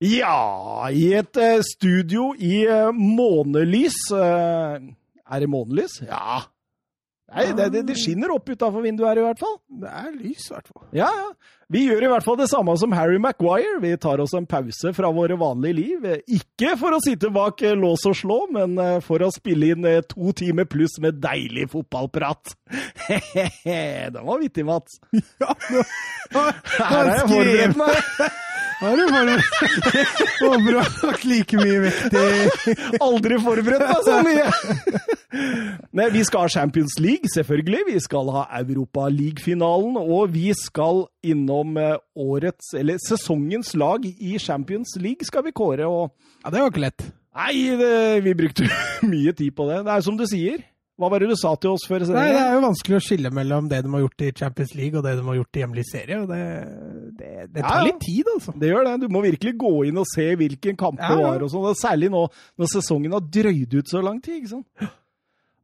Ja, 0.00 0.88
i 0.88 1.10
et 1.12 1.36
eh, 1.36 1.58
studio 1.60 2.30
i 2.40 2.62
eh, 2.64 2.88
månelys 2.96 3.98
eh, 4.16 4.80
Er 4.80 5.42
det 5.42 5.48
månelys? 5.52 5.98
Ja. 6.06 6.40
Nei, 7.30 7.50
det, 7.54 7.66
det, 7.74 7.82
det 7.86 7.94
skinner 8.00 8.32
opp 8.34 8.48
utafor 8.48 8.82
vinduet 8.82 9.12
her 9.12 9.20
i 9.20 9.26
hvert 9.28 9.38
fall. 9.38 9.58
Det 9.82 9.90
er 10.00 10.08
lys, 10.16 10.48
i 10.48 10.54
hvert 10.54 10.70
fall. 10.72 10.86
Ja, 10.96 11.10
ja. 11.14 11.28
Vi 11.70 11.84
gjør 11.84 12.02
i 12.02 12.08
hvert 12.10 12.26
fall 12.26 12.40
det 12.40 12.48
samme 12.50 12.74
som 12.80 12.96
Harry 12.96 13.20
Maguire. 13.22 13.76
Vi 13.84 13.92
tar 14.02 14.18
oss 14.24 14.34
en 14.34 14.48
pause 14.50 14.90
fra 14.96 15.12
våre 15.14 15.36
vanlige 15.38 15.76
liv. 15.76 16.08
Ikke 16.26 16.72
for 16.80 16.96
å 16.96 16.98
sitte 17.04 17.30
bak 17.30 17.62
lås 17.78 18.08
og 18.10 18.18
slå, 18.18 18.40
men 18.56 18.74
for 19.06 19.22
å 19.22 19.30
spille 19.30 19.70
inn 19.76 19.86
to 20.10 20.34
timer 20.34 20.66
pluss 20.66 20.98
med 20.98 21.22
deilig 21.22 21.68
fotballprat. 21.70 22.56
Den 23.62 24.22
var 24.26 24.42
vittig, 24.42 24.66
Mats. 24.66 24.98
Ja, 25.14 25.54
nå, 25.54 25.86
nå, 26.34 26.46
Her 26.80 27.00
er 27.04 27.14
jeg 27.20 27.28
forberedt 27.36 27.78
meg. 27.84 28.38
Har 28.80 28.96
du 28.96 29.02
forberedt. 29.12 29.44
Håper 30.40 30.70
du 30.72 30.78
har 30.78 30.92
lagt 31.10 31.24
like 31.28 31.58
mye 31.60 31.80
vekt 31.84 32.14
i 32.16 32.74
Aldri 33.04 33.36
forberedt 33.44 33.84
meg 33.84 34.06
så 34.06 34.20
mye! 34.24 34.46
Nei, 35.96 36.06
vi 36.14 36.22
skal 36.26 36.46
ha 36.46 36.50
Champions 36.50 36.96
League, 37.02 37.28
selvfølgelig. 37.34 37.82
Vi 37.90 38.00
skal 38.02 38.30
ha 38.34 38.46
Europaliga-finalen. 38.60 39.98
Og 40.00 40.32
vi 40.34 40.48
skal 40.56 41.04
innom 41.26 41.76
eh, 41.80 41.96
årets, 42.18 42.72
eller 42.80 42.98
sesongens 43.04 43.74
lag 43.78 44.06
i 44.08 44.36
Champions 44.42 44.96
League 45.00 45.28
skal 45.28 45.44
vi 45.46 45.52
kåre. 45.56 45.86
Og 45.90 46.14
Ja, 46.44 46.50
det 46.54 46.62
var 46.64 46.72
ikke 46.72 46.86
lett. 46.88 47.06
nei, 47.36 47.54
det, 47.78 47.92
vi 48.26 48.34
brukte 48.38 48.66
mye 49.12 49.36
tid 49.36 49.52
på 49.56 49.68
det. 49.70 49.82
Det 49.86 49.94
er 49.98 50.06
som 50.08 50.16
du 50.18 50.24
sier. 50.30 50.64
Hva 51.00 51.08
var 51.08 51.22
det 51.24 51.30
du 51.30 51.36
sa 51.40 51.54
til 51.56 51.70
oss 51.72 51.86
før 51.88 52.02
Nei, 52.12 52.26
Det 52.34 52.40
er 52.44 52.52
jo 52.58 52.60
vanskelig 52.66 52.98
å 52.98 53.02
skille 53.06 53.30
mellom 53.32 53.68
det 53.70 53.78
de 53.86 53.90
har 53.94 54.02
gjort 54.04 54.24
i 54.26 54.30
Champions 54.36 54.74
League 54.76 54.98
og 55.00 55.04
det 55.06 55.14
de 55.16 55.24
har 55.24 55.38
gjort 55.40 55.56
i 55.56 55.62
hjemlig 55.64 55.84
serie. 55.88 56.18
og 56.20 56.28
Det, 56.28 56.40
det, 57.16 57.30
det 57.54 57.62
tar 57.64 57.78
Ja. 57.80 57.84
litt 57.88 58.00
tid, 58.04 58.28
altså. 58.34 58.52
Det 58.60 58.68
gjør 58.68 58.84
det. 58.90 58.94
Du 59.00 59.08
må 59.16 59.22
virkelig 59.24 59.54
gå 59.56 59.72
inn 59.88 59.98
og 60.02 60.06
se 60.12 60.28
hvilken 60.36 60.76
kamp 60.76 61.00
det 61.00 61.08
Ja, 61.08 61.16
ja. 61.18 61.30
var. 61.30 61.42
og 61.42 61.50
sånn. 61.54 61.68
Særlig 61.80 62.10
nå 62.12 62.26
når 62.60 62.72
sesongen 62.76 63.12
har 63.16 63.20
drøyd 63.24 63.74
ut 63.80 63.88
så 63.88 64.02
lang 64.04 64.20
tid. 64.20 64.42
ikke 64.42 64.52
sant? 64.54 64.90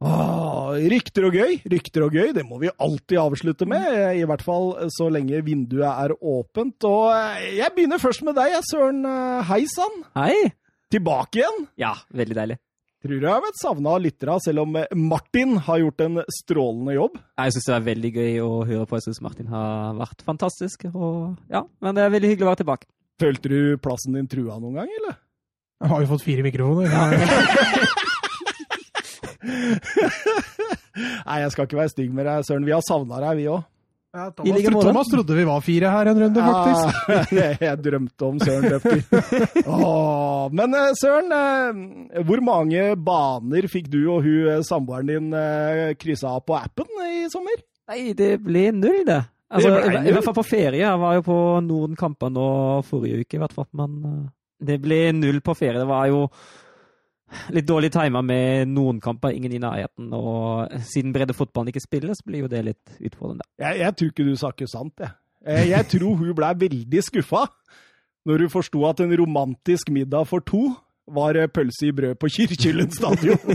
Åh, 0.07 0.75
rykter 0.92 1.25
og 1.25 1.33
gøy. 1.39 1.55
Rykter 1.73 2.05
og 2.05 2.12
gøy, 2.12 2.33
det 2.37 2.45
må 2.45 2.59
vi 2.61 2.69
alltid 2.69 3.17
avslutte 3.23 3.64
med. 3.69 3.87
I 4.20 4.25
hvert 4.29 4.42
fall 4.45 4.75
så 4.92 5.07
lenge 5.12 5.41
vinduet 5.47 5.89
er 5.89 6.12
åpent. 6.20 6.84
Og 6.84 7.12
eh, 7.17 7.57
jeg 7.62 7.73
begynner 7.77 8.01
først 8.03 8.23
med 8.27 8.37
deg, 8.37 8.59
Søren. 8.69 9.05
eh, 9.09 9.42
Hei 9.48 9.62
sann. 9.73 10.03
Hei! 10.19 10.53
Tilbake 10.92 11.41
igjen. 11.41 11.64
Ja, 11.81 11.95
veldig 12.14 12.37
deilig. 12.37 12.59
Tror 13.07 13.17
jeg 13.23 13.31
har 13.31 13.45
vært 13.45 13.61
savna 13.61 13.93
av 13.95 14.03
lyttere, 14.03 14.37
selv 14.45 14.65
om 14.65 14.79
eh, 14.81 14.97
Martin 14.99 15.57
har 15.67 15.83
gjort 15.83 16.05
en 16.07 16.23
strålende 16.41 16.97
jobb. 16.97 17.21
Jeg 17.39 17.55
syns 17.57 17.69
det 17.71 17.77
er 17.77 17.87
veldig 17.91 18.13
gøy 18.17 18.41
å 18.43 18.51
høre 18.67 18.87
på. 18.89 18.98
Jeg 18.98 19.07
syns 19.07 19.23
Martin 19.25 19.53
har 19.53 19.95
vært 20.01 20.25
fantastisk. 20.27 20.89
Og, 20.93 21.37
ja, 21.53 21.63
men 21.85 21.97
det 21.97 22.05
er 22.05 22.15
veldig 22.17 22.33
hyggelig 22.35 22.48
å 22.48 22.51
være 22.53 22.63
tilbake. 22.65 22.91
Følte 23.23 23.53
du 23.53 23.61
plassen 23.81 24.19
din 24.19 24.29
trua 24.29 24.59
noen 24.61 24.83
gang, 24.83 24.91
eller? 25.01 25.21
Jeg 25.85 25.93
har 25.93 26.03
jo 26.03 26.11
fått 26.15 26.25
fire 26.27 26.45
mikrofoner. 26.45 26.91
Ja. 26.91 27.95
Nei, 31.27 31.41
jeg 31.43 31.53
skal 31.53 31.67
ikke 31.67 31.79
være 31.81 31.93
stygg 31.93 32.13
med 32.15 32.27
deg, 32.29 32.45
Søren. 32.47 32.67
Vi 32.67 32.75
har 32.75 32.85
savna 32.87 33.20
deg, 33.23 33.41
vi 33.41 33.48
òg. 33.53 33.63
Ja, 34.17 34.31
I 34.45 34.48
like 34.48 34.62
Thomas, 34.62 34.75
måte. 34.75 34.86
Thomas 34.89 35.09
trodde 35.12 35.34
vi 35.36 35.45
var 35.45 35.61
fire 35.61 35.91
her 35.92 36.09
en 36.09 36.20
runde, 36.22 36.45
faktisk. 36.47 37.11
Ja, 37.36 37.48
jeg 37.67 37.81
drømte 37.84 38.28
om 38.31 38.39
Søren. 38.41 38.81
Åh, 39.77 40.47
Men 40.56 40.77
eh, 40.78 40.91
Søren, 40.97 41.33
eh, 41.36 42.23
hvor 42.25 42.41
mange 42.45 42.86
baner 42.97 43.69
fikk 43.69 43.91
du 43.92 43.98
og 44.14 44.25
hun 44.25 44.48
eh, 44.55 44.62
samboeren 44.64 45.11
din 45.12 45.97
kryssa 46.00 46.33
av 46.39 46.47
på 46.48 46.56
appen 46.56 46.89
i 47.05 47.27
sommer? 47.33 47.61
Nei, 47.92 48.00
det 48.17 48.33
ble 48.42 48.70
null, 48.75 49.03
det. 49.06 49.20
Altså, 49.53 49.69
Det 49.69 49.83
ble 49.84 50.00
null? 50.00 50.08
I 50.08 50.14
hvert 50.17 50.28
fall 50.30 50.39
på 50.41 50.48
ferie. 50.48 50.80
Jeg 50.80 51.03
var 51.05 51.19
jo 51.19 51.27
på 51.28 51.41
noen 51.69 51.98
kamper 51.98 52.33
nå 52.33 52.48
forrige 52.89 53.20
uke, 53.27 53.36
i 53.36 53.42
hvert 53.45 53.55
fall. 53.55 53.69
Men 53.77 54.01
det 54.64 54.80
ble 54.83 55.03
null 55.14 55.42
på 55.45 55.55
ferie. 55.58 55.78
Det 55.83 55.91
var 55.92 56.08
jo 56.11 56.25
litt 57.55 57.67
dårlig 57.69 57.91
timer 57.95 58.23
med 58.23 58.69
noen 58.71 59.01
kamper, 59.03 59.35
ingen 59.35 59.53
i 59.57 59.61
nærheten. 59.63 60.13
Og 60.15 60.73
siden 60.87 61.13
breddefotballen 61.17 61.73
ikke 61.73 61.83
spiller, 61.85 62.14
så 62.14 62.27
blir 62.27 62.45
jo 62.45 62.51
det 62.53 62.64
litt 62.69 62.97
utfordrende. 63.01 63.47
Jeg, 63.63 63.81
jeg 63.83 63.97
tror 63.98 64.13
ikke 64.13 64.27
du 64.29 64.35
snakker 64.41 64.70
sant, 64.70 64.95
jeg. 65.03 65.13
Eh, 65.47 65.69
Jeg 65.70 65.86
tror 65.92 66.17
hun 66.19 66.35
ble 66.35 66.53
veldig 66.59 67.03
skuffa 67.07 67.45
når 68.27 68.42
hun 68.42 68.51
forsto 68.51 68.81
at 68.89 68.98
en 69.05 69.13
romantisk 69.20 69.91
middag 69.95 70.25
for 70.27 70.42
to 70.42 70.65
var 71.15 71.36
eh, 71.39 71.47
pølse 71.47 71.86
i 71.86 71.92
brød 71.95 72.17
på 72.19 72.27
Kyrkjelen 72.35 72.91
stadion. 72.91 73.39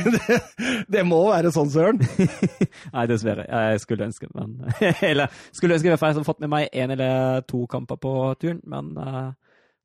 det, 0.00 0.38
det 0.88 1.02
må 1.04 1.18
være 1.28 1.50
sånn, 1.52 1.68
Søren. 1.72 2.00
Nei, 2.94 3.04
dessverre. 3.10 3.44
Jeg 3.48 3.82
skulle 3.84 4.06
ønske, 4.08 4.30
men 4.32 4.54
Eller 5.10 5.28
skulle 5.52 5.76
ønske 5.76 5.90
i 5.90 5.92
hvert 5.92 6.00
fall 6.00 6.12
jeg 6.14 6.18
hadde 6.20 6.28
fått 6.30 6.40
med 6.44 6.52
meg 6.54 6.70
én 6.72 6.94
eller 6.96 7.44
to 7.50 7.66
kamper 7.70 8.00
på 8.00 8.14
turen, 8.40 8.62
men 8.64 8.92
eh, 8.96 9.28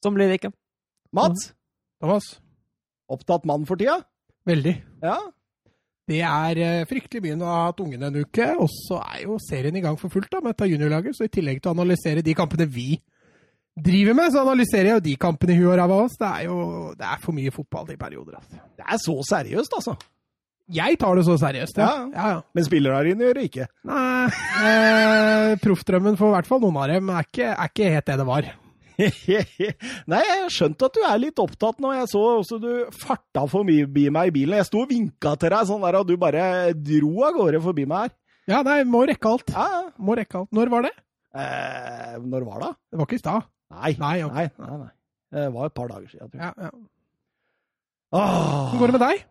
sånn 0.05 0.15
blir 0.15 0.31
det 0.31 0.39
ikke. 0.39 0.53
Mats, 1.15 1.49
Thomas, 2.05 2.35
opptatt 3.09 3.49
mann 3.49 3.65
for 3.65 3.81
tida? 3.81 4.03
veldig. 4.45 4.75
Ja. 5.03 5.17
Det 6.05 6.21
er 6.21 6.61
eh, 6.61 6.85
fryktelig 6.85 7.23
mye 7.23 7.37
å 7.41 7.49
ha 7.49 7.61
hatt 7.71 7.81
ungene 7.81 8.11
en 8.11 8.21
uke, 8.21 8.51
og 8.61 8.69
så 8.69 8.99
er 9.01 9.23
jo 9.25 9.39
serien 9.41 9.75
i 9.75 9.81
gang 9.81 9.97
for 9.97 10.13
fullt 10.13 10.29
da, 10.29 10.41
med 10.43 10.53
dette 10.53 10.69
juniorlaget. 10.69 11.17
Så 11.17 11.25
i 11.25 11.33
tillegg 11.33 11.63
til 11.63 11.71
å 11.71 11.75
analysere 11.79 12.21
de 12.25 12.35
kampene 12.37 12.67
vi 12.69 12.91
driver 13.75 14.15
med, 14.15 14.29
så 14.31 14.43
analyserer 14.45 14.91
jeg 14.91 14.99
jo 14.99 15.05
de 15.07 15.15
kampene 15.19 15.55
i 15.55 15.57
huet 15.59 15.71
og 15.71 15.79
ræva 15.79 15.97
av 15.97 16.03
oss. 16.05 16.17
Det 16.21 16.27
er 16.29 16.43
jo 16.45 16.59
det 16.99 17.07
er 17.09 17.23
for 17.23 17.37
mye 17.37 17.53
fotball 17.55 17.89
i 17.95 17.97
perioder. 17.99 18.37
Altså. 18.37 18.61
Det 18.77 18.85
er 18.85 19.01
så 19.01 19.15
seriøst, 19.31 19.79
altså. 19.79 19.95
Jeg 20.75 20.97
tar 21.01 21.17
det 21.17 21.25
så 21.25 21.35
seriøst, 21.41 21.81
ja. 21.81 21.89
Ja. 22.13 22.29
ja. 22.35 22.37
Men 22.57 22.65
spillerne 22.65 23.09
dine 23.09 23.25
gjør 23.25 23.39
det 23.39 23.47
ikke. 23.49 23.67
Nei, 23.89 24.29
eh, 24.69 25.55
proffdrømmen 25.61 26.21
for 26.21 26.29
i 26.29 26.37
hvert 26.37 26.49
fall 26.49 26.61
noen 26.63 26.79
av 26.81 26.93
dem 26.93 27.11
er 27.13 27.27
ikke, 27.27 27.49
er 27.49 27.73
ikke 27.73 27.91
helt 27.97 28.07
det 28.13 28.19
det 28.21 28.29
var. 28.29 28.53
Nei, 30.11 30.21
jeg 30.23 30.41
har 30.41 30.51
skjønt 30.53 30.85
at 30.87 30.97
du 30.97 31.01
er 31.03 31.21
litt 31.21 31.41
opptatt 31.41 31.81
nå. 31.83 31.91
Jeg 31.97 32.09
så 32.11 32.21
også 32.39 32.59
du 32.61 32.69
farta 32.95 33.45
forbi 33.51 34.07
meg 34.13 34.31
i 34.31 34.35
bilen. 34.35 34.57
Jeg 34.61 34.69
sto 34.69 34.83
og 34.83 34.91
vinka 34.91 35.35
til 35.41 35.53
deg 35.55 35.69
sånn 35.69 35.83
der, 35.85 35.99
og 35.99 36.07
du 36.09 36.15
bare 36.21 36.45
dro 36.77 37.25
av 37.27 37.35
gårde 37.37 37.61
forbi 37.65 37.87
meg 37.89 38.07
her. 38.07 38.15
Ja, 38.45 38.61
nei, 38.65 38.81
må 38.85 39.01
rekke 39.09 39.31
alt. 39.31 39.49
Ja, 39.51 39.65
ja. 39.73 39.85
Må 39.97 40.15
rekke 40.17 40.43
alt. 40.43 40.51
Når 40.53 40.71
var 40.73 40.85
det? 40.85 40.93
Eh, 41.35 42.17
når 42.21 42.45
var 42.47 42.59
det? 42.61 42.73
Det 42.91 42.99
var 42.99 43.09
ikke 43.09 43.17
i 43.17 43.23
stad. 43.23 43.47
Nei. 43.75 43.95
Nei, 43.99 44.17
okay. 44.27 44.51
nei, 44.53 44.67
nei, 44.69 44.81
nei. 44.83 44.91
Det 45.35 45.47
var 45.55 45.71
et 45.71 45.75
par 45.75 45.89
dager 45.91 46.11
siden, 46.11 46.29
tror 46.29 46.43
jeg. 46.45 46.53
Ja, 46.53 46.69
ja. 46.69 46.91
Åh. 48.15 48.27
Hvordan 48.29 48.79
går 48.79 48.91
det 48.91 48.95
med 48.95 49.03
deg? 49.03 49.23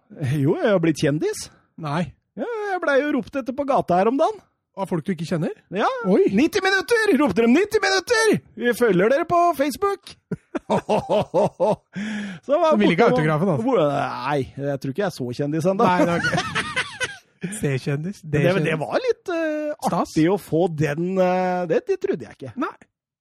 Jo, 0.42 0.56
jeg 0.60 0.72
har 0.74 0.82
blitt 0.82 1.00
kjendis. 1.00 1.46
Nei. 1.80 2.02
Ja, 2.36 2.48
jeg 2.72 2.82
blei 2.82 2.98
jo 3.00 3.12
ropt 3.14 3.38
etter 3.38 3.54
på 3.56 3.66
gata 3.68 4.00
her 4.00 4.10
om 4.10 4.18
dagen. 4.18 4.42
Av 4.74 4.88
folk 4.90 5.04
du 5.06 5.12
ikke 5.12 5.26
kjenner? 5.28 5.52
Ja. 5.70 5.86
Oi! 6.10 6.24
90 6.34 6.64
minutter! 6.64 7.12
Ropte 7.20 7.44
de 7.44 7.50
90 7.52 7.82
minutter! 7.84 8.32
Vi 8.58 8.72
følger 8.74 9.12
dere 9.12 9.26
på 9.30 9.38
Facebook! 9.54 10.16
Så 12.46 12.58
var 12.58 12.74
ville 12.80 12.96
ikke 12.96 13.06
autografen, 13.12 13.52
altså? 13.54 13.76
Nei, 13.92 14.40
jeg 14.58 14.80
tror 14.82 14.94
ikke 14.94 15.04
jeg 15.04 15.10
er 15.12 15.14
så 15.14 15.28
kjendis 15.38 15.68
ennå. 15.70 15.86
C-kjendis. 17.60 18.18
Det, 18.34 18.42
det 18.64 18.74
var 18.80 18.98
litt 19.04 19.22
Stas. 19.28 19.94
artig 20.00 20.26
å 20.32 20.40
få 20.40 20.64
den 20.72 21.14
uh, 21.20 21.68
det, 21.70 21.84
det 21.86 22.00
trodde 22.02 22.26
jeg 22.26 22.34
ikke. 22.38 22.52
Nei. 22.58 22.74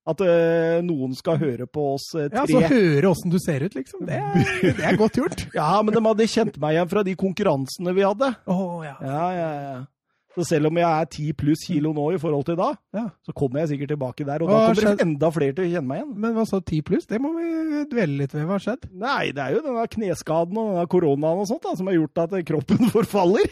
At 0.03 0.19
eh, 0.19 0.81
noen 0.83 1.13
skal 1.15 1.37
høre 1.39 1.63
på 1.71 1.93
oss 1.93 2.09
tre. 2.11 2.27
Ja, 2.27 2.43
så 2.43 2.59
høre 2.73 3.07
åssen 3.07 3.31
du 3.31 3.37
ser 3.39 3.63
ut, 3.63 3.75
liksom. 3.77 4.01
Det 4.09 4.17
er, 4.19 4.41
det 4.79 4.83
er 4.89 4.97
godt 4.99 5.15
gjort. 5.21 5.45
Ja, 5.55 5.77
men 5.79 5.95
de 5.95 6.01
hadde 6.03 6.27
kjent 6.27 6.57
meg 6.59 6.75
igjen 6.75 6.89
fra 6.91 7.05
de 7.07 7.13
konkurransene 7.19 7.93
vi 7.95 8.03
hadde. 8.03 8.33
Oh, 8.51 8.81
ja. 8.83 8.97
Ja, 8.99 9.27
ja, 9.37 9.51
ja. 9.61 9.77
Så 10.33 10.45
selv 10.49 10.65
om 10.71 10.77
jeg 10.81 10.87
er 10.89 11.05
10 11.13 11.33
pluss 11.37 11.61
kilo 11.67 11.91
nå 11.93 12.07
i 12.15 12.17
forhold 12.17 12.45
til 12.47 12.55
da, 12.57 12.71
Ja. 12.97 13.03
så 13.21 13.33
kommer 13.37 13.59
jeg 13.61 13.69
sikkert 13.75 13.91
tilbake 13.93 14.25
der. 14.25 14.41
Og 14.41 14.49
Hva 14.49 14.55
da 14.55 14.65
kommer 14.71 14.81
skjedd? 14.81 14.97
det 14.97 15.05
enda 15.05 15.29
flere 15.35 15.53
til 15.53 15.65
å 15.67 15.71
kjenne 15.75 15.87
meg 15.91 15.99
igjen. 16.01 16.13
Men 16.23 16.33
hva 16.33 16.45
sa 16.49 16.59
10 16.59 16.81
pluss? 16.87 17.05
Det 17.05 17.19
må 17.21 17.29
vi 17.37 17.83
dvele 17.91 18.17
litt 18.23 18.33
ved. 18.33 18.47
Hva 18.49 18.57
har 18.57 18.63
skjedd? 18.65 18.87
Nei, 19.03 19.31
det 19.31 19.43
er 19.45 19.53
jo 19.53 19.61
denne 19.67 19.85
kneskaden 19.93 20.57
og 20.57 20.71
denne 20.73 20.87
koronaen 20.89 21.43
og 21.43 21.47
sånt 21.51 21.61
da, 21.67 21.75
som 21.77 21.85
har 21.91 21.99
gjort 21.99 22.23
at 22.25 22.33
kroppen 22.49 22.89
forfaller. 22.97 23.45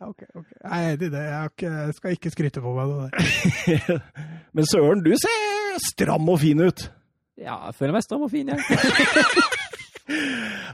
Ja, 0.00 0.08
ok, 0.10 0.26
ok. 0.34 0.50
Nei, 0.66 0.82
det, 0.98 1.12
det. 1.14 1.22
Jeg, 1.22 1.38
har 1.38 1.52
ikke, 1.54 1.70
jeg 1.86 1.94
skal 2.00 2.18
ikke 2.18 2.34
skryte 2.34 2.64
på 2.64 2.74
meg 2.74 2.90
noe 2.90 3.08
der. 3.14 4.02
Men 4.58 4.66
Søren, 4.70 5.06
du 5.06 5.14
ser 5.22 5.78
stram 5.86 6.26
og 6.34 6.40
fin 6.42 6.60
ut. 6.66 6.88
Ja, 7.38 7.60
jeg 7.70 7.74
føler 7.78 7.94
meg 7.96 8.02
stram 8.06 8.26
og 8.26 8.30
fin, 8.34 8.50
jeg. 8.50 8.58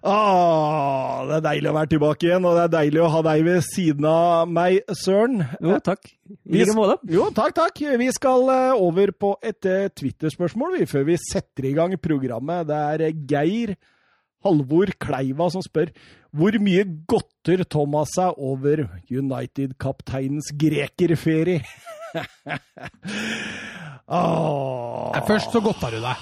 Ah, 0.02 1.26
det 1.28 1.34
er 1.36 1.42
deilig 1.44 1.68
å 1.70 1.74
være 1.76 1.90
tilbake 1.92 2.24
igjen, 2.28 2.44
og 2.48 2.54
det 2.56 2.62
er 2.64 2.72
deilig 2.72 3.02
å 3.04 3.10
ha 3.12 3.20
deg 3.26 3.42
ved 3.44 3.64
siden 3.66 4.06
av 4.08 4.48
meg, 4.48 4.78
Søren. 4.96 5.42
Jo, 5.60 5.76
takk. 5.84 6.08
I 6.30 6.36
Vi- 6.46 6.62
like 6.64 6.76
måte. 6.78 6.96
Jo, 7.12 7.26
takk, 7.36 7.52
takk. 7.58 7.82
Vi 8.00 8.08
skal 8.16 8.48
eh, 8.48 8.72
over 8.80 9.12
på 9.12 9.34
et 9.42 9.66
eh, 9.68 9.88
Twitter-spørsmål 9.92 10.78
før 10.88 11.04
vi 11.10 11.16
setter 11.20 11.68
i 11.68 11.74
gang 11.76 11.96
programmet. 12.00 12.66
Det 12.70 12.78
er 12.94 13.04
eh, 13.10 13.12
Geir 13.28 13.74
Halvor 14.44 14.88
Kleiva 14.98 15.50
som 15.52 15.60
spør 15.60 15.90
hvor 16.32 16.54
mye 16.62 16.84
godter 17.10 17.64
Thomas 17.68 18.12
seg 18.14 18.38
over 18.38 18.84
United-kapteinens 19.10 20.52
grekerferie? 20.56 21.60
Åh. 24.10 25.20
Først 25.26 25.52
så 25.54 25.60
godta 25.62 25.90
du 25.92 25.98
deg. 26.02 26.16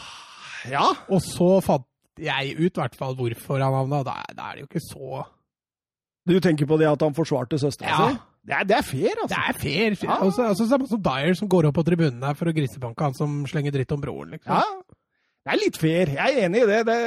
Ja, 0.73 0.85
Og 1.09 1.23
så 1.25 1.59
fant 1.65 1.87
jeg 2.21 2.55
ut 2.59 2.71
i 2.71 2.81
hvert 2.81 2.97
fall 2.99 3.17
hvorfor 3.19 3.63
han 3.63 3.77
havna. 3.77 4.05
Da, 4.07 4.21
da 4.35 4.51
er 4.51 4.59
det 4.59 4.67
jo 4.67 4.71
ikke 4.73 4.87
så 4.87 5.25
du 6.29 6.37
tenker 6.45 6.69
på 6.69 6.77
det 6.81 6.89
at 6.91 7.03
han 7.05 7.17
forsvarte 7.17 7.59
søstera 7.61 7.89
Ja, 7.89 8.09
si? 8.11 8.19
Det 8.49 8.57
er, 8.57 8.65
det 8.65 8.77
er 8.79 8.85
fair, 8.87 9.17
altså. 9.23 9.29
Det 9.29 9.41
er 9.41 9.57
fair. 9.61 9.95
fair. 10.01 10.11
Ja. 10.11 10.19
Også, 10.25 10.45
altså, 10.47 10.67
samme 10.69 10.87
som 10.89 11.01
Dyer 11.05 11.35
som 11.37 11.49
går 11.53 11.69
opp 11.69 11.75
på 11.77 11.85
tribunen 11.85 12.23
der 12.23 12.37
for 12.39 12.49
å 12.49 12.55
grisebanke 12.57 13.05
han 13.05 13.17
som 13.17 13.43
slenger 13.49 13.75
dritt 13.75 13.93
om 13.93 14.01
broren. 14.01 14.33
liksom. 14.33 14.55
Ja, 14.55 14.95
det 15.45 15.53
er 15.53 15.61
litt 15.61 15.81
fair. 15.81 16.13
Jeg 16.17 16.37
er 16.37 16.47
enig 16.47 16.63
i 16.65 16.69
det. 16.71 16.79
det 16.89 16.99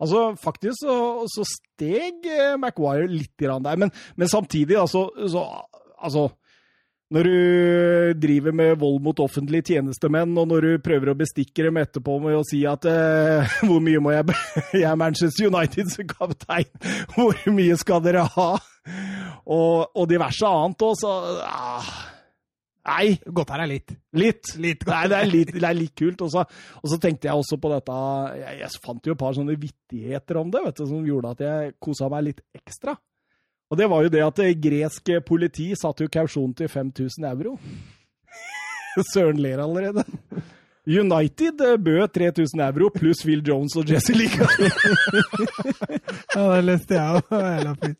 altså, 0.00 0.22
faktisk 0.40 0.78
så, 0.80 0.96
så 1.28 1.44
steg 1.48 2.24
eh, 2.32 2.56
Maguire 2.60 3.10
litt 3.10 3.34
grann 3.40 3.66
der, 3.66 3.76
men, 3.80 3.92
men 4.16 4.32
samtidig, 4.32 4.78
altså, 4.80 5.06
så, 5.28 5.44
altså 6.00 6.30
Når 7.10 7.26
du 7.26 8.18
driver 8.22 8.54
med 8.54 8.76
vold 8.78 9.00
mot 9.02 9.20
offentlige 9.22 9.72
tjenestemenn, 9.72 10.36
og 10.38 10.46
når 10.46 10.66
du 10.66 10.82
prøver 10.84 11.10
å 11.10 11.16
bestikke 11.18 11.64
dem 11.66 11.80
etterpå 11.80 12.20
med 12.22 12.36
å 12.38 12.44
si 12.46 12.60
at 12.70 12.86
eh, 12.86 13.56
Hvor 13.66 13.82
mye 13.82 14.02
må 14.02 14.12
jeg 14.14 14.36
Jeg 14.82 14.86
er 14.86 15.00
Manchester 15.00 15.50
Uniteds 15.50 15.98
kaptein. 16.14 16.70
Hvor 17.16 17.34
mye 17.56 17.80
skal 17.80 18.04
dere 18.04 18.28
ha? 18.36 18.52
Og, 19.50 19.90
og 19.90 20.06
diverse 20.10 20.46
annet 20.46 20.86
òg, 20.86 20.94
så 21.02 21.16
ah, 21.42 21.90
Nei. 22.90 23.18
Godt 23.26 23.50
her 23.56 23.64
er 23.66 23.70
litt. 23.74 23.92
Litt. 24.16 24.54
Litt 24.62 24.86
Nei, 24.88 25.02
det 25.10 25.18
er 25.18 25.28
litt, 25.34 25.52
det 25.58 25.66
er 25.66 25.76
litt 25.76 25.96
kult. 25.98 26.22
Og 26.24 26.30
så, 26.32 26.46
og 26.78 26.94
så 26.94 27.02
tenkte 27.02 27.28
jeg 27.28 27.42
også 27.42 27.58
på 27.60 27.74
dette 27.74 28.00
jeg, 28.38 28.56
jeg 28.62 28.82
fant 28.86 29.10
jo 29.10 29.18
et 29.18 29.20
par 29.26 29.34
sånne 29.36 29.58
vittigheter 29.58 30.40
om 30.40 30.54
det 30.54 30.62
vet 30.64 30.78
du, 30.78 30.86
som 30.88 31.06
gjorde 31.10 31.34
at 31.34 31.46
jeg 31.48 31.78
kosa 31.82 32.08
meg 32.12 32.30
litt 32.30 32.44
ekstra. 32.56 32.94
Og 33.70 33.78
det 33.78 33.86
var 33.90 34.02
jo 34.02 34.10
det 34.12 34.22
at 34.26 34.40
gresk 34.58 35.12
politi 35.26 35.70
satte 35.78 36.06
jo 36.06 36.12
kausjon 36.12 36.54
til 36.58 36.68
5000 36.68 37.28
euro. 37.30 37.56
Søren 39.12 39.38
ler 39.38 39.62
allerede. 39.62 40.04
United 40.90 41.60
bød 41.84 42.08
3000 42.14 42.60
euro 42.60 42.90
pluss 42.90 43.24
Will 43.26 43.42
Jones 43.46 43.76
og 43.76 43.90
Jesse 43.90 44.12
Lingard. 44.16 44.50
Ja, 46.34 46.46
det 46.56 46.64
leste 46.64 46.94
jeg 46.96 47.22
òg. 47.30 47.94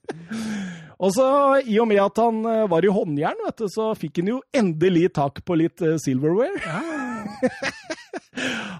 Og 1.00 1.12
så, 1.16 1.26
i 1.64 1.78
og 1.80 1.88
med 1.88 2.00
at 2.02 2.18
han 2.20 2.42
eh, 2.44 2.66
var 2.68 2.84
i 2.84 2.90
håndjern, 2.92 3.38
vet 3.46 3.62
du, 3.62 3.68
så 3.72 3.86
fikk 3.96 4.20
han 4.20 4.28
jo 4.34 4.40
endelig 4.52 5.06
tak 5.16 5.40
på 5.48 5.56
litt 5.56 5.80
eh, 5.84 5.96
silverware. 6.02 6.60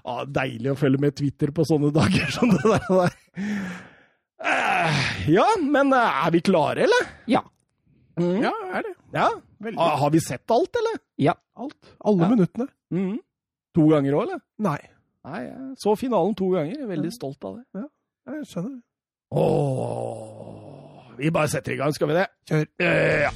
Ja, 0.05 0.17
deilig 0.41 0.73
å 0.73 0.77
følge 0.77 1.01
med 1.01 1.17
Twitter 1.17 1.53
på 1.55 1.65
sånne 1.65 1.89
dager 1.95 2.29
som 2.35 2.53
det 2.53 2.61
der. 2.61 3.15
Eh, 4.43 5.29
Ja, 5.31 5.45
men 5.61 5.93
eh, 5.93 6.25
er 6.25 6.31
vi 6.31 6.41
klare, 6.41 6.83
eller? 6.87 7.09
Ja. 7.29 7.41
Mm. 8.19 8.41
Ja, 8.43 8.51
er 8.73 8.81
det. 8.87 8.93
Ja. 9.13 9.29
Veldig. 9.61 9.77
Ah, 9.79 9.95
Har 10.01 10.09
vi 10.11 10.19
sett 10.19 10.49
alt, 10.51 10.75
eller? 10.75 10.97
Ja. 11.21 11.33
Alt. 11.55 11.77
Alle 12.03 12.23
Ja. 12.25 12.29
minuttene. 12.29 12.67
Mm. 12.91 13.19
To 13.75 13.87
ganger 13.89 14.13
òg, 14.17 14.23
eller? 14.27 14.41
Nei, 14.59 14.79
Nei, 15.23 15.39
jeg 15.45 15.75
så 15.77 15.93
finalen 15.95 16.33
to 16.35 16.47
ganger. 16.49 16.73
Jeg 16.73 16.81
er 16.81 16.87
veldig 16.89 17.11
stolt 17.13 17.43
av 17.45 17.59
det. 17.59 17.65
Ja, 17.77 18.33
jeg 18.33 18.45
skjønner 18.49 18.81
Ååå. 19.31 20.01
Åh, 20.01 21.11
vi 21.17 21.29
bare 21.29 21.47
setter 21.47 21.73
i 21.73 21.77
gang, 21.77 21.93
skal 21.93 22.07
vi 22.09 22.13
det? 22.17 22.25
Kjør. 22.49 22.65
Eh, 22.81 23.21
ja. 23.27 23.29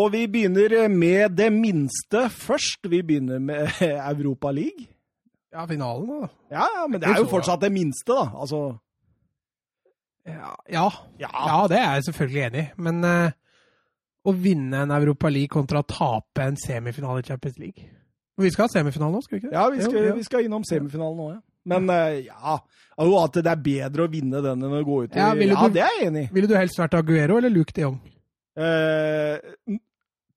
Og 0.00 0.12
vi 0.14 0.24
begynner 0.32 0.88
med 0.92 1.36
det 1.38 1.48
minste 1.52 2.26
først. 2.32 2.88
Vi 2.90 3.02
begynner 3.06 3.38
med 3.42 3.68
Europa 4.12 4.50
League. 4.56 4.86
Ja, 5.52 5.64
finalen, 5.66 6.06
da. 6.08 6.28
Ja, 6.54 6.66
men 6.88 7.00
det 7.02 7.08
er 7.10 7.18
jo 7.22 7.26
fortsatt 7.30 7.60
det 7.64 7.72
minste, 7.74 8.14
da. 8.14 8.28
Altså, 8.38 8.60
Ja, 10.26 10.52
ja. 10.70 10.88
ja. 11.18 11.66
det 11.68 11.78
er 11.80 11.94
jeg 11.96 12.04
selvfølgelig 12.10 12.42
enig 12.46 12.60
i. 12.62 12.82
Men 12.86 13.00
uh, 13.04 13.30
å 14.30 14.34
vinne 14.36 14.82
en 14.84 14.92
Europa 14.94 15.30
League 15.32 15.50
kontra 15.50 15.80
å 15.82 15.88
tape 15.88 16.44
en 16.44 16.58
semifinale 16.60 17.22
i 17.22 17.26
Champions 17.26 17.56
League 17.58 17.86
Vi 18.40 18.50
skal 18.52 18.66
ha 18.68 18.72
semifinale 18.74 19.16
nå, 19.16 19.22
skal 19.24 19.38
vi 19.38 19.40
ikke 19.40 19.50
det? 19.50 19.56
Ja, 19.56 19.64
vi 19.72 19.80
skal, 19.82 20.10
vi 20.18 20.26
skal 20.26 20.44
innom 20.46 20.64
semifinalen 20.68 21.16
nå, 21.18 21.30
ja. 21.34 21.40
Men 21.70 21.90
uh, 21.92 22.14
ja, 22.20 22.54
jo, 23.00 23.16
at 23.20 23.34
det 23.40 23.50
er 23.50 23.64
bedre 23.64 24.06
å 24.06 24.12
vinne 24.12 24.40
den 24.44 24.62
enn 24.68 24.76
å 24.78 24.84
gå 24.86 25.02
ut 25.06 25.16
i 25.16 25.20
Ja, 25.20 25.32
Ja, 25.34 25.66
du- 25.66 25.74
det 25.74 25.82
er 25.84 25.96
jeg 25.98 26.06
enig 26.12 26.22
i. 26.28 26.30
Ville 26.36 26.48
du 26.52 26.54
helst 26.56 26.78
vært 26.80 26.94
Aguero 27.00 27.36
eller 27.40 27.52
Luke 27.52 27.74
de 27.76 27.84
Jong? 27.88 27.98
Eh, 28.60 29.36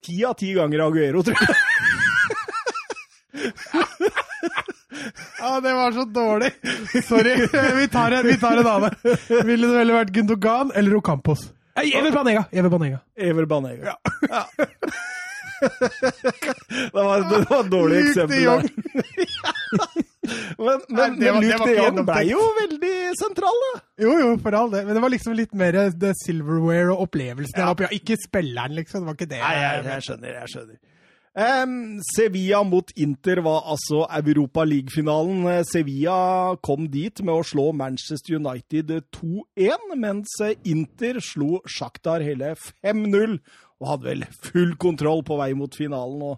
Ti 0.04 0.26
av 0.26 0.34
ti 0.40 0.54
ganger 0.54 0.80
Aguero, 0.88 1.24
tror 1.24 1.38
jeg. 1.40 1.56
Ja, 5.40 5.60
det 5.62 5.74
var 5.74 5.92
så 5.92 6.06
dårlig! 6.06 6.52
Sorry. 7.08 7.48
Vi 7.76 7.88
tar 7.88 8.12
en, 8.12 8.28
vi 8.28 8.38
tar 8.40 8.58
en 8.58 8.68
annen. 8.68 8.96
Ville 9.44 9.68
du 9.68 9.78
heller 9.78 9.94
vært 10.02 10.14
Gundogan 10.16 10.72
eller 10.76 10.96
Ocampos? 11.00 11.50
Nei, 11.76 11.90
Ever 11.98 12.12
Banega! 12.14 12.44
Ever 12.52 12.70
Banega. 12.70 13.00
Ever 13.18 13.46
Banega. 13.46 13.96
Ja. 14.30 14.48
det, 16.94 16.94
var, 16.94 17.30
det 17.30 17.46
var 17.50 17.60
et 17.60 17.72
dårlig 17.72 17.98
eksempel. 18.08 18.44
der. 18.44 18.64
Men, 20.24 20.80
Nei, 20.88 21.10
men, 21.10 21.20
det 21.20 21.32
var- 21.34 21.42
men 21.42 21.50
Luke 21.50 21.66
de 21.68 21.76
Jong 21.76 21.98
ble 22.08 22.22
jo 22.30 22.42
veldig 22.62 22.94
sentral, 23.20 23.58
da. 23.66 23.82
Jo, 24.06 24.14
jo, 24.22 24.38
for 24.44 24.56
all 24.56 24.70
det. 24.72 24.86
Men 24.88 24.96
det 24.96 25.02
var 25.04 25.10
liksom 25.12 25.36
litt 25.36 25.54
mer 25.54 25.76
the 25.92 26.14
silverware 26.24 26.94
og 26.94 27.08
opplevelsen 27.10 27.58
Ja. 27.60 27.72
oppe. 27.74 27.88
Ja, 27.90 27.98
ikke 28.00 28.16
spilleren, 28.22 28.76
liksom. 28.78 29.04
Det 29.04 29.10
var 29.12 29.18
ikke 29.20 29.30
det. 29.34 29.42
Nei, 29.44 29.54
jeg, 29.60 29.86
jeg 29.92 30.02
skjønner, 30.08 30.40
jeg 30.40 30.54
skjønner. 30.54 30.80
Um, 31.36 32.00
Sevilla 32.14 32.60
mot 32.64 32.92
Inter 32.96 33.40
var 33.42 33.64
altså 33.74 34.04
Europa 34.20 34.62
League-finalen. 34.70 35.48
Eh, 35.50 35.64
Sevilla 35.66 36.56
kom 36.62 36.86
dit 36.94 37.24
med 37.26 37.34
å 37.34 37.42
slå 37.44 37.72
Manchester 37.74 38.36
United 38.38 38.94
2-1, 39.18 39.96
mens 39.98 40.30
eh, 40.46 40.54
Inter 40.70 41.18
slo 41.26 41.58
Shakhtar 41.66 42.22
hele 42.22 42.54
5-0 42.86 43.40
og 43.82 43.88
hadde 43.90 44.06
vel 44.12 44.26
full 44.46 44.76
kontroll 44.78 45.24
på 45.26 45.40
vei 45.42 45.50
mot 45.58 45.74
finalen. 45.76 46.22
Og 46.22 46.38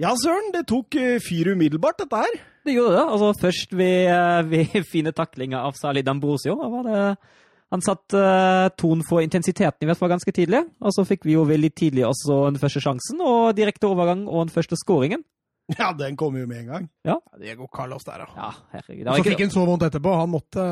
ja, 0.00 0.14
søren, 0.16 0.48
det 0.54 0.64
tok 0.70 0.96
eh, 0.96 1.18
fyr 1.22 1.52
umiddelbart, 1.54 1.98
dette 2.00 2.22
her. 2.22 2.38
Det 2.64 2.74
gjorde 2.76 2.96
det. 2.96 3.04
Altså, 3.04 3.28
først 3.40 3.76
ved, 3.76 4.08
eh, 4.08 4.40
ved 4.50 4.80
fine 4.92 5.12
taklinger 5.16 5.60
av 5.60 5.76
Salid 5.78 6.08
Ambrosio. 6.08 6.56
Da 6.60 6.70
var 6.72 6.88
det, 6.88 7.02
han 7.70 7.84
satte 7.86 8.18
uh, 8.18 8.68
tonen 8.74 9.04
for 9.06 9.22
intensiteten 9.22 9.84
i 9.84 9.86
hvert 9.86 9.98
fall 10.00 10.10
ganske 10.10 10.32
tidlig. 10.34 10.64
Og 10.82 10.94
så 10.96 11.04
fikk 11.06 11.28
vi 11.28 11.36
jo 11.36 11.44
veldig 11.46 11.70
tidlig 11.78 12.02
også 12.08 12.40
den 12.48 12.58
første 12.58 12.82
sjansen, 12.82 13.20
og 13.22 13.52
direkte 13.54 13.86
overgang 13.86 14.24
og 14.26 14.48
den 14.48 14.54
første 14.54 14.78
skåringen. 14.80 15.22
Ja, 15.78 15.92
den 15.94 16.16
kom 16.18 16.34
jo 16.34 16.48
med 16.50 16.64
en 16.64 16.72
gang. 16.72 16.88
Ja, 17.06 17.20
Diego 17.38 17.68
Carlos 17.70 18.02
der, 18.08 18.24
da. 18.24 18.32
Ja, 18.34 18.50
herregud. 18.72 19.06
Og 19.06 19.20
så 19.20 19.28
fikk 19.28 19.44
han 19.44 19.52
så 19.54 19.66
vondt 19.68 19.86
etterpå. 19.86 20.16
Han 20.18 20.32
måtte 20.32 20.64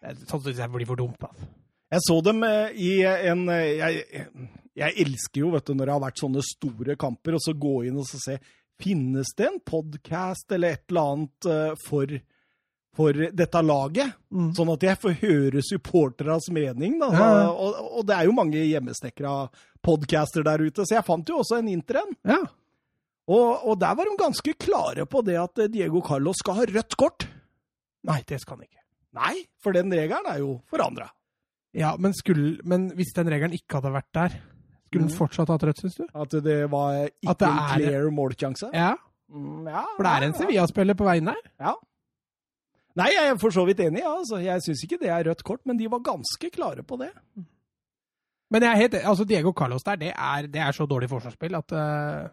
Sånn 0.00 0.40
syns 0.40 0.56
jeg 0.56 0.72
blir 0.72 0.88
for 0.88 0.96
dumt. 0.96 1.20
Altså. 1.20 1.50
Jeg 1.90 2.04
så 2.06 2.16
dem 2.24 2.44
eh, 2.46 2.78
i 2.80 2.90
en 3.04 3.42
eh, 3.52 3.74
jeg, 3.76 4.22
jeg 4.78 4.96
elsker 5.02 5.42
jo, 5.42 5.52
vet 5.54 5.66
du, 5.66 5.74
når 5.74 5.88
det 5.88 5.94
har 5.96 6.02
vært 6.04 6.22
sånne 6.22 6.42
store 6.46 6.96
kamper, 7.00 7.36
og 7.36 7.42
så 7.44 7.54
gå 7.58 7.76
inn 7.88 8.00
og 8.00 8.08
så 8.08 8.22
se 8.22 8.40
Finnes 8.80 9.34
det 9.36 9.44
en 9.44 9.58
podkast 9.60 10.52
eller 10.56 10.72
et 10.72 10.86
eller 10.88 11.08
annet 11.12 11.48
eh, 11.52 11.72
for, 11.84 12.12
for 12.96 13.18
dette 13.36 13.60
laget? 13.60 14.14
Mm. 14.32 14.54
Sånn 14.56 14.70
at 14.72 14.86
jeg 14.86 15.00
får 15.02 15.18
høre 15.20 15.60
supporternes 15.66 16.48
mening, 16.56 16.94
da. 17.02 17.10
Ja. 17.12 17.26
Og, 17.52 17.76
og 18.00 18.06
det 18.08 18.16
er 18.16 18.30
jo 18.30 18.38
mange 18.38 18.62
hjemmesnekra 18.62 19.34
podcaster 19.84 20.46
der 20.48 20.64
ute, 20.64 20.86
så 20.88 20.96
jeg 20.96 21.04
fant 21.04 21.28
jo 21.28 21.42
også 21.42 21.58
en 21.60 21.68
interen. 21.68 22.16
Ja. 22.24 22.40
Og, 23.30 23.68
og 23.68 23.76
der 23.82 23.98
var 23.98 24.08
de 24.08 24.16
ganske 24.18 24.54
klare 24.56 25.04
på 25.04 25.20
det 25.28 25.36
at 25.42 25.60
eh, 25.60 25.70
Diego 25.76 26.00
Carlos 26.06 26.40
skal 26.40 26.62
ha 26.62 26.68
rødt 26.72 26.96
kort. 26.98 27.28
Nei, 28.08 28.22
det 28.24 28.40
skal 28.40 28.56
han 28.56 28.64
ikke. 28.64 28.80
Nei, 29.20 29.34
for 29.60 29.76
den 29.76 29.92
regelen 29.92 30.30
er 30.30 30.40
jo 30.40 30.54
forandra. 30.70 31.10
Ja, 31.76 31.92
men, 32.00 32.14
skulle, 32.16 32.56
men 32.66 32.88
hvis 32.96 33.12
den 33.14 33.28
regelen 33.30 33.54
ikke 33.54 33.78
hadde 33.78 33.92
vært 33.94 34.10
der, 34.16 34.40
skulle 34.90 35.04
han 35.06 35.12
Mm. 35.12 35.18
fortsatt 35.18 35.48
hatt 35.54 35.62
rødt, 35.62 35.80
syns 35.84 35.94
du? 36.00 36.04
At 36.14 36.30
det 36.42 36.58
var 36.70 37.06
ikke 37.06 37.36
det 37.38 37.46
en 37.48 37.58
er- 37.58 37.76
clear 37.76 38.10
målsjanse. 38.10 38.70
Ja, 38.74 38.96
Mm, 39.30 39.68
ja, 39.70 39.84
for 39.94 40.02
det 40.02 40.10
er 40.10 40.24
en 40.26 40.32
Sevilla-spiller 40.34 40.94
på 40.98 41.04
veien 41.06 41.24
der. 41.30 41.36
Ja. 41.60 41.74
Nei, 42.98 43.06
jeg 43.14 43.28
er 43.30 43.36
for 43.38 43.50
så 43.54 43.62
vidt 43.64 43.78
enig. 43.78 44.00
Ja, 44.02 44.16
altså. 44.18 44.40
Jeg 44.42 44.58
syns 44.64 44.82
ikke 44.82 44.98
det 44.98 45.08
er 45.08 45.22
rødt 45.22 45.44
kort, 45.46 45.60
men 45.64 45.78
de 45.78 45.86
var 45.88 46.00
ganske 46.02 46.50
klare 46.50 46.82
på 46.82 46.98
det. 46.98 47.12
Men 48.50 48.62
jeg 48.62 48.72
er 48.72 48.76
helt, 48.76 48.94
altså 49.06 49.24
Diego 49.24 49.52
Carlos 49.52 49.84
der, 49.86 49.94
det 49.94 50.08
er, 50.18 50.46
det 50.50 50.56
er 50.60 50.72
så 50.72 50.84
dårlig 50.90 51.08
forsvarsspill 51.08 51.54
at 51.54 51.70
uh... 51.72 52.28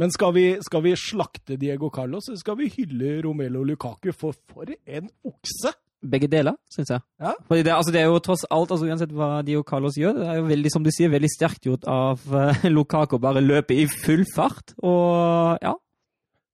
Men 0.00 0.10
skal 0.10 0.34
vi, 0.34 0.56
skal 0.62 0.82
vi 0.82 0.96
slakte 0.96 1.56
Diego 1.56 1.88
Carlos, 1.94 2.26
eller 2.28 2.38
skal 2.38 2.56
vi 2.58 2.68
hylle 2.68 3.22
Romelo 3.24 3.62
Lukaku 3.62 4.10
for 4.12 4.34
for 4.50 4.64
en 4.86 5.08
okse? 5.24 5.72
Begge 5.98 6.28
deler, 6.30 6.54
syns 6.70 6.92
jeg. 6.92 7.02
Ja. 7.18 7.32
Fordi 7.48 7.64
det, 7.66 7.72
altså, 7.74 7.92
det 7.94 8.00
er 8.00 8.06
jo 8.06 8.20
tross 8.22 8.44
alt, 8.54 8.70
altså, 8.70 8.86
uansett 8.86 9.14
hva 9.16 9.40
Dio 9.46 9.64
Carlos 9.66 9.98
gjør, 9.98 10.20
det 10.20 10.28
er 10.30 10.38
jo 10.38 10.46
veldig, 10.46 10.70
som 10.70 10.84
du 10.86 10.92
sier, 10.94 11.10
veldig 11.10 11.30
sterkt 11.32 11.66
gjort 11.66 11.88
av 11.90 12.22
uh, 12.30 12.64
Lukaku 12.76 13.18
bare 13.22 13.42
løpe 13.42 13.74
i 13.74 13.88
full 13.90 14.22
fart. 14.30 14.76
Og 14.78 15.58
ja, 15.64 15.74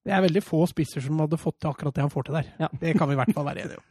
det 0.05 0.13
er 0.13 0.25
veldig 0.25 0.45
få 0.45 0.63
spisser 0.69 1.05
som 1.05 1.21
hadde 1.25 1.41
fått 1.41 1.59
til 1.63 1.73
akkurat 1.73 1.97
det 1.97 2.05
han 2.05 2.13
får 2.13 2.27
til 2.27 2.39
der. 2.39 2.51
Ja. 2.61 2.69
Det 2.81 2.97
kan 2.97 3.09
vi 3.09 3.17
i 3.17 3.21
hvert 3.21 3.37
fall 3.37 3.47
være 3.49 3.65
enige 3.65 3.81
om. 3.81 3.87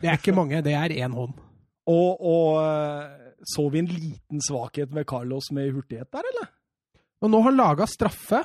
Det 0.00 0.08
er 0.08 0.18
ikke 0.18 0.36
mange, 0.36 0.60
det 0.64 0.74
er 0.76 0.92
én 0.92 1.14
hånd. 1.16 1.36
Og, 1.88 2.20
og 2.20 2.58
eh, 2.60 3.28
så 3.48 3.64
vi 3.72 3.80
en 3.80 3.88
liten 3.88 4.42
svakhet 4.44 4.92
med 4.92 5.08
Carlos 5.08 5.48
med 5.56 5.70
hurtighet 5.72 6.10
der, 6.12 6.26
eller? 6.32 6.50
Og 7.24 7.32
nå 7.32 7.40
har 7.40 7.50
han 7.50 7.58
laga 7.58 7.86
straffe 7.88 8.42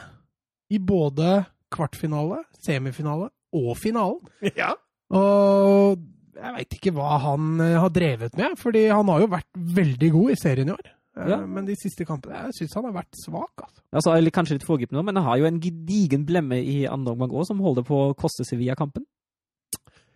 i 0.71 0.79
både 0.79 1.43
kvartfinale, 1.73 2.39
semifinale 2.63 3.27
og 3.53 3.75
finalen. 3.77 4.23
Ja. 4.55 4.71
Og 5.13 5.99
jeg 6.35 6.55
veit 6.57 6.75
ikke 6.77 6.93
hva 6.97 7.15
han 7.23 7.53
eh, 7.63 7.77
har 7.79 7.93
drevet 7.93 8.37
med, 8.39 8.57
fordi 8.59 8.87
han 8.89 9.09
har 9.11 9.23
jo 9.23 9.31
vært 9.31 9.63
veldig 9.79 10.11
god 10.17 10.33
i 10.33 10.37
serien 10.41 10.69
i 10.71 10.75
år. 10.75 10.91
Eh, 11.17 11.29
Ja. 11.29 11.37
Men 11.45 11.67
de 11.67 11.75
siste 11.77 12.07
kampene 12.09 12.47
Jeg 12.47 12.55
syns 12.57 12.73
han 12.73 12.87
har 12.87 12.95
vært 12.95 13.19
svak, 13.21 13.51
altså. 13.61 13.81
Altså, 13.93 14.15
jeg 14.17 14.25
er 14.25 14.33
kanskje 14.33 14.55
litt 14.57 14.65
foregripende 14.65 14.97
nå, 14.97 15.05
men 15.05 15.19
han 15.21 15.27
har 15.27 15.37
jo 15.37 15.45
en 15.45 15.59
gedigen 15.61 16.25
blemme 16.25 16.57
i 16.57 16.87
andre 16.89 17.13
omgang 17.13 17.29
òg, 17.29 17.45
som 17.45 17.61
holder 17.61 17.85
på 17.85 17.99
å 18.07 18.15
koste 18.17 18.45
Sevilla-kampen. 18.47 19.05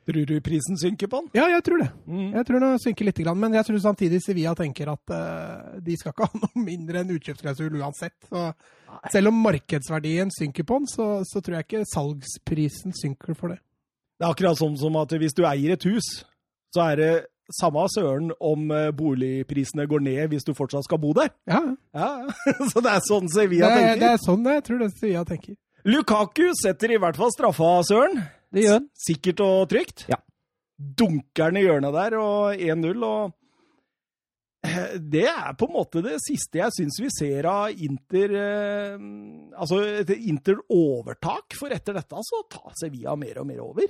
Tror 0.07 0.23
du 0.23 0.37
prisen 0.39 0.77
synker 0.79 1.09
på 1.11 1.19
han? 1.19 1.25
Ja, 1.35 1.49
jeg 1.51 1.63
tror 1.67 1.81
det. 1.81 1.89
Mm. 2.07 2.29
Jeg 2.31 2.47
tror 2.47 2.63
den 2.63 2.79
synker 2.79 3.07
litt, 3.09 3.19
men 3.35 3.55
jeg 3.57 3.67
tror 3.67 3.79
samtidig 3.83 4.21
Sevilla 4.23 4.53
tenker 4.55 4.87
at 4.93 5.11
uh, 5.11 5.79
de 5.83 5.97
skal 5.99 6.13
ikke 6.15 6.29
ha 6.31 6.39
noe 6.45 6.63
mindre 6.63 7.01
enn 7.03 7.11
utkjøpsklausul 7.17 7.75
uansett. 7.81 8.15
Så 8.29 8.45
selv 9.11 9.33
om 9.33 9.41
markedsverdien 9.43 10.31
synker 10.31 10.63
på 10.63 10.79
den, 10.79 10.87
så, 10.87 11.09
så 11.27 11.43
tror 11.43 11.59
jeg 11.59 11.67
ikke 11.67 11.89
salgsprisen 11.91 12.95
synker 12.95 13.35
for 13.35 13.51
det. 13.51 13.59
Det 14.17 14.25
er 14.25 14.31
akkurat 14.33 14.57
sånn 14.59 14.77
som 14.81 14.95
at 14.97 15.11
hvis 15.21 15.35
du 15.37 15.43
eier 15.45 15.75
et 15.75 15.83
hus, 15.85 16.07
så 16.73 16.87
er 16.91 16.95
det 17.01 17.11
samme 17.53 17.83
søren 17.93 18.31
om 18.43 18.65
eh, 18.75 18.89
boligprisene 18.91 19.85
går 19.87 20.01
ned 20.03 20.31
hvis 20.33 20.43
du 20.47 20.51
fortsatt 20.57 20.83
skal 20.87 20.99
bo 20.99 21.13
der. 21.15 21.29
Ja, 21.47 21.61
Ja, 21.95 22.09
Så 22.73 22.81
det 22.83 22.91
er 22.97 23.05
sånn 23.07 23.29
Sevilla 23.31 23.69
er- 23.69 23.77
tenker. 23.77 23.99
det 24.01 24.09
er 24.15 24.23
sånn 24.25 24.49
jeg 24.51 24.63
tror 24.67 24.81
det 24.83 24.89
Sevilla 24.97 25.23
tenker. 25.29 25.55
Lukaku 25.87 26.49
setter 26.59 26.91
i 26.91 26.97
hvert 26.99 27.15
fall 27.15 27.31
straffa, 27.31 27.69
Søren. 27.87 28.17
Det 28.51 28.65
gjør 28.65 28.73
han. 28.81 28.89
Sikkert 28.99 29.39
og 29.45 29.69
trygt. 29.71 30.03
Ja. 30.11 30.17
Dunker 30.77 31.53
den 31.53 31.61
i 31.61 31.65
hjørnet 31.67 31.93
der, 31.95 32.17
og 32.19 32.59
1-0. 32.59 33.05
Og 33.07 33.33
det 34.99 35.23
er 35.29 35.53
på 35.55 35.67
en 35.69 35.73
måte 35.77 36.01
det 36.03 36.17
siste 36.25 36.59
jeg 36.59 36.73
syns 36.75 36.97
vi 36.99 37.09
ser 37.13 37.45
av 37.47 37.69
Inter 37.85 38.33
eh, 38.35 38.97
Altså 39.55 39.79
et 40.01 40.09
Inter-overtak, 40.17 41.55
for 41.55 41.71
etter 41.71 41.95
dette 41.95 42.19
så 42.27 42.41
tar 42.51 42.75
Sevilla 42.81 43.15
mer 43.15 43.39
og 43.41 43.47
mer 43.47 43.61
over. 43.63 43.87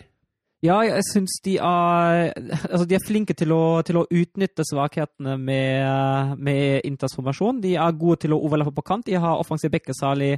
Ja, 0.66 0.80
jeg 0.82 1.04
syns 1.06 1.36
de 1.46 1.60
er 1.62 2.32
Altså, 2.34 2.86
de 2.90 2.96
er 2.98 3.04
flinke 3.06 3.36
til 3.38 3.52
å, 3.54 3.84
til 3.86 4.00
å 4.00 4.08
utnytte 4.10 4.66
svakhetene 4.66 5.36
med, 5.38 6.40
med 6.42 6.88
Inters 6.88 7.14
formasjon. 7.14 7.60
De 7.62 7.76
er 7.78 8.00
gode 8.00 8.24
til 8.24 8.34
å 8.34 8.40
overlappe 8.42 8.74
på 8.74 8.86
kant. 8.88 9.06
De 9.06 9.20
har 9.22 9.38
offensiv 9.38 9.70
bekke, 9.76 9.94
særlig 9.94 10.32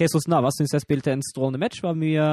Jesus 0.00 0.28
Navas 0.32 0.56
syns 0.56 0.72
jeg 0.72 0.84
spilte 0.86 1.12
en 1.12 1.24
strålende 1.24 1.60
match. 1.60 1.82
Var 1.84 1.98
mye, 1.98 2.28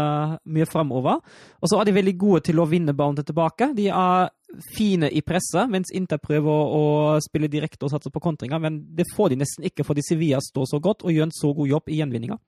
mye 0.56 0.70
framover. 0.70 1.20
Og 1.60 1.72
så 1.72 1.82
er 1.82 1.90
de 1.90 1.98
veldig 1.98 2.16
gode 2.22 2.46
til 2.48 2.64
å 2.64 2.68
vinne 2.70 2.96
ballen 2.96 3.20
tilbake. 3.20 3.74
De 3.76 3.90
er 3.92 4.32
fine 4.78 5.12
i 5.12 5.26
presset, 5.26 5.68
mens 5.74 5.92
Inter 5.92 6.24
prøver 6.24 6.48
å, 6.80 6.88
spille 7.28 7.52
direkte 7.52 7.90
og 7.90 7.92
satse 7.92 8.14
på 8.14 8.24
kontringer. 8.24 8.64
Men 8.64 8.80
det 8.96 9.10
får 9.12 9.34
de 9.34 9.42
nesten 9.44 9.68
ikke, 9.68 9.84
fordi 9.84 10.06
Sevilla 10.08 10.40
står 10.40 10.72
så 10.72 10.80
godt 10.80 11.04
og 11.04 11.12
gjør 11.12 11.28
en 11.28 11.36
så 11.36 11.52
god 11.60 11.76
jobb 11.76 11.92
i 11.92 12.00
gjenvinninga. 12.00 12.40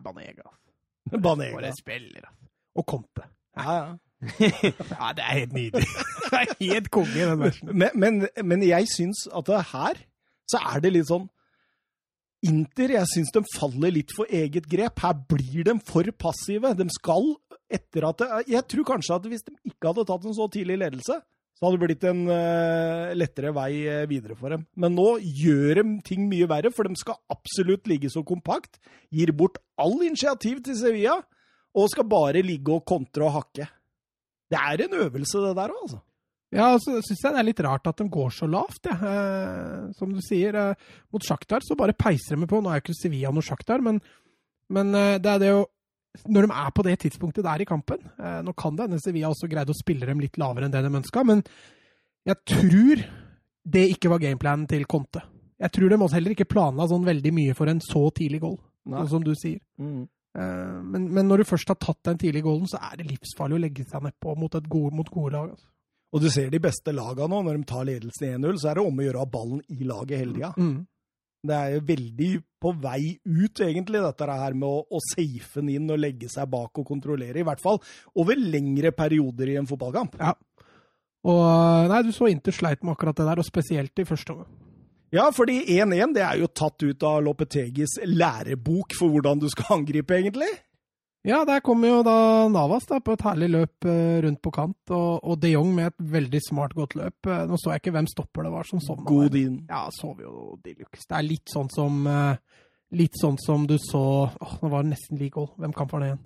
Banega. 0.00 0.48
Banega. 1.12 1.52
For 1.52 1.68
en 1.68 1.76
spiller, 1.76 2.24
altså. 2.24 2.50
Og 2.76 2.84
Conte. 2.84 3.30
Ja, 3.56 3.72
ja. 3.76 3.84
Ja, 4.96 5.12
det 5.16 5.22
er 5.24 5.32
helt 5.42 5.56
nydelig. 5.56 5.86
Det 6.26 6.38
er 6.40 6.54
helt 6.58 6.90
konge, 6.90 7.14
den 7.14 7.38
versen. 7.38 7.70
Men, 7.70 7.90
men, 7.94 8.28
men 8.42 8.62
jeg 8.66 8.88
syns 8.90 9.26
at 9.30 9.50
her 9.70 10.00
så 10.50 10.58
er 10.74 10.82
det 10.82 10.94
litt 10.96 11.10
sånn 11.10 11.28
Inter, 12.46 12.92
jeg 12.94 13.08
syns 13.10 13.30
de 13.34 13.40
faller 13.56 13.94
litt 13.94 14.12
for 14.14 14.28
eget 14.30 14.66
grep. 14.70 15.00
Her 15.02 15.14
blir 15.30 15.64
de 15.66 15.72
for 15.88 16.06
passive. 16.20 16.74
De 16.78 16.84
skal 16.94 17.32
etter 17.72 18.06
at 18.06 18.20
det, 18.20 18.28
Jeg 18.52 18.66
tror 18.70 18.86
kanskje 18.92 19.16
at 19.16 19.30
hvis 19.30 19.46
de 19.46 19.54
ikke 19.66 19.88
hadde 19.88 20.04
tatt 20.06 20.26
en 20.28 20.36
så 20.36 20.46
tidlig 20.52 20.76
ledelse, 20.82 21.16
så 21.56 21.64
hadde 21.64 21.78
det 21.78 21.86
blitt 21.86 22.04
en 22.06 22.20
uh, 22.28 23.14
lettere 23.16 23.50
vei 23.56 23.70
eh, 23.88 24.02
videre 24.10 24.36
for 24.36 24.52
dem. 24.52 24.66
Men 24.76 24.92
nå 24.98 25.06
gjør 25.24 25.80
de 25.80 25.86
ting 26.04 26.26
mye 26.28 26.48
verre, 26.50 26.70
for 26.76 26.84
de 26.84 27.00
skal 27.00 27.16
absolutt 27.32 27.88
ligge 27.88 28.12
så 28.12 28.20
kompakt. 28.28 28.76
Gir 29.08 29.32
bort 29.32 29.56
all 29.80 29.96
initiativ 30.04 30.60
til 30.66 30.76
Sevilla, 30.76 31.16
og 31.76 31.88
skal 31.92 32.06
bare 32.08 32.44
ligge 32.44 32.76
og 32.76 32.84
kontre 32.88 33.24
og 33.24 33.38
hakke. 33.38 33.70
Det 34.50 34.58
er 34.60 34.84
en 34.84 35.00
øvelse, 35.04 35.42
det 35.42 35.56
der 35.58 35.74
òg, 35.74 35.80
altså. 35.86 36.02
Ja, 36.54 36.68
og 36.76 36.80
så 36.80 37.00
syns 37.02 37.24
jeg 37.24 37.34
det 37.34 37.40
er 37.40 37.48
litt 37.48 37.62
rart 37.66 37.88
at 37.90 37.98
de 37.98 38.06
går 38.12 38.30
så 38.32 38.46
lavt, 38.48 38.86
jeg. 38.86 38.96
Eh, 38.96 39.88
som 39.98 40.12
du 40.14 40.20
sier, 40.24 40.54
eh, 40.54 40.92
mot 41.12 41.24
Sjaktar 41.24 41.64
så 41.66 41.76
bare 41.78 41.96
peiser 41.98 42.38
de 42.38 42.46
på. 42.48 42.60
Nå 42.62 42.70
er 42.70 42.78
jo 42.78 42.86
ikke 42.86 43.00
Sevilla 43.00 43.32
noe 43.34 43.44
Sjaktar, 43.44 43.82
men, 43.82 43.98
men 44.72 44.94
eh, 44.94 45.16
det 45.22 45.32
er 45.32 45.42
det 45.42 45.50
jo 45.52 45.64
Når 46.32 46.46
de 46.46 46.54
er 46.56 46.70
på 46.72 46.82
det 46.86 46.94
tidspunktet 47.02 47.44
der 47.44 47.60
i 47.60 47.66
kampen 47.68 47.98
eh, 48.16 48.38
Nå 48.40 48.54
kan 48.56 48.76
det 48.76 48.86
hende 48.86 49.00
Sevilla 49.02 49.28
også 49.28 49.50
greide 49.52 49.74
å 49.74 49.76
spille 49.76 50.06
dem 50.08 50.22
litt 50.22 50.38
lavere 50.40 50.64
enn 50.64 50.72
det 50.72 50.80
de 50.86 50.94
ønska, 51.02 51.24
men 51.28 51.42
jeg 52.26 52.40
tror 52.48 53.02
det 53.66 53.82
ikke 53.92 54.10
var 54.10 54.22
gameplanen 54.22 54.64
til 54.70 54.86
Conte. 54.86 55.20
Jeg 55.60 55.72
tror 55.74 55.90
de 55.90 55.98
også 55.98 56.16
heller 56.16 56.34
ikke 56.34 56.48
planla 56.48 56.86
sånn 56.88 57.06
veldig 57.06 57.32
mye 57.34 57.54
for 57.58 57.70
en 57.70 57.82
så 57.82 58.06
tidlig 58.14 58.40
goal, 58.42 58.56
sånn 58.86 59.10
som 59.10 59.26
du 59.26 59.32
sier. 59.38 59.60
Mm. 59.78 60.06
Eh, 60.36 60.82
Men, 60.92 61.08
men 61.14 61.28
når 61.30 61.42
du 61.42 61.48
først 61.48 61.70
har 61.72 61.78
tatt 61.80 62.02
den 62.10 62.18
tidlige 62.20 62.44
goalen, 62.44 62.68
så 62.68 62.80
er 62.90 62.98
det 63.00 63.08
livsfarlig 63.08 63.56
å 63.56 63.62
legge 63.62 63.86
seg 63.88 64.04
nedpå 64.04 64.34
mot, 64.38 64.58
et 64.58 64.68
gode, 64.68 64.92
mot 64.96 65.08
gode 65.12 65.32
lag. 65.36 65.54
Altså. 65.54 65.70
Og 66.14 66.22
du 66.22 66.28
ser 66.32 66.52
de 66.52 66.60
beste 66.62 66.92
lagene 66.94 67.30
nå, 67.32 67.40
når 67.46 67.56
de 67.58 67.68
tar 67.68 67.86
ledelsen 67.88 68.36
1-0, 68.36 68.60
så 68.60 68.70
er 68.70 68.78
det 68.78 68.84
om 68.86 69.00
å 69.00 69.06
gjøre 69.06 69.20
å 69.20 69.24
ha 69.24 69.30
ballen 69.32 69.64
i 69.72 69.88
laget 69.88 70.22
hele 70.22 70.36
tida. 70.36 70.52
Mm. 70.56 70.76
Det 71.46 71.56
er 71.56 71.72
jo 71.76 71.82
veldig 71.86 72.28
på 72.62 72.72
vei 72.82 73.00
ut, 73.22 73.60
egentlig, 73.62 74.02
dette 74.02 74.28
her 74.40 74.56
med 74.58 74.66
å, 74.66 74.82
å 74.82 75.00
safe 75.12 75.60
den 75.60 75.72
inn 75.76 75.92
og 75.92 76.00
legge 76.02 76.30
seg 76.32 76.48
bak 76.50 76.80
og 76.80 76.86
kontrollere. 76.88 77.38
I 77.38 77.46
hvert 77.46 77.62
fall 77.62 77.78
over 78.18 78.38
lengre 78.40 78.90
perioder 78.96 79.52
i 79.52 79.58
en 79.60 79.68
fotballkamp. 79.68 80.16
Ja. 80.18 80.32
Og 81.26 81.90
nei, 81.90 82.00
du 82.06 82.12
så 82.14 82.30
Inter 82.30 82.54
sleit 82.54 82.82
med 82.82 82.94
akkurat 82.94 83.18
det 83.18 83.26
der, 83.28 83.42
og 83.42 83.46
spesielt 83.46 84.02
i 84.02 84.06
første 84.08 84.34
omgang. 84.34 84.50
Ja, 85.14 85.28
fordi 85.32 85.60
1-1 85.78 86.14
det 86.16 86.22
er 86.26 86.38
jo 86.40 86.46
tatt 86.50 86.82
ut 86.82 87.02
av 87.06 87.20
Lopetegis 87.22 87.98
lærebok 88.04 88.96
for 88.98 89.08
hvordan 89.14 89.38
du 89.42 89.48
skal 89.52 89.78
angripe, 89.78 90.16
egentlig. 90.18 90.48
Ja, 91.26 91.40
der 91.46 91.58
kommer 91.64 91.88
jo 91.90 92.02
da 92.06 92.46
Navas 92.48 92.84
da, 92.86 93.00
på 93.02 93.16
et 93.16 93.22
herlig 93.26 93.48
løp 93.50 93.86
eh, 93.90 94.20
rundt 94.22 94.38
på 94.42 94.52
kant, 94.54 94.92
og, 94.94 95.24
og 95.26 95.40
de 95.42 95.50
Jong 95.56 95.72
med 95.74 95.88
et 95.90 96.04
veldig 96.12 96.40
smart, 96.44 96.74
godt 96.78 96.94
løp. 96.94 97.26
Eh, 97.26 97.46
nå 97.50 97.58
så 97.58 97.72
jeg 97.74 97.82
ikke 97.82 97.94
hvem 97.96 98.06
stopper 98.12 98.46
det 98.46 98.52
var 98.54 98.68
som 98.68 98.82
sovna. 98.84 99.06
Godin. 99.08 99.56
Ja, 99.70 99.88
så 99.94 100.12
vi 100.14 100.22
jo 100.26 100.54
de 100.62 100.74
luxe. 100.78 101.02
Det 101.08 101.16
er 101.18 101.26
litt 101.26 101.50
sånn 101.50 101.70
som 101.74 102.06
eh, 102.06 102.62
Litt 102.94 103.18
sånn 103.18 103.34
som 103.42 103.64
du 103.66 103.74
så 103.82 104.00
Åh, 104.30 104.52
nå 104.62 104.68
var 104.70 104.84
det 104.84 104.92
nesten 104.92 105.18
like 105.18 105.34
goal. 105.34 105.48
Hvem 105.58 105.72
kamp 105.74 105.90
var 105.90 106.04
det 106.04 106.10
igjen? 106.12 106.20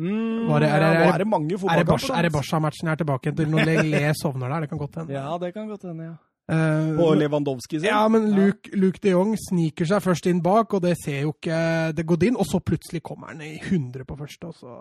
Mm, 0.00 0.46
Var 0.48 0.60
det- 0.60 0.70
er 0.72 0.82
er 0.86 0.96
er 1.12 1.18
det 1.18 1.26
mange 1.28 1.52
Er 1.54 1.58
fotballkamper. 1.60 2.14
Er 2.16 2.22
det 2.22 2.32
Barca-matchen 2.32 2.88
jeg 2.88 2.92
er 2.92 3.00
tilbake 3.02 3.32
til 3.36 3.48
når 3.52 3.68
le 3.84 4.14
sovner 4.16 4.48
der? 4.48 4.60
Det 4.64 4.70
kan 4.70 4.78
godt 4.80 4.96
hende. 4.96 5.12
Ja, 5.12 5.36
det 5.38 5.52
kan 5.52 5.68
godt 5.68 5.84
hende, 5.84 6.04
ja. 6.04 6.16
Eh, 6.48 6.98
Og 7.02 7.16
Lewandowski 7.18 7.80
sin. 7.80 7.88
Ja, 7.90 8.04
men 8.08 8.28
Luke, 8.36 8.70
Luke 8.78 9.00
de 9.02 9.10
Jong 9.10 9.32
sniker 9.48 9.88
seg 9.90 10.02
først 10.04 10.26
inn 10.30 10.42
bak, 10.44 10.72
og 10.74 10.82
det 10.84 10.94
ser 11.02 11.22
jo 11.24 11.32
ikke 11.34 11.92
det 11.98 12.04
går 12.06 12.28
inn. 12.28 12.36
Og 12.38 12.46
så 12.46 12.60
plutselig 12.62 13.02
kommer 13.02 13.32
han 13.32 13.40
i 13.42 13.56
100 13.58 14.04
på 14.06 14.16
første, 14.20 14.46
og 14.46 14.54
så 14.54 14.76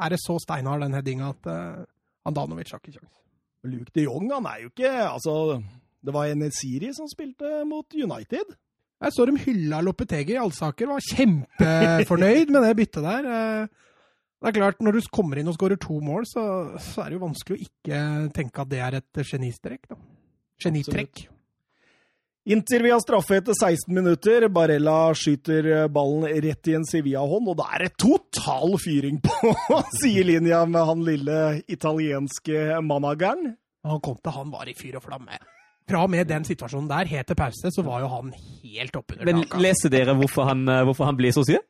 er 0.00 0.08
det 0.12 0.20
så 0.22 0.38
steinhard 0.40 0.80
den 0.86 0.94
headinga 0.96 1.28
at 1.34 1.46
uh, 1.52 1.84
Andanovic 2.28 2.70
har 2.72 2.80
ikke 2.80 2.96
kjangs. 2.98 3.12
Luke 3.66 3.90
de 3.94 4.04
Jong, 4.06 4.30
han 4.32 4.46
er 4.46 4.62
jo 4.62 4.68
ikke 4.70 4.90
Altså, 5.08 5.32
det 6.06 6.12
var 6.14 6.26
en 6.30 6.44
Siri 6.54 6.92
som 6.94 7.08
spilte 7.10 7.64
mot 7.66 7.86
United. 7.96 8.54
Jeg 9.02 9.12
så 9.12 9.26
de 9.28 9.36
hylla 9.42 9.80
Lopetegi 9.84 10.32
i 10.36 10.40
Alsaker, 10.40 10.86
var 10.88 11.02
kjempefornøyd 11.60 12.52
med 12.54 12.62
det 12.64 12.76
byttet 12.78 13.04
der. 13.04 13.26
Eh, 13.26 13.66
Det 14.42 14.48
er 14.50 14.52
klart, 14.60 14.80
når 14.84 14.92
du 14.92 15.00
kommer 15.10 15.38
inn 15.40 15.48
og 15.48 15.54
skårer 15.56 15.78
to 15.80 15.96
mål, 16.04 16.26
så, 16.28 16.42
så 16.78 17.02
er 17.02 17.08
det 17.10 17.16
jo 17.16 17.22
vanskelig 17.24 17.56
å 17.56 17.64
ikke 17.64 18.00
tenke 18.36 18.60
at 18.62 18.68
det 18.68 18.80
er 18.84 18.96
et 18.98 19.22
genistrek. 19.24 19.86
da. 19.88 19.96
Genitrekk. 20.62 21.26
Inter 22.46 22.84
via 22.86 22.96
straffe 23.02 23.40
etter 23.40 23.56
16 23.58 23.90
minutter. 23.94 24.46
Barella 24.54 25.10
skyter 25.18 25.88
ballen 25.90 26.28
rett 26.44 26.70
i 26.70 26.76
en 26.78 26.86
Sevilla-hånd, 26.86 27.48
og 27.50 27.56
da 27.58 27.66
er 27.74 27.86
det 27.88 27.96
total 27.98 28.76
fyring 28.78 29.18
på 29.24 29.50
sidelinja 30.00 30.62
med 30.70 30.86
han 30.86 31.02
lille 31.08 31.40
italienske 31.66 32.78
manageren. 32.86 33.56
Han 33.86 34.02
kom 34.02 34.18
til 34.22 34.34
han 34.38 34.54
var 34.54 34.70
i 34.70 34.76
fyr 34.78 35.00
og 35.00 35.04
flamme. 35.08 35.40
Fra 35.86 36.02
og 36.02 36.10
med 36.10 36.26
den 36.26 36.46
situasjonen 36.46 36.88
der, 36.90 37.06
helt 37.10 37.28
til 37.30 37.38
pause, 37.38 37.70
så 37.70 37.82
var 37.86 38.02
jo 38.02 38.08
han 38.10 38.32
helt 38.62 38.96
oppunder 38.98 39.26
Men 39.28 39.42
taket. 39.44 39.60
leser 39.62 39.92
dere 39.94 40.14
hvorfor 40.18 40.48
han, 40.48 40.64
eh, 40.68 40.82
hvorfor 40.86 41.06
han 41.06 41.18
blir 41.18 41.34
så 41.34 41.44
sur? 41.46 41.62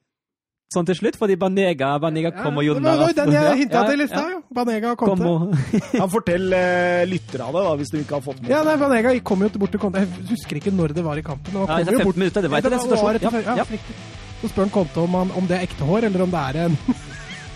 Sånn 0.75 0.83
til 0.89 0.97
slutt? 0.99 1.15
Fordi 1.15 1.37
Banega, 1.39 1.93
Banega 2.03 2.33
kom 2.35 2.57
og 2.59 2.65
det 2.67 2.83
var 2.83 3.13
jo 3.13 3.15
den 3.15 3.31
jeg 3.37 3.59
hinta 3.61 3.83
Ja, 3.85 3.91
til 3.91 4.01
i 4.01 4.03
ja. 4.03 4.09
stad, 4.11 4.31
jo. 4.33 4.41
Banega 4.57 4.95
kom 4.99 5.13
til. 5.13 5.29
Kommer 5.29 6.01
Han 6.01 6.11
forteller 6.17 6.57
eh, 6.59 7.03
lytterne 7.07 7.47
av 7.47 7.55
det, 7.55 7.63
da, 7.69 7.75
hvis 7.79 7.93
du 7.93 7.99
ikke 8.01 8.17
har 8.19 8.25
fått 8.25 8.41
med 8.43 8.51
Ja, 8.51 8.63
nei, 8.67 8.75
Banega 8.81 9.13
kom 9.31 9.45
jo 9.47 9.51
bort 9.63 9.71
til 9.77 9.83
Conte. 9.85 10.03
Jeg 10.03 10.27
husker 10.33 10.59
ikke 10.59 10.73
når 10.75 10.97
det 10.97 11.05
var 11.07 11.21
i 11.23 11.25
kampen. 11.29 11.53
Det 11.55 11.61
han 11.63 11.71
Nei, 11.71 11.77
kom 11.79 11.87
det 11.87 11.93
er 11.93 11.95
jo 11.95 12.03
15 12.03 12.11
bort- 12.11 12.21
minutter, 12.25 12.43
det 12.43 12.51
var 12.51 12.59
etter 12.65 12.75
den 12.75 12.81
Ja, 12.83 12.83
var 12.83 13.21
situasjonen. 13.21 13.47
Ja, 13.47 13.55
ja, 13.55 13.57
ja. 13.63 13.69
riktig. 13.71 13.97
Så 14.43 14.51
spør 14.51 14.67
han 14.67 14.75
Conte 14.75 15.05
om, 15.07 15.15
han, 15.21 15.31
om 15.39 15.47
det 15.47 15.57
er 15.61 15.69
ekte 15.69 15.87
hår, 15.87 16.09
eller 16.11 16.27
om 16.27 16.35
det 16.35 16.43
er 16.51 16.61
en 16.67 16.77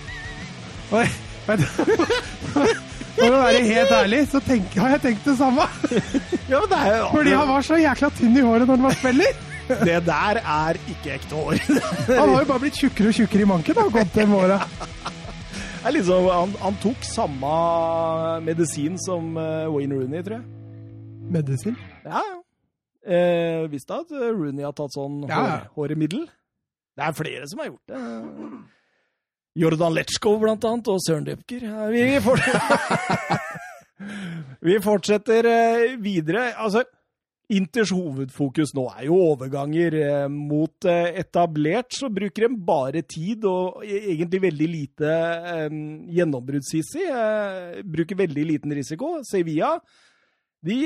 Oi, 1.01 1.05
du 1.51 1.67
For 3.21 3.27
å 3.37 3.43
være 3.43 3.67
helt 3.67 3.91
ærlig, 3.93 4.21
så 4.31 4.39
tenk, 4.47 4.79
har 4.81 4.95
jeg 4.95 5.03
tenkt 5.03 5.27
det 5.27 5.35
samme. 5.37 5.67
Ja, 6.49 6.61
men 6.63 6.71
det, 6.71 6.79
er, 6.79 6.95
jo... 7.03 7.09
Fordi 7.11 7.35
han 7.37 7.51
var 7.51 7.67
så 7.67 7.77
jækla 7.83 8.09
tynn 8.17 8.39
i 8.39 8.45
håret 8.47 8.71
når 8.71 8.79
han 8.79 8.87
var 8.87 8.95
spiller. 8.97 9.35
Det 9.85 9.97
der 10.07 10.41
er 10.43 10.79
ikke 10.91 11.15
ekte 11.17 11.39
hår. 11.39 11.61
Han 12.11 12.33
har 12.35 12.43
jo 12.43 12.49
bare 12.51 12.63
blitt 12.67 12.79
tjukkere 12.81 13.13
og 13.13 13.19
tjukkere 13.21 13.45
i 13.45 13.49
manken. 13.51 13.79
da, 13.79 13.87
gått 13.95 14.19
med 14.21 14.37
åra. 14.39 14.61
Er 15.81 15.95
liksom, 15.97 16.27
han, 16.29 16.51
han 16.61 16.77
tok 16.83 17.07
samme 17.09 17.53
medisin 18.45 18.99
som 19.01 19.31
eh, 19.41 19.69
Wayne 19.73 19.97
Rooney, 19.97 20.21
tror 20.27 20.37
jeg. 20.41 20.45
Medisin. 21.33 21.79
Ja, 22.05 22.21
ja. 22.21 22.37
Eh, 23.01 23.63
visste 23.73 23.97
at 24.03 24.11
eh, 24.13 24.27
Rooney 24.37 24.67
har 24.67 24.75
tatt 24.77 24.93
sånn 24.93 25.23
Ja, 25.25 25.39
ja. 25.39 25.41
hår, 25.41 25.63
håremiddel. 25.79 26.27
Det 26.99 27.07
er 27.07 27.17
flere 27.17 27.49
som 27.49 27.63
har 27.63 27.71
gjort 27.71 27.95
det. 27.95 28.01
Jordan 29.61 29.95
Letchko, 29.97 30.35
blant 30.43 30.67
annet, 30.69 30.91
og 30.93 31.01
Søren 31.03 31.25
Dupker. 31.27 31.65
Vi, 31.91 32.03
vi, 32.05 32.19
vi 34.69 34.77
fortsetter 34.85 35.49
eh, 35.49 35.97
videre. 36.03 36.51
Altså, 36.61 36.85
Inters 37.51 37.91
hovedfokus 37.91 38.71
nå 38.77 38.85
er 38.93 39.07
jo 39.09 39.17
overganger. 39.33 39.95
Eh, 39.99 40.27
Mot 40.31 40.87
eh, 40.87 41.17
etablert 41.23 41.97
så 41.99 42.07
bruker 42.15 42.47
de 42.47 42.59
bare 42.69 43.03
tid 43.03 43.43
og 43.51 43.81
e- 43.83 44.05
egentlig 44.13 44.43
veldig 44.45 44.69
lite 44.71 45.15
eh, 45.55 45.79
gjennombruddshissig. 46.15 47.09
Eh, 47.11 47.81
bruker 47.83 48.21
veldig 48.21 48.45
liten 48.53 48.75
risiko. 48.79 49.17
Sevilla 49.27 49.73
de 50.61 50.77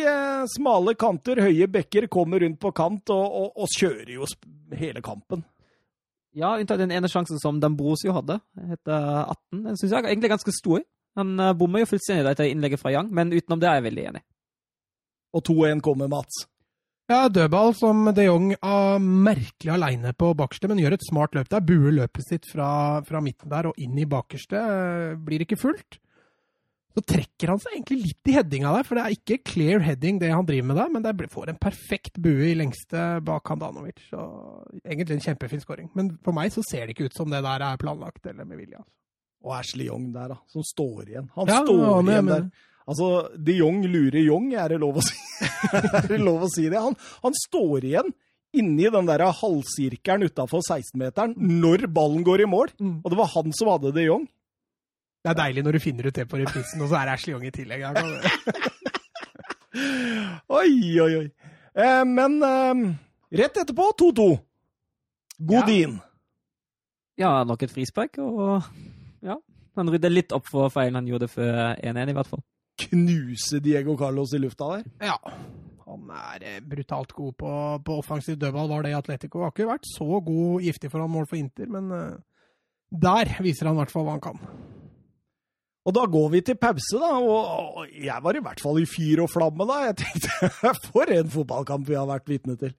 smale 0.53 0.93
kanter, 0.95 1.41
høye 1.43 1.67
bekker, 1.67 2.07
kommer 2.07 2.45
rundt 2.45 2.61
på 2.63 2.71
kant 2.79 3.11
og, 3.11 3.25
og, 3.27 3.49
og 3.59 3.73
kjører 3.75 4.13
jo 4.15 4.29
hele 4.79 5.03
kampen. 5.03 5.43
Ja, 6.35 6.53
unntatt 6.63 6.79
den 6.79 6.95
ene 6.95 7.11
sjansen 7.11 7.41
som 7.43 7.59
Dambrosio 7.63 8.15
hadde, 8.15 8.37
etter 8.71 8.95
18. 9.25 9.65
Den 9.67 9.81
syns 9.81 9.91
jeg 9.91 9.99
er 9.99 10.13
egentlig 10.13 10.31
ganske 10.31 10.55
stor. 10.55 10.85
Han 11.19 11.35
bommer 11.59 11.83
jo 11.83 11.91
fullstendig 11.91 12.31
etter 12.37 12.53
innlegget 12.53 12.83
fra 12.83 12.95
Yang, 12.95 13.11
men 13.19 13.35
utenom 13.35 13.61
det 13.63 13.69
er 13.71 13.81
jeg 13.81 13.87
veldig 13.91 14.07
enig. 14.13 14.23
Og 15.35 15.43
2-1 15.51 15.83
kommer 15.83 16.11
Mats. 16.11 16.45
Ja, 17.11 17.27
dødball 17.29 17.75
som 17.77 18.07
de 18.17 18.25
Jong 18.25 18.55
er 18.57 19.03
merkelig 19.03 19.75
aleine 19.75 20.15
på 20.17 20.31
bakerste, 20.39 20.71
men 20.71 20.79
gjør 20.81 20.95
et 20.97 21.05
smart 21.05 21.35
løp 21.37 21.51
der. 21.53 21.61
Buer 21.69 21.93
løpet 21.93 22.25
sitt 22.25 22.49
fra, 22.49 23.03
fra 23.05 23.21
midten 23.21 23.53
der 23.53 23.69
og 23.69 23.77
inn 23.83 23.99
i 24.01 24.07
bakerste. 24.09 24.63
Blir 25.27 25.45
ikke 25.45 25.59
fullt. 25.61 25.99
Så 26.95 27.03
trekker 27.11 27.51
han 27.51 27.59
seg 27.61 27.75
egentlig 27.75 27.99
litt 28.05 28.31
i 28.31 28.37
headinga 28.37 28.71
der, 28.77 28.87
for 28.87 28.97
det 28.97 29.05
er 29.05 29.15
ikke 29.17 29.41
clear 29.51 29.83
heading 29.83 30.21
det 30.23 30.31
han 30.31 30.47
driver 30.47 30.69
med 30.71 30.79
der, 30.79 30.93
men 30.95 31.03
det 31.05 31.31
får 31.33 31.51
en 31.51 31.59
perfekt 31.61 32.21
bue 32.23 32.53
i 32.53 32.57
lengste 32.57 33.03
bak 33.27 33.51
Handanovic. 33.51 33.99
Så 34.13 34.25
egentlig 34.87 35.17
en 35.19 35.25
kjempefin 35.27 35.61
scoring. 35.65 35.89
Men 35.99 36.13
for 36.25 36.37
meg 36.37 36.55
så 36.55 36.63
ser 36.65 36.87
det 36.87 36.95
ikke 36.95 37.11
ut 37.11 37.19
som 37.19 37.35
det 37.35 37.43
der 37.45 37.67
er 37.67 37.81
planlagt 37.83 38.31
eller 38.31 38.47
med 38.47 38.63
vilje. 38.63 38.79
altså. 38.79 38.93
Og 39.45 39.57
Ashley 39.59 39.91
Young 39.91 40.07
der, 40.15 40.31
da, 40.33 40.39
som 40.49 40.65
står 40.65 41.11
igjen. 41.11 41.27
Han 41.35 41.51
Ja, 41.51 41.59
står 41.67 41.83
han 41.99 42.09
igjen 42.15 42.25
med. 42.31 42.35
der. 42.47 42.71
Altså, 42.85 43.09
de 43.41 43.57
Jong 43.57 43.81
lurer 43.89 44.21
Jong, 44.27 44.51
er 44.61 44.75
det 44.75 44.81
lov 44.83 45.01
å 45.01 45.05
si, 45.05 45.17
er 45.73 46.09
det, 46.11 46.21
lov 46.21 46.45
å 46.45 46.51
si 46.53 46.67
det? 46.69 46.81
Han, 46.81 46.97
han 47.25 47.37
står 47.47 47.89
igjen 47.89 48.13
inni 48.55 48.87
den 48.93 49.09
der 49.09 49.25
halvsirkelen 49.35 50.29
utafor 50.29 50.63
16-meteren 50.63 51.35
når 51.35 51.89
ballen 51.91 52.23
går 52.27 52.45
i 52.45 52.49
mål. 52.51 52.71
Mm. 52.79 52.99
Og 53.03 53.11
det 53.11 53.19
var 53.19 53.33
han 53.33 53.57
som 53.57 53.73
hadde 53.73 53.95
de 53.97 54.07
Jong. 54.07 54.29
Det 55.25 55.33
er 55.33 55.41
deilig 55.41 55.65
når 55.65 55.77
du 55.77 55.81
finner 55.81 56.07
ut 56.07 56.17
det 56.19 56.27
på 56.29 56.39
reprisen, 56.39 56.83
og 56.85 56.91
så 56.91 57.01
er 57.01 57.09
det 57.09 57.17
Ashley 57.17 57.33
Young 57.33 57.47
i 57.49 57.55
tillegg. 57.55 57.81
Oi, 60.55 61.01
oi, 61.03 61.13
oi. 61.19 61.29
Eh, 61.75 62.03
men 62.07 62.37
eh, 62.45 62.83
rett 63.41 63.57
etterpå 63.65 63.89
2-2. 63.99 64.27
Godin. 65.49 65.97
Ja, 67.19 67.41
nok 67.49 67.65
et 67.65 67.73
frispark, 67.75 68.21
og 68.23 68.63
ja. 69.25 69.39
Han 69.75 69.91
rydder 69.91 70.13
litt 70.13 70.35
opp 70.37 70.47
for 70.47 70.71
feilen 70.71 71.01
han 71.01 71.09
gjorde 71.09 71.27
før 71.33 71.75
1-1, 71.81 72.13
i 72.13 72.15
hvert 72.15 72.31
fall. 72.31 72.45
Knuse 72.79 73.61
Diego 73.63 73.97
Carlos 73.99 74.35
i 74.35 74.41
lufta 74.43 74.71
der. 74.77 74.87
Ja. 75.11 75.19
Han 75.85 76.11
er 76.11 76.45
eh, 76.45 76.61
brutalt 76.65 77.13
god 77.15 77.35
på, 77.39 77.51
på 77.87 77.99
offensiv 78.01 78.39
dødball, 78.41 78.71
var 78.71 78.85
det 78.85 78.95
i 78.95 78.99
Atletico. 78.99 79.43
Har 79.45 79.53
ikke 79.53 79.69
vært 79.69 79.91
så 79.91 80.21
god 80.25 80.65
giftig 80.65 80.91
foran 80.93 81.13
mål 81.13 81.29
for 81.31 81.39
Inter, 81.39 81.69
men 81.71 81.91
eh, 81.95 82.15
der 83.05 83.37
viser 83.45 83.69
han 83.69 83.77
i 83.77 83.83
hvert 83.83 83.93
fall 83.93 84.07
hva 84.07 84.17
han 84.17 84.25
kan. 84.25 84.41
Og 85.85 85.93
da 85.93 86.07
går 86.09 86.31
vi 86.33 86.41
til 86.41 86.57
pause, 86.57 86.97
da. 86.97 87.11
Og 87.21 87.85
og 87.85 87.93
jeg 87.93 88.17
var 88.25 88.37
i 88.37 88.43
hvert 88.45 88.63
fall 88.65 88.81
i 88.81 88.89
fyr 88.89 89.21
og 89.27 89.31
flamme 89.31 89.67
da. 89.69 89.81
Jeg 89.91 89.99
tenkte 90.01 90.51
for 90.89 91.13
en 91.13 91.31
fotballkamp 91.31 91.89
vi 91.89 91.99
har 91.99 92.09
vært 92.09 92.31
vitne 92.33 92.57
til. 92.61 92.73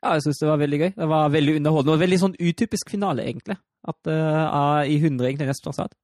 Ja, 0.00 0.14
jeg 0.16 0.24
syns 0.24 0.40
det 0.40 0.48
var 0.48 0.60
veldig 0.60 0.80
gøy. 0.80 0.90
Det 0.96 1.08
var 1.08 1.32
veldig 1.32 1.56
underholdende, 1.60 1.94
og 1.96 2.02
veldig 2.04 2.18
sånn 2.20 2.36
utypisk 2.40 2.92
finale, 2.92 3.24
egentlig. 3.28 3.56
At 3.88 4.08
uh, 4.08 4.80
i 4.88 4.96
100 4.96 5.26
egentlig 5.28 5.48
nesten 5.48 5.68
var 5.68 5.76
satt. 5.76 5.96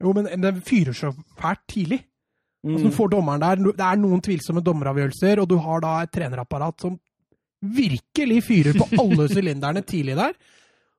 Jo, 0.00 0.12
men 0.16 0.28
det 0.40 0.52
fyrer 0.64 0.96
så 0.96 1.12
fælt 1.40 1.64
tidlig. 1.68 2.00
Mm. 2.64 2.74
Altså, 2.74 2.88
du 2.88 2.96
får 2.96 3.12
dommeren 3.12 3.42
der. 3.44 3.62
Det 3.76 3.86
er 3.86 4.00
noen 4.00 4.22
tvilsomme 4.24 4.64
dommeravgjørelser, 4.64 5.42
og 5.42 5.48
du 5.50 5.58
har 5.60 5.84
da 5.84 5.94
et 6.02 6.12
trenerapparat 6.14 6.86
som 6.86 6.96
virkelig 7.64 8.40
fyrer 8.46 8.76
på 8.76 8.88
alle 9.02 9.28
sylinderne 9.34 9.84
tidlig 9.84 10.16
der. 10.18 10.36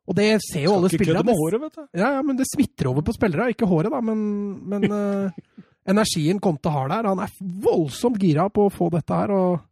Og 0.05 0.17
det 0.17 0.27
ser 0.45 0.67
jo 0.67 0.75
alle 0.75 0.91
spillere. 0.93 1.01
Skal 1.01 1.07
ikke 1.09 1.17
kødde 1.17 1.29
med 1.31 1.39
håret, 1.41 1.63
vet 1.63 1.77
du. 1.79 1.85
Ja, 1.97 2.09
ja, 2.19 2.25
men 2.25 2.37
det 2.37 2.45
smitter 2.51 2.91
over 2.91 3.05
på 3.05 3.15
spillere. 3.15 3.49
Ikke 3.55 3.69
håret, 3.69 3.89
da, 3.89 4.01
men, 4.05 4.19
men 4.69 4.85
uh, 4.93 5.63
energien 5.89 6.41
Conte 6.43 6.69
har 6.69 6.91
der. 6.91 7.09
Han 7.09 7.23
er 7.25 7.33
voldsomt 7.65 8.21
gira 8.21 8.45
på 8.53 8.67
å 8.67 8.73
få 8.73 8.91
dette 8.93 9.23
her, 9.23 9.33
og 9.33 9.63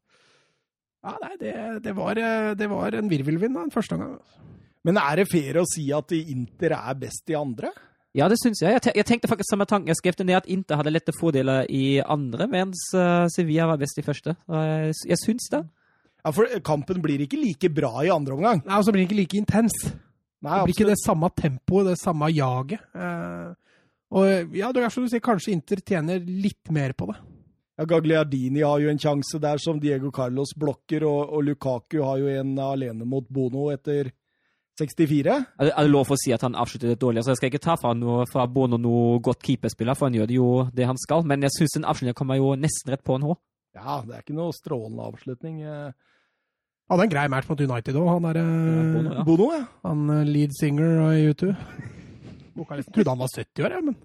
Ja, 1.03 1.17
nei, 1.19 1.33
det, 1.35 1.53
det, 1.83 1.93
var, 1.97 2.15
eh, 2.15 2.53
det 2.55 2.69
var 2.71 2.95
en 2.95 3.09
virvelvind 3.11 3.57
da, 3.57 3.65
den 3.65 3.73
første 3.73 3.97
gangen. 3.99 4.21
Men 4.87 4.99
er 5.01 5.19
det 5.19 5.25
fair 5.27 5.57
å 5.59 5.65
si 5.67 5.89
at 5.95 6.13
Inter 6.15 6.77
er 6.77 6.95
best 7.01 7.27
i 7.29 7.35
andre? 7.35 7.73
Ja, 8.13 8.27
det 8.29 8.37
syns 8.37 8.61
jeg. 8.61 8.75
Jeg, 8.75 8.81
te 8.85 8.91
jeg 8.93 9.07
tenkte 9.09 9.29
faktisk 9.31 9.49
samme 9.49 9.65
tanken. 9.65 9.89
Jeg 9.89 9.97
skrev 9.97 10.19
ned 10.21 10.37
at 10.37 10.49
Inter 10.53 10.77
hadde 10.77 10.93
lette 10.93 11.15
fordeler 11.17 11.65
i 11.73 11.97
andre, 11.97 12.45
mens 12.51 12.85
uh, 12.93 13.25
Sevilla 13.33 13.65
var 13.71 13.79
best 13.81 13.97
i 13.97 14.05
første. 14.05 14.35
Og 14.51 14.59
jeg, 14.59 14.93
jeg 15.09 15.21
syns 15.23 15.49
det. 15.49 15.63
Ja, 16.23 16.31
for 16.31 16.47
kampen 16.63 17.01
blir 17.03 17.25
ikke 17.25 17.41
like 17.41 17.71
bra 17.73 18.05
i 18.05 18.13
andre 18.13 18.37
omgang. 18.37 18.61
Nei, 18.63 18.77
Og 18.77 18.85
så 18.85 18.93
blir 18.93 19.03
den 19.03 19.09
ikke 19.09 19.19
like 19.19 19.39
intens. 19.41 19.75
Nei, 20.43 20.59
Det 20.59 20.63
blir 20.67 20.77
ikke 20.77 20.91
det 20.91 21.01
samme 21.01 21.29
tempoet, 21.35 21.89
det 21.89 21.99
samme 21.99 22.29
jaget. 22.31 22.85
Eh, 22.95 23.51
og 24.13 24.55
ja, 24.55 24.71
det 24.75 24.83
er 24.83 24.93
som 24.93 25.03
du 25.03 25.11
sier, 25.11 25.23
kanskje 25.23 25.55
Inter 25.55 25.81
tjener 25.83 26.23
litt 26.23 26.71
mer 26.71 26.93
på 26.95 27.09
det. 27.09 27.17
Ja, 27.79 27.87
Gagliardini 27.89 28.61
har 28.61 28.79
jo 28.83 28.91
en 28.91 29.01
sjanse 29.01 29.39
der 29.41 29.59
som 29.59 29.79
Diego 29.81 30.11
Carlos 30.13 30.53
blokker, 30.59 31.03
og, 31.09 31.33
og 31.33 31.47
Lukaku 31.47 32.03
har 32.05 32.19
jo 32.21 32.29
en 32.29 32.53
alene 32.61 33.07
mot 33.09 33.25
Bono 33.33 33.71
etter 33.73 34.11
64. 34.79 35.33
Er 35.59 35.67
det 35.67 35.73
er 35.77 35.85
det 35.85 35.91
lov 35.93 36.07
for 36.09 36.17
å 36.17 36.21
si 36.23 36.31
at 36.33 36.41
han 36.41 36.55
avsluttet 36.57 36.89
det 36.95 36.99
dårlig? 37.01 37.21
Altså, 37.21 37.33
jeg 37.35 37.41
skal 37.41 37.51
ikke 37.51 37.61
ta 37.65 37.75
fra, 37.77 37.91
noe, 37.97 38.23
fra 38.29 38.47
Bono 38.49 38.79
noe 38.81 39.19
godt 39.23 39.43
keeperspiller, 39.45 39.93
for 39.97 40.09
han 40.09 40.17
gjør 40.17 40.29
det 40.31 40.37
jo 40.39 40.47
det 40.73 40.87
han 40.89 40.97
skal. 41.01 41.25
Men 41.29 41.45
jeg 41.45 41.53
syns 41.57 41.75
den 41.77 41.85
avslutningen 41.89 42.17
kommer 42.17 42.39
jo 42.39 42.55
nesten 42.57 42.93
rett 42.93 43.03
på 43.05 43.19
en 43.19 43.27
H. 43.29 43.35
Ja, 43.77 43.99
det 44.05 44.15
er 44.17 44.23
ikke 44.25 44.37
noe 44.37 44.53
strålende 44.57 45.05
avslutning. 45.11 45.61
Han 45.65 45.93
Hadde 46.91 47.05
en 47.07 47.13
grei 47.13 47.27
match 47.31 47.47
mot 47.49 47.61
United 47.63 47.95
òg, 47.95 48.07
han 48.11 48.25
derre 48.27 48.41
Bono, 48.43 49.13
ja. 49.13 49.21
Bono, 49.29 49.45
ja. 49.55 49.61
Han 49.87 50.01
eh, 50.13 50.25
lead 50.27 50.51
singer 50.57 50.97
i 51.15 51.21
U2. 51.31 51.53
Vokalisten. 52.59 52.93
Trodde 52.97 53.13
han 53.13 53.21
var 53.23 53.31
70 53.33 53.63
år, 53.63 53.77
jeg, 53.77 53.85
men 53.87 53.95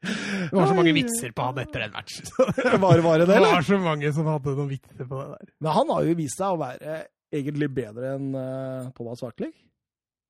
Det 0.00 0.56
var 0.56 0.70
så 0.70 0.76
mange 0.78 0.94
vitser 0.96 1.34
på 1.36 1.44
han 1.44 1.58
etter 1.60 1.82
den 1.84 1.92
matchen. 1.92 2.28
Var, 2.84 3.02
var 3.04 3.18
det 3.20 3.26
det, 3.26 3.32
Det 3.32 3.36
eller? 3.36 3.52
var 3.58 3.66
så 3.66 3.78
mange 3.82 4.12
som 4.16 4.28
hadde 4.30 4.54
noen 4.56 4.70
vitser 4.70 5.04
på 5.10 5.18
det 5.20 5.26
der. 5.34 5.50
Men 5.60 5.74
han 5.76 5.90
har 5.92 6.06
jo 6.08 6.14
vist 6.22 6.38
seg 6.40 6.54
å 6.54 6.60
være 6.62 6.94
egentlig 7.32 7.68
bedre 7.74 8.14
enn 8.16 8.30
eh, 8.34 8.90
Thomas 8.96 9.22
Hartlig. 9.24 9.52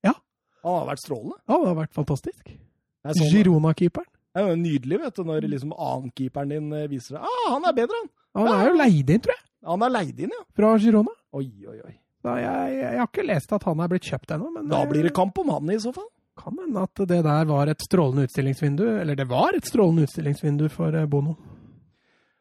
Ja. 0.07 0.15
Han 0.65 0.79
har 0.83 0.89
vært 0.93 1.03
strålende. 1.05 1.39
Ja, 1.49 1.57
det 1.63 1.69
har 1.71 1.79
vært 1.83 1.95
fantastisk. 1.97 2.51
Sånn, 3.07 3.31
Girona-keeperen. 3.33 4.09
det 4.37 4.43
er 4.43 4.51
jo 4.53 4.57
nydelig 4.61 4.99
vet 5.01 5.17
du, 5.17 5.23
når 5.25 5.47
liksom 5.49 5.73
annenkeeperen 5.77 6.53
din 6.53 6.73
eh, 6.77 6.89
viser 6.93 7.17
seg. 7.17 7.25
Ah, 7.25 7.47
han 7.57 7.65
er 7.71 7.77
bedre, 7.81 8.03
han! 8.03 8.11
Han 8.41 8.53
er 8.55 8.69
jo 8.69 8.77
leid 8.79 9.09
inn, 9.11 9.23
tror 9.25 9.35
jeg, 9.35 9.45
Han 9.67 9.83
er 9.83 9.91
leid 9.97 10.21
inn, 10.23 10.31
ja. 10.37 10.45
fra 10.57 10.75
Girona. 10.79 11.15
Oi, 11.35 11.47
oi, 11.67 11.79
oi. 11.89 11.95
Da 12.21 12.35
jeg, 12.37 12.75
jeg 12.77 12.99
har 13.01 13.09
ikke 13.09 13.25
lest 13.25 13.53
at 13.57 13.65
han 13.65 13.81
er 13.81 13.89
blitt 13.89 14.05
kjøpt 14.11 14.35
ennå, 14.37 14.51
men 14.53 14.69
Da 14.69 14.83
blir 14.89 15.07
det 15.09 15.15
kamp 15.17 15.39
om 15.41 15.49
han 15.55 15.71
i 15.73 15.79
så 15.81 15.91
fall. 15.97 16.07
kan 16.37 16.57
hende 16.61 16.83
at 16.85 17.01
det 17.09 17.23
der 17.25 17.45
var 17.49 17.69
et 17.73 17.81
strålende 17.85 18.27
utstillingsvindu. 18.29 18.85
Eller 19.01 19.17
det 19.17 19.27
var 19.29 19.57
et 19.57 19.65
strålende 19.69 20.05
utstillingsvindu 20.07 20.67
for 20.73 20.93
eh, 20.97 21.07
Bono. 21.09 21.35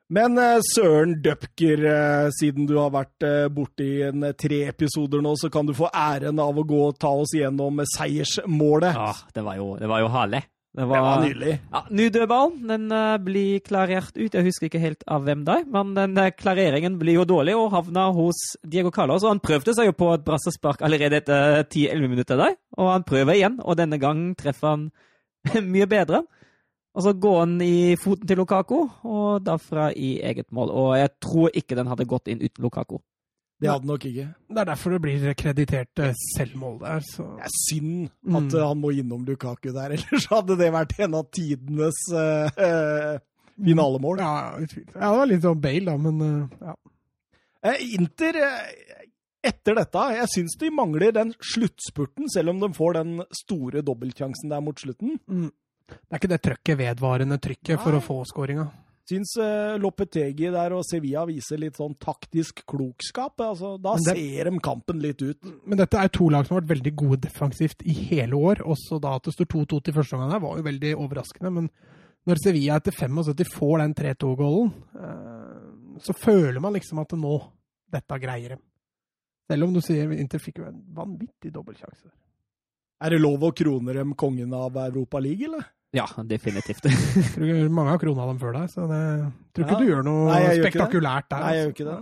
Men 0.09 0.37
eh, 0.41 0.57
Søren 0.65 1.19
Døpker, 1.21 1.83
eh, 1.85 2.27
siden 2.33 2.65
du 2.69 2.75
har 2.79 2.89
vært 2.93 3.25
eh, 3.25 3.47
borte 3.53 3.85
i 3.85 3.97
en, 4.07 4.31
tre 4.33 4.63
episoder 4.71 5.21
nå, 5.21 5.35
så 5.37 5.51
kan 5.53 5.67
du 5.69 5.75
få 5.77 5.91
æren 5.93 6.41
av 6.41 6.57
å 6.57 6.65
gå 6.65 6.79
og 6.87 6.95
ta 6.97 7.11
oss 7.13 7.35
gjennom 7.37 7.83
seiersmålet. 7.93 8.97
Ja, 8.97 9.11
det 9.35 9.43
var 9.45 9.59
jo, 9.59 9.75
det 9.77 9.89
var 9.91 10.01
jo 10.01 10.07
herlig. 10.15 10.41
Det 10.69 10.85
Det 10.85 10.87
var 11.01 11.21
nydelig. 11.21 11.53
Ja, 11.73 11.79
Ny 11.97 12.07
dødball. 12.13 12.51
Den 12.69 12.91
blir 13.25 13.61
klarert 13.65 14.13
ut. 14.17 14.33
Jeg 14.37 14.45
husker 14.45 14.69
ikke 14.69 14.81
helt 14.81 15.01
av 15.09 15.25
hvem 15.25 15.41
der, 15.45 15.63
men 15.65 15.95
den 15.97 16.17
klareringen 16.37 16.99
blir 17.01 17.17
jo 17.17 17.25
dårlig 17.25 17.55
og 17.57 17.71
havna 17.73 18.05
hos 18.13 18.37
Diego 18.61 18.91
Carlos. 18.93 19.25
Og 19.25 19.33
han 19.33 19.41
prøvde 19.41 19.73
seg 19.73 19.89
jo 19.89 19.95
på 19.97 20.11
et 20.13 20.25
brassespark 20.25 20.85
allerede 20.85 21.23
etter 21.23 21.63
10-11 21.65 22.13
minutter 22.13 22.37
der, 22.37 22.57
og 22.77 22.93
han 22.93 23.05
prøver 23.05 23.37
igjen, 23.37 23.57
og 23.65 23.81
denne 23.81 23.97
gangen 24.01 24.35
treffer 24.37 24.75
han 24.75 25.63
mye 25.73 25.89
bedre. 25.89 26.23
Og 26.99 27.05
så 27.05 27.13
går 27.15 27.38
han 27.45 27.53
i 27.63 27.95
foten 28.01 28.27
til 28.27 28.41
Lukaku, 28.41 28.75
og 29.07 29.45
derfra 29.47 29.85
i 29.95 30.17
eget 30.27 30.49
mål. 30.51 30.73
Og 30.75 30.89
jeg 30.99 31.13
tror 31.23 31.53
ikke 31.55 31.77
den 31.79 31.88
hadde 31.88 32.05
gått 32.12 32.27
inn 32.27 32.41
uten 32.43 32.65
Lukaku. 32.65 32.97
Det 33.59 33.67
hadde 33.71 33.88
nok 33.88 34.05
ikke. 34.07 34.25
Det 34.47 34.59
er 34.62 34.67
derfor 34.69 34.93
det 34.95 34.99
blir 35.03 35.33
kreditert 35.39 35.99
eh, 36.03 36.13
selvmål 36.35 36.77
der. 36.83 37.01
Så. 37.07 37.23
Det 37.39 37.47
er 37.47 37.55
synd 37.55 38.05
at 38.35 38.45
Mm. 38.51 38.59
han 38.67 38.79
må 38.83 38.91
innom 38.95 39.23
Lukaku 39.27 39.71
der, 39.75 39.91
ellers 39.95 40.27
hadde 40.31 40.55
det 40.59 40.69
vært 40.75 40.93
en 41.03 41.15
av 41.19 41.25
tidenes 41.35 41.99
uh, 42.12 43.19
finalemål. 43.59 44.19
Ja, 44.23 44.33
utvilsomt. 44.59 44.95
ja, 44.95 45.09
det 45.12 45.17
var 45.19 45.31
litt 45.31 45.43
sånn 45.47 45.62
Bale, 45.63 45.85
da, 45.88 45.97
men 45.99 46.21
uh, 46.23 46.59
ja. 46.69 46.75
Eh, 47.67 47.81
Inter, 47.99 48.39
etter 49.43 49.75
dette, 49.75 50.05
jeg 50.15 50.31
syns 50.35 50.55
de 50.59 50.69
mangler 50.71 51.12
den 51.15 51.33
sluttspurten, 51.43 52.27
selv 52.31 52.53
om 52.53 52.59
de 52.63 52.69
får 52.75 52.95
den 53.01 53.17
store 53.43 53.83
dobbeltsjansen 53.83 54.51
der 54.55 54.63
mot 54.63 54.79
slutten. 54.79 55.17
Mm. 55.27 55.49
Det 55.89 56.13
er 56.15 56.21
ikke 56.21 56.32
det 56.32 56.41
trøkket, 56.45 56.78
vedvarende 56.80 57.39
trykket, 57.41 57.82
for 57.82 57.97
å 57.97 58.04
få 58.04 58.21
skåringa. 58.30 58.67
Syns 59.10 59.32
uh, 59.41 59.73
Lopetegi 59.82 60.52
der 60.54 60.73
og 60.78 60.84
Sevilla 60.86 61.23
viser 61.25 61.58
litt 61.58 61.78
sånn 61.80 61.95
taktisk 61.97 62.62
klokskap. 62.69 63.41
Altså, 63.41 63.71
da 63.82 63.95
det- 63.97 64.13
ser 64.13 64.49
de 64.52 64.60
kampen 64.62 64.99
litt 65.02 65.21
ut. 65.21 65.39
Men 65.65 65.82
dette 65.82 65.97
er 65.97 66.12
to 66.13 66.30
lag 66.30 66.45
som 66.45 66.56
har 66.56 66.62
vært 66.62 66.75
veldig 66.75 66.93
gode 66.95 67.21
defensivt 67.25 67.82
i 67.89 67.95
hele 68.12 68.38
år. 68.38 68.62
Også 68.69 68.99
da 69.02 69.15
at 69.17 69.25
det 69.25 69.34
står 69.34 69.49
2-2 69.56 69.82
til 69.84 69.97
første 69.97 70.17
omgang 70.17 70.36
her, 70.36 70.43
var 70.45 70.58
jo 70.60 70.67
veldig 70.69 70.93
overraskende. 70.95 71.54
Men 71.56 71.69
når 72.30 72.43
Sevilla 72.43 72.78
etter 72.78 72.93
75 72.93 73.49
får 73.56 73.78
den 73.82 73.95
3-2-goalen, 73.97 74.73
eh, 75.02 75.99
så 76.06 76.13
føler 76.13 76.60
man 76.62 76.73
liksom 76.78 77.02
at 77.02 77.17
nå 77.17 77.39
Dette 77.89 78.19
greier 78.21 78.49
dem. 78.54 78.60
Selv 79.49 79.65
om 79.65 79.71
du 79.73 79.80
sier 79.82 80.12
Inter 80.13 80.38
fikk 80.38 80.60
jo 80.62 80.67
en 80.69 80.84
vanvittig 80.93 81.49
dobbeltsjanse. 81.49 82.12
Er 83.02 83.10
det 83.10 83.17
lov 83.23 83.41
å 83.41 83.49
krone 83.56 83.95
dem 83.97 84.13
kongen 84.13 84.54
av 84.54 84.78
Europa 84.78 85.17
League, 85.17 85.47
eller? 85.47 85.65
Ja, 85.95 86.06
definitivt. 86.30 86.86
Mange 87.78 87.89
har 87.89 88.02
krona 88.02 88.28
dem 88.30 88.39
før 88.41 88.54
deg, 88.60 88.69
så 88.69 88.86
det, 88.89 89.02
tror 89.58 89.65
ikke 89.65 89.78
Ja. 89.78 89.80
du 89.82 89.89
gjør 89.89 90.04
noe 90.06 90.25
Nei, 90.30 90.39
gjør 90.45 90.63
spektakulært 90.67 91.30
der. 91.32 91.41
Nei, 91.41 91.54
jeg 91.56 91.62
gjør 91.62 91.69
altså. 91.69 91.75
ikke 91.75 91.89
det. 91.89 91.99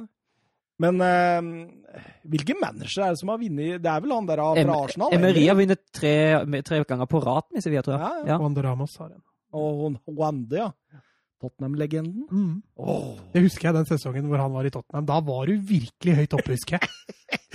Men 0.77 0.99
uh, 1.01 2.01
hvilken 2.29 2.59
manager 2.61 3.05
er 3.05 3.15
det 3.15 3.21
som 3.23 3.31
har 3.33 3.39
vunnet? 3.41 3.79
Det 3.81 3.89
er 3.89 4.03
vel 4.03 4.13
han 4.13 4.27
der 4.29 4.41
fra 4.43 4.75
Arsenal? 4.83 5.15
Emery 5.15 5.45
har 5.47 5.57
vunnet 5.57 5.81
tre, 5.95 6.13
tre 6.67 6.81
ganger 6.91 7.09
på 7.09 7.21
rad 7.23 7.47
med 7.55 7.63
Sevilla, 7.65 7.81
tror 7.85 7.95
jeg. 7.95 8.03
Ja, 8.03 8.11
ja. 8.19 8.27
Ja. 8.33 8.37
Juan 8.43 8.57
de 8.57 8.65
Ramos 8.67 8.97
har 9.01 9.09
en. 9.15 9.23
Og 9.57 9.95
Wande, 10.19 10.59
ja. 10.59 10.69
Tottenham-legenden. 11.41 12.25
Mm. 12.31 12.61
Oh. 12.77 13.17
Det 13.33 13.41
husker 13.45 13.69
jeg 13.69 13.77
den 13.77 13.87
sesongen 13.89 14.27
hvor 14.29 14.41
han 14.41 14.53
var 14.53 14.67
i 14.67 14.71
Tottenham. 14.73 15.05
Da 15.07 15.19
var 15.25 15.45
du 15.49 15.53
virkelig 15.69 16.13
høyt 16.21 16.33
oppe, 16.37 16.55
husker 16.55 16.77
jeg. 16.77 16.87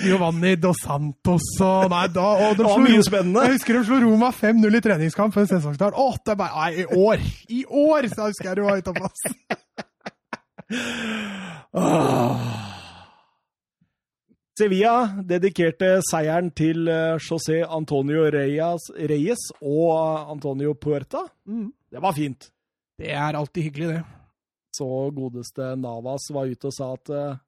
Giovanni 0.02 0.56
Dos 0.60 0.80
Santos 0.84 1.46
og 1.64 1.90
Nei, 1.92 2.06
da 2.12 2.28
og 2.48 2.56
de 2.58 2.64
slo 2.66 2.82
mye 2.82 3.02
spennende. 3.06 3.44
Jeg 3.46 3.56
husker 3.58 3.78
de 3.78 3.84
slo 3.88 3.96
Roma 4.02 4.30
5-0 4.34 4.78
i 4.78 4.82
treningskamp 4.84 5.34
før 5.36 5.46
sesongstart. 5.50 5.94
Å, 5.96 6.08
det 6.22 6.34
er 6.34 6.40
bare 6.40 6.54
Nei, 6.58 6.70
i 6.82 6.86
år! 7.06 7.18
I 7.48 7.60
år! 7.68 8.00
Så 8.12 8.20
husker 8.30 8.50
jeg 8.50 8.56
du 8.58 8.64
var 8.66 8.76
høyt 8.78 8.90
oppe, 8.92 9.04
ass. 9.08 9.20
Sevilla 14.58 14.96
dedikerte 15.24 15.94
seieren 16.04 16.50
til 16.52 16.88
eh, 16.92 17.16
José 17.16 17.62
Antonio 17.64 18.26
Reyes, 18.30 18.90
Reyes 19.08 19.46
og 19.64 20.28
Antonio 20.30 20.74
Puerta. 20.76 21.24
Mm. 21.48 21.70
Det 21.92 22.02
var 22.04 22.12
fint. 22.16 22.50
Det 23.02 23.10
er 23.10 23.34
alltid 23.34 23.66
hyggelig, 23.66 23.88
det. 23.96 24.02
Så 24.76 24.86
godeste 25.10 25.74
Navas 25.76 26.28
var 26.32 26.46
ute 26.46 26.70
og 26.70 26.74
sa 26.76 26.92
at 26.94 27.10
uh, 27.10 27.40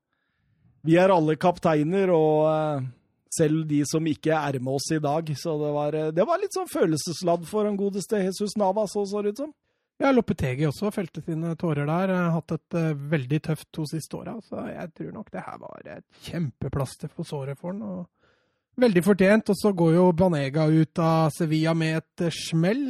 vi 0.85 0.97
er 1.01 1.13
alle 1.15 1.37
kapteiner, 1.41 2.11
og 2.13 2.49
uh, 2.51 2.89
selv 3.33 3.63
de 3.71 3.81
som 3.89 4.05
ikke 4.11 4.35
er 4.35 4.59
med 4.59 4.75
oss 4.75 4.91
i 4.93 4.99
dag. 5.03 5.31
Så 5.39 5.55
det 5.61 5.71
var, 5.77 5.95
uh, 5.95 6.11
det 6.17 6.27
var 6.27 6.43
litt 6.43 6.59
sånn 6.59 6.73
følelsesladd 6.73 7.47
for 7.49 7.69
den 7.71 7.79
godeste 7.79 8.25
Jesus 8.25 8.59
Navas, 8.59 8.97
så 8.99 9.23
det 9.23 9.37
ut 9.37 9.45
som. 9.45 9.55
Ja, 10.03 10.11
Loppetegi 10.11 10.67
også 10.67 10.91
felte 10.91 11.23
sine 11.23 11.55
tårer 11.55 11.87
der. 11.87 12.13
Hatt 12.35 12.57
et 12.57 12.77
veldig 13.15 13.39
tøft 13.47 13.69
to 13.71 13.87
siste 13.87 14.19
åra. 14.19 14.35
Så 14.43 14.67
jeg 14.67 14.91
tror 14.99 15.13
nok 15.15 15.31
det 15.31 15.45
her 15.47 15.61
var 15.63 15.87
et 15.87 16.27
kjempeplaster 16.27 17.15
på 17.15 17.23
såret 17.23 17.61
for 17.61 17.71
han. 17.71 17.85
Og 17.87 18.83
veldig 18.83 19.05
fortjent. 19.07 19.55
Og 19.55 19.61
så 19.63 19.71
går 19.71 19.95
jo 19.95 20.11
Banega 20.19 20.67
ut 20.67 20.99
av 20.99 21.31
Sevilla 21.39 21.79
med 21.79 22.03
et 22.03 22.27
smell. 22.35 22.89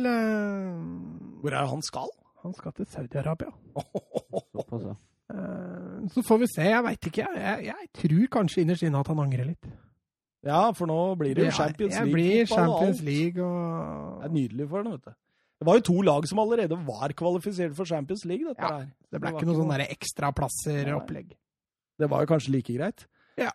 Hvor 1.45 1.53
er 1.53 1.61
det 1.61 1.73
han 1.77 1.85
skal? 1.85 2.09
Han 2.45 2.53
skal 2.57 2.73
til 2.77 2.87
Saudi-Arabia. 2.93 3.51
Såpass, 4.53 4.85
ja. 4.91 4.95
Eh, 5.33 6.05
Så 6.13 6.23
får 6.29 6.39
vi 6.43 6.49
se. 6.53 6.67
Jeg 6.69 6.85
veit 6.85 7.09
ikke. 7.11 7.27
Jeg, 7.41 7.67
jeg 7.71 7.91
tror 8.01 8.27
kanskje 8.39 8.63
innerst 8.65 8.85
inne 8.85 9.01
at 9.01 9.09
han 9.09 9.23
angrer 9.25 9.49
litt. 9.49 9.69
Ja, 10.45 10.67
for 10.77 10.85
nå 10.91 10.99
blir 11.17 11.33
det 11.39 11.47
jo 11.47 11.53
Champions 11.57 11.95
jeg 11.97 12.11
blir 12.13 12.45
Champions 12.51 12.99
League 13.01 13.41
og 13.41 14.19
Det 14.21 14.27
er 14.29 14.35
nydelig 14.35 14.67
for 14.69 14.83
den, 14.85 14.93
vet 14.99 15.07
du. 15.09 15.15
Det 15.63 15.69
var 15.71 15.79
jo 15.79 15.85
to 15.89 15.95
lag 16.05 16.27
som 16.29 16.41
allerede 16.43 16.77
var 16.85 17.15
kvalifisert 17.17 17.73
for 17.79 17.89
Champions 17.89 18.27
League, 18.29 18.45
dette 18.51 18.61
Ja, 18.61 18.81
her. 18.83 18.91
Det 19.09 19.21
ble 19.23 19.31
det 19.31 19.39
ikke 19.39 19.49
noe 19.49 19.57
sånn 19.63 19.71
noe- 19.73 19.87
ekstraplasser-opplegg. 19.95 21.31
Det 21.97 22.11
var 22.11 22.25
jo 22.27 22.29
kanskje 22.35 22.53
like 22.53 22.75
greit. 22.77 23.07
Ja. 23.41 23.53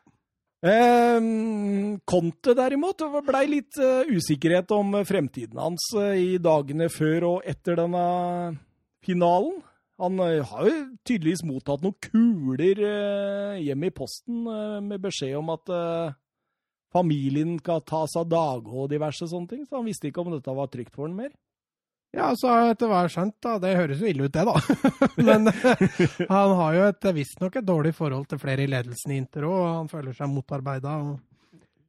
Eh, 0.65 1.19
Conte 2.10 2.56
derimot, 2.58 2.97
det 2.97 3.21
blei 3.28 3.45
litt 3.52 3.78
uh, 3.78 4.02
usikkerhet 4.10 4.71
om 4.75 4.97
fremtiden 5.08 5.60
hans 5.62 5.86
uh, 5.95 6.15
i 6.17 6.39
dagene 6.41 6.89
før 6.91 7.28
og 7.36 7.45
etter 7.47 7.78
denne 7.80 8.02
finalen. 9.09 9.59
Han 9.99 10.19
eh, 10.23 10.45
har 10.45 10.69
jo 10.69 10.77
tydeligvis 11.07 11.43
mottatt 11.47 11.83
noen 11.83 11.97
kuler 11.99 12.79
hjemme 13.59 13.89
i 13.89 13.95
posten 13.95 14.47
eh, 14.47 14.79
med 14.85 15.03
beskjed 15.03 15.35
om 15.41 15.51
at 15.55 15.73
eh, 15.75 16.15
familien 16.93 17.57
skal 17.59 17.83
ta 17.87 18.05
seg 18.09 18.23
av 18.23 18.31
dage 18.31 18.73
og 18.73 18.89
diverse 18.93 19.27
sånne 19.29 19.51
ting, 19.51 19.67
så 19.67 19.79
han 19.79 19.89
visste 19.89 20.09
ikke 20.09 20.23
om 20.23 20.33
dette 20.33 20.55
var 20.55 20.71
trygt 20.71 20.95
for 20.95 21.09
han 21.09 21.17
mer. 21.17 21.33
Ja, 22.15 22.31
så 22.33 22.49
etter 22.71 22.89
hva 22.89 23.03
jeg 23.03 23.05
har 23.05 23.11
skjønt, 23.13 23.35
da. 23.45 23.51
Det 23.61 23.75
høres 23.77 23.99
jo 24.01 24.07
ille 24.09 24.25
ut, 24.25 24.33
det, 24.33 24.45
da. 24.47 24.55
Men 25.27 25.51
han 26.31 26.53
har 26.57 26.77
jo 26.79 27.11
visstnok 27.13 27.59
et 27.59 27.67
dårlig 27.67 27.91
forhold 27.93 28.25
til 28.31 28.41
flere 28.41 28.65
i 28.65 28.71
ledelsen 28.71 29.13
i 29.13 29.19
Inter 29.21 29.45
òg, 29.45 29.57
og 29.59 29.75
han 29.75 29.91
føler 29.91 30.15
seg 30.17 30.31
motarbeida. 30.33 30.95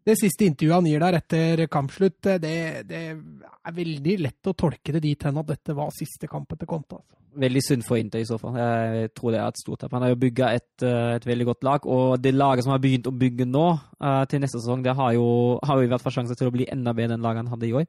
Det 0.06 0.16
siste 0.16 0.46
intervjuet 0.48 0.78
han 0.78 0.88
gir 0.88 1.02
der 1.02 1.16
etter 1.18 1.64
kampslutt, 1.70 2.18
det, 2.40 2.56
det 2.88 3.00
er 3.12 3.74
veldig 3.76 4.14
lett 4.24 4.48
å 4.48 4.56
tolke 4.56 4.94
det 4.96 5.02
dit 5.04 5.26
hen 5.26 5.40
at 5.42 5.50
dette 5.50 5.76
var 5.76 5.92
siste 5.92 6.28
kampen 6.30 6.60
til 6.60 6.70
Conte. 6.70 6.96
Altså. 6.96 7.16
Veldig 7.40 7.62
synd 7.62 7.84
for 7.86 8.00
Inter 8.00 8.22
i 8.22 8.26
så 8.26 8.38
fall. 8.40 8.56
Jeg 8.58 9.12
tror 9.14 9.34
det 9.34 9.42
er 9.42 9.52
et 9.52 9.60
stort 9.60 9.84
tap. 9.84 9.92
Han 9.94 10.02
har 10.02 10.14
jo 10.14 10.18
bygga 10.24 10.48
et, 10.56 10.82
eh, 10.82 11.12
et 11.18 11.26
veldig 11.28 11.46
godt 11.52 11.68
lag, 11.68 11.86
og 11.86 12.16
det 12.22 12.32
laget 12.34 12.66
som 12.66 12.72
har 12.74 12.82
begynt 12.82 13.06
å 13.06 13.14
bygge 13.14 13.46
nå, 13.46 13.66
eh, 14.00 14.24
til 14.32 14.42
neste 14.42 14.58
sesong, 14.58 14.82
det 14.82 14.96
har 14.96 15.12
jo, 15.14 15.60
har 15.62 15.78
jo 15.78 15.86
i 15.86 15.92
hvert 15.92 16.02
fall 16.02 16.16
sjanse 16.16 16.34
til 16.38 16.48
å 16.48 16.54
bli 16.56 16.66
enda 16.72 16.96
bedre 16.96 17.14
enn 17.18 17.26
laget 17.26 17.44
han 17.44 17.52
hadde 17.52 17.68
i 17.68 17.76
år. 17.76 17.86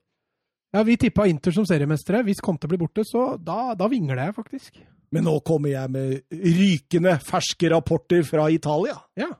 Ja, 0.71 0.83
vi 0.87 0.95
tippa 0.95 1.27
Inter 1.27 1.51
som 1.51 1.65
seriemestere. 1.67 2.23
Hvis 2.23 2.39
Conte 2.43 2.67
blir 2.67 2.79
borte, 2.79 3.03
så 3.07 3.35
da, 3.41 3.73
da 3.75 3.87
vingler 3.91 4.21
jeg 4.27 4.35
faktisk. 4.35 4.83
Men 5.11 5.25
nå 5.27 5.33
kommer 5.43 5.73
jeg 5.73 5.91
med 5.91 6.21
rykende 6.31 7.17
ferske 7.19 7.71
rapporter 7.73 8.23
fra 8.23 8.45
Italia. 8.53 8.95
Ja. 9.19 9.33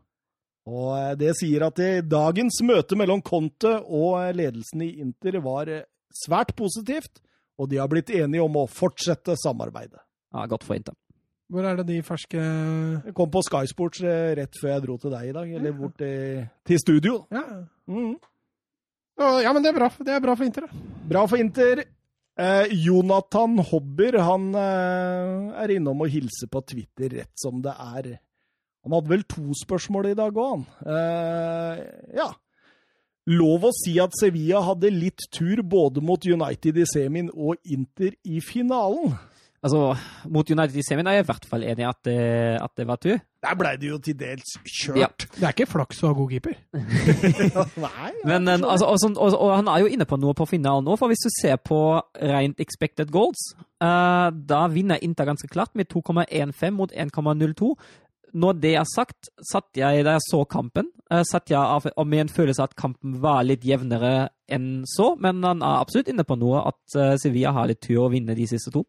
Og 0.69 0.89
eh, 0.97 1.13
det 1.19 1.35
sier 1.39 1.65
at 1.65 1.79
det, 1.79 2.07
dagens 2.11 2.61
møte 2.67 2.97
mellom 2.99 3.23
Conte 3.25 3.77
og 3.81 4.19
eh, 4.21 4.33
ledelsen 4.37 4.85
i 4.85 4.93
Inter 5.01 5.39
var 5.43 5.71
eh, 5.71 5.85
svært 6.23 6.53
positivt, 6.57 7.21
og 7.61 7.69
de 7.71 7.79
har 7.81 7.89
blitt 7.91 8.11
enige 8.13 8.43
om 8.43 8.59
å 8.61 8.67
fortsette 8.69 9.37
samarbeidet. 9.41 10.01
Ja, 10.31 10.45
godt 10.49 10.65
for 10.67 10.77
Inter. 10.77 10.97
Hvor 11.51 11.65
er 11.67 11.81
det 11.81 11.89
de 11.89 11.97
ferske 12.07 12.39
Jeg 12.39 13.11
kom 13.17 13.27
på 13.31 13.41
Sky 13.43 13.65
Sports 13.67 14.03
eh, 14.05 14.33
rett 14.39 14.55
før 14.59 14.75
jeg 14.75 14.83
dro 14.85 14.99
til 15.01 15.11
deg 15.11 15.31
i 15.31 15.33
dag, 15.35 15.55
eller 15.59 15.73
bort 15.75 15.97
til, 15.99 16.45
til 16.67 16.79
studio. 16.79 17.23
Ja. 17.33 17.43
Mm. 17.91 18.13
Ja, 19.21 19.51
men 19.53 19.61
det 19.61 19.73
er 19.73 19.77
bra. 19.77 19.89
Det 19.99 20.13
er 20.15 20.21
bra 20.23 20.33
for 20.37 20.47
Inter, 20.47 20.65
da. 20.65 20.85
Bra 21.11 21.25
for 21.29 21.41
Inter. 21.41 21.83
Eh, 22.39 22.71
Jonathan 22.71 23.59
Hobber 23.59 24.17
han 24.23 24.47
eh, 24.55 25.61
er 25.61 25.73
innom 25.75 26.01
og 26.05 26.09
hilser 26.09 26.49
på 26.51 26.63
Twitter 26.63 27.11
rett 27.19 27.33
som 27.39 27.59
det 27.63 27.73
er. 27.75 28.13
Han 28.83 28.95
hadde 28.97 29.11
vel 29.13 29.23
to 29.29 29.53
spørsmål 29.61 30.11
i 30.11 30.15
dag 30.17 30.33
òg, 30.33 30.53
han. 30.55 30.63
Eh, 30.89 31.83
ja. 32.17 32.29
Lov 33.29 33.67
å 33.69 33.73
si 33.77 33.99
at 34.01 34.15
Sevilla 34.17 34.63
hadde 34.65 34.89
litt 34.89 35.27
tur 35.31 35.61
både 35.61 36.01
mot 36.01 36.23
United 36.25 36.79
i 36.81 36.87
semien 36.89 37.29
og 37.35 37.59
Inter 37.69 38.15
i 38.25 38.39
finalen. 38.41 39.13
Altså, 39.61 39.91
mot 40.25 40.49
United 40.49 40.73
i 40.73 40.81
semien 40.81 41.05
er 41.05 41.19
jeg 41.19 41.27
i 41.27 41.29
hvert 41.29 41.43
fall 41.45 41.61
enig 41.69 41.83
i 41.83 41.85
at, 41.85 41.99
det- 42.07 42.57
at 42.65 42.71
det 42.81 42.87
var 42.89 42.97
tur. 42.97 43.19
Der 43.45 43.55
blei 43.57 43.75
det 43.77 43.91
jo 43.91 43.99
til 44.01 44.15
dels 44.17 44.55
Ja. 44.57 44.61
kjørt. 45.05 45.27
Det 45.37 45.43
er 45.45 45.53
ikke 45.53 45.67
flaks 45.69 46.01
å 46.01 46.07
ha 46.09 46.13
god 46.17 46.31
keeper. 46.33 46.55
Nei, 47.77 48.11
Men 48.25 48.47
eh, 48.49 48.57
altså, 48.65 48.87
og, 48.89 48.97
sånn- 49.03 49.17
og, 49.21 49.35
og 49.37 49.53
han 49.59 49.69
er 49.69 49.83
jo 49.85 49.91
inne 49.93 50.07
på 50.09 50.17
noe 50.17 50.33
på 50.37 50.47
finalen 50.49 50.85
nå, 50.89 50.97
for 50.97 51.11
hvis 51.13 51.21
du 51.25 51.29
ser 51.37 51.57
på 51.61 51.77
rent 52.17 52.59
expected 52.59 53.11
goals, 53.13 53.51
uh, 53.83 54.29
da 54.33 54.63
vinner 54.73 54.97
Inter 55.05 55.29
ganske 55.29 55.49
klart 55.53 55.75
med 55.77 55.89
2,15 55.93 56.73
mot 56.73 56.91
1,02. 56.91 57.75
Når 58.33 58.59
det 58.63 58.75
er 58.79 58.87
sagt, 58.87 59.29
satt 59.43 59.77
jeg 59.77 60.05
da 60.07 60.15
jeg 60.15 60.25
så 60.27 60.43
kampen, 60.49 60.87
uh, 61.11 61.23
satt 61.27 61.51
jeg 61.51 61.59
av, 61.59 61.87
og 61.91 62.07
med 62.07 62.25
en 62.25 62.31
følelse 62.31 62.63
at 62.63 62.77
kampen 62.79 63.19
var 63.23 63.43
litt 63.47 63.65
jevnere 63.67 64.31
enn 64.51 64.83
så, 64.87 65.13
men 65.21 65.43
han 65.45 65.63
er 65.63 65.83
absolutt 65.83 66.11
inne 66.11 66.25
på 66.27 66.35
noe 66.39 66.65
at 66.67 66.95
eh, 66.99 67.13
Sevilla 67.21 67.53
har 67.55 67.69
litt 67.69 67.79
tur 67.85 68.01
å 68.03 68.09
vinne 68.11 68.35
de 68.35 68.47
siste 68.49 68.73
to. 68.73 68.81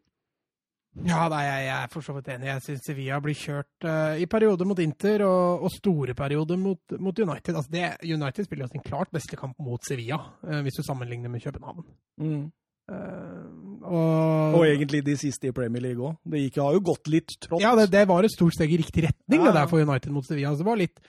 Ja, 1.01 1.23
nei, 1.31 1.41
jeg, 1.47 1.61
jeg 1.65 1.73
er 1.73 1.89
for 1.89 2.05
så 2.05 2.13
vidt 2.13 2.27
enig. 2.29 2.49
Jeg 2.51 2.63
syns 2.67 2.83
Sevilla 2.85 3.17
blir 3.23 3.37
kjørt 3.37 3.87
uh, 3.87 4.13
i 4.19 4.27
perioder 4.29 4.67
mot 4.69 4.81
Inter 4.83 5.23
og, 5.25 5.63
og 5.65 5.71
store 5.73 6.13
perioder 6.17 6.59
mot, 6.61 6.97
mot 7.01 7.21
United. 7.23 7.55
Altså 7.55 7.73
det, 7.73 7.87
United 8.05 8.45
spiller 8.45 8.67
jo 8.67 8.73
sin 8.75 8.85
klart 8.85 9.09
beste 9.13 9.39
kamp 9.39 9.57
mot 9.63 9.81
Sevilla, 9.87 10.19
uh, 10.45 10.59
hvis 10.65 10.77
du 10.77 10.83
sammenligner 10.85 11.33
med 11.33 11.41
København. 11.41 11.87
Mm. 12.21 12.43
Eh, 12.91 13.43
og, 13.83 14.55
Og 14.57 14.65
egentlig 14.67 15.01
de 15.05 15.15
siste 15.19 15.47
i 15.49 15.53
Premier 15.55 15.83
League 15.83 16.03
òg. 16.03 16.17
Det 16.27 16.41
gikk, 16.45 16.59
har 16.63 16.75
jo 16.75 16.83
gått 16.91 17.09
litt 17.11 17.33
trått. 17.39 17.61
ja, 17.63 17.73
det, 17.79 17.89
det 17.93 18.05
var 18.09 18.23
et 18.27 18.31
stort 18.33 18.55
steg 18.55 18.71
i 18.71 18.79
riktig 18.81 19.05
retning 19.07 19.41
Ja, 19.43 19.49
det 19.51 19.57
der 19.61 19.67
for 19.71 19.83
United 19.83 20.11
mot 20.15 20.27
Sevilla. 20.27 20.51
Så 20.53 20.63
det 20.63 20.67
var 20.69 20.79
litt, 20.79 20.99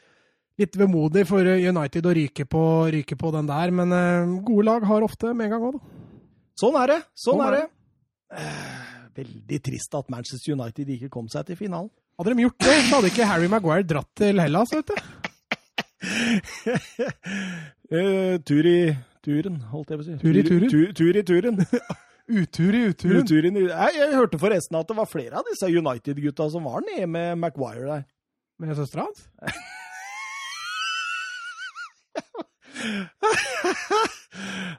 litt 0.60 0.78
vemodig 0.78 1.26
for 1.30 1.42
United 1.46 2.06
å 2.10 2.14
ryke 2.18 2.46
på, 2.50 2.64
ryke 2.94 3.18
på 3.20 3.30
den 3.34 3.50
der, 3.50 3.74
men 3.74 3.94
uh, 3.94 4.38
gode 4.46 4.66
lag 4.70 4.86
har 4.90 5.06
ofte 5.06 5.34
medgang 5.34 5.66
òg, 5.70 5.78
da. 5.78 5.92
Sånn 6.58 6.76
er 6.78 6.92
det. 6.94 7.00
Sånn, 7.18 7.38
Sånn 7.38 7.46
er 7.48 7.56
det. 7.58 7.64
Eh, 8.38 8.80
Veldig 9.14 9.58
trist 9.62 9.94
at 9.94 10.08
Manchester 10.10 10.56
United 10.56 10.88
ikke 10.90 11.08
kom 11.14 11.28
seg 11.30 11.46
til 11.46 11.58
finalen. 11.58 11.90
Hadde 12.18 12.34
de 12.34 12.42
gjort 12.46 12.58
det, 12.66 12.74
så 12.88 12.96
hadde 12.96 13.10
ikke 13.10 13.26
Harry 13.30 13.46
Maguire 13.50 13.86
dratt 13.86 14.10
til 14.18 14.38
Hellas, 14.42 14.70
vet 14.74 14.90
du. 14.90 14.96
uh, 17.94 18.38
tur 18.46 18.66
i 18.70 18.78
turen, 19.24 19.56
holdt 19.72 19.90
jeg 19.92 19.98
på 20.00 20.04
å 20.04 20.06
si. 20.08 20.16
Tur 20.22 20.36
i 20.38 20.42
turen? 20.46 20.68
Tur, 20.72 20.92
tur 21.00 21.16
i 21.20 21.22
turen. 21.26 21.56
Utur 22.40 22.72
i 22.78 22.82
uturen. 22.88 23.18
Uturen 23.20 23.56
i- 23.60 23.66
jeg, 23.68 23.96
jeg 23.98 24.14
hørte 24.16 24.38
forresten 24.40 24.78
at 24.78 24.88
det 24.88 24.96
var 24.96 25.08
flere 25.10 25.40
av 25.40 25.44
disse 25.50 25.68
United-gutta 25.68 26.46
som 26.54 26.64
var 26.70 26.80
nede 26.86 27.06
med 27.10 27.36
Maguire 27.42 27.84
der. 27.90 28.04
Med 28.62 28.76
søstera 28.78 29.04
hans? 29.08 29.26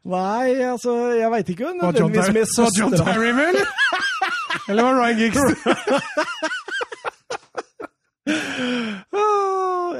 Nei, 0.06 0.50
altså, 0.70 0.94
jeg 1.18 1.32
veit 1.32 1.50
ikke. 1.50 1.66
Var 1.82 2.00
John, 2.00 2.12
med 2.12 2.22
var 2.58 2.72
John. 2.80 2.92
Terry 2.98 3.32
med, 3.34 3.48
eller? 3.50 3.66
eller 4.70 4.84
var 4.84 4.94
Ryan 5.02 5.18
Giggs? 5.18 5.42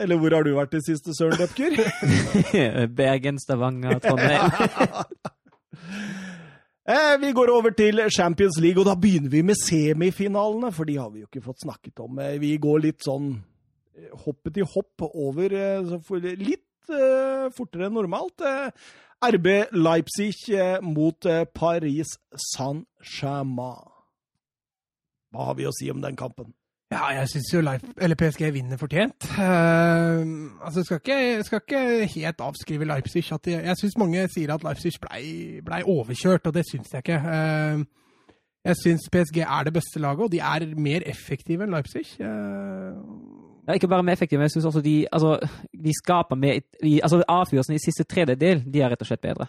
Eller 0.06 0.20
hvor 0.22 0.36
har 0.38 0.46
du 0.46 0.52
vært 0.56 0.76
i 0.78 0.84
siste, 0.86 1.14
Søren 1.18 1.40
Døpker? 1.42 1.76
Bergen, 3.02 3.40
Stavanger, 3.42 4.00
Trondheim. 4.06 4.52
Eh, 6.86 7.16
vi 7.18 7.32
går 7.34 7.50
over 7.50 7.74
til 7.74 7.98
Champions 8.14 8.60
League, 8.62 8.78
og 8.78 8.86
da 8.86 8.94
begynner 9.02 9.32
vi 9.34 9.40
med 9.42 9.58
semifinalene, 9.58 10.70
for 10.70 10.86
de 10.86 11.00
har 11.02 11.08
vi 11.10 11.24
jo 11.24 11.26
ikke 11.26 11.42
fått 11.42 11.64
snakket 11.64 11.98
om. 12.04 12.20
Eh, 12.22 12.36
Vi 12.38 12.52
går 12.62 12.84
litt 12.84 13.02
sånn 13.02 13.32
hoppet 14.22 14.60
i 14.62 14.66
hopp 14.70 15.02
over 15.08 15.56
eh, 15.58 15.96
litt 16.38 16.92
eh, 16.94 17.48
fortere 17.58 17.88
enn 17.88 17.98
normalt. 17.98 18.38
Eh, 18.46 18.70
RB 19.32 19.50
Leipzig 19.74 20.38
eh, 20.54 20.78
mot 20.86 21.26
eh, 21.26 21.48
Paris 21.58 22.14
Saint-Germain. 22.54 23.90
Hva 25.34 25.50
har 25.50 25.58
vi 25.58 25.66
å 25.66 25.74
si 25.74 25.90
om 25.90 26.06
den 26.06 26.14
kampen? 26.22 26.54
Ja, 26.94 27.08
jeg 27.16 27.30
syns 27.32 27.50
jo 27.54 27.62
Leif, 27.66 27.82
eller 27.98 28.16
PSG 28.20 28.52
vinner 28.54 28.78
fortjent. 28.78 29.26
Uh, 29.34 30.22
altså, 30.66 30.84
skal 30.86 31.00
ikke, 31.02 31.44
skal 31.44 31.62
ikke 31.64 32.08
helt 32.14 32.42
avskrive 32.46 32.86
Leipzig. 32.86 33.26
At 33.34 33.46
de, 33.46 33.52
jeg 33.52 33.78
syns 33.80 33.98
mange 33.98 34.28
sier 34.34 34.54
at 34.54 34.64
Leipzig 34.64 34.94
blei 35.02 35.62
ble 35.66 35.82
overkjørt, 35.82 36.46
og 36.48 36.54
det 36.54 36.66
syns 36.70 36.94
jeg 36.94 37.02
ikke. 37.06 37.22
Uh, 37.26 37.82
jeg 38.66 38.78
syns 38.82 39.10
PSG 39.14 39.42
er 39.46 39.66
det 39.66 39.74
beste 39.74 40.00
laget, 40.00 40.28
og 40.28 40.32
de 40.32 40.40
er 40.40 40.68
mer 40.78 41.06
effektive 41.10 41.66
enn 41.66 41.74
Leipzig. 41.74 42.06
Uh, 42.22 43.44
Ja, 43.68 43.74
ikke 43.74 43.88
bare 43.88 44.04
mer 44.04 44.14
effektive, 44.14 44.38
men 44.38 44.44
jeg 44.46 44.52
synes 44.52 44.66
også 44.66 44.82
de, 44.82 45.08
altså, 45.12 45.50
de 45.86 45.92
skaper 46.04 46.36
mer 46.36 46.60
altså 47.04 47.24
Avgjørelsen 47.28 47.74
i 47.74 47.82
siste 47.82 48.04
tredjedel 48.04 48.62
de 48.74 48.82
er 48.82 48.92
rett 48.94 49.02
og 49.02 49.08
slett 49.10 49.22
bedre. 49.22 49.48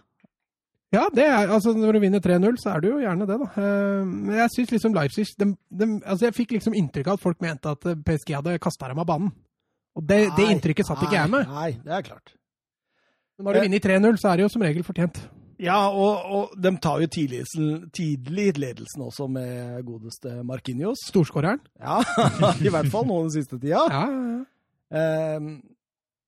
Ja, 0.94 1.08
det 1.14 1.24
er, 1.26 1.50
altså, 1.50 1.72
når 1.74 1.96
du 1.96 2.02
vinner 2.04 2.22
3-0, 2.22 2.60
så 2.62 2.76
er 2.76 2.84
du 2.84 2.88
jo 2.92 3.00
gjerne 3.02 3.26
det, 3.26 3.38
da. 3.42 3.48
Uh, 3.56 4.04
men 4.06 4.36
jeg 4.38 4.52
syns 4.54 4.74
liksom 4.76 4.94
Leipzig 4.94 5.26
de, 5.40 5.48
de, 5.70 5.88
altså, 6.04 6.28
Jeg 6.28 6.36
fikk 6.36 6.54
liksom 6.56 6.76
inntrykk 6.78 7.10
av 7.10 7.18
at 7.18 7.24
folk 7.24 7.42
mente 7.42 7.72
at 7.74 7.88
PSG 8.06 8.36
hadde 8.38 8.58
kasta 8.62 8.92
dem 8.92 9.02
av 9.02 9.08
banen. 9.08 9.32
Og 9.96 10.04
det, 10.04 10.26
det 10.36 10.50
inntrykket 10.52 10.86
satt 10.86 11.02
ikke 11.02 11.16
jeg 11.16 11.32
med. 11.32 11.48
Nei, 11.50 11.70
det 11.82 11.96
er 11.96 12.04
klart. 12.06 12.36
Men 13.36 13.48
Når 13.48 13.56
du 13.56 13.64
vinner 13.66 13.84
3-0, 13.88 14.20
så 14.20 14.30
er 14.30 14.38
det 14.38 14.46
jo 14.46 14.52
som 14.52 14.64
regel 14.64 14.84
fortjent. 14.86 15.20
Ja, 15.60 15.78
og, 15.88 16.26
og 16.36 16.56
de 16.60 16.72
tar 16.84 17.00
jo 17.00 17.08
tidlig, 17.08 17.42
tidlig 17.96 18.50
ledelsen 18.60 19.06
også 19.06 19.26
med 19.32 19.80
godeste 19.88 20.42
Marquinhos. 20.44 21.00
Storskåreren. 21.08 21.62
Ja, 21.80 22.02
i 22.66 22.72
hvert 22.72 22.90
fall 22.92 23.08
nå 23.08 23.22
den 23.24 23.32
siste 23.32 23.56
tida. 23.56 23.86
Ja, 23.88 24.04
ja, 24.12 24.36
ja. 24.36 24.42
Um, 25.36 25.48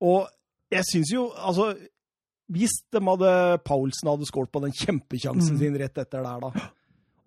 og 0.03 0.27
jeg 0.67 0.83
syns 0.89 1.13
jo 1.13 1.29
Altså, 1.31 1.69
hvis 2.51 2.75
de 2.93 3.01
hadde 3.05 3.33
Paulsen 3.65 4.09
hadde 4.09 4.27
skåret 4.29 4.51
på 4.53 4.63
den 4.65 4.73
kjempekjansen 4.73 5.55
Mm. 5.57 5.59
sin 5.61 5.79
rett 5.79 5.99
etter 5.99 6.23
der, 6.23 6.41
da. 6.41 6.69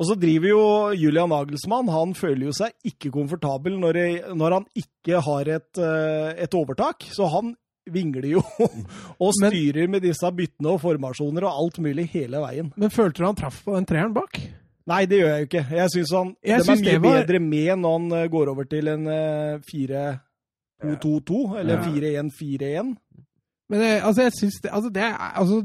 Og 0.01 0.07
så 0.09 0.15
driver 0.17 0.47
jo 0.49 0.61
Julian 0.97 1.29
Nagelsmann 1.29 1.87
Han 1.93 2.13
føler 2.17 2.47
jo 2.47 2.53
seg 2.57 2.71
ikke 2.89 3.11
komfortabel 3.13 3.75
når, 3.77 3.93
jeg, 4.01 4.21
når 4.35 4.51
han 4.57 4.65
ikke 4.75 5.19
har 5.21 5.47
et, 5.57 5.77
eh, 5.77 6.41
et 6.41 6.55
overtak. 6.57 7.05
Så 7.13 7.29
han 7.29 7.55
vingler 7.85 8.25
jo 8.31 8.41
og 9.21 9.31
Men- 9.41 9.51
styrer 9.51 9.87
med 9.89 10.01
disse 10.01 10.25
byttene 10.33 10.73
og 10.73 10.81
formasjoner 10.81 11.43
og 11.45 11.53
alt 11.53 11.77
mulig 11.85 12.07
hele 12.15 12.41
veien. 12.41 12.73
Men 12.77 12.89
følte 12.89 13.21
du 13.21 13.25
han 13.25 13.35
traff 13.37 13.61
på 13.65 13.75
den 13.77 13.85
treeren 13.85 14.13
bak? 14.13 14.39
Nei, 14.89 15.05
det 15.05 15.19
gjør 15.21 15.29
jeg 15.29 15.41
jo 15.43 15.49
ikke. 15.51 15.65
Jeg 15.77 15.89
syns 15.93 16.11
han 16.17 16.35
Jeg 16.41 16.63
de 16.65 16.71
er 16.71 16.81
mye 16.81 16.99
var- 17.03 17.21
bedre 17.21 17.39
med 17.39 17.77
når 17.83 17.99
han 17.99 18.11
eh, 18.23 18.27
går 18.33 18.49
over 18.55 18.65
til 18.65 18.87
en 18.87 19.05
eh, 19.07 19.59
4-2-2-2, 19.69 21.59
eller 21.61 21.77
4-1-4-1. 21.85 22.95
Men 23.71 23.83
altså, 24.03 24.25
jeg 24.27 24.33
syns 24.35 24.57
det, 24.65 24.71
altså, 24.75 24.89
det 24.91 25.03
er 25.07 25.15
Altså, 25.39 25.61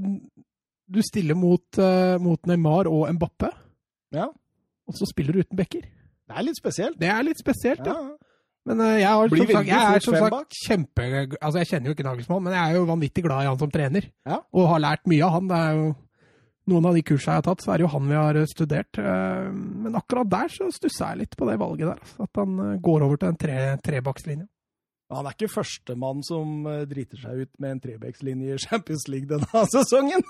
du 0.87 1.01
stiller 1.03 1.35
mot, 1.35 1.67
uh, 1.83 2.15
mot 2.23 2.47
Neymar 2.47 2.87
og 2.87 3.09
Mbappe, 3.17 3.51
Ja. 4.15 4.29
og 4.87 4.95
så 4.95 5.09
spiller 5.11 5.35
du 5.35 5.43
uten 5.43 5.59
backer. 5.59 5.83
Det 6.27 6.35
er 6.39 6.47
litt 6.47 6.59
spesielt. 6.59 6.99
Det 7.01 7.09
er 7.11 7.23
litt 7.27 7.39
spesielt, 7.43 7.83
ja. 7.87 7.97
Ja. 7.99 8.15
Men 8.67 8.81
uh, 8.83 8.93
jeg, 8.99 9.07
har, 9.11 9.29
som 9.31 9.51
sagt, 9.51 9.69
jeg 9.69 9.95
er 9.97 10.03
som 10.03 10.15
sagt 10.23 10.57
kjempe... 10.67 11.05
Altså, 11.41 11.59
jeg 11.63 11.69
kjenner 11.71 11.91
jo 11.91 11.95
ikke 11.97 12.07
Nagelsmann, 12.07 12.43
men 12.47 12.55
jeg 12.55 12.63
er 12.71 12.79
jo 12.81 12.87
vanvittig 12.89 13.23
glad 13.27 13.45
i 13.45 13.51
han 13.51 13.59
som 13.61 13.71
trener. 13.75 14.09
Ja. 14.27 14.41
Og 14.55 14.69
har 14.73 14.83
lært 14.83 15.07
mye 15.11 15.23
av 15.27 15.37
han. 15.37 15.51
Det 15.51 15.59
er 15.67 15.77
jo 15.79 15.87
noen 16.73 16.89
av 16.91 16.97
de 16.99 17.03
kursene 17.07 17.37
jeg 17.37 17.43
har 17.43 17.47
tatt, 17.47 17.63
så 17.63 17.71
er 17.73 17.79
det 17.79 17.85
jo 17.87 17.93
han 17.93 18.09
vi 18.11 18.17
har 18.19 18.39
eh, 18.41 18.49
studert. 18.51 18.99
Eh, 18.99 19.51
Men 19.87 19.95
akkurat 20.01 20.31
der 20.33 20.51
så 20.51 20.67
stusser 20.75 21.13
jeg 21.13 21.21
litt 21.21 21.37
på 21.39 21.47
det 21.47 21.55
valget 21.63 21.87
der. 21.93 22.01
altså. 22.03 22.27
At 22.27 22.41
han 22.43 22.57
eh, 22.65 22.79
går 22.83 23.05
over 23.07 23.21
til 23.23 23.29
en 23.31 23.39
tre, 23.39 23.59
trebakslinje. 23.87 24.49
Han 25.13 25.27
er 25.29 25.37
ikke 25.37 25.53
førstemann 25.53 26.25
som 26.27 26.65
eh, 26.67 26.81
driter 26.91 27.21
seg 27.23 27.45
ut 27.47 27.53
med 27.63 27.77
en 27.77 27.81
trebekslinje 27.85 28.57
i 28.57 28.63
Champions 28.65 29.07
League 29.13 29.29
denne 29.31 29.63
sesongen. 29.75 30.25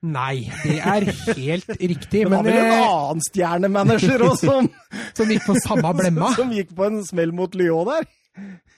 Nei, 0.00 0.46
det 0.64 0.78
er 0.80 1.04
helt 1.36 1.68
riktig. 1.92 2.22
Det 2.24 2.30
var 2.32 2.40
Men 2.40 2.48
vel 2.48 2.56
en 2.62 2.72
eh, 2.72 2.86
annen 2.88 3.20
stjernemanager 3.28 4.24
òg 4.26 4.38
som, 4.40 4.70
som 5.18 5.30
gikk 5.30 5.44
på 5.46 5.58
samme 5.62 5.92
blemma. 5.98 6.32
som 6.38 6.50
gikk 6.56 6.72
på 6.78 6.88
en 6.88 7.02
smell 7.06 7.34
mot 7.36 7.54
Lyon 7.58 7.86
der. 7.90 8.08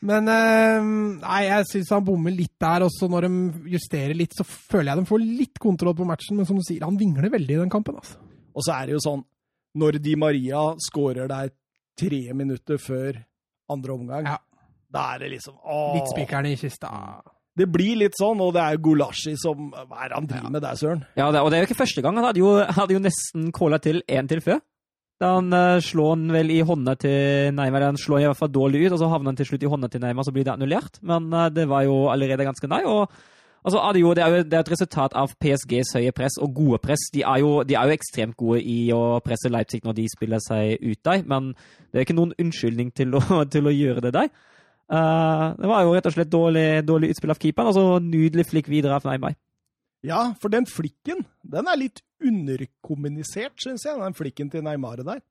Men 0.03 0.27
eh, 0.33 0.83
nei, 1.23 1.41
jeg 1.47 1.69
syns 1.71 1.93
han 1.95 2.05
bommer 2.05 2.35
litt 2.35 2.57
der. 2.61 2.83
Også 2.89 3.07
når 3.13 3.29
de 3.29 3.71
justerer 3.77 4.17
litt, 4.19 4.35
så 4.37 4.43
føler 4.45 4.91
jeg 4.93 5.01
de 5.05 5.11
får 5.15 5.23
litt 5.25 5.61
kontroll 5.63 5.95
på 5.97 6.09
matchen. 6.09 6.37
Men 6.41 6.49
som 6.49 6.59
du 6.59 6.65
sier, 6.67 6.83
han 6.85 6.99
vingler 7.01 7.31
veldig 7.33 7.55
i 7.57 7.61
den 7.63 7.71
kampen. 7.73 8.01
altså. 8.03 8.19
Og 8.53 8.67
så 8.67 8.75
er 8.81 8.91
det 8.91 8.99
jo 8.99 9.05
sånn, 9.07 9.23
når 9.79 10.03
Di 10.05 10.17
Maria 10.21 10.73
skårer 10.83 11.31
der 11.31 11.53
tre 11.97 12.25
minutter 12.37 12.77
før 12.83 13.23
andre 13.73 13.95
omgang, 13.95 14.27
Ja. 14.35 14.41
Da 14.93 15.13
er 15.15 15.25
det 15.25 15.31
liksom 15.37 15.57
åh. 15.57 15.95
Litt 15.97 16.11
spikeren 16.13 16.51
i 16.51 16.57
kista. 16.61 16.91
Det 17.53 17.69
blir 17.69 17.99
litt 18.01 18.17
sånn, 18.17 18.41
og 18.41 18.55
det 18.57 18.63
er 18.65 18.81
Gulashi 18.81 19.35
som 19.41 19.73
Hva 19.73 20.05
er 20.05 20.13
det 20.13 20.17
han 20.17 20.29
driver 20.29 20.53
med 20.55 20.63
der, 20.65 20.77
Søren? 20.81 21.03
Ja, 21.19 21.29
det, 21.35 21.43
og 21.43 21.51
det 21.53 21.59
er 21.59 21.65
jo 21.65 21.69
ikke 21.69 21.83
første 21.83 22.05
gang. 22.05 22.17
Han 22.17 22.31
hadde 22.31 22.41
jo, 22.41 22.53
hadde 22.65 22.97
jo 22.97 23.03
nesten 23.05 23.51
calla 23.57 23.81
til 23.83 24.01
én 24.09 24.29
til 24.31 24.41
før. 24.45 24.63
Da 25.23 25.37
han 25.37 25.53
uh, 25.55 25.79
slår 25.85 26.17
han 26.17 26.33
vel 26.35 26.51
i 26.51 26.63
hånda 26.67 26.97
til 26.99 27.53
Neymar. 27.55 27.85
Han 27.93 28.01
slår 28.01 28.25
i 28.25 28.31
hvert 28.31 28.41
fall 28.41 28.55
dårlig 28.55 28.87
ut, 28.87 28.95
og 28.97 29.03
så 29.03 29.11
havner 29.13 29.31
han 29.31 29.39
til 29.39 29.53
slutt 29.53 29.67
i 29.67 29.71
hånda 29.71 29.91
til 29.93 30.03
Neymar, 30.03 30.27
så 30.27 30.33
blir 30.35 30.49
det 30.49 30.55
annullert. 30.57 30.99
Men 31.05 31.29
uh, 31.35 31.51
det 31.53 31.69
var 31.71 31.85
jo 31.87 32.07
allerede 32.11 32.49
ganske 32.49 32.71
nei. 32.73 32.81
og 32.89 33.05
altså, 33.63 33.83
Adio, 33.85 34.15
det, 34.17 34.17
det, 34.17 34.25
er 34.25 34.35
jo, 34.35 34.47
det 34.49 34.59
er 34.59 34.65
et 34.65 34.73
resultat 34.73 35.15
av 35.19 35.37
PSGs 35.39 35.93
høye 35.99 36.15
press 36.17 36.41
og 36.43 36.57
gode 36.57 36.81
press. 36.83 37.05
De 37.15 37.23
er, 37.23 37.43
jo, 37.45 37.53
de 37.69 37.77
er 37.79 37.91
jo 37.91 37.99
ekstremt 37.99 38.39
gode 38.41 38.65
i 38.65 38.79
å 38.97 39.21
presse 39.25 39.53
Leipzig 39.53 39.85
når 39.85 40.01
de 40.01 40.09
spiller 40.11 40.43
seg 40.43 40.81
ut 40.83 41.05
der, 41.05 41.23
men 41.29 41.53
det 41.93 42.01
er 42.01 42.09
ikke 42.09 42.19
noen 42.19 42.35
unnskyldning 42.41 42.91
til 42.97 43.15
å, 43.21 43.23
til 43.55 43.69
å 43.69 43.77
gjøre 43.77 44.09
det 44.09 44.17
der. 44.17 44.33
Eh, 44.91 45.45
det 45.59 45.71
var 45.71 45.85
jo 45.85 45.95
rett 45.95 46.09
og 46.09 46.15
slett 46.17 46.33
dårlig, 46.33 46.67
dårlig 46.89 47.13
utspill 47.15 47.35
av 47.35 47.41
keeperen, 47.43 47.71
og 47.71 47.77
så 47.77 47.99
nydelig 48.05 48.49
flikk 48.51 48.71
videre 48.73 48.99
av 48.99 49.07
Neymar. 49.09 49.37
Ja, 50.03 50.33
for 50.43 50.51
den 50.51 50.67
flikken, 50.67 51.23
den 51.47 51.69
er 51.71 51.79
litt 51.79 52.03
underkommunisert, 52.23 53.55
syns 53.63 53.87
jeg, 53.87 54.01
den 54.01 54.19
flikken 54.19 54.51
til 54.51 54.65
Neymar 54.67 55.05
der. 55.07 55.23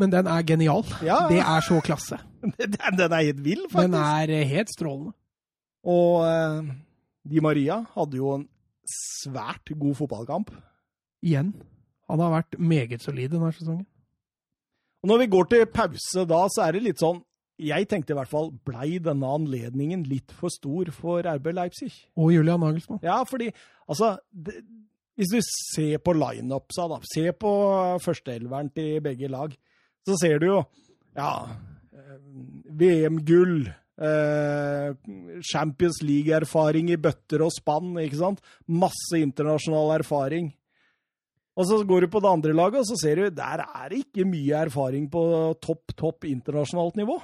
Men 0.00 0.12
den 0.12 0.28
er 0.28 0.42
genial. 0.44 0.84
Ja, 1.06 1.22
Det 1.32 1.40
er 1.40 1.62
så 1.64 1.78
klasse. 1.84 2.18
den 2.42 2.98
den 2.98 3.12
er 3.12 3.22
helt 3.22 3.44
vill, 3.44 3.64
faktisk. 3.70 3.94
Den 3.94 4.00
er 4.00 4.34
eh, 4.34 4.48
helt 4.50 4.72
strålende. 4.74 5.14
Og 5.86 6.26
uh, 6.26 6.66
Di 7.22 7.40
Maria 7.40 7.78
hadde 7.94 8.18
jo 8.18 8.32
en 8.34 8.48
svært 8.90 9.70
god 9.78 9.94
fotballkamp. 10.00 10.50
Igjen. 11.22 11.54
Han 12.10 12.22
har 12.22 12.34
vært 12.34 12.58
meget 12.58 13.02
solid 13.02 13.30
denne 13.32 13.52
sesongen. 13.54 13.86
Og 15.02 15.10
når 15.10 15.22
vi 15.22 15.30
går 15.30 15.48
til 15.50 15.66
pause 15.70 16.26
da, 16.26 16.42
så 16.50 16.66
er 16.66 16.76
det 16.76 16.84
litt 16.88 17.02
sånn 17.02 17.22
Jeg 17.56 17.88
tenkte 17.88 18.12
i 18.12 18.16
hvert 18.18 18.28
fall, 18.28 18.50
blei 18.68 18.98
denne 19.00 19.28
anledningen 19.38 20.02
litt 20.08 20.32
for 20.36 20.52
stor 20.52 20.90
for 20.92 21.24
RB 21.24 21.54
Leipzig? 21.56 21.92
Og 22.20 22.34
Julian 22.34 22.60
Nagelsmann. 22.60 23.00
Ja, 23.04 23.22
fordi 23.28 23.48
altså 23.88 24.16
det, 24.30 24.60
Hvis 25.16 25.32
du 25.32 25.40
ser 25.40 26.02
på 26.04 26.12
lineupsa, 26.12 26.84
da, 26.92 26.98
se 27.08 27.30
på 27.32 27.50
førsteelveren 28.04 28.68
til 28.76 29.00
begge 29.00 29.30
lag, 29.32 29.54
så 30.04 30.18
ser 30.20 30.42
du 30.42 30.50
jo 30.50 30.58
ja, 31.16 31.30
eh, 31.96 32.18
VM-gull, 32.76 33.62
eh, 33.96 34.90
Champions 35.40 36.02
League-erfaring 36.04 36.92
i 36.92 37.00
bøtter 37.00 37.46
og 37.46 37.54
spann, 37.56 37.96
ikke 38.02 38.20
sant? 38.20 38.44
Masse 38.68 39.16
internasjonal 39.16 39.94
erfaring. 39.96 40.52
Og 41.56 41.64
så 41.64 41.80
går 41.88 42.04
du 42.04 42.10
på 42.12 42.20
det 42.20 42.34
andre 42.36 42.52
laget, 42.52 42.82
og 42.84 42.90
så 42.90 43.00
ser 43.00 43.16
du 43.16 43.30
der 43.32 43.64
er 43.64 43.88
det 43.88 44.02
ikke 44.04 44.28
mye 44.28 44.66
erfaring 44.66 45.08
på 45.08 45.24
topp, 45.64 45.96
topp 45.96 46.28
internasjonalt 46.28 47.00
nivå. 47.00 47.16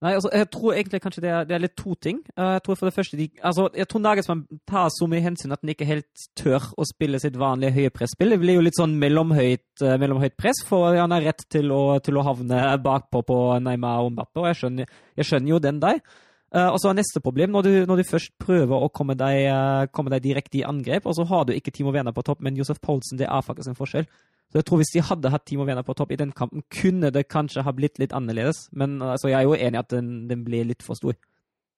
Nei, 0.00 0.14
altså, 0.16 0.30
jeg 0.32 0.48
tror 0.48 0.72
egentlig 0.72 1.00
kanskje 1.04 1.22
det 1.26 1.28
er, 1.30 1.42
det 1.44 1.54
er 1.56 1.60
litt 1.60 1.74
to 1.76 1.92
ting. 2.00 2.22
Uh, 2.32 2.54
Jeg 2.56 2.62
tror 2.64 2.78
for 2.80 2.88
det 2.88 2.94
første, 2.96 3.18
de, 3.20 3.26
altså, 3.44 3.66
jeg 3.76 3.88
tror 3.90 4.00
Nagelsmann 4.00 4.46
tar 4.68 4.88
så 4.94 5.08
mye 5.10 5.20
hensyn 5.20 5.52
at 5.52 5.60
han 5.60 5.72
ikke 5.74 5.88
helt 5.88 6.24
tør 6.40 6.70
å 6.80 6.86
spille 6.88 7.20
sitt 7.20 7.36
vanlige 7.40 7.74
høye 7.76 7.92
presspill. 7.92 8.32
Det 8.32 8.40
blir 8.40 8.56
jo 8.56 8.64
litt 8.64 8.80
sånn 8.80 8.96
mellomhøyt, 9.02 9.84
uh, 9.84 9.98
mellomhøyt 10.00 10.38
press, 10.40 10.64
for 10.64 10.96
han 10.96 11.12
har 11.12 11.28
rett 11.28 11.44
til 11.52 11.68
å, 11.76 11.98
til 12.00 12.16
å 12.16 12.24
havne 12.24 12.62
bakpå 12.80 13.22
på 13.28 13.38
Neymar 13.60 14.06
og 14.06 14.14
Mbappe, 14.16 14.40
og 14.40 14.48
jeg 14.48 14.60
skjønner, 14.62 14.98
jeg 15.20 15.28
skjønner 15.28 15.52
jo 15.52 15.62
den 15.68 15.84
der. 15.84 16.00
Uh, 16.50 16.72
og 16.72 16.80
så 16.82 16.88
er 16.90 16.96
neste 16.98 17.20
problem, 17.22 17.52
når 17.54 17.62
du, 17.62 17.70
når 17.86 18.00
du 18.00 18.08
først 18.08 18.32
prøver 18.42 18.82
å 18.82 18.88
komme 18.90 19.14
deg, 19.14 19.44
eh, 19.52 19.84
komme 19.94 20.10
deg 20.10 20.24
direkte 20.24 20.58
i 20.58 20.64
angrep, 20.66 21.04
og 21.06 21.14
så 21.14 21.22
har 21.30 21.44
du 21.46 21.52
ikke 21.54 21.70
Timo 21.70 21.92
Werner 21.94 22.16
på 22.16 22.24
topp, 22.26 22.40
men 22.42 22.56
Josef 22.58 22.80
Poulsen, 22.82 23.20
det 23.20 23.28
er 23.28 23.44
faktisk 23.46 23.70
en 23.70 23.78
forskjell. 23.78 24.08
Så 24.50 24.58
jeg 24.58 24.66
tror 24.66 24.80
hvis 24.80 24.90
de 24.96 25.02
hadde 25.06 25.30
hatt 25.30 25.44
Timo 25.46 25.64
Werner 25.66 25.86
på 25.86 25.94
topp 25.94 26.10
i 26.10 26.18
den 26.18 26.32
kampen, 26.34 26.64
kunne 26.74 27.12
det 27.14 27.28
kanskje 27.30 27.62
ha 27.62 27.74
blitt 27.74 28.00
litt 28.02 28.14
annerledes. 28.16 28.64
Men 28.74 28.98
altså, 28.98 29.30
jeg 29.30 29.38
er 29.38 29.46
jo 29.46 29.54
enig 29.54 29.78
i 29.78 29.82
at 29.84 29.92
den, 29.94 30.10
den 30.30 30.42
blir 30.46 30.66
litt 30.66 30.82
for 30.82 30.98
stor. 30.98 31.14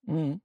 Mm. 0.08 0.38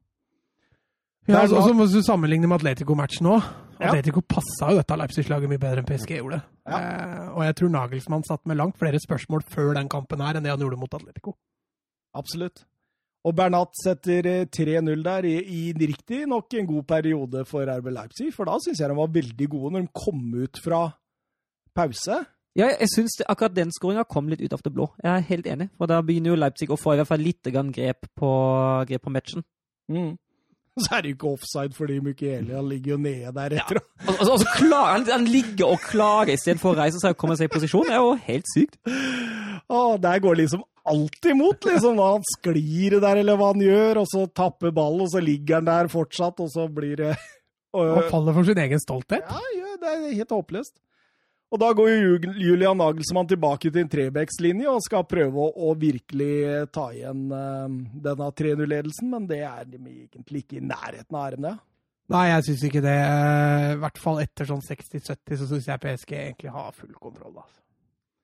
Ja, 1.28 1.42
er 1.42 1.48
altså, 1.48 1.74
må 1.76 1.88
du 1.92 2.02
sammenligne 2.04 2.48
med 2.48 2.60
Atletico-matchen 2.60 3.32
òg. 3.32 3.48
Ja. 3.78 3.92
Atletico 3.92 4.24
passa 4.26 4.72
jo 4.72 4.80
dette 4.80 4.96
Leipzig-laget 4.98 5.52
mye 5.52 5.62
bedre 5.62 5.84
enn 5.84 5.88
PSG 5.88 6.18
gjorde. 6.18 6.40
Ja. 6.68 6.78
Eh, 6.80 7.26
og 7.34 7.44
jeg 7.46 7.58
tror 7.60 7.74
Nagelsmann 7.74 8.26
satt 8.28 8.44
med 8.50 8.60
langt 8.60 8.80
flere 8.80 9.00
spørsmål 9.00 9.44
før 9.48 9.76
den 9.78 9.92
kampen 9.92 10.24
her 10.24 10.40
enn 10.40 10.48
det 10.48 10.52
han 10.52 10.64
gjorde 10.64 10.80
mot 10.82 10.98
Atletico. 10.98 11.36
Absolutt. 12.18 12.64
Og 13.28 13.36
Bernat 13.36 13.76
setter 13.80 14.28
eh, 14.32 14.46
3-0 14.52 15.04
der 15.06 15.28
i, 15.28 15.36
i 15.44 15.62
riktig 15.78 16.24
nok 16.32 16.56
en 16.60 16.70
god 16.70 16.88
periode 16.90 17.44
for 17.50 17.68
RB 17.68 17.92
Leipzig, 17.92 18.32
for 18.36 18.50
da 18.50 18.56
syns 18.64 18.82
jeg 18.82 18.92
de 18.92 18.98
var 18.98 19.12
veldig 19.16 19.50
gode 19.52 19.76
når 19.76 19.86
de 19.88 19.94
kom 19.96 20.24
ut 20.38 20.64
fra 20.64 20.82
pause. 21.78 22.20
Ja, 22.58 22.72
jeg 22.74 22.90
syns 22.90 23.20
akkurat 23.30 23.54
den 23.54 23.70
skåringa 23.74 24.08
kom 24.10 24.32
litt 24.32 24.42
ut 24.42 24.54
av 24.56 24.64
det 24.66 24.74
blå. 24.74 24.88
Jeg 25.04 25.12
er 25.14 25.28
helt 25.28 25.50
enig. 25.54 25.68
For 25.78 25.90
da 25.90 26.00
begynner 26.06 26.34
jo 26.34 26.40
Leipzig 26.42 26.72
å 26.74 26.80
få 26.80 26.96
i 26.96 27.02
hvert 27.02 27.10
fall 27.12 27.22
litt 27.22 27.52
grep 27.54 28.08
på, 28.18 28.32
grep 28.90 29.04
på 29.06 29.14
matchen. 29.14 29.46
Mm. 29.94 30.16
Så 30.82 30.94
er 30.94 31.04
det 31.04 31.12
jo 31.12 31.18
ikke 31.18 31.34
offside 31.34 31.74
fordi 31.74 32.00
Mukiele 32.06 32.62
ligger 32.70 32.96
jo 32.96 32.98
nede 33.02 33.34
der 33.34 33.58
etter. 33.62 33.80
Og, 33.82 34.10
og, 34.14 34.24
og 34.36 34.42
så 34.44 34.50
klar, 34.60 34.92
han, 34.94 35.08
han 35.10 35.26
ligger 35.26 35.74
og 35.74 35.82
klager 35.82 36.36
istedenfor 36.36 36.76
å 36.76 36.78
reise 36.84 37.02
seg 37.02 37.16
og 37.16 37.22
komme 37.22 37.38
seg 37.38 37.50
i 37.50 37.54
posisjon. 37.54 37.88
Det 37.90 37.96
er 37.98 38.04
jo 38.04 38.12
helt 38.28 38.52
sykt. 38.52 38.78
Å, 39.68 39.80
der 40.02 40.22
går 40.22 40.38
liksom 40.38 40.62
alt 40.88 41.30
imot, 41.32 41.66
liksom. 41.66 41.98
Han 42.00 42.28
sklir 42.30 43.00
der, 43.02 43.24
eller 43.24 43.40
hva 43.40 43.52
han 43.56 43.64
gjør, 43.64 44.04
og 44.04 44.12
så 44.12 44.28
tapper 44.30 44.74
ballen, 44.76 45.02
og 45.08 45.12
så 45.12 45.22
ligger 45.24 45.60
han 45.60 45.68
der 45.68 45.90
fortsatt, 45.92 46.40
og 46.46 46.52
så 46.54 46.68
blir 46.72 46.96
det 47.02 47.16
Han 47.76 47.90
og, 47.98 48.06
faller 48.14 48.38
for 48.38 48.48
sin 48.48 48.62
egen 48.64 48.82
stolthet. 48.82 49.26
Ja, 49.26 49.42
ja, 49.58 49.74
det 49.82 49.92
er 49.92 50.06
helt 50.22 50.32
håpløst. 50.38 50.78
Og 51.48 51.62
da 51.62 51.70
går 51.72 51.90
jo 51.94 52.34
Julian 52.44 52.76
Nagelsmann 52.82 53.30
tilbake 53.30 53.70
til 53.70 53.80
en 53.80 53.92
Trebekslinje 53.92 54.68
og 54.68 54.84
skal 54.84 55.06
prøve 55.08 55.46
å, 55.48 55.72
virkelig 55.80 56.68
ta 56.76 56.90
igjen 56.92 57.30
eh, 57.32 57.78
denne 58.04 58.28
3-0-ledelsen, 58.42 59.14
men 59.14 59.30
det 59.30 59.40
er 59.48 59.64
de 59.70 59.80
egentlig 59.80 60.44
ikke 60.44 60.60
i 60.60 60.66
nærheten 60.68 61.16
av, 61.16 61.38
det? 61.48 61.54
Nei, 62.12 62.26
jeg 62.32 62.48
syns 62.48 62.66
ikke 62.68 62.84
det. 62.84 62.98
Eh, 63.04 63.70
I 63.76 63.80
hvert 63.84 64.02
fall 64.04 64.20
etter 64.24 64.48
sånn 64.48 64.64
60-70 64.64 65.40
så 65.40 65.48
syns 65.54 65.72
jeg 65.72 65.84
PSG 65.84 66.14
egentlig 66.18 66.52
har 66.56 66.76
full 66.76 66.94
kontroll. 67.00 67.40
Altså. 67.40 67.64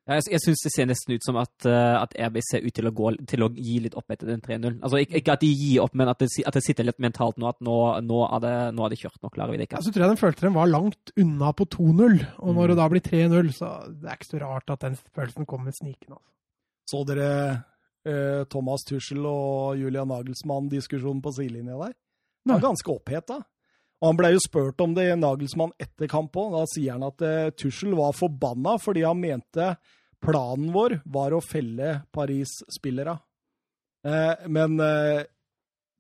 Ja, 0.04 0.18
jeg 0.20 0.34
jeg 0.34 0.42
syns 0.44 0.62
det 0.66 0.72
ser 0.74 0.88
nesten 0.90 1.16
ut 1.16 1.24
som 1.24 1.38
at, 1.40 1.54
eh, 1.64 1.96
at 1.96 2.12
RB 2.28 2.42
ser 2.44 2.66
ut 2.66 2.76
til 2.76 2.90
å, 2.90 2.92
gå, 2.92 3.14
til 3.30 3.46
å 3.46 3.48
gi 3.56 3.78
litt 3.86 3.96
opp 3.96 4.12
etter 4.12 4.28
den 4.34 4.42
3-0. 4.44 4.82
Altså, 4.84 5.00
ikke, 5.00 5.22
ikke 5.22 5.36
at 5.38 5.46
de 5.46 5.52
gir 5.56 5.84
opp, 5.86 5.94
men 5.96 6.12
at 6.12 6.20
det, 6.20 6.28
at 6.44 6.58
det 6.58 6.64
sitter 6.66 6.90
litt 6.90 7.00
mentalt 7.04 7.40
nå 7.40 7.48
at 7.48 7.62
nå, 7.64 7.78
nå, 8.04 8.18
er, 8.28 8.42
det, 8.44 8.56
nå 8.76 8.84
er 8.84 8.92
det 8.92 9.00
kjørt. 9.00 9.22
Nå 9.24 9.32
klarer 9.32 9.56
vi 9.56 9.62
det 9.62 9.70
ikke. 9.70 9.80
Ja, 9.80 9.86
så 9.86 9.94
tror 9.96 10.04
jeg 10.04 10.12
den 10.12 10.20
følte 10.20 10.48
den 10.50 10.58
var 10.58 10.68
langt 10.68 11.14
unna 11.24 11.54
på 11.56 11.70
2-0, 11.78 12.20
og 12.36 12.60
når 12.60 12.74
det 12.74 12.78
da 12.82 12.90
blir 12.92 13.06
3-0, 13.06 13.54
så 13.56 13.72
det 13.94 14.12
er 14.12 14.20
ikke 14.20 14.32
så 14.34 14.44
rart 14.44 14.76
at 14.76 14.84
den 14.84 15.00
følelsen 15.00 15.48
kommer 15.48 15.78
snikende. 15.78 16.20
Altså. 16.20 16.34
Så 16.92 17.06
dere 17.08 17.30
eh, 18.04 18.44
Thomas 18.52 18.84
Tussel 18.84 19.24
og 19.24 19.80
Julian 19.80 20.12
Nagelsmann-diskusjonen 20.12 21.24
på 21.24 21.32
sidelinja 21.38 21.80
der? 21.80 21.96
Det 22.44 22.58
var 22.58 22.68
ganske 22.68 22.92
oppheta. 22.92 23.40
Og 24.04 24.10
han 24.10 24.18
ble 24.20 24.34
jo 24.34 24.40
spurt 24.44 24.82
om 24.84 24.92
det 24.98 25.06
i 25.08 25.16
Nagelsmann 25.16 25.72
etter 25.80 26.10
kamp 26.12 26.36
òg. 26.36 26.58
Da 26.58 26.64
sier 26.68 26.98
han 26.98 27.06
at 27.08 27.24
eh, 27.24 27.52
Tussel 27.56 27.96
var 27.96 28.12
forbanna 28.18 28.76
fordi 28.84 29.06
han 29.08 29.22
mente 29.22 29.70
planen 30.24 30.74
vår 30.76 30.98
var 31.08 31.36
å 31.36 31.40
felle 31.44 32.02
Paris-spillere. 32.12 33.16
Eh, 34.04 34.44
men 34.52 34.76
eh, 34.84 35.24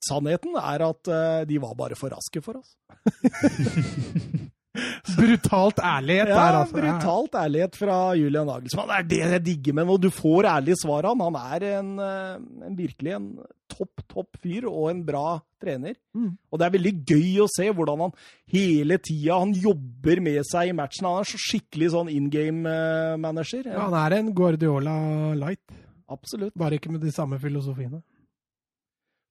sannheten 0.03 0.57
er 0.59 0.83
at 0.83 1.11
eh, 1.15 1.45
de 1.47 1.61
var 1.63 1.77
bare 1.79 1.95
for 1.99 2.11
raske 2.11 2.43
for 2.43 2.59
oss. 2.59 2.75
Brutalt 5.19 5.77
ærlighet 5.85 6.31
Ja, 6.31 6.35
der, 6.37 6.55
altså. 6.63 6.73
brutalt 6.79 7.35
ærlighet 7.37 7.75
fra 7.77 7.97
Julian 8.17 8.47
Nagelsmann. 8.49 8.87
Det 8.89 8.95
er 8.97 9.09
det 9.09 9.19
jeg 9.35 9.43
digger 9.45 9.73
med 9.77 9.85
ham. 9.85 9.99
Du 10.01 10.09
får 10.09 10.47
ærlige 10.49 10.79
svar 10.81 11.05
av 11.05 11.13
han. 11.13 11.35
Han 11.35 11.59
er 11.59 11.65
en, 11.79 11.91
eh, 12.01 12.65
en 12.69 12.77
virkelig 12.77 13.13
en 13.13 13.27
topp, 13.69 14.01
topp 14.09 14.39
fyr 14.41 14.65
og 14.69 14.89
en 14.89 15.03
bra 15.05 15.35
trener. 15.61 15.93
Mm. 16.17 16.31
Og 16.51 16.59
det 16.59 16.65
er 16.65 16.73
veldig 16.77 16.93
gøy 17.05 17.29
å 17.43 17.47
se 17.53 17.67
hvordan 17.69 18.01
han 18.07 18.15
hele 18.53 18.97
tida 18.97 19.37
han 19.43 19.53
jobber 19.53 20.21
med 20.25 20.41
seg 20.49 20.71
i 20.71 20.75
matchen. 20.77 21.05
Han 21.09 21.21
er 21.21 21.29
så 21.29 21.41
skikkelig 21.45 21.91
sånn 21.93 22.09
in 22.13 22.31
game-manager. 22.33 23.69
Ja, 23.69 23.85
han 23.87 23.99
er 24.01 24.17
en 24.17 24.33
Guardiola 24.33 24.97
light, 25.37 25.63
Absolutt. 26.09 26.53
bare 26.57 26.79
ikke 26.81 26.91
med 26.91 27.01
de 27.05 27.13
samme 27.13 27.37
filosofiene. 27.41 28.01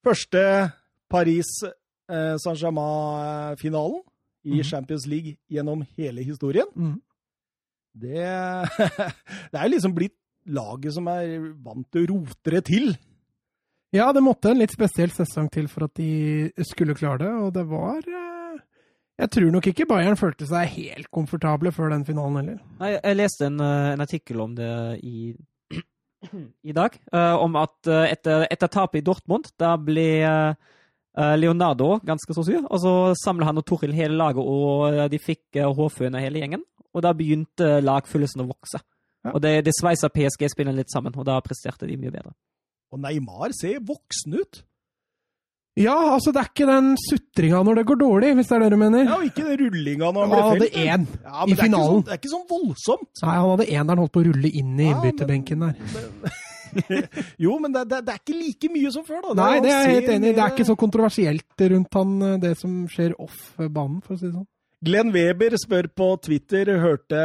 Første 0.07 0.41
Paris 1.11 1.51
eh, 1.67 2.35
Saint-Germain-finalen 2.43 4.01
i 4.43 4.59
mm. 4.59 4.65
Champions 4.67 5.07
League 5.07 5.37
gjennom 5.51 5.85
hele 5.97 6.25
historien. 6.27 6.69
Mm. 6.75 6.99
Det, 7.93 8.27
det 9.53 9.59
er 9.59 9.65
jo 9.67 9.73
liksom 9.75 9.95
blitt 9.97 10.19
laget 10.51 10.97
som 10.97 11.09
er 11.13 11.39
vant 11.63 11.87
til 11.93 12.05
å 12.05 12.11
rote 12.17 12.55
det 12.55 12.65
til. 12.71 12.93
Ja, 13.93 14.09
det 14.17 14.25
måtte 14.25 14.53
en 14.53 14.63
litt 14.63 14.73
spesiell 14.73 15.13
sesong 15.13 15.51
til 15.53 15.69
for 15.69 15.87
at 15.87 15.95
de 16.01 16.49
skulle 16.65 16.97
klare 16.97 17.27
det, 17.27 17.33
og 17.45 17.51
det 17.53 17.65
var 17.69 18.01
eh, 18.01 18.61
Jeg 19.21 19.33
tror 19.37 19.51
nok 19.53 19.69
ikke 19.69 19.87
Bayern 19.91 20.17
følte 20.17 20.49
seg 20.49 20.71
helt 20.79 21.11
komfortable 21.13 21.75
før 21.77 21.93
den 21.93 22.07
finalen 22.09 22.39
heller. 22.41 22.63
Nei, 22.81 22.95
jeg 22.97 23.19
leste 23.21 23.51
en, 23.51 23.61
eh, 23.61 23.93
en 23.93 24.05
artikkel 24.05 24.41
om 24.41 24.55
det 24.57 24.73
i, 25.05 25.35
i 26.73 26.77
dag, 26.77 26.97
eh, 27.13 27.35
om 27.37 27.61
at 27.61 27.93
etter, 27.93 28.47
etter 28.49 28.73
tapet 28.73 29.03
i 29.03 29.07
Dortmund, 29.07 29.53
da 29.61 29.77
ble 29.77 30.09
Leonardo 31.17 31.99
ganske 32.05 32.33
så 32.35 32.45
sur, 32.47 32.63
og 32.71 32.79
så 32.81 32.93
samla 33.21 33.45
han 33.51 33.59
og 33.61 33.67
Toril 33.69 33.93
hele 33.93 34.17
laget, 34.17 34.41
og 34.41 34.95
eh, 34.95 35.09
de 35.13 35.19
fikk 35.21 35.59
uh, 35.61 35.69
hårføne 35.77 36.21
hele 36.23 36.41
gjengen. 36.41 36.63
Og 36.95 37.03
da 37.05 37.13
begynte 37.17 37.81
lagfølelsen 37.85 38.41
å 38.45 38.49
vokse. 38.49 38.81
Ja. 39.25 39.33
Og 39.35 39.41
det, 39.45 39.65
det 39.65 39.73
sveisa 39.77 40.09
PSG-spillerne 40.13 40.77
litt 40.81 40.91
sammen, 40.93 41.13
og 41.17 41.25
da 41.29 41.39
presterte 41.45 41.87
de 41.87 41.97
mye 42.01 42.11
bedre. 42.13 42.33
Og 42.93 43.01
Neymar 43.01 43.53
ser 43.57 43.79
voksen 43.81 44.35
ut. 44.41 44.63
Ja, 45.81 45.95
altså, 46.13 46.33
det 46.37 46.41
er 46.43 46.49
ikke 46.51 46.67
den 46.69 46.91
sutringa 47.01 47.63
når 47.65 47.79
det 47.81 47.85
går 47.89 47.97
dårlig, 48.03 48.33
hvis 48.37 48.49
det 48.51 48.57
er 48.59 48.65
det 48.67 48.71
du 48.75 48.77
mener. 48.83 49.07
Ja, 49.07 49.15
og 49.17 49.25
ikke 49.25 49.47
den 49.47 49.57
rullinga 49.63 50.11
når 50.13 50.21
han 50.27 50.33
Han 50.33 50.33
ble 50.35 50.43
hadde 50.51 50.67
felt. 50.67 50.75
én 50.77 51.07
Ja, 51.25 51.33
i 51.33 51.47
men 51.47 51.49
det 51.49 51.59
er 51.59 51.63
finalen. 51.65 51.93
sånn- 51.95 52.05
Det 52.05 52.13
er 52.13 52.21
ikke 52.21 52.33
sånn 52.35 52.49
voldsomt. 52.51 53.23
Nei, 53.23 53.37
han 53.39 53.51
hadde 53.53 53.69
én 53.71 53.87
der 53.87 53.93
han 53.95 54.03
holdt 54.03 54.13
på 54.13 54.21
å 54.21 54.27
rulle 54.29 54.51
inn 54.53 54.75
i 54.81 54.85
Ja, 54.91 54.93
innbytterbenken 54.97 55.61
der. 55.65 55.75
Jo, 57.45 57.59
men 57.63 57.73
det, 57.75 57.85
det, 57.91 58.01
det 58.07 58.15
er 58.15 58.23
ikke 58.23 58.39
like 58.39 58.71
mye 58.73 58.93
som 58.95 59.05
før, 59.07 59.21
da. 59.29 59.35
Nei, 59.43 59.61
det 59.65 59.73
er 59.73 59.85
jeg 59.87 59.99
helt 59.99 60.15
enig 60.17 60.33
i. 60.33 60.37
Det 60.39 60.45
er 60.47 60.57
ikke 60.57 60.71
så 60.71 60.77
kontroversielt 60.81 61.67
rundt 61.75 61.99
han, 62.01 62.17
eh, 62.31 62.39
det 62.47 62.57
som 62.61 62.81
skjer 62.91 63.15
off 63.23 63.39
banen, 63.59 64.01
for 64.05 64.17
å 64.17 64.21
si 64.21 64.29
det 64.31 64.35
sånn. 64.39 64.49
Glenn 64.83 65.13
Weber 65.15 65.55
spør 65.63 65.87
på 65.95 66.07
Twitter, 66.25 66.73
hørte 66.83 67.19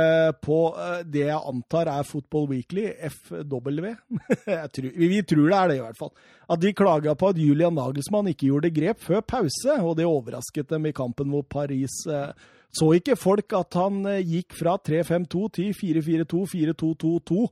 på 0.46 0.58
eh, 0.78 1.00
det 1.10 1.24
jeg 1.24 1.40
antar 1.54 1.90
er 1.90 2.06
Football 2.06 2.46
Weekly, 2.52 2.84
FW. 3.10 3.88
Tror, 4.76 4.92
vi 4.94 5.22
tror 5.26 5.48
det 5.48 5.58
er 5.58 5.72
det, 5.72 5.78
i 5.80 5.86
hvert 5.88 5.98
fall. 5.98 6.12
At 6.54 6.62
de 6.62 6.74
klaga 6.78 7.16
på 7.18 7.32
at 7.34 7.40
Julian 7.42 7.74
Nagelsmann 7.80 8.30
ikke 8.30 8.52
gjorde 8.52 8.70
grep 8.76 9.02
før 9.02 9.26
pause, 9.26 9.80
og 9.82 9.98
det 9.98 10.06
overrasket 10.06 10.70
dem 10.76 10.86
i 10.86 10.94
kampen 10.94 11.32
mot 11.34 11.50
Paris. 11.50 11.98
Eh, 12.06 12.30
Så 12.78 12.92
ikke 12.94 13.16
folk 13.18 13.54
at 13.58 13.74
han 13.80 14.04
eh, 14.06 14.22
gikk 14.22 14.54
fra 14.60 14.76
3-5-2 14.78 15.44
til 15.58 15.74
4-4-2, 15.82 16.44
4-2-2-2 16.54 17.46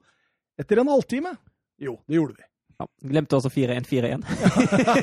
etter 0.61 0.83
en 0.83 0.91
halvtime? 0.93 1.31
Jo, 1.81 1.97
det 2.07 2.19
gjorde 2.19 2.37
vi. 2.37 2.45
Ja, 2.75 2.87
glemte 3.07 3.37
også 3.37 3.51
4-1-4-1. 3.53 4.25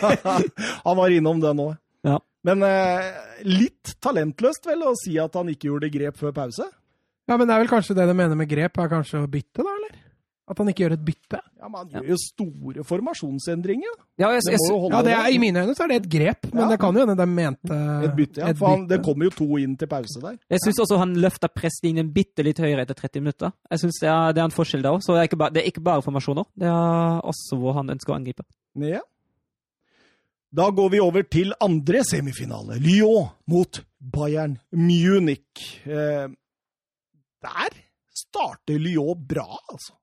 han 0.86 0.98
var 0.98 1.14
innom 1.14 1.40
det 1.40 1.52
nå. 1.56 1.70
Ja. 2.04 2.18
Men 2.44 2.64
eh, 2.66 3.10
litt 3.48 3.94
talentløst 4.02 4.66
vel 4.68 4.84
å 4.84 4.94
si 4.98 5.14
at 5.22 5.36
han 5.38 5.50
ikke 5.52 5.70
gjorde 5.70 5.92
grep 5.94 6.18
før 6.20 6.34
pause? 6.36 6.66
Ja, 7.30 7.36
men 7.36 7.46
det 7.46 7.54
er 7.54 7.62
vel 7.62 7.70
kanskje 7.70 7.96
det 7.96 8.08
de 8.10 8.16
mener 8.18 8.36
med 8.38 8.50
grep, 8.50 8.76
er 8.76 8.90
kanskje 8.90 9.22
å 9.22 9.30
bytte, 9.30 9.62
da, 9.62 9.76
eller? 9.78 10.00
At 10.50 10.58
han 10.58 10.68
ikke 10.72 10.82
gjør 10.82 10.92
et 10.96 11.04
bytte? 11.06 11.38
Ja, 11.60 11.68
men 11.70 11.76
Han 11.78 11.88
gjør 11.92 12.08
jo 12.10 12.16
store 12.18 12.82
formasjonsendringer. 12.84 13.92
Ja, 14.18 14.28
jeg, 14.34 14.42
Det 14.48 14.52
jeg, 14.56 14.62
må 14.72 14.90
Ja, 14.90 15.02
det 15.06 15.12
er. 15.14 15.28
I 15.30 15.38
mine 15.38 15.62
øyne 15.62 15.74
så 15.78 15.84
er 15.84 15.92
det 15.92 15.98
et 16.02 16.08
grep, 16.10 16.48
men 16.52 16.64
Ja. 16.64 16.68
det 16.72 16.78
kan 16.82 16.94
jo 16.98 17.04
hende 17.06 17.16
de 17.16 17.26
mente 17.30 17.76
Et 18.04 18.16
bytte, 18.16 18.40
ja. 18.42 18.48
et 18.50 18.58
For 18.58 18.66
han, 18.74 18.86
det 18.90 18.98
kommer 19.04 19.24
jo 19.24 19.30
to 19.30 19.46
inn 19.62 19.76
til 19.78 19.86
pause 19.88 20.20
der. 20.20 20.36
jeg 20.50 20.58
syns 20.64 20.80
også 20.82 20.98
han 20.98 21.14
løfta 21.14 21.48
presslinjen 21.48 22.10
bitte 22.12 22.42
litt 22.42 22.58
høyere 22.58 22.82
etter 22.82 22.94
30 22.98 23.20
minutter. 23.22 23.52
Jeg 23.70 23.78
synes 23.78 24.00
det 24.02 24.08
er, 24.10 24.32
det 24.32 24.40
er 24.42 24.44
en 24.50 24.56
forskjell 24.58 24.82
der 24.82 24.90
òg. 24.90 25.00
Så 25.06 25.14
det 25.14 25.20
er, 25.22 25.28
ikke 25.30 25.38
bare, 25.38 25.50
det 25.54 25.62
er 25.62 25.66
ikke 25.70 25.80
bare 25.84 26.02
formasjoner. 26.02 26.44
Det 26.58 26.66
er 26.66 27.20
også 27.22 27.56
hvor 27.62 27.72
han 27.78 27.88
ønsker 27.94 28.12
å 28.12 28.16
angripe. 28.18 28.42
Ja. 28.74 29.00
Da 30.52 30.68
går 30.70 30.90
vi 30.90 31.00
over 31.00 31.22
til 31.22 31.54
andre 31.60 32.02
semifinale. 32.04 32.76
Lyon 32.82 33.30
mot 33.48 33.78
Bayern 34.00 34.58
Munich. 34.72 35.78
Eh, 35.86 36.28
der 37.42 37.70
starter 38.12 38.76
Lyon 38.78 39.16
bra, 39.28 39.46
altså. 39.70 39.94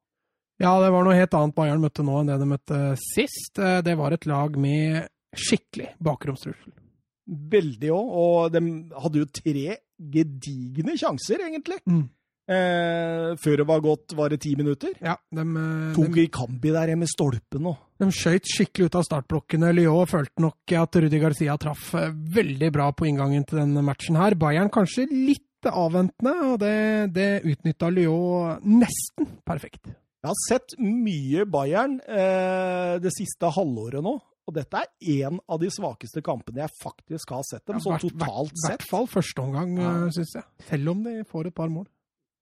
Ja, 0.59 0.73
det 0.83 0.89
var 0.91 1.05
noe 1.07 1.15
helt 1.15 1.33
annet 1.39 1.55
Bayern 1.55 1.79
møtte 1.83 2.03
nå 2.03 2.17
enn 2.19 2.27
det 2.31 2.39
de 2.41 2.47
møtte 2.49 2.79
sist. 2.99 3.59
Eh, 3.59 3.79
Det 3.85 3.95
var 3.97 4.11
et 4.15 4.25
lag 4.27 4.57
med 4.59 5.07
skikkelig 5.35 5.93
bakromstrussel. 6.03 6.73
Veldig 7.29 7.91
òg. 7.93 8.07
Og 8.23 8.51
de 8.55 8.61
hadde 8.99 9.21
jo 9.21 9.27
tre 9.29 9.77
gedigne 9.99 10.95
sjanser, 10.97 11.43
egentlig. 11.45 11.77
Mm. 11.87 12.07
Eh, 12.49 13.35
før 13.37 13.59
det 13.61 13.65
var 13.69 13.81
gått 13.85 14.15
var 14.17 14.29
det 14.33 14.39
ti 14.41 14.55
minutter. 14.57 14.95
Ja, 15.05 15.13
de, 15.31 15.43
eh, 15.45 15.93
Tok 15.93 16.15
de, 16.15 16.27
Kambi 16.33 16.71
der 16.73 16.95
med 16.97 17.07
stolpen 17.07 17.67
òg. 17.69 17.77
de 17.99 18.07
skøyt 18.09 18.47
skikkelig 18.49 18.85
ut 18.89 18.95
av 18.95 19.03
startblokkene. 19.05 19.69
Lyon 19.77 20.07
følte 20.09 20.41
nok 20.41 20.73
at 20.73 20.95
Rudi 20.95 21.19
Garcia 21.21 21.55
traff 21.61 21.93
eh, 21.93 22.09
veldig 22.09 22.71
bra 22.73 22.91
på 22.91 23.05
inngangen 23.05 23.45
til 23.45 23.59
denne 23.61 23.83
matchen 23.85 24.17
her. 24.17 24.33
Bayern 24.33 24.71
kanskje 24.73 25.05
litt 25.11 25.45
avventende, 25.69 26.33
og 26.53 26.59
det, 26.59 27.13
det 27.13 27.29
utnytta 27.45 27.91
Lyon 27.93 28.57
nesten 28.65 29.27
perfekt. 29.45 29.93
Jeg 30.19 30.27
har 30.33 30.39
sett 30.49 30.73
mye 30.83 31.45
Bayern 31.47 31.99
eh, 32.03 32.97
det 32.99 33.11
siste 33.15 33.51
halvåret 33.55 34.03
nå. 34.03 34.17
Og 34.49 34.55
dette 34.57 34.79
er 34.81 34.89
én 35.29 35.37
av 35.45 35.59
de 35.61 35.69
svakeste 35.69 36.23
kampene 36.25 36.63
jeg 36.63 36.73
faktisk 36.81 37.29
har 37.35 37.43
sett 37.45 37.61
dem, 37.69 37.77
Ja, 37.77 37.83
sånn 37.85 37.99
totalt 38.01 38.17
totalt 38.17 38.49
I 38.51 38.63
hvert 38.65 38.81
sett. 38.81 38.89
fall 38.89 39.05
første 39.07 39.43
omgang, 39.43 39.75
Ja. 39.77 39.91
ja. 40.05 40.09
syns 40.15 40.33
jeg. 40.39 40.43
Selv 40.71 40.89
om 40.95 41.03
de 41.05 41.13
får 41.29 41.47
et 41.51 41.55
par 41.55 41.69
mål. 41.69 41.85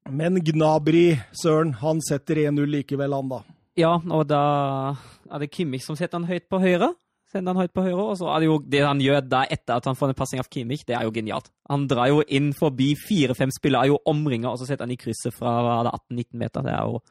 Men 0.09 0.39
Gnabry, 0.39 1.17
søren, 1.36 1.73
han 1.82 1.99
setter 2.01 2.39
1-0 2.47 2.63
likevel, 2.71 3.11
han 3.13 3.28
da. 3.30 3.41
Ja, 3.78 3.97
og 3.99 4.23
da 4.32 4.95
er 5.30 5.43
det 5.43 5.51
Kimmich 5.51 5.84
som 5.84 5.97
setter 5.99 6.17
han 6.17 6.30
høyt 6.30 6.47
på 6.49 6.61
høyre. 6.63 6.93
Sender 7.28 7.51
han 7.53 7.59
høyt 7.65 7.73
på 7.75 7.84
høyre, 7.84 8.05
og 8.07 8.15
så 8.17 8.30
er 8.32 8.39
det 8.39 8.47
jo 8.47 8.55
det 8.63 8.86
han 8.88 9.01
gjør 9.03 9.19
da 9.28 9.41
etter 9.51 9.75
at 9.75 9.86
han 9.86 9.97
får 9.99 10.13
en 10.13 10.15
passing 10.15 10.39
av 10.39 10.47
Kimmich, 10.47 10.86
det 10.88 10.95
er 10.95 11.03
jo 11.03 11.11
genialt. 11.11 11.51
Han 11.67 11.84
drar 11.91 12.07
jo 12.07 12.21
inn 12.23 12.53
forbi 12.55 12.93
fire-fem 12.95 13.51
spillere, 13.51 13.84
er 13.84 13.91
jo 13.91 13.99
omringa, 14.07 14.47
og 14.53 14.61
så 14.61 14.65
setter 14.69 14.88
han 14.88 14.95
i 14.95 14.97
krysset 15.01 15.36
fra 15.36 15.57
hva 15.59 15.73
er 15.82 15.89
det, 15.89 15.93
18-19 16.23 16.39
meter. 16.39 16.63
Det 16.63 16.71
er 16.71 16.88
jo 16.88 17.01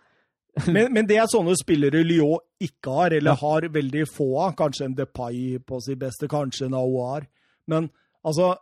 Men, 0.73 0.93
men 0.95 1.05
det 1.07 1.19
er 1.21 1.27
sånne 1.29 1.53
spillere 1.59 2.01
Lyon 2.07 2.41
ikke 2.65 2.93
har, 2.95 3.13
eller 3.19 3.35
Ja. 3.35 3.41
har 3.43 3.67
veldig 3.75 4.07
få 4.09 4.31
av. 4.41 4.55
Kanskje 4.57 4.87
en 4.87 4.95
Depay 4.97 5.59
på 5.61 5.81
sitt 5.85 5.99
beste, 6.01 6.29
kanskje 6.33 6.71
en 6.71 6.75
Aouar. 6.79 7.27
Men 7.69 7.91
altså, 8.25 8.55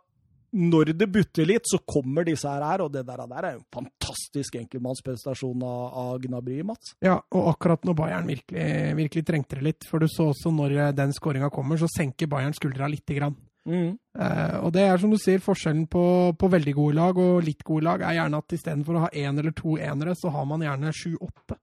når 0.55 0.91
det 0.99 1.07
butter 1.11 1.47
litt, 1.47 1.63
så 1.71 1.79
kommer 1.87 2.23
disse 2.27 2.47
her, 2.47 2.63
her 2.63 2.83
og 2.83 2.91
det 2.93 3.05
der, 3.07 3.23
der 3.27 3.47
er 3.47 3.55
jo 3.55 3.61
en 3.63 3.71
fantastisk 3.79 4.55
enkeltmannsprestasjon 4.59 5.63
av, 5.67 5.81
av 6.03 6.19
Gnabry, 6.23 6.61
Mats. 6.67 6.93
Ja, 7.03 7.17
og 7.35 7.49
akkurat 7.53 7.83
når 7.87 7.97
Bayern 7.99 8.27
virkelig, 8.27 8.67
virkelig 8.99 9.25
trengte 9.27 9.55
det 9.59 9.65
litt, 9.69 9.87
for 9.89 9.99
du 10.03 10.07
så 10.11 10.29
også 10.33 10.51
når 10.55 10.75
eh, 10.77 10.91
den 10.95 11.11
skåringa 11.15 11.49
kommer, 11.51 11.79
så 11.79 11.87
senker 11.91 12.27
Bayern 12.31 12.55
skuldra 12.55 12.87
lite 12.91 13.17
grann. 13.17 13.35
Eh, 13.65 14.55
og 14.61 14.71
det 14.75 14.83
er 14.85 14.99
som 15.01 15.11
du 15.11 15.17
sier, 15.19 15.39
forskjellen 15.43 15.87
på, 15.91 16.05
på 16.39 16.51
veldig 16.53 16.73
gode 16.77 16.95
lag 16.99 17.17
og 17.17 17.39
litt 17.47 17.63
gode 17.65 17.87
lag 17.87 18.03
er 18.05 18.19
gjerne 18.19 18.39
at 18.43 18.53
istedenfor 18.59 18.99
å 18.99 19.05
ha 19.07 19.13
én 19.15 19.39
eller 19.41 19.55
to 19.57 19.75
enere, 19.79 20.13
så 20.19 20.31
har 20.35 20.45
man 20.51 20.63
gjerne 20.63 20.91
sju-åtte. 20.95 21.57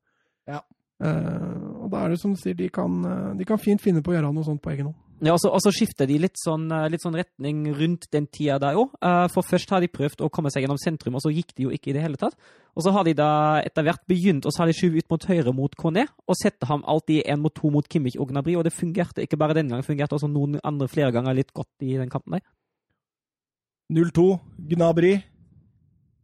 Ja. 0.51 0.63
Uh, 1.03 1.83
og 1.83 1.89
da 1.91 2.05
er 2.05 2.13
det 2.13 2.21
som 2.23 2.35
du 2.35 2.39
sier, 2.39 2.55
de 2.55 2.69
kan, 2.71 3.01
eh, 3.03 3.31
de 3.35 3.47
kan 3.47 3.59
fint 3.59 3.81
finne 3.83 4.05
på 4.05 4.13
å 4.13 4.15
gjøre 4.15 4.29
noe 4.31 4.47
sånt 4.47 4.63
på 4.63 4.71
egen 4.71 4.87
hånd. 4.87 4.99
Ja, 5.23 5.35
og 5.35 5.41
så, 5.43 5.51
og 5.55 5.61
så 5.63 5.71
skifter 5.75 6.07
de 6.07 6.17
litt 6.23 6.39
sånn, 6.39 6.69
eh, 6.75 6.89
litt 6.91 7.03
sånn 7.03 7.17
retning 7.19 7.65
rundt 7.79 8.07
den 8.15 8.29
tida 8.31 8.61
der 8.63 8.79
òg. 8.79 8.95
For 9.35 9.47
først 9.47 9.71
har 9.75 9.83
de 9.83 9.91
prøvd 9.91 10.23
å 10.23 10.31
komme 10.35 10.51
seg 10.51 10.65
gjennom 10.65 10.79
sentrum, 10.83 11.19
og 11.19 11.23
så 11.23 11.31
gikk 11.35 11.55
de 11.59 11.67
jo 11.67 11.75
ikke 11.75 11.91
i 11.91 11.97
det 11.97 12.03
hele 12.05 12.19
tatt. 12.19 12.39
Og 12.75 12.87
så 12.87 12.95
har 12.95 13.07
de 13.07 13.15
da 13.19 13.61
etter 13.67 13.87
hvert 13.87 14.03
begynt, 14.11 14.47
og 14.47 14.55
så 14.55 14.63
har 14.63 14.71
de 14.71 14.79
skjøvet 14.79 15.03
ut 15.03 15.15
mot 15.15 15.27
høyre 15.31 15.55
mot 15.55 15.77
Kone, 15.79 16.07
og 16.27 16.39
setter 16.39 16.71
ham 16.71 16.87
alltid 16.87 17.27
én 17.27 17.43
mot 17.43 17.55
to 17.55 17.71
mot 17.71 17.87
Kimmich 17.87 18.19
og 18.19 18.31
Gnabry, 18.31 18.57
og 18.59 18.67
det 18.67 18.75
fungerte 18.75 19.27
ikke 19.27 19.39
bare 19.39 19.59
denne 19.59 19.75
gangen, 19.75 19.87
fungerte 19.87 20.19
også 20.19 20.31
noen 20.31 20.59
andre 20.63 20.91
flere 20.91 21.15
ganger 21.15 21.39
litt 21.39 21.53
godt 21.55 21.87
i 21.87 21.99
den 21.99 22.11
kampen 22.11 22.39
der. 22.39 22.47
0-2, 23.93 24.39
Gnabry. 24.71 25.17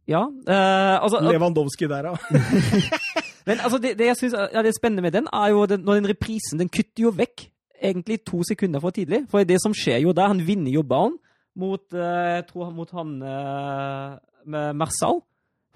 Ja, 0.09 0.23
uh, 0.25 0.95
altså 1.03 1.19
Lewandowski 1.21 1.87
der, 1.87 2.09
ja. 2.09 2.15
Men 3.49 3.63
altså, 3.65 3.79
det, 3.81 3.95
det 3.97 4.11
jeg 4.11 4.17
synes 4.19 4.35
er 4.37 4.69
spennende 4.75 5.05
med 5.05 5.15
den, 5.15 5.29
er 5.33 5.47
jo 5.49 5.65
den, 5.69 5.81
når 5.87 5.99
den 5.99 6.11
reprisen 6.11 6.61
den 6.61 6.69
kutter 6.69 7.07
jo 7.07 7.13
vekk 7.17 7.47
egentlig 7.79 8.19
to 8.27 8.43
sekunder 8.45 8.83
for 8.83 8.93
tidlig. 8.93 9.23
For 9.31 9.43
det 9.47 9.57
som 9.63 9.73
skjer 9.73 10.03
jo 10.03 10.13
der, 10.13 10.29
han 10.29 10.43
vinner 10.45 10.71
jo 10.71 10.83
ballen 10.85 11.17
mot, 11.57 11.81
uh, 11.95 12.39
tror 12.45 12.69
mot 12.75 12.91
han 12.93 13.15
uh, 13.25 14.75
Marsal. 14.77 15.23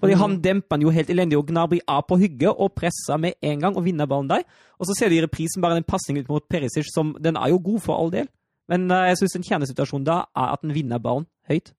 Fordi 0.00 0.16
han 0.20 0.36
demper 0.44 0.76
han 0.76 0.84
jo 0.84 0.92
helt 0.92 1.10
elendig, 1.10 1.38
og 1.38 1.46
Gnabry 1.48 1.78
er 1.88 2.02
på 2.08 2.18
hygge 2.20 2.50
og 2.52 2.74
presser 2.76 3.16
med 3.20 3.38
en 3.42 3.60
gang 3.60 3.76
og 3.76 3.84
vinner 3.86 4.08
ballen 4.10 4.28
der. 4.28 4.42
Og 4.78 4.86
så 4.86 4.96
ser 4.98 5.08
du 5.08 5.16
i 5.16 5.22
reprisen 5.24 5.62
bare 5.62 5.78
den 5.78 5.86
pasningen 5.86 6.24
ut 6.24 6.28
mot 6.28 6.44
Perisic, 6.50 6.90
som 6.94 7.14
den 7.24 7.36
er 7.36 7.48
jo 7.48 7.60
god 7.64 7.80
for 7.80 7.96
all 7.96 8.12
del. 8.12 8.28
Men 8.68 8.90
eh, 8.90 9.08
jeg 9.12 9.20
syns 9.22 9.36
en 9.38 9.46
kjernesituasjon 9.48 10.04
da 10.04 10.18
er 10.36 10.52
at 10.56 10.62
den 10.64 10.74
vinner 10.76 11.00
ballen 11.00 11.26
høyt. 11.48 11.72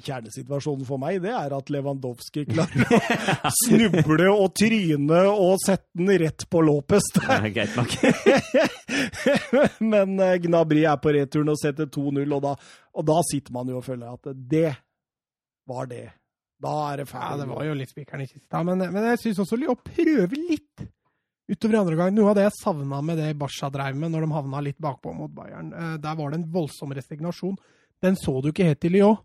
Kjernesituasjonen 0.00 0.86
for 0.88 0.96
meg, 1.02 1.18
det 1.20 1.32
er 1.36 1.52
at 1.52 1.68
Lewandowski 1.74 2.46
klarer 2.48 2.86
å 2.88 3.50
snuble 3.66 4.28
og 4.32 4.54
tryne 4.56 5.18
og 5.28 5.58
sette 5.60 5.90
den 6.00 6.08
rett 6.22 6.46
på 6.48 6.62
Lopez 6.64 7.10
der. 7.18 7.48
greit 7.52 7.74
nok. 7.76 7.92
Men 9.92 10.16
eh, 10.20 10.38
Gnabry 10.46 10.84
er 10.88 10.96
på 11.02 11.12
returen 11.14 11.52
og 11.52 11.60
setter 11.60 11.90
2-0, 11.92 12.24
og 12.36 12.42
da, 12.46 12.54
og 12.96 13.06
da 13.08 13.18
sitter 13.28 13.54
man 13.56 13.68
jo 13.72 13.80
og 13.82 13.86
føler 13.86 14.14
at 14.14 14.32
det 14.32 14.70
var 15.68 15.90
det. 15.90 16.06
Da 16.62 16.72
er 16.92 17.02
det 17.02 17.08
Ja, 17.10 17.34
det 17.40 17.48
var 17.50 17.64
jo 17.66 17.74
litt 17.76 17.90
spikeren 17.92 18.22
i 18.24 18.28
kista, 18.30 18.62
men, 18.66 18.78
men 18.94 19.08
jeg 19.12 19.20
syns 19.24 19.40
også 19.44 19.58
Lyon 19.58 19.78
prøver 19.82 20.36
litt 20.38 20.84
utover 21.52 21.74
i 21.74 21.80
andre 21.82 21.96
gang. 21.98 22.14
Noe 22.16 22.30
av 22.32 22.38
det 22.38 22.44
jeg 22.46 22.56
savna 22.60 23.00
med 23.04 23.18
det 23.18 23.32
Barca 23.36 23.68
dreiv 23.74 23.98
med 23.98 24.12
når 24.14 24.24
de 24.24 24.36
havna 24.36 24.60
litt 24.64 24.78
bakpå 24.80 25.12
mot 25.16 25.32
Bayern. 25.36 25.72
Eh, 25.74 25.96
Der 26.00 26.16
var 26.18 26.30
det 26.32 26.40
en 26.40 26.48
voldsom 26.54 26.94
resignasjon. 26.96 27.58
Den 28.02 28.16
så 28.18 28.38
du 28.42 28.48
ikke 28.52 28.66
helt 28.70 28.86
i 28.88 28.92
Lyon. 28.94 29.18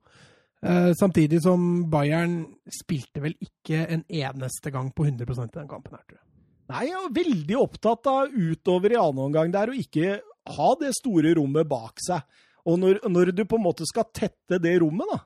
Eh, 0.65 0.91
Samtidig 0.97 1.41
som 1.45 1.85
Bayern 1.91 2.39
spilte 2.73 3.21
vel 3.21 3.35
ikke 3.43 3.83
en 3.93 4.03
eneste 4.09 4.71
gang 4.73 4.89
på 4.95 5.05
100% 5.05 5.53
i 5.53 5.59
den 5.59 5.69
kampen 5.69 5.93
her, 5.93 6.03
tror 6.07 6.17
jeg. 6.17 6.25
Nei, 6.67 6.81
jeg 6.89 6.97
er 6.99 7.13
veldig 7.15 7.57
opptatt 7.61 8.07
av 8.11 8.33
utover 8.35 8.91
i 8.91 8.99
annen 8.99 9.21
omgang 9.29 9.51
der 9.53 9.69
å 9.71 9.75
ikke 9.77 10.17
ha 10.57 10.69
det 10.81 10.89
store 10.97 11.31
rommet 11.37 11.67
bak 11.69 12.01
seg. 12.03 12.25
Og 12.67 12.79
når, 12.81 12.97
når 13.07 13.31
du 13.37 13.45
på 13.47 13.55
en 13.55 13.63
måte 13.63 13.85
skal 13.87 14.09
tette 14.11 14.57
det 14.59 14.73
rommet, 14.83 15.07
da, 15.13 15.21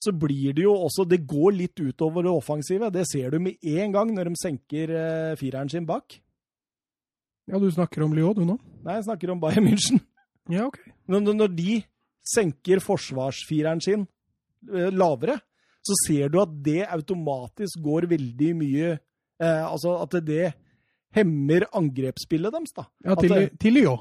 så 0.00 0.12
blir 0.14 0.54
det 0.54 0.62
jo 0.62 0.72
også 0.86 1.04
Det 1.10 1.18
går 1.26 1.52
litt 1.58 1.80
utover 1.82 2.22
det 2.24 2.30
offensive. 2.32 2.88
Det 2.94 3.02
ser 3.10 3.34
du 3.34 3.40
med 3.42 3.58
en 3.66 3.92
gang 3.92 4.12
når 4.14 4.30
de 4.30 4.38
senker 4.40 4.92
eh, 4.94 5.34
fireren 5.36 5.68
sin 5.68 5.84
bak. 5.88 6.16
Ja, 7.50 7.58
du 7.60 7.66
snakker 7.72 8.04
om 8.06 8.14
Lyon, 8.16 8.36
du 8.36 8.44
nå? 8.46 8.56
Nei, 8.84 8.94
jeg 9.00 9.08
snakker 9.08 9.32
om 9.34 9.40
Bayern 9.42 9.66
München. 9.68 10.00
Ja, 10.52 10.68
OK. 10.70 10.78
Når, 11.10 11.26
når- 11.34 11.52
de 11.56 11.80
senker 12.28 12.80
forsvarsfireren 12.84 13.80
sin 13.84 14.06
lavere, 14.92 15.38
så 15.84 15.94
ser 16.06 16.28
du 16.32 16.40
at 16.42 16.50
det 16.64 16.82
automatisk 16.90 17.78
går 17.84 18.08
veldig 18.10 18.48
mye 18.58 18.88
eh, 19.40 19.64
Altså 19.64 19.94
at 20.02 20.16
det 20.26 20.50
hemmer 21.16 21.64
angrepsspillet 21.72 22.52
deres, 22.52 22.74
da. 22.76 22.84
Ja, 23.06 23.14
til, 23.16 23.30
det- 23.32 23.58
til 23.62 23.78
jo. 23.84 23.96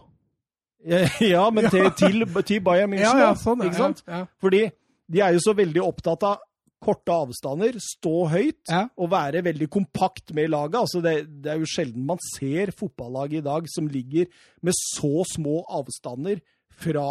Ja, 1.33 1.49
men 1.49 1.69
til, 1.71 1.87
til, 1.97 2.25
til 2.45 2.61
Bayern 2.65 2.91
München, 2.93 3.17
Ja, 3.17 3.29
ja, 3.29 3.35
sånn. 3.39 3.63
ikke 3.65 3.79
sant? 3.79 4.03
Ja. 4.07 4.25
Fordi 4.41 4.65
de 5.07 5.21
er 5.23 5.33
jo 5.37 5.39
så 5.45 5.53
veldig 5.57 5.81
opptatt 5.85 6.23
av 6.27 6.43
korte 6.83 7.09
avstander, 7.09 7.79
stå 7.81 8.27
høyt 8.29 8.69
og 9.01 9.07
være 9.09 9.41
veldig 9.47 9.65
kompakt 9.73 10.29
med 10.37 10.51
laget. 10.53 10.75
Altså 10.83 11.01
det, 11.01 11.15
det 11.41 11.49
er 11.55 11.57
jo 11.63 11.65
sjelden 11.71 12.03
man 12.05 12.19
ser 12.35 12.69
fotballag 12.77 13.33
i 13.39 13.41
dag 13.41 13.65
som 13.73 13.87
ligger 13.89 14.27
med 14.61 14.75
så 14.77 15.23
små 15.31 15.63
avstander 15.79 16.37
fra 16.77 17.07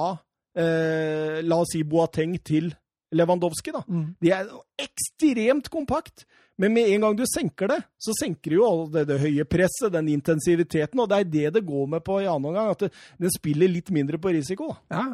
eh, 0.54 1.40
la 1.42 1.58
oss 1.64 1.72
si 1.74 1.82
Boateng 1.82 2.36
til 2.46 2.70
Lewandowski. 3.14 3.74
da. 3.74 3.84
Mm. 3.88 4.08
De 4.20 4.32
er 4.34 4.48
ekstremt 4.82 5.70
kompakt. 5.72 6.26
Men 6.58 6.72
med 6.72 6.88
en 6.88 7.04
gang 7.04 7.16
du 7.18 7.24
senker 7.28 7.68
det, 7.68 7.82
så 8.00 8.14
senker 8.16 8.50
du 8.50 8.56
jo 8.56 8.64
all 8.64 8.86
det, 8.92 9.04
det 9.10 9.20
høye 9.20 9.44
presset, 9.44 9.92
den 9.92 10.08
intensiviteten, 10.08 11.02
og 11.02 11.10
det 11.10 11.18
er 11.18 11.30
det 11.34 11.50
det 11.58 11.66
går 11.68 11.90
med 11.92 12.04
på 12.06 12.22
i 12.22 12.28
annen 12.30 12.48
omgang. 12.48 12.72
At 12.72 12.86
den 13.20 13.32
spiller 13.34 13.68
litt 13.68 13.92
mindre 13.92 14.20
på 14.20 14.32
risiko. 14.32 14.72
da. 14.72 14.78
ja, 14.96 15.04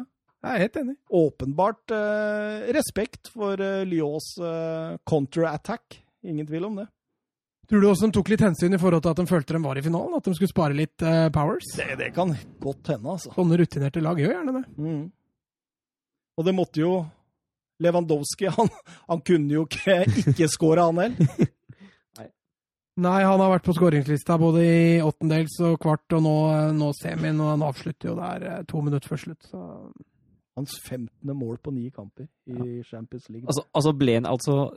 jeg 0.43 0.55
er 0.55 0.63
helt 0.65 0.79
enig. 0.81 0.95
Åpenbart 1.19 1.93
eh, 1.95 2.71
respekt 2.75 3.29
for 3.31 3.59
eh, 3.63 3.83
Lyons 3.87 4.33
eh, 4.43 4.97
counterattack. 5.07 5.99
Ingen 6.23 6.47
tvil 6.47 6.67
om 6.67 6.79
det. 6.79 6.87
Tror 7.69 7.79
du 7.79 7.87
også 7.87 8.07
de 8.09 8.15
tok 8.17 8.31
litt 8.31 8.43
hensyn 8.43 8.75
i 8.75 8.79
forhold 8.79 9.05
til 9.05 9.13
at 9.13 9.19
de 9.21 9.27
følte 9.27 9.55
de 9.55 9.61
var 9.63 9.79
i 9.79 9.83
finalen? 9.85 10.17
At 10.19 10.27
de 10.27 10.33
skulle 10.35 10.51
spare 10.51 10.75
litt 10.75 11.03
eh, 11.03 11.27
powers? 11.31 11.69
det. 11.79 11.93
Det 11.99 12.09
kan 12.15 12.31
godt 12.63 12.91
hende, 12.91 13.15
altså. 13.15 13.31
Sånne 13.35 13.59
rutinerte 13.59 14.03
lag 14.03 14.19
gjør 14.19 14.35
gjerne 14.35 14.55
det. 14.57 14.63
Mm. 14.79 15.03
Og 16.39 16.47
det 16.47 16.55
måtte 16.57 16.81
jo 16.83 16.93
Lewandowski 17.83 18.51
han, 18.53 18.71
han 19.09 19.21
kunne 19.25 19.59
jo 19.59 19.67
ikke 19.67 20.01
ikke 20.33 20.49
skåre, 20.51 20.87
han 20.89 21.03
heller. 21.03 21.51
Nei, 22.93 23.23
han 23.25 23.41
har 23.41 23.49
vært 23.49 23.65
på 23.65 23.73
skåringslista 23.73 24.35
både 24.37 24.63
i 24.69 24.81
åttendels 25.01 25.55
og 25.65 25.79
kvart, 25.81 26.13
og 26.13 26.21
nå, 26.21 26.33
nå 26.77 26.91
semien, 26.99 27.39
og 27.41 27.55
han 27.55 27.63
avslutter 27.65 28.11
jo 28.11 28.17
der 28.19 28.43
eh, 28.45 28.59
to 28.69 28.83
minutter 28.85 29.09
før 29.09 29.21
slutt. 29.23 29.47
Så 29.49 29.61
Hans 30.53 30.75
15. 30.85 31.09
mål 31.33 31.57
på 31.57 31.71
ni 31.73 31.87
kamper 31.89 32.27
i 32.45 32.83
Champions 32.85 33.29
League. 33.29 33.47
Altså, 33.49 33.63
altså 33.73 33.93
ble 33.97 34.13
han 34.19 34.27
altså 34.29 34.75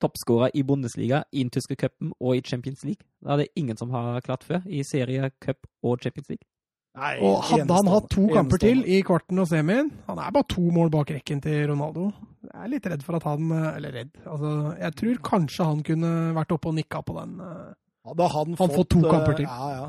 toppskårer 0.00 0.54
i 0.56 0.62
Bundesliga, 0.64 1.22
i 1.32 1.42
den 1.42 1.50
tyske 1.52 1.76
cupen 1.76 2.14
og 2.16 2.38
i 2.38 2.40
Champions 2.40 2.84
League. 2.88 3.04
Det 3.20 3.34
er 3.34 3.42
det 3.42 3.48
ingen 3.60 3.76
som 3.76 3.92
har 3.92 4.22
klart 4.24 4.46
før 4.48 4.64
i 4.64 4.80
serie, 4.88 5.28
cup 5.44 5.68
og 5.84 6.00
Champions 6.00 6.30
League. 6.32 6.48
Nei, 6.96 7.18
Og 7.20 7.44
hadde 7.50 7.74
han 7.76 7.90
hatt 7.92 8.08
to 8.10 8.24
kamper 8.32 8.58
til 8.62 8.80
i 8.88 9.02
kvarten 9.06 9.38
og 9.38 9.46
semien 9.46 9.90
Han 10.08 10.18
er 10.18 10.32
bare 10.34 10.48
to 10.50 10.64
mål 10.74 10.88
bak 10.90 11.12
rekken 11.14 11.42
til 11.44 11.68
Ronaldo. 11.68 12.08
Jeg 12.48 12.64
er 12.64 12.70
litt 12.72 12.86
redd 12.88 13.02
for 13.04 13.16
at 13.18 13.24
han 13.28 13.50
eh, 13.52 13.76
Eller 13.76 13.92
redd. 13.92 14.10
Altså, 14.24 14.52
jeg 14.80 14.94
tror 15.00 15.18
kanskje 15.28 15.66
han 15.68 15.82
kunne 15.86 16.10
vært 16.36 16.52
oppe 16.56 16.70
og 16.70 16.74
nikka 16.78 17.02
på 17.04 17.16
den. 17.18 17.38
eh. 17.44 17.72
Hadde 18.08 18.28
han, 18.32 18.54
Han 18.58 18.70
fått 18.72 18.88
to 18.94 19.02
eh, 19.04 19.10
kamper 19.12 19.36
til. 19.36 19.44
Ja, 19.48 19.70
ja. 19.76 19.88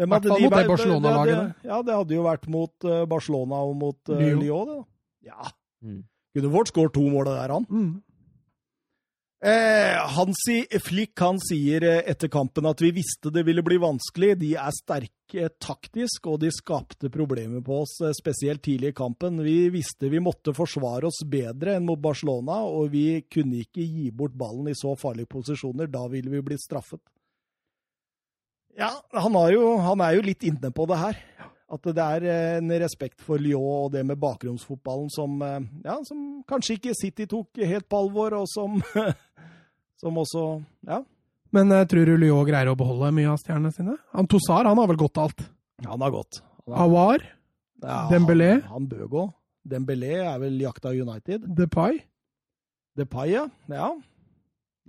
Hvem 0.00 0.14
hadde 0.16 0.24
de 0.24 0.30
mot 0.32 0.40
det 0.42 0.50
vært- 0.56 0.70
Barcelona-laget 0.72 1.36
det 1.36 1.68
Ja, 1.70 1.82
det 1.86 1.94
hadde 1.94 2.14
jo 2.16 2.22
vært 2.24 2.48
mot 2.48 2.86
Barcelona 3.08 3.60
og 3.68 3.76
mot 3.76 4.08
uh, 4.10 4.16
Lyon. 4.18 4.40
Lyon, 4.40 4.66
det 4.72 4.78
da. 4.80 4.84
Ja. 5.30 5.50
Mm. 5.84 6.00
Kunne 6.34 6.50
fort 6.56 6.70
skåret 6.72 6.94
to 6.96 7.04
mål 7.12 7.28
der, 7.28 7.52
han. 7.52 7.66
Mm. 7.68 8.02
Eh, 9.44 10.08
Hansi 10.16 10.66
Flick 10.84 11.20
han 11.20 11.40
sier 11.42 11.82
eh, 11.82 12.04
etter 12.06 12.28
kampen 12.30 12.66
at 12.70 12.78
vi 12.78 12.92
visste 12.94 13.30
det 13.34 13.42
ville 13.42 13.64
bli 13.66 13.74
vanskelig. 13.82 14.36
De 14.38 14.52
er 14.54 14.74
sterke 14.76 15.48
taktisk, 15.58 16.28
og 16.30 16.38
de 16.44 16.52
skapte 16.54 17.10
problemer 17.10 17.64
på 17.66 17.80
oss, 17.82 17.96
eh, 18.06 18.14
spesielt 18.14 18.62
tidlig 18.62 18.92
i 18.92 18.96
kampen. 19.00 19.40
Vi 19.42 19.56
visste 19.74 20.12
vi 20.12 20.20
måtte 20.22 20.54
forsvare 20.54 21.10
oss 21.10 21.24
bedre 21.26 21.74
enn 21.74 21.88
mot 21.88 21.98
Barcelona, 21.98 22.60
og 22.62 22.92
vi 22.94 23.24
kunne 23.26 23.64
ikke 23.64 23.82
gi 23.82 24.12
bort 24.14 24.38
ballen 24.38 24.70
i 24.70 24.78
så 24.78 24.94
farlige 24.94 25.32
posisjoner. 25.34 25.90
Da 25.90 26.04
ville 26.12 26.30
vi 26.30 26.44
blitt 26.46 26.62
straffet. 26.62 27.02
Ja, 28.78 28.94
han, 29.10 29.34
jo, 29.50 29.74
han 29.82 30.06
er 30.06 30.20
jo 30.20 30.28
litt 30.30 30.46
inne 30.46 30.70
på 30.70 30.86
det 30.86 31.02
her. 31.02 31.18
At 31.72 31.86
det 31.96 32.04
er 32.04 32.26
en 32.58 32.72
respekt 32.82 33.22
for 33.24 33.40
Lyon 33.40 33.86
og 33.86 33.92
det 33.94 34.02
med 34.04 34.20
bakgrunnsfotballen 34.20 35.08
som, 35.12 35.38
ja, 35.84 35.94
som 36.04 36.42
kanskje 36.48 36.76
ikke 36.76 36.96
City 36.98 37.24
tok 37.30 37.62
helt 37.64 37.86
på 37.88 38.02
alvor, 38.04 38.36
og 38.42 38.50
som 38.50 38.76
Som 40.02 40.18
også 40.18 40.62
Ja. 40.88 41.02
Men 41.52 41.70
uh, 41.70 41.84
tror 41.86 42.08
du 42.08 42.16
Lyon 42.16 42.46
greier 42.48 42.72
å 42.72 42.78
beholde 42.78 43.12
mye 43.14 43.28
av 43.30 43.38
stjernene 43.38 43.70
sine? 43.74 43.94
Antosar 44.16 44.66
han 44.66 44.80
har 44.80 44.88
vel 44.88 44.98
gått 44.98 45.20
alt? 45.20 45.44
Han 45.86 46.00
har 46.02 46.14
gått. 46.14 46.40
Awar? 46.66 47.22
Ja, 47.82 48.06
Dembélé? 48.10 48.54
Han, 48.62 48.70
han 48.72 48.88
bør 48.88 49.10
gå. 49.12 49.24
Dembélé 49.68 50.14
er 50.24 50.38
vel 50.42 50.56
jakta 50.62 50.94
United. 50.96 51.44
Depay? 51.58 52.00
Depay, 52.98 53.34
ja. 53.34 53.44
ja. 53.70 53.90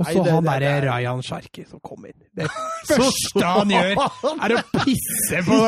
Og 0.03 0.09
så 0.13 0.23
han 0.27 0.47
derre 0.47 0.71
Ryan 0.85 1.21
Sharkey 1.25 1.65
som 1.69 1.81
kom 1.83 2.05
inn. 2.09 2.17
Det 2.35 2.47
første 2.89 3.43
han 3.43 3.73
gjør, 3.73 4.01
er 4.33 4.55
å 4.55 4.63
pisse 4.77 5.43
på, 5.47 5.59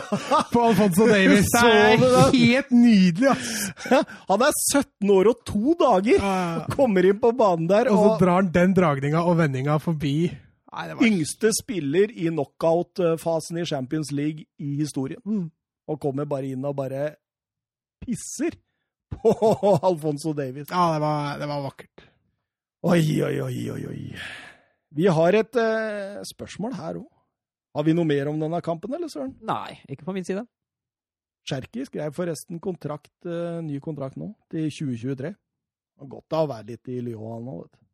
på 0.52 0.64
Alfonso 0.68 1.08
Davies. 1.10 1.50
Det 1.54 1.64
er 1.64 2.04
helt 2.34 2.74
nydelig, 2.74 3.32
ass! 3.34 4.04
Han 4.30 4.46
er 4.46 4.54
17 4.72 5.14
år 5.16 5.32
og 5.32 5.42
to 5.48 5.74
dager 5.80 6.28
og 6.30 6.76
kommer 6.76 7.10
inn 7.10 7.20
på 7.22 7.32
banen 7.36 7.68
der. 7.70 7.90
Og 7.92 8.04
så 8.04 8.14
drar 8.22 8.40
han 8.40 8.52
den 8.54 8.76
dragninga 8.76 9.24
og 9.26 9.38
vendinga 9.42 9.80
forbi. 9.82 10.14
Nei, 10.70 10.86
var... 10.94 11.06
Yngste 11.06 11.50
spiller 11.56 12.12
i 12.14 12.28
knockout-fasen 12.30 13.58
i 13.58 13.66
Champions 13.66 14.12
League 14.14 14.46
i 14.62 14.76
historien. 14.78 15.20
Mm. 15.26 15.48
Og 15.90 16.02
kommer 16.02 16.28
bare 16.30 16.52
inn 16.54 16.66
og 16.66 16.76
bare 16.78 17.14
pisser 18.00 18.54
på 19.10 19.34
Alfonso 19.88 20.32
Davies. 20.36 20.70
Ja, 20.70 20.92
det 20.94 21.02
var, 21.02 21.38
det 21.40 21.50
var 21.50 21.66
vakkert. 21.66 22.06
Oi, 22.80 23.20
oi, 23.20 23.34
oi, 23.44 23.56
oi, 23.74 23.82
oi. 23.90 24.04
Vi 24.96 25.04
har 25.12 25.36
et 25.36 25.56
eh, 25.60 26.20
spørsmål 26.24 26.72
her 26.78 26.96
òg. 27.02 27.08
Har 27.76 27.84
vi 27.84 27.92
noe 27.92 28.08
mer 28.08 28.30
om 28.30 28.38
denne 28.40 28.58
kampen, 28.64 28.94
eller 28.96 29.10
Søren? 29.12 29.34
Nei, 29.46 29.76
ikke 29.92 30.06
på 30.06 30.14
min 30.16 30.24
side. 30.24 30.46
Cherky 31.46 31.84
skrev 31.84 32.16
forresten 32.16 32.58
kontrakt, 32.62 33.12
eh, 33.28 33.60
ny 33.66 33.82
kontrakt 33.84 34.16
nå, 34.16 34.32
til 34.50 34.70
2023. 34.72 35.28
Det 35.28 36.00
var 36.00 36.10
godt 36.16 36.38
av 36.38 36.46
å 36.46 36.50
være 36.54 36.68
litt 36.72 36.88
i 36.88 37.02
Lyon 37.04 37.44
nå, 37.44 37.58
vet 37.60 37.76
du. 37.76 37.84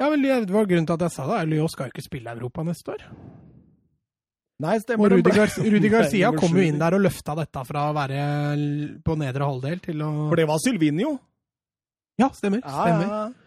Ja, 0.00 0.12
vel, 0.14 0.22
det 0.22 0.54
var 0.54 0.70
grunnen 0.70 0.86
til 0.86 0.96
at 0.96 1.04
jeg 1.08 1.16
sa 1.16 1.26
det. 1.32 1.42
Lyon 1.50 1.74
skal 1.74 1.90
jo 1.90 1.96
ikke 1.96 2.06
spille 2.06 2.38
Europa 2.38 2.64
neste 2.70 2.94
år. 2.94 3.04
Nei, 4.62 4.78
stemmer. 4.78 5.10
Og 5.10 5.18
Rudi, 5.18 5.34
Gar 5.34 5.52
Rudi 5.74 5.90
Garcia 5.90 6.30
kom 6.38 6.54
jo 6.54 6.70
inn 6.70 6.78
der 6.78 6.94
og 6.94 7.02
løfta 7.02 7.34
dette 7.42 7.66
fra 7.66 7.88
å 7.90 7.98
være 7.98 8.22
på 9.02 9.18
nedre 9.18 9.50
halvdel 9.50 9.82
til 9.90 10.06
å 10.06 10.14
For 10.30 10.38
det 10.38 10.46
var 10.54 10.62
Sylvinio? 10.62 11.16
Ja, 12.20 12.30
stemmer. 12.36 12.62
stemmer. 12.62 13.06
Ja, 13.10 13.10
ja, 13.10 13.22
ja 13.26 13.39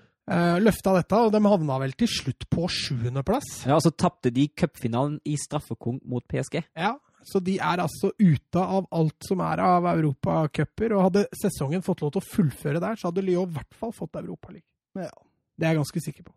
løfta 0.63 0.93
dette, 0.95 1.19
og 1.19 1.33
de 1.33 1.41
havna 1.43 1.79
vel 1.81 1.95
til 1.99 2.07
slutt 2.07 2.45
på 2.51 2.67
sjuendeplass. 2.71 3.65
Ja, 3.67 3.75
og 3.77 3.83
så 3.83 3.91
tapte 3.91 4.31
de 4.31 4.47
cupfinalen 4.55 5.17
i 5.27 5.35
straffekong 5.39 5.99
mot 6.07 6.23
PSG. 6.31 6.61
Ja, 6.79 6.93
så 7.27 7.39
de 7.43 7.55
er 7.61 7.81
altså 7.83 8.11
ute 8.19 8.61
av 8.61 8.87
alt 8.91 9.27
som 9.27 9.41
er 9.43 9.61
av 9.63 9.87
europacuper. 9.93 10.95
Og 10.95 11.07
hadde 11.07 11.25
sesongen 11.39 11.83
fått 11.85 12.03
lov 12.03 12.13
til 12.13 12.23
å 12.23 12.29
fullføre 12.29 12.83
der, 12.83 12.99
så 12.99 13.09
hadde 13.09 13.25
Lyon 13.25 13.49
i 13.49 13.57
hvert 13.57 13.79
fall 13.79 13.93
fått 13.95 14.19
Europaligaen. 14.19 14.67
Ja. 14.99 15.11
Det 15.53 15.67
er 15.67 15.75
jeg 15.75 15.83
ganske 15.83 16.03
sikker 16.03 16.25
på. 16.27 16.33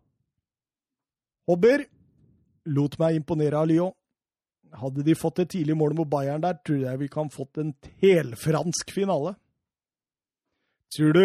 Hobber 1.47 1.87
lot 2.67 2.97
meg 3.01 3.17
imponere 3.17 3.59
av 3.59 3.69
Lyon. 3.69 3.95
Hadde 4.77 5.03
de 5.07 5.15
fått 5.15 5.39
et 5.39 5.51
tidlig 5.55 5.77
mål 5.79 5.95
mot 5.95 6.09
Bayern 6.11 6.43
der, 6.43 6.57
tror 6.65 6.81
jeg 6.83 6.99
vi 6.99 7.07
kan 7.11 7.31
fått 7.31 7.59
en 7.61 7.71
helfransk 8.03 8.91
finale. 8.91 9.37
Tror 10.95 11.15
du 11.15 11.23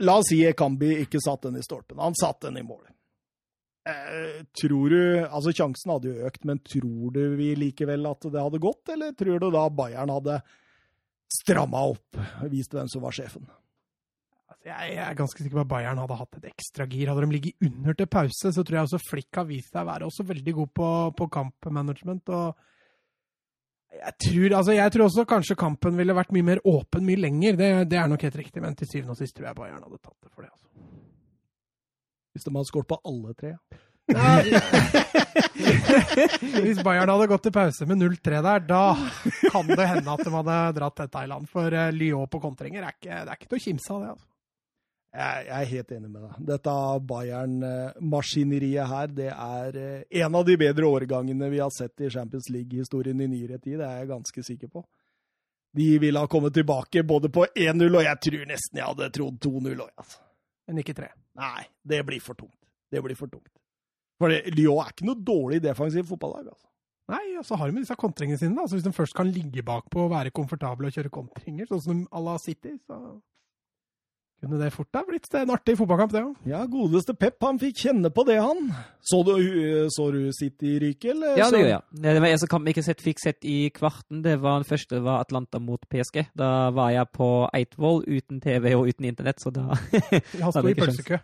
La 0.00 0.16
oss 0.20 0.30
si 0.30 0.40
Ekambi 0.48 0.94
ikke 1.02 1.20
satt 1.22 1.44
den 1.48 1.58
i 1.60 1.64
stolpen. 1.64 2.00
Han 2.00 2.16
satt 2.16 2.46
den 2.46 2.58
i 2.60 2.64
mål. 2.64 2.82
Eh, 3.88 4.42
tror 4.60 4.92
du 4.92 5.02
Altså, 5.24 5.52
sjansen 5.56 5.92
hadde 5.92 6.10
jo 6.10 6.26
økt, 6.28 6.44
men 6.48 6.60
tror 6.64 7.14
du 7.14 7.22
vi 7.38 7.52
likevel 7.58 8.04
at 8.10 8.26
det 8.28 8.42
hadde 8.42 8.60
gått, 8.62 8.92
eller 8.92 9.14
tror 9.16 9.40
du 9.40 9.48
da 9.54 9.64
Bayern 9.72 10.12
hadde 10.12 10.40
stramma 11.30 11.86
opp, 11.92 12.18
vist 12.50 12.74
hvem 12.74 12.90
som 12.90 13.04
var 13.04 13.14
sjefen? 13.16 13.46
Altså, 14.50 14.66
jeg 14.68 14.96
er 15.00 15.16
ganske 15.16 15.40
sikker 15.40 15.60
på 15.60 15.64
at 15.64 15.72
Bayern 15.72 16.00
hadde 16.02 16.18
hatt 16.20 16.40
et 16.40 16.50
ekstra 16.50 16.88
gir. 16.90 17.08
Hadde 17.08 17.24
de 17.24 17.36
ligget 17.36 17.68
under 17.70 17.96
til 17.96 18.10
pause, 18.10 18.52
så 18.52 18.64
tror 18.64 18.80
jeg 18.80 18.88
også 18.88 19.02
Flick 19.06 19.40
har 19.40 19.48
vist 19.48 19.72
seg 19.72 19.84
å 19.84 19.90
være 19.92 20.10
også 20.10 20.26
veldig 20.28 20.56
god 20.58 20.74
på, 20.76 20.90
på 21.16 21.30
kampmanagement. 21.38 22.34
og 22.36 22.66
jeg 23.90 24.14
tror, 24.22 24.52
altså, 24.56 24.74
jeg 24.76 24.92
tror, 24.94 25.04
også 25.08 25.24
kanskje 25.28 25.58
kampen 25.58 25.96
ville 25.98 26.14
vært 26.14 26.30
mye 26.34 26.46
mer 26.46 26.60
åpen 26.68 27.06
mye 27.06 27.20
lenger. 27.20 27.58
Det, 27.58 27.70
det 27.90 27.98
er 27.98 28.10
nok 28.10 28.22
helt 28.26 28.38
riktig, 28.38 28.62
men 28.62 28.76
til 28.78 28.88
syvende 28.88 29.16
og 29.16 29.18
sist 29.18 29.34
tror 29.36 29.50
jeg 29.50 29.58
Bayern 29.58 29.82
hadde 29.82 29.98
tatt 29.98 30.18
det 30.22 30.30
for 30.30 30.46
det. 30.46 30.52
Altså. 30.54 30.68
Hvis 32.30 32.46
de 32.46 32.52
hadde 32.54 32.70
skåret 32.70 32.90
på 32.90 33.00
alle 33.10 33.30
tre? 33.38 33.52
Hvis 36.64 36.80
Bayern 36.82 37.12
hadde 37.12 37.30
gått 37.30 37.44
til 37.46 37.54
pause 37.54 37.86
med 37.86 38.00
0-3 38.02 38.40
der, 38.46 38.60
da 38.66 38.84
kan 39.50 39.70
det 39.70 39.90
hende 39.90 40.14
at 40.14 40.24
de 40.24 40.30
hadde 40.34 40.56
dratt 40.78 40.96
til 41.02 41.12
Thailand. 41.12 41.44
For 41.50 41.66
uh, 41.74 41.90
Lyon 41.94 42.30
på 42.30 42.42
kontringer 42.42 42.86
er 42.86 42.92
ikke, 42.94 43.24
det 43.26 43.26
er 43.26 43.38
ikke 43.38 43.50
noe 43.50 43.60
å 43.60 43.66
kimse 43.66 43.94
av 43.94 44.00
det. 44.04 44.10
altså. 44.14 44.29
Jeg, 45.10 45.46
er 45.50 45.66
helt 45.66 45.92
enig 45.96 46.08
med 46.08 46.22
deg. 46.22 46.34
Dette 46.52 46.72
Bayern-maskineriet 47.10 48.86
her, 48.86 49.10
det 49.10 49.30
er 49.32 49.78
eh, 49.80 50.20
en 50.22 50.36
av 50.38 50.44
de 50.46 50.54
bedre 50.60 50.86
årgangene 50.86 51.48
vi 51.50 51.58
har 51.58 51.72
sett 51.74 52.04
i 52.06 52.10
Champions 52.14 52.46
League-historien 52.54 53.18
i 53.18 53.26
nyere 53.32 53.58
tid. 53.58 53.80
Det 53.80 53.88
er 53.88 54.04
jeg 54.04 54.10
ganske 54.12 54.44
sikker 54.46 54.70
på. 54.70 54.84
De 55.74 55.88
ville 56.02 56.18
ha 56.18 56.30
kommet 56.30 56.54
tilbake 56.54 57.02
både 57.06 57.30
på 57.30 57.46
1-0, 57.50 57.88
og 57.90 58.06
jeg 58.06 58.22
tror 58.26 58.46
nesten 58.52 58.78
jeg 58.78 58.86
hadde 58.86 59.10
trodd 59.18 59.38
2-0 59.42 59.74
òg. 59.74 59.90
Altså. 59.98 60.22
Men 60.70 60.82
ikke 60.82 60.94
3? 61.00 61.10
Nei, 61.42 61.66
det 61.90 62.00
blir 62.06 62.22
for 62.22 62.38
tungt. 62.38 62.58
Det 62.90 63.02
blir 63.02 63.18
for 63.18 63.30
tungt. 63.30 63.50
For 64.20 64.30
Lyon 64.54 64.82
er 64.84 64.92
ikke 64.94 65.08
noe 65.08 65.26
dårlig 65.26 65.62
defensivt 65.64 66.10
fotballag. 66.10 66.52
altså. 66.52 66.68
Nei, 67.10 67.24
og 67.40 67.46
så 67.46 67.58
har 67.58 67.70
de 67.70 67.82
disse 67.82 67.96
kontringene 67.98 68.38
sine. 68.38 68.54
da. 68.54 68.62
Altså, 68.62 68.78
hvis 68.78 68.86
de 68.86 68.94
først 68.94 69.16
kan 69.16 69.30
ligge 69.30 69.66
bakpå 69.66 70.04
og 70.06 70.12
være 70.14 70.30
komfortable 70.34 70.86
og 70.86 70.94
kjøre 70.94 71.10
kontringer, 71.10 71.66
sånn 71.66 71.82
som 71.82 72.02
à 72.14 72.22
la 72.22 72.36
City, 72.38 72.76
så 72.86 73.18
kunne 74.40 74.56
det 74.56 74.70
fort 74.72 74.96
ha 74.96 75.02
blitt 75.04 75.28
en 75.36 75.52
artig 75.52 75.74
fotballkamp, 75.76 76.12
det 76.14 76.22
òg. 76.24 76.48
Ja, 76.48 76.62
godeste 76.70 77.12
Pep, 77.18 77.36
han 77.44 77.58
fikk 77.60 77.82
kjenne 77.82 78.08
på 78.14 78.24
det, 78.24 78.38
han. 78.40 78.70
Så 79.04 79.20
du, 79.26 79.34
så 79.92 80.08
du 80.14 80.30
City 80.32 80.78
ryke, 80.80 81.12
eller? 81.12 81.36
Ja, 81.36 81.50
det 81.52 81.60
gjør 81.60 81.70
jeg. 81.74 81.82
Det 82.06 82.14
var 82.16 82.28
en 82.30 82.40
som 82.40 82.52
kamp 82.54 82.68
jeg 82.70 82.76
ikke 82.78 82.96
fikk 83.04 83.22
sett 83.22 83.44
i 83.44 83.58
kvarten. 83.76 84.22
Det 84.24 84.38
var 84.40 84.62
Den 84.62 84.68
første 84.70 85.02
var 85.04 85.20
Atlanta 85.26 85.60
mot 85.60 85.84
PSG. 85.92 86.22
Da 86.40 86.70
var 86.76 86.94
jeg 86.94 87.12
på 87.16 87.30
Eidsvoll 87.52 88.02
uten 88.08 88.40
TV 88.40 88.72
og 88.78 88.88
uten 88.88 89.10
internett, 89.12 89.44
så 89.44 89.52
da 89.52 89.68
Han 90.44 90.52
sto 90.56 90.66
i 90.68 90.76
pølsekø 90.78 91.20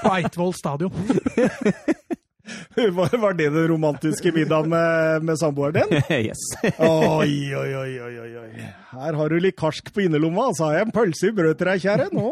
på 0.00 0.14
Eidsvoll 0.16 0.56
stadion. 0.56 0.92
Var 3.24 3.32
det 3.32 3.48
den 3.48 3.68
romantiske 3.68 4.32
middagen 4.32 4.68
med, 4.68 5.22
med 5.22 5.38
samboeren 5.40 5.74
din? 5.74 6.02
yes. 6.28 6.42
oi, 6.78 7.54
oi, 7.56 7.70
oi, 7.80 8.00
oi, 8.00 8.36
oi. 8.42 8.50
Her 8.92 9.16
har 9.20 9.32
du 9.32 9.38
litt 9.40 9.56
karsk 9.56 9.92
på 9.94 10.04
innerlomma, 10.04 10.50
så 10.56 10.68
har 10.68 10.78
jeg 10.78 10.88
en 10.88 10.94
pølse 10.94 11.30
i 11.30 11.36
brød 11.36 11.56
til 11.60 11.70
deg, 11.70 11.84
kjære. 11.86 12.06
Nå! 12.12 12.28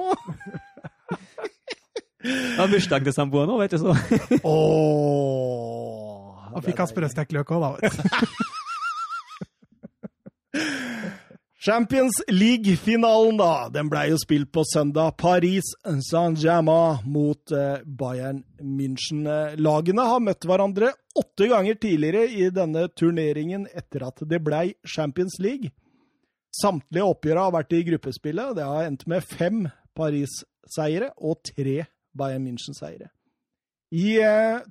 Det 2.23 2.59
har 2.59 2.71
bursdag 2.71 3.03
til 3.03 3.15
samboeren 3.17 3.51
nå, 3.51 3.57
vet 3.59 3.73
du, 3.75 3.79
så. 3.83 3.97
oh, 4.53 6.39
Han 6.53 6.63
fikk 6.63 6.79
han 6.85 6.91
sprøstekt 6.91 7.35
løk 7.35 7.51
òg, 7.57 7.61
da. 7.83 7.91
Champions 11.63 12.13
League-finalen, 12.27 13.37
da. 13.39 13.69
Den 13.71 13.87
ble 13.87 14.09
jo 14.11 14.17
spilt 14.19 14.49
på 14.51 14.65
søndag. 14.67 15.13
Paris 15.15 15.69
Saint-Germain 16.09 17.05
mot 17.07 17.53
eh, 17.55 17.85
Bayern 17.87 18.41
München. 18.59 19.29
Lagene 19.63 20.07
har 20.11 20.25
møtt 20.27 20.43
hverandre 20.43 20.91
åtte 21.15 21.47
ganger 21.53 21.79
tidligere 21.79 22.25
i 22.35 22.49
denne 22.51 22.89
turneringen 22.99 23.69
etter 23.79 24.09
at 24.09 24.25
det 24.27 24.43
ble 24.43 24.73
Champions 24.83 25.39
League. 25.39 25.71
Samtlige 26.59 27.07
oppgjør 27.07 27.43
har 27.45 27.55
vært 27.55 27.79
i 27.79 27.85
gruppespillet. 27.93 28.57
Det 28.59 28.67
har 28.67 28.91
endt 28.91 29.07
med 29.07 29.23
fem 29.23 29.63
Paris-seiere 29.95 31.13
og 31.15 31.47
tre 31.47 31.85
Bayern 32.11 32.43
München-seiere. 32.43 33.13
I 33.95 34.19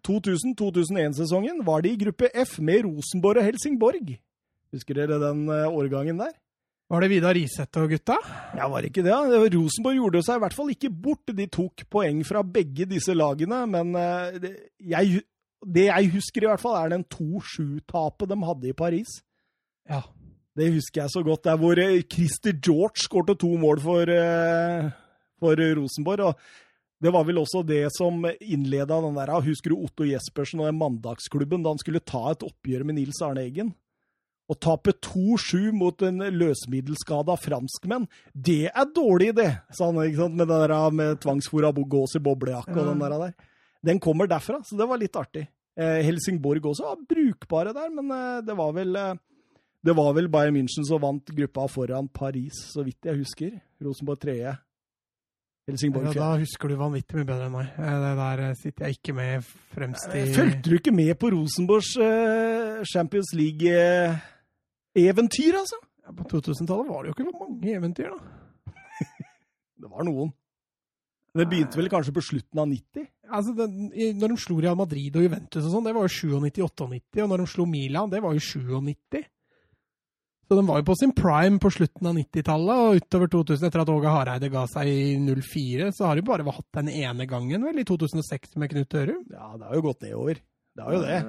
2000-2001-sesongen 0.04 1.64
var 1.64 1.88
de 1.88 1.96
i 1.96 2.04
gruppe 2.04 2.34
F 2.36 2.60
med 2.60 2.84
Rosenborg 2.84 3.40
og 3.40 3.48
Helsingborg. 3.48 4.16
Husker 4.76 5.06
dere 5.06 5.24
den 5.24 5.48
eh, 5.48 5.72
årgangen 5.72 6.20
der? 6.20 6.36
Var 6.92 7.06
det 7.06 7.08
Vidar 7.08 7.38
Riseth 7.38 7.80
og 7.80 7.94
gutta? 7.94 8.18
Ja, 8.58 8.66
var 8.68 8.84
det 8.84 8.90
ikke 8.92 9.06
det? 9.06 9.16
Rosenborg 9.54 9.96
gjorde 9.96 10.22
seg 10.28 10.40
i 10.40 10.44
hvert 10.44 10.56
fall 10.58 10.72
ikke 10.74 10.90
bort. 10.92 11.32
De 11.38 11.46
tok 11.48 11.86
poeng 11.88 12.20
fra 12.28 12.42
begge 12.44 12.84
disse 12.90 13.14
lagene, 13.16 13.62
men 13.72 13.94
eh, 13.96 14.40
det 14.44 14.52
jeg, 14.92 15.22
det 15.64 15.86
jeg 15.88 16.10
husker 16.18 16.44
i 16.44 16.50
hvert 16.50 16.60
fall, 16.60 16.76
er 16.82 16.92
den 16.92 17.06
2-7-tapet 17.08 18.34
de 18.34 18.38
hadde 18.44 18.68
i 18.68 18.76
Paris. 18.76 19.14
Ja. 19.88 20.02
Det 20.60 20.68
husker 20.74 21.06
jeg 21.06 21.14
så 21.14 21.24
godt. 21.24 21.46
Der 21.48 21.62
hvor 21.62 21.80
eh, 21.80 22.02
Christer 22.12 22.58
George 22.60 23.06
skårte 23.06 23.38
to 23.40 23.54
mål 23.62 23.80
for, 23.80 24.12
eh, 24.12 24.90
for 25.40 25.64
Rosenborg. 25.80 26.26
og 26.28 27.00
Det 27.00 27.14
var 27.16 27.24
vel 27.24 27.40
også 27.40 27.64
det 27.64 27.86
som 27.96 28.20
innleda 28.42 29.00
den 29.00 29.16
der 29.16 29.32
Husker 29.48 29.72
du 29.72 29.80
Otto 29.80 30.04
Jespersen 30.04 30.60
og 30.60 30.68
den 30.68 30.82
mandagsklubben 30.82 31.64
da 31.64 31.72
han 31.72 31.80
skulle 31.80 32.04
ta 32.04 32.34
et 32.34 32.44
oppgjør 32.44 32.84
med 32.84 33.00
Nils 33.00 33.24
Arne 33.24 33.48
Eggen? 33.48 33.72
Å 34.52 34.58
tape 34.60 34.92
2-7 35.00 35.72
mot 35.72 36.04
en 36.04 36.26
løsmiddelskada 36.36 37.38
franskmenn, 37.40 38.10
det 38.36 38.66
er 38.68 38.90
dårlig 38.92 39.32
det! 39.38 39.52
sa 39.72 39.88
han 39.88 40.02
ikke 40.04 40.26
sant? 40.26 40.36
med 40.36 40.50
det 40.52 40.60
der 40.66 40.98
med 40.98 41.22
tvangsfôra 41.24 41.72
gås 41.72 42.18
i 42.20 42.24
boblejakke 42.24 42.76
og 42.76 42.90
den 42.90 43.04
der, 43.04 43.16
der. 43.22 43.36
Den 43.82 44.02
kommer 44.04 44.28
derfra, 44.28 44.60
så 44.68 44.76
det 44.78 44.88
var 44.90 45.00
litt 45.00 45.16
artig. 45.16 45.46
Eh, 45.80 46.02
Helsingborg 46.04 46.66
også 46.68 46.84
var 46.84 47.06
brukbare 47.10 47.72
der, 47.74 47.94
men 47.96 48.12
eh, 48.12 48.42
det 48.44 48.58
var 48.60 48.74
vel 48.76 48.98
eh, 49.00 49.14
det 49.82 49.96
var 49.98 50.12
vel 50.14 50.28
Bayern 50.30 50.54
München 50.54 50.86
som 50.86 51.00
vant 51.02 51.32
gruppa 51.34 51.64
foran 51.72 52.10
Paris, 52.12 52.60
så 52.74 52.84
vidt 52.86 53.08
jeg 53.08 53.18
husker. 53.24 53.56
Rosenborg 53.82 54.20
tredje. 54.22 54.52
Helsingborg 55.70 56.12
Ja, 56.12 56.18
da 56.20 56.42
husker 56.42 56.70
du 56.70 56.76
vanvittig 56.78 57.18
mye 57.18 57.30
bedre 57.30 57.48
enn 57.48 57.56
meg. 57.56 57.72
Det 57.80 58.12
der 58.20 58.44
sitter 58.60 58.86
jeg 58.86 59.00
ikke 59.00 59.16
med 59.16 59.48
fremst 59.72 60.14
i 60.18 60.28
Fulgte 60.36 60.68
du 60.68 60.76
ikke 60.78 60.94
med 60.94 61.16
på 61.22 61.32
Rosenborgs 61.34 61.96
Champions 61.96 63.34
Champions 63.34 63.34
League-eventyr, 64.96 65.58
altså? 65.62 65.80
Ja, 66.06 66.14
På 66.18 66.28
2000-tallet 66.30 66.90
var 66.90 67.04
det 67.04 67.12
jo 67.12 67.18
ikke 67.18 67.32
mange 67.32 67.76
eventyr, 67.78 68.14
da. 68.14 68.76
Det 69.82 69.90
var 69.90 70.06
noen. 70.06 70.30
Det 71.32 71.48
begynte 71.48 71.80
vel 71.80 71.90
kanskje 71.90 72.14
på 72.14 72.24
slutten 72.28 72.60
av 72.60 72.68
90? 72.68 73.06
Altså, 73.32 73.54
den, 73.56 73.92
Når 74.20 74.34
de 74.34 74.40
slo 74.44 74.58
Real 74.60 74.76
Madrid 74.78 75.16
og 75.16 75.24
Juventus 75.24 75.64
og 75.64 75.72
sånn, 75.72 75.86
det 75.88 75.94
var 75.96 76.04
jo 76.06 76.12
97-98, 76.12 77.22
og 77.24 77.30
når 77.32 77.44
de 77.44 77.52
slo 77.54 77.68
Milan, 77.70 78.12
det 78.12 78.20
var 78.24 78.36
jo 78.36 78.44
97. 78.44 79.22
Så 80.52 80.58
de 80.60 80.66
var 80.68 80.82
jo 80.82 80.88
på 80.90 80.96
sin 81.00 81.14
prime 81.16 81.62
på 81.64 81.70
slutten 81.72 82.10
av 82.10 82.18
90-tallet, 82.18 82.82
og 82.84 82.98
utover 83.00 83.30
2000, 83.32 83.70
etter 83.70 83.84
at 83.86 83.92
Åge 83.94 84.12
Hareide 84.12 84.50
ga 84.52 84.66
seg 84.68 84.90
i 84.92 85.04
04, 85.24 85.94
så 85.96 86.10
har 86.10 86.20
de 86.20 86.26
bare 86.28 86.44
hatt 86.52 86.68
den 86.82 86.92
ene 86.92 87.28
gangen, 87.32 87.64
vel, 87.70 87.80
i 87.80 87.88
2006 87.88 88.58
med 88.60 88.74
Knut 88.74 88.98
Ørum. 89.00 89.22
Ja, 89.32 89.54
det 89.56 89.70
har 89.70 89.80
jo 89.80 89.86
gått 89.86 90.04
nedover. 90.04 90.42
Det 90.76 90.84
har 90.84 90.98
jo 90.98 91.06
det. 91.06 91.22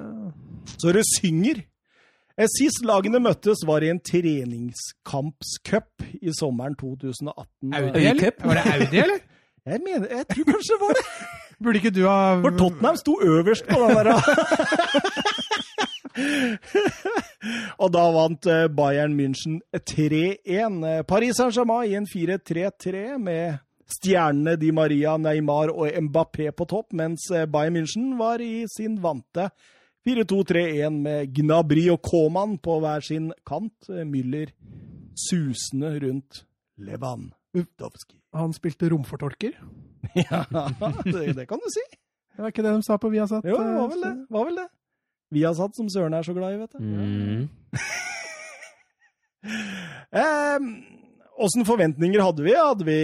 Så 0.75 0.91
det 0.91 1.05
synger. 1.07 1.63
Eh, 2.33 2.49
Sist 2.49 2.81
lagene 2.85 3.19
møttes, 3.21 3.61
var 3.67 3.83
i 3.85 3.89
en 3.93 3.99
treningskampscup 4.01 6.01
i 6.17 6.31
sommeren 6.33 6.73
2018. 6.79 7.73
Audi, 7.77 8.05
eller? 8.09 8.31
Var 8.41 8.53
det 8.57 8.63
Audi, 8.73 8.97
eller? 9.05 9.19
Jeg 9.63 9.79
mener, 9.79 10.11
jeg 10.11 10.27
tror 10.27 10.43
kanskje 10.43 10.75
det 10.75 10.81
var 10.81 10.91
det. 10.97 11.03
Burde 11.63 11.79
ikke 11.79 11.95
du 11.95 12.03
ha 12.03 12.35
For 12.43 12.51
Tottenham 12.59 12.97
sto 12.99 13.15
øverst 13.23 13.63
på 13.63 13.79
den 13.79 13.95
der. 13.95 14.11
Og 17.81 17.87
da 17.95 18.03
vant 18.11 18.43
eh, 18.51 18.67
Bayern 18.67 19.15
München 19.15 19.63
3-1. 19.71 20.43
Eh, 20.43 21.07
Paris 21.07 21.39
Saint-Germain 21.39 21.87
i 21.87 21.95
en 21.95 22.03
4-3-3 22.11 23.15
med 23.23 23.63
stjernene 23.87 24.59
Di 24.59 24.75
Maria, 24.75 25.15
Neymar 25.15 25.71
og 25.71 25.87
Mbappé 26.09 26.51
på 26.51 26.67
topp, 26.67 26.91
mens 26.91 27.31
Bayern 27.31 27.79
München 27.79 28.19
var 28.19 28.43
i 28.43 28.67
sin 28.67 28.99
vante 28.99 29.47
4-2-3-1 30.07 30.99
med 31.05 31.31
Gnabry 31.35 31.87
og 31.93 32.01
Koman 32.03 32.57
på 32.63 32.79
hver 32.83 33.01
sin 33.05 33.31
kant. 33.47 33.89
Eh, 33.89 34.03
Müller 34.07 34.51
susende 35.27 35.93
rundt 36.03 36.45
Levan. 36.77 37.31
Uftovski. 37.53 38.17
Han 38.33 38.53
spilte 38.55 38.89
romfortolker. 38.93 39.53
Ja, 40.19 40.43
det, 41.05 41.31
det 41.37 41.45
kan 41.47 41.61
du 41.63 41.69
si. 41.71 41.81
Det 42.35 42.43
var 42.43 42.51
ikke 42.51 42.63
det 42.65 42.73
de 42.75 42.83
sa 42.85 42.97
på 42.99 43.09
Viasat? 43.09 43.45
Jo, 43.47 43.55
det 43.55 43.71
var 43.71 43.85
eh, 43.85 43.91
vel 43.93 44.01
det. 44.03 44.13
Var 44.35 44.43
vel 44.49 44.57
det. 44.59 44.65
Vi 45.33 45.43
har 45.47 45.55
satt 45.57 45.77
som 45.77 45.87
Søren 45.89 46.13
er 46.13 46.25
så 46.27 46.33
glad 46.35 46.53
i, 46.53 46.59
vet 46.59 46.73
du. 46.75 46.79
Mm. 46.83 47.49
Åssen 51.43 51.65
forventninger 51.65 52.21
hadde 52.21 52.45
vi? 52.45 52.53
Hadde 52.53 52.85
vi 52.85 52.99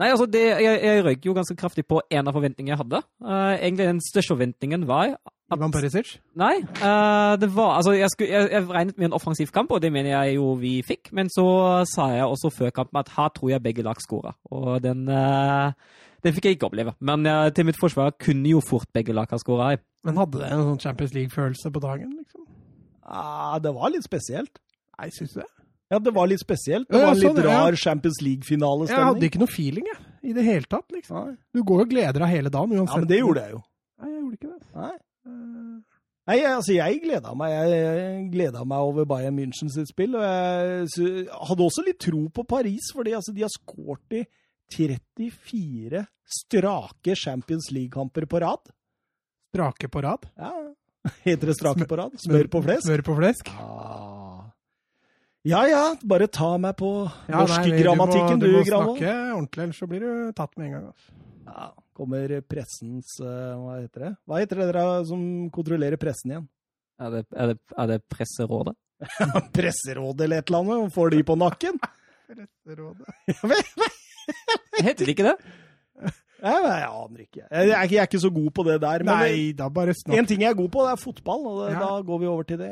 Nei, 0.00 0.08
altså, 0.08 0.24
det, 0.30 0.44
jeg, 0.64 0.76
jeg 0.80 1.02
røyk 1.04 1.26
jo 1.28 1.34
ganske 1.36 1.56
kraftig 1.60 1.82
på 1.88 1.98
en 2.08 2.28
av 2.30 2.32
forventningene 2.36 2.72
jeg 2.72 2.80
hadde. 2.80 3.02
Uh, 3.20 3.52
egentlig 3.58 3.88
den 3.90 4.00
største 4.00 4.32
forventningen 4.32 4.86
var 4.88 5.18
Ivan 5.52 5.72
Perisic? 5.74 6.12
Nei, 6.38 6.60
Uh, 6.80 7.36
det 7.40 7.48
var 7.54 7.76
Altså, 7.78 7.92
jeg, 7.98 8.08
skulle, 8.12 8.30
jeg, 8.30 8.50
jeg 8.52 8.68
regnet 8.70 8.98
med 8.98 9.08
en 9.10 9.16
offensiv 9.16 9.50
kamp, 9.54 9.72
og 9.72 9.82
det 9.82 9.90
mener 9.92 10.10
jeg 10.10 10.36
jo 10.36 10.54
vi 10.60 10.80
fikk. 10.86 11.10
Men 11.16 11.28
så 11.32 11.44
sa 11.90 12.08
jeg 12.14 12.24
også 12.24 12.50
før 12.54 12.70
kampen 12.70 13.00
at 13.00 13.10
her 13.16 13.28
tror 13.36 13.50
jeg 13.50 13.62
begge 13.62 13.82
lag 13.86 13.98
skåra. 14.02 14.32
Og 14.50 14.80
den, 14.82 15.06
uh, 15.08 15.72
den 16.24 16.34
fikk 16.36 16.44
jeg 16.50 16.58
ikke 16.58 16.70
oppleve. 16.70 16.94
Men 17.00 17.26
uh, 17.26 17.48
til 17.54 17.66
mitt 17.68 17.78
forsvar 17.80 18.14
kunne 18.20 18.48
jo 18.52 18.60
fort 18.64 18.88
begge 18.94 19.12
lag 19.16 19.30
ha 19.30 19.38
skåra. 19.42 19.74
Men 20.04 20.16
hadde 20.16 20.38
det 20.40 20.50
en 20.52 20.66
sånn 20.70 20.80
Champions 20.80 21.12
League-følelse 21.14 21.70
på 21.74 21.82
dagen, 21.82 22.14
liksom? 22.16 22.46
ah, 23.04 23.58
Det 23.58 23.72
var 23.74 23.90
litt 23.92 24.06
spesielt. 24.06 24.60
Nei, 25.00 25.10
syns 25.12 25.34
du 25.34 25.40
det? 25.42 25.48
Ja, 25.90 25.98
det 25.98 26.12
var 26.14 26.28
litt 26.30 26.40
spesielt. 26.40 26.86
Det 26.88 27.00
var 27.02 27.16
en 27.16 27.18
litt 27.18 27.44
rar 27.44 27.74
Champions 27.74 28.20
League-finalestemning. 28.22 29.00
Jeg 29.00 29.08
hadde 29.10 29.26
ikke 29.26 29.40
noe 29.42 29.50
feeling, 29.50 29.88
jeg. 29.90 30.02
I 30.30 30.34
det 30.36 30.44
hele 30.46 30.68
tatt, 30.70 30.86
liksom. 30.94 31.32
Du 31.56 31.62
går 31.66 31.82
og 31.86 31.90
gleder 31.90 32.20
deg 32.22 32.30
hele 32.30 32.52
dagen 32.52 32.76
uansett. 32.76 32.94
Ja, 32.94 33.00
men 33.02 33.08
det 33.10 33.18
gjorde 33.18 33.42
jeg 33.46 33.54
jo. 33.56 33.62
Nei, 34.00 34.10
jeg 34.10 34.20
gjorde 34.20 34.36
ikke 34.38 34.50
det. 34.52 34.60
Nei. 34.76 34.92
Nei, 36.30 36.36
altså, 36.46 36.74
jeg 36.76 37.00
gleda 37.02 37.32
meg. 37.34 37.54
Jeg 37.56 38.26
gleda 38.30 38.64
meg 38.68 38.90
over 38.90 39.06
Bayern 39.08 39.34
München 39.34 39.70
sitt 39.72 39.90
spill. 39.90 40.14
Og 40.18 40.22
jeg 40.22 41.24
hadde 41.48 41.66
også 41.66 41.84
litt 41.86 41.98
tro 42.04 42.26
på 42.34 42.44
Paris, 42.46 42.92
fordi 42.94 43.16
altså, 43.18 43.34
de 43.34 43.42
har 43.46 43.50
skåret 43.54 44.20
i 44.20 44.24
34 44.70 46.04
strake 46.30 47.16
Champions 47.18 47.70
League-kamper 47.74 48.28
på 48.30 48.42
rad. 48.44 48.70
Strake 49.50 49.90
på 49.90 50.04
rad. 50.06 50.28
Ja, 50.38 50.52
Heter 51.26 51.50
det 51.50 51.56
strake 51.56 51.88
på 51.88 51.96
rad? 51.98 52.14
Smør 52.20 52.50
på 52.52 52.62
flesk? 52.62 52.84
Smør 52.86 53.02
på 53.06 53.16
flesk. 53.18 53.50
Ah. 53.56 54.50
Ja 55.48 55.62
ja, 55.64 55.84
bare 56.04 56.26
ta 56.28 56.52
meg 56.60 56.74
på 56.76 56.90
Ja, 57.30 57.40
norskgrammatikken, 57.40 58.42
du 58.42 58.44
du, 58.44 58.52
må, 58.52 58.58
du 58.60 58.60
må 58.60 58.64
snakke 58.68 59.14
ordentlig, 59.32 59.62
ellers 59.64 59.78
så 59.80 59.86
blir 59.88 60.04
du 60.04 60.32
tatt 60.36 60.52
med 60.60 60.66
en 60.68 60.74
gang. 60.74 60.90
Altså. 60.92 61.14
Ja, 61.48 61.68
kommer 61.96 62.40
pressens 62.48 63.16
eh, 63.20 63.54
Hva 63.60 63.78
heter 63.82 64.04
det? 64.06 64.12
Hva 64.28 64.38
heter 64.42 64.60
det 64.62 64.68
dere 64.72 64.84
som 65.08 65.22
kontrollerer 65.54 66.00
pressen 66.00 66.30
igjen? 66.34 66.46
Er 67.00 67.10
det, 67.14 67.22
er 67.32 67.52
det, 67.52 67.58
er 67.80 67.86
det 67.94 67.98
presserådet? 68.12 68.76
Presserådet 69.56 70.26
eller 70.26 70.42
et 70.42 70.50
eller 70.52 70.60
annet? 70.66 70.92
Får 70.94 71.10
de 71.14 71.22
på 71.24 71.36
nakken? 71.40 71.78
presserådet 72.28 73.06
Heter 74.84 75.04
det 75.06 75.14
ikke 75.16 75.26
det? 75.30 75.36
Jeg, 76.40 76.60
jeg 76.64 76.84
aner 76.88 77.20
ikke. 77.24 77.40
Jeg, 77.42 77.48
jeg, 77.68 77.72
er 77.76 77.82
ikke- 77.84 77.94
jeg 77.96 78.00
er 78.00 78.08
ikke 78.08 78.20
så 78.22 78.30
god 78.32 78.50
på 78.56 78.62
det 78.64 78.76
der. 78.80 79.02
Men 79.04 79.18
Nei, 79.20 79.52
da 79.52 79.66
bare 79.68 79.92
snakk. 79.96 80.16
en 80.16 80.28
ting 80.30 80.40
jeg 80.44 80.50
er 80.54 80.56
god 80.56 80.70
på, 80.72 80.84
det 80.86 80.92
er 80.94 81.00
fotball, 81.02 81.42
og 81.50 81.58
det, 81.66 81.72
Ja. 81.74 81.80
da 81.82 81.98
går 82.08 82.20
vi 82.22 82.26
over 82.30 82.46
til 82.48 82.58
det. 82.62 82.70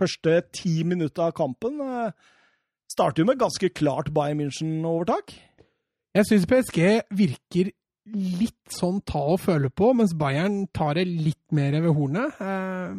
Første 0.00 0.32
ti 0.56 0.72
minutter 0.88 1.28
av 1.28 1.34
kampen 1.36 1.76
eh, 1.84 2.10
starter 2.90 3.22
jo 3.22 3.26
med 3.28 3.38
ganske 3.38 3.68
klart 3.76 4.08
Bayern 4.16 4.40
München-overtak. 4.40 5.36
Jeg 6.16 6.26
syns 6.26 6.48
PSG 6.50 6.80
virker 7.14 7.70
litt 8.10 8.74
sånn 8.74 8.98
ta 9.06 9.20
og 9.34 9.38
føle 9.44 9.70
på, 9.70 9.92
mens 9.94 10.14
Bayern 10.18 10.64
tar 10.74 10.96
det 10.98 11.06
litt 11.06 11.54
mer 11.54 11.76
ved 11.78 11.94
hornet. 11.94 12.40
Eh, 12.42 12.96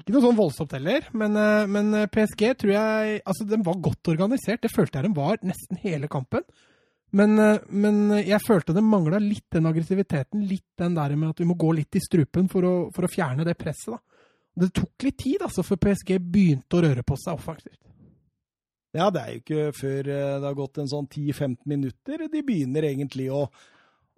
ikke 0.00 0.14
noe 0.14 0.24
sånn 0.24 0.38
voldsomt 0.38 0.72
heller, 0.72 1.04
men, 1.12 1.36
eh, 1.36 1.66
men 1.68 1.92
PSG 2.08 2.54
tror 2.62 2.72
jeg 2.72 3.20
Altså, 3.26 3.44
den 3.44 3.62
var 3.62 3.76
godt 3.84 4.08
organisert. 4.08 4.62
Det 4.62 4.72
følte 4.72 4.98
jeg 4.98 5.10
den 5.10 5.18
var 5.18 5.36
nesten 5.42 5.76
hele 5.82 6.08
kampen. 6.08 6.46
Men, 7.12 7.38
eh, 7.38 7.58
men 7.68 8.08
jeg 8.24 8.40
følte 8.40 8.72
det 8.72 8.82
mangla 8.82 9.20
litt 9.20 9.50
den 9.52 9.68
aggressiviteten, 9.68 10.48
litt 10.48 10.72
den 10.78 10.94
der 10.94 11.14
med 11.14 11.34
at 11.34 11.38
vi 11.38 11.44
må 11.44 11.54
gå 11.54 11.74
litt 11.76 11.94
i 11.94 12.00
strupen 12.00 12.48
for 12.48 12.62
å, 12.62 12.74
for 12.94 13.04
å 13.04 13.12
fjerne 13.12 13.44
det 13.44 13.58
presset. 13.58 13.92
da. 13.92 13.98
Det 14.56 14.72
tok 14.72 15.04
litt 15.04 15.18
tid, 15.18 15.42
altså, 15.42 15.62
før 15.62 15.76
PSG 15.76 16.16
begynte 16.18 16.78
å 16.78 16.82
røre 16.88 17.04
på 17.04 17.16
seg 17.20 17.36
offensivt. 17.36 17.91
Ja, 18.92 19.08
det 19.12 19.22
er 19.22 19.30
jo 19.32 19.40
ikke 19.40 19.68
før 19.76 20.08
eh, 20.12 20.34
det 20.36 20.48
har 20.48 20.58
gått 20.58 20.82
en 20.82 20.90
sånn 20.90 21.08
10-15 21.08 21.62
minutter 21.70 22.26
de 22.32 22.42
begynner 22.44 22.84
egentlig 22.90 23.30
å, 23.32 23.46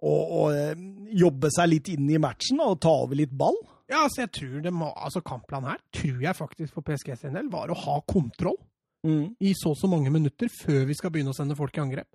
å, 0.03 0.13
å 0.13 0.41
eh, 0.51 0.75
jobbe 1.15 1.51
seg 1.55 1.71
litt 1.71 1.91
inn 1.93 2.09
i 2.11 2.19
matchen 2.21 2.59
og 2.63 2.81
ta 2.83 2.91
over 3.05 3.19
litt 3.19 3.31
ball. 3.31 3.55
Ja, 3.87 4.03
altså, 4.03 4.23
jeg 4.23 4.33
tror 4.35 4.61
det 4.65 4.73
må, 4.73 4.89
altså 4.97 5.21
Kampplanen 5.23 5.71
her 5.71 5.81
tror 5.93 6.21
jeg 6.25 6.37
faktisk 6.37 6.75
for 6.75 6.85
PSG 6.87 7.13
sin 7.21 7.37
del 7.37 7.51
var 7.53 7.71
å 7.71 7.79
ha 7.85 7.99
kontroll. 8.09 8.57
i 9.05 9.51
så 9.53 9.69
og 9.69 9.77
så 9.77 9.87
mange 9.87 10.09
minutter 10.09 10.49
før 10.49 10.87
vi 10.89 10.95
skal 10.97 11.11
begynne 11.13 11.29
å 11.29 11.37
sende 11.37 11.55
folk 11.55 11.75
i 11.77 11.83
angrep. 11.83 12.09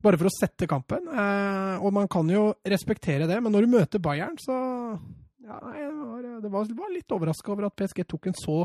Bare 0.00 0.16
for 0.16 0.30
å 0.30 0.32
sette 0.32 0.68
kampen. 0.70 1.08
Eh, 1.10 1.82
og 1.82 1.92
man 1.92 2.08
kan 2.08 2.28
jo 2.30 2.52
respektere 2.64 3.26
det, 3.28 3.40
men 3.42 3.52
når 3.52 3.66
du 3.66 3.74
møter 3.74 4.00
Bayern, 4.00 4.38
så 4.40 4.54
ja, 5.44 5.58
jeg 5.76 5.90
var, 5.98 6.28
det 6.40 6.52
var, 6.52 6.70
var 6.78 6.92
litt 6.94 7.12
overraska 7.12 7.52
over 7.52 7.68
at 7.68 7.76
PSG 7.76 8.06
tok 8.08 8.30
en 8.30 8.38
så 8.38 8.62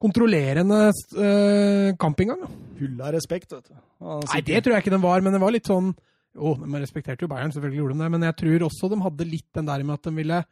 kontrollerende 0.00 0.80
uh, 0.90 1.90
kampinngang. 2.00 2.44
da. 2.44 2.50
Full 2.80 3.02
av 3.04 3.12
respekt, 3.16 3.52
vet 3.52 3.68
du. 3.68 3.76
Altså, 4.00 4.32
Nei, 4.32 4.42
det 4.46 4.62
tror 4.64 4.76
jeg 4.76 4.84
ikke 4.86 4.94
den 4.96 5.04
var, 5.04 5.20
men 5.24 5.36
det 5.36 5.42
var 5.42 5.54
litt 5.54 5.68
sånn 5.68 5.92
Jo, 6.30 6.54
de 6.62 6.78
respekterte 6.78 7.26
jo 7.26 7.28
Bayern, 7.28 7.50
selvfølgelig 7.50 7.80
gjorde 7.80 7.94
de 7.96 8.04
det, 8.04 8.10
men 8.14 8.24
jeg 8.28 8.36
tror 8.38 8.64
også 8.68 8.88
de 8.92 9.00
hadde 9.02 9.26
litt 9.26 9.48
den 9.58 9.66
der 9.66 9.82
med 9.82 9.96
at 9.98 10.04
de 10.06 10.12
ville 10.14 10.42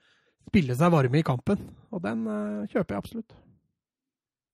spille 0.49 0.75
seg 0.75 0.91
varme 0.91 1.21
i 1.21 1.27
kampen. 1.27 1.61
Og 1.95 2.03
den 2.03 2.25
uh, 2.27 2.67
kjøper 2.73 2.97
jeg 2.97 3.05
absolutt. 3.05 3.37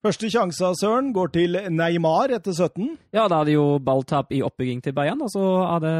Første 0.05 0.29
sjanse 0.29 0.61
av 0.61 0.75
Søren 0.77 1.07
går 1.15 1.31
til 1.33 1.57
Neymar 1.73 2.29
etter 2.35 2.53
17. 2.53 2.91
Ja, 3.15 3.23
da 3.25 3.39
hadde 3.39 3.55
jo 3.55 3.79
balltap 3.81 4.29
i 4.37 4.43
oppbygging 4.45 4.83
til 4.85 4.93
Bayern, 4.93 5.23
og 5.25 5.31
så 5.33 5.41
hadde 5.65 5.93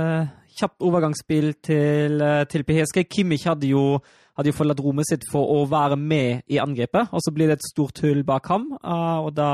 kjapt 0.60 0.86
overgangsspill 0.86 1.56
til, 1.66 2.22
eh, 2.22 2.44
til 2.46 2.64
PSG. 2.68 3.04
Kimmich 3.10 3.48
hadde 3.50 3.68
jo, 3.68 4.00
hadde 4.36 4.52
jo 4.52 4.58
forlatt 4.58 4.82
rommet 4.84 5.08
sitt 5.10 5.24
for 5.32 5.48
å 5.56 5.66
være 5.72 5.96
med 5.98 6.44
i 6.52 6.58
angrepet, 6.60 7.12
og 7.12 7.22
så 7.24 7.32
blir 7.34 7.48
det 7.48 7.60
et 7.60 7.70
stort 7.72 8.00
hull 8.04 8.24
bak 8.28 8.48
ham, 8.52 8.72
eh, 8.84 9.20
og 9.26 9.34
da 9.38 9.52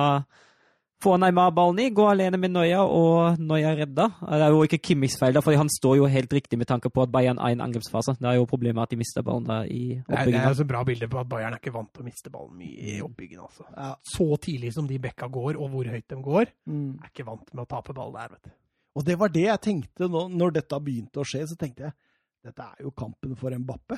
Får 1.02 1.16
Neymar 1.18 1.50
ballen 1.58 1.80
i, 1.82 1.88
går 1.90 2.12
alene 2.12 2.38
med 2.38 2.52
Noya, 2.54 2.84
og 2.86 3.40
Noya 3.42 3.72
redda. 3.74 4.04
Det 4.22 4.38
er 4.46 4.52
jo 4.54 4.60
ikke 4.68 4.78
Kimmichs 4.86 5.16
feil, 5.18 5.34
for 5.42 5.58
han 5.58 5.66
står 5.74 5.96
jo 5.98 6.06
helt 6.14 6.30
riktig 6.38 6.60
med 6.62 6.68
tanke 6.70 6.92
på 6.94 7.02
at 7.02 7.10
Bayern 7.10 7.40
er 7.42 7.50
i 7.50 7.56
en 7.56 7.64
angrepsfase. 7.66 8.14
Det 8.22 8.28
er 8.30 8.36
jo 8.38 8.46
problemet 8.46 8.84
at 8.84 8.94
de 8.94 9.00
mister 9.02 9.26
ballen 9.26 9.48
der 9.50 9.66
i 9.66 9.80
oppbyggingen. 9.98 10.20
er, 10.20 10.30
det 10.30 10.44
er 10.44 10.52
altså 10.52 10.68
bra 10.70 10.84
bilde 10.86 11.10
på 11.10 11.18
at 11.24 11.32
Bayern 11.32 11.56
er 11.56 11.58
ikke 11.58 11.74
vant 11.74 11.90
til 11.90 12.04
å 12.04 12.06
miste 12.06 12.30
ballen 12.30 12.54
mye 12.60 12.94
i 12.94 13.00
oppbyggingen. 13.02 13.48
Altså. 13.48 13.66
Ja. 13.74 13.90
Så 14.14 14.28
tidlig 14.46 14.76
som 14.78 14.86
de 14.92 15.00
bekka 15.02 15.32
går, 15.34 15.58
og 15.58 15.74
hvor 15.74 15.90
høyt 15.90 16.06
de 16.14 16.22
går, 16.22 16.54
Mm. 16.70 17.00
er 17.02 17.10
ikke 17.10 17.26
vant 17.26 17.50
med 17.50 17.64
å 17.66 17.70
tape 17.74 17.98
ball 17.98 18.14
der, 18.14 18.30
vet 18.36 18.44
du. 18.44 18.52
Og 19.02 19.06
det 19.10 19.18
var 19.18 19.30
det 19.34 19.48
jeg 19.48 19.62
tenkte 19.66 20.08
nå, 20.08 20.28
når 20.38 20.54
dette 20.60 20.84
begynte 20.86 21.18
å 21.18 21.26
skje. 21.26 21.48
Så 21.50 21.58
tenkte 21.58 21.90
jeg 21.90 21.94
dette 22.46 22.62
er 22.62 22.86
jo 22.86 22.92
kampen 22.92 23.34
for 23.36 23.50
Mbappe. 23.50 23.98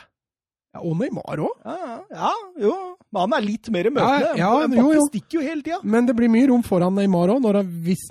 Ja, 0.74 0.82
og 0.82 0.96
Neymar 0.98 1.42
òg. 1.46 1.52
Ja, 1.62 1.76
ja, 1.78 1.98
ja, 2.18 2.32
jo. 2.66 2.74
Han 3.14 3.36
er 3.38 3.46
litt 3.46 3.70
mer 3.74 3.92
møtende. 3.94 4.32
Ja, 4.40 4.54
ja, 4.66 4.80
jo, 4.80 4.88
jo. 4.96 5.04
stikker 5.12 5.38
jo 5.38 5.44
hele 5.46 5.62
tida. 5.62 5.78
Men 5.86 6.08
det 6.10 6.16
blir 6.18 6.32
mye 6.34 6.48
rom 6.50 6.64
foran 6.66 6.96
Neymar 6.98 7.36
òg, 7.36 7.44
når, 7.44 7.62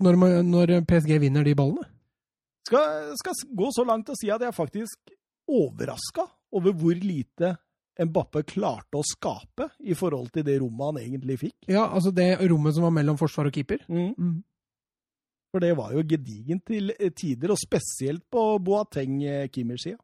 når, 0.07 0.21
når 0.47 0.75
PSG 0.87 1.19
vinner 1.25 1.47
de 1.47 1.57
ballene. 1.59 1.89
Skal, 2.69 3.11
skal 3.19 3.35
gå 3.59 3.73
så 3.75 3.85
langt 3.89 4.13
og 4.15 4.19
si 4.19 4.31
at 4.31 4.45
jeg 4.45 4.53
er 4.53 4.55
faktisk 4.55 5.13
overraska 5.51 6.29
over 6.55 6.75
hvor 6.79 6.95
lite 6.95 7.57
Mbappe 8.01 8.41
klarte 8.49 8.97
å 8.97 9.05
skape 9.05 9.67
i 9.85 9.93
forhold 9.99 10.31
til 10.33 10.47
det 10.47 10.55
rommet 10.63 10.87
han 10.87 11.01
egentlig 11.03 11.37
fikk. 11.43 11.57
Ja, 11.69 11.89
altså 11.91 12.15
det 12.15 12.39
rommet 12.49 12.79
som 12.79 12.87
var 12.87 12.95
mellom 12.95 13.19
forsvar 13.21 13.51
og 13.51 13.59
keeper. 13.59 13.83
Mm. 13.91 14.39
For 15.53 15.61
det 15.61 15.75
var 15.77 15.93
jo 15.93 16.07
gedigent 16.09 16.65
til 16.71 16.95
tider, 17.13 17.53
og 17.53 17.61
spesielt 17.61 18.25
på 18.33 18.47
Boateng-Kimmers-sida. 18.65 20.01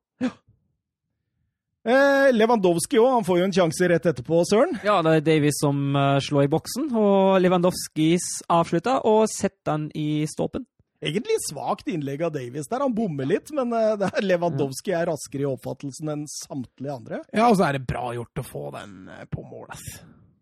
Eh, 1.89 2.31
Lewandowski 2.37 2.99
òg, 3.01 3.11
han 3.15 3.25
får 3.25 3.39
jo 3.41 3.45
en 3.49 3.55
sjanse 3.57 3.87
rett 3.89 4.07
etterpå, 4.11 4.43
Søren. 4.51 4.75
Ja, 4.85 4.99
det 5.07 5.15
er 5.19 5.23
Davies 5.25 5.57
som 5.63 5.79
eh, 5.97 6.19
slår 6.21 6.45
i 6.45 6.51
boksen, 6.53 6.91
og 6.93 7.39
Lewandowskis 7.41 8.27
avslutta 8.53 8.99
og 9.09 9.23
setter 9.33 9.73
han 9.79 9.87
i 9.97 10.27
stolpen. 10.29 10.67
Egentlig 11.01 11.37
svakt 11.47 11.87
innlegg 11.89 12.25
av 12.27 12.33
Davies 12.35 12.67
der. 12.69 12.83
Han 12.83 12.93
bommer 12.97 13.25
litt, 13.31 13.53
men 13.55 13.73
eh, 13.73 13.95
det 14.01 14.11
er 14.19 14.27
Lewandowski 14.27 14.93
er 14.99 15.09
raskere 15.09 15.47
i 15.47 15.49
oppfattelsen 15.49 16.13
enn 16.13 16.27
samtlige 16.29 16.97
andre. 16.99 17.23
Ja, 17.33 17.49
og 17.49 17.57
så 17.61 17.69
er 17.71 17.79
det 17.79 17.87
bra 17.89 18.11
gjort 18.19 18.43
å 18.43 18.47
få 18.51 18.65
den 18.77 19.09
på 19.33 19.47
mål, 19.49 19.69
ass. 19.77 19.89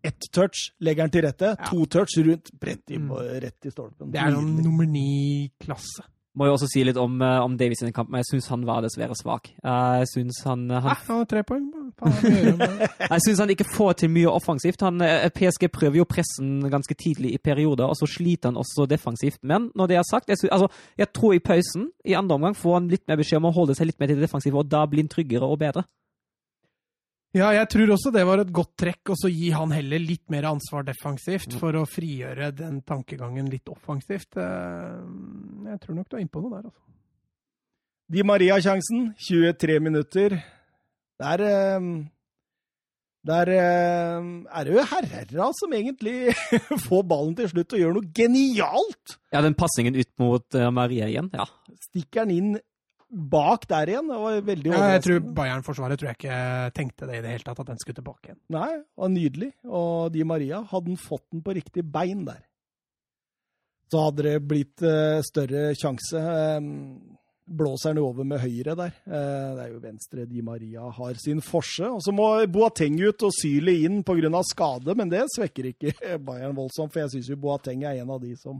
Ett 0.07 0.27
touch 0.33 0.67
legger 0.83 1.05
han 1.07 1.11
til 1.13 1.23
rette, 1.25 1.53
Ja. 1.57 1.69
to 1.71 1.85
touch 1.85 2.17
rundt, 2.23 2.51
rett 2.63 2.91
i, 2.91 2.97
Mm. 2.97 3.11
rett 3.43 3.65
i 3.65 3.71
stolpen. 3.73 4.11
Det 4.11 4.19
er 4.21 4.31
noen 4.35 4.57
nummer 4.63 4.85
ni-klasse. 4.85 6.03
Må 6.37 6.45
jo 6.45 6.53
også 6.53 6.67
si 6.69 6.83
litt 6.85 6.97
om, 7.01 7.15
eh, 7.21 7.39
om 7.41 7.55
Davies 7.57 7.81
kampen, 7.95 8.11
men 8.13 8.21
jeg 8.21 8.29
syns 8.29 8.49
han 8.53 8.65
var 8.67 8.83
dessverre 8.85 9.15
svak. 9.17 9.49
Jeg 9.57 10.09
syns 10.11 10.43
han, 10.45 10.67
han, 10.69 10.85
Hæ, 10.85 10.95
han 11.07 11.21
har 11.23 11.29
tre 11.31 11.43
poeng. 11.47 11.65
Jeg 13.07 13.21
synes 13.23 13.39
han 13.41 13.49
ikke 13.49 13.65
får 13.73 13.93
til 14.03 14.11
mye 14.13 14.29
offensivt. 14.29 14.83
Han, 14.85 15.01
eh, 15.01 15.29
PSG 15.33 15.69
prøver 15.73 16.01
jo 16.01 16.05
pressen 16.05 16.67
ganske 16.69 16.93
tidlig 16.99 17.33
i 17.33 17.41
perioder, 17.41 17.87
og 17.87 17.97
så 17.97 18.05
sliter 18.05 18.51
han 18.51 18.59
også 18.61 18.85
defensivt. 18.89 19.39
Men 19.41 19.71
når 19.73 19.89
det 19.89 19.97
er 19.97 20.05
sagt, 20.05 20.29
jeg, 20.29 20.37
synes, 20.37 20.53
altså, 20.53 20.67
jeg 20.99 21.09
tror 21.15 21.33
i 21.33 21.41
pausen, 21.41 21.89
i 22.05 22.13
andre 22.13 22.37
omgang, 22.37 22.57
får 22.57 22.77
han 22.77 22.91
litt 22.91 23.07
mer 23.07 23.17
beskjed 23.17 23.41
om 23.41 23.49
å 23.49 23.55
holde 23.55 23.77
seg 23.77 23.89
litt 23.89 23.99
mer 23.99 24.11
til 24.11 24.19
det 24.19 24.27
defensive, 24.27 24.59
og 24.59 24.69
da 24.69 24.85
blir 24.85 25.07
han 25.07 25.13
tryggere 25.13 25.49
og 25.49 25.57
bedre. 25.63 25.87
Ja, 27.35 27.49
jeg 27.53 27.67
tror 27.69 27.91
også 27.93 28.11
det 28.15 28.23
var 28.25 28.41
et 28.41 28.51
godt 28.55 28.77
trekk, 28.79 29.11
og 29.11 29.17
så 29.19 29.29
gi 29.29 29.49
han 29.53 29.73
heller 29.75 29.99
litt 30.01 30.23
mer 30.33 30.47
ansvar 30.49 30.85
defensivt 30.87 31.57
for 31.59 31.75
å 31.75 31.83
frigjøre 31.89 32.53
den 32.55 32.79
tankegangen 32.87 33.49
litt 33.51 33.67
offensivt. 33.69 34.37
Eh, 35.77 35.79
Jeg 35.79 35.85
tror 35.85 35.95
nok 36.01 36.09
du 36.09 36.17
er 36.17 36.25
innpå 36.25 36.41
noe 36.43 36.53
der, 36.57 36.67
altså. 36.69 36.83
Di 38.09 38.23
Maria-sjansen, 38.23 39.09
23 39.19 39.79
minutter. 39.83 40.37
Der 41.19 41.41
eh, 41.43 41.89
Der 43.27 43.49
eh, 43.51 44.27
er 44.47 44.63
det 44.63 44.73
jo 44.77 44.83
Herrera 44.87 45.49
som 45.57 45.73
egentlig 45.75 46.31
får 46.87 47.03
ballen 47.09 47.35
til 47.35 47.49
slutt 47.51 47.73
og 47.75 47.81
gjør 47.81 47.97
noe 47.97 48.11
genialt! 48.15 49.17
Ja, 49.33 49.41
den 49.43 49.57
passingen 49.59 49.97
ut 49.99 50.11
mot 50.21 50.55
eh, 50.55 50.69
Maria 50.71 51.09
igjen, 51.11 51.27
ja. 51.35 51.45
Stikker 51.89 52.23
den 52.23 52.35
inn 52.37 52.57
bak 53.07 53.65
der 53.67 53.87
igjen. 53.91 54.07
Det 54.11 54.19
var 54.21 54.39
veldig 54.47 54.71
Ja, 54.71 54.79
jeg 54.95 55.03
tror. 55.05 55.19
Bayern-forsvaret 55.41 55.99
tror 55.99 56.09
jeg 56.13 56.19
ikke 56.21 56.39
tenkte 56.75 57.07
det 57.09 57.19
i 57.19 57.23
det 57.25 57.33
hele 57.35 57.47
tatt, 57.47 57.59
at 57.63 57.69
den 57.73 57.79
skulle 57.83 57.99
tilbake 57.99 58.29
igjen. 58.31 58.39
Nei, 58.55 58.69
det 58.79 59.03
var 59.03 59.11
nydelig. 59.13 59.51
Og 59.67 60.09
Di 60.15 60.23
Maria, 60.27 60.61
hadde 60.71 60.91
han 60.93 60.99
fått 60.99 61.25
den 61.33 61.43
på 61.43 61.55
riktig 61.55 61.83
bein 61.91 62.23
der, 62.27 62.41
så 63.91 64.07
hadde 64.07 64.25
det 64.25 64.39
blitt 64.47 64.83
eh, 64.83 65.19
større 65.25 65.71
sjanse. 65.77 66.19
Eh, 66.19 66.59
blåser 67.47 67.93
han 67.93 68.01
over 68.03 68.27
med 68.27 68.41
høyre 68.43 68.75
der. 68.75 68.95
Eh, 69.07 69.49
det 69.55 69.63
er 69.63 69.69
jo 69.71 69.83
venstre 69.83 70.25
Di 70.27 70.43
Maria 70.43 70.89
har 70.91 71.19
sin 71.21 71.39
forse. 71.41 71.87
Og 71.87 72.01
så 72.03 72.13
må 72.15 72.29
Boateng 72.51 72.99
ut 72.99 73.23
og 73.23 73.35
Syle 73.35 73.77
inn 73.87 74.03
pga. 74.07 74.43
skade, 74.43 74.95
men 74.95 75.09
det 75.09 75.23
svekker 75.35 75.71
ikke 75.71 75.93
Bayern 76.27 76.57
voldsomt, 76.57 76.93
for 76.93 77.05
jeg 77.05 77.15
syns 77.15 77.31
jo 77.31 77.39
Boateng 77.39 77.83
er 77.83 78.01
en 78.01 78.11
av 78.11 78.21
de 78.21 78.35
som 78.35 78.59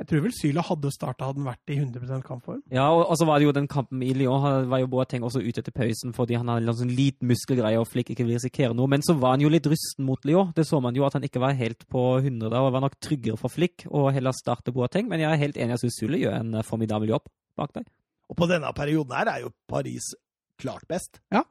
Jeg 0.00 0.08
tror 0.08 0.22
vel 0.24 0.32
Syla 0.32 0.62
hadde 0.64 0.90
starta 0.94 1.26
hadde 1.28 1.42
han 1.42 1.48
vært 1.50 1.70
i 1.70 1.76
100% 1.76 2.24
kampform. 2.24 2.62
Ja, 2.72 2.86
og, 2.88 3.02
og 3.12 3.18
så 3.20 3.26
var 3.28 3.38
det 3.38 3.44
jo 3.44 3.52
den 3.54 3.68
kampen 3.70 4.00
i 4.02 4.14
Lyon. 4.16 4.40
Han 4.40 4.70
var 4.72 4.80
jo 4.80 4.88
Boateng 4.94 5.26
også 5.26 5.42
ute 5.44 5.60
etter 5.60 5.74
pausen 5.74 6.14
fordi 6.16 6.38
han 6.40 6.48
hadde 6.48 6.64
en 6.64 6.78
sånn 6.78 6.94
liten 6.96 7.28
muskelgreie 7.28 7.80
og 7.80 7.90
Flick 7.90 8.14
ikke 8.14 8.24
vil 8.24 8.38
risikere 8.38 8.72
noe. 8.76 8.88
Men 8.90 9.04
så 9.04 9.14
var 9.20 9.36
han 9.36 9.44
jo 9.44 9.52
litt 9.52 9.68
rusten 9.68 10.08
mot 10.08 10.24
Lyon. 10.28 10.54
Det 10.56 10.64
så 10.68 10.80
man 10.80 10.96
jo 10.96 11.04
at 11.06 11.18
han 11.18 11.28
ikke 11.28 11.42
var 11.44 11.58
helt 11.58 11.84
på 11.92 12.06
100 12.22 12.48
da, 12.48 12.64
og 12.64 12.72
var 12.72 12.86
nok 12.86 12.96
tryggere 13.04 13.36
for 13.40 13.52
Flick 13.52 13.84
og 13.90 14.08
heller 14.16 14.36
starte 14.36 14.72
Boateng. 14.72 15.12
Men 15.12 15.26
jeg 15.26 15.28
er 15.28 15.44
helt 15.44 15.60
enig, 15.60 15.76
jeg 15.76 15.84
syns 15.84 16.00
Syle 16.00 16.24
gjør 16.24 16.38
en 16.40 16.56
eh, 16.56 16.66
formidabel 16.66 17.12
jobb 17.12 17.28
bak 17.60 17.76
der. 17.76 17.88
Og 18.32 18.38
på 18.40 18.48
denne 18.48 18.72
perioden 18.72 19.12
her 19.12 19.28
er 19.28 19.44
jo 19.44 19.52
Paris 19.68 20.14
klart 20.62 20.88
best. 20.88 21.20
Ja. 21.34 21.44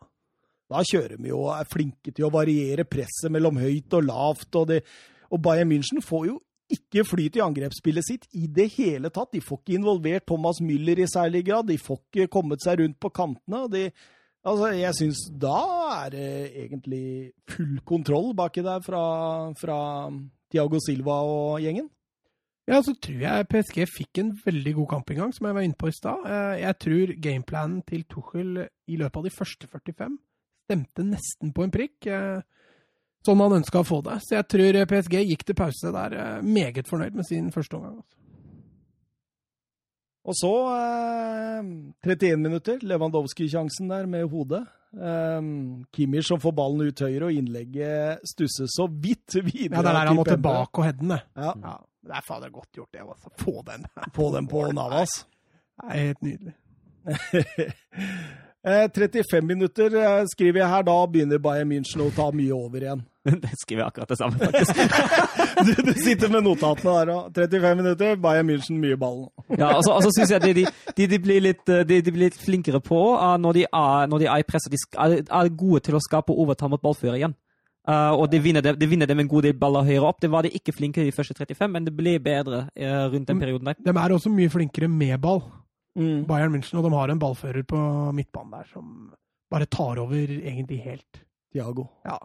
Da 0.71 0.81
kjører 0.87 1.19
vi 1.21 1.29
jo 1.29 1.43
og 1.45 1.59
er 1.59 1.69
flinke 1.69 2.13
til 2.15 2.25
å 2.25 2.33
variere 2.33 2.89
presset 2.89 3.29
mellom 3.33 3.59
høyt 3.61 3.93
og 3.99 4.07
lavt. 4.07 4.49
Og, 4.55 4.71
det, 4.71 4.81
og 5.29 5.43
Bayern 5.45 5.69
München 5.69 6.01
får 6.01 6.31
jo 6.31 6.39
ikke 6.77 7.03
flyt 7.07 7.37
i 7.37 7.43
angrepsspillet 7.43 8.07
sitt 8.07 8.25
i 8.37 8.47
det 8.47 8.69
hele 8.77 9.11
tatt. 9.13 9.31
De 9.35 9.41
får 9.43 9.61
ikke 9.61 9.77
involvert 9.79 10.25
Thomas 10.29 10.61
Müller 10.63 10.99
i 11.03 11.07
særlig 11.09 11.45
grad. 11.47 11.67
De 11.69 11.77
får 11.81 11.99
ikke 12.07 12.27
kommet 12.33 12.63
seg 12.63 12.79
rundt 12.81 12.99
på 13.01 13.11
kantene. 13.13 13.65
de 13.71 13.85
Altså, 14.41 14.71
jeg 14.73 14.95
syns 14.97 15.19
da 15.37 15.57
er 16.01 16.13
det 16.15 16.29
egentlig 16.63 17.03
full 17.51 17.75
kontroll 17.85 18.31
baki 18.33 18.63
der 18.65 18.81
fra, 18.81 19.01
fra 19.53 19.75
Tiago 20.49 20.79
Silva 20.81 21.19
og 21.21 21.59
gjengen. 21.61 21.91
Ja, 22.65 22.79
så 22.81 22.95
tror 22.97 23.21
jeg 23.21 23.47
PSG 23.51 23.85
fikk 23.89 24.17
en 24.21 24.31
veldig 24.45 24.73
god 24.79 24.87
kamp 24.95 25.13
som 25.35 25.45
jeg 25.45 25.57
var 25.57 25.61
inne 25.65 25.77
på 25.77 25.89
i 25.91 25.93
stad. 25.93 26.25
Eh, 26.25 26.61
Jeg 26.61 26.77
tror 26.81 27.13
gameplanen 27.21 27.83
til 27.85 28.03
Tuchel 28.09 28.67
i 28.87 28.97
løpet 28.97 29.17
av 29.17 29.23
de 29.29 29.33
første 29.35 29.67
45 29.69 30.17
stemte 30.65 31.03
nesten 31.03 31.51
på 31.53 31.63
en 31.65 31.71
prikk. 31.73 32.07
Eh, 33.21 33.27
Sånn 33.27 33.37
man 33.37 33.53
ønska 33.53 33.83
å 33.83 33.85
få 33.85 34.01
det. 34.01 34.17
Så 34.25 34.35
jeg 34.39 34.47
tror 34.49 34.81
PSG 34.89 35.19
gikk 35.29 35.45
til 35.45 35.57
pause 35.59 35.93
der 35.93 36.17
eh, 36.17 36.41
meget 36.41 36.89
fornøyd 36.89 37.13
med 37.19 37.27
sin 37.27 37.51
første 37.53 37.77
omgang. 37.77 37.99
Altså. 38.01 38.17
Og 40.21 40.37
så 40.37 40.53
eh, 40.75 41.69
31 42.05 42.41
minutter, 42.41 42.81
Lewandowski-sjansen 42.85 43.89
der 43.89 44.09
med 44.09 44.27
hodet. 44.29 44.63
Eh, 44.93 45.39
Kimmich 45.93 46.27
som 46.27 46.41
får 46.41 46.53
ballen 46.57 46.89
ut 46.89 47.05
høyre, 47.05 47.29
og 47.29 47.37
innlegget 47.37 48.25
stusser 48.33 48.69
så 48.69 48.85
vidt 48.89 49.37
videre. 49.39 49.79
Ja, 49.79 49.85
det 49.85 49.93
er 49.93 49.99
der 50.01 50.11
han 50.11 50.19
må 50.19 50.27
tilbake 50.27 50.81
og 50.81 50.87
heade 50.87 51.01
den, 51.01 51.15
det. 51.15 51.21
Ja, 51.37 51.53
Ja, 51.61 51.77
det 52.01 52.17
er 52.17 52.25
fader 52.25 52.49
godt 52.49 52.71
gjort, 52.73 52.91
det. 52.93 53.05
Altså. 53.05 53.29
Få 53.37 53.61
den. 53.67 53.85
Få 54.13 54.31
den 54.33 54.49
på 54.49 54.65
Navas. 54.73 55.21
Det 55.81 55.89
er 55.89 56.07
helt 56.07 56.25
nydelig. 56.25 56.55
Eh, 58.61 58.85
35 58.93 59.41
minutter 59.41 59.95
eh, 59.97 60.25
skriver 60.29 60.59
jeg 60.61 60.69
her, 60.69 60.83
da 60.85 60.93
begynner 61.09 61.39
Bayern 61.41 61.71
München 61.71 62.03
å 62.05 62.11
ta 62.13 62.27
mye 62.29 62.53
over 62.53 62.83
igjen. 62.83 62.99
det 63.43 63.51
skriver 63.61 63.83
jeg 63.83 63.87
akkurat 63.91 64.09
det 64.09 64.17
samme, 64.17 64.37
faktisk. 64.39 64.77
Du, 65.61 65.73
du 65.85 65.93
sitter 65.93 66.31
med 66.31 66.41
notatene 66.45 66.93
der 66.95 67.11
òg. 67.13 67.35
35 67.35 67.77
minutter, 67.77 68.15
Bayern 68.17 68.47
München 68.49 68.79
mye 68.81 68.97
ball. 68.97 69.27
Ja, 69.51 69.75
og 69.75 69.83
så 69.85 69.93
altså, 69.93 70.09
synes 70.15 70.31
jeg 70.31 70.41
de, 70.41 70.53
de, 70.57 70.65
de, 70.97 71.07
de, 71.11 71.19
blir 71.21 71.43
litt, 71.43 71.61
eh, 71.69 71.83
de, 71.85 71.99
de 72.01 72.13
blir 72.13 72.31
litt 72.31 72.39
flinkere 72.39 72.81
på 72.81 73.01
eh, 73.13 73.35
når 73.43 73.59
de 73.59 73.65
er, 73.67 74.09
når 74.09 74.23
de 74.23 74.29
er 74.31 74.41
i 74.41 74.47
presset. 74.47 74.73
De 74.73 74.79
er, 75.05 75.21
er 75.21 75.53
gode 75.53 75.83
til 75.85 75.99
å 75.99 76.01
skape 76.01 76.33
overtall 76.33 76.73
mot 76.73 76.81
ballfører 76.81 77.19
igjen. 77.19 77.37
Uh, 77.81 78.13
og 78.13 78.27
de 78.29 78.37
vinner, 78.37 78.61
det, 78.61 78.75
de 78.77 78.85
vinner 78.85 79.09
dem 79.09 79.23
en 79.23 79.29
god 79.29 79.47
del 79.47 79.55
baller 79.57 79.85
høyere 79.85 80.09
opp. 80.09 80.19
Det 80.21 80.29
var 80.29 80.45
de 80.45 80.53
ikke 80.53 80.73
flinke 80.73 81.01
i 81.01 81.07
de 81.09 81.15
første 81.15 81.33
35, 81.37 81.71
men 81.73 81.87
det 81.87 81.93
ble 81.97 82.19
bedre 82.21 82.67
uh, 82.69 83.07
rundt 83.09 83.29
den 83.29 83.41
perioden 83.41 83.71
der. 83.71 83.79
De 83.81 83.93
er 83.93 84.13
også 84.13 84.29
mye 84.33 84.53
flinkere 84.53 84.89
med 84.89 85.17
ball, 85.21 85.41
Mm. 85.99 86.23
Bayern 86.23 86.53
München, 86.55 86.79
og 86.79 86.85
de 86.85 86.93
har 86.95 87.11
en 87.11 87.19
ballfører 87.19 87.65
på 87.67 87.79
midtbanen 88.15 88.53
der 88.55 88.67
som 88.71 89.11
bare 89.51 89.67
tar 89.67 89.99
over 89.99 90.15
egentlig 90.15 90.79
helt. 90.85 91.23
Diago. 91.51 91.83
Ja, 92.05 92.15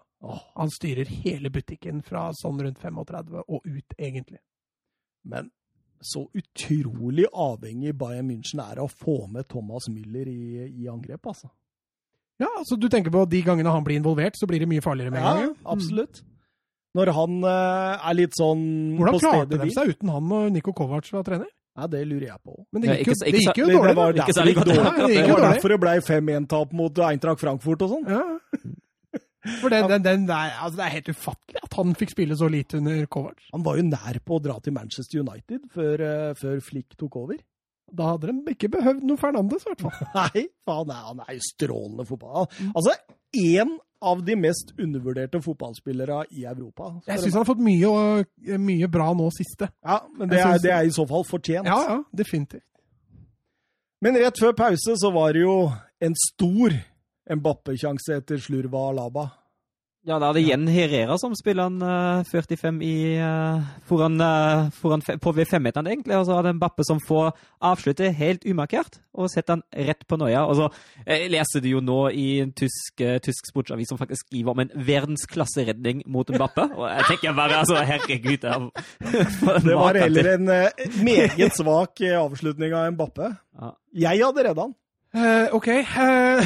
Han 0.57 0.71
styrer 0.71 1.09
hele 1.25 1.51
butikken 1.51 2.03
fra 2.07 2.29
sånn 2.37 2.59
rundt 2.65 2.79
35 2.83 3.43
og 3.47 3.61
ut, 3.67 3.95
egentlig. 3.99 4.41
men 5.25 5.51
så 6.03 6.27
utrolig 6.37 7.25
avhengig 7.33 7.95
Bayern 7.97 8.29
München 8.29 8.61
er 8.61 8.79
av 8.83 8.85
å 8.91 8.93
få 8.93 9.27
med 9.33 9.47
Thomas 9.49 9.87
Müller 9.89 10.29
i, 10.29 10.67
i 10.85 10.89
angrep, 10.93 11.25
altså. 11.27 11.49
Ja, 12.39 12.51
altså 12.59 12.77
du 12.77 12.85
tenker 12.93 13.11
på 13.11 13.23
de 13.33 13.41
gangene 13.43 13.73
han 13.73 13.83
blir 13.87 13.97
involvert, 13.97 14.37
så 14.37 14.47
blir 14.47 14.61
det 14.61 14.69
mye 14.69 14.85
farligere 14.85 15.11
med 15.15 15.23
en 15.23 15.27
Ja, 15.27 15.35
gang. 15.41 15.55
ja. 15.57 15.71
absolutt. 15.73 16.21
Når 16.97 17.11
han 17.17 17.39
uh, 17.45 18.09
er 18.11 18.15
litt 18.19 18.37
sånn 18.37 18.61
Mm. 18.67 18.99
Hvordan 19.01 19.17
på 19.17 19.21
klarte 19.25 19.59
de 19.65 19.71
seg 19.73 19.89
uten 19.95 20.09
han 20.13 20.33
og 20.33 20.53
Nico 20.53 20.73
Kovac 20.77 21.09
var 21.13 21.25
trener? 21.25 21.49
Ja, 21.77 21.87
det 21.93 22.05
lurer 22.09 22.27
jeg 22.29 22.41
på. 22.45 22.55
Men 22.73 22.83
det 22.83 22.89
Ja, 22.89 22.95
gikk 22.97 23.09
ikke 23.09 23.17
jo, 23.17 23.33
det 23.33 23.41
gikk 23.43 23.59
jo 23.59 23.67
dårlig. 23.67 23.89
det 23.89 23.97
var 23.97 24.13
det 24.13 25.49
derfor 25.51 25.69
det 25.75 25.81
ble 25.81 25.97
5-1-tap 26.07 26.73
mot 26.73 26.99
Eintracht 27.09 27.41
Frankfurt 27.41 27.83
og 27.85 27.91
sånn. 27.97 28.07
Ja. 28.09 28.23
For 29.61 29.73
den, 29.73 29.89
den, 29.91 30.05
den 30.05 30.29
der, 30.29 30.55
altså 30.61 30.81
Det 30.81 30.87
er 30.87 30.95
helt 30.97 31.11
ufattelig 31.15 31.63
at 31.63 31.77
han 31.79 31.97
fikk 31.99 32.15
spille 32.15 32.39
så 32.39 32.49
lite 32.53 32.81
under 32.81 33.05
Kovac. 33.11 33.43
Han 33.53 33.65
var 33.67 33.81
jo 33.81 33.87
nær 33.89 34.21
på 34.25 34.39
å 34.39 34.43
dra 34.43 34.57
til 34.63 34.75
Manchester 34.77 35.23
United 35.23 35.69
før, 35.75 36.05
eh, 36.07 36.33
før 36.39 36.61
Flick 36.65 36.97
tok 36.99 37.19
over. 37.23 37.41
Da 37.97 38.13
hadde 38.13 38.33
de 38.33 38.55
ikke 38.55 38.71
behøvd 38.73 39.05
noe 39.07 39.21
Fernandes, 39.21 39.67
i 39.67 39.73
hvert 39.73 39.85
fall. 39.87 40.09
Nei, 40.21 40.47
faen, 40.67 40.95
han 40.95 41.23
er 41.27 41.37
jo 41.37 41.45
strålende 41.47 42.07
fotball. 42.09 42.49
Altså, 42.73 42.97
én 43.39 43.77
av 44.07 44.23
de 44.27 44.37
mest 44.39 44.73
undervurderte 44.77 45.41
fotballspillere 45.43 46.25
i 46.37 46.45
Europa. 46.45 46.91
Jeg 47.07 47.23
syns 47.23 47.37
han 47.37 47.45
har 47.45 47.49
fått 47.49 47.63
mye, 47.65 47.89
og, 47.91 48.57
mye 48.61 48.89
bra 48.93 49.11
nå 49.17 49.31
siste. 49.35 49.71
Ja, 49.87 50.01
men 50.19 50.31
det 50.31 50.43
er, 50.43 50.59
det 50.63 50.75
er 50.75 50.89
i 50.89 50.93
så 50.95 51.07
fall 51.09 51.25
fortjent. 51.29 51.69
Ja, 51.71 51.79
ja, 51.95 52.01
definitivt. 52.17 52.67
Men 54.05 54.19
rett 54.21 54.37
før 54.39 54.53
pause 54.59 54.99
så 55.01 55.11
var 55.15 55.33
det 55.33 55.47
jo 55.47 55.57
en 56.05 56.17
stor 56.21 56.75
Mbappe-sjanse 57.31 58.21
etter 58.21 58.41
slurva 58.43 58.89
Alaba. 58.93 59.27
Ja, 60.07 60.21
da 60.23 60.29
er 60.29 60.37
det 60.37 60.45
igjen 60.45 60.69
Herrera 60.71 61.17
som 61.19 61.33
spiller 61.35 61.67
en 61.67 61.81
uh, 61.83 62.23
45 62.31 62.77
i, 62.87 62.97
uh, 63.19 63.65
foran, 63.89 64.21
uh, 64.23 64.69
foran 64.71 65.03
på 65.03 65.33
V5-meteren, 65.35 65.89
egentlig. 65.91 66.15
Og 66.15 66.29
så 66.29 66.37
er 66.37 66.47
det 66.47 66.53
en 66.55 66.61
Bappe 66.63 66.87
som 66.87 67.01
får 67.03 67.33
avslutte 67.59 68.13
helt 68.15 68.47
umarkert 68.47 69.01
og 69.17 69.33
setter 69.33 69.57
han 69.57 69.65
rett 69.89 70.07
på 70.07 70.19
nøya. 70.21 70.45
Og 70.47 70.61
så 70.61 70.69
Jeg 71.07 71.33
leser 71.33 71.65
du 71.65 71.69
jo 71.73 71.83
nå 71.83 71.99
i 72.15 72.27
en 72.45 72.53
tysk, 72.53 73.01
eh, 73.01 73.19
tysk 73.23 73.51
sportsavis 73.51 73.89
som 73.91 73.99
faktisk 73.99 74.27
skriver 74.27 74.53
om 74.53 74.63
en 74.63 74.73
verdensklasseredning 74.75 76.05
mot 76.07 76.29
Mbappe. 76.29 76.69
Og 76.77 76.87
jeg 76.91 77.05
tenker 77.11 77.37
bare 77.37 77.61
altså, 77.65 77.83
herregud 77.83 78.39
det 78.43 78.55
en 78.55 79.71
var 79.75 79.99
heller 79.99 80.33
en 80.35 80.49
eh, 80.49 80.89
meget 81.03 81.57
svak 81.57 82.01
eh, 82.01 82.19
avslutning 82.19 82.75
av 82.77 82.93
Mbappe. 82.93 83.31
Ja. 83.59 83.71
Jeg 84.07 84.23
hadde 84.23 84.49
redda 84.51 84.69
han. 84.69 84.77
Eh, 85.15 85.55
OK. 85.55 85.69
Uh, 85.69 86.43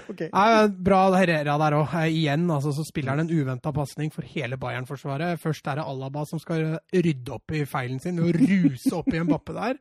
okay. 0.10 0.30
Uh, 0.32 0.66
bra 0.68 1.02
Herrera 1.16 1.58
der 1.60 1.76
òg. 1.78 1.92
Igjen 2.08 2.48
altså, 2.50 2.72
så 2.74 2.86
spiller 2.88 3.16
han 3.16 3.26
en 3.26 3.34
uventa 3.34 3.72
pasning 3.74 4.10
for 4.14 4.26
hele 4.26 4.58
Bayern-forsvaret. 4.60 5.40
Først 5.42 5.68
er 5.68 5.80
det 5.80 5.86
Alaba 5.86 6.24
som 6.26 6.42
skal 6.42 6.78
rydde 6.94 7.36
opp 7.36 7.54
i 7.54 7.66
feilen 7.68 8.00
sin 8.02 8.18
ved 8.22 8.34
å 8.34 8.46
ruse 8.46 8.96
opp 8.96 9.12
i 9.12 9.20
en 9.20 9.30
bappe 9.30 9.56
der. 9.56 9.78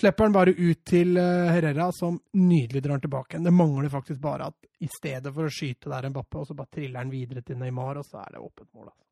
Slipper 0.00 0.26
han 0.26 0.34
bare 0.34 0.54
ut 0.58 0.80
til 0.86 1.16
eh, 1.16 1.52
Herrera, 1.54 1.86
som 1.94 2.16
nydelig 2.34 2.82
drar 2.82 2.96
han 2.96 3.04
tilbake 3.04 3.36
igjen. 3.36 3.46
Det 3.46 3.54
mangler 3.54 3.92
faktisk 3.92 4.20
bare 4.20 4.48
at 4.50 4.66
i 4.82 4.88
stedet 4.90 5.30
for 5.30 5.46
å 5.46 5.52
skyte 5.54 5.92
der 5.92 6.08
en 6.08 6.16
bappe, 6.16 6.40
og 6.40 6.48
så 6.48 6.56
bare 6.58 6.72
triller 6.74 6.98
han 6.98 7.12
videre 7.12 7.44
til 7.46 7.60
Neymar, 7.60 8.00
og 8.00 8.06
så 8.08 8.24
er 8.24 8.34
det 8.34 8.42
åpent 8.42 8.72
mål. 8.74 8.88
Altså. 8.90 9.03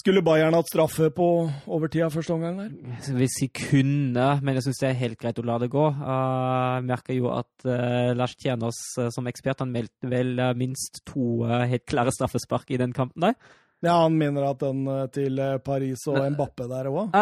Skulle 0.00 0.22
Bayern 0.24 0.56
hatt 0.56 0.70
straffe 0.70 1.10
på 1.12 1.28
overtida 1.68 2.08
første 2.12 2.32
omgang 2.32 2.56
der? 2.56 2.70
Hvis 3.18 3.36
de 3.42 3.50
kunne, 3.52 4.28
men 4.40 4.56
jeg 4.56 4.64
syns 4.64 4.80
det 4.80 4.88
er 4.88 5.00
helt 5.02 5.20
greit 5.20 5.40
å 5.42 5.44
la 5.44 5.58
det 5.60 5.68
gå. 5.72 5.86
Jeg 5.92 6.86
merker 6.88 7.18
jo 7.18 7.28
at 7.34 7.68
uh, 7.68 8.12
Lars 8.16 8.32
Tjernås 8.40 8.78
uh, 8.96 9.10
som 9.12 9.28
ekspert 9.28 9.60
han 9.60 9.74
meldte 9.74 10.08
vel 10.08 10.40
minst 10.56 11.02
to 11.08 11.44
helt 11.44 11.84
klare 11.90 12.14
straffespark 12.16 12.72
i 12.72 12.80
den 12.80 12.96
kampen 12.96 13.28
der. 13.28 13.36
Ja, 13.80 14.02
han 14.02 14.16
mener 14.18 14.44
at 14.50 14.60
den 14.60 14.82
eh, 14.92 15.06
til 15.12 15.38
eh, 15.40 15.54
Paris 15.64 16.02
og 16.12 16.18
Mbappe 16.34 16.66
der 16.68 16.90
òg. 16.90 17.14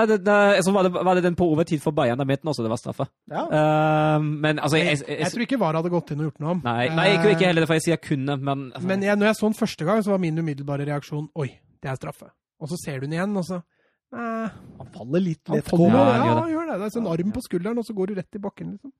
Så 0.64 0.72
var, 0.74 0.88
det, 0.88 1.04
var 1.06 1.14
det 1.14 1.22
den 1.28 1.36
på 1.38 1.46
overtid 1.52 1.82
for 1.82 1.94
Bayern? 1.94 2.18
Da 2.18 2.26
mente 2.26 2.42
han 2.42 2.50
også 2.50 2.64
det 2.66 2.72
var 2.72 2.80
straffe. 2.80 3.06
Ja. 3.30 3.44
Uh, 3.46 4.24
men 4.24 4.58
altså 4.58 4.80
jeg, 4.80 4.96
Jeg, 4.96 5.04
jeg, 5.06 5.20
jeg 5.20 5.34
tror 5.34 5.46
ikke 5.46 5.60
VAR 5.62 5.78
hadde 5.78 5.92
gått 5.92 6.10
inn 6.10 6.24
og 6.24 6.30
gjort 6.30 6.42
noe 6.42 6.56
om. 6.56 6.64
Nei, 6.66 6.88
nei 6.98 7.06
ikke, 7.14 7.36
ikke 7.36 7.52
heller, 7.52 7.68
for 7.70 7.78
jeg 7.78 7.86
sier 7.86 8.02
kunne, 8.02 8.36
men 8.42 8.72
altså, 8.72 8.90
Men 8.90 9.06
jeg, 9.06 9.20
når 9.20 9.30
jeg 9.30 9.38
så 9.38 9.46
den 9.46 9.58
første 9.60 9.86
gang, 9.86 10.02
så 10.02 10.14
var 10.16 10.22
min 10.26 10.42
umiddelbare 10.42 10.88
reaksjon 10.90 11.30
oi, 11.38 11.48
det 11.78 11.92
er 11.92 12.00
straffe. 12.00 12.32
Og 12.60 12.68
så 12.72 12.76
ser 12.84 13.00
du 13.00 13.06
den 13.06 13.18
igjen, 13.18 13.36
og 13.36 13.44
så 13.46 13.62
Nei, 14.08 14.48
Han 14.78 14.86
faller 14.94 15.20
litt 15.20 15.42
han 15.50 15.58
lett 15.58 15.66
faller. 15.68 15.92
over. 15.92 16.14
Ja, 16.16 16.24
Ja, 16.24 16.34
han 16.40 16.50
gjør 16.50 16.66
det. 16.70 16.76
Det 16.80 16.86
er 16.86 16.94
sånn 16.96 17.08
arm 17.12 17.32
på 17.34 17.42
skulderen, 17.44 17.78
og 17.78 17.84
så 17.84 17.94
går 17.94 18.06
du 18.08 18.14
rett 18.16 18.34
i 18.38 18.40
bakken, 18.40 18.70
liksom. 18.72 18.92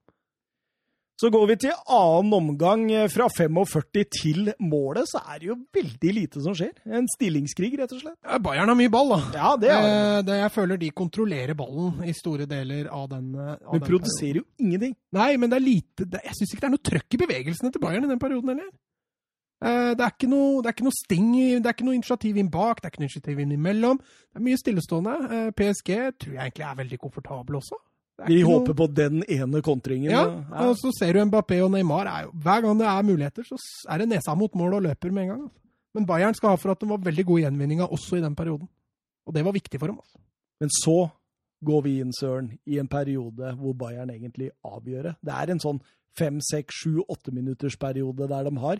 Så 1.19 1.31
går 1.35 1.47
vi 1.49 1.55
til 1.57 1.73
annen 1.91 2.33
omgang. 2.37 2.83
eh, 2.93 3.09
Fra 3.09 3.27
45 3.29 4.05
til 4.13 4.53
målet, 4.61 5.09
så 5.11 5.19
er 5.33 5.39
det 5.41 5.49
jo 5.49 5.57
veldig 5.75 6.13
lite 6.15 6.43
som 6.45 6.53
skjer. 6.55 6.75
En 6.87 7.09
stillingskrig, 7.11 7.73
rett 7.81 7.91
og 7.97 8.03
slett. 8.05 8.19
Bayern 8.45 8.69
har 8.69 8.77
mye 8.79 8.91
ball, 8.93 9.09
da. 9.17 9.19
Ja, 9.35 9.57
det 9.57 9.71
er 9.73 9.81
det. 9.83 9.91
Eh, 9.97 10.23
det, 10.29 10.37
jeg 10.45 10.53
føler 10.55 10.79
de 10.79 10.91
kontrollerer 10.91 11.57
ballen 11.59 12.05
i 12.07 12.13
store 12.13 12.47
deler 12.47 12.87
av 12.93 13.09
den. 13.09 13.35
eh, 13.35 13.57
Av 13.65 13.73
Men 13.73 13.81
den 13.81 13.89
produserer 13.89 14.35
jo 14.43 14.45
ingenting. 14.61 14.95
Nei, 15.11 15.37
men 15.39 15.51
det 15.51 15.57
er 15.57 15.65
lite 15.67 16.05
det, 16.07 16.21
Jeg 16.23 16.35
syns 16.39 16.53
ikke 16.55 16.61
det 16.61 16.69
er 16.69 16.77
noe 16.77 16.87
trøkk 16.93 17.15
i 17.15 17.23
bevegelsene 17.25 17.73
til 17.73 17.81
Bayern 17.81 18.05
i 18.05 18.09
den 18.13 18.19
perioden 18.21 18.49
heller. 18.55 18.71
Eh, 19.61 19.93
det, 19.99 20.05
er 20.05 20.13
ikke 20.15 20.29
noe, 20.31 20.63
det 20.63 20.71
er 20.71 20.75
ikke 20.77 20.87
noe 20.87 20.95
sting, 20.95 21.29
det 21.35 21.67
er 21.67 21.75
ikke 21.75 21.87
noe 21.89 21.97
initiativ 21.99 22.37
inn 22.39 22.51
bak, 22.55 22.81
det 22.81 22.87
er 22.87 22.93
ikke 22.93 23.01
noe 23.03 23.09
initiativ 23.09 23.41
inn 23.43 23.53
imellom. 23.57 23.99
Det 23.99 24.39
er 24.39 24.45
mye 24.47 24.61
stillestående. 24.61 25.15
Eh, 25.35 25.51
PSG 25.59 25.91
tror 26.19 26.33
jeg 26.37 26.43
egentlig 26.45 26.67
er 26.69 26.79
veldig 26.83 26.99
komfortable 27.03 27.59
også. 27.59 27.79
Vi 28.27 28.41
ikke 28.41 28.49
noe- 28.49 28.59
håper 28.61 28.75
på 28.75 28.87
den 28.95 29.23
ene 29.29 29.63
kontringen. 29.63 30.11
Ja, 30.11 30.25
og- 30.27 30.69
og 30.71 30.77
så 30.77 30.91
ser 30.99 31.13
du 31.13 31.25
Mbappé 31.25 31.63
og 31.65 31.71
Neymar. 31.71 32.07
Jo, 32.25 32.31
hver 32.35 32.63
gang 32.63 32.79
det 32.79 32.87
er 32.87 33.03
muligheter, 33.03 33.43
så 33.45 33.59
er 33.89 33.99
det 33.99 34.09
nesa 34.09 34.35
mot 34.35 34.53
mål 34.55 34.75
og 34.75 34.83
løper 34.83 35.11
med 35.13 35.23
en 35.23 35.29
gang. 35.29 35.43
Altså. 35.43 35.59
Men 35.95 36.07
Bayern 36.07 36.35
skal 36.35 36.51
ha 36.51 36.57
for 36.57 36.71
at 36.71 36.81
de 36.81 36.87
var 36.87 36.99
veldig 36.99 37.25
gode 37.27 37.41
i 37.41 37.45
gjenvinninga 37.45 37.89
også 37.91 38.17
i 38.19 38.21
den 38.21 38.35
perioden. 38.35 38.69
Og 39.27 39.35
det 39.35 39.45
var 39.45 39.53
viktig 39.53 39.79
for 39.81 39.87
dem. 39.87 39.97
Altså. 39.99 40.19
Men 40.61 40.69
så 40.85 41.11
går 41.65 41.83
vi 41.83 42.01
inn, 42.01 42.13
Søren, 42.13 42.59
i 42.67 42.79
en 42.79 42.89
periode 42.89 43.57
hvor 43.57 43.73
Bayern 43.75 44.11
egentlig 44.11 44.51
avgjør 44.65 45.03
det. 45.03 45.15
Det 45.25 45.35
er 45.35 45.51
en 45.51 45.59
sånn 45.61 45.81
fem, 46.17 46.41
seks, 46.41 46.75
sju, 46.75 47.03
åtte 47.09 47.33
minutters 47.33 47.77
periode 47.77 48.29
der 48.29 48.45
de 48.51 48.57
har, 48.59 48.79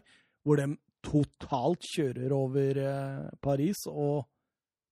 hvor 0.49 0.61
de 0.61 0.73
totalt 1.05 1.85
kjører 1.93 2.33
over 2.35 2.83
eh, 2.83 3.31
Paris, 3.45 3.85
og 3.87 4.25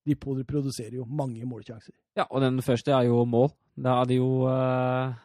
de 0.06 0.14
pro- 0.20 0.38
produserer 0.46 1.00
jo 1.00 1.06
mange 1.08 1.42
målsjanser. 1.48 1.94
Ja, 2.16 2.28
og 2.30 2.44
den 2.44 2.60
første 2.62 2.92
er 2.94 3.08
jo 3.08 3.24
mål. 3.26 3.50
Da 3.76 3.98
er 4.00 4.08
det 4.08 4.16
jo 4.20 4.46
uh, 4.48 5.16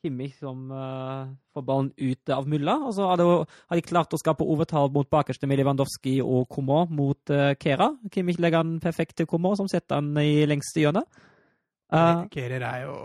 Kimmich 0.00 0.38
som 0.38 0.70
uh, 0.72 1.26
får 1.52 1.64
ballen 1.66 1.90
ut 1.98 2.32
av 2.32 2.46
Mulla. 2.48 2.76
Og 2.86 2.94
så 2.96 3.08
har, 3.10 3.20
de 3.20 3.82
klart 3.84 4.14
å 4.14 4.20
skape 4.20 4.46
overtall 4.46 4.88
mot 4.94 5.10
bakerste 5.10 5.50
med 5.50 5.60
Lewandowski 5.60 6.20
og 6.22 6.46
Coman 6.54 6.94
mot 6.96 7.34
uh, 7.34 7.50
Kera. 7.60 7.90
Kimmich 8.14 8.38
legger 8.40 8.64
den 8.64 8.78
perfekt 8.80 9.18
til 9.18 9.28
Coman, 9.28 9.58
som 9.58 9.68
setter 9.68 10.00
den 10.00 10.14
i 10.22 10.46
lengste 10.48 10.86
hjørnet. 10.86 11.20
Uh, 11.90 12.22
Kerer 12.30 12.62
er 12.62 12.86
jo 12.86 12.96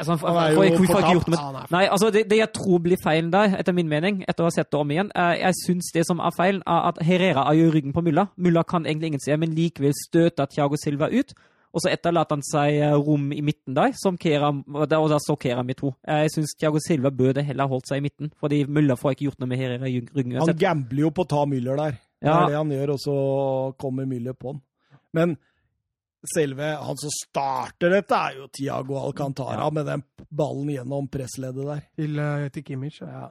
altså, 0.00 0.16
Han 0.26 0.36
er 0.40 0.50
jo 0.50 0.56
får 0.56 0.64
jeg- 0.64 0.76
hvorfor 0.78 0.98
ikke 1.00 1.12
gjort 1.14 1.28
noe 1.28 1.34
med 1.34 1.38
Ja, 1.38 1.44
han 1.60 1.66
Nei, 1.76 1.84
altså 1.86 2.10
det, 2.12 2.24
det 2.30 2.38
jeg 2.38 2.52
tror 2.56 2.78
blir 2.82 2.96
feilen 3.04 3.30
der, 3.32 3.56
etter 3.60 3.72
min 3.76 3.88
mening, 3.88 4.24
etter 4.28 4.42
å 4.44 4.48
ha 4.48 4.50
sett 4.56 4.70
det 4.70 4.80
om 4.80 4.90
igjen 4.90 5.10
eh, 5.14 5.36
Jeg 5.40 5.54
syns 5.64 5.92
det 5.94 6.06
som 6.06 6.18
er 6.20 6.34
feilen, 6.36 6.62
er 6.66 6.88
at 6.90 6.98
Herrera 7.06 7.46
er 7.50 7.54
jo 7.60 7.68
i 7.68 7.74
ryggen 7.76 7.92
på 7.94 8.02
Mulla. 8.02 8.28
Mulla 8.36 8.62
kan 8.64 8.84
egentlig 8.86 9.12
ingen 9.14 9.20
se, 9.24 9.36
men 9.36 9.54
likevel 9.54 9.92
støter 9.94 10.46
Thiago 10.50 10.76
Silva 10.80 11.08
ut. 11.12 11.32
Og 11.72 11.78
så 11.84 11.92
etterlater 11.92 12.34
han 12.34 12.42
seg 12.42 12.80
eh, 12.82 12.94
rom 12.98 13.28
i 13.32 13.40
midten 13.46 13.76
der, 13.76 13.92
som 13.94 14.16
Kera, 14.18 14.48
og 14.50 14.88
da, 14.90 14.98
står 15.22 15.36
Kera 15.38 15.62
med 15.62 15.76
to. 15.78 15.92
Jeg 16.06 16.32
syns 16.34 16.56
Thiago 16.58 16.80
Silva 16.82 17.10
burde 17.14 17.44
heller 17.46 17.68
holdt 17.70 17.86
seg 17.86 18.00
i 18.00 18.06
midten, 18.08 18.32
fordi 18.40 18.64
Mulla 18.66 18.96
får 18.98 19.14
ikke 19.14 19.28
gjort 19.28 19.38
noe 19.38 19.48
med 19.52 19.58
Herrera 19.62 19.86
i 19.86 20.00
ryggen 20.00 20.40
Han 20.40 20.56
gambler 20.58 21.04
jo 21.06 21.10
på 21.14 21.22
å 21.22 21.28
ta 21.30 21.44
Müller 21.46 21.76
der. 21.78 22.00
Det 22.20 22.28
er 22.28 22.48
det 22.50 22.56
han 22.58 22.72
gjør, 22.74 22.90
og 22.96 22.98
så 23.00 23.14
kommer 23.78 24.04
Müller 24.10 24.34
på 24.34 24.52
han. 24.52 24.60
Men 25.14 25.36
selve 26.34 26.62
han 26.76 26.96
som 27.00 27.10
starter 27.26 27.90
dette, 27.90 28.14
er 28.14 28.36
jo 28.36 28.48
Tiago 28.52 28.98
Alcantara 29.00 29.60
Ja. 29.64 29.70
med 29.70 29.86
den 29.86 30.02
ballen 30.28 30.68
gjennom 30.68 31.08
pressleddet 31.08 31.66
der. 31.66 31.80
til, 31.96 32.18
eh, 32.18 32.48
til 32.48 32.62
Kimmich. 32.64 33.00
Ja. 33.00 33.30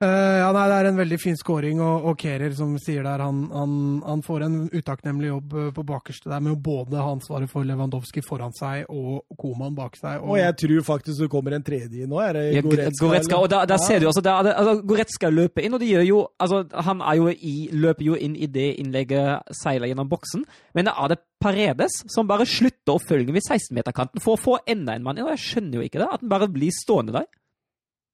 Eh, 0.00 0.08
ja, 0.40 0.46
nei, 0.56 0.62
Det 0.70 0.76
er 0.78 0.86
en 0.88 0.96
veldig 0.96 1.16
fin 1.20 1.36
scoring, 1.36 1.80
og, 1.84 2.06
og 2.08 2.14
Kerer 2.16 2.54
som 2.56 2.70
sier 2.80 3.04
der, 3.04 3.20
han, 3.20 3.42
han, 3.52 3.72
han 4.00 4.22
får 4.24 4.44
en 4.46 4.54
utakknemlig 4.72 5.28
jobb 5.28 5.56
eh, 5.60 5.66
på 5.76 5.82
bakerste 5.90 6.30
der 6.32 6.40
med 6.40 6.54
å 6.54 6.60
både 6.64 6.96
ha 6.96 7.10
ansvaret 7.12 7.50
for 7.52 7.68
Lewandowski 7.68 8.22
foran 8.24 8.54
seg 8.56 8.88
og 8.88 9.26
Koman 9.36 9.74
bak 9.76 9.98
seg. 10.00 10.24
Og 10.24 10.38
jeg 10.40 10.56
tror 10.62 10.86
faktisk 10.86 11.26
det 11.26 11.28
kommer 11.34 11.58
en 11.58 11.66
tredje 11.66 12.08
nå. 12.08 12.16
Er 12.24 12.38
det 12.38 12.44
Ja, 12.54 12.62
Goretzka? 12.64 13.04
Goretzka, 13.04 13.40
og 13.44 13.50
da, 13.52 13.66
da 13.68 13.76
ser 13.82 14.00
du 14.00 14.08
altså, 14.08 14.22
da, 14.24 14.38
altså 14.54 14.78
Goretzka 14.88 15.28
løper 15.34 15.68
inn, 15.68 15.76
og 15.76 15.84
det 15.84 15.90
gjør 15.90 16.06
jo 16.08 16.22
altså, 16.40 16.62
Han 16.88 17.04
er 17.04 17.18
jo 17.20 17.28
i, 17.36 17.54
løper 17.76 18.06
jo 18.06 18.16
inn 18.16 18.38
i 18.40 18.48
det 18.48 18.70
innlegget 18.80 19.52
seiler 19.60 19.92
gjennom 19.92 20.08
boksen, 20.08 20.46
men 20.78 20.88
det 20.88 20.96
er 20.96 21.12
det 21.12 21.20
Paredes 21.44 21.98
som 22.12 22.28
bare 22.28 22.48
slutter 22.48 22.96
å 22.96 23.04
følge 23.04 23.36
ved 23.36 23.44
16-meterkanten 23.44 24.24
for 24.24 24.36
å 24.38 24.40
få 24.40 24.56
enda 24.64 24.96
en 24.96 25.04
mann 25.04 25.20
inn, 25.20 25.28
og 25.28 25.36
jeg 25.36 25.44
skjønner 25.44 25.80
jo 25.80 25.84
ikke 25.90 26.00
det, 26.00 26.08
at 26.08 26.24
han 26.24 26.32
bare 26.32 26.48
blir 26.52 26.72
stående 26.72 27.18
der. 27.20 27.28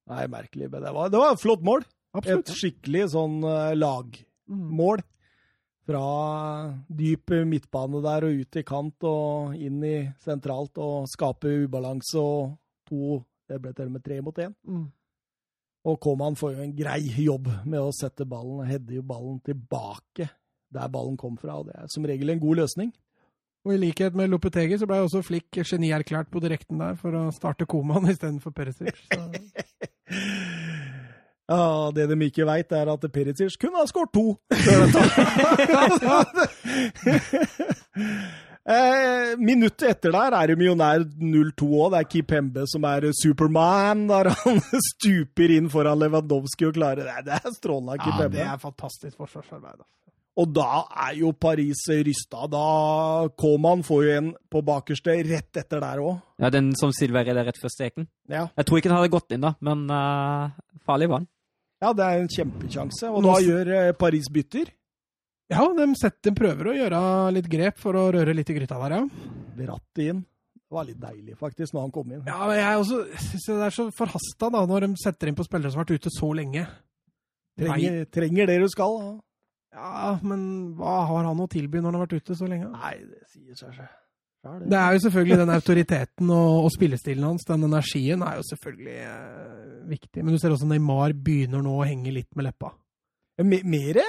Nei, 0.07 0.23
merkelig. 0.31 0.71
Men 0.71 0.83
det 0.85 0.95
var, 0.95 1.11
det 1.11 1.21
var 1.21 1.35
et 1.35 1.43
flott 1.43 1.63
mål. 1.65 1.85
Et 2.23 2.51
skikkelig 2.57 3.09
sånn 3.13 3.39
eh, 3.45 3.75
lagmål. 3.77 5.03
Fra 5.87 6.03
dyp 6.91 7.31
midtbane 7.47 8.01
der 8.03 8.25
og 8.27 8.41
ut 8.41 8.59
i 8.59 8.63
kant 8.67 9.05
og 9.07 9.55
inn 9.55 9.79
i 9.87 9.97
sentralt 10.19 10.79
og 10.83 11.07
skape 11.07 11.53
ubalanse 11.63 12.19
og 12.19 12.57
to 12.87 13.21
Det 13.47 13.61
ble 13.63 13.71
til 13.71 13.87
og 13.87 13.93
med 13.95 14.03
tre 14.03 14.17
mot 14.19 14.39
én. 14.43 14.51
Mm. 14.67 14.87
Og 15.87 15.99
Koman 16.03 16.35
får 16.35 16.57
jo 16.57 16.63
en 16.65 16.73
grei 16.75 16.99
jobb 17.23 17.47
med 17.63 17.79
å 17.79 17.93
sette 17.95 18.25
ballen, 18.27 18.65
heade 18.67 18.97
jo 18.97 19.05
ballen 19.07 19.37
tilbake 19.39 20.27
der 20.75 20.89
ballen 20.91 21.15
kom 21.15 21.37
fra. 21.39 21.61
og 21.61 21.69
Det 21.69 21.77
er 21.77 21.87
som 21.87 22.03
regel 22.03 22.33
en 22.33 22.41
god 22.43 22.59
løsning. 22.63 22.91
Og 23.63 23.73
I 23.73 23.77
likhet 23.77 24.15
med 24.15 24.29
Lopetegi 24.31 24.77
så 24.79 24.87
ble 24.87 24.99
også 25.03 25.23
Flikk 25.23 25.61
genierklært 25.63 26.29
på 26.31 26.41
direkten 26.43 26.79
der 26.83 26.95
for 26.99 27.15
å 27.15 27.23
starte 27.35 27.67
Koman 27.67 28.09
istedenfor 28.13 28.51
Perisic. 28.55 28.99
Så. 29.13 29.23
Ja, 31.47 31.91
Det 31.95 32.09
de 32.11 32.17
ikke 32.25 32.43
veit, 32.47 32.71
er 32.75 32.89
at 32.91 33.05
Perisic 33.13 33.55
kunne 33.61 33.79
ha 33.79 33.85
skåret 33.87 34.11
to. 34.13 34.35
Eh, 38.67 39.37
minuttet 39.39 39.87
etter 39.93 40.11
der 40.11 40.33
er 40.35 40.51
det 40.51 40.65
jo 40.65 40.73
nær 40.75 40.99
0-2 40.99 41.67
òg. 41.85 41.93
Det 41.93 41.99
er 42.01 42.07
Kipembe 42.11 42.65
som 42.67 42.83
er 42.89 43.05
Superman, 43.15 44.01
der 44.09 44.27
han 44.41 44.59
stuper 44.89 45.47
inn 45.55 45.69
foran 45.71 45.95
Lewandowski 46.01 46.67
og 46.67 46.75
klarer 46.75 47.07
det. 47.07 47.15
Det 47.29 47.35
er 47.37 47.53
strålende 47.55 47.95
av 47.95 48.03
Ja, 48.03 48.27
det 48.33 48.43
er 48.43 48.59
fantastisk 48.59 49.15
forsvarsarbeid. 49.23 49.79
Og 50.37 50.51
da 50.53 50.83
er 51.07 51.15
jo 51.17 51.31
Paris 51.33 51.79
rysta. 51.89 52.45
Da 52.51 52.65
Coman 53.41 53.81
får 53.85 54.03
jo 54.05 54.11
en 54.19 54.27
på 54.53 54.61
bakerste 54.65 55.15
rett 55.25 55.57
etter 55.57 55.81
der 55.81 56.01
òg. 56.03 56.19
Ja, 56.43 56.51
den 56.53 56.69
som 56.77 56.93
Silver 56.93 57.25
redder 57.25 57.47
rett 57.49 57.57
før 57.57 57.73
streken. 57.73 58.05
Ja. 58.29 58.45
Jeg 58.53 58.67
tror 58.69 58.77
ikke 58.77 58.91
den 58.91 58.99
hadde 58.99 59.13
gått 59.15 59.33
inn, 59.33 59.41
da, 59.47 59.55
men 59.65 59.87
uh, 59.89 60.53
farlig 60.85 61.09
var 61.09 61.23
den. 61.23 61.29
ja, 61.81 61.93
det 61.97 62.05
er 62.05 62.21
en 62.21 62.31
kjempekjanse. 62.35 63.09
Og 63.09 63.25
Nå 63.25 63.33
da 63.33 63.41
gjør 63.47 63.73
eh, 63.79 63.91
Paris 63.97 64.29
bytter. 64.33 64.69
Ja, 65.49 65.63
de, 65.73 65.85
setter, 65.97 66.29
de 66.29 66.35
prøver 66.37 66.69
å 66.69 66.75
gjøre 66.75 67.01
litt 67.33 67.49
grep 67.49 67.77
for 67.81 67.97
å 67.97 68.09
røre 68.13 68.33
litt 68.35 68.49
i 68.51 68.57
gryta 68.57 68.77
der, 68.83 68.97
ja. 68.99 69.29
Bratt 69.57 70.01
inn. 70.03 70.25
Det 70.67 70.75
var 70.75 70.83
litt 70.83 70.99
deilig, 70.99 71.37
faktisk, 71.39 71.71
når 71.73 71.85
han 71.85 71.93
kom 71.95 72.09
inn. 72.11 72.25
Ja, 72.27 72.41
men 72.49 72.57
jeg 72.59 72.81
også 72.81 72.97
synes 73.29 73.45
det 73.47 73.61
er 73.69 73.75
så 73.77 73.85
forhasta 73.95 74.49
da, 74.51 74.65
når 74.67 74.85
de 74.85 74.97
setter 74.99 75.31
inn 75.31 75.37
på 75.37 75.45
spillere 75.47 75.71
som 75.71 75.79
har 75.79 75.87
vært 75.87 76.03
ute 76.03 76.11
så 76.11 76.33
lenge. 76.35 76.65
Trenger, 77.57 78.03
trenger 78.13 78.51
det 78.51 78.57
du 78.61 78.67
skal. 78.69 78.99
Ja. 79.01 79.13
Ja, 79.77 80.17
men 80.25 80.41
hva 80.79 80.97
har 81.11 81.27
han 81.29 81.39
å 81.43 81.47
tilby 81.53 81.77
når 81.79 81.91
han 81.91 81.99
har 81.99 82.05
vært 82.07 82.17
ute 82.23 82.37
så 82.39 82.49
lenge? 82.49 82.71
Nei, 82.73 82.95
det 83.05 83.21
sier 83.29 83.55
seg 83.59 83.75
selv. 83.77 83.95
Det 84.47 84.77
er 84.79 84.93
jo 84.95 85.01
selvfølgelig 85.03 85.37
den 85.41 85.51
autoriteten 85.51 86.29
og, 86.31 86.65
og 86.65 86.69
spillestilen 86.71 87.25
hans, 87.25 87.43
den 87.49 87.65
energien, 87.67 88.21
er 88.23 88.37
jo 88.39 88.45
selvfølgelig 88.47 88.93
eh, 89.03 89.71
viktig. 89.89 90.23
Men 90.23 90.33
du 90.37 90.39
ser 90.39 90.53
også 90.55 90.69
Neymar 90.69 91.11
begynner 91.13 91.61
nå 91.65 91.73
å 91.81 91.87
henge 91.87 92.13
litt 92.15 92.29
med 92.37 92.47
leppa. 92.47 92.71
Me- 93.43 93.59
Mere, 93.67 94.05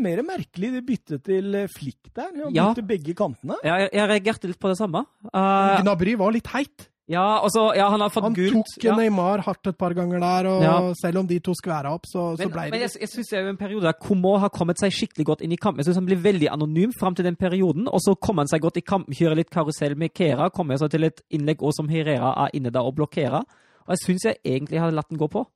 mer 0.00 0.22
merkelig 0.24 0.70
det 0.78 0.82
byttet 0.88 1.24
til 1.28 1.52
eh, 1.58 1.68
Flick 1.74 2.08
der. 2.16 2.32
Han 2.46 2.54
Ja. 2.56 2.70
begge 2.80 3.14
kantene. 3.18 3.58
Ja, 3.66 3.76
jeg, 3.84 3.92
jeg 3.98 4.08
reagerte 4.14 4.48
litt 4.50 4.62
på 4.62 4.72
det 4.72 4.78
samme. 4.80 5.04
Uh, 5.28 5.82
Gnabry 5.82 6.16
var 6.18 6.32
litt 6.34 6.48
heit. 6.54 6.88
Ja, 7.08 7.38
også, 7.38 7.68
ja, 7.76 7.88
han 7.90 8.00
har 8.02 8.10
fått 8.10 8.24
Han 8.24 8.34
gult. 8.34 8.52
tok 8.74 8.84
ja. 8.84 8.96
Neymar 8.98 9.42
hardt 9.46 9.66
et 9.70 9.76
par 9.78 9.94
ganger 9.94 10.18
der, 10.20 10.46
og 10.50 10.62
Ja. 10.62 10.92
selv 11.00 11.18
om 11.18 11.26
de 11.26 11.38
to 11.38 11.52
skværa 11.54 11.92
opp, 11.94 12.04
så, 12.06 12.36
så 12.36 12.42
Men, 12.42 12.50
ble 12.50 12.62
men 12.70 12.72
det 12.72 12.80
jeg, 12.80 13.00
jeg 13.00 13.08
synes 13.08 13.28
det 13.30 13.38
er 13.38 13.42
jo 13.44 13.48
en 13.50 13.56
periode 13.56 13.82
der 13.86 13.92
Komo 14.00 14.36
har 14.38 14.48
kommet 14.48 14.78
seg 14.80 14.90
skikkelig 14.92 15.24
godt 15.26 15.40
inn 15.46 15.52
i 15.52 15.56
kampen. 15.56 15.78
Jeg 15.78 15.84
synes 15.86 15.96
han 16.02 16.06
blir 16.06 16.18
veldig 16.22 16.48
anonym 16.50 16.92
fram 16.98 17.14
til 17.14 17.24
den 17.24 17.36
perioden, 17.36 17.86
og 17.88 18.00
så 18.00 18.14
kommer 18.18 18.42
han 18.42 18.48
seg 18.48 18.60
godt 18.60 18.76
i 18.76 18.80
kampen, 18.86 19.14
kjører 19.14 19.36
litt 19.36 19.50
karusell 19.50 19.94
med 19.96 20.14
Kera, 20.14 20.50
kommer 20.50 20.76
seg 20.76 20.90
til 20.90 21.04
et 21.04 21.20
innlegg 21.30 21.62
også 21.62 21.76
som 21.84 21.88
Herrera 21.88 22.34
er 22.46 22.50
inne 22.58 22.70
der 22.74 22.82
og 22.82 22.96
blokkerer. 22.96 23.44
Og 23.86 23.94
jeg 23.94 23.98
synes 24.02 24.24
jeg 24.24 24.36
egentlig 24.44 24.80
har 24.80 24.90
latt 24.90 25.08
den 25.08 25.18
gå 25.18 25.28
på. 25.30 25.46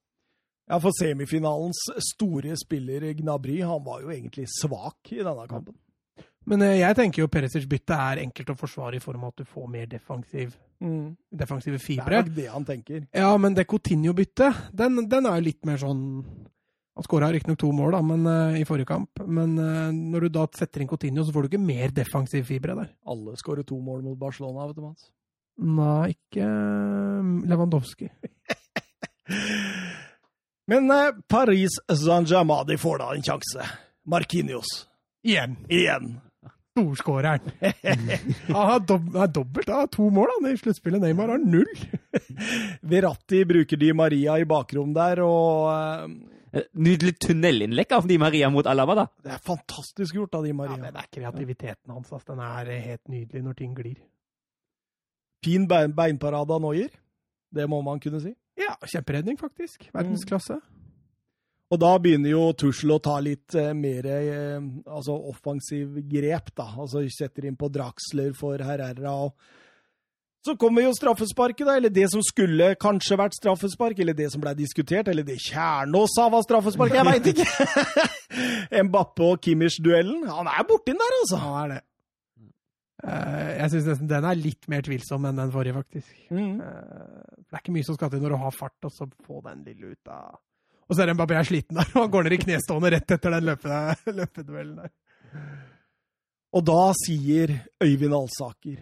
Ja, 0.70 0.78
For 0.78 0.90
semifinalens 0.94 1.80
store 2.14 2.54
spiller 2.56 3.12
Gnabry, 3.18 3.58
han 3.66 3.82
var 3.84 4.02
jo 4.02 4.10
egentlig 4.14 4.46
svak 4.46 5.10
i 5.10 5.16
denne 5.18 5.48
kampen. 5.50 5.74
Men 6.50 6.64
eh, 6.66 6.80
jeg 6.80 6.96
tenker 6.98 7.22
jo 7.22 7.30
Perisic 7.30 7.66
bytte 7.70 7.94
er 7.94 8.22
enkelt 8.24 8.52
å 8.52 8.58
forsvare 8.58 8.98
i 8.98 9.02
form 9.02 9.24
av 9.26 9.34
at 9.34 9.42
du 9.42 9.48
får 9.48 9.68
mer 9.70 9.88
defensiv, 9.90 10.54
defensive 10.80 11.76
Det 11.76 11.82
er 11.82 11.84
fibre. 11.84 12.22
nok 12.24 12.32
det 12.36 12.46
han 12.50 12.64
tenker. 12.66 13.04
Ja, 13.14 13.30
men 13.38 13.54
det 13.54 13.68
Coutinho-byttet, 13.70 14.64
den, 14.74 15.04
den 15.10 15.28
er 15.28 15.38
jo 15.38 15.46
litt 15.46 15.68
mer 15.68 15.78
sånn 15.78 16.00
Han 16.96 17.06
skåra 17.06 17.28
riktignok 17.32 17.60
to 17.62 17.70
mål 17.72 17.94
da, 17.94 18.00
men, 18.04 18.26
uh, 18.26 18.56
i 18.58 18.64
forrige 18.68 18.90
kamp, 18.90 19.22
men 19.24 19.54
uh, 19.56 19.92
når 19.94 20.26
du 20.26 20.32
da 20.34 20.42
setter 20.58 20.82
inn 20.82 20.88
Coutinho, 20.90 21.22
så 21.24 21.32
får 21.32 21.46
du 21.46 21.52
ikke 21.52 21.62
mer 21.62 21.94
defensiv 21.96 22.44
fibre 22.48 22.74
der. 22.76 22.90
Alle 23.08 23.36
skårer 23.40 23.64
to 23.64 23.78
mål 23.80 24.02
mot 24.04 24.18
Barcelona, 24.20 24.66
vet 24.68 24.76
du, 24.76 24.82
Mats. 24.84 25.06
Nei, 25.60 26.14
ikke 26.16 26.44
eh, 26.44 27.30
Lewandowski. 27.48 28.08
Men 30.70 30.90
eh, 30.90 31.12
Paris 31.28 31.78
Saint-Germain 31.88 32.66
de 32.68 32.78
får 32.80 33.00
da 33.02 33.12
en 33.14 33.24
sjanse. 33.26 33.66
Markinios. 34.08 34.88
Igjen! 35.26 35.56
Igjen. 35.68 36.14
Storskåreren. 36.80 37.52
Han 38.50 38.66
har 38.74 38.82
dob 38.88 39.14
er 39.20 39.30
dobbelt, 39.36 39.68
da. 39.70 39.84
To 39.94 40.08
mål 40.10 40.32
han 40.38 40.50
i 40.50 40.56
sluttspillet. 40.58 41.00
Neymar 41.04 41.30
har 41.36 41.38
null. 41.44 41.70
Verratti 42.92 43.44
bruker 43.48 43.76
Di 43.80 43.92
Maria 43.96 44.36
i 44.40 44.44
bakrom 44.48 44.92
der, 44.96 45.22
og 45.24 45.70
eh, 45.76 46.36
Eh, 46.50 46.64
Nydelig 46.82 47.12
tunnelinnlegg 47.22 47.92
av 47.94 48.08
Di 48.10 48.16
Maria 48.18 48.48
mot 48.50 48.66
Alaba, 48.66 48.94
da. 48.98 49.04
det 49.22 49.30
er 49.36 49.42
fantastisk 49.46 50.16
gjort 50.16 50.32
av 50.34 50.42
Di 50.42 50.50
Ja, 50.50 50.56
Maria. 50.58 50.78
men 50.82 50.96
det 50.96 51.04
er 51.04 51.10
kreativiteten 51.14 51.92
hans. 51.94 52.08
Altså. 52.10 52.32
Den 52.32 52.40
er 52.42 52.72
helt 52.88 53.06
nydelig 53.06 53.42
når 53.44 53.54
ting 53.60 53.76
glir. 53.76 54.00
Fin 55.46 55.68
bein 55.70 55.94
beinparade 55.94 56.50
av 56.50 56.60
Noyer. 56.64 56.90
Det 57.54 57.68
må 57.70 57.78
man 57.86 58.02
kunne 58.02 58.18
si. 58.24 58.34
Ja, 58.58 58.74
kjemperedning, 58.82 59.38
faktisk. 59.38 59.86
Verdensklasse. 59.94 60.58
Og 61.70 61.78
da 61.78 61.92
begynner 62.02 62.32
jo 62.32 62.48
Tussel 62.58 62.90
å 62.96 63.00
ta 63.02 63.16
litt 63.22 63.54
eh, 63.54 63.70
mer 63.78 64.06
eh, 64.10 64.58
altså 64.90 65.14
offensiv 65.30 66.00
grep, 66.10 66.50
da. 66.58 66.66
Altså 66.82 67.04
setter 67.14 67.46
inn 67.46 67.58
på 67.58 67.70
Draxler 67.70 68.32
for 68.38 68.58
Herrera. 68.66 69.14
og 69.14 69.34
så 70.40 70.54
kommer 70.56 70.86
jo 70.86 70.94
straffesparket, 70.96 71.66
da, 71.68 71.74
eller 71.76 71.92
det 71.92 72.06
som 72.08 72.22
skulle 72.24 72.70
kanskje 72.80 73.18
vært 73.20 73.36
straffespark, 73.36 73.98
eller 74.00 74.16
det 74.16 74.30
som 74.32 74.40
ble 74.40 74.54
diskutert, 74.56 75.10
eller 75.12 75.26
det 75.26 75.36
Kjernås 75.44 76.14
sa 76.16 76.30
var 76.32 76.46
straffespark, 76.46 76.96
jeg 76.96 77.08
veit 77.10 77.28
ikke! 77.34 77.44
Mbappe 78.88 79.26
og 79.26 79.42
Kimmich-duellen. 79.44 80.24
Han 80.32 80.48
er 80.48 80.64
borti 80.64 80.94
den 80.94 81.02
der, 81.02 81.18
altså! 81.18 81.42
Han 81.44 81.58
er 81.60 81.74
det. 81.74 81.82
Eh, 83.04 83.50
jeg 83.58 83.72
syns 83.74 83.90
nesten 83.92 84.08
den 84.08 84.28
er 84.28 84.40
litt 84.40 84.66
mer 84.72 84.84
tvilsom 84.84 85.28
enn 85.28 85.44
den 85.44 85.52
forrige, 85.52 85.76
faktisk. 85.76 86.16
Mm. 86.32 86.56
Eh, 86.64 87.36
det 87.44 87.58
er 87.58 87.62
ikke 87.62 87.76
mye 87.76 87.88
som 87.90 88.00
skal 88.00 88.12
til 88.12 88.24
når 88.24 88.32
du 88.32 88.40
har 88.40 88.56
fart, 88.56 88.78
og 88.88 88.96
så 88.96 89.08
få 89.28 89.44
den 89.44 89.60
lille 89.68 89.92
ut 89.92 90.12
av 90.12 90.40
Og 90.90 90.96
så 90.98 91.04
er 91.04 91.12
Mbappé 91.14 91.36
er 91.38 91.46
sliten 91.46 91.78
der, 91.78 91.86
og 91.94 92.00
han 92.02 92.10
går 92.12 92.26
ned 92.26 92.34
i 92.34 92.40
knestående 92.44 92.90
rett 92.96 93.12
etter 93.14 93.36
den 93.36 93.46
løpe, 93.46 93.80
løpeduellen 94.18 94.76
der. 94.82 94.90
Og 96.50 96.64
da 96.66 96.80
sier 96.98 97.52
Øyvind 97.78 98.14
Alsaker 98.16 98.78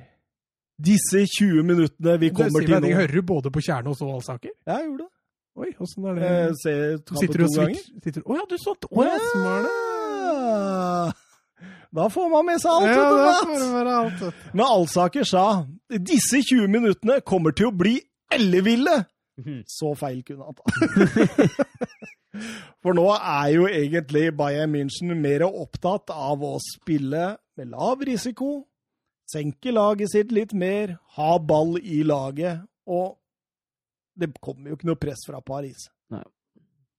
Disse 0.81 1.27
20 1.37 1.67
minuttene 1.69 2.15
vi 2.23 2.31
kommer 2.33 2.65
til 2.65 2.73
nå 2.81 2.89
Jeg 2.89 2.97
Hører 2.97 3.13
du 3.13 3.27
både 3.29 3.53
på 3.53 3.61
Kjernås 3.67 4.01
og 4.07 4.15
Alsaker? 4.15 4.55
Ja, 4.65 4.79
jeg 4.79 4.87
gjorde 4.87 5.05
det. 5.05 5.11
Oi, 5.59 5.69
åssen 5.83 6.07
er 6.07 6.17
det? 6.17 6.23
jeg 6.31 6.57
ser, 6.63 6.81
kampen 7.03 7.21
Sitter 7.21 7.43
du 7.43 7.45
og 7.45 7.53
switcher? 7.53 8.23
Å 8.23 8.39
ja, 8.39 8.45
du 8.49 8.57
så 8.63 8.75
Å 8.89 9.05
ja, 9.05 9.17
smart. 9.27 9.67
Da 11.99 12.05
får 12.13 12.27
man 12.31 12.47
med 12.47 12.61
seg 12.63 12.71
alt. 12.71 12.89
Ja, 12.89 13.05
vet 13.49 13.61
du, 13.61 13.69
være 13.75 13.95
alt. 13.99 14.25
Men 14.53 14.65
Alsaker 14.65 15.25
sa 15.29 15.45
disse 15.89 16.41
20 16.45 16.69
minuttene 16.73 17.21
kommer 17.27 17.57
til 17.57 17.69
å 17.69 17.75
bli 17.75 17.97
elleville. 18.33 19.01
Så 19.69 19.95
feil 19.99 20.23
kunne 20.27 20.49
han 20.49 20.57
ta. 20.59 20.65
For 22.85 22.95
nå 22.95 23.07
er 23.17 23.47
jo 23.55 23.67
egentlig 23.71 24.37
Bayern 24.37 24.73
München 24.75 25.15
mer 25.19 25.47
opptatt 25.49 26.11
av 26.15 26.43
å 26.45 26.59
spille 26.63 27.37
med 27.59 27.71
lav 27.73 28.03
risiko, 28.07 28.67
senke 29.29 29.73
laget 29.75 30.13
sitt 30.13 30.33
litt 30.35 30.53
mer, 30.55 30.97
ha 31.19 31.39
ball 31.39 31.79
i 31.81 32.03
laget, 32.07 32.61
og 32.87 33.17
det 34.19 34.33
kommer 34.43 34.71
jo 34.71 34.79
ikke 34.79 34.91
noe 34.91 35.01
press 35.01 35.25
fra 35.27 35.41
Paris. 35.45 35.89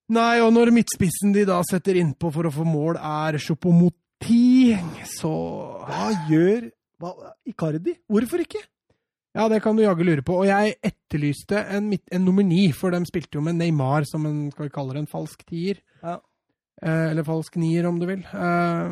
Nei, 0.09 0.39
og 0.41 0.51
når 0.55 0.71
midtspissen 0.73 1.33
de 1.35 1.43
da 1.45 1.59
setter 1.67 1.99
innpå 2.01 2.31
for 2.33 2.49
å 2.49 2.53
få 2.53 2.65
mål, 2.65 2.97
er 2.97 3.37
Choupo-Moting, 3.43 4.87
så 5.05 5.33
Hva 5.85 6.09
gjør 6.31 6.71
hva, 6.99 7.13
Icardi? 7.47 7.93
Hvorfor 8.09 8.41
ikke? 8.43 8.61
Ja, 9.37 9.45
det 9.51 9.59
kan 9.61 9.77
du 9.77 9.83
jaggu 9.83 10.01
lure 10.07 10.23
på. 10.25 10.39
Og 10.41 10.47
jeg 10.49 10.77
etterlyste 10.85 11.61
en, 11.75 11.91
en 11.93 12.25
nummer 12.25 12.45
ni, 12.45 12.69
for 12.75 12.93
de 12.95 13.03
spilte 13.07 13.37
jo 13.37 13.43
med 13.45 13.59
Neymar 13.59 14.07
som 14.09 14.25
en 14.25 14.47
skal 14.53 14.67
vi 14.67 14.73
kalle 14.73 14.95
det 14.95 15.03
en 15.03 15.11
falsk 15.11 15.45
tier. 15.49 15.83
Ja. 16.01 16.17
Eh, 16.81 17.05
eller 17.11 17.27
falsk 17.27 17.59
nier, 17.59 17.85
om 17.89 17.99
du 17.99 18.07
vil. 18.09 18.23
Eh, 18.25 18.91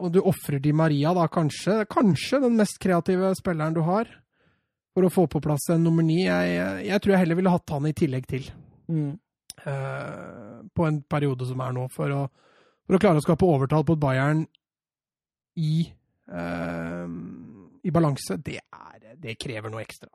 og 0.00 0.12
du 0.14 0.20
ofrer 0.22 0.62
Di 0.62 0.72
Maria, 0.76 1.12
da, 1.16 1.26
kanskje, 1.32 1.82
kanskje 1.90 2.40
den 2.46 2.56
mest 2.60 2.78
kreative 2.82 3.34
spilleren 3.38 3.76
du 3.76 3.82
har, 3.86 4.08
for 4.94 5.06
å 5.06 5.12
få 5.12 5.26
på 5.30 5.42
plass 5.44 5.68
en 5.74 5.84
nummer 5.84 6.06
ni. 6.06 6.22
Jeg, 6.24 6.86
jeg 6.86 7.02
tror 7.02 7.14
jeg 7.14 7.24
heller 7.24 7.40
ville 7.40 7.52
hatt 7.52 7.74
han 7.76 7.90
i 7.90 7.96
tillegg 7.96 8.30
til. 8.30 8.48
eh, 9.66 10.60
på 10.74 10.86
en 10.86 11.02
periode 11.02 11.46
som 11.48 11.60
er 11.64 11.74
nå, 11.76 11.86
for 11.94 12.14
å, 12.14 12.24
for 12.86 12.96
å 12.96 13.02
klare 13.02 13.20
å 13.20 13.24
skape 13.24 13.46
overtall 13.46 13.84
på 13.86 13.98
Bayern 14.00 14.44
i, 15.60 15.90
eh, 16.30 17.06
i 17.82 17.92
balanse. 17.94 18.36
Det, 18.44 18.58
er, 18.60 19.14
det 19.20 19.36
krever 19.40 19.72
noe 19.72 19.84
ekstra. 19.84 20.10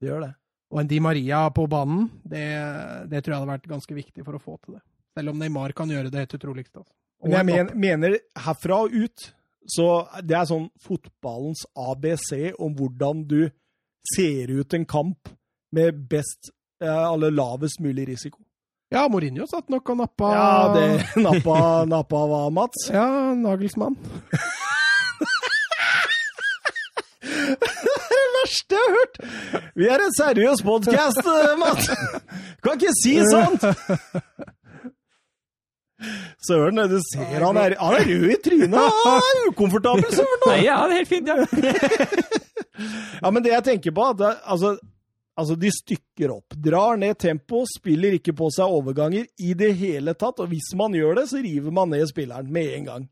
Det 0.00 0.08
gjør 0.08 0.24
det. 0.26 0.32
Og 0.70 0.80
en 0.82 0.90
Di 0.90 1.00
Maria 1.02 1.42
på 1.50 1.66
banen, 1.70 2.06
det, 2.22 2.46
det 3.10 3.24
tror 3.24 3.34
jeg 3.34 3.40
hadde 3.40 3.52
vært 3.52 3.70
ganske 3.72 3.96
viktig 3.96 4.24
for 4.26 4.38
å 4.38 4.42
få 4.42 4.56
til 4.62 4.76
det. 4.78 4.84
Selv 5.18 5.32
om 5.32 5.40
Neymar 5.42 5.74
kan 5.76 5.90
gjøre 5.90 6.12
det 6.12 6.22
helt 6.22 6.36
utroligste. 6.38 6.82
Altså. 6.82 6.94
Men 7.24 7.34
jeg 7.34 7.48
men, 7.50 7.72
mener 7.82 8.18
herfra 8.46 8.84
og 8.86 8.94
ut 8.96 9.26
Så 9.68 9.86
det 10.24 10.38
er 10.38 10.46
sånn 10.48 10.70
fotballens 10.80 11.66
ABC 11.76 12.54
om 12.56 12.72
hvordan 12.78 13.26
du 13.28 13.42
ser 14.14 14.48
ut 14.48 14.72
en 14.72 14.86
kamp 14.88 15.28
med 15.76 15.98
best 16.08 16.48
eh, 16.80 16.88
eller 16.88 17.34
lavest 17.34 17.82
mulig 17.84 18.06
risiko. 18.08 18.40
Ja, 18.90 19.04
Mourinho 19.12 19.44
satt 19.46 19.68
nok 19.70 19.92
og 19.92 20.00
nappa 20.00 20.30
Ja, 20.34 20.54
det 20.74 20.86
nappa, 21.26 21.84
nappa 21.86 22.24
hva, 22.26 22.40
Mats? 22.50 22.88
Ja, 22.90 23.34
Nagelsmann. 23.38 24.00
Det 27.20 28.39
verste 28.50 28.74
jeg 28.74 28.82
har 28.82 28.96
hørt! 28.98 29.18
Vi 29.78 29.86
er 29.86 30.02
en 30.02 30.14
seriøs 30.16 30.62
podkast, 30.66 31.22
Matt! 31.60 31.90
Kan 32.64 32.78
ikke 32.78 32.94
si 32.98 33.16
sånt! 33.30 33.66
Søren, 36.40 36.80
du 36.88 36.96
ser 37.04 37.42
han 37.44 37.58
er, 37.60 37.76
han 37.76 37.98
er 37.98 38.06
rød 38.08 38.30
i 38.32 38.38
trynet! 38.42 38.78
Han 39.04 39.26
er 39.28 39.50
ukomfortabel, 39.50 40.06
Søren! 40.14 40.46
Nei, 40.48 40.62
ja, 40.64 40.78
det 40.88 40.96
er 40.96 41.02
helt 41.02 41.12
fint, 41.12 41.28
ja. 41.28 41.36
Ja, 43.20 43.28
men 43.28 43.44
det 43.44 43.52
jeg 43.52 43.66
tenker 43.66 43.92
på, 43.92 44.06
det, 44.16 44.30
altså, 44.48 44.72
altså 45.36 45.56
de 45.60 45.68
stykker 45.74 46.32
opp, 46.32 46.54
drar 46.56 46.96
ned 46.96 47.18
tempo, 47.20 47.66
spiller 47.68 48.16
ikke 48.16 48.32
på 48.38 48.48
seg 48.54 48.72
overganger 48.72 49.26
i 49.44 49.52
det 49.58 49.74
hele 49.76 50.14
tatt, 50.16 50.40
og 50.40 50.48
hvis 50.48 50.70
man 50.80 50.96
gjør 50.96 51.20
det, 51.20 51.26
så 51.28 51.42
river 51.44 51.74
man 51.76 51.92
ned 51.92 52.08
spilleren 52.08 52.48
med 52.48 52.72
en 52.78 52.88
gang. 52.88 53.04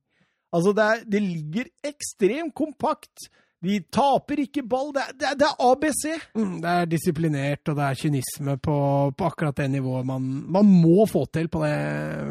Altså, 0.48 0.72
det, 0.72 0.86
er, 0.86 1.04
det 1.04 1.20
ligger 1.20 1.68
ekstremt 1.84 2.56
kompakt. 2.56 3.28
De 3.64 3.80
taper 3.90 4.44
ikke 4.44 4.62
ball. 4.70 4.92
Det 4.94 5.02
er, 5.02 5.14
det 5.18 5.26
er, 5.32 5.38
det 5.40 5.46
er 5.48 5.62
ABC. 5.66 6.02
Mm, 6.38 6.52
Det 6.62 6.74
er 6.74 6.90
disiplinert, 6.92 7.68
og 7.68 7.78
det 7.78 7.86
er 7.88 7.98
kynisme 7.98 8.54
på, 8.62 8.76
på 9.18 9.26
akkurat 9.26 9.56
det 9.58 9.66
nivået 9.72 10.06
man, 10.06 10.28
man 10.46 10.68
må 10.70 11.06
få 11.10 11.24
til 11.34 11.50
på 11.50 11.64
det, 11.64 11.72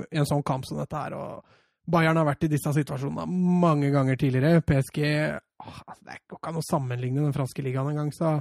i 0.07 0.21
en 0.21 0.29
sånn 0.29 0.45
kamp 0.47 0.67
som 0.67 0.79
dette 0.79 1.01
her. 1.01 1.17
Og 1.19 1.43
Bayern 1.87 2.19
har 2.19 2.27
vært 2.27 2.47
i 2.47 2.51
disse 2.51 2.71
situasjonene 2.79 3.27
mange 3.63 3.91
ganger 3.91 4.15
tidligere. 4.19 4.63
PSG 4.63 5.03
åh, 5.03 5.81
altså, 5.83 6.01
Det 6.07 6.21
går 6.27 6.39
ikke 6.39 6.53
an 6.53 6.61
å 6.61 6.65
sammenligne 6.69 7.27
den 7.27 7.35
franske 7.35 7.65
ligaen 7.65 7.91
engang, 7.91 8.13
så 8.15 8.37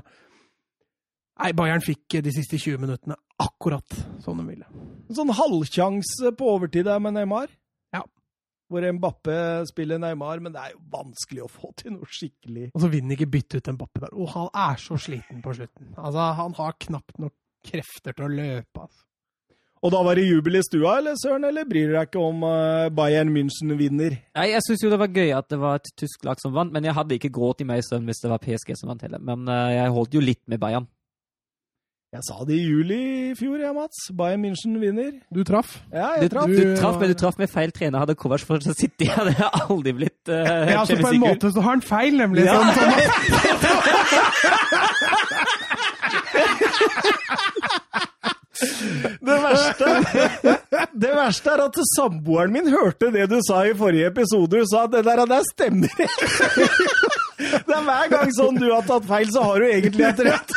Nei, 1.36 1.50
Bayern 1.52 1.82
fikk 1.84 2.14
de 2.24 2.32
siste 2.32 2.56
20 2.56 2.80
minuttene 2.80 3.16
akkurat 3.44 3.98
som 4.24 4.38
de 4.40 4.46
ville. 4.46 4.64
En 5.10 5.18
sånn 5.18 5.34
halvsjanse 5.36 6.30
på 6.38 6.46
overtid 6.54 6.86
der 6.88 7.02
med 7.02 7.12
Neymar. 7.12 7.50
Hvor 8.66 8.82
Mbappe 8.96 9.38
spiller 9.70 10.00
Neymar, 10.02 10.40
men 10.42 10.54
det 10.54 10.62
er 10.62 10.72
jo 10.74 10.80
vanskelig 10.90 11.44
å 11.44 11.50
få 11.50 11.70
til 11.78 11.92
noe 11.94 12.08
skikkelig 12.10 12.72
Og 12.72 12.82
så 12.82 12.90
vinner 12.90 13.14
ikke 13.14 13.30
bytte 13.36 13.60
ut 13.60 13.72
Mbappe 13.76 14.02
der. 14.02 14.14
Oh, 14.18 14.26
han 14.32 14.48
er 14.50 14.80
så 14.82 14.98
sliten 14.98 15.42
på 15.44 15.54
slutten. 15.54 15.92
Altså, 15.94 16.32
Han 16.40 16.56
har 16.58 16.78
knapt 16.88 17.20
nok 17.22 17.34
krefter 17.66 18.14
til 18.16 18.26
å 18.26 18.32
løpe. 18.32 18.80
altså. 18.82 19.02
Og 19.84 19.92
da 19.92 20.00
var 20.02 20.16
det 20.18 20.24
jubel 20.26 20.56
i 20.58 20.62
stua, 20.64 20.96
eller 20.98 21.14
søren? 21.20 21.44
Eller 21.46 21.66
bryr 21.68 21.92
deg 21.92 22.08
ikke 22.08 22.22
om 22.22 22.40
uh, 22.42 22.88
Bayern 22.96 23.28
München 23.30 23.74
vinner? 23.78 24.16
Nei, 24.34 24.46
Jeg 24.50 24.64
syns 24.66 24.82
jo 24.82 24.90
det 24.90 24.98
var 24.98 25.12
gøy 25.14 25.30
at 25.36 25.50
det 25.52 25.58
var 25.62 25.78
et 25.78 25.90
tysk 26.00 26.24
lag 26.26 26.40
som 26.42 26.54
vant, 26.56 26.72
men 26.74 26.88
jeg 26.88 26.96
hadde 26.96 27.14
ikke 27.18 27.30
grått 27.36 27.62
i 27.62 27.66
meg 27.68 27.82
i 27.82 27.86
søvn 27.86 28.08
hvis 28.08 28.22
det 28.24 28.32
var 28.32 28.42
PSG 28.42 28.72
som 28.80 28.90
vant 28.90 29.04
heller. 29.06 29.22
Men 29.22 29.44
uh, 29.46 29.68
jeg 29.74 29.92
holdt 29.94 30.16
jo 30.16 30.24
litt 30.24 30.42
med 30.50 30.62
Bayern. 30.62 30.88
Jeg 32.14 32.22
sa 32.22 32.36
det 32.48 32.54
i 32.54 32.62
juli 32.62 32.96
i 33.30 33.34
fjor, 33.36 33.58
ja, 33.60 33.72
Mats. 33.76 34.06
Bayern 34.16 34.40
München 34.44 34.76
vinner. 34.80 35.10
Du 35.34 35.42
traff. 35.44 35.80
Ja, 35.92 36.12
Du, 36.16 36.22
jeg 36.22 36.30
traff. 36.32 36.46
du 36.46 36.56
Du- 36.62 36.76
traff, 36.80 36.96
men 37.00 37.08
du 37.10 37.14
traff 37.18 37.38
med 37.38 37.50
feil 37.50 37.72
trener. 37.72 37.98
Hadde 37.98 38.14
Kovac 38.14 38.40
fortsatt 38.46 38.78
sittet, 38.78 39.08
hadde 39.16 39.34
jeg 39.36 39.50
aldri 39.68 39.92
blitt 39.92 40.28
uh, 40.30 40.34
Ja, 40.70 40.80
altså 40.84 40.96
På 41.02 41.08
en 41.12 41.20
måte 41.20 41.50
så 41.52 41.60
har 41.60 41.70
han 41.76 41.82
feil, 41.82 42.16
nemlig. 42.16 42.46
Ja. 42.46 42.54
Sånn, 42.56 42.72
sånn, 42.74 44.06
Det 49.20 49.36
verste, 49.42 49.88
det 50.96 51.10
verste 51.12 51.50
er 51.52 51.62
at 51.66 51.76
samboeren 51.92 52.54
min 52.54 52.70
hørte 52.72 53.10
det 53.12 53.26
du 53.28 53.36
sa 53.44 53.64
i 53.68 53.74
forrige 53.76 54.08
episode. 54.12 54.62
Hun 54.62 54.70
sa 54.70 54.84
at 54.86 54.94
det 54.94 55.02
der, 55.04 55.20
det 55.20 55.28
der 55.34 55.44
stemmer. 55.50 55.92
Det 57.36 57.74
er 57.76 57.84
hver 57.84 58.08
gang 58.14 58.30
sånn 58.32 58.56
du 58.56 58.70
har 58.72 58.86
tatt 58.88 59.04
feil, 59.08 59.28
så 59.34 59.42
har 59.44 59.60
du 59.60 59.66
egentlig 59.68 60.06
et 60.08 60.22
rett. 60.30 60.54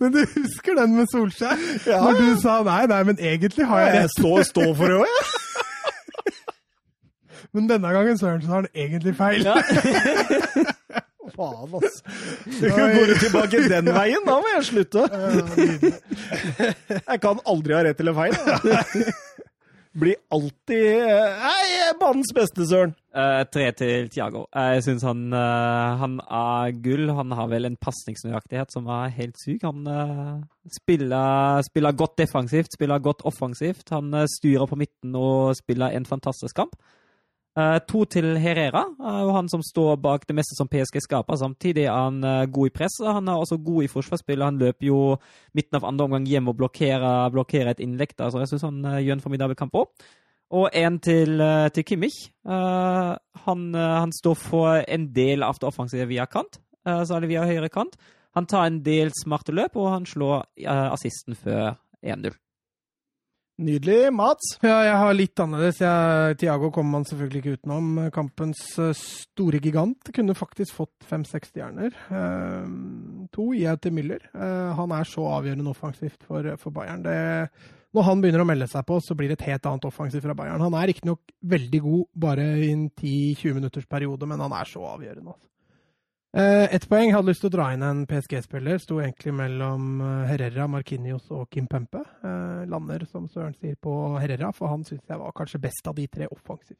Men 0.00 0.12
du 0.14 0.18
husker 0.34 0.74
den 0.80 0.96
med 0.96 1.06
Solskjær? 1.12 1.56
Ja. 1.88 2.00
Når 2.04 2.18
du 2.20 2.40
sa 2.42 2.58
nei, 2.66 2.82
nei, 2.90 3.02
men 3.08 3.16
egentlig 3.18 3.66
har 3.70 3.80
jeg 3.86 3.94
Jeg 3.94 4.02
rett. 4.04 4.16
står 4.18 4.42
stå 4.50 4.66
for 4.76 4.86
det 4.92 4.96
òg, 5.00 5.06
jeg. 5.06 5.28
Men 7.52 7.64
denne 7.66 7.90
gangen 7.90 8.18
Søren, 8.18 8.42
så 8.44 8.46
har 8.52 8.60
han 8.60 8.68
egentlig 8.78 9.16
feil. 9.18 9.42
Faen, 11.34 11.72
Du 11.72 12.68
Går 12.70 13.06
du 13.10 13.14
tilbake 13.18 13.62
den 13.70 13.88
veien, 13.94 14.22
da 14.26 14.36
må 14.42 14.46
jeg 14.54 14.64
slutte. 14.68 15.02
Jeg 17.08 17.18
kan 17.24 17.40
aldri 17.50 17.74
ha 17.74 17.80
rett 17.88 18.00
eller 18.04 18.14
feil. 18.14 18.34
da. 18.38 18.84
Blir 19.90 20.14
alltid 20.30 20.86
eh, 21.02 21.38
Nei, 21.42 21.94
banens 21.98 22.30
beste, 22.34 22.62
søren. 22.70 22.92
Uh, 23.10 23.42
tre 23.50 23.64
til 23.74 24.06
Thiago. 24.12 24.44
Jeg 24.54 24.84
syns 24.86 25.02
han, 25.02 25.24
uh, 25.34 25.98
han 25.98 26.20
er 26.22 26.76
gull. 26.84 27.10
Han 27.16 27.34
har 27.34 27.48
vel 27.50 27.66
en 27.66 27.78
pasningsnøyaktighet 27.80 28.70
som 28.70 28.86
er 28.86 29.10
helt 29.16 29.40
syk. 29.42 29.66
Han 29.66 29.88
uh, 29.90 30.38
spiller, 30.70 31.64
spiller 31.66 31.98
godt 31.98 32.20
defensivt, 32.22 32.70
spiller 32.76 33.02
godt 33.02 33.26
offensivt. 33.26 33.88
Han 33.90 34.14
eh, 34.14 34.28
styrer 34.30 34.70
på 34.70 34.78
midten 34.78 35.18
og 35.18 35.56
spiller 35.58 35.96
en 35.96 36.06
fantastisk 36.06 36.54
kamp. 36.56 36.78
Eh, 37.58 37.78
to 37.90 38.04
til 38.06 38.36
Herrera, 38.38 38.84
eh, 38.94 39.30
han 39.34 39.48
som 39.50 39.62
står 39.62 39.96
bak 39.98 40.26
det 40.28 40.36
meste 40.38 40.54
som 40.54 40.68
PSG 40.70 41.00
skaper. 41.02 41.34
Samtidig 41.34 41.88
er 41.88 41.96
han 41.96 42.22
eh, 42.22 42.46
god 42.46 42.70
i 42.70 42.70
press, 42.70 43.00
han 43.02 43.26
er 43.26 43.40
også 43.42 43.58
god 43.58 43.84
i 43.84 43.90
forsvarsspillet. 43.90 44.44
Han 44.44 44.60
løper 44.60 44.86
jo 44.86 45.00
midten 45.58 45.80
av 45.80 45.88
andre 45.88 46.06
omgang 46.06 46.28
hjem 46.30 46.52
og 46.52 46.60
blokkerer, 46.60 47.30
blokkerer 47.34 47.72
et 47.72 47.82
innlegg. 47.82 48.14
så 48.16 48.38
jeg 48.38 48.52
syns 48.52 48.62
han 48.68 48.82
gjør 49.02 49.18
en 49.18 49.24
formidabel 49.24 49.58
kamp 49.58 49.74
òg. 49.74 49.90
Og 50.50 50.70
en 50.74 50.98
til, 50.98 51.38
til 51.74 51.84
Kimmich. 51.84 52.30
Han, 52.44 53.74
han 53.74 54.12
står 54.12 54.34
for 54.34 54.82
en 54.82 55.12
del 55.14 55.44
av 55.46 55.58
det 55.60 55.68
offensive 55.68 56.08
via 56.10 56.26
kant, 56.26 56.58
så 56.82 57.14
er 57.14 57.20
det 57.20 57.30
via 57.30 57.46
høyre 57.46 57.68
kant. 57.70 57.94
Han 58.34 58.46
tar 58.50 58.66
en 58.66 58.80
del 58.82 59.12
smarte 59.14 59.54
løp, 59.54 59.78
og 59.78 59.92
han 59.92 60.06
slår 60.06 60.42
assisten 60.66 61.38
før 61.38 61.76
1-0. 62.02 62.34
Nydelig. 63.60 64.08
Mats? 64.16 64.54
Ja, 64.64 64.78
jeg 64.86 64.96
har 65.02 65.16
litt 65.16 65.40
annerledes. 65.42 65.80
Jeg, 65.82 66.36
Tiago 66.40 66.70
kommer 66.72 66.96
man 66.96 67.04
selvfølgelig 67.08 67.42
ikke 67.42 67.56
utenom. 67.58 67.90
Kampens 68.14 68.62
eh, 68.80 68.94
store 68.96 69.60
gigant 69.60 70.08
kunne 70.16 70.36
faktisk 70.38 70.78
fått 70.78 71.04
fem-seks 71.08 71.52
stjerner. 71.52 71.92
Eh, 71.92 72.70
to 73.34 73.50
gir 73.52 73.66
jeg 73.66 73.82
til 73.84 73.94
Müller. 73.98 74.24
Eh, 74.32 74.70
han 74.78 74.96
er 74.96 75.08
så 75.08 75.26
avgjørende 75.34 75.74
offensivt 75.74 76.24
for, 76.24 76.48
for 76.62 76.72
Bayern. 76.72 77.04
Det, 77.04 77.18
når 77.96 78.08
han 78.08 78.24
begynner 78.24 78.46
å 78.46 78.48
melde 78.48 78.70
seg 78.70 78.86
på, 78.88 78.96
så 79.04 79.18
blir 79.18 79.28
det 79.28 79.40
et 79.42 79.48
helt 79.50 79.68
annet 79.68 79.88
offensivt 79.90 80.24
fra 80.24 80.38
Bayern. 80.38 80.64
Han 80.64 80.78
er 80.80 80.88
riktignok 80.94 81.36
veldig 81.52 81.84
god 81.84 82.08
bare 82.24 82.48
i 82.64 82.72
en 82.72 82.88
10-20 82.88 83.60
minutters 83.60 83.88
periode, 83.90 84.30
men 84.30 84.40
han 84.40 84.56
er 84.56 84.72
så 84.72 84.88
avgjørende. 84.94 85.36
Altså. 85.36 85.50
Eh, 86.36 86.74
Ett 86.74 86.88
poeng. 86.88 87.10
Hadde 87.14 87.32
lyst 87.32 87.42
til 87.42 87.50
å 87.50 87.54
dra 87.56 87.70
inn 87.74 87.82
en 87.82 88.04
PSG-spiller. 88.06 88.78
Sto 88.82 89.00
egentlig 89.02 89.32
mellom 89.34 89.96
eh, 90.04 90.28
Herrera, 90.30 90.68
Markinios 90.70 91.26
og 91.34 91.48
Kim 91.50 91.66
Pempe. 91.70 92.04
Eh, 92.22 92.60
lander, 92.70 93.02
som 93.10 93.26
Søren 93.28 93.56
sier, 93.58 93.74
på 93.82 93.96
Herrera, 94.20 94.52
for 94.54 94.70
han 94.70 94.84
syns 94.86 95.02
jeg 95.10 95.18
var 95.18 95.34
kanskje 95.36 95.62
best 95.66 95.90
av 95.90 95.98
de 95.98 96.06
tre 96.06 96.28
offensivt. 96.30 96.78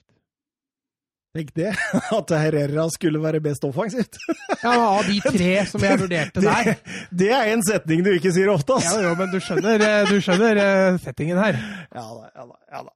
Tenk 1.35 1.53
det, 1.55 1.69
at 2.19 2.33
Herrera 2.35 2.89
skulle 2.91 3.21
være 3.23 3.39
best 3.43 3.63
offensivt. 3.67 4.19
Ja, 4.65 4.73
av 4.99 5.07
de 5.07 5.19
tre 5.23 5.53
som 5.71 5.83
jeg 5.87 5.99
vurderte 6.01 6.43
der. 6.47 6.73
Det 7.11 7.29
er 7.35 7.51
en 7.53 7.63
setning 7.67 8.03
du 8.07 8.11
ikke 8.17 8.33
sier 8.35 8.51
ofte, 8.55 8.79
Ja, 8.87 8.97
jo, 9.09 9.13
men 9.19 9.31
du 9.35 9.39
skjønner, 9.43 9.85
du 10.11 10.17
skjønner 10.23 10.99
settingen 11.03 11.39
her. 11.43 11.59
Ja 11.95 12.07
da, 12.07 12.33
ja 12.35 12.47
da. 12.51 12.59
ja 12.71 12.83
da. 12.87 12.95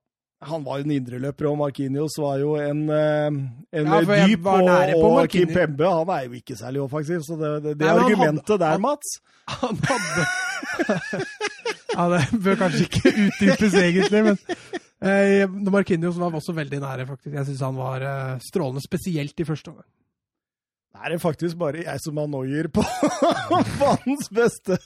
Han 0.48 0.64
var 0.66 0.78
jo 0.80 0.84
en 0.88 0.94
indreløper, 0.96 1.46
og 1.50 1.58
Markinios 1.60 2.16
var 2.20 2.38
jo 2.42 2.54
en, 2.60 2.82
eh, 2.90 3.26
en 3.80 3.90
Ja, 3.92 4.00
dyp, 4.26 4.46
og, 4.46 4.68
og 5.08 5.28
Kim 5.32 5.48
Pembe 5.52 5.88
han 5.88 6.10
er 6.16 6.26
jo 6.28 6.38
ikke 6.40 6.56
særlig 6.58 6.82
offensiv, 6.84 7.22
så 7.26 7.36
det, 7.40 7.52
det, 7.64 7.74
det 7.80 7.86
Nei, 7.88 7.94
argumentet 8.04 8.54
hadde- 8.54 8.64
der, 8.64 8.78
Mats 8.84 9.16
Han 9.60 9.80
hadde 9.88 10.26
Ja, 11.94 12.06
det 12.10 12.22
bør 12.42 12.56
kanskje 12.58 12.86
ikke 12.88 13.12
utdypes 13.28 13.74
egentlig, 13.78 14.22
men 14.26 14.38
eh, 15.04 15.44
Markinios 15.70 16.16
var 16.18 16.34
også 16.34 16.54
veldig 16.56 16.80
nære, 16.82 17.04
faktisk. 17.06 17.34
Jeg 17.36 17.46
syns 17.46 17.60
han 17.62 17.76
var 17.78 18.02
eh, 18.02 18.32
strålende, 18.42 18.82
spesielt 18.82 19.38
i 19.38 19.46
første 19.46 19.70
omgang. 19.70 19.86
Det 20.94 21.10
er 21.12 21.18
faktisk 21.18 21.58
bare 21.58 21.82
jeg 21.84 22.00
som 22.04 22.16
har 22.20 22.28
Noyer 22.30 22.68
på 22.72 22.82
banens 23.80 24.28
beste. 24.32 24.76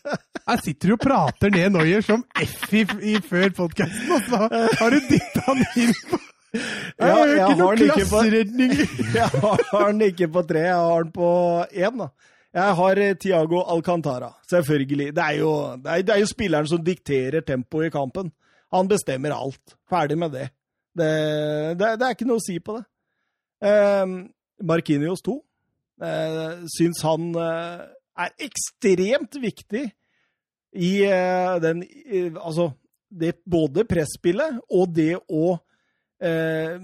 Jeg 0.49 0.63
sitter 0.65 0.95
og 0.95 1.03
prater 1.03 1.53
ned 1.53 1.75
Noyer 1.75 2.01
som 2.07 2.23
F 2.41 2.73
i, 2.73 2.81
i 3.13 3.19
før 3.23 3.51
podkasten, 3.59 4.09
og 4.17 4.25
så 4.27 4.41
har 4.81 4.95
du 4.95 4.99
dytta 5.11 5.45
han 5.51 5.61
inn 5.83 5.93
på 6.09 6.19
Ja, 6.97 7.13
Jeg 7.29 7.37
jeg 7.37 7.45
har 7.45 7.45
ikke 7.45 7.59
noen 7.61 7.77
den 7.77 7.91
ikke 7.93 8.07
på- 8.09 9.13
Jeg 9.19 9.29
har 9.69 9.93
den 9.93 10.01
ikke 10.09 10.29
på 10.33 10.43
tre, 10.49 10.63
jeg 10.65 10.79
har 10.81 11.05
den 11.05 11.13
på 11.13 11.29
én, 11.85 11.99
da. 12.01 12.09
Jeg 12.57 12.75
har 12.81 12.99
eh, 13.05 13.13
Tiago 13.21 13.59
Alcantara, 13.75 14.31
selvfølgelig. 14.51 15.11
Det 15.15 15.23
er, 15.27 15.35
jo, 15.43 15.51
det, 15.77 15.91
er, 15.93 16.07
det 16.09 16.15
er 16.15 16.23
jo 16.23 16.31
spilleren 16.31 16.67
som 16.71 16.81
dikterer 16.83 17.45
tempoet 17.47 17.91
i 17.91 17.93
kampen. 17.93 18.33
Han 18.73 18.89
bestemmer 18.89 19.35
alt. 19.37 19.77
Ferdig 19.93 20.17
med 20.19 20.33
det. 20.33 20.47
Det, 20.97 21.11
det, 21.79 21.93
det 22.01 22.07
er 22.09 22.17
ikke 22.17 22.27
noe 22.33 22.41
å 22.41 22.47
si 22.49 22.57
på 22.65 22.79
det. 22.79 22.87
Eh, 23.69 24.17
Markinios 24.73 25.21
2 25.29 25.37
eh, 26.03 26.65
syns 26.77 27.03
han 27.07 27.31
eh, 27.39 27.87
er 28.25 28.35
ekstremt 28.49 29.39
viktig 29.43 29.85
i 30.79 30.93
eh, 31.07 31.55
den 31.63 31.85
Altså, 32.37 32.71
det 33.09 33.39
både 33.49 33.87
presspillet 33.89 34.59
og 34.69 34.95
det 34.95 35.15
å 35.17 35.57
eh, 36.21 36.77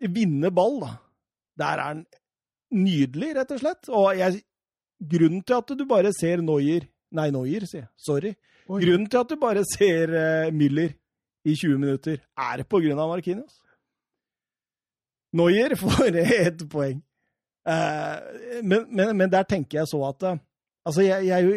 vinne 0.00 0.52
ball, 0.54 0.80
da. 0.82 0.92
Der 1.56 1.80
er 1.80 1.84
han 1.84 2.04
nydelig, 2.76 3.32
rett 3.36 3.52
og 3.54 3.62
slett. 3.62 3.90
Og 3.92 4.10
jeg, 4.18 4.42
grunnen 5.00 5.42
til 5.46 5.58
at 5.60 5.72
du 5.76 5.84
bare 5.88 6.12
ser 6.16 6.44
Noyer 6.44 6.88
Nei, 7.16 7.30
Noyer, 7.32 7.64
sier 7.68 7.84
jeg. 7.84 7.90
Sorry. 8.02 8.32
Oi. 8.66 8.80
Grunnen 8.82 9.06
til 9.06 9.20
at 9.22 9.30
du 9.30 9.38
bare 9.40 9.62
ser 9.68 10.10
eh, 10.10 10.48
Müller 10.52 10.90
i 11.46 11.54
20 11.54 11.78
minutter, 11.78 12.18
er 12.34 12.64
på 12.66 12.80
grunn 12.82 12.98
av 12.98 13.12
Markinios. 13.12 13.60
Neuer 15.36 15.76
får 15.82 16.18
ett 16.22 16.64
poeng. 16.70 16.98
Eh, 17.66 18.60
men, 18.62 18.84
men, 18.94 19.16
men 19.16 19.30
der 19.32 19.42
tenker 19.48 19.80
jeg 19.80 19.88
så 19.90 20.02
at 20.08 20.22
eh, 20.22 20.36
Altså, 20.86 21.02
jeg, 21.02 21.26
jeg 21.26 21.34
er 21.34 21.46
jo 21.48 21.56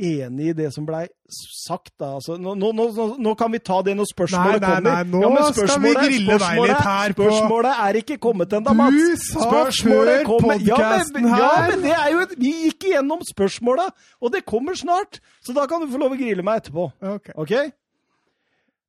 enig 0.00 0.46
i 0.48 0.52
det 0.56 0.70
som 0.72 0.86
blei 0.88 1.02
sagt. 1.28 1.90
Da. 2.00 2.14
Altså, 2.16 2.38
nå, 2.40 2.54
nå, 2.56 2.70
nå, 2.72 2.86
nå 3.20 3.34
kan 3.36 3.52
vi 3.52 3.58
ta 3.60 3.82
det 3.84 3.92
når 3.98 4.08
spørsmålet 4.08 4.62
nei, 4.64 4.70
nei, 4.80 4.94
kommer. 5.04 5.10
nå 5.12 5.28
men 5.34 5.42
skal 5.50 5.52
vi 5.52 5.66
spørsmålet- 5.66 6.06
grille 6.06 6.38
deg 6.40 6.60
litt 6.70 6.86
her 6.86 7.12
på- 7.18 7.26
Spørsmålet 7.28 7.82
er 7.84 7.98
ikke 8.00 8.16
kommet 8.24 8.56
ennå, 8.56 8.72
Mats. 8.78 8.96
Du 8.96 9.26
sa 9.34 9.44
Spørsmålet 9.44 10.14
før 10.22 10.24
kommer- 10.30 10.64
ja, 10.70 10.78
men, 11.12 11.28
ja, 11.28 11.50
men 11.68 11.82
det 11.84 11.92
er 11.98 12.08
jo 12.14 12.22
et, 12.24 12.32
Vi 12.40 12.52
gikk 12.70 12.88
igjennom 12.94 13.20
spørsmåla, 13.28 13.90
og 14.22 14.32
det 14.32 14.42
kommer 14.48 14.72
snart. 14.80 15.20
Så 15.44 15.52
da 15.52 15.66
kan 15.68 15.84
du 15.84 15.92
få 15.92 16.00
lov 16.00 16.16
å 16.16 16.20
grille 16.22 16.42
meg 16.48 16.62
etterpå. 16.62 16.88
Ok. 17.02 17.28
OK? 17.36 17.52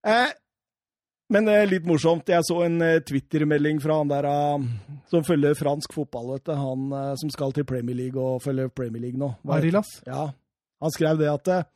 Eh, 0.08 0.32
men 1.32 1.48
eh, 1.52 1.64
litt 1.70 1.86
morsomt. 1.88 2.28
Jeg 2.30 2.44
så 2.48 2.60
en 2.66 2.78
eh, 2.86 3.00
Twitter-melding 3.08 3.80
fra 3.84 3.98
han 4.02 4.10
der 4.12 4.28
ah, 4.30 4.62
som 5.12 5.24
følger 5.28 5.56
fransk 5.58 5.94
fotball, 5.96 6.34
vet 6.36 6.46
du. 6.50 6.54
Han 6.60 6.88
eh, 6.98 7.12
som 7.22 7.32
skal 7.34 7.54
til 7.56 7.66
Premier 7.70 7.98
League 7.98 8.20
og 8.22 8.42
følger 8.44 8.72
Premier 8.76 9.06
League 9.08 9.20
nå. 9.22 9.32
Hva- 9.46 9.60
Arilas. 9.62 9.90
Ja. 10.08 10.30
Han 10.82 10.94
skrev 10.96 11.20
det 11.22 11.30
at 11.32 11.52
eh, 11.56 11.68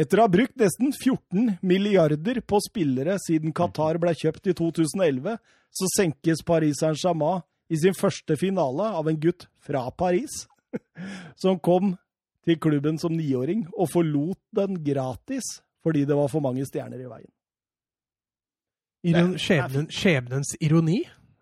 etter 0.00 0.20
å 0.20 0.26
ha 0.28 0.32
brukt 0.32 0.54
nesten 0.60 0.92
14 0.94 1.58
milliarder 1.66 2.38
på 2.46 2.60
spillere 2.64 3.18
siden 3.20 3.52
Qatar 3.56 3.98
ble 4.00 4.14
kjøpt 4.16 4.46
i 4.52 4.54
2011, 4.56 5.34
så 5.70 5.88
senkes 5.96 6.44
Paris 6.46 6.78
Saint-Germain 6.80 7.42
i 7.70 7.78
sin 7.78 7.94
første 7.94 8.34
finale 8.40 8.86
av 8.98 9.06
en 9.10 9.18
gutt 9.22 9.44
fra 9.62 9.84
Paris, 9.94 10.44
som 11.42 11.58
kom 11.62 11.96
til 12.46 12.56
klubben 12.62 12.96
som 12.98 13.12
niåring 13.12 13.66
og 13.76 13.90
forlot 13.92 14.40
den 14.56 14.78
gratis 14.86 15.58
fordi 15.84 16.06
det 16.08 16.16
var 16.16 16.28
for 16.32 16.42
mange 16.44 16.64
stjerner 16.68 17.00
i 17.00 17.08
veien. 17.08 17.30
Iron, 19.04 19.34
skjebnen, 19.40 19.86
skjebnens 19.88 20.54
ironi? 20.60 21.00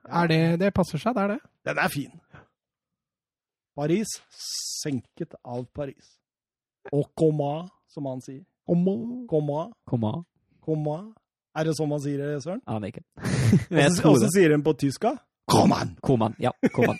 Er 0.09 0.29
det, 0.31 0.41
det 0.61 0.71
passer 0.77 1.01
seg, 1.03 1.15
det 1.17 1.23
er 1.25 1.33
det. 1.35 1.39
Den 1.69 1.79
er 1.83 1.89
fin. 1.93 2.13
Paris 3.79 4.13
senket 4.83 5.35
av 5.45 5.65
Paris. 5.75 6.15
Og 6.95 7.09
Coma, 7.19 7.69
som 7.91 8.07
han 8.11 8.21
sier. 8.25 8.43
Coma, 8.69 9.69
Kom 9.89 10.05
an. 10.09 10.25
Coma. 10.65 10.99
Er 11.59 11.67
det 11.67 11.75
sånn 11.79 11.89
man 11.91 12.01
sier 12.03 12.21
det, 12.21 12.43
Søren? 12.45 12.61
Aner 12.71 12.93
ikke. 12.93 13.03
Og 13.75 13.97
så- 13.97 14.13
Og 14.13 14.31
sier 14.35 14.53
de 14.55 14.59
på 14.63 14.75
tyska 14.79 15.17
Koman 15.49 15.95
Koman, 16.05 16.35
Kom. 16.37 16.43
Ja, 16.45 16.51
Koman. 16.75 16.99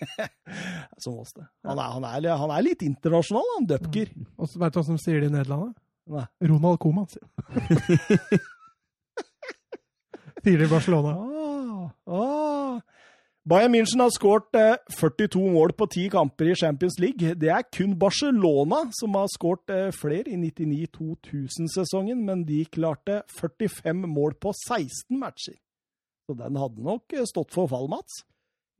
Som 1.05 1.19
oss, 1.21 1.35
det. 1.37 1.45
Han 1.69 1.79
er, 1.79 1.91
han, 1.99 2.05
er, 2.09 2.31
han 2.41 2.51
er 2.57 2.63
litt 2.65 2.81
internasjonal, 2.83 3.45
han 3.59 3.67
Dupker. 3.69 4.09
Og 4.41 4.49
så 4.49 4.59
Vet 4.63 4.73
du 4.73 4.79
hva 4.81 4.85
som 4.87 4.99
sier 4.99 5.21
det 5.21 5.29
i 5.29 5.35
Nederland? 5.35 5.75
Nei. 6.09 6.25
Ronald 6.49 6.79
Koeman, 6.81 7.05
sier 7.13 7.29
I 10.49 10.69
Barcelona. 10.71 11.15
Ah, 11.15 11.91
ah. 12.07 12.81
Bayern 13.49 13.73
München 13.73 14.01
har 14.01 14.11
skåret 14.13 14.57
eh, 14.57 14.77
42 14.93 15.41
mål 15.53 15.73
på 15.73 15.87
10 15.87 16.09
kamper 16.13 16.51
i 16.53 16.57
Champions 16.57 16.99
League. 17.01 17.35
Det 17.41 17.49
er 17.49 17.65
kun 17.73 17.95
Barcelona 17.99 18.83
som 18.97 19.15
har 19.17 19.29
skåret 19.33 19.73
eh, 19.73 19.89
flere 19.97 20.29
i 20.29 20.37
99-2000-sesongen, 20.37 22.21
men 22.27 22.45
de 22.49 22.65
klarte 22.69 23.23
45 23.41 24.05
mål 24.09 24.37
på 24.41 24.53
16 24.53 25.17
matcher. 25.21 25.57
Så 26.29 26.37
den 26.37 26.61
hadde 26.61 26.85
nok 26.85 27.17
eh, 27.17 27.25
stått 27.29 27.55
for 27.55 27.71
fall, 27.71 27.89
Mats. 27.89 28.21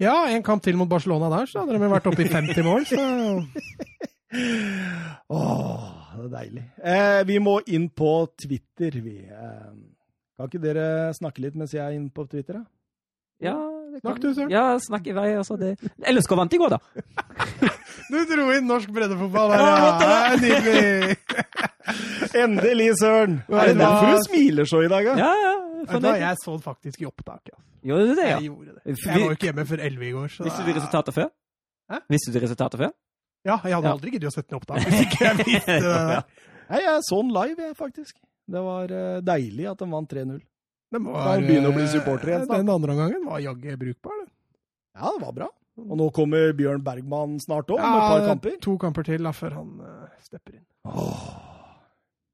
Ja, 0.01 0.29
en 0.29 0.45
kamp 0.47 0.63
til 0.63 0.77
mot 0.77 0.89
Barcelona 0.91 1.31
der, 1.33 1.49
så 1.49 1.65
hadde 1.65 1.79
de 1.79 1.91
vært 1.91 2.07
oppe 2.11 2.27
i 2.27 2.29
50 2.29 2.67
mål. 2.67 2.85
Så 2.87 2.99
Åh, 5.39 5.87
det 6.19 6.27
er 6.27 6.35
deilig. 6.35 6.65
Eh, 6.85 7.21
vi 7.27 7.39
må 7.41 7.57
inn 7.73 7.89
på 7.89 8.13
Twitter, 8.37 9.01
vi. 9.01 9.23
Eh, 9.25 9.73
kan 10.39 10.49
ikke 10.53 10.63
dere 10.63 10.85
snakke 11.19 11.43
litt 11.45 11.57
mens 11.59 11.73
jeg 11.75 11.83
er 11.85 11.97
inne 11.99 12.11
på 12.15 12.25
Twitter? 12.31 12.61
da? 12.61 12.65
Ja, 13.43 13.55
det 13.93 14.01
Snakk 14.03 14.15
kan- 14.19 14.23
du, 14.23 14.35
Søren. 14.35 14.51
Ja, 14.51 14.65
snakk 14.83 15.07
i 15.07 15.13
vei. 15.17 15.29
Altså, 15.39 15.57
det. 15.59 15.73
LSK 16.11 16.35
vant 16.39 16.55
i 16.55 16.59
går, 16.59 16.75
da. 16.77 16.79
Du 18.09 18.17
dro 18.25 18.47
inn 18.57 18.65
norsk 18.65 18.89
breddefotball 18.95 19.51
her, 19.53 19.61
Ja, 19.61 20.31
er 20.33 20.39
Nydelig. 20.41 21.17
Endelig, 22.43 22.87
Søren! 23.01 23.35
Er 23.49 23.67
det 23.73 23.79
derfor 23.81 24.13
du 24.15 24.23
smiler 24.29 24.65
så 24.69 24.81
i 24.85 24.89
dag, 24.89 25.05
da? 25.11 25.17
Ja, 25.21 25.33
ja. 25.43 25.55
Fornøyd. 25.89 26.17
jeg 26.21 26.37
så 26.45 26.55
det 26.57 26.65
faktisk 26.65 27.03
i 27.03 27.07
opptak. 27.09 27.51
Ja. 27.53 27.59
Gjorde 27.91 28.07
du 28.09 28.15
det, 28.15 28.25
ja? 28.29 28.39
Jeg 28.39 28.49
gjorde 28.49 28.75
det. 28.75 28.83
Jeg 28.87 29.13
var 29.13 29.21
jo 29.25 29.31
ikke 29.37 29.47
hjemme 29.51 29.67
før 29.69 29.83
11 29.87 30.07
i 30.09 30.11
går. 30.17 30.29
Så 30.35 30.45
Visste 30.49 30.65
du 30.67 30.73
resultatet 30.79 31.15
før? 31.15 31.29
Hæ? 31.93 31.99
Visste 32.15 32.33
du 32.35 32.39
resultatet 32.43 32.81
før? 32.83 32.91
Ja, 33.47 33.59
jeg 33.65 33.75
hadde 33.77 33.87
Ja. 33.89 33.93
aldri 33.95 34.11
giddet 34.17 34.29
å 34.29 34.35
sette 34.35 34.49
den 34.51 34.57
i 34.57 34.61
opptak 34.61 34.89
hvis 34.89 35.05
ikke 35.07 35.21
jeg 35.25 35.37
visste 35.45 35.77
det. 35.85 36.23
Nei, 36.71 36.81
jeg 36.85 37.05
så 37.09 37.21
den 37.23 37.31
live, 37.33 37.63
jeg, 37.69 37.77
faktisk. 37.79 38.17
Det 38.49 38.63
var 38.65 38.95
eh, 38.97 39.19
deilig 39.25 39.69
at 39.69 39.83
de 39.83 39.91
vant 39.93 40.15
3-0. 40.15 40.41
Den 40.89 41.05
var, 41.05 41.27
Da 41.27 41.37
begynner 41.45 41.69
å 41.69 41.77
bli 41.77 41.85
eh, 41.85 41.93
supporter 41.93 42.33
igjen. 42.33 42.47
Den 42.49 42.73
andre 42.73 42.95
omgangen 42.97 43.27
var 43.29 43.43
jaggu 43.45 43.75
brukbar. 43.81 44.23
Det. 44.25 44.31
Ja, 44.99 45.13
det 45.13 45.25
var 45.27 45.35
bra. 45.37 45.51
Og 45.79 45.99
nå 46.01 46.09
kommer 46.17 46.55
Bjørn 46.59 46.81
Bergman 46.83 47.37
snart 47.43 47.69
òg, 47.71 47.79
med 47.79 48.01
et 48.01 48.09
par 48.09 48.25
kamper. 48.33 48.57
to 48.65 48.75
kamper 48.83 49.07
til 49.07 49.29
da, 49.29 49.31
før 49.37 49.61
han 49.61 49.69
uh, 49.85 50.09
stepper 50.25 50.57
inn. 50.57 50.65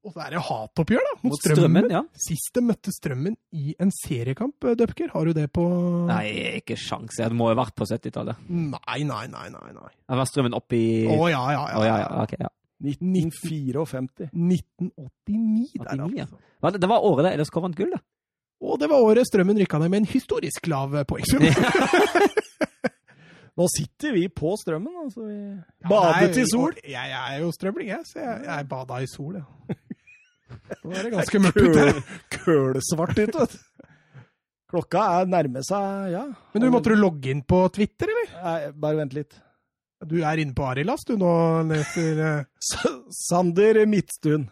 Og 0.05 0.13
så 0.13 0.21
er 0.21 0.35
det 0.35 0.41
hatoppgjør, 0.47 1.05
da, 1.05 1.13
mot, 1.17 1.31
Mot 1.33 1.39
Strømmen. 1.41 1.59
Strømmen, 1.59 1.93
ja. 1.93 2.01
Sist 2.25 2.51
de 2.53 2.61
møtte 2.65 2.93
Strømmen 2.93 3.37
i 3.57 3.75
en 3.81 3.93
seriekamp, 3.93 4.55
Døpker. 4.61 4.81
Dupker. 4.81 5.13
Har 5.13 5.29
du 5.29 5.37
det 5.37 5.45
på 5.53 5.65
Nei, 6.09 6.25
ikke 6.61 6.77
sjans. 6.77 7.17
Det 7.17 7.29
må 7.33 7.49
jo 7.49 7.55
ha 7.55 7.61
vært 7.63 7.77
på 7.77 7.87
70-tallet. 7.89 8.43
Nei, 8.49 8.99
nei, 9.05 9.23
nei. 9.33 9.47
nei, 9.53 9.71
nei. 9.73 9.89
Det 10.05 10.19
var 10.21 10.29
strømmen 10.29 10.57
opp 10.57 10.77
i 10.77 10.83
Å 11.09 11.17
ja, 11.29 11.41
ja, 11.53 11.63
ja. 11.69 11.79
Å, 11.81 11.87
ja, 11.89 11.95
ja, 12.03 12.11
ok, 12.23 12.37
ja. 12.45 12.51
1954. 12.83 14.29
1989 14.33 15.79
der, 15.79 15.95
89, 15.95 16.17
ja. 16.17 16.25
altså. 16.61 16.79
Det 16.81 16.89
var 16.91 17.05
året 17.07 17.39
LSK 17.39 17.55
vant 17.63 17.77
gull, 17.77 17.93
da. 17.95 18.01
Og 18.65 18.79
det 18.79 18.87
var 18.89 19.03
året 19.03 19.27
Strømmen 19.27 19.57
rykka 19.59 19.77
ned 19.81 19.89
med 19.91 19.99
en 20.03 20.09
historisk 20.09 20.67
lav 20.71 20.95
eh, 20.95 21.03
poengsum. 21.07 21.43
Nå 23.55 23.67
sitter 23.71 24.11
vi 24.11 24.25
på 24.27 24.51
strømmen, 24.59 24.95
altså. 25.05 25.23
Vi 25.29 25.37
Ja, 25.37 25.87
badet 25.87 26.37
i 26.41 26.45
sol. 26.49 26.73
Jeg, 26.83 27.11
jeg 27.11 27.35
er 27.35 27.39
jo 27.43 27.51
strømling, 27.55 27.87
jeg, 27.93 28.03
så 28.09 28.19
jeg, 28.19 28.41
jeg 28.49 28.67
bada 28.71 28.97
i 28.99 29.07
sol, 29.07 29.37
ja. 29.39 29.45
Nå 30.83 30.91
er 30.91 31.07
det 31.07 31.11
ganske 31.13 31.39
mørkt 31.39 31.61
ute. 31.61 31.85
Kølsvart 32.35 33.19
ute. 33.21 33.47
Klokka 34.71 35.03
er 35.21 35.29
nærme 35.31 35.61
seg, 35.63 36.09
ja. 36.11 36.25
Men 36.53 36.65
du, 36.65 36.67
måtte 36.73 36.91
du 36.91 36.99
logge 36.99 37.31
inn 37.31 37.45
på 37.47 37.61
Twitter, 37.75 38.11
eller? 38.11 38.35
Nei, 38.43 38.57
bare 38.83 38.99
vent 38.99 39.15
litt. 39.15 39.37
Du 40.03 40.17
er 40.19 40.41
inne 40.41 40.55
på 40.55 40.65
Arilas, 40.67 41.05
du 41.07 41.15
nå 41.19 41.31
leser 41.69 42.45
Sander 43.27 43.85
Midtstuen. 43.87 44.49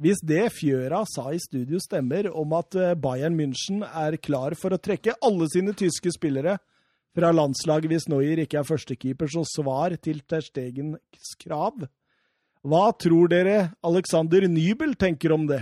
Hvis 0.00 0.22
det 0.26 0.48
Fjøra 0.56 1.04
sa 1.06 1.28
i 1.30 1.38
studio 1.38 1.78
stemmer 1.82 2.26
om 2.32 2.54
at 2.56 2.74
eh, 2.74 2.94
Bayern 2.98 3.36
München 3.38 3.84
er 3.84 4.16
klar 4.18 4.56
for 4.58 4.74
å 4.74 4.80
trekke 4.80 5.14
alle 5.22 5.46
sine 5.52 5.74
tyske 5.76 6.10
spillere 6.16 6.56
fra 7.14 7.30
landslaget 7.30 7.92
hvis 7.92 8.08
Noyer 8.10 8.42
ikke 8.42 8.58
er 8.58 8.66
førstekeeper, 8.66 9.30
så 9.30 9.44
svar 9.46 9.94
til 10.02 10.18
Ter 10.26 10.42
Stegens 10.42 11.36
krav. 11.38 11.86
Hva 12.64 12.84
tror 12.98 13.30
dere 13.30 13.58
Alexander 13.86 14.48
Nybel 14.50 14.96
tenker 14.98 15.36
om 15.36 15.46
det? 15.46 15.60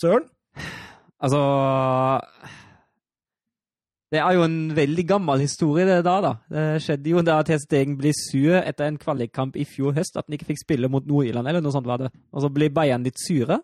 Søren? 0.00 0.26
Altså 1.22 1.40
Det 4.12 4.20
er 4.22 4.36
jo 4.36 4.44
en 4.46 4.58
veldig 4.76 5.02
gammel 5.08 5.42
historie, 5.42 5.86
det 5.88 6.04
da. 6.06 6.20
da. 6.22 6.32
Det 6.52 6.66
skjedde 6.84 7.10
jo 7.10 7.24
da 7.26 7.40
Ter 7.46 7.58
Stegen 7.58 7.96
ble 7.98 8.12
sur 8.14 8.54
etter 8.60 8.86
en 8.86 9.00
kvalikkamp 9.02 9.58
i 9.58 9.66
fjor 9.66 9.96
høst, 9.96 10.14
at 10.14 10.28
han 10.28 10.36
ikke 10.36 10.52
fikk 10.52 10.62
spille 10.62 10.90
mot 10.92 11.08
Nord-Irland, 11.08 11.50
eller 11.50 11.64
noe 11.64 11.74
sånt 11.74 11.88
var 11.88 12.04
det. 12.04 12.12
Og 12.30 12.44
så 12.44 12.50
ble 12.54 12.70
Bayern 12.70 13.06
litt 13.06 13.18
sure. 13.18 13.58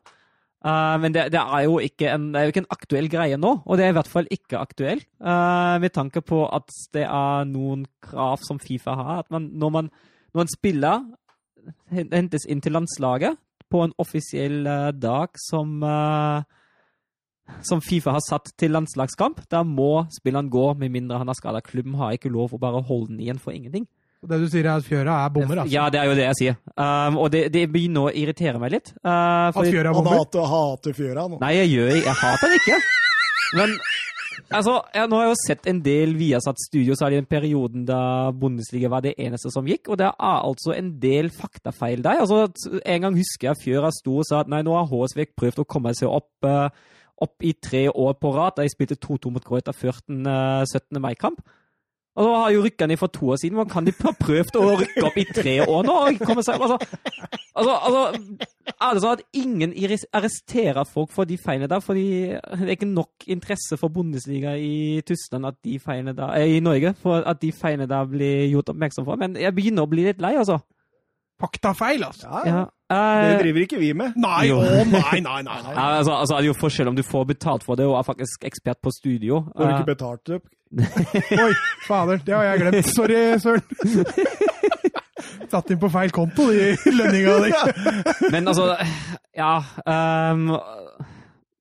Uh, 0.63 0.95
men 1.03 1.15
det, 1.15 1.29
det, 1.35 1.41
er 1.43 1.65
jo 1.67 1.79
ikke 1.83 2.11
en, 2.11 2.29
det 2.35 2.39
er 2.39 2.47
jo 2.47 2.53
ikke 2.53 2.63
en 2.63 2.75
aktuell 2.75 3.09
greie 3.11 3.39
nå, 3.39 3.51
og 3.67 3.79
det 3.79 3.87
er 3.87 3.95
i 3.95 3.97
hvert 3.97 4.11
fall 4.11 4.29
ikke 4.35 4.61
aktuell. 4.63 5.03
Uh, 5.23 5.79
med 5.83 5.95
tanke 5.95 6.23
på 6.27 6.43
at 6.47 6.71
det 6.95 7.07
er 7.07 7.49
noen 7.51 7.87
krav 8.03 8.43
som 8.47 8.61
Fifa 8.63 8.95
har. 8.99 9.25
at 9.25 9.31
man, 9.35 9.49
når, 9.59 9.75
man, 9.79 9.91
når 10.35 10.47
en 10.47 10.53
spiller 10.53 11.07
hentes 11.91 12.47
inn 12.51 12.63
til 12.63 12.75
landslaget 12.75 13.39
på 13.71 13.83
en 13.83 13.95
offisiell 14.03 14.67
uh, 14.67 14.91
dag 14.95 15.39
som 15.41 15.79
eh, 15.87 16.43
som 17.67 17.83
Fifa 17.85 18.15
har 18.17 18.23
satt 18.25 18.53
til 18.59 18.73
landslagskamp, 18.75 19.43
da 19.51 19.63
må 19.67 20.07
spilleren 20.15 20.51
gå, 20.53 20.73
med 20.79 20.95
mindre 20.95 21.19
han 21.21 21.31
har 21.31 21.39
skada. 21.39 21.63
Klubben 21.65 21.97
har 22.01 22.15
ikke 22.17 22.33
lov 22.33 22.55
å 22.55 22.61
bare 22.63 22.83
holde 22.87 23.13
den 23.13 23.25
igjen 23.25 23.43
for 23.43 23.55
ingenting. 23.55 23.87
Det 24.23 24.39
du 24.39 24.45
sier 24.47 24.69
er 24.69 24.79
at 24.79 24.87
Fjøra 24.87 25.17
er 25.25 25.31
bommer, 25.35 25.65
altså? 25.65 25.75
Ja, 25.75 25.89
det 25.91 25.99
er 25.99 26.07
jo 26.07 26.15
det 26.15 26.27
jeg 26.29 26.39
sier. 26.39 26.59
Um, 26.77 27.17
og 27.25 27.33
det, 27.35 27.41
det 27.55 27.65
begynner 27.75 28.07
å 28.07 28.13
irritere 28.15 28.61
meg 28.63 28.77
litt. 28.77 28.93
Uh, 29.03 29.51
At 29.51 29.59
Fjøra 29.67 29.91
er 29.91 29.97
Han 29.97 29.99
bommer? 29.99 30.21
hater, 30.23 30.47
hater 30.47 30.95
Fjøra 30.95 31.25
nå. 31.27 31.41
nei, 31.43 31.57
jeg 31.57 31.73
gjør 31.73 31.91
Jeg 31.97 32.15
hater 32.21 32.53
den 32.53 32.61
ikke. 32.61 32.79
Men 33.59 33.75
altså, 34.55 34.77
jeg, 34.95 35.11
nå 35.11 35.19
har 35.19 35.27
jeg 35.27 35.33
jo 35.33 35.41
sett 35.43 35.67
en 35.73 35.81
del 35.83 36.15
Viasat 36.21 36.63
særlig 36.63 37.19
i 37.19 37.19
den 37.19 37.29
perioden 37.35 37.89
da 37.89 37.99
Bundesliga 38.31 38.93
var 38.95 39.03
det 39.03 39.17
eneste 39.19 39.51
som 39.51 39.67
gikk, 39.67 39.91
og 39.91 39.99
det 39.99 40.07
er 40.13 40.39
altså 40.39 40.77
en 40.77 40.95
del 41.03 41.33
faktafeil 41.35 42.07
der. 42.07 42.23
Altså, 42.23 42.47
en 42.87 43.09
gang 43.09 43.19
husker 43.19 43.51
jeg 43.51 43.63
Fjøra 43.65 43.91
sto 43.91 44.21
og 44.23 44.29
sa 44.31 44.45
at 44.45 44.55
nei, 44.55 44.63
nå 44.63 44.79
har 44.79 44.87
HSV 44.87 45.33
prøvd 45.35 45.65
å 45.65 45.69
komme 45.69 45.99
seg 45.99 46.15
opp, 46.15 46.31
uh, 46.47 46.71
opp 47.23 47.45
i 47.47 47.55
tre 47.55 47.87
år 47.89 48.15
på 48.21 48.35
rad. 48.35 48.59
De 48.59 48.71
spilte 48.73 48.99
2-2 49.01 49.33
mot 49.35 49.45
Greuter 49.47 49.77
før 49.77 49.99
den 50.07 50.27
uh, 50.27 50.63
17. 50.67 51.01
mai-kamp. 51.03 51.43
Og 52.13 52.27
så 52.27 52.33
har 52.37 52.51
jo 52.53 52.63
rykka 52.67 52.87
ned 52.87 52.99
for 53.01 53.09
to 53.09 53.31
år 53.33 53.39
siden. 53.41 53.57
Man 53.57 53.69
kan 53.73 53.87
de 53.87 53.93
ha 54.05 54.13
prøvd 54.21 54.57
å 54.61 54.65
rykke 54.83 55.05
opp 55.09 55.15
i 55.17 55.25
tre 55.33 55.55
år 55.65 55.87
nå? 55.87 55.95
seg, 56.45 56.61
altså, 56.61 56.77
altså, 57.57 57.77
altså, 57.79 58.03
er 58.75 58.91
det 58.93 59.03
sånn 59.05 59.15
at 59.15 59.23
ingen 59.41 59.73
arresterer 60.13 60.89
folk 60.89 61.13
for 61.15 61.29
de 61.29 61.39
feilene 61.41 61.71
der? 61.73 61.81
Fordi 61.81 62.05
det 62.37 62.67
er 62.67 62.75
ikke 62.75 62.91
nok 62.91 63.27
interesse 63.33 63.79
for 63.81 63.95
Bundesliga 63.95 64.53
i 64.61 65.01
Tyskland 65.09 65.49
at 65.49 65.57
de 65.65 65.79
feilene 65.81 66.13
der, 66.19 66.37
eh, 66.37 66.59
i 66.59 66.61
Norge 66.65 66.93
for 67.01 67.25
at 67.25 67.41
de 67.41 67.49
feilene 67.57 67.89
der 67.89 68.13
blir 68.13 68.45
gjort 68.53 68.75
oppmerksom 68.75 69.09
på. 69.09 69.17
Men 69.25 69.41
jeg 69.41 69.57
begynner 69.57 69.89
å 69.89 69.93
bli 69.95 70.05
litt 70.11 70.21
lei, 70.21 70.35
altså. 70.37 70.61
Faktafeil, 71.41 72.05
altså. 72.05 72.29
Ja, 72.29 72.45
ja. 72.45 72.65
Det 72.93 73.35
Eh, 73.35 73.39
driver 73.43 73.61
ikke 73.65 73.79
vi 73.81 73.93
med. 73.97 74.13
Nei, 74.21 74.47
Jo. 74.51 74.59
oh, 74.61 74.83
nei, 74.93 75.21
nei, 75.25 75.43
nei. 75.43 75.59
nei. 75.65 75.75
ja, 75.79 75.85
altså, 75.99 76.13
altså, 76.19 76.35
det 76.37 76.45
er 76.45 76.51
jo 76.51 76.57
forskjell 76.61 76.89
om 76.93 76.97
du 76.99 77.03
får 77.07 77.25
betalt 77.33 77.65
for 77.65 77.75
det 77.81 77.87
og 77.89 77.97
er 77.99 78.03
faktisk 78.09 78.45
ekspert 78.45 78.81
på 78.85 78.91
studio. 78.93 79.45
Får 79.57 79.65
du 79.65 79.71
Eh, 79.71 79.79
ikke 79.79 79.93
betalt 79.95 80.27
det? 80.27 80.41
Oi, 81.45 81.53
fader, 81.87 82.21
det 82.27 82.35
har 82.35 82.43
jeg 82.51 82.61
glemt. 82.63 82.87
Sorry, 82.95 83.39
Søren. 83.39 83.63
Satt 85.53 85.69
inn 85.71 85.79
på 85.83 85.89
feil 85.93 86.11
konto, 86.15 86.47
de 86.53 86.73
lønninga 86.97 87.35
di. 87.45 87.51
men 88.33 88.49
altså 88.49 88.71
Ja. 89.37 89.51
ehm, 89.87 90.47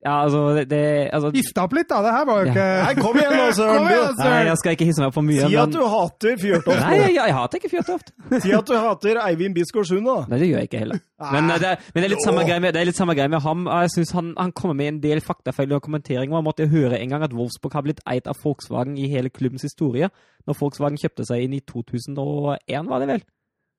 ja, 0.01 0.13
altså 0.23 0.39
det, 0.57 0.63
det 0.71 0.79
altså, 1.13 1.29
Hista 1.35 1.63
opp 1.67 1.73
litt, 1.77 1.85
da. 1.91 1.99
Det 2.01 2.11
her 2.15 2.23
var 2.25 2.39
jo 2.41 2.49
ikke 2.49 2.63
Nei, 2.81 2.93
kom 2.97 3.17
igjen 3.21 3.33
nå, 3.37 3.43
Søren. 3.59 3.83
Nei, 4.17 4.39
jeg 4.47 4.57
skal 4.57 4.73
ikke 4.77 4.87
hisse 4.89 5.01
meg 5.03 5.11
opp 5.11 5.17
for 5.19 5.27
mye. 5.27 5.43
Si 5.45 5.57
at 5.61 5.69
men- 5.69 5.75
du 5.75 5.83
hater 5.93 6.39
Fjørtoft. 6.41 6.79
Nei, 6.81 6.95
jeg, 7.01 7.13
jeg 7.19 7.35
hater 7.37 7.59
ikke 7.61 7.69
Fjørtoft. 7.75 8.13
Si 8.45 8.53
at 8.57 8.71
du 8.71 8.73
hater 8.81 9.19
Eivind 9.27 9.57
Bisgaard-Sund, 9.59 10.07
da. 10.09 10.15
Nei, 10.31 10.39
det 10.41 10.47
gjør 10.49 10.63
jeg 10.63 10.69
ikke 10.71 10.81
heller. 10.81 11.01
Men, 11.35 11.51
eh, 11.53 11.59
det, 11.61 11.69
er- 11.75 11.83
men 11.93 12.01
det, 12.01 12.07
er 12.07 12.13
litt 12.15 12.25
samme 12.25 12.45
greie 12.47 12.63
med, 12.65 12.73
det 12.73 12.81
er 12.81 12.89
litt 12.89 12.97
samme 13.01 13.15
greie 13.19 13.29
med 13.35 13.43
ham. 13.45 13.67
Jeg 13.69 13.91
synes 13.93 14.13
han, 14.17 14.31
han 14.41 14.53
kommer 14.57 14.79
med 14.81 14.87
en 14.95 15.01
del 15.03 15.21
faktafeil 15.21 15.75
og 15.77 15.83
kommenteringer. 15.85 16.33
Man 16.33 16.47
måtte 16.49 16.65
høre 16.71 16.97
en 16.97 17.13
gang 17.13 17.27
at 17.27 17.35
Wolfsburg 17.37 17.77
har 17.77 17.85
blitt 17.85 18.01
eid 18.09 18.25
av 18.31 18.39
Volkswagen 18.41 18.97
i 18.97 19.05
hele 19.11 19.29
klubbens 19.29 19.67
historie. 19.67 20.09
Når 20.49 20.57
Volkswagen 20.63 20.97
kjøpte 20.97 21.27
seg 21.29 21.45
inn 21.45 21.53
i 21.59 21.61
2001, 21.69 22.89
var 22.89 23.05
det 23.05 23.11
vel? 23.13 23.21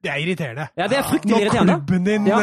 Det 0.03 0.11
er 0.11 0.23
irriterende. 0.23 0.69
Ja, 0.79 0.87
det 0.91 0.97
er 0.99 1.05
fryktelig 1.07 1.35
Når 1.35 1.43
irriterende. 1.49 1.75
klubben 1.83 2.07
din 2.07 2.31
Ja. 2.31 2.39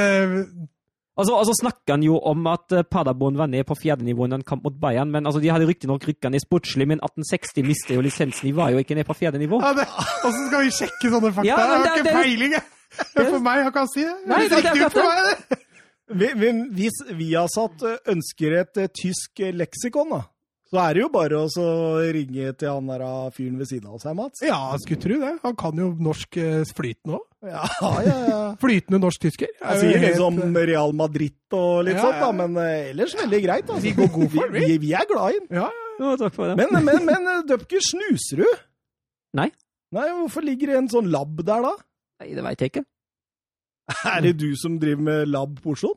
Og 1.20 1.26
så 1.28 1.36
altså, 1.36 1.54
snakker 1.60 1.98
han 1.98 2.04
jo 2.06 2.16
om 2.32 2.48
at 2.48 2.72
eh, 2.72 2.86
Paderborn 2.88 3.36
var 3.38 3.50
ned 3.52 3.66
på 3.68 3.76
fjerdenivå 3.76 4.26
i 4.30 4.34
en 4.38 4.44
kamp 4.48 4.64
mot 4.64 4.78
Bayern. 4.80 5.12
Men 5.12 5.28
altså, 5.28 5.42
de 5.44 5.50
hadde 5.52 5.68
riktignok 5.68 6.06
rykka 6.08 6.32
ned 6.32 6.40
sportslig, 6.46 6.88
men 6.88 7.02
1860 7.04 7.66
mistet 7.68 7.96
jo 7.98 8.04
lisensen. 8.06 8.48
De 8.48 8.54
var 8.56 8.72
jo 8.72 8.80
ikke 8.80 8.96
ned 8.96 9.04
på 9.10 9.18
fjerdenivå. 9.20 9.60
ja, 9.62 9.74
det, 9.76 9.86
Og 10.24 10.32
så 10.32 10.46
skal 10.48 10.64
vi 10.64 10.72
sjekke 10.80 11.12
sånne 11.12 11.34
fakta? 11.36 11.48
Ja, 11.50 11.58
det, 11.60 11.66
jeg 11.68 11.70
har 11.70 11.84
det- 11.84 11.98
ikke 12.00 12.10
det- 12.10 12.24
peiling, 12.24 12.52
jeg. 12.56 12.64
For 13.30 13.40
meg, 13.46 13.64
jeg 13.66 13.74
kan 13.74 13.88
si 13.94 14.02
det. 14.08 14.16
Nei, 14.32 14.40
det- 14.48 14.64
det 14.64 14.74
det, 14.80 15.04
det. 15.50 15.60
Vi- 16.24 16.34
vi- 16.42 16.70
Hvis 16.80 16.96
Viasat 17.20 17.84
eh, 17.86 17.98
ønsker 18.16 18.60
et 18.62 18.78
eh, 18.78 18.88
tysk 18.88 19.44
leksikon, 19.54 20.10
da, 20.16 20.22
så 20.70 20.78
er 20.84 20.96
det 20.96 21.02
jo 21.02 21.10
bare 21.10 21.40
å 21.42 21.70
ringe 22.14 22.52
til 22.54 22.70
han 22.70 22.90
der 22.92 23.02
ah, 23.02 23.30
fyren 23.34 23.58
ved 23.58 23.70
siden 23.72 23.90
av 23.90 24.02
seg, 24.04 24.14
Mats. 24.18 24.44
Ja, 24.46 24.60
skulle 24.78 25.02
tro 25.02 25.18
det. 25.24 25.32
Han 25.42 25.56
kan 25.58 25.82
jo 25.82 25.88
norsk 26.06 26.38
eh, 26.38 26.62
flytende 26.78 27.18
òg. 27.18 27.26
Ja, 27.50 27.64
ja, 27.82 28.18
ja. 28.28 28.38
Flytende 28.64 29.00
norsk-tysker. 29.02 29.50
er 29.56 29.66
Han 29.66 29.82
sier 29.82 29.98
helt, 29.98 30.20
liksom 30.20 30.60
Real 30.70 30.94
Madrid 30.94 31.58
og 31.58 31.88
litt 31.88 31.98
Ja, 31.98 32.04
sånt, 32.06 32.22
da, 32.22 32.30
men 32.36 32.60
eh, 32.62 32.92
ellers 32.92 33.18
veldig 33.18 33.42
greit. 33.48 33.66
Altså. 33.66 33.82
Vi 33.88 33.96
går 33.98 34.14
god 34.14 34.30
for 34.36 34.54
det, 34.54 34.66
vi. 34.68 34.78
vi. 34.86 34.94
Er 34.94 35.10
glad 35.10 35.34
i 35.34 35.42
den. 35.42 35.50
Ja, 35.64 35.68
ja. 35.98 36.14
takk 36.22 36.38
for 36.38 36.52
det. 36.52 36.60
Men, 36.62 36.86
men, 36.86 37.10
men 37.10 37.46
Dupker, 37.50 37.82
snuser 37.90 38.44
du? 38.44 38.50
Nei. 39.40 39.50
Nei, 39.96 40.08
Hvorfor 40.22 40.46
ligger 40.46 40.70
det 40.70 40.82
en 40.84 40.94
sånn 40.94 41.10
lab 41.10 41.40
der, 41.42 41.66
da? 41.66 41.74
Nei, 42.22 42.34
det 42.38 42.46
veit 42.46 42.62
jeg 42.62 42.76
ikke. 42.76 42.86
Er 44.14 44.22
det 44.28 44.38
du 44.38 44.52
som 44.60 44.78
driver 44.78 45.08
med 45.08 45.32
lab 45.34 45.58
på 45.64 45.74
Oslo? 45.74 45.96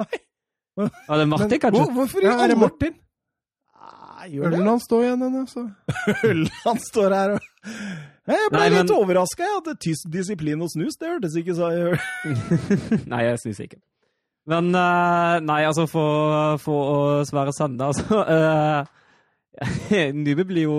Ja, 0.00 0.88
det 0.88 1.24
er 1.24 1.28
Martin, 1.28 1.58
kanskje? 1.60 1.82
Hvor, 1.82 1.92
hvorfor 2.00 2.24
i 2.24 2.28
er 2.28 2.32
det 2.32 2.46
alle 2.46 2.56
Martin? 2.60 2.96
Nei, 4.26 4.34
gjør? 4.34 4.48
Ølen 4.50 4.66
hans 4.66 4.84
står 4.88 5.04
igjen 5.04 5.20
ennå, 5.22 5.42
så. 5.46 5.62
Øl 6.30 6.40
han 6.64 6.80
står 6.82 7.14
her 7.14 7.34
og 7.36 7.44
Jeg 8.26 8.48
ble 8.50 8.58
Nei, 8.58 8.70
men- 8.72 8.80
litt 8.80 8.90
overraska 8.90 9.46
at 9.58 9.68
det 9.68 9.74
er 9.76 9.82
tysk 9.86 10.08
disiplin 10.10 10.62
og 10.64 10.70
snus. 10.72 10.96
Det 10.98 11.10
hørtes 11.12 11.36
ikke 11.38 11.54
så 11.54 11.68
nei, 13.12 13.20
jeg 13.28 13.38
snuser 13.44 13.68
ikke. 13.68 13.78
Men 14.50 14.74
eh, 14.74 15.38
Nei, 15.46 15.60
altså, 15.66 15.86
for, 15.90 16.58
for 16.62 16.90
å 16.90 16.98
svare 17.26 17.54
sanne, 17.54 17.86
altså 17.86 18.18
uh, 18.34 18.82
Nube 20.14 20.44
blir 20.46 20.66
jo 20.66 20.76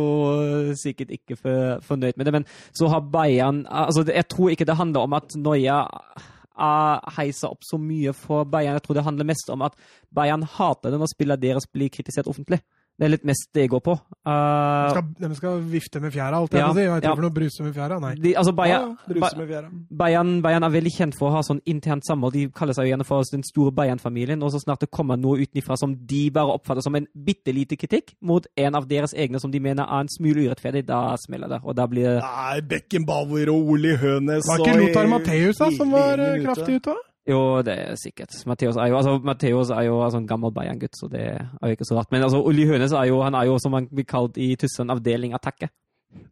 sikkert 0.80 1.11
ikke 1.15 1.36
for, 1.40 1.80
fornøyd 1.88 2.19
med 2.19 2.28
det, 2.28 2.34
men 2.36 2.48
så 2.76 2.91
har 2.91 3.07
Bayern 3.11 3.64
altså, 3.65 4.03
Jeg 4.11 4.28
tror 4.32 4.53
ikke 4.53 4.68
det 4.68 4.78
handler 4.80 5.07
om 5.07 5.15
at 5.18 5.36
Noia 5.40 5.82
uh, 5.88 6.98
heiser 7.18 7.52
opp 7.56 7.64
så 7.68 7.80
mye 7.80 8.11
for 8.15 8.44
Bayern. 8.44 8.76
Jeg 8.76 8.88
tror 8.88 8.99
det 8.99 9.07
handler 9.07 9.32
mest 9.32 9.52
om 9.56 9.64
at 9.68 9.80
Bayern 10.11 10.44
hater 10.44 10.91
det 10.91 10.99
når 10.99 11.15
spillene 11.15 11.44
deres 11.48 11.68
blir 11.72 11.91
kritisert 11.95 12.28
offentlig. 12.28 12.60
Det 12.98 13.06
er 13.06 13.11
litt 13.14 13.26
mest 13.30 13.52
det 13.53 13.68
jeg 13.68 13.69
går 13.69 13.82
på. 13.86 13.94
Uh, 14.26 14.90
Skal, 14.90 15.03
de 15.22 15.28
skal 15.38 15.60
vifte 15.69 15.99
med 16.02 16.10
fjæra, 16.15 16.40
alt 16.40 16.56
jeg 16.56 16.64
Ja, 16.64 16.68
må 16.72 16.74
si. 16.74 16.82
Jeg 16.82 16.90
tror 16.90 16.95
ja. 16.98 17.02
det 17.03 17.18
for 17.19 17.26
noe 17.28 17.36
bruse 17.36 17.65
med 17.65 17.76
fjæra? 17.76 17.99
Nei. 18.02 18.14
de, 18.18 18.32
altså, 18.41 18.53
Ja, 18.53 18.57
Bayern, 18.57 18.95
bruse 19.06 19.38
med 19.38 19.52
fjæra. 19.52 19.69
Bayern, 19.99 20.32
Bayern 20.41 20.65
er 20.65 20.74
veldig 20.74 20.94
kjent 20.95 21.18
for 21.19 21.30
å 21.30 21.36
ha 21.36 21.44
sånn 21.45 21.61
internt 21.69 22.07
samhold. 22.10 22.34
De 22.34 22.48
kaller 22.57 22.74
seg 22.74 22.88
jo 22.88 22.95
gjerne 22.95 23.06
for 23.06 23.30
den 23.32 23.45
store 23.45 23.74
Bayern-familien. 23.78 24.41
Og 24.41 24.56
så 24.56 24.64
snart 24.64 24.82
det 24.82 24.90
kommer 24.90 25.19
noe 25.22 25.45
utenfra 25.45 25.78
som 25.78 25.94
de 26.10 26.24
bare 26.34 26.56
oppfatter 26.57 26.86
som 26.86 26.98
en 26.98 27.06
bitte 27.14 27.53
lite 27.53 27.78
kritikk 27.78 28.15
mot 28.26 28.48
en 28.57 28.80
av 28.80 28.88
deres 28.90 29.14
egne 29.14 29.40
som 29.44 29.53
de 29.53 29.61
mener 29.61 29.86
er 29.86 30.07
en 30.07 30.10
smule 30.10 30.48
urettferdig, 30.48 30.88
da 30.88 31.14
smeller 31.22 31.53
det. 31.53 31.61
Og 31.64 31.78
da 31.78 31.86
blir 31.86 32.10
det 32.10 32.15
Nei, 32.26 32.61
Beckenbauer 32.74 33.53
og 33.53 33.76
Ole 33.76 33.94
Hønes 34.02 34.49
Var 34.49 34.64
ikke 34.64 34.74
og 34.74 34.82
Lothar 34.82 35.11
Matheus 35.11 35.61
da, 35.61 35.69
som 35.78 35.94
var 35.94 36.18
eh, 36.24 36.41
kraftig 36.41 36.82
ute? 36.82 36.98
Jo, 37.28 37.40
det 37.66 37.74
er 37.76 37.98
sikkert. 37.99 38.32
Matheos 38.48 38.78
er 38.80 38.88
jo, 38.88 38.98
altså, 39.02 39.18
Matteus 39.24 39.72
er 39.76 39.84
jo 39.90 39.98
altså, 40.04 40.22
en 40.22 40.28
gammel 40.30 40.54
Bayern-gutt, 40.56 40.95
så 40.95 41.10
det 41.12 41.26
er 41.28 41.66
jo 41.68 41.76
ikke 41.76 41.88
så 41.90 41.98
rart. 41.98 42.12
Men 42.12 42.24
altså, 42.24 42.40
Olli 42.40 42.64
Hønes 42.70 42.95
er 42.95 43.10
jo, 43.10 43.20
han 43.26 43.36
er 43.36 43.49
jo, 43.49 43.58
som 43.60 43.76
han 43.76 43.90
blir 43.91 44.08
kalt 44.08 44.40
i 44.40 44.54
Tyskland, 44.60 44.94
avdeling 44.95 45.36
attakke. 45.36 45.68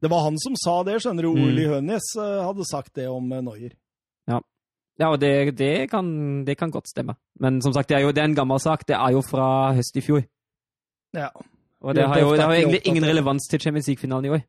Det 0.02 0.10
var 0.12 0.24
han 0.24 0.40
som 0.40 0.56
sa 0.56 0.78
det, 0.88 1.02
skjønner 1.04 1.28
du. 1.28 1.34
Mm. 1.36 1.42
Ole 1.50 1.66
Hønes 1.74 2.08
eh, 2.16 2.38
hadde 2.46 2.68
sagt 2.70 2.94
det 2.96 3.10
om 3.12 3.28
Noyer. 3.28 3.76
Ja. 4.32 4.40
Ja, 4.96 5.10
og 5.12 5.20
det, 5.20 5.58
det, 5.60 5.90
kan, 5.92 6.08
det 6.48 6.56
kan 6.58 6.72
godt 6.72 6.88
stemme. 6.88 7.18
Men 7.44 7.60
som 7.62 7.76
sagt, 7.76 7.92
det 7.92 7.98
er 7.98 8.08
jo 8.08 8.16
det 8.16 8.24
er 8.24 8.32
en 8.32 8.38
gammel 8.38 8.62
sak. 8.64 8.88
Det 8.88 8.96
er 8.96 9.12
jo 9.18 9.24
fra 9.28 9.74
høst 9.76 10.00
i 10.00 10.04
fjor. 10.06 10.24
Ja. 11.16 11.28
Og 11.84 11.96
det 11.96 12.08
har 12.08 12.20
jo, 12.24 12.32
det 12.34 12.48
har 12.48 12.56
jo 12.56 12.62
egentlig 12.62 12.86
ingen 12.88 13.04
relevans 13.04 13.50
til 13.52 13.60
Champions 13.60 13.92
League-finalen 13.92 14.26
i 14.26 14.38
år. 14.38 14.46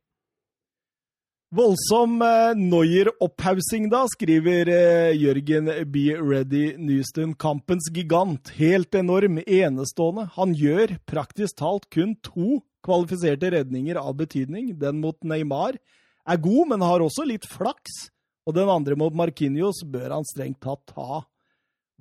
Voldsom 1.57 2.19
eh, 2.21 2.53
Noyer-opphaussing, 2.53 3.87
da, 3.89 4.03
skriver 4.13 4.69
eh, 4.69 5.15
Jørgen 5.17 5.71
Be 5.89 6.11
Ready 6.21 6.75
Nystuen. 6.77 7.33
Kampens 7.33 7.87
gigant. 7.97 8.51
Helt 8.59 8.93
enorm, 8.99 9.39
enestående. 9.41 10.27
Han 10.35 10.53
gjør 10.53 10.99
praktisk 11.09 11.57
talt 11.63 11.89
kun 11.89 12.13
to 12.21 12.59
kvalifiserte 12.85 13.55
redninger 13.55 13.97
av 13.97 14.19
betydning. 14.19 14.75
Den 14.77 15.01
mot 15.01 15.17
Neymar 15.25 15.81
er 16.29 16.45
god, 16.45 16.75
men 16.75 16.85
har 16.85 17.01
også 17.01 17.25
litt 17.25 17.49
flaks. 17.49 18.11
Og 18.45 18.59
den 18.59 18.69
andre 18.69 19.01
mot 19.01 19.17
Markinios 19.17 19.81
bør 19.89 20.19
han 20.19 20.29
strengt 20.29 20.61
tatt 20.67 20.85
ta. 20.93 21.23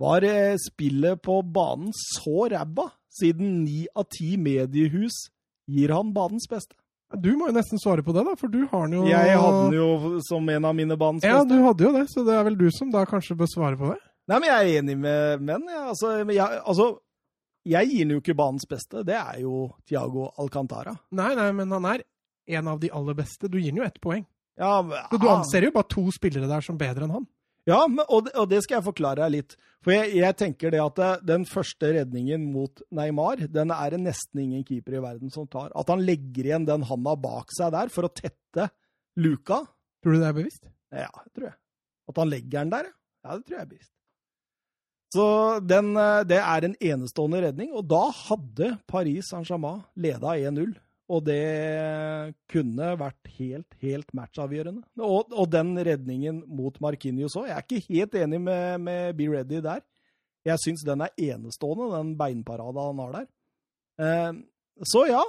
Var 0.03 0.27
eh, 0.27 0.59
spillet 0.67 1.23
på 1.23 1.39
banen 1.47 1.95
så 1.95 2.49
ræva, 2.51 2.89
siden 3.07 3.61
ni 3.63 3.85
av 3.95 4.09
ti 4.11 4.35
mediehus 4.35 5.29
gir 5.71 5.95
han 5.95 6.11
banens 6.11 6.51
beste? 6.51 6.75
Du 7.13 7.29
må 7.37 7.47
jo 7.51 7.53
nesten 7.55 7.79
svare 7.79 8.03
på 8.03 8.15
det, 8.15 8.23
da, 8.25 8.33
for 8.39 8.49
du 8.51 8.63
har 8.71 8.87
den 8.87 8.97
jo 8.97 9.05
Jeg 9.07 9.37
hadde 9.37 9.61
den 9.69 9.75
jo 9.77 10.19
som 10.25 10.49
en 10.49 10.65
av 10.65 10.73
mine 10.75 10.97
banens 10.97 11.23
Ja, 11.27 11.43
du 11.45 11.55
hadde 11.61 11.85
jo 11.85 11.91
det, 11.93 12.07
så 12.11 12.23
det 12.25 12.33
er 12.33 12.43
vel 12.47 12.57
du 12.57 12.65
som 12.73 12.89
da 12.91 13.05
kanskje 13.07 13.37
bør 13.37 13.51
svare 13.51 13.77
på 13.79 13.91
det? 13.93 13.99
Nei, 14.25 14.39
men 14.41 14.49
jeg 14.49 14.57
er 14.57 14.79
enig 14.81 14.95
med 14.97 15.43
menn. 15.45 15.67
Ja. 15.69 15.83
Altså, 15.91 16.15
jeg, 16.25 16.61
altså, 16.65 16.87
jeg 17.69 17.91
gir 17.91 18.07
den 18.07 18.15
jo 18.15 18.23
ikke 18.23 18.37
banens 18.37 18.65
beste. 18.69 19.03
Det 19.05 19.13
er 19.19 19.43
jo 19.43 19.67
Tiago 19.85 20.31
Alcantara. 20.41 20.95
Nei, 21.13 21.35
nei, 21.37 21.51
men 21.53 21.69
han 21.77 21.85
er 21.91 22.01
en 22.57 22.71
av 22.73 22.81
de 22.81 22.89
aller 22.89 23.17
beste. 23.17 23.49
Du 23.49 23.59
gir 23.59 23.69
den 23.69 23.83
jo 23.83 23.85
ett 23.85 24.01
poeng. 24.01 24.25
Ja, 24.57 24.79
Så 25.11 25.19
du 25.19 25.27
anser 25.29 25.67
jo 25.67 25.73
bare 25.75 25.89
to 25.91 26.07
spillere 26.15 26.49
der 26.49 26.63
som 26.65 26.77
bedre 26.79 27.05
enn 27.05 27.13
han. 27.19 27.27
Ja, 27.65 27.79
og, 27.81 28.27
det, 28.49 28.59
skal 28.61 28.77
jeg 28.77 28.85
forklare 28.85 29.23
deg 29.23 29.33
litt. 29.39 29.55
For 29.85 29.93
jeg, 29.93 30.11
jeg 30.19 30.37
tenker 30.37 30.73
det 30.73 30.81
at 30.81 30.99
det, 30.99 31.11
den 31.25 31.45
første 31.49 31.89
redningen 31.95 32.45
mot 32.53 32.81
Neymar, 32.93 33.41
den 33.49 33.73
er 33.73 33.95
det 33.95 34.01
nesten 34.03 34.43
ingen 34.43 34.65
keeper 34.65 34.99
i 34.99 35.01
verden 35.01 35.33
som 35.33 35.49
tar. 35.49 35.71
At 35.73 35.89
han 35.89 36.03
legger 36.05 36.51
igjen 36.51 36.67
den 36.69 36.85
handa 36.89 37.15
bak 37.17 37.53
seg 37.57 37.73
der 37.73 37.89
for 37.93 38.07
å 38.07 38.13
tette 38.13 38.69
luka, 39.21 39.63
Tror 40.05 40.13
du 40.13 40.21
det 40.21 40.29
er 40.29 40.37
bevisst? 40.37 40.67
ja, 40.93 41.09
det 41.09 41.31
tror 41.33 41.47
jeg. 41.49 41.57
At 42.11 42.19
han 42.21 42.29
legger 42.29 42.59
den 42.59 42.73
der, 42.75 42.89
ja, 43.25 43.37
det 43.37 43.47
tror 43.47 43.55
jeg 43.55 43.63
er 43.63 43.69
bevisst. 43.71 43.91
Så 45.15 45.25
den, 45.65 45.93
eh, 45.97 46.23
det 46.29 46.37
er 46.37 46.65
en 46.67 46.75
enestående 46.91 47.41
redning, 47.47 47.71
og 47.73 47.87
da 47.89 48.03
hadde 48.13 48.75
Paris 48.85 49.31
Saint-Germain 49.31 49.81
leda 49.97 50.35
1-0. 50.37 50.75
Og 51.05 51.21
det 51.21 52.33
kunne 52.49 52.87
vært 52.97 53.29
helt, 53.37 53.75
helt 53.83 54.07
matchavgjørende. 54.17 54.81
Og, 55.05 55.29
og 55.29 55.49
den 55.53 55.75
redningen 55.85 56.41
mot 56.49 56.79
Markinius 56.81 57.37
òg. 57.37 57.51
Jeg 57.51 57.57
er 57.59 57.65
ikke 57.67 57.93
helt 57.93 58.17
enig 58.23 58.39
med, 58.41 58.81
med 58.81 59.13
Be 59.19 59.29
Ready 59.29 59.61
der. 59.61 59.83
Jeg 60.45 60.61
syns 60.61 60.85
den 60.85 61.01
er 61.05 61.13
enestående, 61.17 61.91
den 61.93 62.13
beinparada 62.17 62.87
han 62.89 63.01
har 63.03 63.17
der. 63.19 63.27
Eh, 64.01 64.31
så 64.85 65.05
ja. 65.09 65.21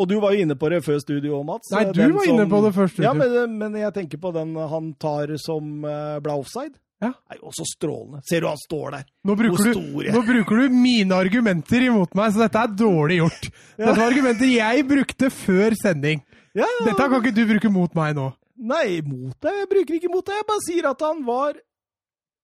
Og 0.00 0.08
du 0.10 0.16
var 0.20 0.34
jo 0.34 0.42
inne 0.42 0.56
på 0.58 0.68
det 0.72 0.80
før 0.84 0.98
studio, 0.98 1.42
Mats. 1.46 1.70
Nei, 1.72 1.84
du 1.92 2.00
Den 2.00 2.16
var 2.16 2.28
inne 2.28 2.48
på 2.50 2.60
det 2.64 2.72
første. 2.74 3.04
Ja, 3.04 3.12
men, 3.14 3.58
men 3.60 3.76
jeg 3.78 3.94
tenker 3.94 4.20
på 4.20 4.32
den 4.34 4.56
han 4.56 4.90
tar 5.00 5.30
som 5.38 5.84
uh, 5.86 6.18
ble 6.24 6.34
offside. 6.40 6.74
Ja. 7.02 7.10
jo 7.40 7.50
også 7.50 7.66
strålende. 7.68 8.22
Ser 8.28 8.44
du 8.44 8.48
han 8.48 8.60
står 8.60 8.94
der? 8.94 9.08
Nå 9.26 9.34
bruker, 9.36 9.72
du, 9.74 9.80
nå 10.14 10.22
bruker 10.24 10.62
du 10.62 10.76
mine 10.78 11.16
argumenter 11.18 11.84
imot 11.88 12.14
meg, 12.16 12.32
så 12.32 12.44
dette 12.44 12.62
er 12.62 12.76
dårlig 12.84 13.20
gjort. 13.22 13.50
Ja. 13.74 13.88
Dette 13.88 13.98
var 13.98 14.06
argumenter 14.12 14.46
jeg 14.52 14.84
brukte 14.86 15.28
før 15.34 15.74
sending. 15.74 16.20
Ja. 16.54 16.68
Dette 16.86 16.94
kan 17.10 17.16
ikke 17.18 17.34
du 17.34 17.42
bruke 17.48 17.70
mot 17.74 17.96
meg 17.98 18.12
nå. 18.14 18.28
Nei, 18.54 19.00
mot 19.02 19.34
deg. 19.42 19.56
Jeg 19.64 19.70
bruker 19.72 19.96
ikke 19.98 20.10
mot 20.12 20.26
deg. 20.28 20.38
Jeg 20.38 20.46
bare 20.46 20.62
sier 20.68 20.86
at 20.92 21.02
han 21.02 21.24
var 21.26 21.58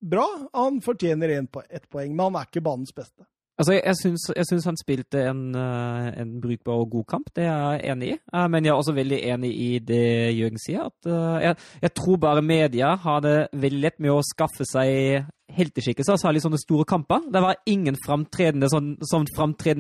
bra. 0.03 0.27
Han 0.59 0.81
fortjener 0.83 1.37
en 1.37 1.47
ett 1.71 1.87
poeng, 1.87 2.11
men 2.17 2.25
han 2.27 2.41
er 2.41 2.49
ikke 2.51 2.65
banens 2.67 2.91
beste. 2.97 3.23
Altså, 3.61 3.75
jeg, 3.77 3.97
syns, 4.01 4.23
jeg 4.33 4.47
syns 4.49 4.65
han 4.65 4.79
spilte 4.81 5.21
en, 5.29 5.41
eh, 5.53 6.07
en 6.23 6.31
brukbar 6.41 6.79
og 6.81 6.95
god 6.95 7.05
kamp, 7.11 7.27
det 7.37 7.45
er 7.45 7.59
jeg 7.75 7.91
enig 7.93 8.09
i. 8.09 8.17
Eh, 8.33 8.47
Men 8.49 8.65
jeg 8.65 8.73
er 8.73 8.79
også 8.79 8.95
veldig 8.97 9.19
enig 9.35 9.51
i 9.53 9.79
det 9.79 10.33
Jørgen 10.39 10.63
sier. 10.65 10.87
at 10.89 11.11
eh, 11.13 11.43
jeg, 11.45 11.57
jeg 11.83 11.93
tror 11.95 12.17
bare 12.17 12.43
media 12.43 12.95
har 12.97 13.21
det 13.21 13.49
veldig 13.53 13.83
lett 13.83 14.01
med 14.01 14.15
å 14.15 14.25
skaffe 14.25 14.65
seg 14.65 15.29
helteskikkelser, 15.53 16.17
særlig 16.17 16.41
sånne 16.41 16.63
store 16.63 16.87
kamper. 16.89 17.29
Det 17.29 17.45
var 17.45 17.61
ingen 17.69 18.01
framtredende, 18.07 18.71
sånn, 18.73 18.95
sånn 19.05 19.29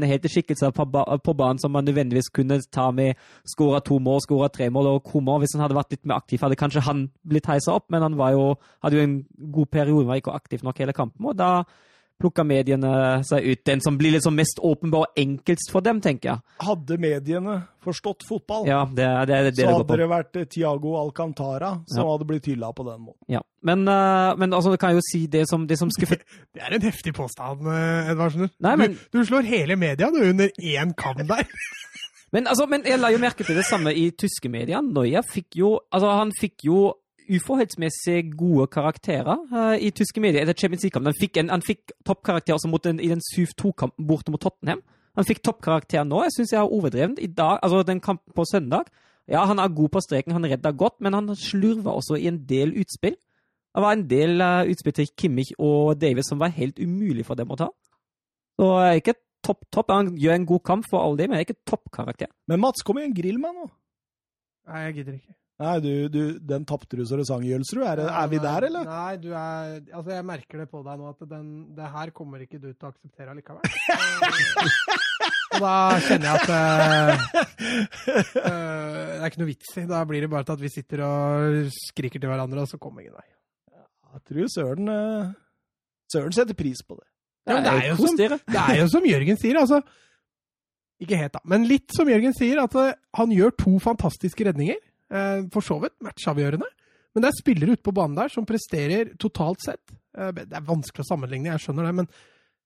helteskikkelser 0.04 0.76
på, 0.76 0.84
på, 1.24 1.34
banen 1.38 1.62
som 1.62 1.72
man 1.72 1.86
nødvendigvis 1.88 2.28
kunne 2.28 2.60
ta 2.74 2.90
med 2.90 3.16
skåra 3.48 3.80
to 3.80 3.96
mål, 3.98 4.20
skåra 4.20 4.50
tre 4.52 4.68
mål 4.68 4.96
og 4.96 5.04
Kommer. 5.08 5.38
Hvis 5.40 5.56
han 5.56 5.64
hadde 5.64 5.78
vært 5.78 5.94
litt 5.94 6.04
mer 6.04 6.20
aktiv, 6.20 6.42
hadde 6.42 6.58
kanskje 6.58 6.84
han 6.84 7.06
blitt 7.24 7.48
heisa 7.48 7.78
opp, 7.78 7.88
men 7.88 8.02
han 8.02 8.18
jo, 8.34 8.58
hadde 8.82 8.98
jo 8.98 9.06
en 9.06 9.22
god 9.54 9.70
periode, 9.72 10.10
var 10.10 10.20
ikke 10.20 10.36
aktiv 10.36 10.66
nok 10.66 10.82
hele 10.84 10.92
kampen. 10.92 11.24
og 11.24 11.38
da 11.38 11.62
plukka 12.20 12.44
mediene 12.44 12.90
seg 13.26 13.46
ut 13.48 13.62
den 13.66 13.80
som 13.84 13.96
blir 13.98 14.12
liksom 14.16 14.36
mest 14.36 14.60
åpenbar 14.62 15.06
og 15.08 15.20
enkelst 15.20 15.72
for 15.72 15.84
dem, 15.84 16.02
tenker 16.04 16.34
jeg. 16.34 16.42
Hadde 16.66 16.98
mediene 17.00 17.56
forstått 17.80 18.26
fotball, 18.28 18.66
Ja, 18.68 18.82
det, 18.84 19.06
det, 19.30 19.38
det, 19.56 19.64
så 19.64 19.72
hadde 19.78 19.96
det 20.02 20.08
vært 20.10 20.36
eh, 20.36 20.44
Tiago 20.52 20.94
Alcantara 21.00 21.70
som 21.88 22.02
Ja. 22.04 22.10
hadde 22.12 22.26
blitt 22.28 22.46
hylla 22.50 22.72
på 22.76 22.84
den 22.84 23.00
måten. 23.06 23.24
Ja. 23.32 23.40
Men, 23.64 23.86
uh, 23.88 24.36
men 24.40 24.52
altså, 24.56 24.72
jeg 24.76 24.80
kan 24.84 24.94
jo 24.96 25.02
si 25.04 25.26
det 25.32 25.46
som, 25.48 25.66
det 25.68 25.76
som 25.80 25.90
skuffet 25.92 26.22
Det 26.54 26.60
er 26.64 26.76
en 26.76 26.84
heftig 26.84 27.14
påstand, 27.16 27.64
eh, 27.66 28.12
Edvardsen. 28.12 28.50
Nei, 28.60 28.76
men- 28.76 28.98
du, 29.12 29.18
du 29.18 29.24
slår 29.24 29.48
hele 29.48 29.76
media 29.80 30.10
du, 30.12 30.20
under 30.30 30.48
én 30.60 30.94
kam 30.96 31.24
der. 31.26 31.46
Men, 32.30 32.46
altså, 32.46 32.62
men 32.70 32.84
jeg 32.86 33.00
la 33.02 33.08
jo 33.10 33.18
merke 33.18 33.42
til 33.42 33.56
det 33.58 33.64
samme 33.66 33.90
i 33.90 34.04
tyske 34.14 34.46
medier. 34.46 34.78
Neuer 34.86 35.24
fikk 35.26 35.56
jo 35.58 35.72
Altså, 35.90 36.12
han 36.14 36.30
fikk 36.38 36.62
jo 36.68 36.92
uforholdsmessig 37.36 38.32
gode 38.38 38.66
karakterer 38.72 39.38
uh, 39.52 39.76
i 39.78 39.90
tyske 39.94 40.22
medier 40.22 40.42
etter 40.42 40.56
Champions 40.58 40.84
League-kampen. 40.84 41.10
Han 41.12 41.20
fikk, 41.20 41.38
han 41.50 41.64
fikk 41.64 41.94
toppkarakter 42.06 42.58
den, 42.84 43.00
i 43.00 43.10
den 43.12 43.22
7-2-kampen 43.22 44.06
borte 44.06 44.34
mot 44.34 44.42
Tottenham. 44.42 44.82
Han 45.18 45.26
fikk 45.26 45.42
toppkarakter 45.44 46.04
nå. 46.06 46.22
Jeg 46.26 46.36
syns 46.36 46.52
jeg 46.54 46.60
har 46.62 46.72
overdrevet. 46.72 47.18
I 47.18 47.26
dag, 47.26 47.58
altså 47.62 47.82
den 47.86 48.00
kampen 48.00 48.32
på 48.34 48.46
søndag 48.48 48.90
Ja, 49.30 49.44
han 49.46 49.60
er 49.62 49.70
god 49.70 49.92
på 49.94 50.00
streken, 50.02 50.32
han 50.34 50.46
redda 50.48 50.72
godt, 50.74 50.96
men 51.00 51.14
han 51.14 51.28
slurva 51.38 51.92
også 51.94 52.16
i 52.18 52.26
en 52.26 52.40
del 52.48 52.72
utspill. 52.80 53.14
Det 53.70 53.82
var 53.84 53.94
en 53.94 54.06
del 54.10 54.40
uh, 54.42 54.66
utspill 54.66 54.96
til 54.96 55.10
Kimmich 55.14 55.52
og 55.58 56.00
Davis 56.00 56.26
som 56.32 56.40
var 56.40 56.50
helt 56.56 56.80
umulig 56.82 57.26
for 57.26 57.38
dem 57.38 57.52
å 57.52 57.58
ta. 57.60 57.68
Så 58.58 58.70
eh, 58.82 58.96
ikke 58.98 59.14
topp, 59.46 59.68
topp. 59.72 59.92
Han 59.94 60.16
gjør 60.18 60.34
en 60.34 60.48
god 60.50 60.64
kamp 60.66 60.88
for 60.90 61.04
all 61.04 61.14
det, 61.18 61.28
men 61.30 61.44
ikke 61.44 61.60
toppkarakter. 61.68 62.32
Men 62.50 62.60
Mats, 62.60 62.82
kom 62.82 62.98
en 62.98 63.14
grill 63.14 63.38
med 63.40 63.54
nå. 63.54 63.68
Nei, 64.70 64.82
jeg 64.88 64.96
gidder 64.98 65.20
ikke. 65.20 65.34
Nei, 65.60 65.74
du, 65.84 65.90
du 66.08 66.20
den 66.40 66.62
tapte 66.64 66.96
du 66.96 67.02
så 67.04 67.18
det 67.20 67.26
sang 67.28 67.42
i 67.44 67.50
Jølsrud. 67.50 67.82
Er, 67.84 68.00
er 68.08 68.28
vi 68.32 68.38
der, 68.40 68.64
eller? 68.70 68.86
Nei, 68.88 69.16
du 69.20 69.28
er 69.36 69.74
Altså, 69.92 70.14
jeg 70.14 70.24
merker 70.24 70.62
det 70.62 70.68
på 70.72 70.80
deg 70.86 70.96
nå 71.02 71.10
at 71.12 71.26
den, 71.28 71.50
det 71.76 71.90
her 71.92 72.12
kommer 72.16 72.40
ikke 72.46 72.56
du 72.62 72.70
til 72.70 72.86
å 72.88 72.92
akseptere 72.94 73.34
allikevel. 73.34 73.60
Og 75.50 75.58
da 75.64 75.74
kjenner 76.06 76.26
jeg 76.30 76.36
at 76.38 76.50
uh, 76.54 77.20
uh, 77.60 78.40
Det 78.40 79.20
er 79.20 79.26
ikke 79.28 79.42
noe 79.42 79.50
vits 79.50 79.72
i. 79.82 79.84
Da 79.90 80.00
blir 80.08 80.24
det 80.24 80.30
bare 80.32 80.46
til 80.48 80.56
at 80.56 80.62
vi 80.64 80.70
sitter 80.72 81.02
og 81.04 81.60
skriker 81.74 82.22
til 82.22 82.30
hverandre, 82.32 82.64
og 82.64 82.70
så 82.70 82.78
kommer 82.80 83.04
ingen 83.04 83.18
vei. 83.18 83.26
Jeg 84.14 84.22
tror 84.30 84.48
Søren 84.54 84.88
uh, 84.90 85.32
Søren 86.10 86.34
setter 86.34 86.56
pris 86.58 86.80
på 86.86 86.96
det. 86.98 87.06
Ja, 87.50 87.58
det 87.64 87.72
er 87.74 87.88
jo 87.90 87.96
som- 88.00 88.16
Det 88.16 88.62
er 88.62 88.76
jo 88.80 88.86
som 88.92 89.04
Jørgen 89.06 89.38
sier, 89.40 89.58
altså. 89.60 89.80
Ikke 91.00 91.16
helt, 91.16 91.32
da. 91.36 91.40
Men 91.48 91.64
litt 91.68 91.92
som 91.96 92.08
Jørgen 92.10 92.34
sier, 92.36 92.60
at 92.62 92.74
han 93.16 93.30
gjør 93.32 93.54
to 93.58 93.78
fantastiske 93.82 94.44
redninger. 94.48 94.80
Eh, 95.10 95.44
for 95.52 95.66
så 95.66 95.78
vidt 95.82 95.96
matchavgjørende. 96.04 96.66
Men 97.14 97.24
det 97.24 97.30
er 97.30 97.38
spillere 97.40 97.74
ute 97.74 97.86
på 97.86 97.94
banen 97.94 98.18
der 98.18 98.30
som 98.30 98.46
presterer 98.46 99.14
totalt 99.20 99.62
sett. 99.64 99.94
Eh, 100.16 100.30
det 100.36 100.54
er 100.54 100.66
vanskelig 100.66 101.04
å 101.04 101.08
sammenligne, 101.08 101.50
jeg 101.50 101.64
skjønner 101.64 101.88
det, 101.88 101.94
men 102.00 102.10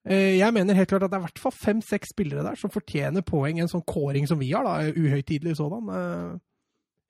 eh, 0.05 0.35
jeg 0.37 0.57
mener 0.57 0.77
helt 0.77 0.91
klart 0.91 1.07
at 1.07 1.13
det 1.13 1.19
er 1.19 1.23
i 1.25 1.29
hvert 1.29 1.45
fall 1.47 1.55
fem-seks 1.57 2.13
spillere 2.13 2.45
der 2.45 2.59
som 2.61 2.73
fortjener 2.73 3.25
poeng 3.25 3.61
i 3.61 3.65
en 3.65 3.73
sånn 3.73 3.87
kåring 3.89 4.29
som 4.29 4.43
vi 4.43 4.51
har, 4.53 4.67
da. 4.67 4.93
Uhøytidelig 4.93 5.57
sådan. 5.61 5.89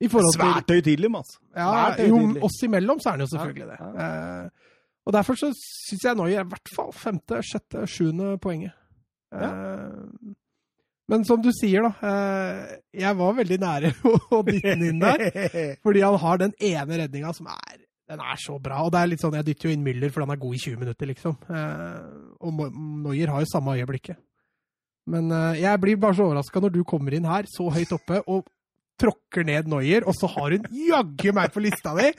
I 0.03 0.09
Svært 0.11 0.71
høytidelig, 0.71 1.11
Mats. 1.11 1.37
ja, 1.55 1.95
jo, 2.03 2.17
oss 2.43 2.57
imellom 2.67 2.99
så 2.99 3.09
er 3.09 3.15
han 3.15 3.23
jo 3.23 3.29
selvfølgelig 3.31 3.67
det. 3.69 3.77
Ja, 3.79 3.91
ja. 3.95 4.71
og 5.07 5.13
derfor 5.15 5.39
så 5.39 5.51
syns 5.55 6.03
jeg 6.03 6.19
Noyer 6.19 6.41
er 6.41 6.47
i 6.47 6.51
hvert 6.51 6.71
fall 6.75 6.91
femte, 6.95 7.39
sjette, 7.47 7.85
sjuende 7.87 8.33
poenget. 8.43 8.75
Eh, 9.35 9.93
men 11.11 11.25
som 11.27 11.41
du 11.41 11.51
sier, 11.53 11.85
da. 11.85 12.09
Eh, 12.09 12.77
jeg 13.03 13.17
var 13.19 13.35
veldig 13.37 13.57
nære 13.61 13.91
å 14.35 14.43
dytte 14.47 14.73
den 14.73 14.87
inn 14.89 15.03
der. 15.03 15.25
Fordi 15.85 16.05
han 16.05 16.17
har 16.21 16.41
den 16.41 16.55
ene 16.59 17.01
redninga 17.03 17.33
som 17.37 17.51
er 17.53 17.81
den 18.05 18.21
er 18.21 18.37
så 18.37 18.59
bra. 18.61 18.83
Og 18.85 18.91
det 18.93 19.01
er 19.01 19.09
litt 19.09 19.21
sånn, 19.23 19.33
Jeg 19.39 19.47
dytter 19.47 19.69
jo 19.69 19.75
inn 19.75 19.85
Müller 19.85 20.11
fordi 20.13 20.27
han 20.27 20.35
er 20.35 20.41
god 20.41 20.53
i 20.53 20.59
20 20.61 20.81
minutter, 20.83 21.09
liksom. 21.09 21.37
Eh, 21.49 22.03
og 22.45 22.59
Noyer 23.05 23.31
har 23.33 23.41
jo 23.41 23.49
samme 23.49 23.73
øyeblikket. 23.79 24.19
Men 25.09 25.31
eh, 25.33 25.61
jeg 25.63 25.81
blir 25.81 25.97
bare 26.01 26.17
så 26.17 26.27
overraska 26.27 26.61
når 26.61 26.75
du 26.75 26.83
kommer 26.87 27.15
inn 27.17 27.25
her 27.29 27.49
så 27.49 27.69
høyt 27.73 27.93
oppe 27.97 28.21
og 28.29 28.45
tråkker 29.01 29.45
ned 29.45 29.67
Noyer, 29.69 30.05
og 30.07 30.15
så 30.17 30.29
har 30.31 30.55
hun 30.55 30.69
jaggu 30.71 31.33
meg 31.35 31.51
på 31.51 31.65
lista 31.65 31.95
di! 31.97 32.11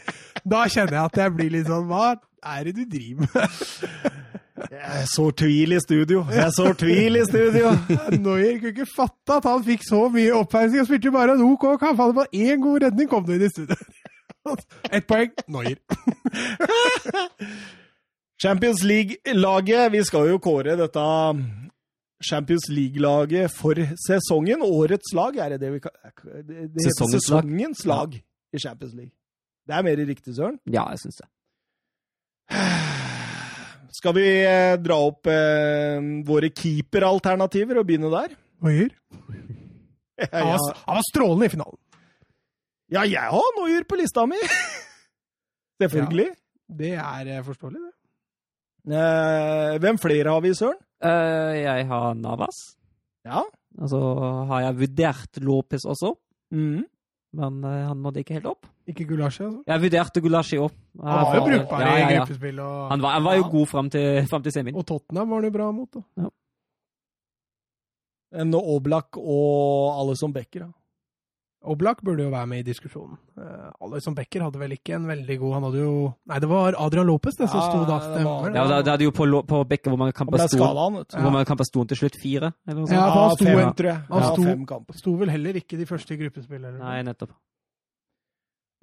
Da 0.44 0.66
kjenner 0.68 0.98
jeg 0.98 1.04
at 1.10 1.22
jeg 1.22 1.34
blir 1.38 1.54
litt 1.54 1.70
sånn 1.70 1.86
Hva 1.88 2.16
er 2.16 2.68
det 2.68 2.74
du 2.76 2.84
driver 2.90 3.30
med? 3.30 4.10
Jeg 4.56 5.08
sår 5.12 5.34
tvil 5.42 5.72
i 5.76 5.80
studio. 5.82 6.22
Jeg 6.32 6.52
sår 6.56 6.76
tvil 6.80 7.18
i 7.20 7.24
studio. 7.28 7.72
Noyer 8.24 8.56
kunne 8.62 8.72
ikke 8.72 8.86
fatte 8.96 9.36
at 9.36 9.48
han 9.50 9.64
fikk 9.66 9.84
så 9.84 10.06
mye 10.12 10.32
oppheising 10.38 10.80
og 10.80 10.88
spilte 10.88 11.12
bare 11.14 11.36
en 11.36 11.44
OK 11.44 11.66
kamp. 11.80 11.98
Han 12.00 12.00
hadde 12.00 12.18
bare 12.22 12.32
én 12.32 12.62
god 12.64 12.86
redning, 12.86 13.10
kom 13.10 13.26
du 13.28 13.34
inn 13.36 13.44
i 13.44 13.50
studio. 13.52 13.76
Ett 14.94 15.06
poeng 15.10 15.32
Noyer. 15.50 15.76
Champions 18.42 18.82
League-laget. 18.86 19.92
Vi 19.92 20.02
skal 20.08 20.28
jo 20.30 20.38
kåre 20.42 20.76
dette 20.78 21.04
Champions 22.24 22.68
League-laget 22.72 23.52
for 23.52 23.76
sesongen. 24.06 24.62
Årets 24.64 25.12
lag, 25.16 25.36
er 25.36 25.54
det 25.54 25.60
det 25.66 25.72
vi 25.76 25.80
kan 25.84 25.92
Det 26.24 26.46
det 26.48 26.60
heter 26.64 26.90
Sesongens 26.90 27.84
lag. 27.86 28.12
lag 28.12 28.20
i 28.56 28.58
Champions 28.58 28.94
League. 28.94 29.12
Det 29.66 29.74
er 29.74 29.82
mer 29.82 29.96
riktig, 30.06 30.34
Søren. 30.36 30.60
Ja, 30.70 30.88
jeg 30.94 30.98
syns 31.04 31.20
det. 31.20 31.28
Skal 33.96 34.14
vi 34.16 34.24
eh, 34.44 34.74
dra 34.82 34.96
opp 35.08 35.28
eh, 35.32 35.98
våre 36.28 36.50
keeperalternativer 36.52 37.80
og 37.80 37.86
begynne 37.88 38.10
der? 38.12 38.36
Noyer. 38.66 38.92
Ja, 40.16 40.30
Han 40.32 40.46
var, 40.54 40.76
han 40.86 40.96
var 40.96 41.04
strålende 41.10 41.44
i 41.44 41.50
finalen. 41.52 41.76
ja 42.88 43.02
jeg 43.04 43.28
har 43.34 43.50
Noyer 43.58 43.84
på 43.84 43.98
lista 44.00 44.22
mi! 44.30 44.38
Selvfølgelig. 45.82 46.30
Det 46.80 46.94
er 46.96 47.28
eh, 47.34 47.42
forståelig, 47.44 47.82
det. 47.84 47.92
Eh, 48.96 49.74
hvem 49.82 49.98
flere 50.00 50.32
har 50.32 50.40
vi, 50.40 50.54
Søren? 50.56 50.78
Eh, 51.04 51.52
jeg 51.60 51.84
har 51.90 52.14
Navas. 52.16 52.62
Ja. 53.28 53.42
Og 53.76 53.90
så 53.92 54.00
har 54.48 54.64
jeg 54.70 54.78
vurdert 54.84 55.42
Lopez 55.44 55.84
også, 55.84 56.14
Mm. 56.54 56.84
Men 57.36 57.58
eh, 57.68 57.82
han 57.90 58.00
nådde 58.04 58.22
ikke 58.24 58.36
helt 58.38 58.48
opp. 58.50 58.66
Ikke 58.86 59.04
gulasje, 59.08 59.44
altså. 59.48 59.62
Jeg 59.66 59.82
vurderte 59.82 60.20
Gulasji 60.22 60.58
òg. 60.62 60.74
Han 61.02 61.24
var 61.26 61.34
jo 61.38 61.44
brukbar 61.46 61.80
ja, 61.82 61.92
ja, 61.98 62.08
i 62.08 62.16
gruppespill. 62.20 62.58
Og, 62.62 62.88
Han 62.92 63.02
var, 63.02 63.14
han 63.18 63.24
var 63.26 63.34
jo 63.38 63.42
Ja. 63.44 63.48
god 63.50 63.66
fram 63.72 63.90
til, 63.90 64.26
frem 64.30 64.42
til 64.46 64.52
semien. 64.54 64.76
og 64.78 64.86
Tottenham 64.86 65.28
var 65.30 65.40
han 65.42 65.48
jo 65.50 65.54
bra 65.58 65.70
mot. 65.74 65.96
Da. 65.96 66.28
En 68.42 68.54
Oblak 68.54 69.16
og 69.16 70.00
alle 70.00 70.16
som 70.18 70.32
Becker. 70.32 70.66
Da. 70.66 70.72
Oblak 71.64 72.02
burde 72.04 72.22
jo 72.22 72.30
være 72.30 72.46
med 72.46 72.58
i 72.58 72.62
diskusjonen. 72.62 73.16
Uh, 73.36 73.70
Alison 73.82 74.14
Becker 74.14 74.42
hadde 74.44 74.58
vel 74.60 74.70
ikke 74.76 74.94
en 74.94 75.06
veldig 75.08 75.38
god 75.40 75.54
Han 75.54 75.62
hadde 75.66 75.80
jo 75.82 75.94
Nei, 76.30 76.38
det 76.38 76.48
var 76.48 76.76
Adrian 76.78 77.06
Lopez 77.06 77.34
det 77.40 77.48
som 77.50 77.58
Ja, 77.58 77.66
sto 77.70 77.80
da. 77.88 77.98
det 78.18 78.24
var- 78.24 78.50
Ja, 78.54 78.82
det, 78.82 78.90
hadde 78.92 79.04
jo 79.04 79.10
på, 79.10 79.26
på 79.46 79.64
Becker 79.68 79.90
hvor 79.90 79.98
mange 79.98 80.12
kamper 80.12 80.38
sto 80.46 80.62
han. 80.62 81.04
Hvor 81.04 81.30
mange 81.32 81.44
kamper 81.46 81.64
sto 81.64 81.80
han 81.80 81.88
til 81.88 81.96
slutt? 81.96 82.16
Fire? 82.22 82.52
Eller 82.68 82.80
noe 82.80 82.86
sånt? 82.86 82.96
Ja, 83.00 83.10
han 83.10 83.36
sto 83.36 83.44
fem, 83.44 83.72
tror 83.74 83.90
jeg. 83.90 83.96
han 84.08 84.22
Ja, 84.22 84.30
sto- 84.30 84.44
fem. 84.44 84.94
Sto 84.94 85.16
vel 85.16 85.28
heller 85.30 85.52
ikke 85.54 85.76
de 85.78 85.86
første 85.86 86.14
i 86.14 86.16
gruppespill. 86.22 86.60
Nei, 86.78 87.02
nettopp. 87.02 87.30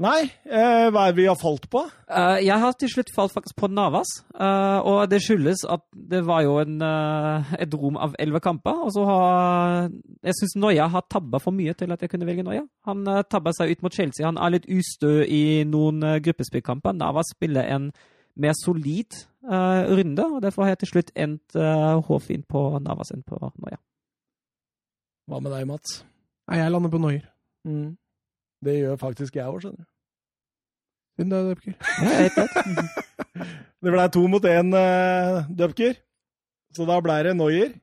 Nei, 0.02 0.24
eh, 0.50 0.88
hva 0.90 1.04
er 1.06 1.12
det 1.14 1.20
vi 1.20 1.28
har 1.30 1.38
falt 1.38 1.68
på? 1.70 1.84
Uh, 2.10 2.40
jeg 2.42 2.56
har 2.58 2.74
til 2.82 2.90
slutt 2.90 3.12
falt 3.14 3.34
faktisk 3.36 3.60
på 3.62 3.70
Navas, 3.70 4.10
Uh, 4.34 4.82
og 4.90 5.12
det 5.12 5.20
skyldes 5.22 5.62
at 5.70 5.84
det 5.94 6.24
var 6.26 6.42
jo 6.42 6.56
en, 6.58 6.80
uh, 6.82 7.52
et 7.62 7.74
rom 7.78 8.00
av 8.02 8.16
elleve 8.20 8.42
kamper. 8.42 8.80
Og 8.82 8.90
så 8.96 9.04
har 9.06 9.92
Jeg 10.26 10.34
syns 10.40 10.56
Noya 10.58 10.88
har 10.90 11.06
tabba 11.06 11.38
for 11.40 11.54
mye 11.54 11.74
til 11.78 11.94
at 11.94 12.02
jeg 12.02 12.10
kunne 12.10 12.26
velge 12.26 12.44
Noya. 12.44 12.66
Han 12.90 13.06
uh, 13.08 13.22
tabba 13.22 13.54
seg 13.54 13.72
ut 13.72 13.86
mot 13.86 13.94
Chelsea. 13.94 14.26
Han 14.26 14.42
er 14.42 14.56
litt 14.56 14.66
ustø 14.66 15.22
i 15.24 15.64
noen 15.70 16.02
uh, 16.04 16.18
gruppespillkamper. 16.18 16.98
Navas 16.98 17.30
spiller 17.36 17.70
en 17.70 17.92
mer 18.36 18.58
solid 18.58 19.14
runde, 19.44 20.24
og 20.24 20.42
derfor 20.42 20.64
har 20.64 20.72
jeg 20.72 20.80
til 20.80 20.88
slutt 20.88 21.10
endt 21.20 21.56
uh, 21.60 22.00
hårfint 22.08 22.48
på 22.50 22.80
Navas 22.82 23.12
enn 23.14 23.22
på 23.28 23.38
Noya. 23.38 23.78
Hva 25.30 25.40
med 25.44 25.54
deg, 25.54 25.68
Mats? 25.70 26.00
Nei, 26.50 26.58
jeg 26.64 26.72
lander 26.72 26.92
på 26.92 27.02
Noyer. 27.04 27.28
Mm. 27.68 27.94
Det 28.64 28.76
gjør 28.80 29.00
faktisk 29.02 29.36
jeg 29.40 29.46
òg, 29.50 29.60
skjønner 29.64 29.84
du. 29.84 29.90
Synd 31.20 31.30
det, 31.34 31.42
Døpker. 31.50 31.74
Rett. 32.10 32.38
Det 33.84 33.92
ble 33.94 34.06
to 34.16 34.24
mot 34.32 34.46
én, 34.50 34.72
uh, 34.74 35.44
Dupker. 35.54 35.98
Så 36.74 36.88
da 36.90 36.96
ble 37.06 37.18
det 37.28 37.36
Noyer. 37.38 37.74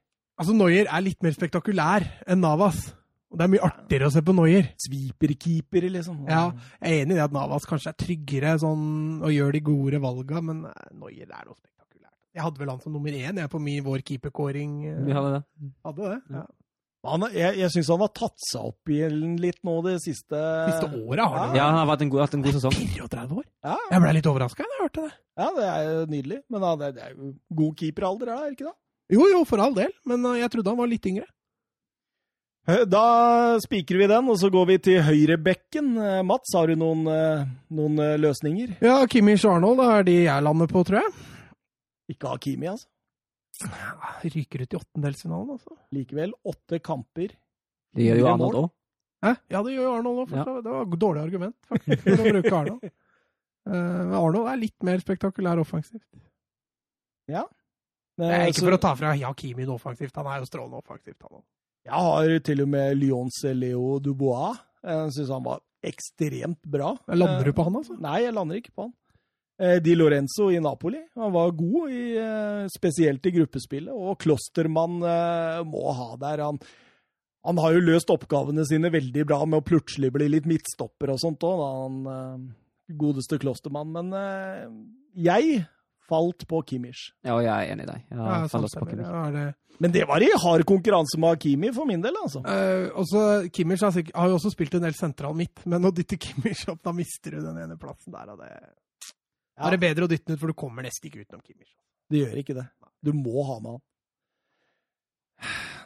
Altså, 0.41 0.55
Noyer 0.57 0.89
er 0.89 1.05
litt 1.05 1.21
mer 1.23 1.35
spektakulær 1.37 2.07
enn 2.27 2.41
Navas. 2.43 2.89
Og 3.31 3.39
det 3.39 3.45
er 3.47 3.51
mye 3.53 3.63
artigere 3.63 4.09
å 4.09 4.11
se 4.11 4.23
på 4.27 4.33
Noyer. 4.35 4.73
Sweeper-keeper, 4.83 5.85
liksom. 5.95 6.25
Ja, 6.27 6.49
jeg 6.81 6.97
er 6.97 7.05
enig 7.05 7.15
i 7.15 7.19
det 7.21 7.27
at 7.29 7.37
Navas 7.37 7.69
kanskje 7.71 7.93
er 7.93 7.99
tryggere 8.03 8.57
sånn, 8.59 9.21
og 9.23 9.31
gjør 9.31 9.55
de 9.55 9.61
gode 9.69 10.01
valga, 10.03 10.41
men 10.43 10.65
Noyer 10.99 11.29
er 11.29 11.45
noe 11.47 11.55
spektakulært. 11.55 12.17
Jeg 12.35 12.43
hadde 12.43 12.63
vel 12.65 12.73
han 12.73 12.81
som 12.83 12.97
nummer 12.97 13.15
én 13.15 13.39
jeg, 13.45 13.53
på 13.53 13.61
min, 13.63 13.85
vår 13.87 14.03
keeperkåring. 14.09 14.75
eh, 14.91 14.99
Vi 15.07 15.15
hadde 15.15 15.37
det. 15.37 15.71
Hadde 15.87 16.11
det? 16.17 16.19
Ja. 16.41 16.43
Han, 17.09 17.23
jeg 17.33 17.57
jeg 17.57 17.71
syns 17.73 17.89
han 17.89 18.03
har 18.05 18.11
tatt 18.13 18.37
seg 18.45 18.61
opp 18.69 18.91
igjen 18.93 19.39
litt 19.41 19.57
nå 19.65 19.79
det 19.87 19.95
siste 20.05 20.37
Siste 20.69 20.91
året 21.01 21.23
har 21.25 21.39
han 21.47 21.55
Ja, 21.57 21.71
han 21.71 21.79
har 21.81 21.87
vært 21.89 22.03
en 22.05 22.11
god, 22.13 22.21
hatt 22.27 22.35
en 22.37 22.43
god 22.45 22.59
sesong. 22.59 22.75
34 22.77 23.39
år. 23.41 23.47
Ja, 23.65 23.77
Jeg 23.95 24.03
ble 24.05 24.13
litt 24.19 24.29
overraska 24.29 24.67
da 24.67 24.75
jeg 24.77 24.83
hørte 24.85 25.05
det. 25.07 25.13
ja, 25.41 25.49
det 25.57 25.65
er 25.71 25.83
jo 25.89 26.03
nydelig. 26.13 26.41
Men 26.53 26.67
han, 26.69 26.83
er- 26.85 26.93
det 26.99 27.03
er 27.07 27.15
jo 27.17 27.31
god 27.63 27.77
keeperalder, 27.81 28.29
er 28.35 28.43
det 28.45 28.53
ikke 28.59 28.69
det? 28.69 28.77
Jo, 29.17 29.25
jo, 29.33 29.41
for 29.49 29.59
all 29.65 29.73
del, 29.75 29.91
men 30.07 30.27
uh, 30.29 30.37
jeg 30.39 30.51
trodde 30.53 30.71
han 30.71 30.79
var 30.79 30.91
litt 30.93 31.07
yngre. 31.09 31.25
Eh, 32.69 32.85
Da 32.85 33.57
spikrer 33.65 33.99
vi 34.05 34.07
den, 34.13 34.29
og 34.29 34.37
så 34.39 34.51
går 34.53 34.67
vi 34.69 34.77
til 34.79 35.01
høyrebekken. 35.03 35.89
Eh, 35.99 36.21
Mats, 36.23 36.53
har 36.55 36.69
du 36.69 36.77
noen, 36.79 37.07
eh, 37.09 37.47
noen 37.75 37.97
eh, 38.05 38.19
løsninger? 38.21 38.77
Ja, 38.85 39.01
Kimmich 39.11 39.43
og 39.49 39.57
Arnold 39.57 39.81
er 39.89 40.05
de 40.07 40.19
jeg 40.29 40.45
lander 40.47 40.69
på, 40.71 40.85
tror 40.87 41.01
jeg. 41.01 41.13
Ikke 42.13 42.29
ha 42.29 42.37
Kimi, 42.45 42.69
altså. 42.71 42.87
Ryker 44.25 44.63
ut 44.65 44.75
i 44.75 44.79
åttendelsfinalen, 44.81 45.51
altså. 45.57 45.77
Likevel 45.93 46.33
åtte 46.49 46.81
kamper. 46.85 47.35
Det 47.95 48.07
gjør 48.07 48.19
jo 48.23 48.27
Arnold 48.33 48.59
òg. 48.65 48.69
Hæ? 49.25 49.33
Ja, 49.53 49.63
det 49.67 49.73
gjør 49.77 49.85
jo 49.89 49.95
Arnold 49.99 50.19
òg, 50.25 50.35
Ja. 50.37 50.45
Det 50.45 50.65
var 50.73 50.83
et 50.87 50.99
dårlig 51.03 51.23
argument, 51.27 51.57
faktisk, 51.69 52.03
for 52.03 52.25
å 52.25 52.33
bruke 52.35 52.53
Arnold. 52.61 52.91
Eh, 53.71 54.15
Arnold 54.21 54.49
er 54.53 54.61
litt 54.63 54.83
mer 54.87 54.99
spektakulær 55.03 55.61
offensivt. 55.61 56.07
Ja. 57.29 57.45
Det 58.19 58.27
er 58.27 58.41
Eh, 58.41 58.47
ikke 58.51 58.61
så- 58.61 58.67
for 58.69 58.77
å 58.77 58.81
ta 58.81 58.95
fra 58.95 59.15
Hakimi 59.17 59.65
noe 59.67 59.77
offensivt, 59.79 60.15
han 60.17 60.27
er 60.27 60.41
jo 60.41 60.47
strålende 60.49 60.81
offensivt, 60.83 61.21
han 61.23 61.39
òg. 61.41 61.45
Jeg 61.85 61.93
har 61.95 62.39
til 62.41 62.61
og 62.63 62.69
med 62.69 62.97
Lyons 62.99 63.43
Leo 63.57 63.99
Dubois. 64.01 64.59
Jeg 64.85 65.13
syns 65.13 65.29
han 65.31 65.43
var 65.43 65.61
ekstremt 65.83 66.61
bra. 66.69 66.95
Jeg 67.09 67.17
Lander 67.19 67.45
du 67.45 67.51
Eh, 67.51 67.55
på 67.57 67.65
han, 67.65 67.77
altså? 67.77 67.99
Nei, 68.01 68.21
jeg 68.23 68.35
lander 68.35 68.57
ikke 68.61 68.73
på 68.77 68.83
han. 68.83 68.95
Eh, 69.61 69.77
Di 69.85 69.93
Lorenzo 69.95 70.47
i 70.51 70.61
Napoli. 70.65 71.01
Han 71.21 71.33
var 71.35 71.51
god, 71.53 71.91
i, 71.93 72.05
eh, 72.17 72.67
spesielt 72.73 73.27
i 73.29 73.33
gruppespillet. 73.35 73.93
Og 73.93 74.17
Klostermann 74.23 75.03
eh, 75.05 75.59
må 75.69 75.93
ha 75.99 76.15
der. 76.23 76.45
Han, 76.47 76.59
han 77.45 77.61
har 77.61 77.77
jo 77.77 77.83
løst 77.85 78.09
oppgavene 78.13 78.65
sine 78.69 78.89
veldig 78.93 79.27
bra 79.29 79.43
med 79.45 79.61
å 79.61 79.67
plutselig 79.69 80.13
bli 80.17 80.31
litt 80.33 80.49
midtstopper 80.49 81.13
og 81.13 81.21
sånt 81.23 81.45
òg, 81.45 81.61
han 81.67 82.49
godeste 83.01 83.39
Klostermann. 83.41 83.93
Men 83.95 84.11
jeg 85.17 85.63
falt 86.11 86.43
på 86.51 86.59
Kimmich. 86.67 87.11
Ja, 87.25 87.37
og 87.39 87.45
jeg 87.45 87.53
er 87.55 87.73
enig 87.73 87.85
i 87.87 87.91
deg. 87.93 88.03
Ja, 88.11 88.41
sant, 88.51 88.67
også 88.67 88.81
på 88.83 88.89
eller, 88.89 89.05
Kimmich. 89.05 89.13
ja, 89.15 89.31
det- 89.31 89.55
Men 89.81 89.93
det 89.93 90.03
var 90.09 90.21
i 90.21 90.29
hard 90.43 90.65
konkurranse 90.69 91.17
med 91.17 91.31
Hakimi 91.37 91.71
for 91.73 91.87
min 91.87 92.03
del, 92.03 92.13
altså. 92.21 92.43
Uh, 92.45 92.91
også, 93.01 93.49
Kimmich 93.51 93.81
har, 93.81 93.93
sikkert, 93.95 94.15
har 94.17 94.29
jo 94.29 94.35
også 94.37 94.51
spilt 94.53 94.75
en 94.75 94.83
del 94.83 94.93
sentral 94.99 95.33
midt, 95.39 95.63
men 95.65 95.87
å 95.89 95.93
dytte 95.95 96.19
Kimmich 96.21 96.67
opp, 96.69 96.83
da 96.85 96.93
mister 96.93 97.31
du 97.31 97.41
den 97.47 97.57
ene 97.63 97.79
plassen 97.81 98.13
der. 98.13 98.29
Og 98.35 98.43
det 98.43 98.51
Ja. 99.61 99.69
er 99.69 99.77
det 99.77 99.81
bedre 99.85 100.07
å 100.07 100.11
dytte 100.11 100.27
den 100.31 100.39
ut, 100.39 100.41
for 100.41 100.51
du 100.51 100.57
kommer 100.57 100.83
nesten 100.87 101.07
ikke 101.11 101.23
utenom 101.27 101.45
Kimmich. 101.45 101.71
Det 102.11 102.25
gjør 102.25 102.41
ikke 102.41 102.57
det. 102.57 102.67
Du 103.05 103.13
må 103.17 103.45
ha 103.47 103.59
med 103.61 103.77
han. 103.77 103.83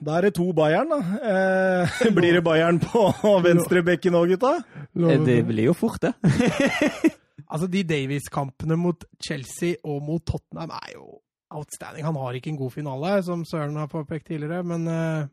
Da 0.04 0.16
er 0.18 0.26
det 0.26 0.32
to 0.34 0.48
Bayern, 0.56 0.90
da. 0.90 1.00
Eh, 1.30 2.06
blir 2.16 2.34
det 2.38 2.42
Bayern 2.46 2.80
på 2.82 3.04
venstrebekken 3.44 4.16
òg, 4.18 4.32
gutta? 4.34 4.56
Eh, 4.96 5.20
Det 5.24 5.36
blir 5.50 5.68
jo 5.70 5.76
fort, 5.76 6.00
det. 6.06 6.14
Altså, 7.54 7.68
de 7.70 7.82
Davies-kampene 7.86 8.74
mot 8.80 9.04
Chelsea 9.22 9.76
og 9.86 10.00
mot 10.02 10.22
Tottenham 10.26 10.72
er 10.74 10.94
jo 10.96 11.20
outstanding. 11.54 12.02
Han 12.06 12.16
har 12.18 12.34
ikke 12.34 12.48
en 12.50 12.56
god 12.58 12.72
finale, 12.72 13.10
som 13.22 13.44
Søren 13.46 13.76
har 13.78 13.90
påpekt 13.92 14.26
tidligere, 14.30 14.64
men 14.66 14.88
eh, 14.90 15.26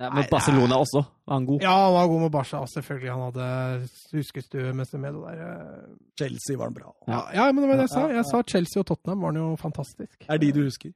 Ja, 0.00 0.08
Nei, 0.08 0.22
Mot 0.22 0.30
Barcelona 0.32 0.78
også 0.80 1.02
var 1.04 1.34
han 1.36 1.44
god. 1.44 1.60
ja, 1.60 1.72
han 1.84 1.92
var 1.92 2.06
god 2.08 2.20
med 2.22 2.30
Barca. 2.32 2.60
Selvfølgelig, 2.72 3.10
han 3.12 3.24
hadde 3.26 3.48
huskestue 4.16 4.70
med 4.78 4.88
seg 4.88 5.02
med 5.02 5.12
det 5.18 5.20
der. 5.26 5.42
eh. 5.44 5.90
Chelsea 6.16 6.56
var 6.56 6.70
han 6.70 6.76
bra. 6.78 6.92
Ja, 7.10 7.18
ja, 7.36 7.44
men 7.52 7.60
det 7.64 7.68
var 7.68 7.76
det 7.82 7.84
jeg 7.84 7.92
sa. 7.92 8.00
Ja, 8.00 8.06
ja, 8.06 8.12
ja. 8.14 8.16
Jeg 8.22 8.28
sa 8.30 8.40
Chelsea 8.54 8.80
og 8.80 8.86
Tottenham 8.88 9.20
var 9.26 9.34
han 9.34 9.40
jo 9.42 9.50
fantastisk. 9.60 10.24
Er 10.28 10.40
de 10.40 10.50
du 10.56 10.62
husker? 10.64 10.94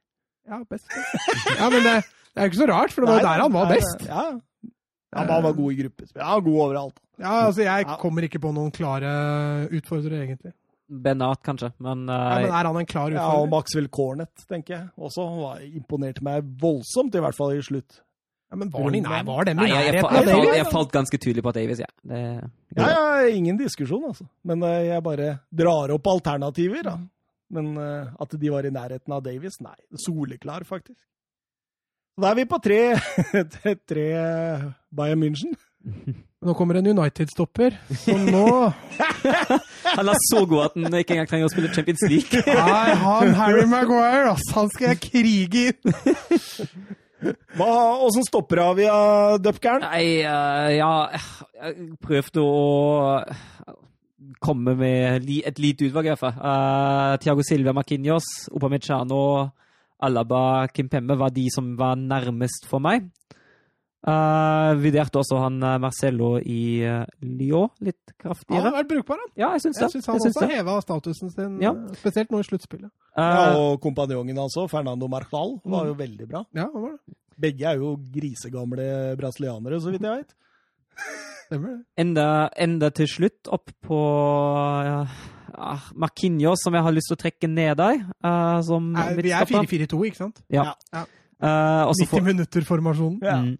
Ja, 0.49 0.59
best. 0.69 0.89
Ja, 1.59 1.69
men 1.69 1.85
det, 1.85 1.93
det 2.01 2.41
er 2.41 2.49
jo 2.49 2.51
ikke 2.51 2.61
så 2.63 2.69
rart, 2.73 2.91
for 2.93 3.05
det 3.05 3.09
var 3.13 3.21
jo 3.21 3.27
der 3.29 3.43
han 3.45 3.53
var 3.53 3.69
best. 3.75 4.07
Ja, 4.09 4.25
ja 4.33 5.21
men 5.21 5.33
han 5.37 5.43
var 5.45 5.53
god 5.61 5.71
i 5.71 5.77
gruppespill. 5.83 6.21
Ja, 6.25 6.39
god 6.49 6.59
overalt. 6.65 6.97
Ja, 7.21 7.33
altså, 7.45 7.61
jeg 7.63 7.85
kommer 8.01 8.25
ikke 8.27 8.41
på 8.43 8.51
noen 8.57 8.73
klare 8.75 9.11
utfordrere, 9.69 10.25
egentlig. 10.25 10.51
Benat, 10.85 11.39
kanskje, 11.45 11.71
men, 11.81 12.03
Ja, 12.09 12.17
eh, 12.35 12.43
men 12.45 12.51
er 12.53 12.67
han 12.69 12.77
en 12.77 12.85
klar 12.89 13.13
Ja, 13.13 13.23
og? 13.39 13.47
Maxwell 13.49 13.87
Cornet, 13.89 14.33
tenker 14.49 14.75
jeg. 14.75 14.89
Også 15.01 15.23
han 15.29 15.39
var 15.41 15.61
imponerte 15.65 16.21
meg 16.25 16.43
voldsomt, 16.61 17.15
i 17.17 17.23
hvert 17.23 17.37
fall 17.37 17.55
i 17.55 17.61
slutt. 17.65 18.01
Ja, 18.51 18.59
men 18.61 18.69
var, 18.71 18.83
han 18.85 18.95
i 18.95 19.01
var 19.25 19.47
dem 19.47 19.59
i 19.59 19.65
jeg, 19.65 19.71
jeg, 19.73 19.79
nærheten 19.79 20.15
jeg, 20.15 20.35
falt, 20.35 20.57
jeg 20.59 20.67
falt 20.71 20.91
ganske 20.93 21.17
tydelig 21.17 21.43
på 21.43 21.53
Davies, 21.55 21.81
ja. 21.81 21.89
Det, 22.05 22.21
Ja, 22.77 22.89
ja, 22.91 23.27
ingen 23.33 23.57
diskusjon, 23.57 24.03
altså. 24.11 24.27
Men 24.45 24.61
eh, 24.67 24.85
jeg 24.91 25.03
bare 25.05 25.31
drar 25.49 25.93
opp 25.95 26.09
alternativer, 26.13 26.85
da. 26.85 26.95
Men 27.55 27.73
eh, 27.81 28.13
at 28.21 28.37
de 28.41 28.53
var 28.53 28.67
i 28.67 28.73
nærheten 28.73 29.15
av 29.17 29.23
Davies, 29.25 29.57
nei. 29.65 29.75
Soleklar, 30.05 30.65
faktisk. 30.67 30.99
Da 32.21 32.31
er 32.31 32.37
vi 32.39 32.45
på 32.47 32.59
tre, 32.63 32.79
tre, 33.57 33.75
tre 33.91 34.05
Bayern 34.95 35.23
München. 35.23 35.57
Nå 36.45 36.53
kommer 36.53 36.77
en 36.77 36.85
United-stopper, 36.91 37.73
så 38.03 38.13
nå 38.21 38.45
Han 39.97 40.11
er 40.11 40.19
så 40.27 40.43
god 40.45 40.67
at 40.67 40.75
han 40.77 40.97
ikke 40.99 41.15
engang 41.15 41.29
trenger 41.31 41.49
å 41.49 41.53
spille 41.53 41.71
Champions 41.73 42.03
League. 42.05 42.41
Nei, 42.45 42.91
han 43.01 43.33
Harry 43.39 43.63
Maguire, 43.69 44.35
altså. 44.35 44.51
han 44.59 44.69
skal 44.75 44.91
jeg 44.91 45.01
krige 45.07 45.63
inn! 45.71 46.95
Åssen 47.23 48.25
stopper 48.27 48.61
av 48.63 48.75
vi 48.79 48.87
av 48.91 49.39
Dupkern? 49.39 49.85
Nei, 49.85 50.21
uh, 50.27 50.69
ja 50.75 50.91
Jeg 51.13 51.95
prøvde 52.03 52.43
å 52.43 53.21
komme 54.43 54.75
med 54.77 55.29
et 55.47 55.59
lite 55.61 55.87
utvalg, 55.87 56.07
i 56.07 56.11
hvert 56.11 56.21
fall. 56.21 56.35
Uh, 56.39 57.15
Tiago 57.21 57.45
Silva 57.45 57.73
Marquinhos, 57.77 58.27
Opamechano, 58.53 59.51
Alaba, 60.05 60.67
Kimpemme 60.73 61.17
var 61.17 61.33
de 61.33 61.47
som 61.53 61.73
var 61.79 61.95
nærmest 61.99 62.67
for 62.69 62.83
meg. 62.83 63.07
Uh, 64.05 64.75
vurderte 64.77 65.17
også 65.17 65.39
han 65.41 65.55
eh, 65.65 65.77
Marcello 65.81 66.35
i 66.37 66.59
uh, 66.85 67.07
Lyon 67.25 67.71
litt 67.81 68.11
kraftigere. 68.21 68.59
Han 68.61 68.67
har 68.69 68.75
vært 68.83 68.89
brukbar, 68.91 69.17
han. 69.23 69.31
Ja, 69.39 69.47
jeg 69.55 69.63
syns 69.65 69.79
det. 69.79 69.81
Jeg 69.87 69.93
syns 69.95 70.05
han 70.11 70.15
Jeg 70.19 70.21
syns 70.27 70.35
også 70.37 70.45
har 70.45 70.53
heva 70.59 70.75
statusen 70.83 71.31
sin, 71.33 71.55
Ja. 71.63 71.71
spesielt 71.97 72.29
nå 72.29 72.39
i 72.43 72.45
sluttspillet. 72.45 72.91
Ja, 73.17 73.25
Eh, 73.25 73.57
og 73.57 73.79
kompanjongen 73.81 74.37
hans 74.37 74.57
òg, 74.61 74.69
Fernando 74.69 75.07
Marcal, 75.09 75.55
var 75.65 75.87
jo 75.89 75.95
veldig 75.97 76.27
bra. 76.29 76.43
Ja, 76.53 76.67
han 76.73 76.81
var 76.83 76.91
det. 76.99 77.15
Begge 77.39 77.65
er 77.71 77.79
jo 77.81 77.95
grisegamle 78.13 79.15
brasilianere, 79.17 79.79
så 79.81 79.89
vidt 79.91 80.05
jeg 80.05 80.21
veit. 80.21 80.35
Stemmer 81.47 81.73
det. 81.73 81.79
enda, 82.05 82.27
enda 82.57 82.89
til 82.95 83.07
slutt 83.07 83.49
opp 83.53 83.71
på 83.85 83.99
ja, 84.85 85.05
Ah, 85.55 85.79
Marquinhos, 85.95 86.59
som 86.65 86.73
jeg 86.75 86.83
har 86.83 86.91
lyst 86.91 87.07
til 87.07 87.15
å 87.15 87.21
trekke 87.21 87.47
ned 87.47 87.77
der. 87.79 88.01
Uh, 88.19 88.59
som 88.67 88.89
Nei, 88.91 89.13
Vi 89.23 89.31
er 89.31 89.45
4-4-2, 89.47 89.99
ikke 90.09 90.17
sant? 90.19 90.41
Ja. 90.51 90.73
Ja. 90.91 91.05
Uh, 91.39 91.93
90 91.95 92.09
får- 92.11 92.25
minutter-formasjonen. 92.25 93.21
Ja. 93.23 93.37
Mm. 93.39 93.53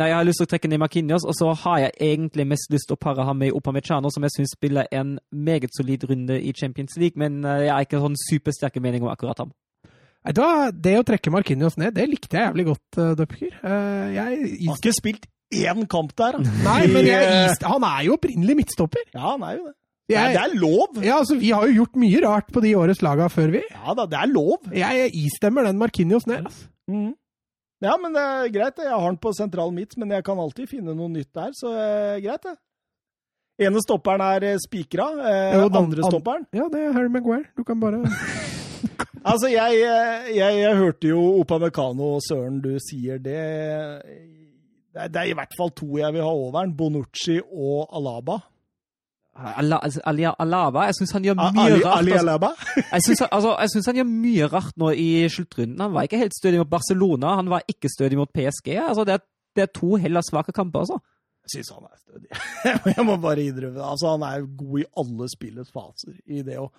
Nei, 0.00 0.06
Jeg 0.08 0.16
har 0.16 0.24
lyst 0.24 0.40
til 0.40 0.46
å 0.46 0.48
trekke 0.48 0.68
ned 0.72 0.80
Marquinhos, 0.80 1.24
og 1.28 1.34
så 1.36 1.50
har 1.60 1.80
jeg 1.82 1.90
egentlig 2.06 2.46
mest 2.48 2.70
lyst 2.72 2.88
til 2.88 2.96
å 2.96 3.00
pare 3.00 3.24
ham 3.28 3.36
med 3.42 3.52
Upamecano, 3.52 4.08
som 4.08 4.24
jeg 4.24 4.32
syns 4.32 4.54
spiller 4.56 4.86
en 4.96 5.18
meget 5.28 5.74
solid 5.76 6.06
runde 6.08 6.38
i 6.40 6.54
Champions 6.56 6.96
League, 6.96 7.20
men 7.20 7.42
eh, 7.44 7.66
jeg 7.66 7.74
har 7.74 7.84
ikke 7.84 8.00
sånn 8.00 8.16
supersterke 8.16 8.80
meninger 8.80 9.04
om 9.04 9.12
akkurat 9.12 9.42
ham. 9.44 9.52
Nei, 10.24 10.32
da, 10.36 10.48
det 10.72 10.94
å 11.00 11.04
trekke 11.04 11.32
Markinios 11.34 11.76
ned, 11.80 11.92
det 11.98 12.06
likte 12.08 12.38
jeg 12.38 12.48
jævlig 12.48 12.66
godt, 12.70 12.86
uh, 12.96 13.12
Dupker. 13.18 13.52
Eh, 13.60 14.08
jeg 14.16 14.40
Har 14.70 14.80
ikke 14.80 14.96
spilt 14.96 15.28
én 15.52 15.84
kamp 15.90 16.16
der, 16.16 16.40
da. 16.40 16.56
Nei, 16.64 16.80
men 16.96 17.08
jeg, 17.10 17.54
han 17.74 17.86
er 17.92 18.02
jo 18.08 18.16
opprinnelig 18.16 18.56
midtstopper. 18.62 19.04
Ja, 19.12 19.34
han 19.34 19.44
er 19.44 19.58
jo 19.58 19.68
det. 19.68 19.74
Er, 20.10 20.16
Jeg, 20.16 20.34
det 20.34 20.42
er 20.42 20.54
lov! 20.58 20.96
ja, 21.04 21.20
altså, 21.20 21.36
vi 21.38 21.52
har 21.54 21.68
jo 21.68 21.82
gjort 21.84 22.00
mye 22.02 22.20
rart 22.24 22.48
på 22.50 22.64
de 22.64 22.72
årets 22.74 23.04
laga 23.04 23.28
før, 23.30 23.52
vi. 23.52 23.60
Ja 23.68 23.92
da, 23.94 24.08
det 24.10 24.16
er 24.18 24.32
lov. 24.32 24.64
Jeg 24.74 25.12
istemmer 25.14 25.68
den 25.68 25.78
Markinios 25.78 26.24
ned. 26.26 26.48
Altså. 26.48 26.70
Mhm. 26.90 27.12
Ja, 27.80 27.94
men 27.96 28.12
det 28.12 28.20
er 28.22 28.50
greit. 28.52 28.76
det. 28.76 28.84
Jeg 28.88 28.92
har 28.96 29.06
den 29.08 29.20
på 29.22 29.32
sentral 29.36 29.70
midt, 29.72 29.96
men 29.96 30.10
jeg 30.12 30.24
kan 30.26 30.38
alltid 30.38 30.68
finne 30.68 30.92
noe 30.96 31.08
nytt 31.08 31.30
der, 31.32 31.54
så 31.56 31.72
eh, 31.72 32.18
greit, 32.24 32.44
det. 32.44 32.56
Ene 33.60 33.80
stopperen 33.84 34.22
er 34.24 34.44
eh, 34.52 34.58
spikra. 34.60 35.06
Eh, 35.30 35.54
Jo, 35.58 35.68
den 35.68 35.82
andre 35.84 36.04
stopperen 36.08 36.46
Ja, 36.56 36.68
det 36.72 36.80
er 36.80 36.92
Harry 36.96 37.10
Maguire. 37.12 37.44
Du 37.56 37.64
kan 37.64 37.80
bare 37.80 38.02
Altså, 39.30 39.50
jeg, 39.52 39.80
eh, 39.84 40.30
jeg, 40.36 40.60
jeg 40.62 40.76
hørte 40.78 41.08
jo 41.10 41.20
Opamecano 41.42 42.14
og 42.16 42.22
Søren, 42.24 42.60
du 42.64 42.72
sier 42.80 43.18
det 43.20 43.40
det 44.90 45.02
er, 45.04 45.10
det 45.12 45.20
er 45.20 45.28
i 45.30 45.34
hvert 45.38 45.52
fall 45.58 45.70
to 45.76 45.86
jeg 46.00 46.12
vil 46.16 46.24
ha 46.24 46.30
over 46.32 46.56
den. 46.64 46.72
Bonucci 46.76 47.36
og 47.44 47.92
Alaba. 47.94 48.40
Alaba, 49.40 50.86
jeg 50.88 50.96
syns 50.98 51.14
han 51.16 51.24
gjør 51.24 51.36
mye 51.38 51.62
Ali, 51.64 51.78
rart. 51.84 51.98
Ali. 51.98 52.12
Alaba? 52.18 52.50
Jeg 52.94 53.04
syns 53.06 53.22
altså, 53.26 53.54
han 53.86 54.00
gjør 54.00 54.08
mye 54.08 54.48
rart 54.52 54.76
nå 54.80 54.90
i 54.92 55.08
sluttrunden. 55.32 55.80
Han 55.80 55.94
var 55.94 56.08
ikke 56.08 56.20
helt 56.20 56.36
stødig 56.36 56.60
mot 56.60 56.70
Barcelona, 56.70 57.36
han 57.40 57.48
var 57.52 57.64
ikke 57.70 57.90
stødig 57.92 58.18
mot 58.20 58.30
PSG. 58.34 58.74
Altså, 58.82 59.06
det, 59.08 59.16
er, 59.16 59.24
det 59.56 59.64
er 59.64 59.72
to 59.80 59.94
heller 60.02 60.24
svake 60.26 60.54
kamper, 60.56 60.84
altså. 60.84 61.00
Jeg 61.46 61.54
syns 61.54 61.72
han 61.76 61.88
er 61.88 62.02
stødig. 62.02 62.30
jeg 62.96 63.06
må 63.08 63.16
bare 63.22 63.46
innrømme 63.46 63.78
det. 63.78 63.86
Altså, 63.86 64.12
han 64.12 64.26
er 64.28 64.50
god 64.60 64.82
i 64.82 64.88
alle 65.02 65.30
spillets 65.32 65.72
faser. 65.74 66.18
I 66.26 66.44
det, 66.46 66.58
og, 66.60 66.74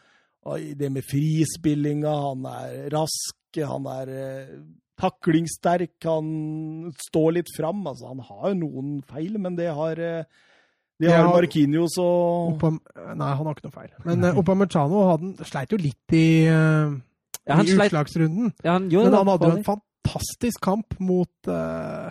og 0.46 0.62
i 0.62 0.76
det 0.78 0.92
med 0.94 1.08
frispillinga, 1.08 2.14
han 2.28 2.46
er 2.52 2.78
rask, 2.94 3.62
han 3.66 3.90
er 3.90 4.14
eh, 4.16 4.54
taklingssterk, 5.02 5.98
han 6.06 6.94
står 7.10 7.36
litt 7.40 7.52
fram. 7.58 7.84
Altså, 7.90 8.12
han 8.14 8.24
har 8.30 8.52
jo 8.52 8.62
noen 8.62 8.96
feil, 9.10 9.38
men 9.42 9.58
det 9.58 9.72
har 9.76 10.02
eh, 10.02 10.48
det 11.02 11.10
har 11.12 11.26
Ja. 11.26 11.34
Markinios 11.34 11.98
og 12.02 12.54
Opam, 12.56 12.80
Nei, 13.18 13.32
han 13.36 13.46
har 13.48 13.54
ikke 13.56 13.68
noe 13.68 13.76
feil. 13.76 13.92
Men 14.06 14.24
uh, 14.30 14.38
Opamecano 14.42 15.04
sleit 15.50 15.74
jo 15.74 15.80
litt 15.82 16.14
i, 16.18 16.26
uh, 16.48 16.94
Ja, 17.48 17.56
han 17.58 17.66
i 17.66 17.74
sleit, 17.74 17.90
utslagsrunden. 17.92 18.54
ja, 18.64 18.76
han 18.78 18.90
gjorde 18.92 19.10
Men 19.10 19.18
han 19.24 19.32
hadde 19.34 19.50
jo 19.50 19.58
en 19.60 19.70
fantastisk 19.72 20.62
kamp 20.62 20.96
mot 21.02 21.50
uh, 21.50 22.10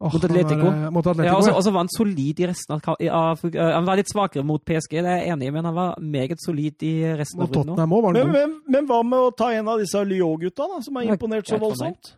oh, 0.00 0.12
Mot 0.12 0.24
Atletico. 0.28 0.68
er, 0.68 0.90
Mot 0.92 1.06
Ja, 1.08 1.14
Atletico. 1.16 1.48
ja. 1.48 1.54
også 1.56 1.72
var 1.72 1.80
han 1.86 1.92
solid 1.96 2.40
i 2.44 2.46
resten 2.50 2.76
av, 2.76 2.90
av 3.16 3.44
Han 3.56 3.88
var 3.88 3.96
litt 3.96 4.12
svakere 4.12 4.44
mot 4.44 4.60
PSG, 4.68 4.98
det 5.00 5.08
er 5.08 5.22
jeg 5.24 5.32
enig 5.34 5.48
i, 5.48 5.54
men 5.56 5.64
han 5.64 5.74
var 5.74 5.96
meget 6.00 6.42
solid 6.44 6.84
i 6.84 6.94
resten 7.16 7.40
Mot 7.40 7.48
av 7.48 7.62
runden. 7.64 7.74
også. 7.80 7.96
Òg, 7.96 8.02
var 8.04 8.12
Men, 8.20 8.32
men, 8.36 8.56
men 8.76 8.86
hva 8.90 9.00
med 9.02 9.18
å 9.18 9.30
ta 9.36 9.52
en 9.56 9.68
av 9.72 9.80
disse 9.80 10.04
Lyon-gutta, 10.04 10.68
som 10.84 10.96
har 11.00 11.08
imponert 11.16 11.48
så 11.48 11.58
voldsomt? 11.62 12.12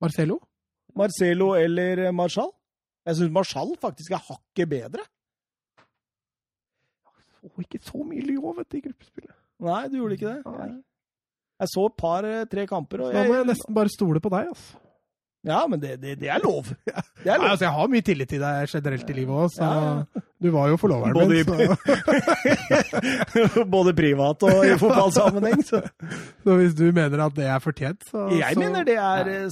Marcelo? 0.00 0.38
Marcelo 0.94 1.54
eller 1.58 2.12
Marshall? 2.14 2.52
Jeg 3.04 3.16
syns 3.18 3.32
Marshall 3.34 3.74
faktisk 3.82 4.14
er 4.16 4.22
hakket 4.30 4.68
bedre. 4.70 5.02
Så 7.44 7.64
ikke 7.64 7.80
så 7.84 8.00
mye 8.00 8.24
Lyon, 8.24 8.56
vet 8.56 8.78
i 8.78 8.80
gruppespillet. 8.86 9.34
Nei, 9.64 9.82
du 9.92 9.98
gjorde 10.00 10.16
ikke 10.16 10.32
det? 10.32 10.54
Nei. 10.56 10.70
Jeg 11.60 11.70
så 11.70 11.84
et 11.86 11.96
par-tre 12.00 12.64
kamper, 12.66 13.04
og 13.04 13.12
Da 13.14 13.22
må 13.28 13.36
jeg 13.36 13.42
jeg, 13.42 13.50
nesten 13.52 13.76
bare 13.76 13.92
stole 13.92 14.22
på 14.22 14.32
deg, 14.32 14.48
altså. 14.54 14.80
Ja, 15.44 15.58
men 15.68 15.80
det, 15.80 15.98
det, 16.00 16.14
det 16.22 16.30
er 16.32 16.40
lov. 16.40 16.70
Det 17.24 17.28
er 17.32 17.38
Nei, 17.38 17.50
altså, 17.50 17.66
jeg 17.66 17.74
har 17.76 17.90
mye 17.92 18.04
tillit 18.04 18.30
til 18.32 18.40
deg 18.40 18.70
generelt 18.72 19.10
i 19.12 19.16
livet 19.18 19.34
òg, 19.44 19.50
så 19.52 19.68
Ja, 19.68 20.22
du 20.40 20.48
var 20.54 20.70
jo 20.72 20.78
forloveren 20.80 21.14
Både 21.16 21.28
min. 21.28 21.44
Så, 23.32 23.64
Både 23.76 23.94
privat 23.96 24.42
og 24.48 24.64
i 24.64 24.74
fotballsammenheng. 24.80 25.60
Så. 25.68 25.82
så 26.44 26.56
hvis 26.60 26.74
du 26.76 26.86
mener 26.96 27.26
at 27.26 27.36
det 27.36 27.48
er 27.52 27.60
fortjent, 27.64 28.08
så 28.08 28.26
Jeg 28.32 28.56
så, 28.56 28.60
mener 28.64 28.88
det 28.88 28.96
er 28.96 29.32
ja. 29.34 29.48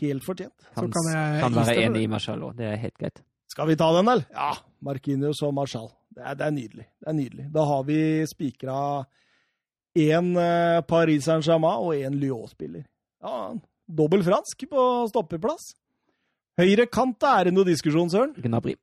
helt 0.00 0.26
fortjent. 0.26 0.58
så 0.74 0.86
kan 0.90 1.10
jeg 1.14 1.42
kan 1.46 1.58
være 1.60 1.78
enig 1.86 2.02
i 2.02 2.10
Marcial 2.10 2.42
òg, 2.42 2.58
det 2.58 2.66
er 2.72 2.76
helt 2.82 2.98
greit. 2.98 3.22
Skal 3.52 3.70
vi 3.70 3.78
ta 3.78 3.92
den, 3.94 4.08
eller? 4.08 4.26
Ja. 4.34 4.52
Markinius 4.82 5.42
og 5.46 5.54
Marshall. 5.54 5.90
Det 6.12 6.22
er, 6.22 6.36
det 6.38 6.46
er 6.46 6.54
nydelig. 6.54 6.86
Det 7.00 7.08
er 7.08 7.16
nydelig. 7.16 7.48
Da 7.54 7.64
har 7.68 7.84
vi 7.88 7.98
spikra 8.28 8.78
én 9.98 10.32
eh, 10.40 10.80
Paris 10.88 11.24
Saint-Germain 11.28 11.84
og 11.84 11.94
én 11.96 12.16
Lyon-spiller. 12.20 12.84
Ja, 13.22 13.52
Dobbel 13.92 14.24
fransk 14.24 14.64
på 14.70 14.86
stoppeplass. 15.10 15.72
Høyre 16.60 16.86
kant, 16.92 17.24
er 17.24 17.48
det 17.48 17.54
noe 17.56 17.68
diskusjon, 17.68 18.10
Søren? 18.12 18.34
Gnabry. 18.44 18.76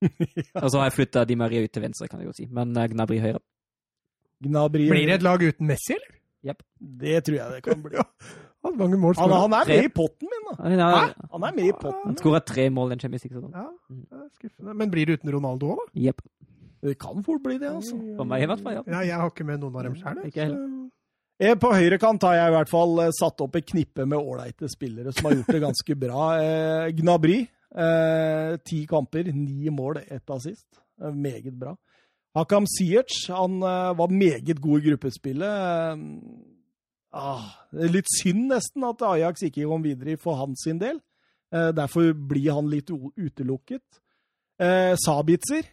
Og 0.00 0.68
så 0.72 0.80
har 0.80 0.88
jeg 0.88 0.96
flytta 0.96 1.26
Di 1.28 1.36
Maria 1.36 1.64
ut 1.64 1.72
til 1.72 1.84
venstre, 1.84 2.08
kan 2.08 2.22
jeg 2.22 2.30
jo 2.30 2.36
si, 2.36 2.48
men 2.52 2.72
eh, 2.76 2.88
Gnabry 2.92 3.20
høyre. 3.22 3.42
Gnabry 4.40 4.88
Blir 4.88 5.10
det 5.10 5.18
et 5.20 5.26
lag 5.26 5.42
uten 5.44 5.68
Messi, 5.68 5.96
eller? 5.96 6.16
Det 6.80 7.18
tror 7.26 7.36
jeg 7.36 7.56
det 7.58 7.64
kan 7.66 7.82
bli. 7.84 8.00
Han 8.64 8.76
mange 8.76 8.96
mål 9.00 9.14
Han, 9.16 9.30
han 9.32 9.52
er 9.56 9.64
Tre. 9.64 9.76
med 9.76 9.84
i 9.84 9.92
potten 9.94 10.28
min, 10.28 10.42
da. 10.50 10.54
Han 10.62 10.78
har 10.78 11.14
Han 11.32 11.42
er 11.48 11.54
med 11.56 11.64
i 11.68 11.72
potten. 11.72 12.02
han 12.10 12.16
skåra 12.20 12.40
tre 12.44 12.66
mål 12.70 12.90
den 12.90 13.00
Champions 13.00 13.24
League-sesongen. 13.24 13.54
Ja, 13.56 14.18
er 14.18 14.28
skuffende. 14.36 14.74
Men 14.76 14.90
blir 14.92 15.06
det 15.06 15.20
uten 15.20 15.32
Ronaldo 15.32 15.70
òg, 15.74 15.80
da? 15.86 16.00
Jepp. 16.06 16.20
Det 16.82 16.98
kan 16.98 17.22
fort 17.24 17.42
bli 17.44 17.58
det, 17.60 17.68
altså. 17.68 17.96
For 18.16 18.24
meg 18.24 18.42
i 18.42 18.46
hvert 18.48 18.60
fall, 18.64 18.74
ja. 18.78 18.82
Ja, 18.86 19.00
jeg 19.04 19.16
har 19.20 19.30
ikke 19.32 19.44
med 19.48 19.60
noen 19.60 19.76
av 19.76 19.82
dem 19.84 19.96
sjøl. 20.00 20.20
Ikke. 20.28 20.46
Eh, 21.40 21.54
På 21.60 21.70
høyrekant 21.72 22.22
har 22.28 22.34
jeg 22.36 22.52
i 22.52 22.54
hvert 22.56 22.68
fall 22.72 22.98
eh, 23.06 23.10
satt 23.16 23.40
opp 23.40 23.56
et 23.56 23.66
knippe 23.68 24.04
med 24.08 24.18
ålreite 24.20 24.68
spillere 24.68 25.12
som 25.12 25.28
har 25.30 25.38
gjort 25.38 25.52
det 25.56 25.60
ganske 25.64 25.96
bra. 25.96 26.24
Eh, 26.40 26.90
Gnabry, 27.00 27.38
eh, 27.76 28.56
ti 28.64 28.82
kamper, 28.88 29.32
ni 29.32 29.70
mål, 29.72 30.02
ett 30.08 30.28
assist. 30.36 30.66
Meget 31.00 31.54
bra. 31.56 31.74
Hakam 32.36 32.66
Ziyech, 32.68 33.24
han 33.32 33.58
var 33.60 34.08
meget 34.12 34.60
god 34.60 34.78
i 34.84 34.90
gruppespillet. 34.90 35.98
Ah, 37.10 37.48
det 37.74 37.90
litt 37.90 38.10
synd 38.10 38.50
nesten 38.52 38.84
at 38.86 39.02
Ajax 39.02 39.42
ikke 39.48 39.66
kom 39.66 39.82
videre 39.82 40.14
for 40.20 40.38
hans 40.38 40.62
sin 40.66 40.78
del. 40.78 41.00
Eh, 41.50 41.70
derfor 41.74 42.12
blir 42.14 42.52
han 42.54 42.70
litt 42.70 42.92
utelukket. 42.92 44.00
Eh, 44.60 44.94
Sabitzer. 45.00 45.66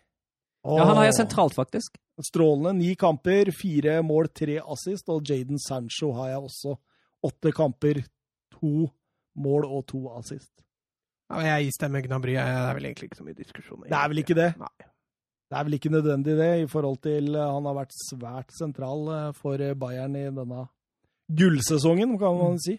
Ja, 0.68 0.84
han 0.84 0.97
har 0.97 1.07
jeg 1.07 1.19
sentralt, 1.19 1.55
faktisk. 1.55 1.99
Strålende. 2.26 2.73
Ni 2.80 2.95
kamper, 2.99 3.51
fire 3.55 3.99
mål, 4.03 4.31
tre 4.34 4.57
assist. 4.59 5.07
Og 5.14 5.22
Jaden 5.30 5.61
Sancho 5.61 6.11
har 6.18 6.34
jeg 6.34 6.43
også. 6.49 6.76
Åtte 7.27 7.53
kamper, 7.55 8.01
to 8.57 8.89
mål 9.38 9.69
og 9.69 9.85
to 9.91 10.07
assist. 10.18 10.51
Ja, 11.27 11.38
men 11.38 11.49
jeg 11.49 11.73
stemmer 11.76 12.03
Gnabry. 12.05 12.38
Det 12.39 12.43
er 12.43 12.77
vel 12.77 12.89
egentlig 12.89 13.11
ikke 13.11 13.19
så 13.19 13.27
mye 13.27 13.38
diskusjon. 13.38 13.85
Det 13.85 13.97
er 13.99 14.14
vel 14.14 14.23
ikke 14.23 14.38
det? 14.38 14.51
Nei. 14.59 14.88
Det 15.47 15.55
er 15.55 15.64
vel 15.64 15.77
ikke 15.77 15.91
nødvendig, 15.93 16.34
det, 16.35 16.49
i 16.59 16.68
forhold 16.68 16.97
til 17.03 17.35
eh, 17.35 17.51
Han 17.55 17.68
har 17.69 17.77
vært 17.77 17.93
svært 17.95 18.49
sentral 18.55 19.05
eh, 19.14 19.30
for 19.35 19.61
eh, 19.64 19.77
Bayern 19.80 20.18
i 20.19 20.26
denne 20.27 20.65
gullsesongen, 21.29 22.17
kan 22.19 22.37
man 22.37 22.59
si. 22.59 22.77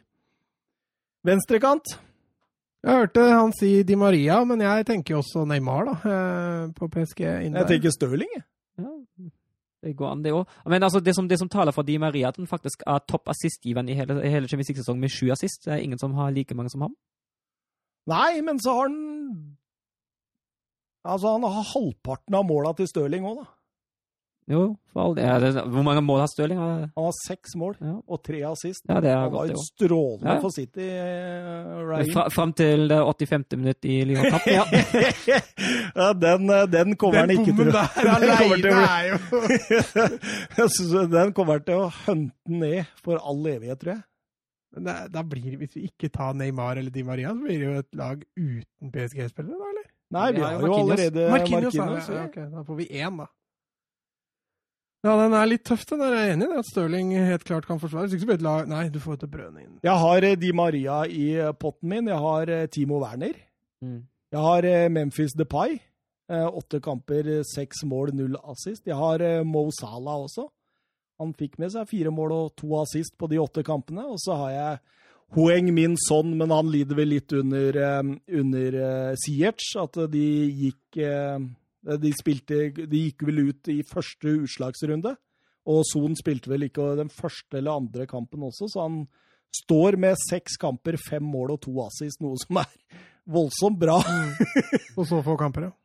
Venstrekant. 1.26 1.98
Jeg 2.84 2.94
hørte 2.94 3.24
han 3.26 3.52
si 3.52 3.82
Di 3.82 3.96
Maria, 3.98 4.38
men 4.46 4.62
jeg 4.62 4.86
tenker 4.86 5.16
jo 5.16 5.22
også 5.22 5.42
Neymar, 5.50 5.88
da, 5.88 5.96
eh, 6.12 6.68
på 6.76 6.88
PSG. 6.88 7.24
Jeg 7.26 7.66
tenker 7.66 7.90
Stirling. 7.90 8.30
jeg. 8.36 8.44
Ja, 8.78 8.92
det 9.82 9.96
går 9.96 10.12
an, 10.12 10.22
det 10.22 10.32
òg. 10.32 10.46
Men 10.66 10.82
altså, 10.82 11.00
det, 11.00 11.14
som, 11.14 11.28
det 11.28 11.38
som 11.38 11.48
taler 11.48 11.72
for 11.74 11.82
Di 11.82 11.98
Maria, 11.98 12.28
at 12.28 12.36
han 12.36 12.46
faktisk 12.46 12.82
er 12.86 13.02
topp 13.08 13.28
assistgiveren 13.28 13.88
i 13.88 13.94
hele, 13.98 14.22
hele 14.22 14.48
Champions 14.48 14.70
League-sesongen 14.70 15.00
med 15.00 15.10
sju 15.10 15.30
assist. 15.34 15.64
Det 15.66 15.72
er 15.74 15.82
ingen 15.82 15.98
som 15.98 16.14
har 16.14 16.30
like 16.30 16.54
mange 16.54 16.70
som 16.70 16.86
ham. 16.86 16.94
Nei, 18.08 18.40
men 18.40 18.60
så 18.62 18.72
har 18.72 18.88
han 18.88 19.56
Altså, 21.08 21.30
han 21.32 21.42
har 21.42 21.64
halvparten 21.72 22.34
av 22.34 22.44
måla 22.44 22.74
til 22.76 22.88
Stirling 22.90 23.24
òg, 23.24 23.38
da. 23.38 23.44
Jo, 24.48 24.62
for 24.94 25.02
all 25.02 25.14
det. 25.14 25.24
Hvor 25.68 25.84
mange 25.84 26.00
mål 26.00 26.22
har 26.22 26.28
Stirling? 26.32 26.56
Han 26.58 26.86
har 26.96 27.12
seks 27.26 27.52
mål 27.60 27.74
Ja. 27.84 27.94
og 28.08 28.22
tre 28.24 28.38
assist. 28.48 28.80
Ja, 28.88 28.96
det 29.04 29.10
er 29.12 29.18
Han 29.18 29.32
var 29.34 29.46
jo 29.50 29.56
strålende 29.60 30.24
Ja. 30.24 30.38
for 30.40 30.48
City, 30.54 30.86
eh, 30.88 31.84
Raheem. 31.84 32.12
Fra, 32.14 32.28
fram 32.32 32.52
til 32.56 32.88
det 32.88 32.96
85. 33.04 33.56
minutt 33.60 33.84
i 33.84 33.98
Lyon-kampen. 34.08 34.52
Ja. 34.56 34.64
ja, 36.00 36.12
den, 36.16 36.48
eh, 36.50 36.64
den 36.66 36.96
kommer 36.96 37.18
han 37.26 37.30
ikke 37.36 37.52
til 37.58 37.68
å 37.68 37.84
Den 38.24 38.36
kommer 38.40 38.56
til 38.56 38.72
å 38.72 38.80
aleine 38.80 38.88
er 38.88 39.08
jo 40.58 41.06
Den 41.12 41.32
kommer 41.36 41.60
til 41.64 41.84
å 41.84 41.90
hunte 42.06 42.32
ned 42.48 42.86
for 43.04 43.20
all 43.20 43.44
evighet, 43.52 43.78
tror 43.84 43.94
jeg. 43.98 44.02
Men 44.76 44.84
det, 44.84 44.96
da 45.12 45.22
blir, 45.24 45.56
Hvis 45.60 45.76
vi 45.76 45.86
ikke 45.88 46.10
tar 46.12 46.34
Neymar 46.36 46.76
eller 46.80 46.90
Di 46.92 47.02
Maria, 47.02 47.30
så 47.32 47.40
blir 47.44 47.58
det 47.60 47.68
jo 47.68 47.78
et 47.80 47.94
lag 47.96 48.24
uten 48.36 48.92
PSG-spillere, 48.92 49.56
da, 49.60 49.70
eller? 49.74 49.86
Nei, 50.10 50.28
vi 50.32 50.40
har 50.40 50.60
jo 50.64 50.72
allerede 50.72 51.30
Markinos 51.32 51.74
Marquinhos. 51.76 52.08
ja, 52.08 52.14
ja. 52.14 52.20
ja, 52.22 52.28
ok, 52.28 52.36
Da 52.54 52.62
får 52.64 52.76
vi 52.80 52.86
én, 52.96 53.16
da. 53.20 53.26
Ja, 55.09 55.14
den 55.16 55.32
er 55.32 55.48
litt 55.48 55.62
tøff, 55.64 55.86
den 55.89 56.02
der. 56.02 56.12
Jeg 56.12 56.28
er 56.28 56.35
enig 56.35 56.47
i 56.51 56.56
at 56.60 56.66
Stirling 56.68 57.12
helt 57.16 57.44
klart 57.48 57.64
kan 57.64 57.78
forsvare. 57.80 58.05
Hvis 58.05 58.18
ikke 58.18 58.26
så 58.26 58.28
blir 58.28 58.40
det 58.43 58.44
lag 58.44 58.66
Nei, 58.68 58.82
du 58.93 58.98
får 59.01 59.16
ut 59.16 59.22
til 59.24 59.44
inn. 59.62 59.78
Jeg 59.86 60.01
har 60.02 60.24
eh, 60.28 60.36
Di 60.36 60.51
Maria 60.52 60.98
i 61.09 61.28
eh, 61.32 61.52
potten 61.56 61.89
min. 61.89 62.10
Jeg 62.12 62.20
har 62.20 62.52
eh, 62.52 62.66
Timo 62.68 62.98
Werner. 63.01 63.39
Mm. 63.80 64.02
Jeg 64.35 64.43
har 64.44 64.68
Memphis 64.93 65.32
Depay. 65.32 65.78
Eh, 66.28 66.44
Åtte 66.44 66.82
kamper, 66.85 67.30
seks 67.48 67.86
mål, 67.89 68.12
null 68.18 68.36
assist. 68.52 68.85
Jeg 68.85 69.01
har 69.01 69.24
Mo 69.48 69.70
Salah 69.72 70.26
også. 70.26 70.44
Han 71.22 71.32
fikk 71.39 71.56
med 71.62 71.72
seg 71.72 71.89
fire 71.89 72.12
mål 72.12 72.35
og 72.36 72.52
to 72.60 72.76
assist 72.82 73.16
på 73.16 73.30
de 73.32 73.40
åtte 73.40 73.64
kampene. 73.64 74.05
Og 74.05 74.20
så 74.20 74.36
har 74.43 74.52
jeg 74.59 74.78
Hoeng 75.39 75.72
Min 75.72 75.97
Son, 76.05 76.36
men 76.36 76.52
han 76.52 76.68
lider 76.68 77.01
vel 77.01 77.14
litt 77.14 77.32
under, 77.32 77.80
under 78.28 78.76
eh, 78.85 79.48
At 79.80 80.02
de 80.12 80.28
gikk 80.52 81.01
De 82.02 82.10
spilte 82.16 82.68
De 82.90 83.05
gikk 83.06 83.22
vel 83.28 83.48
ut 83.50 83.70
i 83.72 83.80
første 83.86 84.34
utslagsrunde. 84.42 85.14
Og 85.68 85.82
Son 85.86 86.16
spilte 86.16 86.50
vel 86.50 86.66
ikke 86.68 86.94
den 86.98 87.10
første 87.12 87.60
eller 87.60 87.76
andre 87.76 88.06
kampen 88.09 88.46
også, 88.46 88.70
så 88.72 88.86
han 88.86 89.02
står 89.64 89.98
med 90.00 90.16
seks 90.28 90.56
kamper, 90.60 90.96
fem 91.09 91.24
mål 91.24 91.56
og 91.56 91.60
to 91.66 91.74
assist, 91.84 92.22
noe 92.24 92.38
som 92.40 92.60
er 92.62 92.70
voldsomt 93.28 93.78
bra. 93.80 93.98
Og 94.96 95.05
så 95.09 95.20
få 95.24 95.36
kamper, 95.40 95.68
ja. 95.68 95.74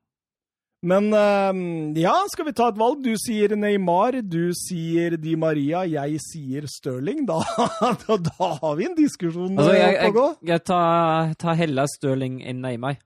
Men 0.84 1.06
eh, 1.16 2.02
ja, 2.02 2.12
skal 2.28 2.50
vi 2.50 2.56
ta 2.58 2.66
et 2.68 2.80
valg? 2.80 3.00
Du 3.06 3.14
sier 3.16 3.54
Neymar, 3.56 4.18
du 4.20 4.52
sier 4.66 5.16
Di 5.16 5.38
Maria, 5.40 5.86
jeg 5.88 6.20
sier 6.20 6.68
Stirling. 6.68 7.22
Da, 7.30 7.40
da, 8.04 8.18
da 8.20 8.50
har 8.60 8.76
vi 8.76 8.90
en 8.90 8.98
diskusjon 8.98 9.56
Altså, 9.56 9.78
jeg, 9.78 9.96
eh, 9.96 10.10
å 10.10 10.16
gå. 10.18 10.26
jeg, 10.42 10.50
jeg 10.52 10.66
tar, 10.68 11.32
tar 11.40 11.56
heller 11.62 11.88
Stirling 11.88 12.42
enn 12.44 12.60
Neymar. 12.66 13.00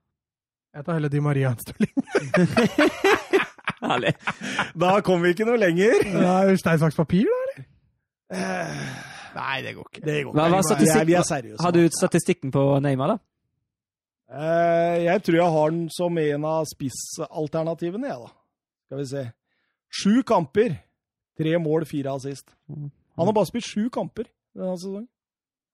Jeg 0.78 0.86
tar 0.86 0.94
heller 1.00 1.10
Di 1.10 1.20
Maria 1.26 1.50
en 1.50 1.58
Stirling. 1.58 1.94
Herlig. 3.88 4.12
Da 4.78 4.92
kommer 5.06 5.26
vi 5.28 5.34
ikke 5.34 5.48
noe 5.50 5.58
lenger. 5.62 6.04
Stein, 6.62 6.80
saks, 6.82 6.98
papir, 6.98 7.26
da, 7.30 7.38
eller? 7.48 7.66
Eh, 8.38 8.84
Nei, 9.38 9.56
det 9.66 9.74
går 9.78 9.88
ikke. 9.90 10.04
Det 10.06 10.18
går 10.26 10.32
ikke. 10.34 10.38
Hva, 10.38 10.78
Vi 10.82 10.90
er- 10.92 11.06
Vi 11.10 11.14
er 11.18 11.26
seriøse. 11.26 11.62
Har 11.66 11.72
du 11.74 11.82
statistikken 11.98 12.52
på 12.54 12.64
Neymar, 12.86 13.16
da? 13.16 13.18
Eh, 14.38 15.04
jeg 15.08 15.24
tror 15.24 15.36
jeg 15.40 15.52
har 15.58 15.70
den 15.72 15.90
som 15.98 16.18
en 16.18 16.46
av 16.46 16.66
spissalternativene, 16.76 18.08
jeg, 18.12 18.20
da. 18.26 18.32
Skal 18.88 18.98
vi 19.02 19.06
se. 19.16 19.26
Sju 20.02 20.22
kamper. 20.28 20.78
Tre 21.38 21.58
mål, 21.62 21.86
fire 21.86 22.14
assist. 22.18 22.50
Han 22.70 22.92
har 23.26 23.34
bare 23.34 23.46
spilt 23.50 23.66
sju 23.66 23.90
kamper 23.94 24.26
denne 24.58 24.78
sesongen. 24.78 25.08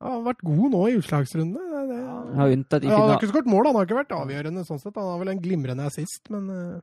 Ja, 0.03 0.09
han 0.11 0.17
har 0.19 0.23
vært 0.33 0.41
god 0.43 0.71
nå 0.73 0.79
i 0.91 0.95
utslagsrundene. 0.99 1.83
Det, 1.87 1.99
har 2.35 2.55
unntatt 2.57 2.83
i 2.83 2.89
Ja, 2.91 2.97
han 2.99 3.09
har 3.13 3.21
ikke 3.21 3.29
skåret 3.31 3.47
mål, 3.47 3.69
han 3.69 3.77
har 3.79 3.85
ikke 3.87 4.01
vært 4.01 4.15
avgjørende 4.17 4.63
sånn 4.67 4.81
sett. 4.81 4.97
Han 4.99 5.13
har 5.13 5.21
vel 5.21 5.31
en 5.31 5.39
glimrende 5.43 5.85
assist, 5.87 6.27
men 6.33 6.49
eh. 6.51 6.81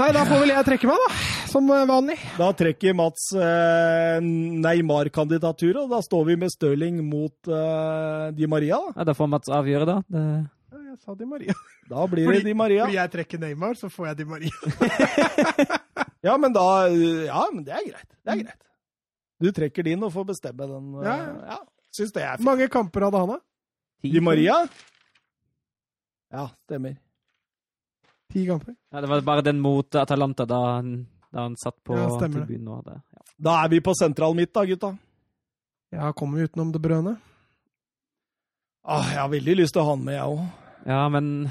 Nei, 0.00 0.10
da 0.12 0.22
får 0.28 0.42
vel 0.42 0.50
jeg 0.52 0.64
trekke 0.68 0.88
meg, 0.90 0.98
da. 1.06 1.20
Som 1.48 1.70
eh, 1.72 1.84
vanlig. 1.88 2.16
Da 2.36 2.50
trekker 2.56 2.96
Mats 2.98 3.30
eh, 3.36 4.18
Neymar-kandidatur, 4.24 5.78
og 5.84 5.92
da 5.94 6.00
står 6.04 6.26
vi 6.30 6.36
med 6.40 6.52
Stirling 6.52 6.98
mot 7.08 7.48
eh, 7.48 8.26
Di 8.36 8.48
Maria. 8.52 8.76
Da. 8.90 8.92
Ja, 9.00 9.06
da 9.08 9.14
får 9.16 9.30
Mats 9.32 9.52
avgjøre, 9.60 9.88
da. 9.88 9.98
Det, 10.12 10.24
Ja, 10.72 10.82
jeg 10.90 10.98
sa 11.00 11.14
Di 11.16 11.24
Maria. 11.28 11.54
da 11.88 12.04
blir 12.12 12.28
Fordi- 12.28 12.42
det 12.44 12.50
Di 12.50 12.54
Maria. 12.60 12.84
Fordi 12.84 12.98
jeg 13.00 13.12
trekker 13.16 13.40
Neymar, 13.44 13.76
så 13.80 13.88
får 13.92 14.10
jeg 14.12 14.16
Di 14.20 14.28
Maria. 14.28 14.52
Ja, 16.26 16.36
men 16.42 16.52
da 16.52 16.62
Ja, 16.90 17.44
men 17.52 17.62
det 17.64 17.72
er 17.76 17.84
greit. 17.86 18.08
Det 18.24 18.32
er 18.32 18.40
greit. 18.44 18.62
Du 19.40 19.50
trekker 19.52 19.84
din 19.84 20.02
og 20.02 20.12
får 20.14 20.24
bestemme 20.32 20.66
den. 20.70 20.94
eh, 21.00 21.04
Ja, 21.04 21.16
ja. 21.54 21.58
Syns 21.96 22.12
det 22.12 22.22
er 22.22 22.36
Hvor 22.36 22.36
fint. 22.36 22.44
mange 22.46 22.68
kamper 22.68 23.04
hadde 23.06 23.18
han, 23.18 23.28
da? 23.28 23.38
Di 24.02 24.20
Maria? 24.20 24.56
Ja, 26.32 26.48
stemmer. 26.66 26.96
Ti 28.32 28.46
kamper. 28.46 28.74
Ja, 28.92 29.00
det 29.00 29.08
var 29.08 29.20
bare 29.22 29.42
den 29.42 29.60
mot 29.60 29.94
Atalanta 29.94 30.44
da 30.46 30.60
han, 30.76 31.06
da 31.32 31.42
han 31.46 31.56
satt 31.56 31.76
på 31.84 31.94
Ja, 31.96 32.08
tribunen. 32.18 32.68
og 32.68 32.84
det. 32.84 33.00
Ja. 33.12 33.22
Da 33.38 33.64
er 33.64 33.68
vi 33.68 33.80
på 33.80 33.94
sentral 33.94 34.34
midt, 34.34 34.52
da, 34.52 34.64
gutta. 34.64 34.96
Ja, 35.92 36.12
kommer 36.12 36.38
vi 36.38 36.44
utenom 36.48 36.72
det 36.72 36.82
brødene? 36.82 37.16
Ah, 38.84 39.02
jeg 39.10 39.18
har 39.20 39.28
veldig 39.28 39.56
lyst 39.56 39.72
til 39.74 39.82
å 39.82 39.84
ha 39.84 39.94
han 39.96 40.04
med, 40.04 40.14
jeg 40.14 40.22
òg. 40.24 40.48
ja, 40.86 41.08
men 41.08 41.50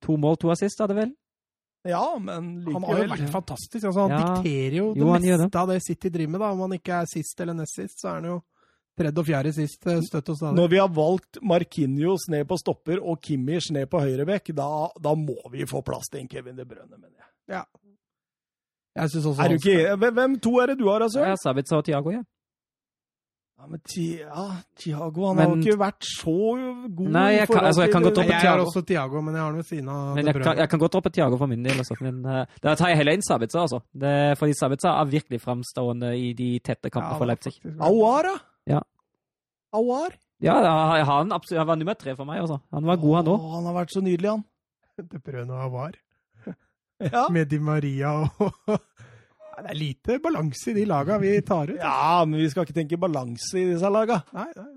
to 0.00 0.16
mål, 0.16 0.36
to 0.40 0.50
assist, 0.50 0.78
da, 0.78 0.86
det 0.86 0.96
vel? 0.96 1.10
Ja, 1.88 2.18
men 2.18 2.62
Han 2.66 2.82
har 2.84 2.98
jo 2.98 3.08
vært 3.08 3.30
fantastisk. 3.32 3.84
Altså, 3.88 4.00
han 4.08 4.10
Ja. 4.10 4.18
dikterer 4.34 4.74
jo 4.76 4.94
det 4.94 5.00
Jo, 5.00 5.06
gjør 5.06 5.38
meste 5.46 5.60
av 5.62 5.68
det 5.68 5.82
City 5.82 6.08
driver 6.10 6.30
med. 6.30 6.40
da. 6.40 6.50
Om 6.52 6.60
han 6.60 6.70
ikke 6.78 6.92
er 7.02 7.06
sist 7.06 7.40
eller 7.40 7.54
nest 7.54 7.74
sist, 7.74 7.98
så 8.02 8.08
er 8.10 8.14
han 8.20 8.24
jo 8.24 8.42
tredje 8.98 9.18
og 9.18 9.26
fjerde 9.26 9.52
sist 9.54 9.86
eh, 9.86 10.00
støtt 10.00 10.28
og 10.28 10.36
stadig. 10.36 10.56
Når 10.56 10.68
vi 10.68 10.76
har 10.76 10.88
valgt 10.88 11.38
Markinios 11.42 12.28
ned 12.28 12.46
på 12.46 12.58
stopper 12.58 13.00
og 13.00 13.20
Kimmich 13.22 13.70
ned 13.72 13.88
på 13.88 13.98
høyrebekk, 14.00 14.52
da, 14.54 14.88
da 15.00 15.14
må 15.14 15.38
vi 15.50 15.64
få 15.64 15.80
plass 15.82 16.08
til 16.10 16.20
en 16.20 16.28
Kevin 16.28 16.56
De 16.56 16.64
Brønne, 16.66 16.98
mener 16.98 17.16
jeg. 17.48 17.64
Jeg 18.96 19.08
synes 19.10 19.24
også 19.26 19.42
Er 19.44 19.48
du 19.48 19.54
ikke 19.54 20.12
Hvem 20.12 20.40
to 20.42 20.58
er 20.60 20.66
det 20.66 20.78
du 20.78 20.88
har, 20.90 21.00
altså? 21.00 21.20
Ja, 21.24 21.34
Sabitza 21.36 21.76
og 21.76 21.84
Thiago, 21.84 22.10
ja. 22.10 22.22
Ja, 23.60 23.66
men 23.68 23.80
ja, 23.92 24.44
Thiago 24.80 25.26
han 25.28 25.36
har 25.38 25.50
jo 25.50 25.56
ikke 25.60 25.76
vært 25.78 26.06
så 26.08 26.34
god 26.96 27.10
Nei, 27.12 27.26
jeg 27.34 27.48
kan- 27.50 27.64
altså, 27.68 27.82
jeg 27.84 27.92
kan 27.92 28.02
godt 28.06 28.14
droppe 28.16 28.32
Jeg 28.32 28.48
har 28.48 28.58
også 28.62 28.82
Thiago, 28.88 29.20
men 29.20 29.34
jeg 29.34 29.42
har 29.42 29.50
den 29.50 29.56
ved 29.60 29.66
siden 29.68 29.88
av 29.92 30.14
Men 30.16 30.24
jeg 30.24 30.34
Bruyne. 30.34 30.44
kan, 30.44 30.56
jeg 30.62 30.68
kan 30.70 30.78
godt 30.80 30.92
droppe 30.94 31.10
Thiago 31.12 31.36
for 31.36 31.46
min 31.46 31.62
del. 31.62 31.76
Altså. 31.76 31.96
Men 32.00 32.24
uh, 32.24 32.44
da 32.62 32.74
tar 32.74 32.88
jeg 32.88 32.96
heller 32.96 33.12
inn 33.18 33.22
Sabitza, 33.26 33.60
altså. 33.60 33.82
Det, 33.92 34.38
fordi 34.40 34.54
Sabitza 34.56 34.88
er 34.96 35.04
virkelig 35.12 35.40
framstående 35.44 36.14
i 36.16 36.32
de 36.32 36.48
tette 36.64 36.88
kampene 36.90 37.12
Ja, 37.12 37.18
for 37.18 37.26
Leipzig. 37.26 37.52
Awar, 37.80 38.22
da? 38.30 38.34
Ja. 38.66 38.80
Awar? 39.76 40.16
Ja, 40.40 40.54
han, 41.04 41.30
han 41.30 41.66
var 41.68 41.76
nummer 41.76 41.94
tre 42.00 42.16
for 42.16 42.24
meg, 42.24 42.40
altså. 42.40 42.58
Han 42.72 42.86
var 42.88 42.96
god, 42.96 43.16
han 43.16 43.26
òg. 43.34 43.50
Han 43.58 43.68
har 43.68 43.74
vært 43.82 43.92
så 43.92 44.00
nydelig, 44.00 44.30
han. 44.30 44.44
Det 45.10 45.20
Bruyne 45.22 45.52
og 45.52 45.66
Avar. 45.68 45.92
Ja. 47.00 47.26
Med 47.32 47.48
Di 47.48 47.58
Maria 47.58 48.10
og 48.38 48.80
Det 49.62 49.70
er 49.74 49.78
lite 49.80 50.18
balanse 50.22 50.70
i 50.70 50.74
de 50.74 50.84
laga 50.88 51.18
vi 51.22 51.34
tar 51.46 51.70
ut. 51.72 51.78
ja, 51.80 52.24
men 52.24 52.40
vi 52.40 52.48
skal 52.52 52.64
ikke 52.66 52.76
tenke 52.80 52.98
balanse 53.00 53.58
i 53.60 53.66
disse 53.72 53.90
laga. 53.90 54.22
Nei, 54.36 54.46
nei. 54.56 54.68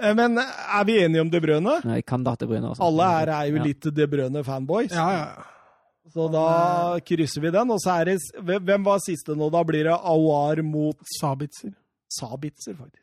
Eh, 0.00 0.14
Men 0.14 0.38
er 0.38 0.84
vi 0.84 0.98
enige 1.02 1.20
om 1.24 1.30
De 1.32 1.40
Brønne? 1.40 1.78
Nei, 1.88 2.02
kandidat 2.02 2.40
De 2.42 2.46
Brøne. 2.50 2.70
Også. 2.74 2.82
Alle 2.84 3.06
her 3.14 3.28
er 3.38 3.50
jo 3.50 3.56
Ja. 3.56 3.64
litt 3.64 3.80
De 3.96 4.06
Brønne-fanboys. 4.06 4.92
Ja, 4.92 5.08
ja. 5.16 5.44
Så 6.12 6.28
da 6.30 7.00
krysser 7.00 7.40
vi 7.42 7.50
den. 7.50 7.70
Og 7.70 7.78
så 7.82 8.00
er 8.00 8.04
det 8.04 8.18
Hvem 8.38 8.62
hvem 8.64 8.84
var 8.84 8.98
siste 9.02 9.34
nå? 9.34 9.50
Da 9.50 9.62
blir 9.64 9.84
det 9.88 9.96
Awar 9.96 10.62
mot 10.62 10.96
Sabitzer. 11.20 11.72
Sabitzer, 12.08 12.74
faktisk. 12.76 13.02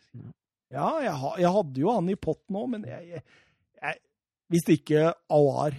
Ja, 0.71 0.99
jeg, 1.01 1.11
ha, 1.13 1.33
jeg 1.37 1.51
hadde 1.51 1.81
jo 1.81 1.91
han 1.91 2.07
i 2.09 2.15
pott 2.15 2.39
nå, 2.49 2.67
men 2.69 2.83
jeg, 2.87 3.09
jeg, 3.09 3.23
jeg 3.81 3.97
Hvis 4.49 4.69
ikke 4.79 5.13
Awar 5.29 5.73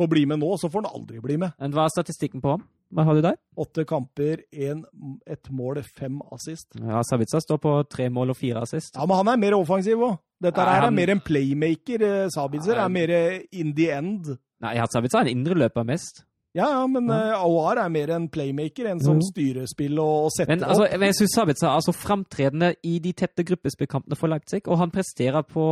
får 0.00 0.08
bli 0.08 0.24
med 0.26 0.38
nå, 0.40 0.56
så 0.58 0.70
får 0.70 0.82
han 0.86 0.94
aldri 0.94 1.20
bli 1.20 1.36
med. 1.36 1.52
Men 1.60 1.72
Hva 1.72 1.84
er 1.84 1.92
statistikken 1.94 2.40
på 2.42 2.50
ham? 2.56 2.64
Hva 2.94 3.04
har 3.04 3.14
du 3.14 3.20
der? 3.24 3.36
Åtte 3.58 3.84
kamper, 3.84 4.42
en, 4.52 4.84
ett 5.26 5.48
mål, 5.50 5.80
fem 5.98 6.20
assist. 6.32 6.76
Ja, 6.78 7.00
Savitsa 7.02 7.40
står 7.42 7.58
på 7.58 7.72
tre 7.90 8.08
mål 8.08 8.30
og 8.30 8.36
fire 8.38 8.62
assist. 8.62 8.94
Ja, 8.94 9.06
men 9.06 9.16
han 9.16 9.28
er 9.32 9.36
mer 9.42 9.56
offensiv 9.58 9.98
òg. 10.06 10.18
Dette 10.40 10.60
Nei, 10.60 10.68
her 10.70 10.78
er 10.78 10.84
han- 10.84 10.94
mer 10.94 11.10
en 11.10 11.20
playmaker. 11.20 12.02
eh, 12.02 12.28
Sabitzer 12.28 12.76
Nei. 12.76 12.84
er 12.84 12.88
mer 12.88 13.42
in 13.52 13.74
the 13.74 13.90
end. 13.90 14.38
Nei, 14.60 14.74
ja, 14.76 14.86
Sabitza 14.86 15.18
er 15.18 15.26
en 15.28 15.38
indreløper 15.44 15.84
mest. 15.84 16.24
Ja, 16.56 16.70
ja, 16.72 16.86
men 16.88 17.10
Ja. 17.12 17.36
uh, 17.36 17.42
Awar 17.44 17.82
er 17.84 17.90
mer 17.92 18.10
en 18.16 18.28
playmaker, 18.32 18.86
en 18.90 19.00
som 19.04 19.18
styrer 19.20 19.66
spill 19.68 19.98
og, 20.00 20.26
og 20.26 20.30
setter 20.32 20.54
Men, 20.54 20.64
altså, 20.64 20.86
opp. 20.86 20.94
men 20.98 21.10
jeg 21.12 21.18
syns 21.20 21.34
Sabitza 21.36 21.66
er 21.68 21.74
altså 21.76 21.92
framtredende 21.92 22.70
i 22.88 22.94
de 23.04 23.12
tette 23.12 23.44
gruppespillkampene 23.44 24.16
for 24.16 24.32
Leipzig, 24.32 24.62
og 24.66 24.78
han 24.80 24.90
presterer 24.94 25.44
på 25.44 25.66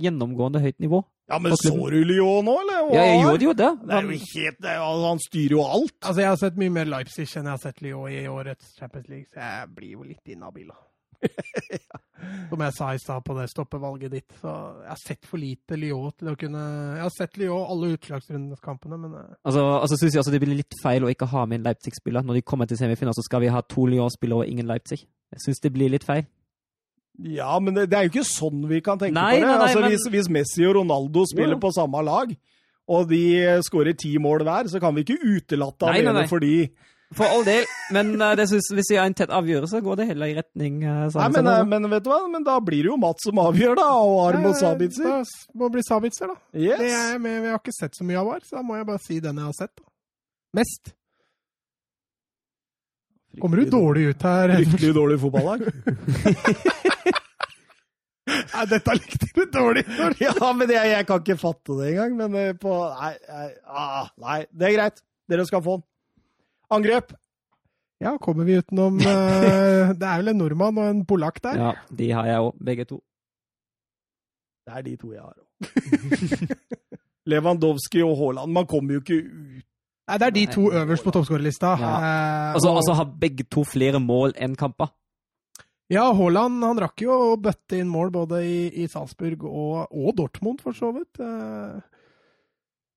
gjennomgående 0.00 0.60
høyt 0.64 0.80
nivå. 0.82 1.02
Ja, 1.28 1.38
men 1.42 1.56
så 1.58 1.72
du 1.74 1.98
Lyon 2.06 2.44
nå, 2.46 2.54
eller? 2.62 2.82
Ja, 2.94 3.02
jeg 3.10 3.22
gjorde 3.24 3.44
jo 3.48 3.52
det. 3.58 3.70
Det 3.82 3.94
er 3.98 4.02
jo 4.06 4.18
helt, 4.22 4.58
det 4.62 4.70
er, 4.72 4.82
han 5.08 5.18
styrer 5.24 5.54
jo 5.56 5.62
alt. 5.66 5.96
Altså, 6.06 6.20
Jeg 6.22 6.28
har 6.30 6.36
sett 6.42 6.56
mye 6.62 6.70
mer 6.70 6.84
Leipzig 6.86 7.26
enn 7.36 7.48
jeg 7.50 7.50
har 7.56 7.62
sett 7.64 7.82
Lyon 7.82 8.12
i 8.14 8.26
årets 8.30 8.76
Champions 8.78 9.08
League, 9.10 9.26
så 9.34 9.40
jeg 9.42 9.72
blir 9.74 9.96
jo 9.96 10.06
litt 10.06 10.22
inhabil. 10.36 10.70
Som 12.50 12.62
jeg 12.64 12.74
sa 12.74 12.88
i 12.94 13.00
stad 13.00 13.24
på 13.26 13.34
det 13.36 13.46
stoppevalget 13.52 14.12
ditt, 14.12 14.36
så 14.40 14.52
jeg 14.82 14.90
har 14.90 15.00
sett 15.02 15.28
for 15.28 15.40
lite 15.40 15.76
Lyon 15.78 16.14
til 16.16 16.30
å 16.32 16.36
kunne 16.38 16.62
Jeg 16.96 17.04
har 17.04 17.12
sett 17.14 17.36
Lyon 17.40 17.66
alle 17.74 17.92
utslagsrundeskampene, 17.96 18.98
men 19.02 19.18
eh, 19.20 19.34
Altså, 19.46 19.64
altså 19.82 19.98
synes 20.00 20.16
jeg 20.16 20.22
altså 20.22 20.34
det 20.34 20.40
blir 20.42 20.56
litt 20.58 20.78
feil 20.82 21.06
å 21.06 21.12
ikke 21.12 21.28
ha 21.30 21.44
med 21.46 21.60
en 21.60 21.68
Leipzig-spiller. 21.68 22.24
Når 22.26 22.40
de 22.40 22.46
kommer 22.48 22.70
til 22.70 22.80
semifinalen, 22.80 23.18
så 23.18 23.26
skal 23.26 23.44
vi 23.44 23.52
ha 23.52 23.62
to 23.62 23.86
Lyon-spillere 23.90 24.46
og 24.46 24.50
ingen 24.50 24.68
Leipzig. 24.70 25.04
Jeg 25.34 25.44
syns 25.44 25.62
det 25.62 25.74
blir 25.76 25.92
litt 25.92 26.06
feil. 26.06 26.26
Ja, 27.16 27.54
men 27.62 27.76
det, 27.76 27.86
det 27.90 27.98
er 27.98 28.08
jo 28.08 28.12
ikke 28.12 28.28
sånn 28.28 28.66
vi 28.68 28.82
kan 28.84 28.98
tenke 29.00 29.16
Nei, 29.16 29.36
på 29.36 29.40
det. 29.40 29.46
nei, 29.46 29.54
nei, 29.54 29.68
altså, 29.68 29.80
men- 29.80 29.94
hvis, 29.94 30.08
hvis 30.12 30.32
Messi 30.32 30.66
og 30.68 30.76
Ronaldo 30.80 31.24
spiller 31.30 31.56
ja. 31.56 31.62
på 31.62 31.72
samme 31.76 32.02
lag, 32.04 32.34
og 32.86 33.08
de 33.10 33.22
skårer 33.66 33.96
ti 33.98 34.12
mål 34.22 34.44
hver, 34.46 34.68
så 34.70 34.80
kan 34.82 34.94
vi 34.94 35.02
ikke 35.02 35.16
utelate 35.24 35.94
nei, 36.06 36.26
fordi 36.30 36.52
For 37.14 37.22
all 37.30 37.44
del, 37.46 37.62
men 37.94 38.08
eh, 38.18 38.32
det 38.34 38.48
synes, 38.50 38.66
hvis 38.74 38.88
jeg 38.90 38.98
har 38.98 39.06
en 39.06 39.14
tett 39.14 39.30
avgjørelse, 39.30 39.78
går 39.84 40.00
det 40.00 40.08
heller 40.08 40.32
i 40.32 40.34
retning 40.40 40.80
uh, 40.82 41.04
Nei, 41.14 41.28
men, 41.36 41.50
eh, 41.52 41.60
men 41.70 41.86
vet 41.92 42.02
du 42.02 42.10
hva? 42.10 42.18
Men 42.32 42.42
da 42.46 42.56
blir 42.58 42.82
det 42.82 42.90
jo 42.90 42.96
Mats 42.98 43.28
som 43.28 43.38
avgjør, 43.38 43.76
da. 43.78 43.86
Og 44.02 44.16
Arm 44.24 44.48
og 44.50 44.56
Sabitzer. 44.58 45.06
Da 45.06 45.20
må 45.54 45.68
det 45.68 45.76
bli 45.76 45.84
Sabitzer, 45.86 46.32
da. 46.32 46.38
Yes. 46.58 46.82
Det 46.82 46.90
er, 46.90 47.20
men 47.22 47.38
vi 47.44 47.52
har 47.52 47.62
ikke 47.62 47.76
sett 47.76 47.94
så 47.94 48.06
mye 48.08 48.18
av 48.18 48.32
Arm, 48.34 48.46
så 48.48 48.58
da 48.58 48.64
må 48.66 48.80
jeg 48.80 48.88
bare 48.90 49.04
si 49.04 49.20
den 49.22 49.38
jeg 49.38 49.52
har 49.52 49.58
sett. 49.60 49.74
da. 49.78 49.86
Mest. 50.58 50.96
Kommer 53.38 53.60
du 53.60 53.70
dårlig 53.70 54.10
ut 54.10 54.22
her? 54.26 54.56
Fryktelig 54.56 54.94
dårlig 54.96 55.20
fotballag. 55.22 55.66
Nei, 58.26 58.64
dette 58.70 58.94
likte 58.96 59.28
du 59.34 59.44
dårlig. 59.52 59.84
ja, 60.24 60.52
men 60.56 60.70
jeg, 60.72 60.90
jeg 60.90 61.06
kan 61.06 61.20
ikke 61.22 61.38
fatte 61.38 61.76
det 61.78 61.92
engang. 61.92 62.16
Men 62.18 62.38
eh, 62.40 62.54
på 62.58 62.72
Nei, 62.96 63.12
nei, 63.28 63.50
ah, 63.68 64.08
nei, 64.22 64.40
det 64.50 64.70
er 64.70 64.74
greit. 64.78 65.04
Dere 65.30 65.46
skal 65.46 65.62
få 65.62 65.78
den. 65.78 65.86
Angrep. 66.70 67.12
Ja, 68.02 68.16
kommer 68.20 68.44
vi 68.44 68.58
utenom 68.60 68.98
uh, 69.00 69.92
Det 70.00 70.04
er 70.04 70.18
vel 70.20 70.28
en 70.34 70.38
nordmann 70.42 70.76
og 70.82 70.88
en 70.90 71.04
polakk 71.08 71.38
der? 71.44 71.56
Ja, 71.60 71.70
de 71.96 72.10
har 72.12 72.26
jeg 72.28 72.42
òg, 72.44 72.58
begge 72.68 72.84
to. 72.90 72.98
Det 74.66 74.74
er 74.76 74.82
de 74.82 74.96
to 75.00 75.12
jeg 75.14 75.22
har 75.22 75.32
òg. 75.32 76.56
Lewandowski 77.30 78.02
og 78.06 78.16
Haaland. 78.20 78.52
Man 78.54 78.66
kommer 78.70 78.98
jo 78.98 79.00
ikke 79.02 79.16
ut. 79.24 79.64
Nei, 80.06 80.18
det 80.22 80.26
er 80.28 80.34
de 80.36 80.44
to 80.54 80.68
øverst 80.70 81.02
på 81.02 81.10
toppskårerlista. 81.16 81.72
Ja. 81.80 81.88
Eh, 81.98 82.52
Altså, 82.54 82.68
og- 82.70 82.76
altså 82.78 82.92
har 82.94 83.08
begge 83.20 83.42
to 83.50 83.64
flere 83.66 83.98
mål 84.00 84.34
enn 84.38 84.54
kamper. 84.56 84.92
Ja, 85.90 86.12
Haaland 86.14 86.62
han 86.62 86.78
rakk 86.82 87.02
jo 87.02 87.10
å 87.32 87.36
bøtte 87.42 87.78
inn 87.80 87.88
mål 87.90 88.10
både 88.14 88.42
i, 88.46 88.68
i 88.82 88.86
Salzburg 88.90 89.42
og, 89.44 89.88
og 89.90 90.14
Dortmund, 90.18 90.60
for 90.62 90.72
så 90.74 90.92
vidt. 90.94 91.18
Eh, 91.18 91.80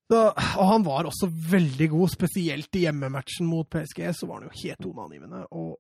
Så, 0.10 0.20
og 0.34 0.66
han 0.66 0.86
var 0.86 1.06
også 1.06 1.30
veldig 1.30 1.88
god, 1.92 2.10
spesielt 2.10 2.76
i 2.80 2.88
hjemmematchen 2.88 3.46
mot 3.46 3.70
PSG. 3.70 4.02
Så 4.18 4.30
var 4.30 4.40
han 4.40 4.50
jo 4.50 4.62
helt 4.64 4.82
toneangivende. 4.82 5.44
Og 5.54 5.76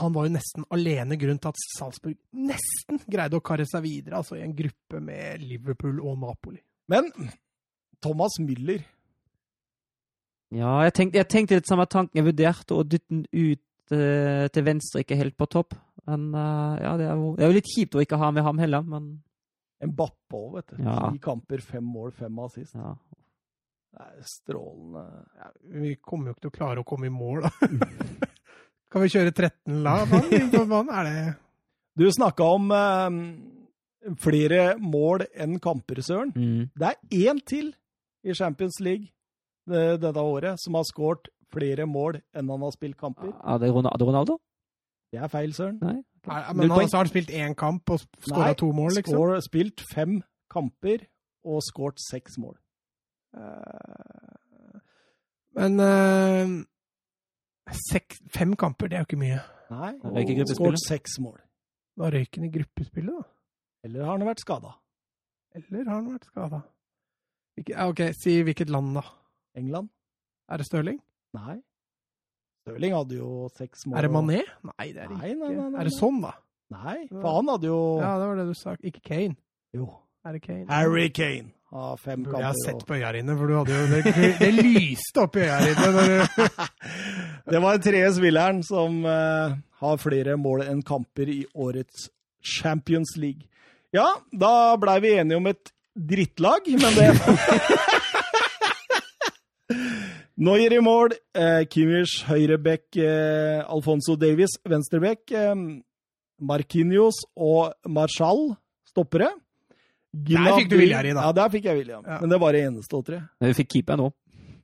han 0.00 0.14
var 0.14 0.26
jo 0.26 0.32
nesten 0.32 0.64
alene 0.72 1.18
grunn 1.20 1.40
til 1.40 1.52
at 1.52 1.60
Salzburg 1.76 2.16
nesten 2.48 3.02
greide 3.04 3.36
å 3.36 3.44
karre 3.44 3.66
seg 3.68 3.84
videre, 3.84 4.20
altså 4.20 4.38
i 4.38 4.44
en 4.44 4.56
gruppe 4.56 5.00
med 5.04 5.44
Liverpool 5.44 6.00
og 6.00 6.16
Napoli. 6.22 6.60
Men 6.92 7.10
Thomas 8.04 8.38
Müller 8.40 8.84
Ja, 10.54 10.78
jeg 10.86 10.94
tenkte, 10.94 11.18
jeg 11.18 11.28
tenkte 11.32 11.58
litt 11.58 11.68
samme 11.68 11.88
tanken. 11.90 12.16
Jeg 12.16 12.28
vurderte 12.28 12.76
å 12.76 12.84
dytte 12.86 13.12
den 13.12 13.24
ut 13.26 13.92
eh, 13.92 14.46
til 14.54 14.66
venstre, 14.66 15.02
ikke 15.02 15.18
helt 15.18 15.36
på 15.36 15.48
topp. 15.52 15.76
Men 16.06 16.28
eh, 16.32 16.82
ja, 16.84 16.96
det 17.00 17.08
er, 17.10 17.18
jo, 17.18 17.32
det 17.36 17.44
er 17.44 17.52
jo 17.52 17.58
litt 17.58 17.72
kjipt 17.72 17.98
å 17.98 18.04
ikke 18.04 18.20
ha 18.20 18.32
med 18.32 18.46
ham 18.46 18.60
heller, 18.62 18.88
men 18.88 19.16
Mbappe 19.84 20.38
òg, 20.38 20.52
vet 20.54 20.70
du. 20.72 20.78
Ja. 20.86 20.94
Ti 21.12 21.18
kamper, 21.20 21.60
fem 21.60 21.84
mål, 21.84 22.14
fem 22.16 22.38
assist. 22.46 22.72
ja. 22.78 22.94
Det 23.96 24.04
er 24.04 24.28
strålende. 24.28 25.02
Ja, 25.40 25.50
vi 25.80 25.94
kommer 26.04 26.28
jo 26.28 26.36
ikke 26.36 26.46
til 26.46 26.52
å 26.52 26.56
klare 26.58 26.82
å 26.82 26.86
komme 26.88 27.08
i 27.08 27.12
mål, 27.12 27.46
da. 27.46 27.68
kan 28.92 29.04
vi 29.04 29.12
kjøre 29.14 29.32
13 29.32 29.78
lag? 29.86 30.04
Hva 30.10 30.64
hva 30.70 30.82
er 31.00 31.08
det? 31.08 31.26
Du 31.96 32.04
snakka 32.12 32.48
om 32.58 32.68
eh, 32.76 33.20
flere 34.20 34.66
mål 34.82 35.24
enn 35.32 35.56
kamper, 35.64 36.02
Søren. 36.04 36.34
Mm. 36.36 36.66
Det 36.76 36.90
er 36.92 37.30
én 37.30 37.40
til 37.48 37.72
i 38.26 38.36
Champions 38.36 38.76
League 38.84 39.08
det, 39.66 40.02
dette 40.02 40.20
året 40.20 40.60
som 40.60 40.76
har 40.76 40.84
skåret 40.88 41.30
flere 41.52 41.86
mål 41.88 42.20
enn 42.36 42.52
han 42.52 42.66
har 42.66 42.74
spilt 42.74 42.98
kamper. 43.00 43.32
Er 43.32 43.62
det 43.62 43.72
Ronaldo? 43.72 44.10
Ronaldo? 44.10 44.38
Det 45.14 45.22
er 45.22 45.32
feil, 45.32 45.54
Søren. 45.56 45.80
Nei? 45.80 46.02
Nei, 46.26 46.40
men 46.58 46.70
han 46.74 46.82
har 46.82 46.98
han 46.98 47.08
spilt 47.08 47.30
én 47.30 47.54
kamp 47.56 47.90
og 47.94 48.02
skåra 48.02 48.52
to 48.58 48.72
mål, 48.74 48.96
liksom? 48.98 49.20
Nei, 49.30 49.42
spilt 49.46 49.84
fem 49.94 50.18
kamper 50.52 51.06
og 51.46 51.62
skåret 51.62 52.02
seks 52.02 52.36
mål. 52.42 52.56
Eh, 53.36 54.80
Men 55.56 55.80
eh, 55.80 56.50
seks, 57.90 58.20
fem 58.32 58.54
kamper, 58.56 58.88
det 58.90 58.98
er 58.98 59.04
jo 59.04 59.08
ikke 59.10 59.20
mye. 59.20 59.40
Nei, 59.72 59.92
og 60.04 60.50
skåret 60.52 60.82
seks 60.84 61.16
mål. 61.22 61.38
Da 61.96 62.10
røyk 62.12 62.36
han 62.36 62.46
i 62.46 62.52
gruppespillet, 62.52 63.14
da. 63.16 63.24
Eller 63.86 64.04
har 64.04 64.18
han 64.18 64.26
vært 64.28 64.42
skada? 64.44 64.74
Eller 65.56 65.86
har 65.88 65.94
han 65.96 66.10
vært 66.12 66.28
skada? 66.28 66.60
OK, 67.86 68.02
si 68.20 68.36
hvilket 68.44 68.70
land, 68.70 68.92
da. 68.98 69.02
England? 69.56 69.88
Er 70.52 70.60
det 70.60 70.66
Stirling? 70.68 71.00
Nei. 71.34 71.56
Stirling 72.66 72.94
hadde 72.94 73.16
jo 73.16 73.30
seks 73.56 73.86
mål. 73.86 73.96
Er 73.98 74.06
det 74.06 74.12
Mané? 74.12 74.42
Nei, 74.70 74.88
det 74.92 75.02
er 75.06 75.08
det 75.08 75.16
ikke. 75.16 75.22
nei, 75.22 75.34
nei, 75.40 75.70
nei, 75.72 75.80
er 75.80 75.88
det 75.88 75.96
sånn, 75.96 76.20
da? 76.22 76.34
Nei, 76.76 76.98
for 77.14 77.30
han 77.38 77.48
hadde 77.54 77.68
jo 77.70 77.80
Ja, 78.02 78.12
det 78.20 78.28
var 78.28 78.40
det 78.42 78.46
du 78.50 78.56
sa. 78.58 78.76
Ikke 78.84 79.02
Kane. 79.06 79.38
Jo. 79.74 79.88
Er 80.26 80.36
det 80.36 80.42
Kane? 80.44 80.66
Harry 80.68 81.08
Kane 81.14 81.55
av 81.72 81.96
fem 81.98 82.24
kamper. 82.24 82.40
jeg 82.40 82.46
ha 82.46 82.64
sett 82.64 82.86
på 82.86 82.96
øya 82.96 83.12
dine, 83.16 83.36
for 83.38 83.50
du 83.50 83.54
hadde 83.58 83.78
jo 83.78 83.86
det, 83.90 84.02
det 84.40 84.52
lyste 84.54 85.24
opp 85.24 85.36
i 85.36 85.46
øya 85.46 85.58
dine. 85.66 86.68
Det 87.46 87.60
var 87.62 87.76
den 87.76 87.82
tredje 87.84 88.08
spilleren 88.16 88.62
som 88.66 89.04
uh, 89.06 89.54
har 89.78 90.00
flere 90.02 90.34
mål 90.34 90.64
enn 90.66 90.80
kamper 90.82 91.28
i 91.30 91.44
årets 91.54 92.08
Champions 92.42 93.14
League. 93.22 93.46
Ja, 93.94 94.08
da 94.34 94.74
blei 94.82 94.96
vi 95.04 95.12
enige 95.14 95.38
om 95.38 95.46
et 95.46 95.70
drittlag, 95.94 96.66
men 96.66 96.98
det 96.98 97.12
Noyer 100.36 100.74
i 100.76 100.82
mål, 100.84 101.14
eh, 101.32 101.62
Kimmich 101.64 102.26
høyreback, 102.28 102.96
eh, 103.00 103.62
Alfonso 103.72 104.16
Davies 104.20 104.58
venstreback, 104.68 105.30
eh, 105.32 105.54
Marquinhos 106.40 107.22
og 107.34 107.72
Marshall 107.88 108.56
stoppere. 108.84 109.30
Der 110.26 110.52
fikk 110.56 110.70
du 110.70 110.76
William 110.80 111.06
i, 111.06 111.14
da. 111.16 111.26
Ja, 111.28 111.32
der 111.36 111.50
fikk 111.52 111.66
jeg 111.68 111.80
William. 111.80 112.04
Ja. 112.06 112.20
Men 112.22 112.32
det 112.32 112.38
var 112.40 112.56
det 112.56 112.62
eneste, 112.68 113.00
tror 113.02 113.18
jeg. 113.18 113.26
Men 113.40 113.52
vi 113.52 113.58
fikk 113.60 113.74
keeperen. 113.74 114.14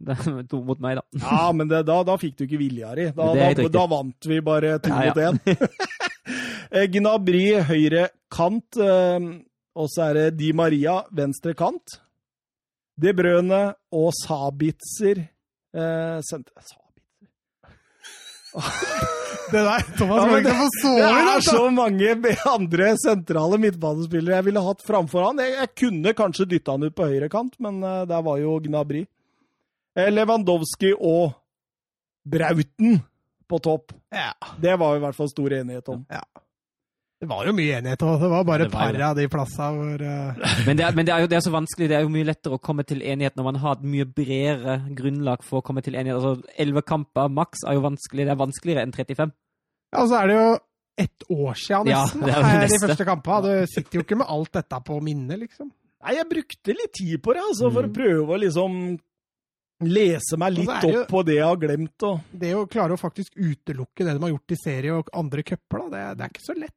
Er 0.13 0.47
to 0.51 0.59
mot 0.67 0.81
meg, 0.83 0.99
da. 0.99 1.05
Ja, 1.23 1.53
men 1.55 1.69
det, 1.71 1.85
da, 1.87 2.01
da 2.07 2.17
fikk 2.19 2.35
du 2.39 2.45
ikke 2.47 2.59
Viljar 2.59 2.99
i. 2.99 3.05
Da, 3.15 3.29
da, 3.39 3.69
da 3.71 3.85
vant 3.91 4.27
vi 4.27 4.41
bare 4.45 4.79
to 4.83 4.91
Ja, 4.91 5.13
ja. 5.15 5.33
mot 5.35 5.47
én. 5.47 5.67
Eh, 6.73 6.87
Gnabry 6.89 7.59
høyre 7.69 8.07
kant, 8.33 8.79
eh, 8.81 9.25
og 9.77 9.89
så 9.93 10.07
er 10.07 10.15
det 10.17 10.39
Di 10.39 10.53
Maria 10.57 11.03
venstre 11.13 11.53
kant. 11.59 11.99
De 12.97 13.13
Brøne 13.17 13.59
og 13.93 14.09
Sabitzer 14.17 15.21
eh, 15.21 16.19
sentre... 16.25 16.65
Sabitzer? 16.65 16.81
det 19.53 19.63
der, 19.69 19.85
Thomas, 19.99 20.23
Ja, 20.23 20.37
det, 20.37 20.43
Det 20.49 21.35
er 21.37 21.45
så 21.47 21.65
mange 21.71 22.37
andre 22.49 22.93
sentrale 23.01 23.59
midtbanespillere 23.61 24.41
jeg 24.41 24.49
ville 24.49 24.65
hatt 24.65 24.85
framfor 24.87 25.29
han. 25.29 25.43
Jeg, 25.45 25.57
jeg 25.61 25.73
kunne 25.85 26.15
kanskje 26.19 26.49
dytta 26.55 26.77
han 26.77 26.89
ut 26.89 26.97
på 26.97 27.09
høyre 27.13 27.29
kant, 27.33 27.59
men 27.63 27.83
uh, 27.85 28.03
der 28.09 28.25
var 28.25 28.41
jo 28.41 28.59
Gnabry. 28.65 29.05
Eh, 29.99 30.09
Lewandowski 30.13 30.95
og 30.97 31.35
Brauten 32.25 33.01
på 33.49 33.59
topp. 33.59 33.93
Ja. 34.13 34.33
Det 34.61 34.79
var 34.81 34.97
i 34.97 35.03
hvert 35.03 35.17
fall 35.17 35.29
stor 35.29 35.53
enighet 35.53 35.89
om. 35.93 36.07
Det 37.23 37.29
var 37.31 37.47
jo 37.47 37.53
mye 37.55 37.77
enighet, 37.79 38.03
og 38.03 38.19
det 38.19 38.29
var 38.33 38.47
bare 38.49 38.65
et 38.67 38.73
par 38.73 38.97
av 39.07 39.15
de 39.15 39.29
plassene 39.31 39.77
hvor 39.77 40.01
uh... 40.03 40.41
Men, 40.67 40.79
det 40.79 40.87
er, 40.89 40.97
men 40.97 41.07
det, 41.07 41.13
er 41.15 41.23
jo, 41.23 41.29
det 41.31 41.37
er 41.39 41.45
så 41.45 41.53
vanskelig. 41.55 41.87
Det 41.93 41.95
er 41.95 42.03
jo 42.03 42.11
mye 42.11 42.27
lettere 42.27 42.57
å 42.59 42.63
komme 42.63 42.83
til 42.89 42.99
enighet 42.99 43.37
når 43.39 43.47
man 43.47 43.61
har 43.63 43.77
et 43.77 43.85
mye 43.93 44.07
bredere 44.11 44.75
grunnlag 44.99 45.45
for 45.47 45.61
å 45.61 45.67
komme 45.69 45.85
til 45.87 45.95
enighet. 45.95 46.19
Altså, 46.19 46.55
Elleve 46.59 46.83
kamper 46.83 47.31
maks 47.31 47.63
er 47.63 47.79
jo 47.79 47.85
vanskelig. 47.85 48.27
Det 48.27 48.35
er 48.35 48.41
vanskeligere 48.41 48.83
enn 48.89 48.97
35. 48.97 49.35
Ja, 49.93 50.07
så 50.09 50.19
er 50.23 50.27
det 50.31 50.37
jo 50.39 50.51
ett 51.03 51.25
år 51.31 51.55
siden 51.59 51.87
Ja, 51.93 52.03
nesten, 52.05 52.21
det 52.27 52.35
er 52.35 52.43
det 52.63 52.69
de 52.73 52.81
første 52.87 53.05
kampene. 53.09 53.43
Du 53.63 53.67
sitter 53.73 53.99
jo 53.99 54.05
ikke 54.07 54.19
med 54.23 54.27
alt 54.33 54.53
dette 54.53 54.81
på 54.89 54.99
minnet, 55.05 55.39
liksom. 55.45 55.71
Nei, 56.03 56.15
jeg 56.19 56.29
brukte 56.31 56.75
litt 56.75 56.93
tid 56.99 57.23
på 57.23 57.35
det, 57.37 57.43
altså, 57.47 57.71
for 57.73 57.87
å 57.87 57.91
Mm. 57.91 57.95
prøve 57.95 58.35
å 58.35 58.41
liksom 58.43 58.99
lese 59.83 60.37
meg 60.39 60.53
litt 60.55 60.69
jo- 60.87 61.01
opp 61.03 61.09
på 61.11 61.25
det 61.27 61.35
jeg 61.37 61.45
har 61.47 61.57
glemt. 61.57 62.03
Og... 62.07 62.21
Det 62.33 62.53
å 62.55 62.67
klare 62.71 62.95
å 62.95 63.01
faktisk 63.01 63.35
utelukke 63.37 64.05
det 64.07 64.13
de 64.15 64.21
har 64.23 64.31
gjort 64.35 64.55
i 64.55 64.59
serie 64.65 64.93
og 64.95 65.09
andre 65.15 65.43
cuper, 65.43 65.79
da, 65.79 65.89
det, 65.91 66.03
det 66.19 66.25
er 66.27 66.35
ikke 66.35 66.47
så 66.47 66.57
lett. 66.59 66.77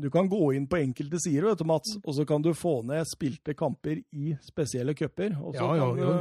Du 0.00 0.08
kan 0.10 0.28
gå 0.30 0.38
inn 0.56 0.66
på 0.70 0.78
enkelte 0.80 1.18
sider, 1.20 1.44
vet 1.50 1.58
du, 1.60 1.64
Mats, 1.68 1.96
og 2.02 2.14
så 2.16 2.24
kan 2.28 2.42
du 2.42 2.50
få 2.56 2.78
ned 2.88 3.04
spilte 3.10 3.54
kamper 3.58 3.98
i 4.16 4.32
spesielle 4.46 4.94
cuper. 4.96 5.34
Ja, 5.54 5.66
ja, 5.76 5.88
du- 5.94 6.00
ja. 6.00 6.12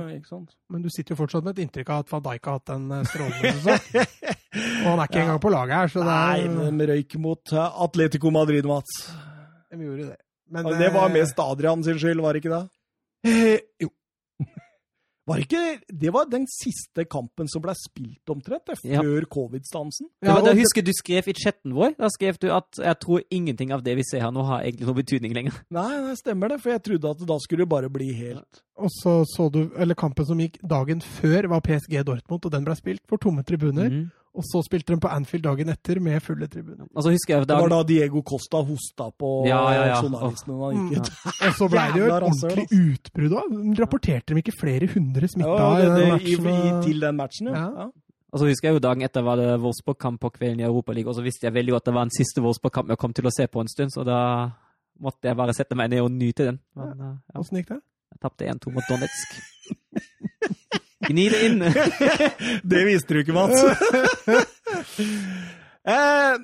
Men 0.70 0.82
du 0.84 0.90
sitter 0.92 1.16
jo 1.16 1.20
fortsatt 1.24 1.44
med 1.48 1.58
et 1.58 1.64
inntrykk 1.68 1.90
av 1.96 2.00
at 2.06 2.12
van 2.12 2.24
Dijk 2.28 2.46
har 2.50 2.60
hatt 2.60 2.74
en 2.76 2.92
eh, 2.92 3.04
strålende 3.08 3.54
sesong. 3.60 3.80
Og 4.84 4.88
han 4.90 5.00
er 5.00 5.06
ikke 5.10 5.22
engang 5.22 5.40
på 5.44 5.52
laget 5.54 5.76
her, 5.78 5.88
så 5.94 6.02
det 6.04 6.10
Nei, 6.10 6.40
er 6.46 6.50
men 6.58 6.78
de 6.82 6.88
røyk 6.90 7.16
mot 7.22 7.54
eh, 7.54 7.82
Atletico 7.86 8.32
Madrid, 8.34 8.66
Mats. 8.66 8.96
De 9.70 9.78
gjorde 9.86 10.08
det. 10.10 10.18
Men, 10.50 10.66
det 10.80 10.92
var 10.96 11.08
eh, 11.10 11.14
mest 11.20 11.40
Adrian 11.44 11.84
sin 11.86 12.00
skyld, 12.02 12.22
var 12.26 12.34
det 12.34 12.44
ikke 12.44 12.56
det? 12.56 12.64
eh, 13.30 13.60
Jo. 13.86 13.90
Var 15.30 15.38
det 15.42 15.46
ikke 15.48 15.98
Det 16.06 16.12
var 16.16 16.26
den 16.32 16.48
siste 16.50 17.06
kampen 17.06 17.48
som 17.52 17.62
ble 17.62 17.76
spilt 17.78 18.34
omtrent, 18.34 18.66
det, 18.66 18.78
Ja. 18.90 19.04
før 19.06 19.28
covid-stansen. 19.30 20.08
Det 20.22 20.28
Ja, 20.30 20.36
var, 20.40 20.48
det 20.50 20.58
husker 20.60 20.82
du 20.86 20.92
skrev 20.98 21.28
i 21.30 21.34
chatten 21.38 21.74
vår. 21.78 21.94
Da 22.00 22.10
skrev 22.10 22.40
du 22.42 22.50
at 22.52 22.82
jeg 22.82 23.00
tror 23.00 23.22
ingenting 23.30 23.72
av 23.72 23.84
det 23.86 23.96
vi 24.00 24.04
ser 24.10 24.22
her 24.26 24.32
nå, 24.32 24.44
har 24.48 24.64
egentlig 24.66 24.88
noen 24.90 25.00
betydning 25.04 25.34
lenger. 25.38 25.54
Nei, 25.72 25.88
det 26.10 26.18
stemmer 26.20 26.50
det, 26.50 26.60
for 26.64 26.74
jeg 26.74 26.84
trodde 26.84 27.12
at 27.14 27.26
da 27.30 27.38
skulle 27.46 27.66
det 27.66 27.70
bare 27.70 27.90
bli 27.94 28.12
helt 28.18 28.64
Og 28.80 28.90
så 29.02 29.24
så 29.28 29.50
du, 29.52 29.70
eller 29.78 29.94
kampen 29.96 30.26
som 30.26 30.40
gikk 30.40 30.58
dagen 30.64 31.02
før, 31.04 31.48
var 31.52 31.62
PSG 31.62 32.00
Dortmund, 32.08 32.46
og 32.46 32.52
den 32.52 32.64
ble 32.66 32.76
spilt 32.80 33.02
for 33.10 33.18
tomme 33.20 33.44
tribuner. 33.44 33.90
Mhm. 33.90 34.12
Og 34.38 34.44
så 34.46 34.62
spilte 34.64 34.94
de 34.94 35.00
på 35.02 35.10
Anfield 35.10 35.44
dagen 35.44 35.70
etter 35.74 36.00
med 36.00 36.22
fulle 36.22 36.48
tribuner. 36.48 36.86
Altså, 36.96 37.10
jeg 37.12 37.48
Det 37.48 37.56
var 37.58 37.70
da 37.70 37.80
Diego 37.84 38.22
Costa 38.22 38.62
hosta 38.64 39.10
på 39.12 39.48
Ja, 39.48 39.62
ja, 39.74 39.86
ja. 39.90 40.02
journalistene 40.02 40.54
da 40.60 40.66
han 40.70 40.76
Mm. 40.78 40.90
gikk 40.90 41.00
ut. 41.00 41.10
Og 41.50 41.56
så 41.58 41.70
ble 41.70 41.86
det 41.94 42.00
jo 42.00 42.06
et 42.06 42.28
ordentlig 42.28 42.68
utbrudd 42.94 43.34
òg. 43.42 43.80
Rapporterte 43.80 44.34
de 44.36 44.44
ikke 44.44 44.54
flere 44.60 44.88
hundre 44.94 45.28
smitta 45.28 45.58
Ja, 45.58 45.72
i 45.74 45.82
det, 45.82 45.96
det, 45.96 46.06
i, 46.06 46.12
matchen? 46.12 46.48
i, 46.54 46.86
til 46.86 47.00
den 47.02 47.16
matchen, 47.18 47.48
ja. 47.48 47.54
Ja. 47.54 47.70
ja. 47.84 47.90
og 48.32 48.40
så 48.40 48.46
husker 48.46 48.68
jeg 48.70 48.76
jo 48.78 48.80
dagen 48.86 49.02
etter 49.02 49.24
var 49.26 49.36
det 49.42 49.50
Wolfsburg-kamp 49.60 50.20
på 50.22 50.30
kvelden 50.38 50.60
i 50.62 50.68
Europaligaen, 50.70 51.10
og 51.10 51.16
så 51.18 51.24
visste 51.26 51.48
jeg 51.50 51.54
veldig 51.58 51.72
godt 51.74 51.82
at 51.82 51.86
det 51.90 51.94
var 51.98 52.06
en 52.06 52.14
siste 52.14 52.42
Wolfsburg-kamp 52.46 52.90
jeg 52.94 52.98
kom 53.02 53.14
til 53.18 53.26
å 53.26 53.34
se 53.34 53.48
på 53.50 53.60
en 53.62 53.68
stund, 53.68 53.90
så 53.92 54.06
da 54.06 54.20
måtte 55.02 55.26
jeg 55.32 55.36
bare 55.36 55.54
sette 55.58 55.76
meg 55.76 55.90
ned 55.90 56.02
og 56.06 56.12
nyte 56.12 56.46
den. 56.52 56.60
Men 56.78 56.94
eh, 57.02 57.16
ja, 57.34 57.40
Åssen 57.42 57.58
gikk 57.58 57.70
det? 57.74 57.82
jeg 58.14 58.20
tapte 58.22 58.46
1-2 58.46 58.74
mot 58.74 58.84
Donetsk. 58.90 59.40
Gni 61.10 61.26
det 61.34 61.40
inn! 61.48 61.64
Det 62.72 62.82
visste 62.86 63.16
du 63.16 63.20
ikke, 63.24 63.34
Mats. 63.34 63.58
eh, 65.90 66.36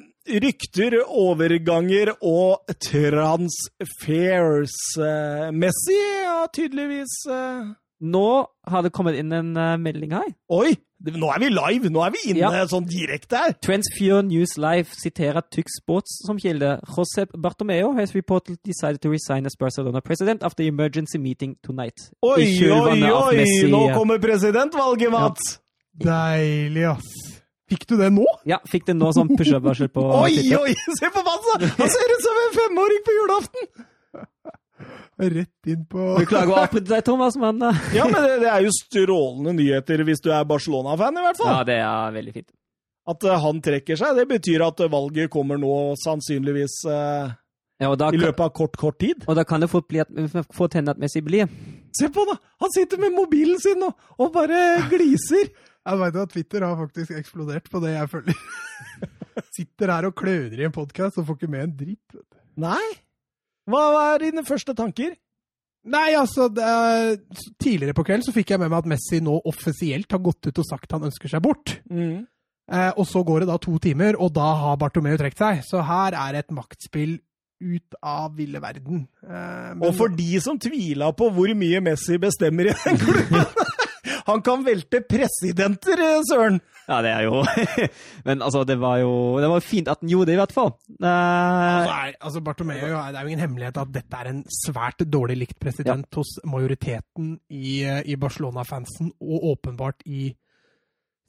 rykter, 0.41 0.97
overganger 1.05 2.15
og 2.17 2.65
transfers. 2.81 4.73
Eh, 4.97 5.51
Messi 5.53 5.99
har 6.25 6.49
tydeligvis 6.55 7.13
eh, 7.29 7.67
Nå 8.05 8.29
har 8.67 8.83
det 8.83 8.91
kommet 8.95 9.15
inn 9.21 9.31
en 9.33 9.53
eh, 9.53 9.77
melding 9.81 10.17
her. 10.17 10.33
Oi! 10.51 10.73
Nå 11.03 11.27
er 11.29 11.39
vi 11.43 11.49
live! 11.51 11.89
Nå 11.91 12.01
er 12.05 12.11
vi 12.15 12.21
inne 12.31 12.39
Ja. 12.39 12.65
sånn 12.71 12.85
direkte 12.87 13.35
her. 13.37 13.51
Transfer 13.61 14.21
News 14.23 14.55
Live 14.57 14.87
siterer 14.95 15.43
Tyx 15.51 15.75
Sports 15.81 16.21
som 16.25 16.37
kilde. 16.39 16.79
Josep 16.87 17.31
Bartomeo 17.37 17.91
has 17.99 18.15
reported 18.15 18.57
decided 18.63 19.01
to 19.01 19.09
resign 19.09 19.45
as 19.45 19.55
Barcelona 19.59 19.99
president 20.01 20.41
after 20.41 20.63
emergency 20.63 21.17
meeting 21.19 21.57
tonight. 21.61 21.99
Oi, 22.23 22.47
oi, 22.71 23.03
oi! 23.11 23.69
Nå 23.69 23.93
kommer 23.93 24.17
presidentvalget, 24.19 25.11
Mats! 25.11 25.59
Deilig, 25.99 26.85
ass. 26.95 27.11
Fikk 27.69 27.85
du 27.89 27.97
det 27.97 28.11
nå? 28.13 28.25
Ja, 28.45 28.59
fikk 28.69 28.85
det 28.85 28.95
nå 28.95 29.11
som 29.13 29.27
push-up-varsel 29.35 29.89
på 29.89 30.01
Oi, 30.23 30.37
oi! 30.55 30.73
Se 30.99 31.09
på 31.11 31.23
Mats! 31.25 31.51
da! 31.59 31.69
Han 31.79 31.89
ser 31.91 32.13
ut 32.15 32.23
som 32.25 32.41
en 32.47 32.55
femåring 32.61 33.03
på 33.05 33.15
julaften! 33.19 33.69
Rett 35.15 35.69
inn 35.71 35.85
på 35.87 36.09
Beklager 36.19 36.51
å 36.51 36.57
avbryte 36.65 36.89
deg, 36.91 37.03
Thomas, 37.07 37.37
men 37.39 37.61
eh, 37.63 37.77
Ja, 37.95 38.03
men 38.11 38.19
det, 38.25 38.33
det 38.43 38.49
er 38.51 38.65
jo 38.65 38.73
strålende 38.75 39.53
nyheter 39.55 40.03
hvis 40.07 40.19
du 40.25 40.27
er 40.35 40.43
Barcelona-fan, 40.49 41.15
i 41.21 41.23
hvert 41.29 41.39
fall. 41.39 41.51
ja, 41.53 41.63
det 41.69 41.77
er 41.85 42.15
veldig 42.17 42.33
fint. 42.35 42.49
At 43.07 43.23
eh, 43.23 43.39
han 43.45 43.61
trekker 43.63 43.99
seg, 44.01 44.17
det 44.19 44.25
betyr 44.33 44.65
at 44.65 44.83
eh, 44.83 44.91
valget 44.91 45.31
kommer 45.31 45.59
nå 45.61 45.71
sannsynligvis 46.03 46.81
eh, 46.91 47.31
Ja, 47.83 47.91
da, 47.95 48.09
i 48.11 48.19
løpet 48.19 48.43
av 48.43 48.51
kort, 48.55 48.75
kort 48.81 48.99
tid. 49.03 49.23
og 49.27 49.37
da 49.39 49.43
kan 49.47 49.63
det 49.63 49.69
fort 49.71 49.87
bli 49.91 50.01
at, 50.03 50.11
fort 50.55 50.75
hende 50.75 50.91
at 50.95 50.99
Messi 50.99 51.21
blir. 51.23 51.47
Se 51.95 52.09
på 52.11 52.25
han, 52.25 52.35
da! 52.35 52.53
Han 52.65 52.75
sitter 52.75 52.99
med 53.05 53.15
mobilen 53.15 53.59
sin 53.63 53.79
nå 53.83 53.93
og 54.19 54.33
bare 54.35 54.59
gliser. 54.91 55.47
Jeg 55.85 55.99
veit 56.01 56.15
at 56.17 56.31
Twitter 56.33 56.63
har 56.65 56.75
faktisk 56.79 57.11
eksplodert 57.13 57.67
på 57.69 57.77
det 57.83 57.91
jeg 57.93 58.07
føler. 58.09 58.37
Sitter 59.53 59.91
her 59.93 60.07
og 60.07 60.15
kløner 60.17 60.57
i 60.57 60.65
en 60.65 60.73
podkast 60.73 61.19
og 61.21 61.27
får 61.27 61.37
ikke 61.37 61.49
med 61.51 61.61
en 61.67 61.73
dritt. 61.77 62.15
Nei? 62.57 62.81
Hva 63.69 63.83
er 64.13 64.25
dine 64.27 64.43
første 64.45 64.75
tanker? 64.77 65.15
Nei, 65.85 66.15
altså 66.17 66.47
er, 66.57 67.15
Tidligere 67.61 67.93
på 67.97 68.03
kvelden 68.07 68.25
så 68.25 68.33
fikk 68.33 68.55
jeg 68.55 68.61
med 68.61 68.71
meg 68.73 68.79
at 68.83 68.89
Messi 68.89 69.19
nå 69.21 69.35
offisielt 69.45 70.09
har 70.15 70.21
gått 70.25 70.47
ut 70.49 70.61
og 70.63 70.65
sagt 70.65 70.95
han 70.95 71.05
ønsker 71.09 71.29
seg 71.29 71.43
bort. 71.45 71.75
Eh, 71.91 72.91
og 72.97 73.05
så 73.05 73.21
går 73.25 73.43
det 73.43 73.49
da 73.51 73.59
to 73.61 73.75
timer, 73.81 74.17
og 74.17 74.31
da 74.33 74.47
har 74.63 74.79
Bartomeu 74.81 75.13
trukket 75.21 75.41
seg. 75.43 75.59
Så 75.67 75.83
her 75.85 76.17
er 76.17 76.39
et 76.41 76.49
maktspill 76.53 77.19
ut 77.61 77.97
av 78.01 78.33
ville 78.37 78.59
verden. 78.61 79.05
Eh, 79.23 79.73
Og 79.85 79.93
for 79.95 80.09
de 80.13 80.39
som 80.43 80.57
tvila 80.59 81.11
på 81.15 81.29
hvor 81.33 81.53
mye 81.57 81.81
Messi 81.85 82.17
bestemmer 82.21 82.71
i 82.71 82.77
den 82.81 82.97
klubben 83.01 83.45
Han 84.29 84.41
kan 84.41 84.63
velte 84.65 85.03
presidenter, 85.05 86.01
eh, 86.01 86.21
søren! 86.25 86.57
Ja, 86.85 86.99
det 87.01 87.11
er 87.11 87.25
jo 87.25 87.41
Men 88.27 88.43
altså, 88.45 88.63
det 88.67 88.77
var 88.81 88.99
jo 89.01 89.11
Det 89.41 89.49
var 89.49 89.65
fint 89.65 89.89
at 89.89 90.03
han 90.03 90.11
gjorde 90.11 90.29
det, 90.29 90.37
i 90.37 90.41
hvert 90.41 90.55
fall. 90.55 90.71
Uh, 90.99 91.09
Altså, 91.09 91.93
er, 91.97 92.15
altså 92.21 92.41
Bartomeu, 92.45 92.77
Det 92.77 93.17
er 93.17 93.21
jo 93.21 93.33
ingen 93.33 93.43
hemmelighet 93.45 93.81
at 93.81 93.93
dette 93.93 94.21
er 94.21 94.31
en 94.31 94.41
svært 94.61 95.05
dårlig 95.09 95.37
likt 95.43 95.59
president 95.61 96.19
hos 96.19 96.37
majoriteten 96.45 97.35
i, 97.49 97.83
eh, 97.83 98.01
i 98.05 98.17
Barcelona-fansen, 98.19 99.11
og 99.21 99.47
åpenbart 99.51 100.05
i 100.05 100.29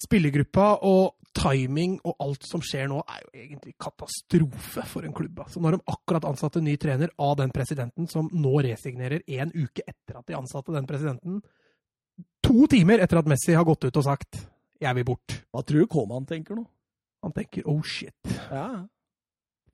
spillergruppa. 0.03 0.69
Og 0.87 1.17
timing 1.37 1.99
og 2.07 2.17
alt 2.25 2.47
som 2.49 2.63
skjer 2.65 2.89
nå, 2.91 3.03
er 3.05 3.23
jo 3.25 3.31
egentlig 3.43 3.77
katastrofe 3.81 4.85
for 4.89 5.07
en 5.07 5.15
klubb. 5.17 5.41
Altså, 5.45 5.61
når 5.63 5.77
de 5.77 5.85
akkurat 5.93 6.29
ansatte 6.29 6.63
ny 6.65 6.77
trener 6.81 7.13
av 7.21 7.37
den 7.41 7.53
presidenten, 7.55 8.09
som 8.11 8.31
nå 8.33 8.55
resignerer 8.67 9.25
en 9.39 9.53
uke 9.55 9.85
etter 9.85 10.21
at 10.21 10.27
de 10.29 10.39
ansatte 10.39 10.75
den 10.75 10.89
presidenten, 10.89 11.41
to 12.45 12.69
timer 12.71 13.03
etter 13.05 13.21
at 13.21 13.29
Messi 13.29 13.57
har 13.57 13.67
gått 13.69 13.89
ut 13.89 13.99
og 14.01 14.07
sagt 14.07 14.47
'jeg 14.81 14.95
vil 14.95 15.05
bort'. 15.05 15.41
Hva 15.53 15.63
tror 15.65 15.81
du 15.81 15.87
Koman 15.87 16.27
tenker 16.27 16.57
nå? 16.57 16.67
Han 17.23 17.33
tenker 17.33 17.63
'oh 17.65 17.83
shit'. 17.83 18.37
Ja. 18.51 18.87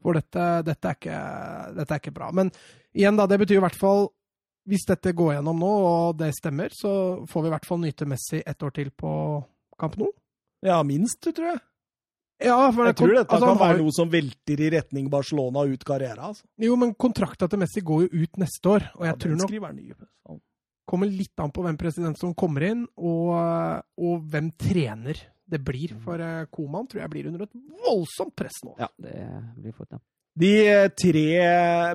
For 0.02 0.14
dette, 0.14 0.62
dette, 0.66 0.88
er 0.88 0.94
ikke, 0.98 1.74
dette 1.76 1.94
er 1.94 2.00
ikke 2.00 2.14
bra. 2.14 2.30
Men 2.32 2.50
igjen, 2.94 3.16
da, 3.16 3.26
det 3.26 3.38
betyr 3.38 3.60
i 3.60 3.64
hvert 3.64 3.78
fall 3.78 4.08
hvis 4.66 4.86
dette 4.86 5.12
går 5.12 5.36
gjennom 5.36 5.58
nå, 5.58 5.68
og 5.68 6.18
det 6.18 6.32
stemmer, 6.36 6.70
så 6.70 7.26
får 7.26 7.42
vi 7.42 7.50
i 7.50 7.54
hvert 7.54 7.66
fall 7.66 7.80
nyte 7.82 8.06
Messi 8.06 8.42
ett 8.46 8.62
år 8.62 8.70
til 8.70 8.90
på 8.94 9.12
Camp 9.78 9.96
Nou. 9.98 10.12
Ja, 10.62 10.82
minst, 10.86 11.18
tror 11.20 11.48
jeg. 11.50 11.60
Ja, 12.42 12.70
for 12.74 12.86
Jeg 12.86 12.96
tror 12.98 13.14
dette 13.14 13.34
altså, 13.36 13.48
kan 13.52 13.58
være 13.58 13.78
noe 13.82 13.94
som 13.94 14.10
velter 14.10 14.62
i 14.62 14.70
retning 14.74 15.10
Barcelona 15.10 15.62
ut 15.66 15.84
karriera. 15.86 16.30
Altså. 16.30 16.46
Jo, 16.58 16.76
men 16.78 16.94
kontrakta 16.94 17.48
til 17.50 17.62
Messi 17.62 17.82
går 17.86 18.06
jo 18.06 18.22
ut 18.24 18.40
neste 18.42 18.70
år, 18.70 18.88
og 18.98 19.06
jeg 19.06 19.14
Ja, 19.14 19.18
tror 19.18 19.36
nok 19.38 20.40
kommer 20.92 21.08
litt 21.08 21.40
an 21.40 21.52
på 21.54 21.64
hvem 21.64 21.78
president 21.80 22.20
som 22.20 22.34
kommer 22.36 22.68
inn, 22.68 22.84
og, 23.00 23.32
og 23.96 24.26
hvem 24.32 24.52
trener 24.60 25.18
det 25.52 25.60
blir. 25.64 25.96
For 26.04 26.22
eh, 26.22 26.46
Koman 26.52 26.88
tror 26.88 27.04
jeg 27.04 27.12
blir 27.12 27.28
under 27.30 27.46
et 27.46 27.60
voldsomt 27.84 28.34
press 28.38 28.62
nå. 28.66 28.76
Ja, 28.80 28.90
det 29.02 29.18
blir 29.58 29.76
fort, 29.76 29.92
ja. 29.92 30.02
De 30.32 30.50
eh, 30.64 30.86
tre 30.96 31.26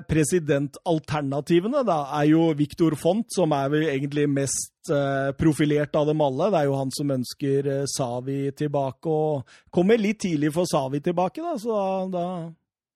presidentalternativene 0.06 1.82
da, 1.86 1.98
er 2.20 2.28
jo 2.30 2.44
Victor 2.58 2.94
Font, 2.98 3.26
som 3.34 3.54
er 3.56 3.72
vel 3.72 3.88
egentlig 3.88 4.28
mest 4.30 4.92
eh, 4.94 5.32
profilert 5.38 5.98
av 5.98 6.06
dem 6.10 6.22
alle. 6.22 6.52
Det 6.54 6.60
er 6.60 6.68
jo 6.70 6.78
han 6.78 6.94
som 6.94 7.16
ønsker 7.16 7.72
Savi 7.90 8.44
tilbake, 8.58 9.10
og 9.10 9.74
kommer 9.74 9.98
litt 9.98 10.22
tidlig 10.26 10.54
for 10.54 10.70
Savi 10.70 11.02
tilbake, 11.02 11.42
da. 11.42 11.58
Så 11.58 11.82
da 12.14 12.28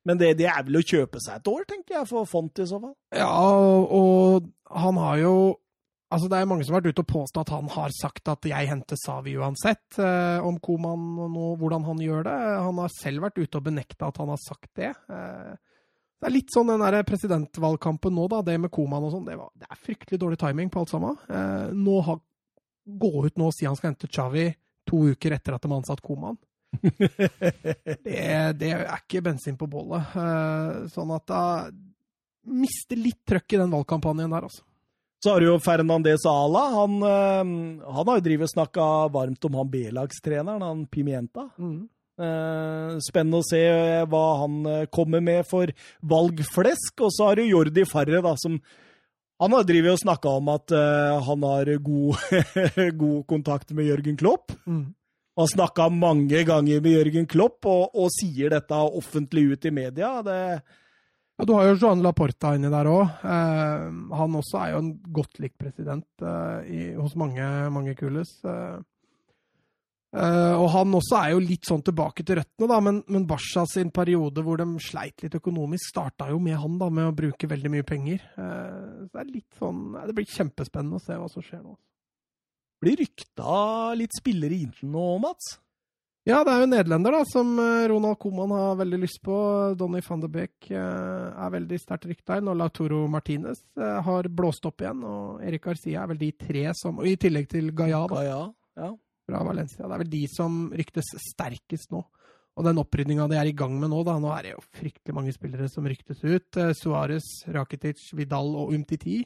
men 0.03 0.19
det, 0.19 0.33
det 0.41 0.49
er 0.51 0.65
vel 0.66 0.81
å 0.81 0.83
kjøpe 0.83 1.20
seg 1.23 1.39
et 1.39 1.49
år, 1.51 1.62
tenker 1.70 1.95
jeg, 1.95 2.07
for 2.11 2.27
Font 2.27 2.59
i 2.59 2.65
så 2.66 2.81
fall. 2.83 2.95
Ja, 3.15 3.29
og 3.31 4.49
han 4.66 4.99
har 4.99 5.20
jo 5.20 5.35
Altså, 6.13 6.29
det 6.29 6.39
er 6.39 6.49
mange 6.49 6.67
som 6.67 6.75
har 6.75 6.83
vært 6.83 6.93
ute 6.93 7.05
og 7.07 7.09
påstått 7.09 7.47
at 7.47 7.55
han 7.55 7.69
har 7.73 7.93
sagt 7.97 8.29
at 8.29 8.45
'jeg 8.45 8.69
henter 8.69 8.99
Savi 9.01 9.33
uansett', 9.41 9.99
eh, 9.99 10.45
om 10.45 10.59
Koman 10.61 11.19
og 11.19 11.31
nå, 11.33 11.57
hvordan 11.57 11.85
han 11.85 11.99
gjør 11.99 12.25
det. 12.25 12.39
Han 12.69 12.79
har 12.79 12.91
selv 13.01 13.23
vært 13.23 13.39
ute 13.39 13.57
og 13.57 13.65
benekta 13.65 14.09
at 14.09 14.19
han 14.19 14.29
har 14.29 14.37
sagt 14.37 14.69
det. 14.75 14.93
Eh, 15.09 15.57
det 16.21 16.29
er 16.29 16.37
litt 16.37 16.53
sånn 16.55 16.69
den 16.69 16.85
der 16.85 17.03
presidentvalgkampen 17.03 18.15
nå, 18.15 18.29
da, 18.29 18.43
det 18.43 18.61
med 18.61 18.71
Koman 18.71 19.03
og 19.09 19.11
sånn, 19.11 19.25
det, 19.25 19.39
det 19.59 19.67
er 19.67 19.81
fryktelig 19.81 20.21
dårlig 20.21 20.39
timing 20.39 20.69
på 20.71 20.81
alt 20.81 20.93
sammen. 20.93 21.17
Eh, 21.29 21.73
nå 21.73 22.01
ha, 22.07 22.19
gå 22.87 23.13
ut 23.27 23.39
nå 23.41 23.49
og 23.49 23.57
si 23.57 23.67
han 23.67 23.77
skal 23.79 23.91
hente 23.91 24.11
Chavi 24.13 24.53
to 24.87 25.09
uker 25.15 25.33
etter 25.33 25.57
at 25.57 25.63
de 25.63 25.71
har 25.73 25.81
ansatt 25.81 26.05
Koman. 26.05 26.37
det, 28.07 28.21
det 28.61 28.71
er 28.71 28.85
ikke 29.01 29.25
bensin 29.25 29.57
på 29.59 29.67
bålet. 29.67 30.15
Eh, 30.15 30.85
sånn 30.93 31.11
at 31.17 31.27
da 31.27 31.43
mister 32.53 32.99
litt 32.99 33.25
trøkk 33.29 33.57
i 33.57 33.63
den 33.65 33.73
valgkampanjen 33.73 34.31
der, 34.31 34.47
altså. 34.47 34.63
Så 35.23 35.31
har 35.31 35.40
du 35.40 35.47
jo 35.47 35.59
Fernandez 35.62 36.24
Ala. 36.27 36.61
Han, 36.74 37.03
eh, 37.07 37.90
han 37.94 38.09
har 38.09 38.19
jo 38.19 38.24
drivet 38.27 38.49
og 38.51 38.55
snakka 38.57 38.86
varmt 39.15 39.44
om 39.47 39.59
han 39.61 39.69
B-lagstreneren, 39.70 40.65
han 40.66 40.86
Pimienta. 40.90 41.44
Eh, 42.23 42.97
spennende 43.07 43.39
å 43.39 43.47
se 43.47 43.61
eh, 43.62 44.07
hva 44.11 44.23
han 44.40 44.57
kommer 44.90 45.23
med 45.23 45.47
for 45.47 45.70
valgflesk. 46.11 47.05
Og 47.07 47.15
så 47.15 47.28
har 47.28 47.39
du 47.39 47.47
Jordi 47.47 47.86
Farre, 47.86 48.23
da, 48.24 48.35
som 48.36 48.59
Han 49.43 49.55
har 49.57 49.65
drevet 49.66 49.97
og 49.97 49.99
snakka 49.99 50.32
om 50.39 50.49
at 50.53 50.70
han 50.70 51.43
har 51.43 51.66
god, 51.82 52.19
god 53.01 53.24
kontakt 53.27 53.73
med 53.74 53.89
Jørgen 53.89 54.15
Klopp. 54.15 54.53
Mm. 54.70 54.94
Han 55.35 55.49
snakka 55.51 55.89
mange 55.90 56.44
ganger 56.47 56.78
med 56.85 56.93
Jørgen 56.93 57.27
Klopp, 57.27 57.66
og, 57.66 57.90
og 57.90 58.12
sier 58.15 58.53
dette 58.55 58.78
offentlig 59.01 59.49
ut 59.57 59.66
i 59.66 59.73
media. 59.74 60.12
Det, 60.23 60.39
Ja, 61.43 61.47
du 61.47 61.56
har 61.56 61.64
jo 61.66 61.74
Joan 61.74 62.05
Laporta 62.05 62.52
inni 62.55 62.69
der 62.70 62.86
òg. 62.86 63.16
Eh, 63.27 63.86
han 64.14 64.35
også 64.39 64.60
er 64.60 64.69
jo 64.77 64.78
en 64.78 64.90
godt 65.10 65.40
likt 65.43 65.56
president 65.59 66.23
eh, 66.23 66.69
i, 66.70 66.82
hos 66.94 67.16
mange, 67.19 67.43
mange 67.74 67.97
kules. 67.98 68.31
Eh, 68.47 68.77
eh, 70.23 70.55
og 70.55 70.69
han 70.70 70.94
også 70.94 71.16
er 71.19 71.32
jo 71.32 71.40
litt 71.43 71.66
sånn 71.66 71.82
tilbake 71.82 72.23
til 72.23 72.39
røttene, 72.39 72.69
da, 72.70 72.78
men, 72.86 73.01
men 73.10 73.27
Basha 73.27 73.64
sin 73.66 73.90
periode 73.90 74.47
hvor 74.47 74.62
de 74.62 74.69
sleit 74.86 75.27
litt 75.27 75.35
økonomisk, 75.40 75.90
starta 75.90 76.31
jo 76.31 76.39
med 76.39 76.60
han, 76.62 76.78
da, 76.78 76.93
med 76.94 77.10
å 77.10 77.16
bruke 77.24 77.51
veldig 77.51 77.74
mye 77.74 77.89
penger. 77.90 78.23
Eh, 78.39 78.78
så 79.02 79.10
det 79.10 79.24
er 79.24 79.35
litt 79.40 79.59
sånn 79.59 79.82
Det 79.98 80.14
blir 80.20 80.31
kjempespennende 80.39 81.02
å 81.02 81.02
se 81.02 81.19
hva 81.19 81.27
som 81.32 81.43
skjer 81.43 81.66
nå. 81.66 81.74
blir 82.86 83.02
rykta 83.02 83.59
litt 83.98 84.14
spillere 84.14 84.62
inn 84.62 84.94
nå, 84.94 85.09
Mats? 85.27 85.56
Ja, 86.23 86.44
det 86.47 86.53
er 86.53 86.61
jo 86.62 86.69
nederlender 86.70 87.16
da, 87.16 87.20
som 87.27 87.49
eh, 87.59 87.85
Ronald 87.90 88.15
Koeman 88.23 88.53
har 88.55 88.77
veldig 88.78 88.99
lyst 89.03 89.19
på. 89.27 89.35
Donny 89.78 89.99
van 90.07 90.20
de 90.23 90.28
Beek 90.31 90.69
eh, 90.70 90.77
er 90.78 91.51
veldig 91.51 91.78
sterkt 91.82 92.07
rykta 92.07 92.36
inn, 92.39 92.51
og 92.53 92.61
Lautoro 92.61 93.01
Martinez 93.11 93.65
eh, 93.74 93.97
har 94.07 94.28
blåst 94.31 94.69
opp 94.70 94.85
igjen. 94.85 95.03
Og 95.03 95.43
Erik 95.43 95.66
Garcia 95.66 96.05
er 96.05 96.12
vel 96.12 96.20
de 96.20 96.31
tre 96.39 96.69
som 96.78 97.03
I 97.03 97.16
tillegg 97.19 97.51
til 97.51 97.73
Gaia 97.74 98.05
da, 98.07 98.20
Gaia, 98.20 98.39
ja. 98.78 98.93
fra 99.27 99.43
Valencia. 99.49 99.82
Det 99.82 99.97
er 99.97 100.05
vel 100.05 100.12
de 100.15 100.23
som 100.31 100.62
ryktes 100.78 101.11
sterkest 101.27 101.90
nå. 101.90 102.05
Og 102.53 102.69
den 102.69 102.78
opprydninga 102.78 103.27
de 103.32 103.40
er 103.40 103.51
i 103.51 103.57
gang 103.59 103.74
med 103.81 103.90
nå, 103.90 104.05
da, 104.07 104.15
nå 104.23 104.31
er 104.36 104.47
det 104.47 104.55
jo 104.55 104.62
fryktelig 104.78 105.19
mange 105.19 105.35
spillere 105.35 105.66
som 105.73 105.90
ryktes 105.90 106.23
ut. 106.23 106.62
Suárez, 106.78 107.32
Rakitic, 107.51 108.12
Vidal 108.15 108.55
og 108.62 108.77
Umtiti. 108.77 109.24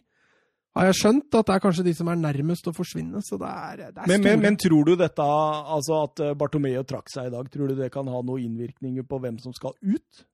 Har 0.76 0.90
jeg 0.90 0.96
skjønt 0.98 1.36
at 1.38 1.48
det 1.48 1.54
er 1.54 1.60
kanskje 1.64 1.84
de 1.86 1.92
som 1.96 2.08
er 2.12 2.18
nærmest 2.20 2.66
å 2.68 2.72
forsvinne, 2.76 3.22
så 3.24 3.38
det 3.40 3.48
er, 3.48 3.82
det 3.96 4.02
er 4.02 4.10
Men, 4.10 4.24
men, 4.26 4.40
men 4.44 4.56
tror 4.60 4.84
du 4.84 4.92
dette, 5.00 5.24
altså 5.24 6.02
at 6.04 6.20
eh, 6.20 6.34
Bartomeo 6.36 6.82
trakk 6.84 7.08
seg 7.08 7.30
i 7.30 7.32
dag, 7.32 7.48
tror 7.52 7.72
du 7.72 7.78
det 7.78 7.88
kan 7.94 8.08
ha 8.12 8.20
noen 8.20 8.44
innvirkninger 8.44 9.06
på 9.08 9.20
hvem 9.22 9.38
som 9.40 9.54
skal 9.56 9.72
ut? 9.80 10.26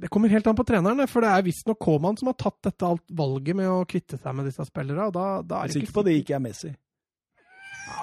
Det 0.00 0.08
kommer 0.12 0.32
helt 0.32 0.46
an 0.46 0.56
på 0.56 0.64
treneren, 0.64 1.02
for 1.10 1.24
det 1.24 1.32
er 1.34 1.44
visstnok 1.44 1.80
Koman 1.82 2.16
som 2.16 2.30
har 2.30 2.38
tatt 2.40 2.58
dette 2.68 2.88
alt 2.88 3.04
valget 3.16 3.58
med 3.58 3.68
å 3.68 3.82
kvitte 3.88 4.16
seg 4.20 4.36
med 4.36 4.48
disse 4.48 4.64
spillerne. 4.68 5.08
og 5.08 5.14
da, 5.16 5.26
er 5.40 5.44
Jeg 5.44 5.60
er 5.60 5.68
er 5.68 5.76
sikker 5.76 5.96
på 5.98 6.06
det 6.06 6.16
ikke 6.20 6.36
er 6.36 6.42
Messi. 6.44 6.72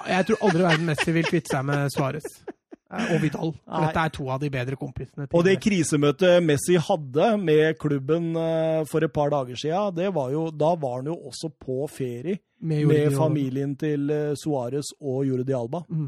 Jeg 0.08 0.28
tror 0.28 0.46
aldri 0.46 0.64
verden 0.68 0.90
Messi 0.90 1.16
vil 1.16 1.30
kvitte 1.30 1.54
seg 1.54 1.66
med 1.66 1.94
Suárez 1.94 2.42
og 2.88 3.18
Vidal. 3.24 3.54
For 3.54 3.74
Nei. 3.74 3.88
dette 3.88 4.04
er 4.04 4.14
to 4.16 4.28
av 4.32 4.42
de 4.42 4.50
bedre 4.54 4.78
kompisene. 4.80 5.28
Og 5.32 5.44
det 5.48 5.58
krisemøtet 5.64 6.44
Messi 6.46 6.78
hadde 6.80 7.32
med 7.42 7.80
klubben 7.82 8.30
eh, 8.40 8.84
for 8.90 9.04
et 9.04 9.14
par 9.14 9.34
dager 9.34 9.60
siden, 9.60 10.14
var 10.16 10.32
jo, 10.32 10.48
da 10.56 10.74
var 10.80 11.02
han 11.02 11.12
jo 11.12 11.18
også 11.32 11.52
på 11.52 11.82
ferie 11.92 12.38
med, 12.60 12.88
med 12.90 13.18
familien 13.18 13.76
til 13.80 14.08
eh, 14.14 14.32
Suárez 14.40 14.94
og 15.02 15.26
Jordi 15.28 15.56
Alba. 15.58 15.84
Mm. 15.90 16.08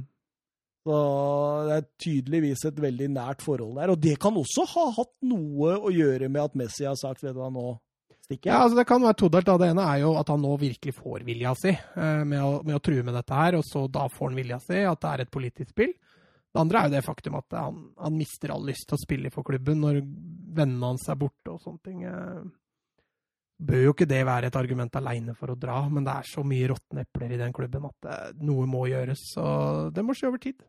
Så 0.87 0.97
det 1.67 1.75
er 1.75 1.85
tydeligvis 2.01 2.63
et 2.65 2.79
veldig 2.81 3.11
nært 3.13 3.43
forhold 3.45 3.75
der. 3.77 3.91
Og 3.93 3.99
det 4.01 4.15
kan 4.21 4.37
også 4.39 4.65
ha 4.71 4.87
hatt 4.95 5.13
noe 5.27 5.75
å 5.75 5.91
gjøre 5.93 6.31
med 6.31 6.47
at 6.47 6.57
Messi 6.57 6.87
har 6.87 6.97
sagt 6.99 7.25
vet 7.25 7.35
du 7.35 7.41
hva, 7.43 7.51
nå 7.53 7.75
stikker 8.29 8.51
Ja, 8.51 8.63
altså 8.63 8.79
Det 8.79 8.87
kan 8.89 9.03
være 9.03 9.19
todelt. 9.19 9.51
Det 9.59 9.69
ene 9.73 9.85
er 9.85 10.03
jo 10.05 10.13
at 10.19 10.31
han 10.31 10.41
nå 10.41 10.55
virkelig 10.61 10.95
får 10.97 11.25
vilja 11.27 11.53
si 11.59 11.73
eh, 11.73 12.23
med 12.23 12.39
å, 12.39 12.53
med 12.65 12.79
å 12.79 12.83
true 12.83 13.03
med 13.03 13.17
dette 13.19 13.41
her, 13.41 13.59
og 13.59 13.67
så 13.67 13.85
da 13.91 14.07
får 14.13 14.31
han 14.31 14.39
vilja 14.39 14.61
si, 14.63 14.79
at 14.85 15.03
det 15.03 15.11
er 15.11 15.25
et 15.25 15.33
politisk 15.33 15.73
spill. 15.73 15.93
Det 16.49 16.61
andre 16.63 16.79
er 16.79 16.89
jo 16.89 16.95
det 16.95 17.05
faktum 17.05 17.35
at 17.37 17.53
han, 17.53 17.81
han 17.99 18.15
mister 18.17 18.53
all 18.53 18.65
lyst 18.65 18.87
til 18.89 18.97
å 18.97 19.03
spille 19.03 19.29
for 19.33 19.45
klubben 19.45 19.83
når 19.83 19.99
vennene 20.01 20.93
hans 20.93 21.05
er 21.11 21.19
borte 21.19 21.53
og 21.53 21.61
sånne 21.61 21.83
ting. 21.85 22.01
eh. 22.09 22.41
Bør 23.59 23.83
jo 23.83 23.93
ikke 23.93 24.07
det 24.07 24.21
være 24.23 24.49
et 24.49 24.55
argument 24.55 24.95
aleine 24.95 25.35
for 25.35 25.51
å 25.51 25.57
dra, 25.59 25.81
men 25.91 26.05
det 26.07 26.13
er 26.15 26.27
så 26.29 26.45
mye 26.47 26.69
råtne 26.71 27.03
epler 27.03 27.35
i 27.35 27.39
den 27.41 27.53
klubben 27.53 27.89
at 27.89 28.05
det, 28.05 28.17
noe 28.47 28.65
må 28.71 28.85
gjøres. 28.87 29.25
Så 29.35 29.43
det 29.93 30.05
må 30.07 30.15
skje 30.15 30.29
over 30.31 30.41
tid. 30.41 30.63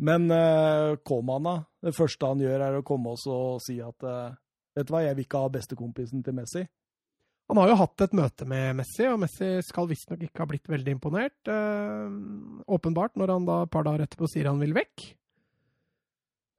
Men 0.00 0.26
uh, 0.32 0.96
Koman, 1.04 1.44
da. 1.44 1.54
Det 1.86 1.94
første 1.96 2.32
han 2.32 2.40
gjør, 2.40 2.64
er 2.64 2.78
å 2.78 2.86
komme 2.88 3.12
oss 3.12 3.26
og 3.28 3.60
si 3.64 3.76
at 3.84 4.08
uh, 4.08 4.32
vet 4.76 4.88
du 4.88 4.94
hva, 4.94 5.04
jeg 5.04 5.16
vil 5.18 5.28
ikke 5.28 5.44
ha 5.44 5.52
bestekompisen 5.52 6.24
til 6.24 6.36
Messi. 6.36 6.64
Han 7.46 7.60
har 7.60 7.70
jo 7.70 7.78
hatt 7.78 8.02
et 8.02 8.16
møte 8.18 8.46
med 8.48 8.80
Messi, 8.80 9.04
og 9.06 9.20
Messi 9.22 9.52
skal 9.62 9.86
visstnok 9.90 10.24
ikke 10.26 10.42
ha 10.42 10.48
blitt 10.50 10.66
veldig 10.70 10.96
imponert. 10.96 11.38
Eh, 11.46 12.16
åpenbart, 12.74 13.14
når 13.14 13.36
han 13.36 13.46
da 13.46 13.60
et 13.62 13.72
par 13.72 13.86
dager 13.86 14.06
etterpå 14.06 14.30
sier 14.32 14.50
han 14.50 14.58
vil 14.62 14.74
vekk. 14.74 15.06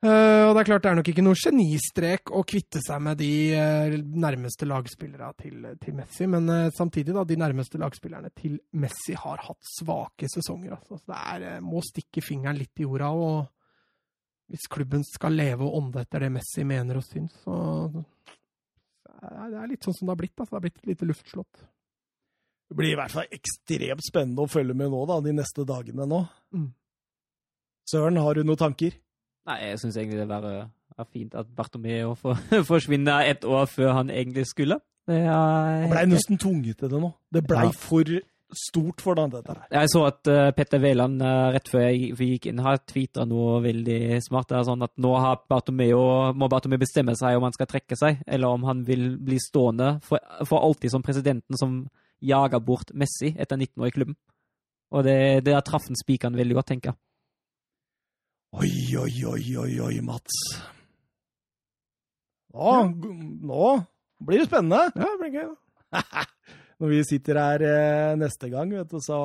Eh, 0.05 0.43
og 0.45 0.53
det 0.53 0.61
er 0.61 0.67
klart 0.67 0.83
det 0.85 0.89
er 0.91 0.97
nok 0.99 1.07
ikke 1.09 1.23
noe 1.25 1.37
genistrek 1.41 2.29
å 2.29 2.43
kvitte 2.45 2.79
seg 2.85 3.01
med 3.01 3.17
de 3.17 3.31
eh, 3.57 3.95
nærmeste 3.97 4.67
lagspillerne 4.69 5.31
til, 5.41 5.63
til 5.81 5.95
Messi, 5.97 6.27
men 6.29 6.45
eh, 6.53 6.67
samtidig, 6.75 7.15
da, 7.17 7.23
de 7.25 7.39
nærmeste 7.41 7.81
lagspillerne 7.81 8.29
til 8.37 8.59
Messi 8.77 9.15
har 9.17 9.41
hatt 9.47 9.71
svake 9.71 10.29
sesonger. 10.29 10.75
Altså. 10.77 10.99
Så 11.01 11.11
det 11.11 11.21
er, 11.33 11.63
må 11.65 11.81
stikke 11.81 12.21
fingeren 12.21 12.59
litt 12.61 12.77
i 12.77 12.85
jorda, 12.85 13.09
og 13.09 14.53
hvis 14.53 14.69
klubben 14.71 15.01
skal 15.03 15.33
leve 15.35 15.65
og 15.65 15.81
ånde 15.81 16.05
etter 16.05 16.27
det 16.27 16.31
Messi 16.37 16.63
mener 16.67 17.01
og 17.01 17.07
syns, 17.07 17.33
så 17.41 17.57
Det 19.21 19.57
er 19.61 19.67
litt 19.71 19.83
sånn 19.87 19.95
som 19.97 20.07
det 20.07 20.13
har 20.13 20.19
blitt. 20.21 20.35
Altså. 20.37 20.51
Det 20.51 20.57
har 20.59 20.65
blitt 20.67 20.77
et 20.81 20.89
lite 20.91 21.07
luftslott. 21.09 21.61
Det 22.67 22.75
blir 22.75 22.91
i 22.91 22.97
hvert 22.99 23.13
fall 23.15 23.29
ekstremt 23.31 24.03
spennende 24.03 24.43
å 24.43 24.49
følge 24.51 24.73
med 24.75 24.91
nå, 24.91 25.05
da, 25.07 25.21
de 25.23 25.31
neste 25.37 25.63
dagene 25.67 26.05
nå. 26.09 26.21
Mm. 26.55 26.67
Søren, 27.87 28.17
har 28.19 28.35
du 28.35 28.43
noen 28.43 28.59
tanker? 28.59 28.97
Nei, 29.47 29.57
jeg 29.69 29.79
syns 29.79 29.95
egentlig 30.01 30.25
det 30.27 30.37
er, 30.41 30.65
er 30.99 31.07
fint 31.07 31.37
at 31.39 31.47
Bartomeo 31.55 32.15
får, 32.21 32.41
forsvinner 32.67 33.29
et 33.31 33.47
år 33.47 33.69
før 33.71 33.93
han 34.01 34.11
egentlig 34.11 34.43
skulle. 34.51 34.81
Det 35.07 35.21
er, 35.23 35.29
Han 35.31 35.93
blei 35.93 36.03
nesten 36.11 36.35
tvunget 36.41 36.81
til 36.81 36.91
det 36.91 36.99
nå. 36.99 37.13
Det 37.31 37.45
blei 37.47 37.69
Ja. 37.69 37.75
for 37.79 38.03
stort 38.53 39.01
for 39.03 39.17
den, 39.17 39.31
dette 39.33 39.53
her. 39.53 39.65
Jeg 39.73 39.91
så 39.91 40.03
at 40.07 40.29
uh, 40.31 40.49
Petter 40.55 40.79
Wæland 40.79 41.21
uh, 41.23 41.49
rett 41.55 41.67
før 41.71 41.83
jeg, 41.87 42.13
vi 42.17 42.29
gikk 42.33 42.47
inn 42.51 42.61
har 42.63 42.79
tweeta 42.87 43.25
noe 43.27 43.57
veldig 43.65 44.19
smart. 44.23 44.49
Det 44.49 44.59
er 44.59 44.67
sånn 44.69 44.85
at 44.85 44.93
nå 45.03 45.13
har 45.19 45.41
Bartomeo, 45.51 46.01
må 46.37 46.49
Bartomeo 46.51 46.81
bestemme 46.81 47.15
seg 47.19 47.37
om 47.37 47.47
han 47.47 47.55
skal 47.55 47.69
trekke 47.69 47.97
seg, 47.99 48.21
eller 48.25 48.55
om 48.55 48.67
han 48.69 48.85
vil 48.87 49.09
bli 49.19 49.39
stående 49.43 49.97
for, 50.05 50.23
for 50.47 50.63
alltid 50.63 50.95
som 50.95 51.05
presidenten 51.05 51.59
som 51.59 51.81
jager 52.23 52.63
bort 52.63 52.93
Messi 52.97 53.33
etter 53.35 53.59
19 53.59 53.83
år 53.83 53.91
i 53.91 53.97
klubben. 53.97 54.17
Og 54.95 55.03
det, 55.03 55.19
det 55.45 55.57
traff 55.67 55.89
han 55.89 55.99
spikeren 55.99 56.37
veldig 56.39 56.57
godt, 56.57 56.71
tenker 56.71 56.93
jeg. 56.93 56.99
Oi, 58.57 58.71
oi, 58.95 59.13
oi, 59.27 59.43
oi, 59.59 59.71
oi, 59.83 59.95
Mats. 60.07 60.39
Nå, 62.55 62.77
nå 63.43 63.65
Blir 64.23 64.41
det 64.41 64.47
spennende? 64.47 64.87
Ja, 64.95 65.11
det 65.11 65.19
blir 65.19 65.35
gøy. 65.35 65.51
Når 66.81 66.91
vi 66.93 66.99
sitter 67.09 67.39
her 67.41 67.63
eh, 67.65 68.15
neste 68.21 68.51
gang, 68.53 68.69
vet 68.77 68.91
du, 68.91 68.99
så 69.01 69.19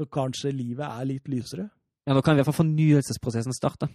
Så 0.00 0.08
kanskje 0.10 0.50
livet 0.50 0.82
er 0.88 1.04
litt 1.06 1.28
lysere. 1.30 1.68
Ja, 2.08 2.14
Nå 2.16 2.22
kan 2.24 2.34
i 2.34 2.40
hvert 2.42 2.48
fall 2.50 2.64
fornyelsesprosessen 2.64 3.54
starte. 3.54 3.86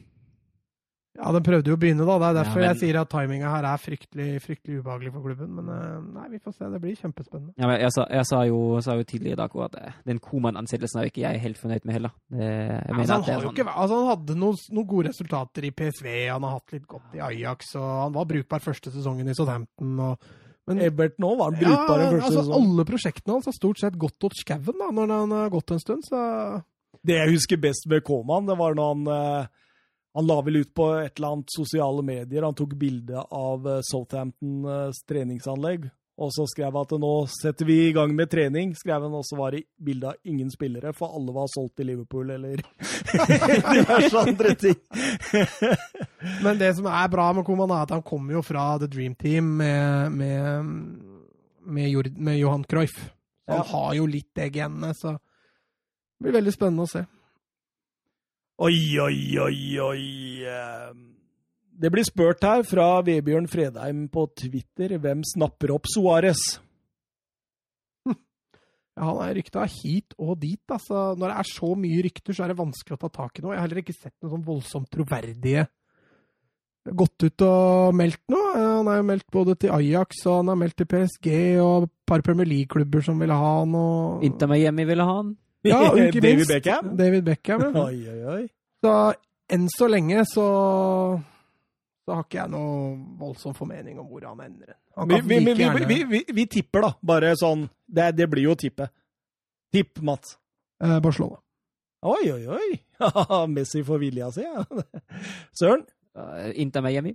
Ja, 1.19 1.33
den 1.35 1.43
prøvde 1.43 1.67
jo 1.67 1.75
å 1.75 1.79
begynne, 1.81 2.05
da. 2.07 2.15
Det 2.21 2.27
er 2.29 2.35
derfor 2.37 2.61
Ja, 2.61 2.67
men- 2.67 2.69
jeg 2.69 2.79
sier 2.79 2.99
at 3.01 3.09
timinga 3.09 3.49
her 3.51 3.65
er 3.67 3.77
fryktelig, 3.81 4.27
fryktelig 4.39 4.79
ubehagelig 4.79 5.11
for 5.11 5.21
klubben. 5.25 5.49
Men 5.57 5.67
eh, 5.67 5.99
nei, 6.15 6.27
vi 6.29 6.39
får 6.39 6.53
se. 6.55 6.69
Det 6.71 6.79
blir 6.79 6.95
kjempespennende. 6.95 7.53
Ja, 7.57 7.67
men 7.67 7.81
jeg, 7.81 7.91
sa, 7.91 8.05
jeg 8.09 8.25
sa, 8.29 8.39
jo, 8.47 8.79
sa 8.79 8.95
jo 8.95 9.03
tidligere 9.03 9.33
i 9.35 9.41
dag 9.41 9.55
at 9.65 9.75
eh, 9.81 9.91
den 10.07 10.19
Koman-ansettelsen 10.23 10.99
er 11.01 11.03
jo 11.03 11.11
ikke 11.11 11.25
jeg 11.25 11.41
helt 11.43 11.57
fornøyd 11.59 11.83
med 11.89 11.93
heller. 11.97 12.13
Det, 12.31 12.39
jeg 12.39 12.95
mener 12.95 13.01
Altså, 13.03 13.11
han, 13.13 13.19
at 13.19 13.25
det 13.27 13.35
er 13.35 13.41
sånn, 13.41 13.55
ikke, 13.57 13.73
altså, 13.75 13.95
han 13.99 14.11
hadde 14.13 14.39
noen, 14.39 14.57
noen 14.71 14.87
gode 14.87 15.09
resultater 15.11 15.67
i 15.67 15.71
PSV, 15.71 16.07
han 16.31 16.43
har 16.47 16.55
hatt 16.55 16.71
litt 16.77 16.87
godt 16.87 17.15
i 17.19 17.19
Ajax, 17.27 17.75
og 17.75 17.89
han 18.05 18.13
var 18.15 18.25
brukbar 18.31 18.59
første 18.63 18.93
sesongen 18.95 19.27
i 19.27 19.33
Southampton. 19.35 19.99
Og, 19.99 20.29
men 20.69 20.81
Ebert 20.85 21.17
nå 21.21 21.31
var 21.35 21.51
han 21.51 21.59
brukbar 21.59 22.03
første 22.03 22.25
altså, 22.27 22.43
sånn. 22.45 22.57
alle 22.59 22.85
prosjektene 22.85 23.35
hans 23.35 23.47
har 23.49 23.55
stort 23.55 23.81
sett 23.81 23.95
gått 23.99 24.27
åt 24.27 24.37
skauen 24.37 24.83
når 24.95 25.13
han 25.15 25.33
har 25.33 25.53
gått 25.53 25.73
en 25.73 25.81
stund. 25.81 26.05
Så 26.05 26.19
Det 27.01 27.17
jeg 27.17 27.33
husker 27.33 27.61
best 27.61 27.89
med 27.89 28.05
Koman, 28.05 28.45
det 28.49 28.57
var 28.59 28.77
når 28.77 28.93
han 28.93 29.15
eh, 29.15 29.55
Han 30.17 30.25
la 30.25 30.39
vel 30.41 30.61
ut 30.63 30.73
på 30.73 30.87
et 30.99 31.19
eller 31.19 31.35
annet 31.35 31.53
sosiale 31.53 32.01
medier. 32.05 32.43
Han 32.45 32.57
tok 32.57 32.73
bilde 32.77 33.21
av 33.29 33.67
eh, 33.69 33.81
Southamptons 33.85 35.03
treningsanlegg. 35.09 35.89
Og 36.19 36.33
så 36.35 36.43
skrev 36.51 36.73
han 36.75 36.83
at 36.83 36.91
nå 36.99 37.09
setter 37.31 37.63
vi 37.69 37.75
i 37.87 37.91
gang 37.95 38.11
med 38.11 38.27
trening, 38.27 38.73
skrev 38.75 39.05
han, 39.05 39.13
og 39.15 39.23
så 39.23 39.37
var 39.39 39.53
det 39.55 39.61
bilde 39.79 40.09
av 40.11 40.17
ingen 40.27 40.49
spillere, 40.51 40.91
for 40.97 41.13
alle 41.15 41.31
var 41.31 41.47
solgt 41.53 41.77
til 41.79 41.87
Liverpool 41.87 42.33
eller 42.35 42.59
diverse 43.77 44.19
andre 44.19 44.51
ting. 44.59 44.75
Men 46.43 46.59
det 46.59 46.73
som 46.75 46.89
er 46.91 47.07
bra 47.13 47.29
med 47.37 47.45
Koman, 47.47 47.71
er 47.71 47.85
at 47.87 47.93
han 47.95 48.03
kommer 48.03 48.35
jo 48.35 48.41
fra 48.43 48.65
The 48.81 48.89
Dream 48.91 49.15
Team 49.15 49.53
med, 49.61 50.11
med, 50.11 50.73
med, 51.63 52.11
med 52.19 52.37
Johan 52.41 52.67
Cruyff. 52.67 52.99
Han 53.47 53.61
Ja. 53.63 53.63
har 53.71 53.93
jo 53.97 54.05
litt 54.05 54.27
det 54.35 54.51
genet, 54.59 54.99
så 54.99 55.15
det 55.15 56.27
blir 56.27 56.35
veldig 56.41 56.51
spennende 56.53 56.83
å 56.83 56.91
se. 56.91 57.05
Oi, 58.59 58.75
oi, 58.99 59.39
oi, 59.39 59.79
oi. 59.79 60.03
Det 61.79 61.91
blir 61.93 62.03
spurt 62.07 62.43
her 62.43 62.65
fra 62.67 62.87
Vebjørn 63.07 63.47
Fredheim 63.47 64.07
på 64.11 64.25
Twitter 64.35 64.97
hvem 64.99 65.21
snapper 65.27 65.75
opp 65.77 65.87
Suárez. 65.91 66.41
Ja, 68.99 69.05
han 69.07 69.21
er 69.23 69.37
rykta 69.37 69.63
hit 69.63 70.11
og 70.19 70.41
dit. 70.41 70.59
Altså, 70.67 71.13
når 71.15 71.31
det 71.31 71.35
er 71.39 71.47
så 71.47 71.69
mye 71.79 72.01
rykter, 72.03 72.35
så 72.35 72.43
er 72.43 72.51
det 72.51 72.57
vanskelig 72.59 72.97
å 72.97 72.99
ta 73.05 73.09
tak 73.13 73.39
i 73.39 73.43
noe. 73.45 73.53
Jeg 73.53 73.61
har 73.61 73.69
heller 73.69 73.79
ikke 73.79 73.95
sett 73.95 74.15
noe 74.19 74.33
sånn 74.33 74.43
voldsomt 74.43 74.89
troverdige 74.91 75.69
gått 76.95 77.23
ut 77.23 77.43
og 77.45 77.95
meldt 77.97 78.21
noe. 78.31 78.51
Eh, 78.55 78.67
Han 78.79 78.89
er 78.91 78.99
jo 78.99 79.07
meldt 79.09 79.27
både 79.33 79.55
til 79.59 79.73
Ajax 79.75 80.23
og 80.25 80.39
han 80.39 80.51
er 80.53 80.59
meldt 80.63 80.77
til 80.79 80.89
PSG 80.89 81.29
og 81.61 81.87
et 81.87 81.93
par 82.07 82.23
Premier 82.25 82.47
League-klubber 82.49 83.03
som 83.05 83.19
vil 83.21 83.33
ha 83.33 83.53
han. 83.59 83.75
Og... 83.75 84.23
Inter 84.25 84.49
Miami 84.51 84.85
ville 84.89 85.05
ha 85.05 85.17
han. 85.21 85.33
Ja, 85.67 85.81
ikke 85.95 86.23
minst. 86.23 86.23
David 86.23 86.53
Beckham. 86.53 86.93
David 86.99 87.27
Beckham, 87.27 87.65
ja. 87.67 87.83
Oi, 87.85 87.99
oi, 88.09 88.21
oi. 88.35 88.43
Så 88.83 88.95
enn 89.49 89.67
så 89.73 89.89
lenge 89.91 90.23
så 90.29 90.47
så 92.09 92.15
har 92.17 92.23
ikke 92.25 92.39
jeg 92.39 92.49
noe 92.49 92.77
voldsom 93.19 93.53
formening 93.53 93.99
om 94.01 94.07
hvor 94.09 94.23
han 94.25 94.39
ender. 94.41 94.71
Han 94.97 95.11
Vi, 95.11 95.19
vi, 95.21 95.27
vi, 95.27 95.35
like 95.43 95.53
vi, 95.53 95.65
gjerne 95.67 95.89
vi, 95.91 95.97
vi, 96.09 96.21
vi 96.33 96.45
tipper, 96.49 96.87
da. 96.87 96.89
Bare 97.05 97.35
sånn 97.37 97.67
Det, 97.85 98.07
det 98.17 98.25
blir 98.31 98.47
jo 98.47 98.55
tippe. 98.57 98.87
Tipp, 99.69 100.01
Mats. 100.01 100.33
eh, 100.81 100.97
Barcelona. 101.05 101.37
Oi, 102.09 102.31
oi, 102.33 102.47
oi. 102.49 102.79
Messi 103.53 103.83
får 103.85 104.01
vilja 104.01 104.31
si, 104.33 104.41
ja. 104.41 104.65
Søren. 105.59 105.85
Uh, 106.17 106.49
Inter 106.57 106.81
Miami. 106.81 107.13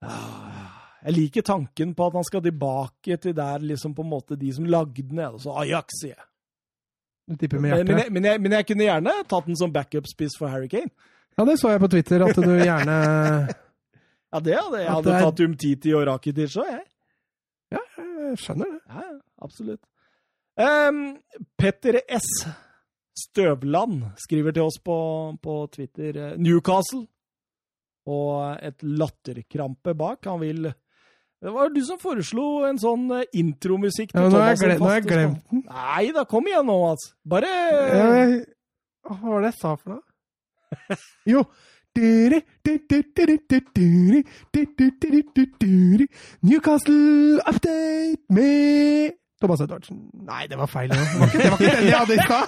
Jeg 0.00 1.16
liker 1.18 1.44
tanken 1.44 1.92
på 1.96 2.08
at 2.08 2.16
han 2.16 2.24
skal 2.24 2.44
tilbake 2.48 3.20
til 3.20 3.36
der 3.36 3.68
liksom 3.68 3.92
på 3.94 4.06
en 4.06 4.12
måte 4.14 4.40
de 4.40 4.48
som 4.56 4.64
lagde 4.64 5.04
den. 5.04 5.20
Altså 5.26 5.52
Ajax, 5.60 6.00
sier 6.00 6.16
jeg. 6.16 6.26
Du 7.28 7.36
tipper 7.36 7.60
med 7.60 7.76
Men, 7.76 7.86
men, 7.86 7.98
jeg, 7.98 8.12
men, 8.16 8.24
jeg, 8.32 8.40
men 8.48 8.56
jeg 8.56 8.70
kunne 8.72 8.88
gjerne 8.88 9.16
tatt 9.28 9.52
den 9.52 9.60
som 9.60 9.76
backup-spiss 9.76 10.40
for 10.40 10.48
Harry 10.48 10.72
Kane. 10.72 10.88
Ja, 11.38 11.44
det 11.48 11.58
så 11.60 11.70
jeg 11.72 11.80
på 11.80 11.88
Twitter, 11.92 12.24
at 12.26 12.36
du 12.36 12.50
gjerne 12.58 12.96
Ja, 14.30 14.40
det 14.40 14.56
hadde 14.58 14.80
jeg. 14.82 14.88
Hadde 14.90 15.14
er- 15.16 15.22
tatt 15.26 15.40
Umtiti 15.46 15.94
og 15.96 16.06
Rakitic 16.06 16.56
òg, 16.60 16.66
jeg. 16.70 16.84
Ja, 17.72 17.80
Jeg 17.98 18.36
skjønner 18.38 18.68
det. 18.74 18.80
Ja, 18.88 19.00
ja, 19.06 19.16
absolutt. 19.42 19.80
Um, 20.60 20.98
Petter 21.58 22.00
S. 22.08 22.26
Støvland 23.20 24.02
skriver 24.22 24.52
til 24.54 24.62
oss 24.68 24.78
på, 24.84 24.96
på 25.42 25.54
Twitter 25.72 26.16
eh, 26.16 26.36
Newcastle. 26.38 27.06
Og 28.10 28.56
et 28.64 28.80
latterkrampe 28.82 29.94
bak. 29.98 30.24
Han 30.30 30.40
vil 30.40 30.62
Det 31.40 31.52
var 31.52 31.68
du 31.72 31.80
som 31.84 31.98
foreslo 32.00 32.64
en 32.68 32.78
sånn 32.80 33.08
eh, 33.18 33.24
intromusikk 33.40 34.14
Ja, 34.14 34.28
til 34.28 34.38
jeg 34.38 34.58
Thomas. 34.60 34.80
nå 34.80 34.86
har 34.88 34.94
jeg 35.00 35.08
glemt 35.08 35.42
den. 35.50 35.64
Nei 35.68 36.06
da, 36.16 36.24
kom 36.28 36.46
igjen 36.48 36.66
nå, 36.70 36.78
altså. 36.92 37.12
Bare 37.24 37.50
Hva 39.06 39.18
var 39.24 39.40
det 39.44 39.50
jeg 39.54 39.58
sa 39.60 39.74
for 39.76 39.96
noe? 39.96 40.04
Jo. 41.32 41.44
Newcastle 46.42 47.40
update 47.48 48.20
med 48.30 49.10
Thomas 49.40 49.60
Edvardsen. 49.64 49.96
Nei, 50.26 50.44
det 50.46 50.58
var 50.60 50.68
feil. 50.68 50.90
Det 50.92 50.98
var 51.00 51.26
ikke 51.26 51.38
det, 51.40 51.50
var 51.50 51.58
ikke 51.58 51.76
den 51.76 51.88
jeg 51.88 51.98
hadde 51.98 52.14
i 52.14 52.24
stad. 52.28 52.46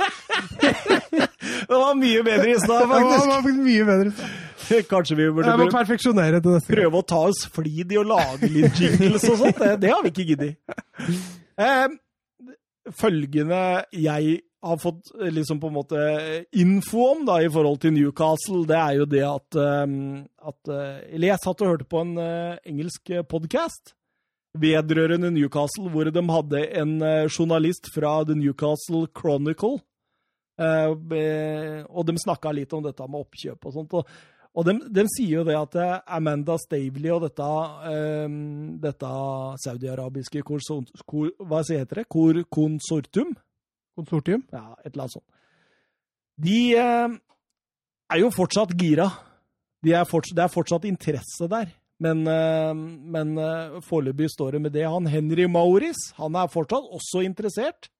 Det 1.62 1.78
var 1.80 1.94
mye 1.96 2.22
bedre 2.26 2.50
i 2.52 2.56
stad, 2.60 2.80
Det 2.82 2.88
var, 2.90 3.02
var 3.30 3.46
mye 3.56 3.84
bedre. 3.88 4.06
i 4.06 4.14
stad. 4.18 4.86
Kanskje 4.90 5.16
vi 5.18 5.26
burde 5.32 5.48
Jeg 5.50 5.58
må 5.58 5.66
perfeksjonere 5.72 6.40
til 6.44 6.54
neste 6.56 6.72
prøve 6.72 7.00
å 7.00 7.06
ta 7.08 7.20
oss 7.30 7.42
flid 7.52 7.92
i 7.92 7.98
å 8.00 8.04
lage 8.06 8.48
litt 8.52 8.78
jingles 8.78 9.24
og 9.30 9.40
sånt. 9.40 9.58
Det, 9.58 9.72
det 9.82 9.90
har 9.92 10.04
vi 10.04 10.12
ikke 10.12 10.26
giddet. 10.28 10.52
Um, 11.58 11.96
følgende 13.02 13.62
jeg 13.96 14.38
har 14.62 14.78
fått 14.82 15.10
eh, 15.20 15.30
liksom 15.34 15.60
på 15.60 15.70
en 15.70 15.76
måte 15.76 16.02
info 16.52 17.08
om 17.12 17.24
da, 17.26 17.40
i 17.42 17.50
forhold 17.50 17.80
til 17.82 17.94
Newcastle, 17.96 18.62
det 18.68 18.78
er 18.78 19.00
jo 19.00 19.08
det 19.10 19.24
at, 19.26 19.58
eh, 19.58 19.96
at 20.52 20.72
eh, 20.74 21.00
Eller 21.14 21.32
jeg 21.32 21.42
satt 21.44 21.64
og 21.64 21.74
hørte 21.74 21.88
på 21.90 22.04
en 22.04 22.14
eh, 22.22 22.60
engelsk 22.70 23.14
podkast 23.30 23.94
vedrørende 24.58 25.30
Newcastle, 25.32 25.88
hvor 25.90 26.04
de 26.04 26.22
hadde 26.28 26.66
en 26.80 26.98
eh, 27.02 27.28
journalist 27.30 27.88
fra 27.94 28.18
The 28.28 28.36
Newcastle 28.36 29.06
Chronicle. 29.16 29.80
eh, 31.16 31.80
og 31.88 32.06
de 32.06 32.18
snakka 32.20 32.52
litt 32.52 32.72
om 32.76 32.84
dette 32.84 33.06
med 33.08 33.24
oppkjøp 33.24 33.66
og 33.66 33.74
sånt. 33.74 33.96
Og, 34.52 34.66
de, 34.68 34.74
de 34.92 35.06
sier 35.08 35.38
jo 35.38 35.46
det 35.48 35.56
at 35.56 35.78
eh, 35.80 35.94
Amanda 36.18 36.58
Stavely 36.60 37.08
og 37.14 37.24
dette, 37.24 37.48
eh, 37.88 38.28
dette 38.84 39.12
saudiarabiske 39.64 40.44
Hva 40.44 41.62
heter 41.80 42.02
det? 42.02 42.08
Kor, 42.12 42.44
konsortium? 43.98 44.42
Ja, 44.52 44.72
et 44.82 44.92
eller 44.92 45.06
annet 45.06 45.18
sånt. 45.18 45.28
De 46.42 46.58
eh, 46.78 47.14
er 48.12 48.22
jo 48.22 48.32
fortsatt 48.34 48.74
gira. 48.80 49.10
De 49.82 49.94
er 49.96 50.08
fortsatt, 50.08 50.36
det 50.38 50.44
er 50.44 50.52
fortsatt 50.52 50.88
interesse 50.88 51.48
der. 51.50 51.72
Men, 52.02 52.24
eh, 52.26 52.72
men 53.14 53.36
eh, 53.38 53.80
foreløpig 53.86 54.30
står 54.32 54.56
det 54.56 54.62
med 54.66 54.74
det. 54.76 54.86
Han 54.88 55.10
Henry 55.10 55.46
Maurice 55.50 56.14
han 56.18 56.38
er 56.38 56.50
fortsatt 56.50 56.88
også 56.88 57.22
interessert. 57.26 57.90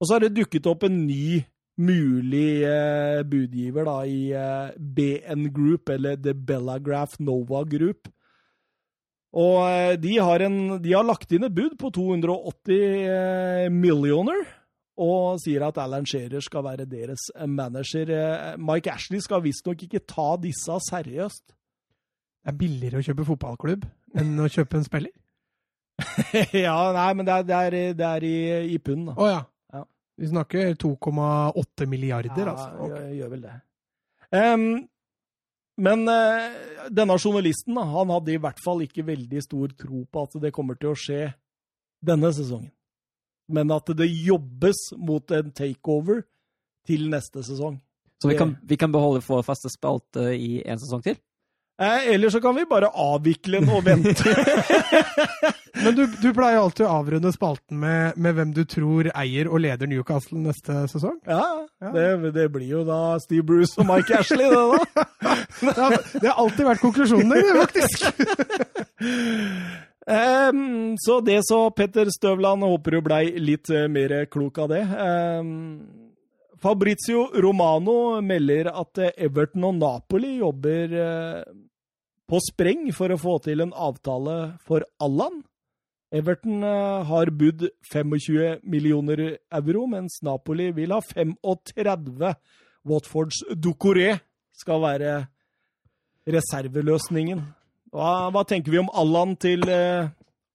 Og 0.00 0.06
så 0.06 0.16
har 0.16 0.24
det 0.24 0.36
dukket 0.38 0.68
opp 0.70 0.86
en 0.86 1.02
ny 1.06 1.42
mulig 1.80 2.62
eh, 2.68 3.20
budgiver 3.28 3.88
da, 3.88 3.98
i 4.04 4.30
eh, 4.36 4.72
BN 4.76 5.50
Group, 5.54 5.90
eller 5.92 6.16
The 6.20 6.34
Bellagraph 6.34 7.20
Nova 7.24 7.64
Group. 7.68 8.08
Og 9.36 9.58
eh, 9.68 9.96
de 10.00 10.16
har, 10.18 10.44
en, 10.46 10.58
de 10.82 10.94
har 10.94 11.06
lagt 11.06 11.32
inn 11.32 11.46
et 11.46 11.54
bud 11.54 11.76
på 11.80 11.92
280 11.94 12.80
eh, 12.80 13.68
millioner 13.72 14.42
og 15.00 15.40
sier 15.42 15.64
at 15.66 15.78
Alan 15.80 16.06
Shearer 16.08 16.42
skal 16.44 16.64
være 16.66 16.86
deres 16.88 17.30
manager. 17.48 18.12
Eh, 18.12 18.58
Mike 18.60 18.92
Ashley 18.92 19.22
skal 19.24 19.42
visstnok 19.44 19.86
ikke 19.86 20.02
ta 20.04 20.34
disse 20.42 20.76
seriøst. 20.90 21.46
Det 22.40 22.52
er 22.52 22.56
billigere 22.56 23.00
å 23.00 23.04
kjøpe 23.04 23.26
fotballklubb 23.28 23.88
enn 24.20 24.36
å 24.40 24.48
kjøpe 24.50 24.80
en 24.80 24.86
spiller. 24.86 25.12
ja, 26.66 26.76
nei, 26.96 27.08
men 27.16 27.26
det 27.28 27.34
er, 27.34 27.48
det 27.48 27.56
er, 27.56 27.78
det 27.96 28.06
er 28.06 28.24
i, 28.24 28.36
i 28.74 28.78
pund, 28.80 29.10
da. 29.10 29.16
Å 29.20 29.28
ja. 29.28 29.42
Ja. 29.76 29.82
Vi 30.20 30.30
snakker 30.30 30.72
2,8 30.80 31.88
milliarder, 31.90 32.40
Ja, 32.40 32.54
altså. 32.54 32.70
Okay. 32.86 32.88
gjør, 32.88 33.12
gjør 33.18 33.34
vel 33.34 33.44
det. 33.44 33.58
Um, 34.30 34.66
men 35.80 36.04
eh, 36.12 36.58
denne 36.92 37.16
journalisten 37.16 37.78
han 37.78 38.12
hadde 38.12 38.34
i 38.34 38.40
hvert 38.40 38.60
fall 38.64 38.82
ikke 38.84 39.06
veldig 39.06 39.42
stor 39.44 39.72
tro 39.80 40.04
på 40.04 40.26
at 40.26 40.36
det 40.42 40.52
kommer 40.54 40.76
til 40.80 40.92
å 40.92 40.98
skje 40.98 41.22
denne 42.04 42.32
sesongen. 42.36 42.72
Men 43.50 43.72
at 43.74 43.90
det 43.98 44.08
jobbes 44.08 44.90
mot 44.98 45.34
en 45.36 45.50
takeover 45.56 46.22
til 46.88 47.08
neste 47.12 47.44
sesong. 47.46 47.80
Så 48.20 48.28
vi 48.28 48.36
kan, 48.36 48.54
vi 48.68 48.76
kan 48.76 48.92
beholde 48.92 49.22
vår 49.24 49.42
faste 49.46 49.70
spalte 49.72 50.30
i 50.36 50.60
en 50.68 50.80
sesong 50.80 51.02
til? 51.04 51.16
Eh, 51.80 52.10
eller 52.12 52.28
så 52.28 52.40
kan 52.44 52.52
vi 52.56 52.66
bare 52.68 52.90
avvikle 52.92 53.62
den 53.62 53.70
og 53.72 53.84
vente. 53.86 54.34
Men 55.84 55.94
du, 55.96 56.02
du 56.20 56.28
pleier 56.36 56.60
alltid 56.60 56.84
å 56.84 56.90
avrunde 56.98 57.32
spalten 57.32 57.78
med, 57.80 58.18
med 58.20 58.36
hvem 58.36 58.52
du 58.52 58.66
tror 58.68 59.08
eier 59.14 59.48
og 59.48 59.62
leder 59.64 59.88
Newcastle 59.88 60.42
neste 60.44 60.84
sesong. 60.92 61.16
Ja, 61.28 61.66
Ja. 61.80 61.94
Det, 61.94 62.32
det 62.34 62.42
blir 62.52 62.68
jo 62.68 62.82
da 62.84 63.16
Steve 63.24 63.40
Bruce 63.48 63.80
og 63.80 63.86
Mike 63.88 64.18
Ashley, 64.18 64.44
det 64.44 64.58
da. 64.60 65.04
Ja, 65.80 65.86
det 66.20 66.26
har 66.28 66.36
alltid 66.42 66.66
vært 66.68 66.82
konklusjonen 66.84 67.32
din, 67.32 67.54
faktisk. 67.56 68.04
Ehm, 70.06 70.96
så 70.98 71.20
det 71.20 71.40
så 71.44 71.70
Petter 71.70 72.08
Støvland. 72.10 72.64
Håper 72.64 72.96
du 72.96 73.00
blei 73.04 73.24
litt 73.38 73.70
eh, 73.70 73.88
mer 73.88 74.24
klok 74.32 74.58
av 74.62 74.70
det. 74.72 74.84
Um, 74.88 76.06
Fabrizio 76.60 77.28
Romano 77.40 78.20
melder 78.24 78.72
at 78.72 79.00
eh, 79.00 79.12
Everton 79.26 79.68
og 79.68 79.76
Napoli 79.80 80.38
jobber 80.40 80.96
eh, 81.04 81.44
på 82.30 82.40
spreng 82.48 82.88
for 82.96 83.12
å 83.12 83.20
få 83.20 83.38
til 83.44 83.64
en 83.64 83.74
avtale 83.74 84.56
for 84.66 84.86
Allan. 85.02 85.42
Everton 86.10 86.64
har 87.06 87.30
budd 87.38 87.68
25 87.86 88.64
millioner 88.66 89.20
euro, 89.54 89.84
mens 89.86 90.16
Napoli 90.26 90.72
vil 90.74 90.90
ha 90.90 90.98
35. 91.06 92.32
Watfords 92.90 93.44
Ducoré 93.54 94.16
skal 94.58 94.82
være 94.82 95.12
reserveløsningen. 96.26 97.44
Hva, 97.90 98.30
hva 98.30 98.42
tenker 98.46 98.70
vi 98.72 98.78
om 98.80 98.90
Allan 98.94 99.34
til 99.40 99.64
eh, 99.70 100.10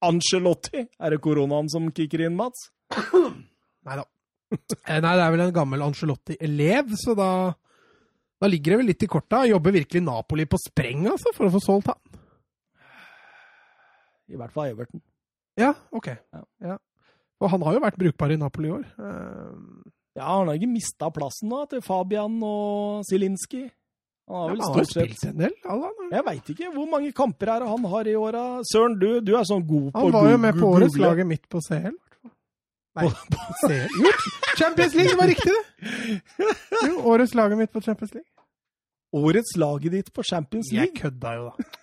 Angelotti? 0.05 0.85
Er 0.99 1.15
det 1.15 1.21
koronaen 1.23 1.67
som 1.71 1.89
kicker 1.95 2.23
inn, 2.25 2.37
Mats? 2.37 2.69
Nei 3.85 3.97
da. 3.99 4.05
Eh, 4.55 5.01
Nei, 5.03 5.13
det 5.17 5.23
er 5.25 5.33
vel 5.33 5.43
en 5.47 5.55
gammel 5.55 5.83
Angelotti-elev, 5.83 6.93
så 7.01 7.15
da, 7.17 7.29
da 8.39 8.49
ligger 8.51 8.75
det 8.75 8.79
vel 8.83 8.89
litt 8.93 9.03
i 9.03 9.09
korta. 9.11 9.43
Jobber 9.49 9.75
virkelig 9.75 10.03
Napoli 10.05 10.47
på 10.47 10.59
spreng, 10.63 11.09
altså, 11.11 11.33
for 11.35 11.49
å 11.49 11.53
få 11.57 11.63
solgt 11.63 11.91
han? 11.91 12.21
I 14.31 14.39
hvert 14.39 14.55
fall 14.55 14.71
Everton. 14.71 15.03
Ja, 15.59 15.73
OK. 15.95 16.07
Ja. 16.09 16.43
Ja. 16.63 16.77
Og 17.43 17.51
han 17.51 17.63
har 17.67 17.75
jo 17.75 17.83
vært 17.83 17.99
brukbar 17.99 18.31
i 18.31 18.39
Napoli 18.39 18.71
i 18.71 18.75
år. 18.79 18.87
Uh... 18.95 19.83
Ja, 20.15 20.29
han 20.37 20.47
har 20.47 20.55
ikke 20.55 20.71
mista 20.71 21.09
plassen 21.11 21.51
da, 21.51 21.65
til 21.67 21.81
Fabian 21.83 22.37
og 22.47 23.03
Zielinski. 23.03 23.65
Han 24.25 24.37
har 24.39 24.49
vel 24.49 24.61
ja, 24.61 24.69
stort 24.71 24.89
sett 24.89 25.11
spilt 25.13 25.23
en 25.29 25.37
del, 25.43 25.51
Allan. 25.69 26.07
Jeg 26.09 26.25
veit 26.25 26.47
ikke. 26.55 26.69
Hvor 26.73 26.87
mange 26.89 27.11
kamper 27.13 27.51
er 27.53 27.61
det 27.61 27.69
han 27.69 27.85
har 27.91 28.07
i 28.09 28.15
åra? 28.17 28.41
Søren, 28.65 28.95
du, 28.97 29.09
du 29.21 29.35
er 29.37 29.45
sånn 29.45 29.65
god 29.69 29.91
på 29.93 30.01
Han 30.01 30.15
var 30.15 30.29
jo 30.31 30.39
med 30.47 30.57
på 30.57 30.71
årets 30.73 30.97
laget 30.97 31.29
mitt 31.29 31.45
på 31.51 31.61
CL. 31.67 31.93
Nei, 32.95 33.09
CL. 33.61 33.97
Jo, 34.01 34.11
Champions 34.55 34.95
League 34.95 35.17
var 35.19 35.27
riktig, 35.29 35.51
det! 35.51 36.51
Jo, 36.87 37.01
årets 37.11 37.35
laget 37.37 37.59
mitt 37.59 37.73
på 37.75 37.83
Champions 37.85 38.15
League. 38.15 38.31
Årets 39.15 39.57
laget 39.61 39.91
ditt 39.93 40.13
på 40.15 40.23
Champions 40.25 40.71
League? 40.73 40.89
Jeg 40.89 41.01
kødda 41.03 41.33
jo, 41.37 41.49
da. 41.51 41.53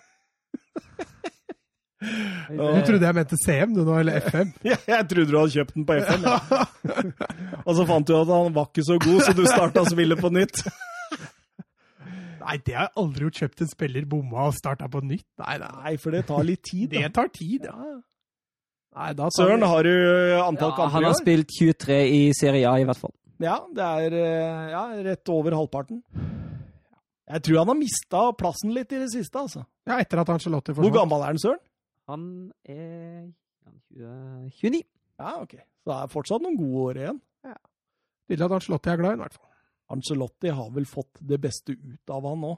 Du 2.03 2.81
trodde 2.83 3.05
jeg 3.05 3.15
mente 3.15 3.37
CM, 3.39 3.71
du 3.77 3.85
nå, 3.87 3.93
eller 4.01 4.19
FM? 4.19 4.49
Ja, 4.67 4.75
jeg 4.89 5.05
trodde 5.07 5.31
du 5.31 5.37
hadde 5.39 5.53
kjøpt 5.53 5.77
den 5.77 5.85
på 5.87 5.95
FM. 6.01 6.25
Ja. 6.27 6.65
Og 7.67 7.77
så 7.77 7.85
fant 7.87 8.09
du 8.09 8.17
at 8.17 8.27
han 8.27 8.55
var 8.57 8.67
ikke 8.67 8.83
så 8.83 8.97
god, 8.99 9.21
så 9.23 9.35
du 9.37 9.45
starta 9.47 9.85
spillet 9.87 10.19
på 10.19 10.33
nytt. 10.33 10.65
Nei, 12.43 12.57
det 12.65 12.75
har 12.75 12.89
jeg 12.89 12.95
aldri 13.03 13.27
gjort. 13.27 13.39
Kjøpt 13.43 13.63
en 13.63 13.71
spiller, 13.71 14.07
bomma 14.09 14.47
og 14.49 14.57
starta 14.57 14.89
på 14.91 15.01
nytt. 15.05 15.27
Nei, 15.41 15.55
nei. 15.61 15.71
Nei, 15.83 15.93
for 16.01 16.15
det 16.15 16.25
tar 16.29 16.43
litt 16.47 16.63
tid. 16.67 16.89
Det 16.91 17.09
tar 17.15 17.31
tid, 17.33 17.69
ja. 17.69 17.75
Ja. 17.91 17.99
Nei, 18.93 19.09
da 19.17 19.27
tar 19.29 19.35
Søren, 19.39 19.65
har 19.65 19.87
du 19.87 19.93
antall 20.37 20.69
Ja, 20.69 20.77
kamper 20.77 20.93
han 20.93 21.07
har 21.07 21.15
spilt 21.17 21.49
23 21.55 21.99
i 22.13 22.21
Serie 22.37 22.69
A, 22.69 22.75
i 22.77 22.85
hvert 22.85 22.99
fall. 23.01 23.13
Ja, 23.41 23.57
det 23.73 23.87
er 24.05 24.15
eh, 24.19 24.65
ja, 24.73 24.83
rett 25.07 25.31
over 25.33 25.55
halvparten. 25.57 26.03
Jeg 27.33 27.45
tror 27.47 27.61
han 27.63 27.71
har 27.71 27.79
mista 27.79 28.23
plassen 28.37 28.73
litt 28.75 28.91
i 28.93 28.99
det 29.01 29.09
siste, 29.13 29.39
altså. 29.39 29.63
Ja, 29.89 29.97
etter 29.97 30.21
at 30.21 30.29
Angelotti 30.29 30.75
Hvor 30.77 30.93
gammel 30.93 31.23
er 31.23 31.33
han, 31.33 31.41
Søren? 31.41 31.63
Han 32.11 32.25
er 32.67 33.31
han 33.63 33.79
er 33.79 34.49
20 34.51 34.59
29. 34.59 34.83
Ja, 35.23 35.37
ok. 35.41 35.55
Så 35.55 35.89
det 35.89 35.97
er 35.97 36.11
fortsatt 36.11 36.43
noen 36.43 36.59
gode 36.59 36.83
år 36.89 36.99
igjen. 37.01 37.21
Tydelig 38.27 38.45
at 38.45 38.55
Angelotti 38.59 38.91
er 38.91 38.99
glad 38.99 39.09
i 39.09 39.13
ham, 39.13 39.19
i 39.19 39.25
hvert 39.25 39.39
fall. 39.39 39.49
Angelotti 39.93 40.53
har 40.53 40.69
vel 40.73 40.85
fått 40.89 41.21
det 41.21 41.39
beste 41.41 41.75
ut 41.75 42.13
av 42.13 42.25
han 42.29 42.41
nå. 42.43 42.53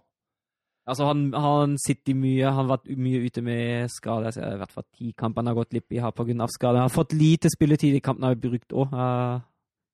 Altså, 0.85 1.07
han, 1.09 1.21
han 1.33 1.73
sitter 1.81 2.13
mye, 2.13 2.45
han 2.45 2.67
har 2.67 2.75
vært 2.75 2.91
mye 3.01 3.23
ute 3.25 3.41
med 3.41 3.89
skader. 3.89 4.35
så 4.35 4.45
I 4.53 4.59
hvert 4.61 4.73
fall 4.73 4.85
ti 4.93 5.11
kamper 5.17 5.41
han 5.41 5.49
har 5.49 5.57
gått 5.57 5.71
glipp 5.73 5.95
i 5.95 6.01
her 6.01 6.13
pga. 6.13 6.47
skader. 6.53 6.81
Han 6.83 6.89
har 6.91 6.93
fått 6.93 7.15
lite 7.17 7.49
spilletid 7.49 7.97
i 7.97 8.03
kampene 8.05 8.29
han 8.29 8.35
har 8.35 8.43
brukt 8.43 8.75
òg. 8.75 8.93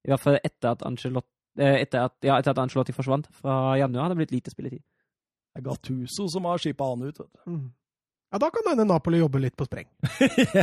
I 0.01 0.11
hvert 0.11 0.23
fall 0.23 0.39
etter 0.41 0.73
at 0.73 0.83
Ancelotti, 0.83 1.31
eh, 1.61 1.77
etter 1.85 2.09
at, 2.09 2.17
ja, 2.25 2.39
etter 2.39 2.51
at 2.51 2.59
Angelotti 2.63 2.95
forsvant 2.95 3.29
fra 3.37 3.77
januar, 3.79 4.03
har 4.03 4.09
det 4.09 4.19
blitt 4.23 4.35
lite 4.35 4.51
spilletid. 4.51 4.81
Det 5.51 5.61
er 5.61 5.67
Gattuso 5.67 6.27
som 6.31 6.47
har 6.47 6.59
skipa 6.59 6.89
han 6.89 7.03
ut, 7.05 7.19
vet 7.19 7.31
du. 7.31 7.39
Mm. 7.51 7.65
Ja, 8.31 8.39
da 8.39 8.47
kan 8.47 8.63
denne 8.63 8.85
Napoli 8.87 9.19
jobbe 9.19 9.41
litt 9.43 9.57
på 9.59 9.65
spreng. 9.67 9.89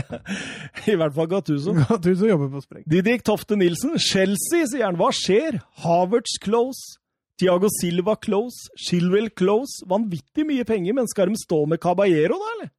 I 0.89 0.95
hvert 0.97 1.13
fall 1.13 1.27
Gattuso. 1.29 1.75
Gattuso 1.83 2.29
jobber 2.31 2.49
på 2.55 2.63
spreng. 2.65 2.85
Didrik 2.89 3.27
Tofte 3.29 3.59
Nilsen, 3.61 3.99
Chelsea, 4.01 4.65
sier 4.71 4.87
han. 4.87 4.97
Hva 4.97 5.11
skjer? 5.13 5.61
Havertz 5.83 6.39
close. 6.41 6.97
Tiago 7.39 7.69
Silva 7.77 8.15
close. 8.17 8.71
Shilwell 8.81 9.29
close. 9.37 9.85
Vanvittig 9.89 10.47
mye 10.49 10.65
penger, 10.69 10.97
men 10.97 11.11
skal 11.13 11.29
de 11.29 11.37
stå 11.39 11.67
med 11.69 11.81
Caballero, 11.83 12.39
da, 12.41 12.55
eller? 12.57 12.71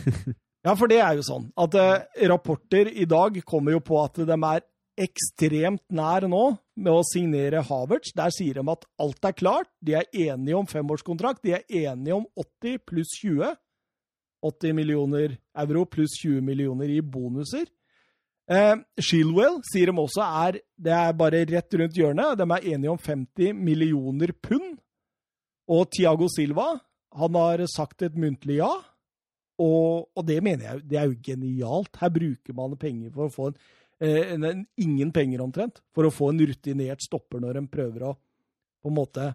ja, 0.66 0.76
for 0.78 0.86
det 0.92 1.00
er 1.02 1.18
jo 1.18 1.24
sånn 1.26 1.48
at 1.60 1.74
eh, 1.80 2.28
rapporter 2.30 2.88
i 2.88 3.08
dag 3.10 3.34
kommer 3.42 3.74
jo 3.74 3.80
på 3.82 3.98
at 4.00 4.22
de 4.28 4.36
er 4.38 4.62
ekstremt 5.00 5.82
nær 5.96 6.28
nå 6.30 6.44
med 6.78 6.92
å 6.92 7.02
signere 7.08 7.64
Havertz. 7.66 8.14
Der 8.14 8.30
sier 8.36 8.60
de 8.60 8.64
at 8.70 8.86
alt 9.02 9.26
er 9.26 9.34
klart. 9.34 9.72
De 9.82 9.98
er 9.98 10.06
enige 10.14 10.60
om 10.60 10.70
femårskontrakt. 10.70 11.42
De 11.42 11.56
er 11.58 11.66
enige 11.66 12.20
om 12.20 12.28
80 12.38 12.78
pluss 12.86 13.16
20. 13.24 13.58
80 14.42 14.74
millioner 14.76 15.36
euro 15.64 15.84
pluss 15.86 16.16
20 16.22 16.40
millioner 16.44 16.90
i 16.92 17.00
bonuser. 17.00 17.66
Eh, 18.50 18.76
Shilwell 18.98 19.60
sier 19.68 19.92
de 19.92 20.02
også 20.02 20.24
er 20.26 20.60
Det 20.74 20.92
er 20.96 21.12
bare 21.14 21.44
rett 21.46 21.76
rundt 21.78 21.98
hjørnet. 21.98 22.38
De 22.38 22.46
er 22.46 22.70
enige 22.74 22.90
om 22.90 22.98
50 22.98 23.52
millioner 23.54 24.32
pund. 24.32 24.78
Og 25.70 25.90
Tiago 25.92 26.26
Silva 26.32 26.72
han 27.10 27.34
har 27.34 27.62
sagt 27.70 28.02
et 28.06 28.16
muntlig 28.18 28.60
ja. 28.60 28.70
Og, 29.60 30.08
og 30.16 30.24
det 30.26 30.38
mener 30.42 30.66
jeg 30.66 30.88
det 30.88 30.98
er 30.98 31.10
jo 31.10 31.20
genialt. 31.22 32.00
Her 32.00 32.10
bruker 32.14 32.56
man 32.56 32.78
penger 32.80 33.12
for 33.14 33.28
å 33.28 33.34
få 33.34 33.50
en, 33.50 33.60
eh, 34.00 34.32
en, 34.34 34.46
en 34.48 34.64
ingen 34.80 35.12
penger 35.12 35.44
omtrent, 35.44 35.82
for 35.94 36.06
å 36.06 36.14
få 36.14 36.32
en 36.32 36.42
rutinert 36.48 37.04
stopper 37.04 37.42
når 37.42 37.60
en 37.60 37.70
prøver 37.70 38.08
å 38.08 38.16
på 38.80 38.88
en 38.88 38.96
måte 38.96 39.26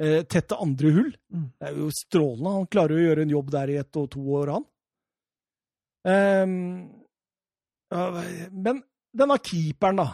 eh, 0.00 0.22
tette 0.24 0.56
andre 0.56 0.90
hull. 0.90 1.12
Mm. 1.32 1.46
Det 1.58 1.68
er 1.68 1.76
jo 1.78 1.90
strålende. 1.90 2.52
Han 2.58 2.66
klarer 2.72 2.96
å 2.96 3.04
gjøre 3.06 3.22
en 3.26 3.34
jobb 3.36 3.50
der 3.50 3.68
i 3.74 3.76
ett 3.82 3.96
og 3.96 4.10
to 4.10 4.20
år, 4.40 4.52
han. 4.56 4.66
Um, 6.02 6.90
men 8.50 8.82
denne 9.14 9.36
keeperen, 9.38 9.96
da. 10.00 10.08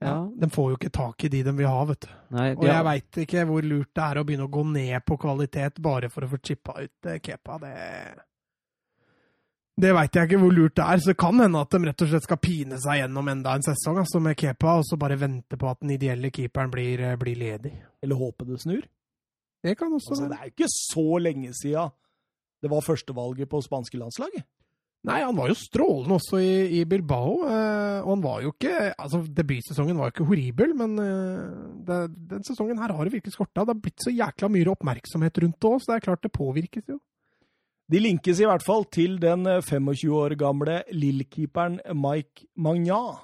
Ja, 0.00 0.14
De 0.32 0.48
får 0.48 0.70
jo 0.70 0.76
ikke 0.78 0.92
tak 0.96 1.24
i 1.24 1.28
de 1.28 1.42
de 1.44 1.52
vil 1.58 1.68
ha, 1.68 1.80
vet 1.84 2.06
du. 2.06 2.12
Nei, 2.32 2.54
Og 2.54 2.62
jeg 2.64 2.72
har- 2.72 2.84
veit 2.86 3.10
ikke 3.20 3.42
hvor 3.44 3.62
lurt 3.62 3.90
det 3.92 4.02
er 4.04 4.16
å 4.16 4.24
begynne 4.24 4.46
å 4.48 4.50
gå 4.50 4.62
ned 4.72 5.04
på 5.04 5.18
kvalitet 5.20 5.80
bare 5.82 6.08
for 6.08 6.22
å 6.24 6.30
få 6.30 6.38
chippa 6.40 6.80
ut 6.80 7.06
eh, 7.06 7.18
Kepa. 7.18 7.58
Det 7.60 7.74
Det 9.80 9.92
veit 9.96 10.16
jeg 10.16 10.28
ikke 10.28 10.40
hvor 10.42 10.52
lurt 10.52 10.76
det 10.76 10.84
er. 10.84 11.00
Så 11.00 11.12
det 11.12 11.18
kan 11.20 11.40
hende 11.40 11.62
at 11.62 11.72
de 11.72 11.80
rett 11.86 12.04
og 12.04 12.10
slett 12.10 12.26
skal 12.26 12.40
pine 12.42 12.78
seg 12.82 13.00
gjennom 13.00 13.30
enda 13.32 13.54
en 13.56 13.64
sesong 13.64 14.00
altså 14.02 14.20
med 14.22 14.38
Kepa, 14.40 14.78
og 14.80 14.86
så 14.88 14.98
bare 15.00 15.18
vente 15.20 15.58
på 15.60 15.70
at 15.70 15.80
den 15.80 15.94
ideelle 15.96 16.32
keeperen 16.34 16.72
blir, 16.72 17.00
eh, 17.00 17.16
blir 17.20 17.38
ledig. 17.38 17.72
Eller 18.02 18.20
håpe 18.20 18.48
det 18.48 18.60
snur. 18.60 18.84
Det 19.62 19.76
kan 19.76 19.92
også 19.92 20.14
Altså, 20.14 20.28
det 20.28 20.38
er 20.38 20.48
jo 20.48 20.54
ikke 20.56 20.72
så 20.72 21.18
lenge 21.20 21.52
siden 21.54 21.92
det 22.60 22.68
var 22.68 22.84
førstevalget 22.84 23.48
på 23.48 23.60
spanske 23.64 23.96
landslaget. 23.96 24.44
Nei, 25.08 25.22
han 25.24 25.36
var 25.36 25.48
jo 25.48 25.56
strålende 25.56 26.18
også 26.18 26.40
i, 26.44 26.80
i 26.80 26.84
Bilbao. 26.84 27.38
Eh, 27.48 28.00
og 28.04 28.10
han 28.10 28.24
var 28.24 28.42
jo 28.44 28.52
ikke 28.52 28.90
Altså, 28.92 29.22
debutsesongen 29.24 29.96
var 29.96 30.10
jo 30.10 30.14
ikke 30.14 30.28
horribel, 30.28 30.74
men 30.76 30.98
eh, 31.00 31.46
det, 31.88 32.00
den 32.34 32.44
sesongen 32.44 32.80
her 32.82 32.92
har 32.92 33.08
det 33.08 33.14
virkelig 33.14 33.32
skorta. 33.32 33.64
Det 33.64 33.72
har 33.72 33.80
blitt 33.80 34.04
så 34.04 34.12
jækla 34.12 34.50
mye 34.52 34.68
oppmerksomhet 34.74 35.40
rundt 35.40 35.56
det 35.56 35.70
òg, 35.70 35.78
så 35.80 35.92
det 35.92 35.96
er 35.96 36.04
klart 36.10 36.26
det 36.26 36.32
påvirkes 36.36 36.92
jo. 36.92 36.98
De 37.90 37.98
linkes 37.98 38.38
i 38.40 38.46
hvert 38.46 38.62
fall 38.62 38.84
til 38.94 39.16
den 39.22 39.46
eh, 39.50 39.60
25 39.66 40.12
år 40.14 40.36
gamle 40.38 40.80
Lill-keeperen 40.94 41.80
Mike 41.98 42.46
Magnan. 42.56 43.18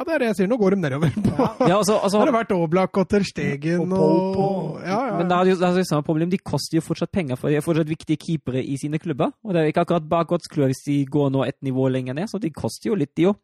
Ja, 0.00 0.04
det 0.08 0.14
er 0.14 0.22
det 0.22 0.28
jeg 0.30 0.36
sier. 0.38 0.48
Nå 0.48 0.56
går 0.56 0.72
de 0.72 0.80
nedover. 0.80 1.10
På. 1.12 1.34
Ja, 1.68 1.76
altså, 1.76 1.92
Så 1.92 1.96
altså, 2.06 2.18
har 2.22 2.30
det 2.30 2.36
vært 2.38 2.54
Oblak 2.56 2.96
og 3.02 3.08
Ter 3.12 3.26
Stegen 3.28 3.82
Og 3.92 3.98
og, 4.00 4.38
og- 4.40 4.78
ja, 4.80 5.00
ja. 5.10 5.16
Men 5.18 5.28
det 5.28 5.36
er 5.36 5.50
jo 5.50 5.56
det 5.60 5.66
er 5.68 5.80
jo 5.82 5.88
samme 5.90 6.06
problem. 6.06 6.30
De 6.32 6.38
koster 6.40 6.78
jo 6.78 6.84
fortsatt 6.86 7.12
penger, 7.12 7.36
for 7.36 7.52
de 7.52 7.58
er 7.60 7.66
fortsatt 7.66 7.90
viktige 7.90 8.16
keepere 8.22 8.62
i 8.64 8.78
sine 8.80 8.98
klubber. 9.02 9.34
Og 9.44 9.52
det 9.52 9.60
er 9.60 9.68
jo 9.68 9.74
ikke 9.74 9.84
akkurat 9.84 10.08
bakgårdsklør 10.08 10.72
hvis 10.72 10.80
de 10.86 10.96
går 11.04 11.28
nå 11.34 11.44
et 11.44 11.58
nivå 11.66 11.90
lenger 11.92 12.16
ned, 12.16 12.30
så 12.32 12.40
de 12.40 12.48
koster 12.56 12.88
jo 12.94 12.96
litt, 12.96 13.12
de 13.20 13.28
òg. 13.34 13.36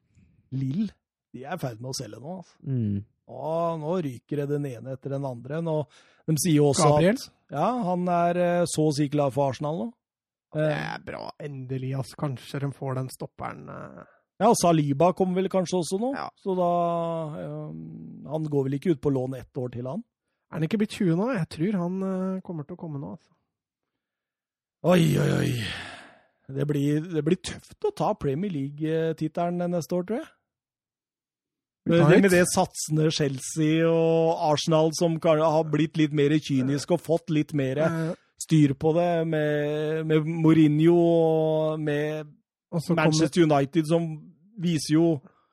Lill 0.56 0.88
de 1.36 1.44
er 1.44 1.52
i 1.58 1.60
ferd 1.60 1.82
med 1.84 1.92
å 1.92 1.96
selge 1.98 2.16
nå. 2.22 2.38
Altså. 2.40 2.56
Mm. 2.64 3.04
Å, 3.28 3.52
nå 3.82 3.96
ryker 4.06 4.40
det 4.40 4.48
den 4.54 4.66
ene 4.70 4.94
etter 4.96 5.12
den 5.18 5.26
andre. 5.28 5.60
Nå, 5.60 5.74
de 6.30 6.36
sier 6.40 6.56
jo 6.62 6.70
også 6.70 6.88
Gabriel? 6.94 7.18
at 7.20 7.56
ja, 7.58 7.68
han 7.90 8.08
er 8.08 8.40
eh, 8.40 8.64
så 8.70 8.86
å 8.88 8.94
si 8.96 9.10
klar 9.12 9.34
for 9.34 9.50
Arsenal 9.52 9.76
nå. 9.82 9.88
Det 10.56 10.66
Eh, 10.72 10.94
er 10.94 11.00
bra. 11.04 11.30
Endelig, 11.44 11.92
ass. 11.98 12.14
Kanskje 12.16 12.60
de 12.64 12.70
får 12.72 12.94
den 13.02 13.08
stopperen. 13.12 13.66
Ja, 13.68 14.04
Ja, 14.38 14.50
Saliba 14.52 15.12
kommer 15.16 15.38
vel 15.40 15.48
kanskje 15.48 15.78
også 15.80 15.96
nå, 16.00 16.10
Ja. 16.16 16.26
så 16.44 16.52
da 16.56 16.66
um, 17.70 18.24
Han 18.28 18.44
går 18.52 18.64
vel 18.66 18.74
ikke 18.78 18.90
ut 18.92 19.00
på 19.00 19.12
lån 19.12 19.34
ett 19.38 19.56
år 19.56 19.70
til, 19.72 19.86
han? 19.88 20.02
Er 20.52 20.58
han 20.58 20.62
ikke 20.66 20.78
blitt 20.82 20.92
20 20.96 21.16
nå? 21.16 21.28
Jeg 21.36 21.48
tror 21.48 21.78
han 21.80 22.02
uh, 22.02 22.40
kommer 22.44 22.64
til 22.68 22.76
å 22.76 22.80
komme 22.80 23.00
nå, 23.00 23.14
altså. 23.16 23.32
Oi, 24.84 25.16
oi, 25.18 25.30
oi. 25.38 25.52
Det 26.52 26.66
blir, 26.68 27.00
det 27.00 27.24
blir 27.26 27.40
tøft 27.42 27.82
å 27.88 27.90
ta 27.96 28.12
Premier 28.14 28.52
League-tittelen 28.52 29.64
neste 29.72 29.96
år, 29.96 30.04
tror 30.06 30.20
jeg. 30.20 30.28
Det 31.86 32.20
med 32.22 32.30
det 32.34 32.44
satsende 32.52 33.08
Chelsea 33.14 33.86
og 33.88 34.36
Arsenal 34.52 34.90
som 34.98 35.16
har 35.22 35.64
blitt 35.70 35.96
litt 35.96 36.12
mer 36.12 36.30
kynisk 36.42 36.90
og 36.96 37.00
fått 37.02 37.30
litt 37.30 37.52
mer 37.54 37.78
Eh, 37.86 38.14
styr 38.42 38.74
på 38.78 38.92
det, 38.96 39.10
med, 39.28 40.04
med 40.08 40.26
Mourinho 40.26 40.96
og 40.96 41.80
med 41.80 42.26
Og 42.70 42.82
Manchester 42.96 43.42
kommer, 43.42 43.56
United, 43.56 43.88
som 43.88 44.08
viser 44.60 44.94
jo 44.94 45.06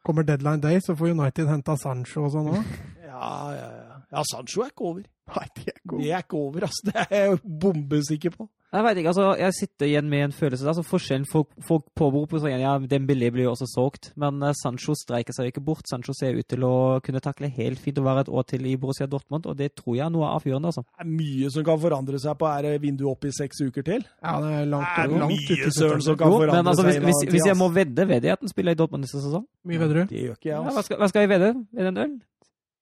kommer 0.03 0.26
deadline 0.27 0.61
day, 0.61 0.80
så 0.84 0.95
får 0.95 1.14
United 1.14 1.47
henta 1.47 1.77
Sancho 1.80 2.26
og 2.27 2.34
sånn 2.35 2.51
òg. 2.57 2.65
Ja, 3.14 3.27
ja, 3.53 3.65
ja. 3.69 3.97
ja 4.10 4.22
Sancho 4.26 4.64
er 4.64 4.72
ikke 4.72 4.85
over. 4.89 5.03
Nei, 5.35 5.43
det 5.53 5.68
er 5.69 5.76
ikke 5.77 5.93
over. 5.93 6.01
Det 6.01 6.10
er 6.10 6.23
ikke 6.23 6.39
over, 6.39 6.64
altså. 6.65 6.85
Det 6.88 7.03
er 7.03 7.27
jeg 7.27 7.41
bombesikker 7.61 8.34
på. 8.34 8.47
Jeg 8.73 8.83
vet 8.87 8.97
ikke, 8.97 9.11
altså, 9.11 9.25
jeg 9.37 9.53
sitter 9.53 9.85
igjen 9.85 10.07
med 10.09 10.23
en 10.25 10.31
følelse 10.33 10.65
altså 10.65 10.81
Forskjellen 10.87 11.27
Folk, 11.29 11.51
folk 11.61 11.83
påberoper 11.99 12.39
sånn, 12.41 12.55
ja, 12.57 12.71
Dembélé 12.89 13.27
blir 13.29 13.45
jo 13.45 13.51
også 13.53 13.67
solgt, 13.69 14.07
men 14.17 14.39
eh, 14.41 14.55
Sancho 14.57 14.95
streiker 14.97 15.35
seg 15.35 15.45
jo 15.45 15.51
ikke 15.53 15.61
bort. 15.67 15.85
Sancho 15.89 16.15
ser 16.17 16.33
ut 16.39 16.47
til 16.49 16.65
å 16.65 16.71
kunne 17.05 17.21
takle 17.21 17.51
helt 17.53 17.77
fint 17.83 17.99
å 18.01 18.05
være 18.07 18.23
et 18.25 18.31
år 18.33 18.47
til 18.49 18.65
i 18.65 18.73
Borussia 18.81 19.05
Dortmund, 19.09 19.45
og 19.45 19.59
det 19.59 19.75
tror 19.77 19.99
jeg 19.99 20.05
er 20.07 20.13
noe 20.15 20.31
avgjørende. 20.39 20.71
altså. 20.73 20.81
Det 20.89 21.05
er 21.05 21.11
mye 21.11 21.51
som 21.53 21.67
kan 21.69 21.79
forandre 21.85 22.21
seg 22.25 22.37
på 22.41 22.49
er 22.49 22.65
det 22.65 22.73
vinduet 22.81 23.11
opp 23.13 23.29
i 23.29 23.33
seks 23.37 23.61
uker 23.61 23.85
til. 23.91 24.05
Ja, 24.25 24.35
det 24.41 24.51
er 24.63 24.65
langt, 24.73 24.89
Det 24.97 25.05
er 25.05 25.15
langt 25.21 25.35
mye 25.37 25.71
søren 25.77 26.01
som 26.09 26.17
kan 26.17 26.33
Jo, 26.33 26.39
forandre 26.41 26.57
men 26.63 26.71
altså, 26.73 26.87
seg. 26.89 26.89
hvis, 26.89 27.03
i 27.03 27.29
hvis, 27.29 27.33
hvis 27.37 27.49
jeg 27.51 27.59
må 27.61 27.69
vedde, 27.77 28.07
vedder 28.09 28.31
jeg 28.31 28.39
at 28.39 28.45
den 28.47 28.53
spiller 28.55 28.73
i 28.73 28.79
Dortmund 28.81 29.05
neste 29.05 29.21
sesong. 29.21 29.45
Mye 29.69 29.83
vedder 29.85 30.01
du? 30.01 30.03
Det 30.15 30.23
gjør 30.25 30.37
ikke 30.39 30.49
jeg, 30.49 30.55
Ja, 30.57 30.61
hva, 30.65 30.73
altså. 30.73 30.87
skal, 30.89 30.97
hva 31.03 31.11
skal 31.13 31.27
jeg 31.27 31.33
vedde? 31.35 31.51
Er 31.77 31.85
det 31.85 31.91
en 31.93 32.01
øl? 32.07 32.15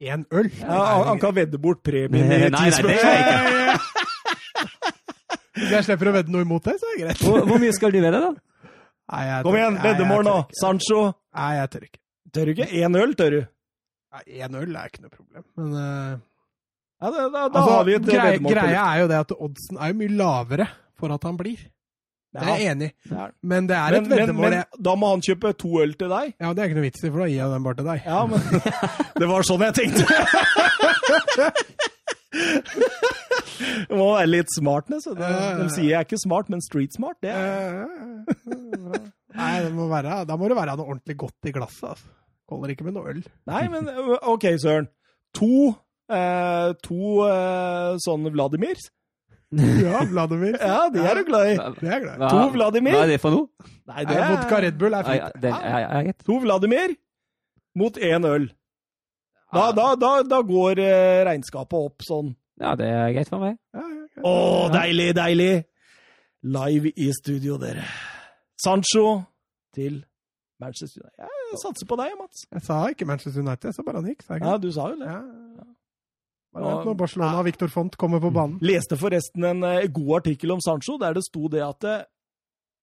En 0.01 0.23
øl? 0.39 0.47
Ja, 0.63 0.79
han, 0.95 1.03
han 1.11 1.19
kan 1.21 1.35
vedde 1.35 1.59
bort 1.61 1.83
premien 1.85 2.31
Nei, 2.31 2.39
i 2.47 2.49
nei, 2.49 2.49
ti 2.49 2.63
nei, 2.63 2.71
det 2.71 2.95
er 2.95 3.11
spørsmål. 3.11 4.07
Hvis 5.57 5.73
jeg 5.75 5.87
slipper 5.89 6.11
å 6.11 6.15
vedde 6.15 6.31
noe 6.33 6.45
imot 6.45 6.67
det, 6.69 6.77
så 6.79 6.87
er 6.87 6.95
det 6.95 7.03
greit. 7.05 7.23
Hvor, 7.25 7.43
hvor 7.49 7.59
mye 7.61 7.75
skal 7.75 7.91
du 7.91 7.99
vedde, 7.99 8.21
da? 8.23 8.31
Nei, 9.11 9.23
jeg 9.27 9.43
Kom 9.47 9.57
igjen, 9.59 9.79
veddemål 9.83 10.23
nå. 10.27 10.35
Sancho. 10.55 11.01
Nei, 11.35 11.49
jeg 11.57 11.71
tør 11.73 11.87
ikke. 11.89 11.99
Tør 12.31 12.47
du 12.47 12.53
ikke? 12.55 12.67
Én 12.79 12.95
øl, 13.01 13.15
tør 13.19 13.35
du? 13.35 13.41
Nei, 14.15 14.23
Én 14.43 14.55
øl 14.61 14.77
er 14.79 14.91
ikke 14.91 15.03
noe 15.03 15.11
problem, 15.15 15.47
men 15.59 15.73
uh... 15.75 16.19
Ja, 17.01 17.09
da, 17.09 17.21
da, 17.25 17.29
da 17.33 17.43
altså, 17.49 17.69
har 17.73 17.85
vi 17.87 17.93
et 17.97 18.03
grei, 18.05 18.23
veddemål. 18.29 18.53
Greia 18.53 18.81
er 18.85 18.99
jo 19.01 19.05
det 19.09 19.19
at 19.23 19.31
oddsen 19.33 19.79
er 19.81 19.89
jo 19.89 19.95
mye 20.03 20.11
lavere 20.19 20.67
for 21.01 21.13
at 21.15 21.23
han 21.25 21.39
blir. 21.39 21.63
Det 22.31 22.43
er 22.45 22.51
jeg 22.61 22.71
enig 22.75 22.89
i. 22.91 23.15
Men 23.43 23.65
det 23.67 23.75
er 23.75 23.95
Men, 23.95 24.03
et 24.05 24.07
men, 24.07 24.19
veddemål. 24.19 24.43
men 24.45 24.53
men, 24.53 24.83
da 24.87 24.93
må 25.01 25.09
han 25.11 25.23
kjøpe 25.25 25.51
to 25.59 25.71
øl 25.81 25.95
til 25.99 26.13
deg. 26.13 26.35
Ja, 26.37 26.53
det 26.53 26.61
er 26.61 26.69
ikke 26.69 26.77
noe 26.77 26.85
vits 26.85 27.01
i, 27.01 27.09
for 27.09 27.23
da 27.23 27.27
gir 27.31 27.41
jeg 27.41 27.55
den 27.55 27.65
bare 27.65 27.79
til 27.81 27.89
deg. 27.89 28.05
Ja, 28.05 28.21
men 28.29 28.45
Det 29.23 29.31
var 29.33 29.47
sånn 29.49 29.65
jeg 29.65 29.75
tenkte. 29.81 30.05
Det 32.31 33.97
må 33.97 34.07
være 34.15 34.29
litt 34.29 34.51
smart, 34.53 34.87
så 35.03 35.13
det, 35.17 35.27
De 35.59 35.67
sier 35.73 35.89
jeg 35.89 35.97
er 35.99 36.07
ikke 36.07 36.21
smart, 36.21 36.49
men 36.51 36.63
street 36.63 36.95
smart. 36.95 37.17
Det 37.23 37.33
er 37.33 37.85
Nei, 39.31 39.51
det 39.63 39.71
må 39.75 39.87
være, 39.91 40.21
da 40.27 40.35
må 40.39 40.49
det 40.51 40.57
være 40.57 40.75
noe 40.79 40.93
ordentlig 40.93 41.17
godt 41.19 41.49
i 41.49 41.53
glasset. 41.55 41.91
Altså. 41.93 42.09
Holder 42.51 42.73
ikke 42.73 42.87
med 42.87 42.97
noe 42.97 43.13
øl. 43.13 43.21
Nei, 43.47 43.61
men 43.71 43.87
OK, 44.27 44.47
Søren. 44.59 44.89
To, 45.39 45.69
eh, 46.11 46.71
to 46.83 47.21
eh, 47.27 47.93
sånne 48.03 48.33
Vladimirs. 48.33 48.89
Ja, 49.51 50.03
Vladimir. 50.07 50.55
Ja, 50.59 50.85
de 50.91 50.99
er 51.03 51.17
du 51.19 51.25
glad 51.27 51.49
i. 51.49 51.55
Det 51.59 51.87
er 51.87 51.95
jeg 51.97 52.03
glad 52.05 52.21
i. 52.23 52.31
To 52.31 52.43
Vladimir? 52.53 52.95
hva 52.95 53.03
er 53.03 53.13
det 53.13 53.19
for 53.23 53.35
noe? 53.35 53.71
Nei, 53.91 54.03
Nei, 54.07 54.19
Vodka 54.31 54.59
Red 54.63 54.77
Bull 54.79 54.95
er 54.95 55.07
fint. 55.07 55.19
Ja, 55.19 55.31
det 55.43 55.51
er, 55.51 55.79
er, 55.79 56.11
er, 56.11 56.19
To 56.27 56.37
Vladimir 56.43 56.93
mot 57.79 57.97
én 57.99 58.27
øl. 58.27 58.47
Da, 59.51 59.71
da, 59.75 59.87
da, 59.99 60.11
da 60.23 60.39
går 60.47 60.79
eh, 60.79 61.23
regnskapet 61.27 61.75
opp 61.75 62.05
sånn. 62.07 62.31
ja, 62.61 62.75
det 62.79 62.87
er 62.87 63.11
greit 63.17 63.31
for 63.31 63.43
meg. 63.43 63.57
Å, 63.75 63.81
ja, 63.81 64.05
ja. 64.21 64.69
Deilig, 64.77 65.09
deilig! 65.17 65.51
Live 66.41 66.93
i 66.97 67.11
studio, 67.13 67.57
dere. 67.61 67.83
Sancho 68.63 69.21
til 69.75 69.99
Manchester 70.61 71.03
United. 71.03 71.27
Jeg 71.51 71.59
satser 71.61 71.89
på 71.89 71.97
deg, 71.99 72.15
Mats. 72.17 72.45
Jeg 72.47 72.63
sa 72.65 72.79
ikke 72.93 73.05
Manchester 73.09 73.43
United, 73.43 73.69
jeg 73.69 73.77
sa 73.77 73.85
bare 73.85 74.01
han 74.01 74.09
gikk. 74.09 74.23
Ja, 74.39 74.55
du 74.61 74.69
sa 74.73 74.87
jo 74.93 74.97
det. 75.01 75.11
Ja. 75.11 75.67
Bare 76.51 76.71
vent 76.71 76.87
når 76.89 76.97
Barcelona 76.99 77.39
og 77.39 77.45
Victor 77.47 77.69
Font 77.71 77.95
kommer 77.99 78.19
på 78.23 78.31
banen. 78.35 78.57
Leste 78.65 78.97
forresten 78.99 79.45
en 79.47 79.63
eh, 79.67 79.85
god 79.93 80.17
artikkel 80.21 80.51
om 80.55 80.63
Sancho, 80.63 80.97
der 80.99 81.15
det 81.15 81.23
sto 81.27 81.47
det 81.51 81.61
at 81.63 81.87
eh, 81.87 82.01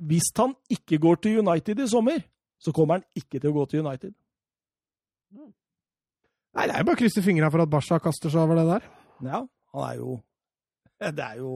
hvis 0.09 0.31
han 0.39 0.55
ikke 0.73 1.01
går 1.03 1.20
til 1.24 1.40
United 1.43 1.82
i 1.85 1.89
sommer, 1.90 2.23
så 2.62 2.73
kommer 2.73 3.01
han 3.01 3.05
ikke 3.19 3.40
til 3.43 3.51
å 3.51 3.57
gå 3.59 3.66
til 3.73 3.85
United. 3.85 4.15
Nei, 6.57 6.65
det 6.66 6.75
er 6.75 6.81
jo 6.81 6.87
bare 6.89 6.97
å 6.97 7.01
krysse 7.03 7.23
fingra 7.25 7.51
for 7.53 7.61
at 7.65 7.70
Basha 7.73 7.97
kaster 8.03 8.33
seg 8.33 8.41
over 8.43 8.55
det 8.61 8.66
der. 8.70 8.83
Ja, 9.27 9.41
han 9.75 9.83
er 9.89 9.95
jo 10.01 10.16
Det 11.19 11.25
er 11.25 11.37
jo 11.43 11.53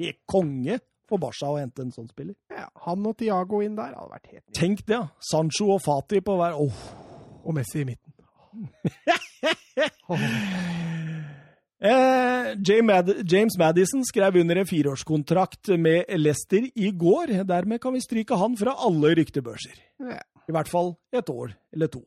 helt 0.00 0.20
konge 0.28 0.78
for 1.08 1.20
Basha 1.22 1.46
å 1.52 1.58
hente 1.60 1.84
en 1.84 1.92
sånn 1.94 2.08
spiller. 2.10 2.34
Ja, 2.52 2.66
han 2.86 3.06
og 3.06 3.16
Tiago 3.20 3.60
inn 3.64 3.76
der 3.78 3.94
hadde 3.94 4.10
vært 4.12 4.30
helt 4.30 4.42
nydelig. 4.42 4.58
Tenk 4.58 4.84
det, 4.88 4.98
ja. 4.98 5.04
Sancho 5.30 5.70
og 5.76 5.82
Fati 5.84 6.18
på 6.24 6.36
hver 6.40 6.52
Åh. 6.60 6.78
Og 7.44 7.52
Messi 7.56 7.78
i 7.84 7.88
midten. 7.88 8.10
Eh, 11.84 12.46
James, 12.64 13.10
James 13.28 13.56
Madison 13.60 14.00
skrev 14.08 14.38
under 14.40 14.56
en 14.56 14.68
fireårskontrakt 14.68 15.68
med 15.76 16.08
Leicester 16.16 16.64
i 16.80 16.88
går. 16.96 17.34
Dermed 17.44 17.82
kan 17.82 17.92
vi 17.92 18.00
stryke 18.00 18.38
han 18.40 18.54
fra 18.56 18.72
alle 18.86 19.10
ryktebørser. 19.18 19.82
Ja. 20.00 20.22
I 20.48 20.54
hvert 20.56 20.70
fall 20.70 20.94
et 21.12 21.28
år 21.28 21.52
eller 21.74 21.90
to. 21.92 22.00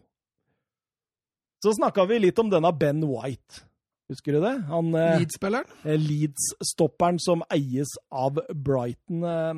Så 1.67 1.73
snakka 1.75 2.05
vi 2.07 2.21
litt 2.23 2.37
om 2.39 2.47
denne 2.47 2.71
Ben 2.79 3.01
White. 3.03 3.65
Husker 4.07 4.37
du 4.37 4.39
det? 4.39 4.53
Han 4.69 4.93
eh, 4.95 5.17
Leeds-spilleren. 5.19 5.67
eh, 5.83 5.97
Leeds-stopperen 5.99 7.17
som 7.19 7.41
eies 7.51 7.91
av 8.07 8.39
Brighton. 8.55 9.25
Eh, 9.27 9.53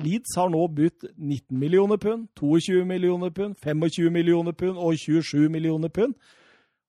Leeds 0.00 0.32
har 0.40 0.48
nå 0.48 0.62
budt 0.72 1.04
19 1.18 1.58
millioner 1.60 2.00
pund, 2.00 2.30
22 2.40 2.86
millioner 2.88 3.28
pund, 3.36 3.58
25 3.60 4.08
millioner 4.14 4.56
pund 4.56 4.80
og 4.80 4.96
27 4.96 5.50
millioner 5.52 5.92
pund. 5.92 6.16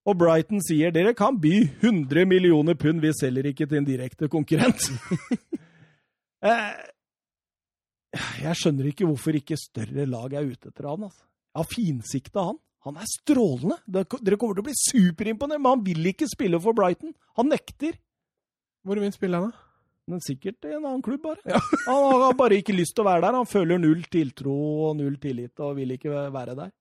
Og 0.08 0.16
Brighton 0.20 0.64
sier 0.64 0.96
dere 0.96 1.12
kan 1.16 1.36
by 1.44 1.52
100 1.82 2.24
millioner 2.28 2.80
pund, 2.80 3.04
vi 3.04 3.12
selger 3.20 3.52
ikke 3.52 3.68
til 3.68 3.82
en 3.82 3.88
direkte 3.92 4.32
konkurrent. 4.32 4.88
Jeg 8.44 8.56
skjønner 8.60 8.88
ikke 8.94 9.08
hvorfor 9.10 9.36
ikke 9.36 9.60
større 9.60 10.08
lag 10.08 10.36
er 10.40 10.48
ute 10.48 10.72
etter 10.72 10.88
han. 10.88 11.04
Altså. 11.10 11.24
Har 11.60 11.68
finsikta 11.68 12.48
han. 12.54 12.64
Han 12.84 12.98
er 13.00 13.08
strålende. 13.08 13.78
Dere 13.88 14.38
kommer 14.38 14.58
til 14.58 14.64
å 14.64 14.68
bli 14.68 14.76
superimponert, 14.76 15.62
men 15.62 15.72
han 15.72 15.84
vil 15.86 16.10
ikke 16.12 16.28
spille 16.28 16.60
for 16.64 16.76
Brighton. 16.76 17.14
Han 17.40 17.52
nekter. 17.52 17.96
Hvor 18.84 19.00
vil 19.00 19.08
han 19.08 19.16
spille 19.16 19.40
da? 19.40 19.52
Men 20.12 20.20
sikkert 20.20 20.66
i 20.68 20.74
en 20.76 20.84
annen 20.84 21.02
klubb, 21.04 21.22
bare. 21.24 21.40
Han 21.88 22.22
har 22.26 22.34
bare 22.36 22.58
ikke 22.60 22.76
lyst 22.76 22.92
til 22.98 23.06
å 23.06 23.08
være 23.08 23.24
der. 23.24 23.38
Han 23.40 23.48
føler 23.48 23.80
null 23.80 24.02
tiltro 24.12 24.56
og 24.90 24.98
null 25.00 25.16
tillit 25.24 25.62
og 25.64 25.78
vil 25.78 25.94
ikke 25.96 26.26
være 26.34 26.58
der. 26.60 26.74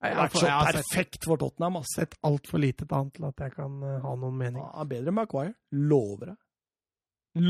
Jeg 0.00 0.16
har 0.16 0.24
vært 0.24 0.38
så 0.40 0.46
jeg 0.48 0.56
har 0.56 0.78
perfekt 0.80 1.26
for 1.28 1.38
Tottenham. 1.38 1.76
ass. 1.78 1.92
sett 1.94 2.16
altfor 2.26 2.62
lite 2.62 2.86
til 2.86 2.96
han 2.96 3.10
til 3.14 3.28
at 3.28 3.42
jeg 3.44 3.54
kan 3.54 3.82
eh, 3.84 3.98
ha 4.02 4.14
noen 4.16 4.38
mening. 4.40 4.62
Han 4.64 4.82
er 4.82 4.88
bedre 4.90 5.12
enn 5.12 5.18
Maguire. 5.20 5.54
Lover 5.76 6.32
deg. 6.32 6.38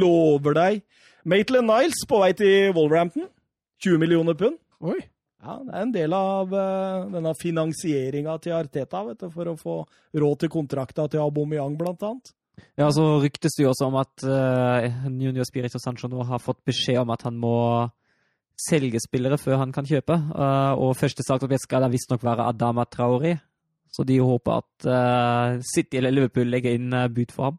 Lover 0.02 0.58
deg. 0.58 0.82
Maitland 1.24 1.70
Niles 1.70 2.04
på 2.10 2.20
vei 2.20 2.32
til 2.36 2.74
Wolverhampton. 2.76 3.30
20 3.80 4.02
millioner 4.02 4.36
pund. 4.36 4.58
Oi! 4.84 4.98
Ja, 5.40 5.54
Det 5.64 5.72
er 5.72 5.84
en 5.86 5.94
del 5.94 6.12
av 6.16 6.52
uh, 6.52 7.06
denne 7.12 7.32
finansieringa 7.38 8.36
til 8.44 8.56
Arteta 8.58 9.00
vet 9.06 9.22
du, 9.22 9.30
for 9.32 9.48
å 9.48 9.56
få 9.56 9.76
råd 10.20 10.42
til 10.42 10.52
kontrakta 10.52 11.06
til 11.08 11.22
Aubameyang, 11.24 11.78
blant 11.80 12.04
annet. 12.04 12.34
Ja, 12.76 12.90
så 12.92 13.06
ryktes 13.22 13.56
det 13.56 13.64
jo 13.64 13.70
også 13.70 13.88
om 13.88 13.96
at 14.00 14.24
uh, 14.28 14.84
Junior 15.08 15.48
Spirito 15.48 15.80
Sancho 15.80 16.10
nå 16.12 16.26
har 16.28 16.42
fått 16.44 16.60
beskjed 16.68 17.00
om 17.00 17.12
at 17.14 17.24
han 17.24 17.38
må 17.40 17.56
selge 18.60 19.00
spillere 19.00 19.38
før 19.40 19.62
han 19.62 19.72
kan 19.72 19.88
kjøpe. 19.88 20.18
Uh, 20.34 20.76
og 20.76 20.98
første 21.00 21.24
salgsobjekt 21.24 21.64
skal 21.64 21.86
da 21.86 21.92
visstnok 21.92 22.24
være 22.26 22.50
Adama 22.52 22.84
Traori. 22.84 23.32
Så 23.90 24.04
de 24.06 24.20
håper 24.22 24.60
at 24.60 24.86
uh, 24.86 25.62
City 25.66 25.98
eller 25.98 26.14
Liverpool 26.14 26.52
legger 26.52 26.76
inn 26.76 26.92
uh, 26.94 27.08
bud 27.10 27.32
for 27.34 27.48
ham. 27.50 27.56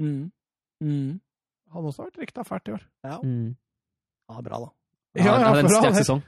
Mm. 0.00 0.30
Mm. 0.82 1.10
Han 1.74 1.90
også 1.90 2.02
har 2.02 2.08
vært 2.08 2.24
rykta 2.24 2.46
fælt 2.48 2.70
i 2.70 2.74
år. 2.78 2.86
Ja. 3.04 3.18
Mm. 3.22 3.52
ja, 4.30 4.40
bra, 4.48 4.64
da. 4.64 4.72
Ja, 5.20 5.34
han 5.36 5.44
hadde 5.46 5.66
en 5.66 5.74
sterk 5.76 6.00
sesong. 6.00 6.24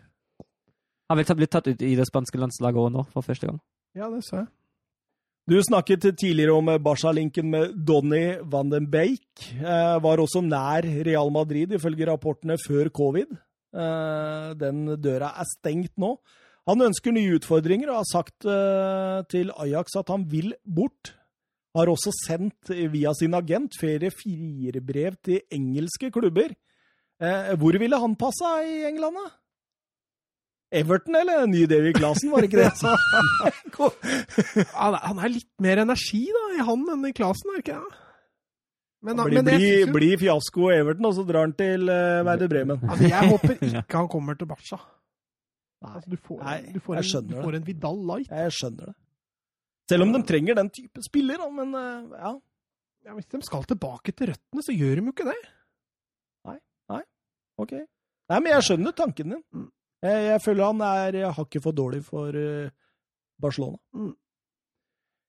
Han 1.07 1.21
vil 1.21 1.37
blitt 1.39 1.53
tatt 1.55 1.69
ut 1.71 1.83
i 1.83 1.95
det 1.99 2.07
spanske 2.09 2.39
landslaget 2.41 2.83
òg 2.83 2.95
nå, 2.95 3.05
for 3.13 3.27
første 3.27 3.49
gang. 3.49 3.59
Ja, 3.97 4.09
det 4.11 4.25
så 4.27 4.43
jeg. 4.43 4.49
Du 5.47 5.55
snakket 5.63 6.03
tidligere 6.19 6.57
om 6.59 6.73
Barca-linken 6.83 7.47
med 7.53 7.77
Donny 7.87 8.41
van 8.51 8.73
den 8.73 8.89
Beek. 8.91 9.29
Eh, 9.55 9.99
var 10.03 10.19
også 10.19 10.43
nær 10.43 10.83
Real 11.07 11.31
Madrid, 11.31 11.71
ifølge 11.77 12.09
rapportene 12.09 12.57
før 12.59 12.91
covid. 12.91 13.31
Eh, 13.71 14.49
den 14.59 14.97
døra 14.99 15.31
er 15.39 15.47
stengt 15.53 15.95
nå. 16.03 16.17
Han 16.67 16.83
ønsker 16.89 17.15
nye 17.15 17.37
utfordringer 17.39 17.93
og 17.93 18.01
har 18.01 18.09
sagt 18.11 18.49
eh, 18.51 19.21
til 19.31 19.55
Ajax 19.55 19.95
at 20.01 20.11
han 20.11 20.27
vil 20.33 20.51
bort. 20.67 21.13
Har 21.77 21.93
også 21.93 22.11
sendt 22.25 22.73
via 22.91 23.13
sin 23.15 23.37
agent 23.39 23.77
flere 23.79 24.11
firebrev 24.11 25.21
til 25.23 25.45
engelske 25.55 26.11
klubber. 26.11 26.57
Eh, 27.23 27.53
hvor 27.55 27.79
ville 27.79 28.01
han 28.03 28.19
passa 28.19 28.59
i 28.67 28.83
England, 28.89 29.21
da? 29.23 29.31
Everton 30.75 31.15
eller 31.15 31.45
Ny 31.47 31.61
Davy 31.71 31.93
Clasen, 31.95 32.27
var 32.33 32.43
det 32.43 32.49
ikke 32.51 32.65
det? 32.65 32.73
Han 34.75 34.95
er, 34.97 35.03
han 35.07 35.19
er 35.23 35.31
litt 35.31 35.53
mer 35.63 35.79
energi 35.85 36.25
da, 36.35 36.43
i 36.57 36.59
han 36.67 36.83
enn 36.93 37.05
i 37.07 37.13
Klasen, 37.15 37.53
er 37.55 37.59
ikke 37.63 37.77
det? 37.79 37.95
Men, 39.07 39.15
blir, 39.21 39.37
men 39.39 39.47
jeg, 39.53 39.61
bli, 39.61 39.69
jo- 39.85 39.93
bli 39.95 40.09
fiasko 40.19 40.63
Everton, 40.75 41.07
og 41.07 41.15
så 41.15 41.23
drar 41.29 41.43
han 41.47 41.55
til 41.55 41.87
uh, 41.87 42.25
Werder 42.27 42.49
Bremen. 42.51 42.79
altså, 42.83 43.07
jeg 43.13 43.23
håper 43.33 43.53
ikke 43.61 43.95
han 44.01 44.09
kommer 44.11 44.35
til 44.41 44.49
Barca. 44.51 44.79
Nei, 45.85 45.93
Altså, 45.93 46.09
du, 46.11 46.17
får, 46.17 46.39
Nei, 46.43 46.59
du, 46.75 46.81
får 46.83 46.95
jeg 46.99 47.05
en, 47.21 47.27
du 47.31 47.35
får 47.45 47.53
en 47.61 47.67
Vidal 47.67 47.99
Light. 48.11 48.31
jeg 48.33 48.53
skjønner 48.57 48.85
det. 48.91 48.97
Selv 49.93 50.03
om 50.03 50.11
de 50.17 50.21
trenger 50.27 50.55
den 50.59 50.71
type 50.75 50.99
spiller, 51.05 51.37
da, 51.45 51.49
men 51.61 51.69
uh, 51.77 52.11
ja. 52.17 52.33
ja, 53.07 53.11
Hvis 53.15 53.29
de 53.31 53.39
skal 53.47 53.63
tilbake 53.71 54.11
til 54.17 54.27
røttene, 54.33 54.63
så 54.67 54.73
gjør 54.75 54.95
de 54.99 55.03
jo 55.07 55.13
ikke 55.15 55.29
det. 55.31 55.39
Ok. 57.57 57.71
Nei, 57.73 58.37
men 58.43 58.51
jeg 58.53 58.65
skjønner 58.67 58.93
tanken 58.93 59.31
din. 59.33 59.41
Mm. 60.03 60.09
Jeg, 60.11 60.29
jeg 60.31 60.45
føler 60.45 60.65
han 60.67 60.81
er 60.87 61.33
hakket 61.37 61.63
for 61.65 61.77
dårlig 61.77 62.05
for 62.05 62.37
eh, 62.37 62.71
Barcelona. 63.43 63.77
Mm. 63.95 64.15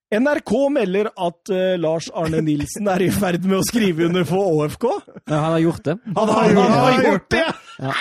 NRK 0.07 0.51
melder 0.71 1.09
at 1.11 1.49
uh, 1.51 1.73
Lars 1.75 2.05
Arne 2.15 2.39
Nilsen 2.39 2.87
er 2.87 3.03
i 3.03 3.09
ferd 3.11 3.43
med 3.43 3.57
å 3.59 3.65
skrive 3.67 4.05
under 4.07 4.23
for 4.27 4.53
ÅFK. 4.53 4.85
Ja, 5.27 5.35
han 5.35 5.55
har 5.57 5.59
gjort 5.65 5.83
det. 5.83 5.97
Han 6.15 6.31
har, 6.31 6.45
Han 6.47 6.55
han 6.55 6.71
har 6.71 6.79
har 6.79 6.93
gjort 6.93 7.11
gjort 7.11 7.29
det! 7.35 7.47
Ja. 7.77 7.93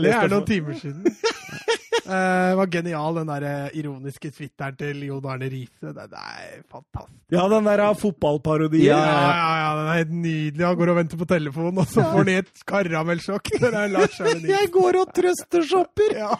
Det 0.00 0.16
er 0.16 0.32
noen 0.32 0.48
timer 0.48 0.80
siden. 0.80 1.06
Eh, 2.10 2.48
Det 2.50 2.56
var 2.58 2.66
genial, 2.72 3.14
den 3.20 3.28
der 3.30 3.44
eh, 3.46 3.76
ironiske 3.78 4.30
twitteren 4.34 4.76
til 4.80 5.04
Jon 5.06 5.26
Arne 5.30 5.46
Riise. 5.52 5.92
Det 5.94 6.06
er 6.10 6.62
fantastisk. 6.66 7.20
Ja, 7.30 7.44
den 7.52 7.68
der 7.70 7.82
eh, 7.86 7.94
fotballparodien. 8.00 8.84
Ja, 8.88 8.98
ja, 8.98 9.52
ja, 9.60 9.70
den 9.78 9.86
er 9.92 9.98
helt 10.00 10.14
nydelig. 10.24 10.66
Han 10.66 10.76
går 10.80 10.92
og 10.94 10.98
venter 11.00 11.20
på 11.22 11.28
telefonen, 11.30 11.78
og 11.84 11.86
så 11.92 12.02
får 12.02 12.18
han 12.24 12.32
et 12.34 12.64
karamellsjokk. 12.66 13.52
Jeg 14.54 14.70
går 14.74 15.00
og 15.04 15.14
trøsteshopper! 15.14 16.16
Ja. 16.18 16.32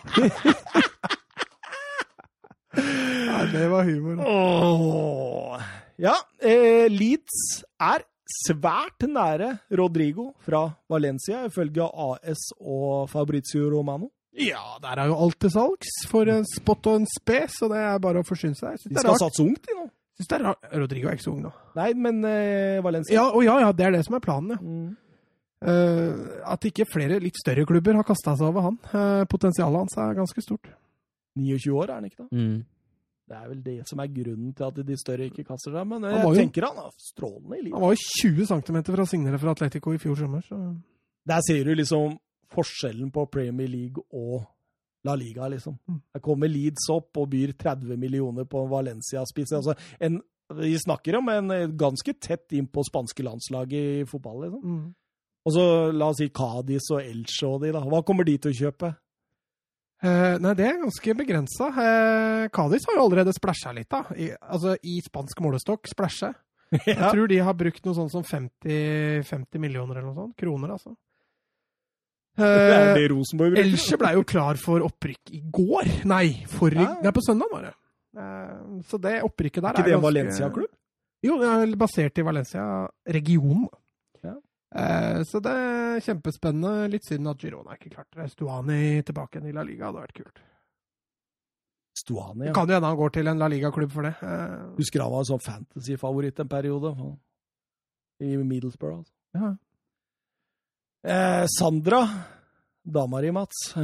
ja, 3.27 3.39
det 3.53 3.67
var 3.71 3.85
humor. 3.85 4.25
Åh. 4.27 5.61
Ja, 6.01 6.15
eh, 6.43 6.87
Leeds 6.91 7.63
er 7.83 8.03
svært 8.31 9.05
nære 9.11 9.57
Rodrigo 9.77 10.31
fra 10.47 10.69
Valencia, 10.89 11.45
ifølge 11.49 11.83
AS 11.85 12.47
og 12.61 13.11
Fabrizio 13.11 13.69
Romano. 13.73 14.09
Ja, 14.39 14.63
der 14.83 15.01
er 15.03 15.11
jo 15.11 15.17
alt 15.25 15.41
til 15.43 15.51
salgs 15.51 15.95
for 16.09 16.29
en 16.31 16.45
spot 16.47 16.87
og 16.87 17.01
en 17.01 17.07
spe, 17.11 17.41
så 17.51 17.67
det 17.73 17.81
er 17.83 17.99
bare 18.03 18.23
å 18.23 18.27
forsyne 18.27 18.55
seg. 18.55 18.77
De 18.79 18.85
syns 18.95 19.01
skal 19.03 19.19
satse 19.19 19.43
ungt, 19.43 19.65
de 19.67 19.75
nå. 19.75 19.89
Synes 20.21 20.29
det 20.31 20.37
er 20.37 20.45
rart. 20.45 20.67
Rodrigo 20.77 21.09
er 21.09 21.17
ikke 21.17 21.25
så 21.27 21.33
ung 21.35 21.43
nå. 21.47 21.51
Nei, 21.79 21.89
men 21.97 22.21
uh, 22.23 22.81
Valencia 22.85 23.15
Ja, 23.17 23.25
og 23.33 23.43
ja, 23.45 23.57
ja, 23.65 23.71
det 23.73 23.87
er 23.89 23.97
det 23.97 24.05
som 24.07 24.15
er 24.19 24.23
planen, 24.25 24.53
ja. 24.55 24.61
Mm. 24.61 24.91
Uh, 25.61 26.41
at 26.49 26.65
ikke 26.65 26.87
flere 26.89 27.19
litt 27.21 27.37
større 27.37 27.67
klubber 27.69 27.99
har 27.99 28.07
kasta 28.09 28.33
seg 28.39 28.49
over 28.49 28.69
han. 28.71 28.79
Uh, 28.95 29.25
potensialet 29.29 29.83
hans 29.83 29.97
er 30.01 30.15
ganske 30.17 30.45
stort. 30.45 30.71
29 31.37 31.75
år 31.77 31.91
er 31.91 31.95
han 31.99 32.07
ikke 32.09 32.23
da? 32.23 32.29
Mm. 32.31 32.61
Det 33.31 33.37
er 33.39 33.51
vel 33.51 33.59
det 33.63 33.77
som 33.87 34.01
er 34.03 34.09
grunnen 34.15 34.55
til 34.57 34.67
at 34.67 34.79
de 34.89 34.97
større 34.99 35.29
ikke 35.29 35.45
kaster 35.47 35.75
seg. 35.75 35.87
Men 35.91 36.07
jeg 36.09 36.23
jo- 36.25 36.33
tenker 36.39 36.67
han 36.67 36.81
er 36.83 36.95
strålende 36.99 37.59
i 37.59 37.63
livet. 37.67 37.77
Han 37.77 37.85
var 37.85 37.93
jo 37.95 38.07
20 38.23 38.49
cm 38.51 38.81
fra 38.89 39.05
å 39.05 39.11
signere 39.13 39.39
for 39.43 39.53
Atletico 39.53 39.93
i 39.95 40.01
fjor 40.03 40.17
sommer, 40.19 40.43
så 40.49 40.59
Der 41.29 41.41
ser 41.47 41.65
du 41.65 41.75
liksom 41.77 42.17
forskjellen 42.55 43.11
på 43.15 43.27
Premier 43.33 43.71
League 43.71 44.03
og 44.17 44.45
La 45.07 45.15
Liga, 45.17 45.49
liksom. 45.49 45.79
Der 45.87 46.19
Her 46.19 46.25
kommer 46.25 46.51
Leeds 46.51 46.89
opp 46.93 47.17
og 47.17 47.31
byr 47.33 47.55
30 47.57 47.97
millioner 47.97 48.45
på 48.45 48.67
Valencia-spiss. 48.69 49.55
Altså, 49.57 49.75
vi 50.61 50.79
snakker 50.79 51.17
om 51.17 51.29
en 51.33 51.51
eh, 51.55 51.69
ganske 51.69 52.15
tett 52.21 52.53
inn 52.53 52.67
på 52.69 52.85
spanske 52.85 53.25
landslag 53.25 53.73
i 53.73 53.85
fotball, 54.09 54.43
liksom. 54.45 54.65
mm. 54.65 54.89
Og 55.49 55.55
så 55.55 55.63
la 55.97 56.11
oss 56.13 56.19
si 56.21 56.27
Cádiz 56.37 56.91
og 56.93 57.01
Elche 57.01 57.47
og 57.49 57.63
de, 57.63 57.71
da. 57.73 57.81
Hva 57.89 58.03
kommer 58.05 58.27
de 58.29 58.35
til 58.37 58.53
å 58.53 58.59
kjøpe? 58.59 58.91
Eh, 60.05 60.35
nei, 60.41 60.53
det 60.57 60.67
er 60.67 60.83
ganske 60.83 61.15
begrensa. 61.17 61.71
Eh, 61.81 62.45
Cádiz 62.53 62.85
har 62.89 62.99
jo 62.99 63.07
allerede 63.07 63.33
splæsja 63.37 63.73
litt, 63.77 63.89
da. 63.89 64.03
I, 64.21 64.31
altså 64.37 64.75
i 64.85 64.99
spansk 65.05 65.41
målestokk, 65.45 65.89
splæsje. 65.89 66.35
Jeg 66.87 67.01
tror 67.01 67.27
de 67.33 67.41
har 67.43 67.57
brukt 67.57 67.89
noe 67.89 67.97
sånt 67.97 68.13
som 68.13 68.27
50, 68.27 69.25
50 69.27 69.65
millioner 69.65 69.97
eller 69.97 70.11
noe 70.11 70.27
sånt. 70.27 70.37
Kroner, 70.41 70.77
altså. 70.77 70.93
Eh, 72.39 72.95
det 72.95 73.09
Rosenborg 73.11 73.51
bruker. 73.53 73.65
Elche 73.67 73.97
ble 74.01 74.13
jo 74.15 74.23
klar 74.25 74.57
for 74.57 74.81
opprykk 74.87 75.33
i 75.37 75.41
går. 75.53 75.91
Nei, 76.09 76.45
for, 76.49 76.71
Ja. 76.73 76.95
Nei, 77.03 77.13
på 77.13 77.21
søndag 77.27 77.51
var 77.53 77.63
det. 77.63 77.75
Eh, 78.17 78.81
så 78.89 78.99
det 79.01 79.23
opprykket 79.23 79.63
der 79.63 79.69
Er 79.69 79.75
ikke 79.75 79.85
det 79.85 79.95
en 79.95 80.03
Valencia-klubb? 80.03 80.71
Jo, 81.23 81.37
det 81.39 81.49
er 81.53 81.77
basert 81.77 82.19
i 82.19 82.23
Valencia-regionen. 82.25 83.69
Ja. 84.25 84.35
Eh, 84.75 85.23
så 85.29 85.41
det 85.43 85.53
er 85.53 86.01
kjempespennende. 86.01 86.89
Litt 86.91 87.05
synd 87.05 87.29
at 87.29 87.39
Girona 87.39 87.75
ikke 87.77 87.91
klarte 87.97 88.23
det. 88.23 88.31
Stuani 88.33 89.03
tilbake 89.05 89.37
igjen 89.37 89.51
i 89.51 89.53
La 89.53 89.63
Liga 89.63 89.91
hadde 89.91 90.01
vært 90.07 90.15
kult. 90.17 90.39
Stuani, 92.01 92.47
Det 92.47 92.47
ja. 92.47 92.53
kan 92.57 92.69
jo 92.69 92.75
hende 92.79 92.87
han 92.89 92.97
går 92.97 93.11
til 93.13 93.29
en 93.29 93.39
La 93.39 93.49
Liga-klubb 93.49 93.91
for 93.93 94.03
det. 94.03 94.15
Husker 94.79 95.03
han 95.03 95.11
var 95.13 95.19
en 95.27 95.29
sånn 95.35 95.43
fantasy-favoritt 95.45 96.41
en 96.41 96.49
periode. 96.49 96.95
I 98.21 98.37
Middlesbrough. 98.37 98.99
Altså. 99.03 99.13
ja. 99.35 99.57
Eh, 101.03 101.45
Sandra, 101.59 102.09
dama 102.85 103.21
di, 103.21 103.31
Mats. 103.33 103.75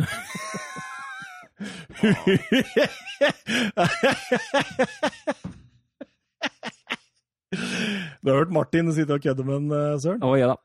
Du 8.20 8.30
har 8.30 8.38
hørt 8.38 8.52
Martin 8.52 8.92
sitte 8.92 9.16
og 9.16 9.22
kødde 9.22 9.44
med 9.46 9.56
en, 9.56 9.72
eh, 9.72 9.98
Søren? 10.02 10.20
Å 10.20 10.36
ja 10.36 10.50
da. 10.52 10.56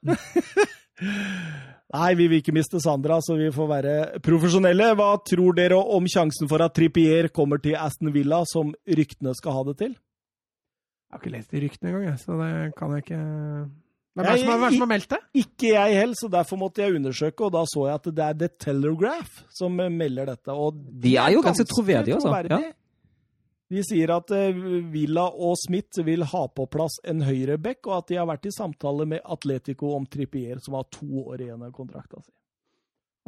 Nei, 1.92 2.14
vi 2.16 2.28
vil 2.28 2.42
ikke 2.42 2.56
miste 2.56 2.80
Sandra, 2.84 3.20
så 3.24 3.38
vi 3.40 3.50
får 3.52 3.68
være 3.70 3.96
profesjonelle. 4.24 4.92
Hva 4.96 5.12
tror 5.28 5.56
dere 5.56 5.80
om 5.80 6.08
sjansen 6.08 6.50
for 6.52 6.64
at 6.64 6.76
Trippier 6.76 7.30
kommer 7.32 7.62
til 7.64 7.76
Aston 7.80 8.12
Villa, 8.16 8.44
som 8.48 8.74
ryktene 8.88 9.36
skal 9.38 9.56
ha 9.56 9.64
det 9.70 9.78
til? 9.84 9.94
Jeg 9.96 11.16
har 11.16 11.24
ikke 11.24 11.36
lest 11.38 11.52
de 11.52 11.64
ryktene 11.64 11.92
engang, 11.92 12.20
så 12.20 12.40
det 12.40 12.52
kan 12.80 12.96
jeg 12.96 13.04
ikke 13.06 13.24
Hvem 14.12 14.28
er 14.28 14.36
det 14.36 14.42
som 14.42 14.50
har, 14.52 14.60
det 14.66 14.76
som 14.76 14.84
har 14.84 14.92
meldt 14.92 15.14
det? 15.14 15.20
Ikke 15.40 15.70
jeg 15.72 15.96
heller, 15.96 16.18
så 16.20 16.28
derfor 16.32 16.60
måtte 16.60 16.84
jeg 16.84 16.98
undersøke, 16.98 17.48
og 17.48 17.54
da 17.56 17.62
så 17.70 17.86
jeg 17.88 18.00
at 18.02 18.10
det 18.18 18.26
er 18.26 18.38
The 18.42 18.50
Telegraph 18.60 19.44
som 19.56 19.80
eh, 19.80 19.92
melder 19.94 20.34
dette. 20.34 20.52
Og 20.52 20.82
De 21.06 21.16
er 21.16 21.36
jo 21.38 21.44
ganske 21.46 21.68
troverdige, 21.70 22.18
altså. 22.20 22.34
Ja. 22.52 22.74
De 23.72 23.84
sier 23.88 24.12
at 24.12 24.34
eh, 24.36 24.60
Villa 24.92 25.30
og 25.32 25.56
Smith 25.62 26.04
vil 26.04 26.26
ha 26.28 26.44
på 26.52 26.66
plass 26.74 27.00
en 27.08 27.24
høyreback, 27.24 27.86
og 27.88 28.02
at 28.02 28.12
de 28.12 28.20
har 28.20 28.28
vært 28.28 28.50
i 28.50 28.54
samtale 28.56 29.08
med 29.14 29.24
Atletico 29.24 29.94
om 29.96 30.08
Trippier, 30.12 30.60
som 30.60 30.76
har 30.76 30.90
to 30.92 31.24
år 31.24 31.46
igjen 31.48 31.64
av 31.64 31.72
kontrakta 31.76 32.20
si. 32.20 32.34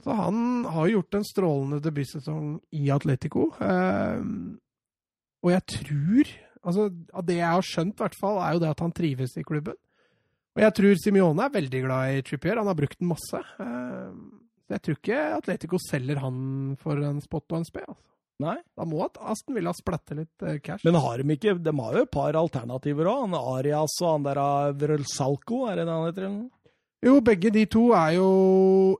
Altså, 0.01 0.18
han 0.18 0.65
har 0.73 0.89
gjort 0.89 1.15
en 1.15 1.26
strålende 1.30 1.80
debutsesong 1.85 2.57
i 2.76 2.89
Atletico. 2.91 3.51
Eh, 3.61 4.19
og 5.43 5.51
jeg 5.53 5.65
tror 5.77 6.35
altså, 6.64 6.89
det 7.23 7.39
jeg 7.39 7.47
har 7.55 7.68
skjønt, 7.69 7.95
i 7.95 8.03
hvert 8.03 8.19
fall, 8.19 8.41
er 8.43 8.57
jo 8.57 8.64
det 8.65 8.72
at 8.73 8.84
han 8.84 8.95
trives 8.95 9.38
i 9.39 9.45
klubben. 9.47 9.80
Og 10.53 10.61
jeg 10.61 10.73
tror 10.77 10.97
Simione 11.01 11.45
er 11.47 11.53
veldig 11.53 11.84
glad 11.88 12.15
i 12.15 12.23
Trippier. 12.25 12.59
Han 12.61 12.69
har 12.69 12.77
brukt 12.77 12.99
den 12.99 13.09
masse. 13.09 13.39
Eh, 13.63 14.17
så 14.63 14.75
jeg 14.75 14.84
tror 14.85 14.97
ikke 14.99 15.21
Atletico 15.39 15.80
selger 15.81 16.21
han 16.21 16.35
for 16.81 17.01
en 17.01 17.21
spot 17.23 17.47
og 17.55 17.61
en 17.61 17.67
spe. 17.67 17.81
Altså. 17.88 18.03
Nei, 18.43 18.55
Da 18.77 18.85
må 18.89 19.03
at 19.05 19.17
Aston 19.21 19.55
Villa 19.57 19.71
splatte 19.77 20.15
litt 20.17 20.45
eh, 20.45 20.59
cash. 20.63 20.84
men 20.85 20.97
har 20.99 21.21
de 21.21 21.35
ikke 21.35 21.53
De 21.61 21.73
har 21.77 21.97
jo 21.97 22.03
et 22.05 22.11
par 22.13 22.38
alternativer 22.38 23.09
òg. 23.09 23.25
Han 23.27 23.38
Arias 23.39 23.97
og 24.01 24.09
han 24.11 24.27
der 24.27 24.41
av 24.41 24.77
Vrølsalko, 24.81 25.63
er 25.69 25.81
det 25.81 25.88
det 25.88 25.95
han 25.97 26.07
heter? 26.09 26.27
eller 26.27 26.38
noe? 26.43 26.51
Jo, 27.03 27.17
begge 27.19 27.49
de 27.51 27.65
to 27.67 27.89
er 27.97 28.13
jo 28.15 28.27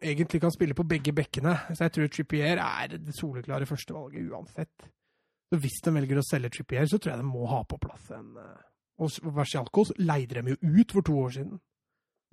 egentlig 0.03 0.41
kan 0.43 0.51
spille 0.51 0.75
på 0.75 0.84
begge 0.84 1.13
bekkene. 1.15 1.53
Så 1.71 1.85
jeg 1.85 1.93
tror 1.95 2.09
Trippier 2.11 2.59
er 2.59 2.97
det 2.97 3.15
soleklare 3.15 3.67
førstevalget 3.69 4.27
uansett. 4.27 4.89
Så 5.53 5.59
hvis 5.61 5.80
de 5.85 5.93
velger 5.95 6.19
å 6.19 6.25
selge 6.27 6.51
Trippier, 6.57 6.89
så 6.89 6.97
tror 6.99 7.13
jeg 7.13 7.21
de 7.23 7.30
må 7.30 7.45
ha 7.47 7.61
på 7.63 7.77
plass 7.80 8.09
en 8.11 8.34
eh, 8.41 8.61
Og 9.02 9.10
Versialkos 9.36 9.94
leide 9.98 10.40
dem 10.40 10.52
jo 10.53 10.57
ut 10.61 10.91
for 10.94 11.02
to 11.06 11.18
år 11.26 11.34
siden. 11.38 11.57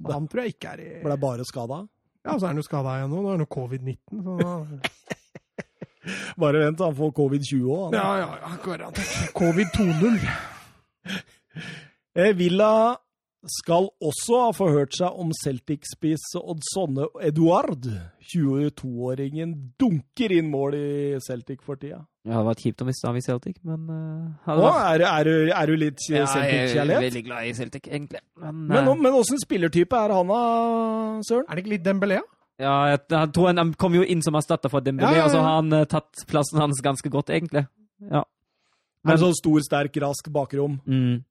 Og 0.05 0.13
Han 0.13 0.29
tror 0.29 0.45
jeg 0.45 0.55
ikke 0.55 0.75
er 0.75 0.83
i 0.85 0.91
Ble 1.05 1.17
bare 1.21 1.45
skada? 1.49 1.87
Ja, 2.25 2.37
så 2.37 2.47
er 2.47 2.53
han 2.53 2.61
jo 2.61 2.65
skada 2.67 2.99
igjen 2.99 3.13
nå. 3.13 3.23
Nå 3.23 3.29
er 3.31 3.39
han 3.39 3.47
jo 3.47 3.51
covid-19. 3.55 4.25
Så 4.25 4.37
da... 4.41 4.53
Bare 6.41 6.63
vent, 6.63 6.81
han 6.81 6.97
får 6.97 7.11
covid-20 7.17 7.65
òg. 7.69 7.95
Ja, 7.95 8.07
ja, 8.17 8.29
ja, 8.41 8.51
garantert. 8.65 9.11
Covid 9.37 9.69
2.0. 9.77 10.17
Eh, 12.17 12.33
Villa 12.37 12.71
skal 13.49 13.87
også 14.05 14.37
ha 14.45 14.49
forhørt 14.53 14.93
seg 14.99 15.17
om 15.23 15.31
Celtic-spiss 15.33 16.35
Odd 16.41 16.61
Sonne 16.75 17.07
Eduard. 17.25 17.87
22-åringen 18.31 19.55
dunker 19.81 20.33
inn 20.37 20.51
mål 20.53 20.77
i 20.77 20.89
Celtic 21.25 21.63
for 21.65 21.79
tida. 21.81 22.03
Det 22.21 22.35
hadde 22.35 22.49
vært 22.51 22.61
kjipt 22.67 22.83
å 22.85 22.87
miste 22.89 23.09
ham 23.09 23.17
i 23.17 23.23
Celtic, 23.25 23.57
men 23.65 23.87
uh, 23.89 24.51
Å, 24.53 24.73
er, 24.93 25.05
er, 25.09 25.25
du- 25.31 25.53
er 25.57 25.71
du 25.71 25.77
litt 25.81 26.03
Ja, 26.13 26.27
jeg 26.45 26.75
er 26.83 26.91
veldig 27.01 27.23
glad 27.31 27.49
i 27.49 27.55
Celtic, 27.57 27.89
egentlig. 27.89 28.21
Men, 28.37 28.67
Men, 28.69 28.91
eh, 28.93 28.99
men 29.07 29.17
åssen 29.17 29.41
spillertype 29.41 29.97
er 29.97 30.13
han 30.19 30.29
da, 30.29 30.41
Søren? 31.25 31.49
Er 31.49 31.57
det 31.57 31.65
ikke 31.65 31.75
litt 31.79 31.87
Dembélé? 31.87 32.21
ja, 32.61 32.75
jeg, 32.93 33.01
jeg 33.09 33.31
tror 33.33 33.47
han, 33.49 33.57
han 33.63 33.71
kom 33.81 33.95
jo 33.97 34.03
inn 34.05 34.21
som 34.21 34.37
erstatter 34.37 34.69
for 34.69 34.85
Dembélé, 34.85 35.15
Ja, 35.17 35.23
ja, 35.23 35.25
ja. 35.25 35.31
og 35.31 35.33
så 35.33 35.41
har 35.47 35.57
han 35.63 35.73
uh, 35.73 35.87
tatt 35.89 36.27
plassen 36.29 36.61
hans 36.61 36.83
ganske 36.85 37.09
godt, 37.09 37.33
egentlig. 37.33 37.65
Ja. 38.13 38.21
Men, 39.01 39.15
en 39.17 39.23
sånn 39.23 39.39
stor, 39.39 39.63
sterk, 39.65 39.97
rask 40.05 40.29
bakrom? 40.29 40.77
Mm. 40.85 41.23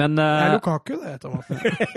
Ja. 0.00 0.06
Men, 0.08 0.16
Det 0.16 0.24
eh, 0.24 0.44
er 0.46 0.54
Lukaku, 0.54 0.92
det, 1.02 1.18
Thomas. 1.20 1.48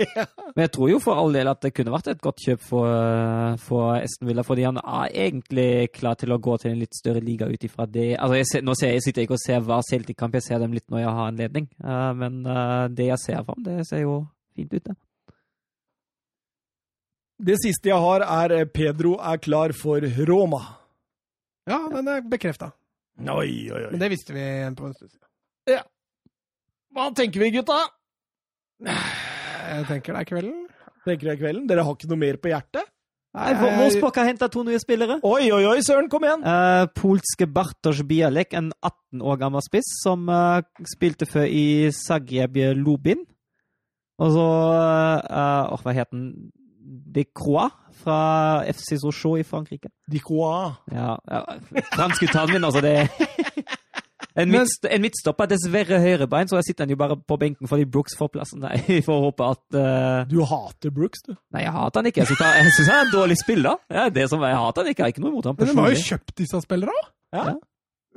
men 0.54 0.62
jeg 0.66 0.72
tror 0.76 0.90
jo 0.90 0.98
for 1.02 1.20
all 1.20 1.32
del 1.32 1.48
at 1.48 1.62
det 1.64 1.72
kunne 1.76 1.94
vært 1.94 2.10
et 2.12 2.20
godt 2.24 2.42
kjøp 2.44 2.64
for, 2.64 2.90
eh, 2.90 3.56
for 3.64 3.94
Esten 3.96 4.28
Villa, 4.28 4.44
fordi 4.46 4.66
han 4.68 4.80
er 4.82 5.14
egentlig 5.26 5.88
klar 5.94 6.18
til 6.20 6.34
å 6.34 6.40
gå 6.42 6.58
til 6.60 6.74
en 6.74 6.82
litt 6.82 6.98
større 6.98 7.24
liga 7.24 7.48
ut 7.48 7.64
ifra 7.64 7.88
det. 7.88 8.10
Altså, 8.18 8.38
jeg, 8.40 8.50
ser, 8.50 8.66
nå 8.66 8.76
ser, 8.78 8.94
jeg 8.96 9.06
sitter 9.06 9.24
jeg 9.24 9.30
ikke 9.30 9.38
og 9.38 9.44
ser 9.46 9.64
hver 9.64 9.88
Celtic-kamp, 9.88 10.36
jeg 10.36 10.48
ser 10.48 10.62
dem 10.62 10.76
litt 10.76 10.86
når 10.92 11.04
jeg 11.04 11.16
har 11.16 11.32
anledning. 11.32 11.70
Uh, 11.80 12.12
men 12.18 12.44
uh, 12.44 12.86
det 12.92 13.08
jeg 13.08 13.22
ser 13.24 13.42
fram, 13.46 13.64
det 13.64 13.80
ser 13.88 14.04
jo 14.04 14.20
fint 14.54 14.74
ut, 14.74 14.84
det. 14.84 14.96
Det 17.44 17.56
siste 17.58 17.90
jeg 17.90 17.98
har, 17.98 18.22
er 18.22 18.52
eh, 18.60 18.68
Pedro 18.70 19.16
er 19.18 19.40
klar 19.42 19.74
for 19.76 20.04
Roma. 20.28 20.60
Ja, 21.68 21.80
den 21.90 22.08
er 22.08 22.22
bekrefta. 22.30 22.70
Oi, 23.18 23.70
oi, 23.72 23.80
oi. 23.80 23.90
Men 23.90 24.02
det 24.02 24.10
visste 24.12 24.36
vi 24.36 24.44
på 24.76 24.86
en 24.86 24.94
stund 24.94 25.10
siden. 25.10 25.82
Hva 26.94 27.08
tenker 27.10 27.42
vi, 27.42 27.50
gutta? 27.56 27.80
Jeg 28.86 29.86
tenker 29.88 30.14
det 30.14 30.20
er 30.20 30.28
kvelden. 30.28 30.58
Tenker 31.02 31.26
det 31.26 31.32
er 31.32 31.40
kvelden. 31.40 31.64
Dere 31.66 31.84
har 31.86 31.96
ikke 31.96 32.10
noe 32.12 32.20
mer 32.20 32.38
på 32.38 32.52
hjertet? 32.52 32.86
Nei, 33.34 33.50
Wolfsburg 33.58 34.14
har 34.20 34.28
henta 34.28 34.46
to 34.46 34.62
nye 34.62 34.78
spillere. 34.78 35.16
Oi, 35.26 35.48
oi, 35.50 35.64
oi, 35.66 35.80
søren, 35.82 36.06
kom 36.10 36.22
igjen! 36.22 36.44
Uh, 36.46 36.86
polske 36.94 37.48
Bartosz 37.50 38.04
Bialek, 38.06 38.54
en 38.54 38.70
18 38.78 39.24
år 39.26 39.40
gammel 39.40 39.64
spiss, 39.66 39.90
som 40.04 40.30
uh, 40.30 40.62
spilte 40.86 41.26
før 41.26 41.50
i 41.50 41.90
Zagreb 41.98 42.60
Lubin. 42.78 43.24
Og 44.22 44.36
så 44.36 44.48
uh, 45.26 45.74
Hva 45.82 45.96
het 45.98 46.14
den? 46.14 46.28
De 47.14 47.24
Croix 47.26 47.72
fra 48.04 48.62
FC 48.70 49.00
Sochaux 49.00 49.40
i 49.40 49.46
Frankrike. 49.48 49.90
Dicoa. 50.10 50.76
Ja, 50.92 51.14
ja 51.26 51.40
franske 51.96 52.28
min, 52.52 52.66
altså. 52.68 52.84
Det 52.84 53.08
en, 54.36 54.48
Men- 54.50 54.60
midtst 54.64 54.86
en 54.90 55.02
midtstopper, 55.04 55.46
dessverre 55.50 55.98
høyrebein, 56.02 56.48
så 56.50 56.56
jeg 56.58 56.66
sitter 56.70 56.84
han 56.86 56.90
jo 56.94 56.96
bare 56.98 57.16
på 57.16 57.36
benken 57.38 57.68
fordi 57.70 57.84
Brooks 57.86 58.16
får 58.18 58.32
plassen. 58.34 58.60
Nei, 58.66 58.80
vi 58.86 59.00
får 59.06 59.20
håpe 59.28 59.46
at 59.54 59.78
uh... 59.78 60.24
Du 60.30 60.40
hater 60.50 60.90
Brooks, 60.94 61.22
du. 61.28 61.36
Nei, 61.54 61.62
jeg 61.66 61.74
hater 61.76 62.02
han 62.02 62.10
ikke. 62.10 62.24
Jeg 62.24 62.32
syns 62.34 62.88
han, 62.90 62.96
er 62.98 63.06
en 63.06 63.12
dårlig 63.14 63.36
spiller. 63.42 63.78
Ja, 63.94 64.08
det 64.10 64.26
som 64.32 64.42
Jeg 64.42 64.58
hater 64.58 64.82
han 64.82 64.90
ikke. 64.90 65.00
Jeg 65.02 65.06
har 65.06 65.14
ikke 65.14 65.24
noe 65.26 65.34
imot 65.36 65.48
ham 65.50 65.56
Men 65.60 65.70
de 65.70 65.76
har 65.80 65.94
jo 65.94 66.02
kjøpt 66.10 66.34
disse 66.42 66.60
spillerne 66.66 66.96
da! 66.98 67.06
Ja. 67.34 67.44
Ja. 67.52 67.54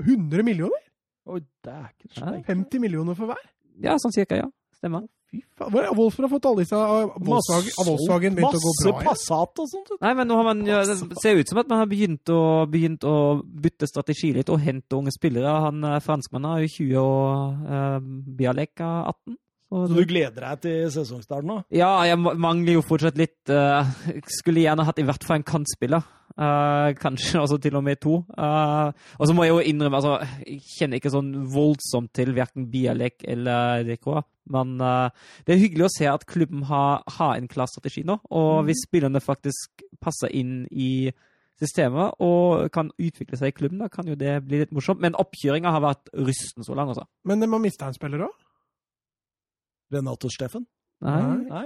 100 0.07 0.43
millioner? 0.45 0.83
Oi, 1.27 1.39
dæken 1.65 2.09
Ja. 2.11 2.15
steik. 2.21 2.43
50 2.49 2.79
millioner 2.81 3.17
for 3.17 3.29
hver? 3.29 3.45
Ja, 3.83 3.95
sånn 4.01 4.13
cirka, 4.15 4.37
ja. 4.41 4.49
Stemmer. 4.77 5.05
Fy 5.27 5.41
faen. 5.59 5.71
Hvor 5.73 5.83
har 5.83 5.95
Wolfsburg 5.97 6.27
har 6.27 6.31
fått 6.31 6.45
alle 6.47 6.63
disse 6.63 6.77
av 6.79 7.17
Volkswagen, 7.19 8.35
begynt 8.37 8.55
å 8.55 8.61
gå 8.63 8.71
bra 8.79 8.93
Masse 8.93 9.07
Passat 9.09 9.63
og 9.63 9.71
sånt. 9.71 9.91
Nei, 9.99 10.13
men 10.15 10.29
nå 10.29 10.37
har 10.39 10.47
man 10.47 10.61
Det 10.63 11.17
ser 11.19 11.41
ut 11.41 11.49
som 11.51 11.59
at 11.59 11.67
man 11.67 11.81
har 11.83 11.89
begynt 11.91 12.31
å, 12.31 12.39
begynt 12.71 13.03
å 13.07 13.15
bytte 13.43 13.89
strategi 13.89 14.31
litt 14.37 14.51
og 14.53 14.63
hente 14.63 14.95
unge 14.95 15.11
spillere. 15.15 15.57
Han 15.67 15.83
eh, 15.83 15.99
franskmannen 16.03 16.53
er 16.53 16.63
jo 16.63 16.71
20 16.77 17.01
og 17.01 17.67
uh, 17.67 17.99
Bialek 18.39 18.79
er 18.79 19.11
18. 19.11 19.35
Så 19.67 19.81
Så 19.89 19.97
du 19.97 20.05
gleder 20.07 20.45
deg 20.45 20.61
til 20.63 20.91
sesongstarten 20.95 21.49
nå? 21.51 21.57
Ja, 21.75 21.89
jeg 22.07 22.15
mangler 22.23 22.77
jo 22.77 22.85
fortsatt 22.87 23.19
litt 23.19 23.35
Uh, 23.51 23.87
Skulle 24.31 24.63
gjerne 24.63 24.83
hatt 24.87 24.97
i 24.99 25.05
hvert 25.07 25.23
fall 25.23 25.41
en 25.41 25.47
kantspiller. 25.47 26.03
Eh, 26.37 26.91
kanskje 27.01 27.39
også 27.43 27.57
til 27.61 27.75
og 27.79 27.83
med 27.85 27.97
to. 28.01 28.19
Uh, 28.37 28.93
og 29.17 29.27
så 29.27 29.33
må 29.33 29.45
jeg 29.47 29.55
jo 29.55 29.61
innrømme 29.71 29.97
altså, 29.97 30.19
Jeg 30.45 30.59
kjenner 30.75 30.99
ikke 30.99 31.13
sånn 31.13 31.31
voldsomt 31.49 32.11
til 32.13 32.35
verken 32.37 32.67
Bialek 32.69 33.25
eller 33.25 33.87
DK. 33.87 34.11
Men 34.53 34.75
uh, 34.77 35.09
det 35.47 35.55
er 35.55 35.63
hyggelig 35.63 35.87
å 35.87 35.93
se 35.95 36.09
at 36.11 36.27
klubben 36.29 36.67
har, 36.69 37.01
har 37.17 37.33
en 37.35 37.49
klar 37.49 37.69
strategi 37.71 38.05
nå. 38.05 38.19
Og 38.37 38.67
hvis 38.67 38.85
spillerne 38.85 39.23
faktisk 39.23 39.81
passer 40.03 40.29
inn 40.37 40.61
i 40.69 41.09
systemet 41.57 42.21
og 42.21 42.67
kan 42.69 42.91
utvikle 43.01 43.39
seg 43.39 43.49
i 43.49 43.57
klubben, 43.57 43.81
da 43.81 43.89
kan 43.89 44.05
jo 44.05 44.13
det 44.19 44.35
bli 44.45 44.61
litt 44.61 44.75
morsomt. 44.77 45.01
Men 45.01 45.17
oppkjøringa 45.17 45.73
har 45.73 45.81
vært 45.87 46.13
rysten 46.21 46.67
så 46.67 46.77
lang, 46.77 46.93
altså. 46.93 47.07
Men 47.25 47.41
de 47.41 47.49
har 47.49 47.63
mista 47.63 47.89
en 47.89 47.97
spiller 47.97 48.27
òg. 48.27 48.43
Renato 49.95 50.29
Steffen? 50.29 50.67
Nei, 51.01 51.21
Nei? 51.45 51.65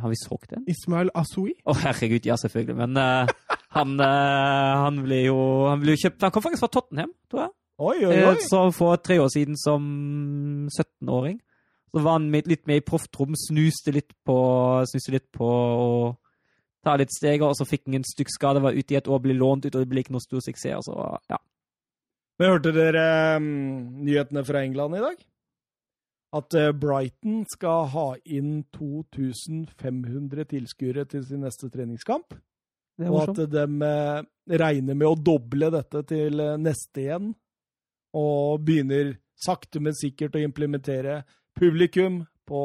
Har 0.00 0.08
vi 0.08 0.16
solgt 0.16 0.54
den? 0.54 0.64
Ismail 0.70 1.12
Asoui. 1.16 1.52
Å, 1.68 1.74
herregud, 1.82 2.24
ja, 2.26 2.36
selvfølgelig. 2.40 2.76
Men 2.78 2.96
eh, 3.00 3.32
han, 3.76 4.00
eh, 4.02 4.72
han 4.84 5.02
ble 5.04 5.20
jo 5.28 5.38
han 5.68 5.82
ble 5.82 5.94
jo 5.94 6.02
kjøpt 6.04 6.24
Han 6.26 6.32
kom 6.34 6.42
faktisk 6.42 6.64
fra 6.64 6.74
Tottenham, 6.74 7.12
tror 7.30 7.44
jeg. 7.44 7.52
Oi, 7.80 7.98
oi, 8.04 8.16
Eh, 8.16 8.28
oi. 8.28 8.40
Så 8.44 8.64
for 8.76 8.96
tre 8.96 9.20
år 9.22 9.30
siden 9.32 9.56
som 9.56 9.84
17-åring. 10.68 11.38
Så 11.90 12.02
var 12.02 12.18
han 12.18 12.30
litt 12.30 12.66
med 12.66 12.76
i 12.76 12.86
profftrom, 12.86 13.34
snuste 13.34 13.94
litt 13.94 14.12
på 14.26 14.36
snuste 14.86 15.14
litt 15.14 15.30
på 15.32 15.46
å 15.46 16.16
ta 16.84 16.96
litt 16.96 17.12
steg, 17.12 17.42
og 17.42 17.56
så 17.56 17.66
fikk 17.66 17.88
han 17.88 17.98
en 17.98 18.06
stygg 18.06 18.30
skade, 18.30 18.62
var 18.62 18.76
ute 18.76 18.94
i 18.94 18.98
et 19.00 19.08
år, 19.08 19.22
ble 19.24 19.34
lånt 19.34 19.66
ut, 19.66 19.74
og 19.74 19.82
det 19.82 19.90
ble 19.90 20.04
ikke 20.04 20.14
noe 20.14 20.24
stor 20.24 20.44
suksess. 20.44 20.76
og 20.76 20.84
Så, 20.86 21.08
ja. 21.32 21.40
Men 22.38 22.54
hørte 22.54 22.72
dere 22.72 23.06
um, 23.36 23.48
nyhetene 24.06 24.44
fra 24.44 24.62
England 24.64 24.96
i 24.96 25.02
dag? 25.02 25.26
At 26.32 26.54
eh, 26.54 26.70
Brighton 26.72 27.42
skal 27.50 27.88
ha 27.90 28.06
inn 28.24 28.62
2500 28.76 30.46
tilskuere 30.52 31.04
til 31.10 31.26
sin 31.26 31.42
neste 31.42 31.68
treningskamp. 31.68 32.36
Og 33.08 33.22
at 33.24 33.42
de 33.52 33.64
eh, 33.86 34.22
regner 34.60 34.98
med 34.98 35.08
å 35.08 35.16
doble 35.16 35.70
dette 35.72 36.02
til 36.10 36.42
eh, 36.42 36.56
neste 36.60 37.04
igjen. 37.04 37.32
Og 38.18 38.62
begynner 38.66 39.14
sakte, 39.40 39.80
men 39.80 39.96
sikkert 39.96 40.36
å 40.36 40.42
implementere 40.42 41.22
publikum 41.56 42.24
på 42.48 42.62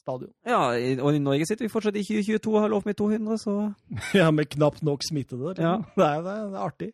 stadion. 0.00 0.32
Ja, 0.48 0.72
og 1.04 1.14
i 1.14 1.22
Norge 1.22 1.46
sitter 1.48 1.66
vi 1.66 1.72
fortsatt 1.72 1.98
i 1.98 2.04
2022 2.06 2.54
og 2.54 2.64
har 2.64 2.72
lov 2.72 2.88
med 2.88 2.98
200, 2.98 3.38
så 3.40 3.54
Ja, 4.20 4.30
med 4.34 4.50
knapt 4.52 4.82
nok 4.86 5.04
smittede. 5.06 5.54
Ja. 5.58 5.76
Det, 5.96 6.06
er, 6.06 6.24
det, 6.26 6.34
er, 6.34 6.58
artig. 6.60 6.90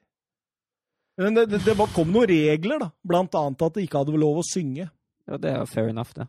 Men 1.17 1.39
det, 1.39 1.47
det, 1.65 1.77
kom 1.95 2.13
noen 2.13 2.29
regler, 2.29 2.83
da. 2.83 2.91
Blant 3.07 3.37
annet 3.39 3.65
at 3.65 3.79
det 3.79 3.87
ikke 3.87 4.03
hadde 4.03 4.21
lov 4.21 4.43
å 4.43 4.47
synge. 4.47 4.91
ja, 5.27 5.39
det 5.41 5.53
er 5.55 5.63
jo 5.63 5.71
fair 5.71 5.89
enough, 5.93 6.13
det. 6.17 6.29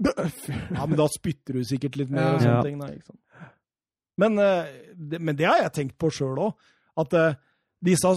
Ja, 0.72 0.86
men 0.88 0.96
da 0.96 1.04
spytter 1.12 1.58
du 1.58 1.64
sikkert 1.68 1.98
litt 2.00 2.12
mer 2.12 2.38
og 2.38 2.40
sånne 2.40 2.54
Ja. 2.56 2.62
ting. 2.64 2.78
Da, 2.80 2.88
ikke 2.94 3.10
sant? 3.10 3.20
Men, 4.20 4.38
eh, 4.38 5.18
men 5.18 5.36
det 5.38 5.48
har 5.48 5.62
jeg 5.64 5.72
tenkt 5.80 5.98
på 6.00 6.10
sjøl 6.12 6.36
òg. 6.50 6.54
At 7.00 7.14
eh, 7.16 7.38
disse 7.80 8.10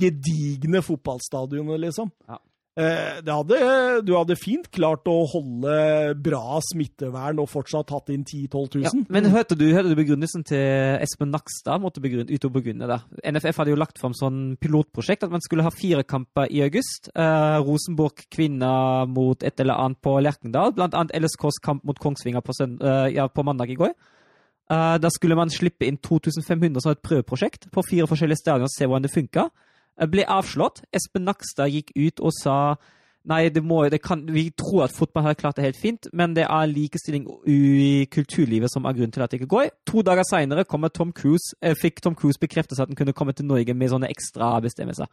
gedigne 0.00 0.80
fotballstadionene, 0.86 1.76
liksom 1.82 2.10
Ja. 2.28 2.38
eh, 2.78 3.20
det 3.20 3.32
hadde, 3.34 3.58
Du 4.06 4.14
hadde 4.16 4.36
fint 4.40 4.70
klart 4.72 5.04
å 5.10 5.26
holde 5.28 6.14
bra 6.22 6.60
smittevern 6.64 7.38
og 7.42 7.50
fortsatt 7.52 7.90
hatt 7.92 8.08
inn 8.14 8.24
10 8.24 8.48
000-12 8.48 8.82
Ja, 8.86 8.90
000. 8.94 9.04
men 9.10 9.24
hørte 9.34 9.58
du, 9.58 9.66
hørte 9.74 9.90
du 9.92 9.96
begrunnelsen 9.98 10.44
til 10.46 10.96
Espen 11.02 11.30
Nakstad? 11.34 11.82
måtte 11.82 12.00
begrunne, 12.00 12.30
ut 12.32 12.44
og 12.48 12.52
begrunne 12.54 12.88
det. 12.88 13.00
NFF 13.34 13.56
hadde 13.60 13.74
jo 13.74 13.80
lagt 13.82 13.98
fram 14.00 14.14
sånn 14.16 14.56
pilotprosjekt 14.62 15.24
at 15.26 15.30
man 15.34 15.40
skulle 15.44 15.66
ha 15.66 15.70
fire 15.74 16.02
kamper 16.04 16.48
i 16.50 16.62
august. 16.64 17.10
Eh, 17.14 17.58
Rosenborg 17.66 18.24
kvinner 18.30 19.04
mot 19.10 19.42
et 19.42 19.60
eller 19.60 19.74
annet 19.74 20.00
på 20.00 20.16
Lerkendal. 20.22 20.72
Blant 20.72 20.94
annet 20.96 21.12
LSKs 21.20 21.60
kamp 21.60 21.84
mot 21.84 21.98
Kongsvinger 22.00 22.40
på, 22.40 22.52
søn- 22.56 22.80
eh, 22.80 23.10
ja, 23.18 23.28
på 23.28 23.44
mandag 23.44 23.68
i 23.70 23.76
går. 23.76 23.92
Eh, 24.70 24.96
da 25.02 25.10
skulle 25.10 25.38
man 25.38 25.50
slippe 25.50 25.88
inn 25.88 25.98
2500 25.98 26.84
som 26.84 26.94
et 26.94 27.02
prøveprosjekt 27.02 27.68
på 27.74 27.84
fire 27.88 28.06
forskjellige 28.10 28.38
stadioner 28.38 28.68
og 28.68 28.74
se 28.76 28.86
hvordan 28.86 29.06
det 29.06 29.12
funka. 29.14 29.48
Eh, 29.98 30.08
ble 30.10 30.26
avslått. 30.30 30.84
Espen 30.94 31.26
Nakstad 31.26 31.72
gikk 31.74 31.94
ut 31.96 32.22
og 32.22 32.34
sa 32.38 32.56
Nei, 33.28 33.50
det 33.52 33.60
må, 33.60 33.82
det 33.92 33.98
kan, 34.00 34.22
vi 34.32 34.46
tror 34.56 34.86
at 34.86 34.94
fotball 34.96 35.26
har 35.26 35.34
klart 35.36 35.58
det 35.58 35.66
helt 35.66 35.76
fint, 35.76 36.06
men 36.16 36.32
det 36.32 36.46
er 36.46 36.70
likestilling 36.70 37.26
i 37.52 38.06
kulturlivet 38.08 38.72
som 38.72 38.86
er 38.88 38.94
grunnen 38.96 39.12
til 39.12 39.20
at 39.20 39.28
det 39.28 39.42
ikke 39.42 39.50
går. 39.52 39.66
To 39.90 40.00
dager 40.00 40.24
seinere 40.24 40.64
eh, 40.64 41.74
fikk 41.76 42.00
Tom 42.00 42.16
Cruise 42.16 42.40
bekreftet 42.40 42.80
at 42.80 42.88
han 42.88 42.96
kunne 42.96 43.12
komme 43.12 43.34
til 43.36 43.44
Norge 43.44 43.74
med 43.74 43.92
sånne 43.92 44.08
ekstra 44.08 44.54
bestemmelser. 44.64 45.04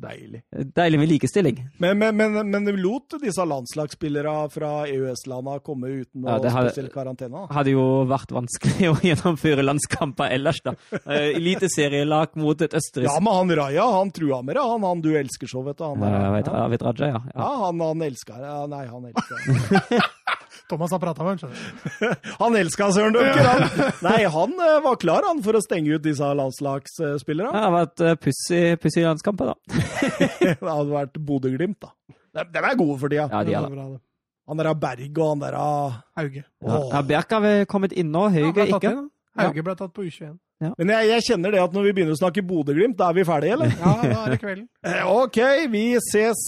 Deilig. 0.00 0.42
Deilig 0.76 0.98
med 1.00 1.08
likestilling. 1.10 1.60
Men, 1.82 1.98
men, 1.98 2.16
men, 2.16 2.50
men 2.50 2.70
lot 2.82 3.16
disse 3.22 3.44
landslagsspillere 3.46 4.34
fra 4.52 4.70
EØS-landa 4.90 5.58
komme 5.64 5.88
uten 6.02 6.26
Ja, 6.26 6.36
har- 6.38 6.68
spesiell 6.68 6.90
karantene? 6.92 7.46
Det 7.48 7.54
Hadde 7.56 7.74
jo 7.76 7.86
vært 8.10 8.34
vanskelig 8.36 8.90
å 8.92 8.96
gjennomføre 9.04 9.64
landskamper 9.64 10.34
ellers, 10.36 10.60
da. 10.66 10.74
Eh, 11.04 11.32
Eliteserielag 11.38 12.36
mot 12.40 12.60
et 12.66 12.74
østerriksk 12.76 13.12
Ja, 13.14 13.20
men 13.24 13.32
han 13.40 13.54
Raja, 13.60 13.86
han 13.98 14.10
trua 14.14 14.42
med 14.42 14.56
det. 14.58 14.62
Han, 14.66 14.84
han 14.84 15.00
du 15.04 15.12
elsker 15.18 15.50
så, 15.50 15.62
vet 15.66 15.78
du. 15.80 15.84
Han, 15.88 16.04
Ja, 16.04 16.20
jeg 16.26 16.36
vet, 16.38 16.52
jeg 16.60 16.74
vet 16.76 16.86
Raja, 16.90 17.10
ja. 17.12 17.22
ja. 17.24 17.40
ja, 17.40 17.50
han, 17.66 17.80
han 17.88 18.06
elska 18.10 18.40
ja, 18.42 18.56
Nei, 18.70 18.84
han 18.90 19.10
elska 19.12 20.02
Thomas 20.70 20.90
har 20.94 21.00
prata 21.02 21.22
med 21.22 21.34
ham, 21.34 21.38
skjønner 21.40 21.58
du. 21.60 22.30
Han 22.40 22.56
elska 22.58 22.88
Søren 22.94 23.14
Dunker, 23.14 23.46
han! 23.46 23.92
Nei, 24.02 24.18
han 24.34 24.56
eh, 24.66 24.78
var 24.84 24.96
klar 25.02 25.26
han 25.28 25.42
for 25.44 25.58
å 25.58 25.62
stenge 25.62 25.94
ut 25.94 26.02
disse 26.04 26.26
landslagsspillerne. 26.40 27.52
Det 27.54 27.62
hadde 27.62 27.76
vært 27.76 28.02
eh, 28.06 28.16
pussig 28.24 28.62
pussig 28.82 29.04
landskamper, 29.06 29.52
da. 29.52 29.84
Det 30.42 30.56
hadde 30.60 30.90
vært 30.90 31.20
Bodø-Glimt, 31.28 31.78
da. 31.86 31.92
De, 32.36 32.44
de 32.52 32.62
er 32.62 32.78
gode 32.78 32.98
for 33.00 33.12
tida. 33.12 33.28
Ja, 33.30 33.44
de 33.46 33.54
er 33.56 33.68
det. 33.70 34.00
Han 34.46 34.60
der 34.60 34.70
av 34.70 34.80
Berg 34.82 35.20
og 35.20 35.30
han 35.32 35.42
der 35.42 35.54
av 35.58 35.94
Hauge. 36.18 36.42
Ja. 36.42 36.80
Ja, 36.92 37.04
Berg 37.06 37.32
har 37.34 37.42
vel 37.42 37.62
kommet 37.70 37.94
inn 37.98 38.10
nå, 38.14 38.26
Hauge 38.34 38.66
ja, 38.66 38.76
ikke. 38.76 38.92
inn. 38.92 39.06
Hauge 39.36 39.64
ble 39.66 39.74
tatt 39.78 39.94
på 39.94 40.06
U21. 40.06 40.36
Men 40.78 40.92
jeg, 40.94 41.08
jeg 41.10 41.24
kjenner 41.26 41.52
det 41.52 41.60
at 41.60 41.74
når 41.76 41.88
vi 41.88 41.94
begynner 41.98 42.16
å 42.16 42.20
snakke 42.20 42.44
Bodø-Glimt, 42.46 42.96
da 42.98 43.10
er 43.10 43.18
vi 43.18 43.24
ferdige, 43.28 43.58
eller? 43.58 43.74
Ja, 43.76 43.94
da 44.02 44.20
er 44.22 44.34
det 44.34 44.40
kvelden. 44.42 44.66
Eh, 44.86 45.02
OK, 45.10 45.40
vi 45.72 45.84
ses. 46.00 46.42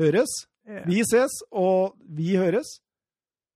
Høres. 0.00 0.32
Vi 0.88 1.04
ses, 1.06 1.36
og 1.54 1.94
vi 2.16 2.34
høres. 2.40 2.78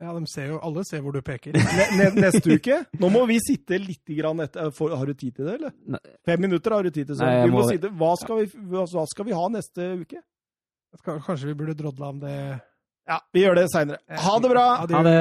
Ja, 0.01 0.15
de 0.17 0.25
ser 0.33 0.47
jo, 0.49 0.59
alle 0.65 0.83
ser 0.89 1.03
hvor 1.05 1.13
du 1.13 1.21
peker. 1.21 1.53
Ne, 1.53 1.85
ne, 1.99 2.07
neste 2.25 2.55
uke. 2.57 2.79
Nå 3.03 3.11
må 3.13 3.27
vi 3.29 3.37
sitte 3.45 3.77
litt 3.83 4.09
grann 4.17 4.41
etter 4.41 4.71
for, 4.73 4.95
Har 4.97 5.05
du 5.11 5.13
tid 5.13 5.35
til 5.37 5.45
det, 5.45 5.59
eller? 5.59 5.75
Nei. 5.93 6.01
Fem 6.25 6.41
minutter 6.41 6.73
har 6.73 6.87
du 6.87 6.91
tid 6.91 7.11
til. 7.11 7.19
Så. 7.19 7.27
Nei, 7.29 7.43
vi 7.45 7.53
må 7.53 7.61
må- 7.61 7.69
sitte. 7.69 7.91
Hva, 8.01 8.15
skal 8.17 8.41
vi, 8.41 8.65
hva, 8.73 8.87
skal 9.13 9.29
vi 9.29 9.37
ha 9.37 9.45
neste 9.53 9.91
uke? 10.01 10.23
Skal, 11.03 11.21
kanskje 11.27 11.51
vi 11.53 11.55
burde 11.61 11.77
drodla 11.79 12.09
om 12.15 12.19
det 12.25 12.35
Ja, 13.07 13.21
vi 13.35 13.45
gjør 13.45 13.61
det 13.61 13.67
seinere. 13.75 14.01
Ha 14.25 14.39
det 14.41 14.51
bra! 14.51 14.65
Ha 14.81 15.03
det. 15.05 15.19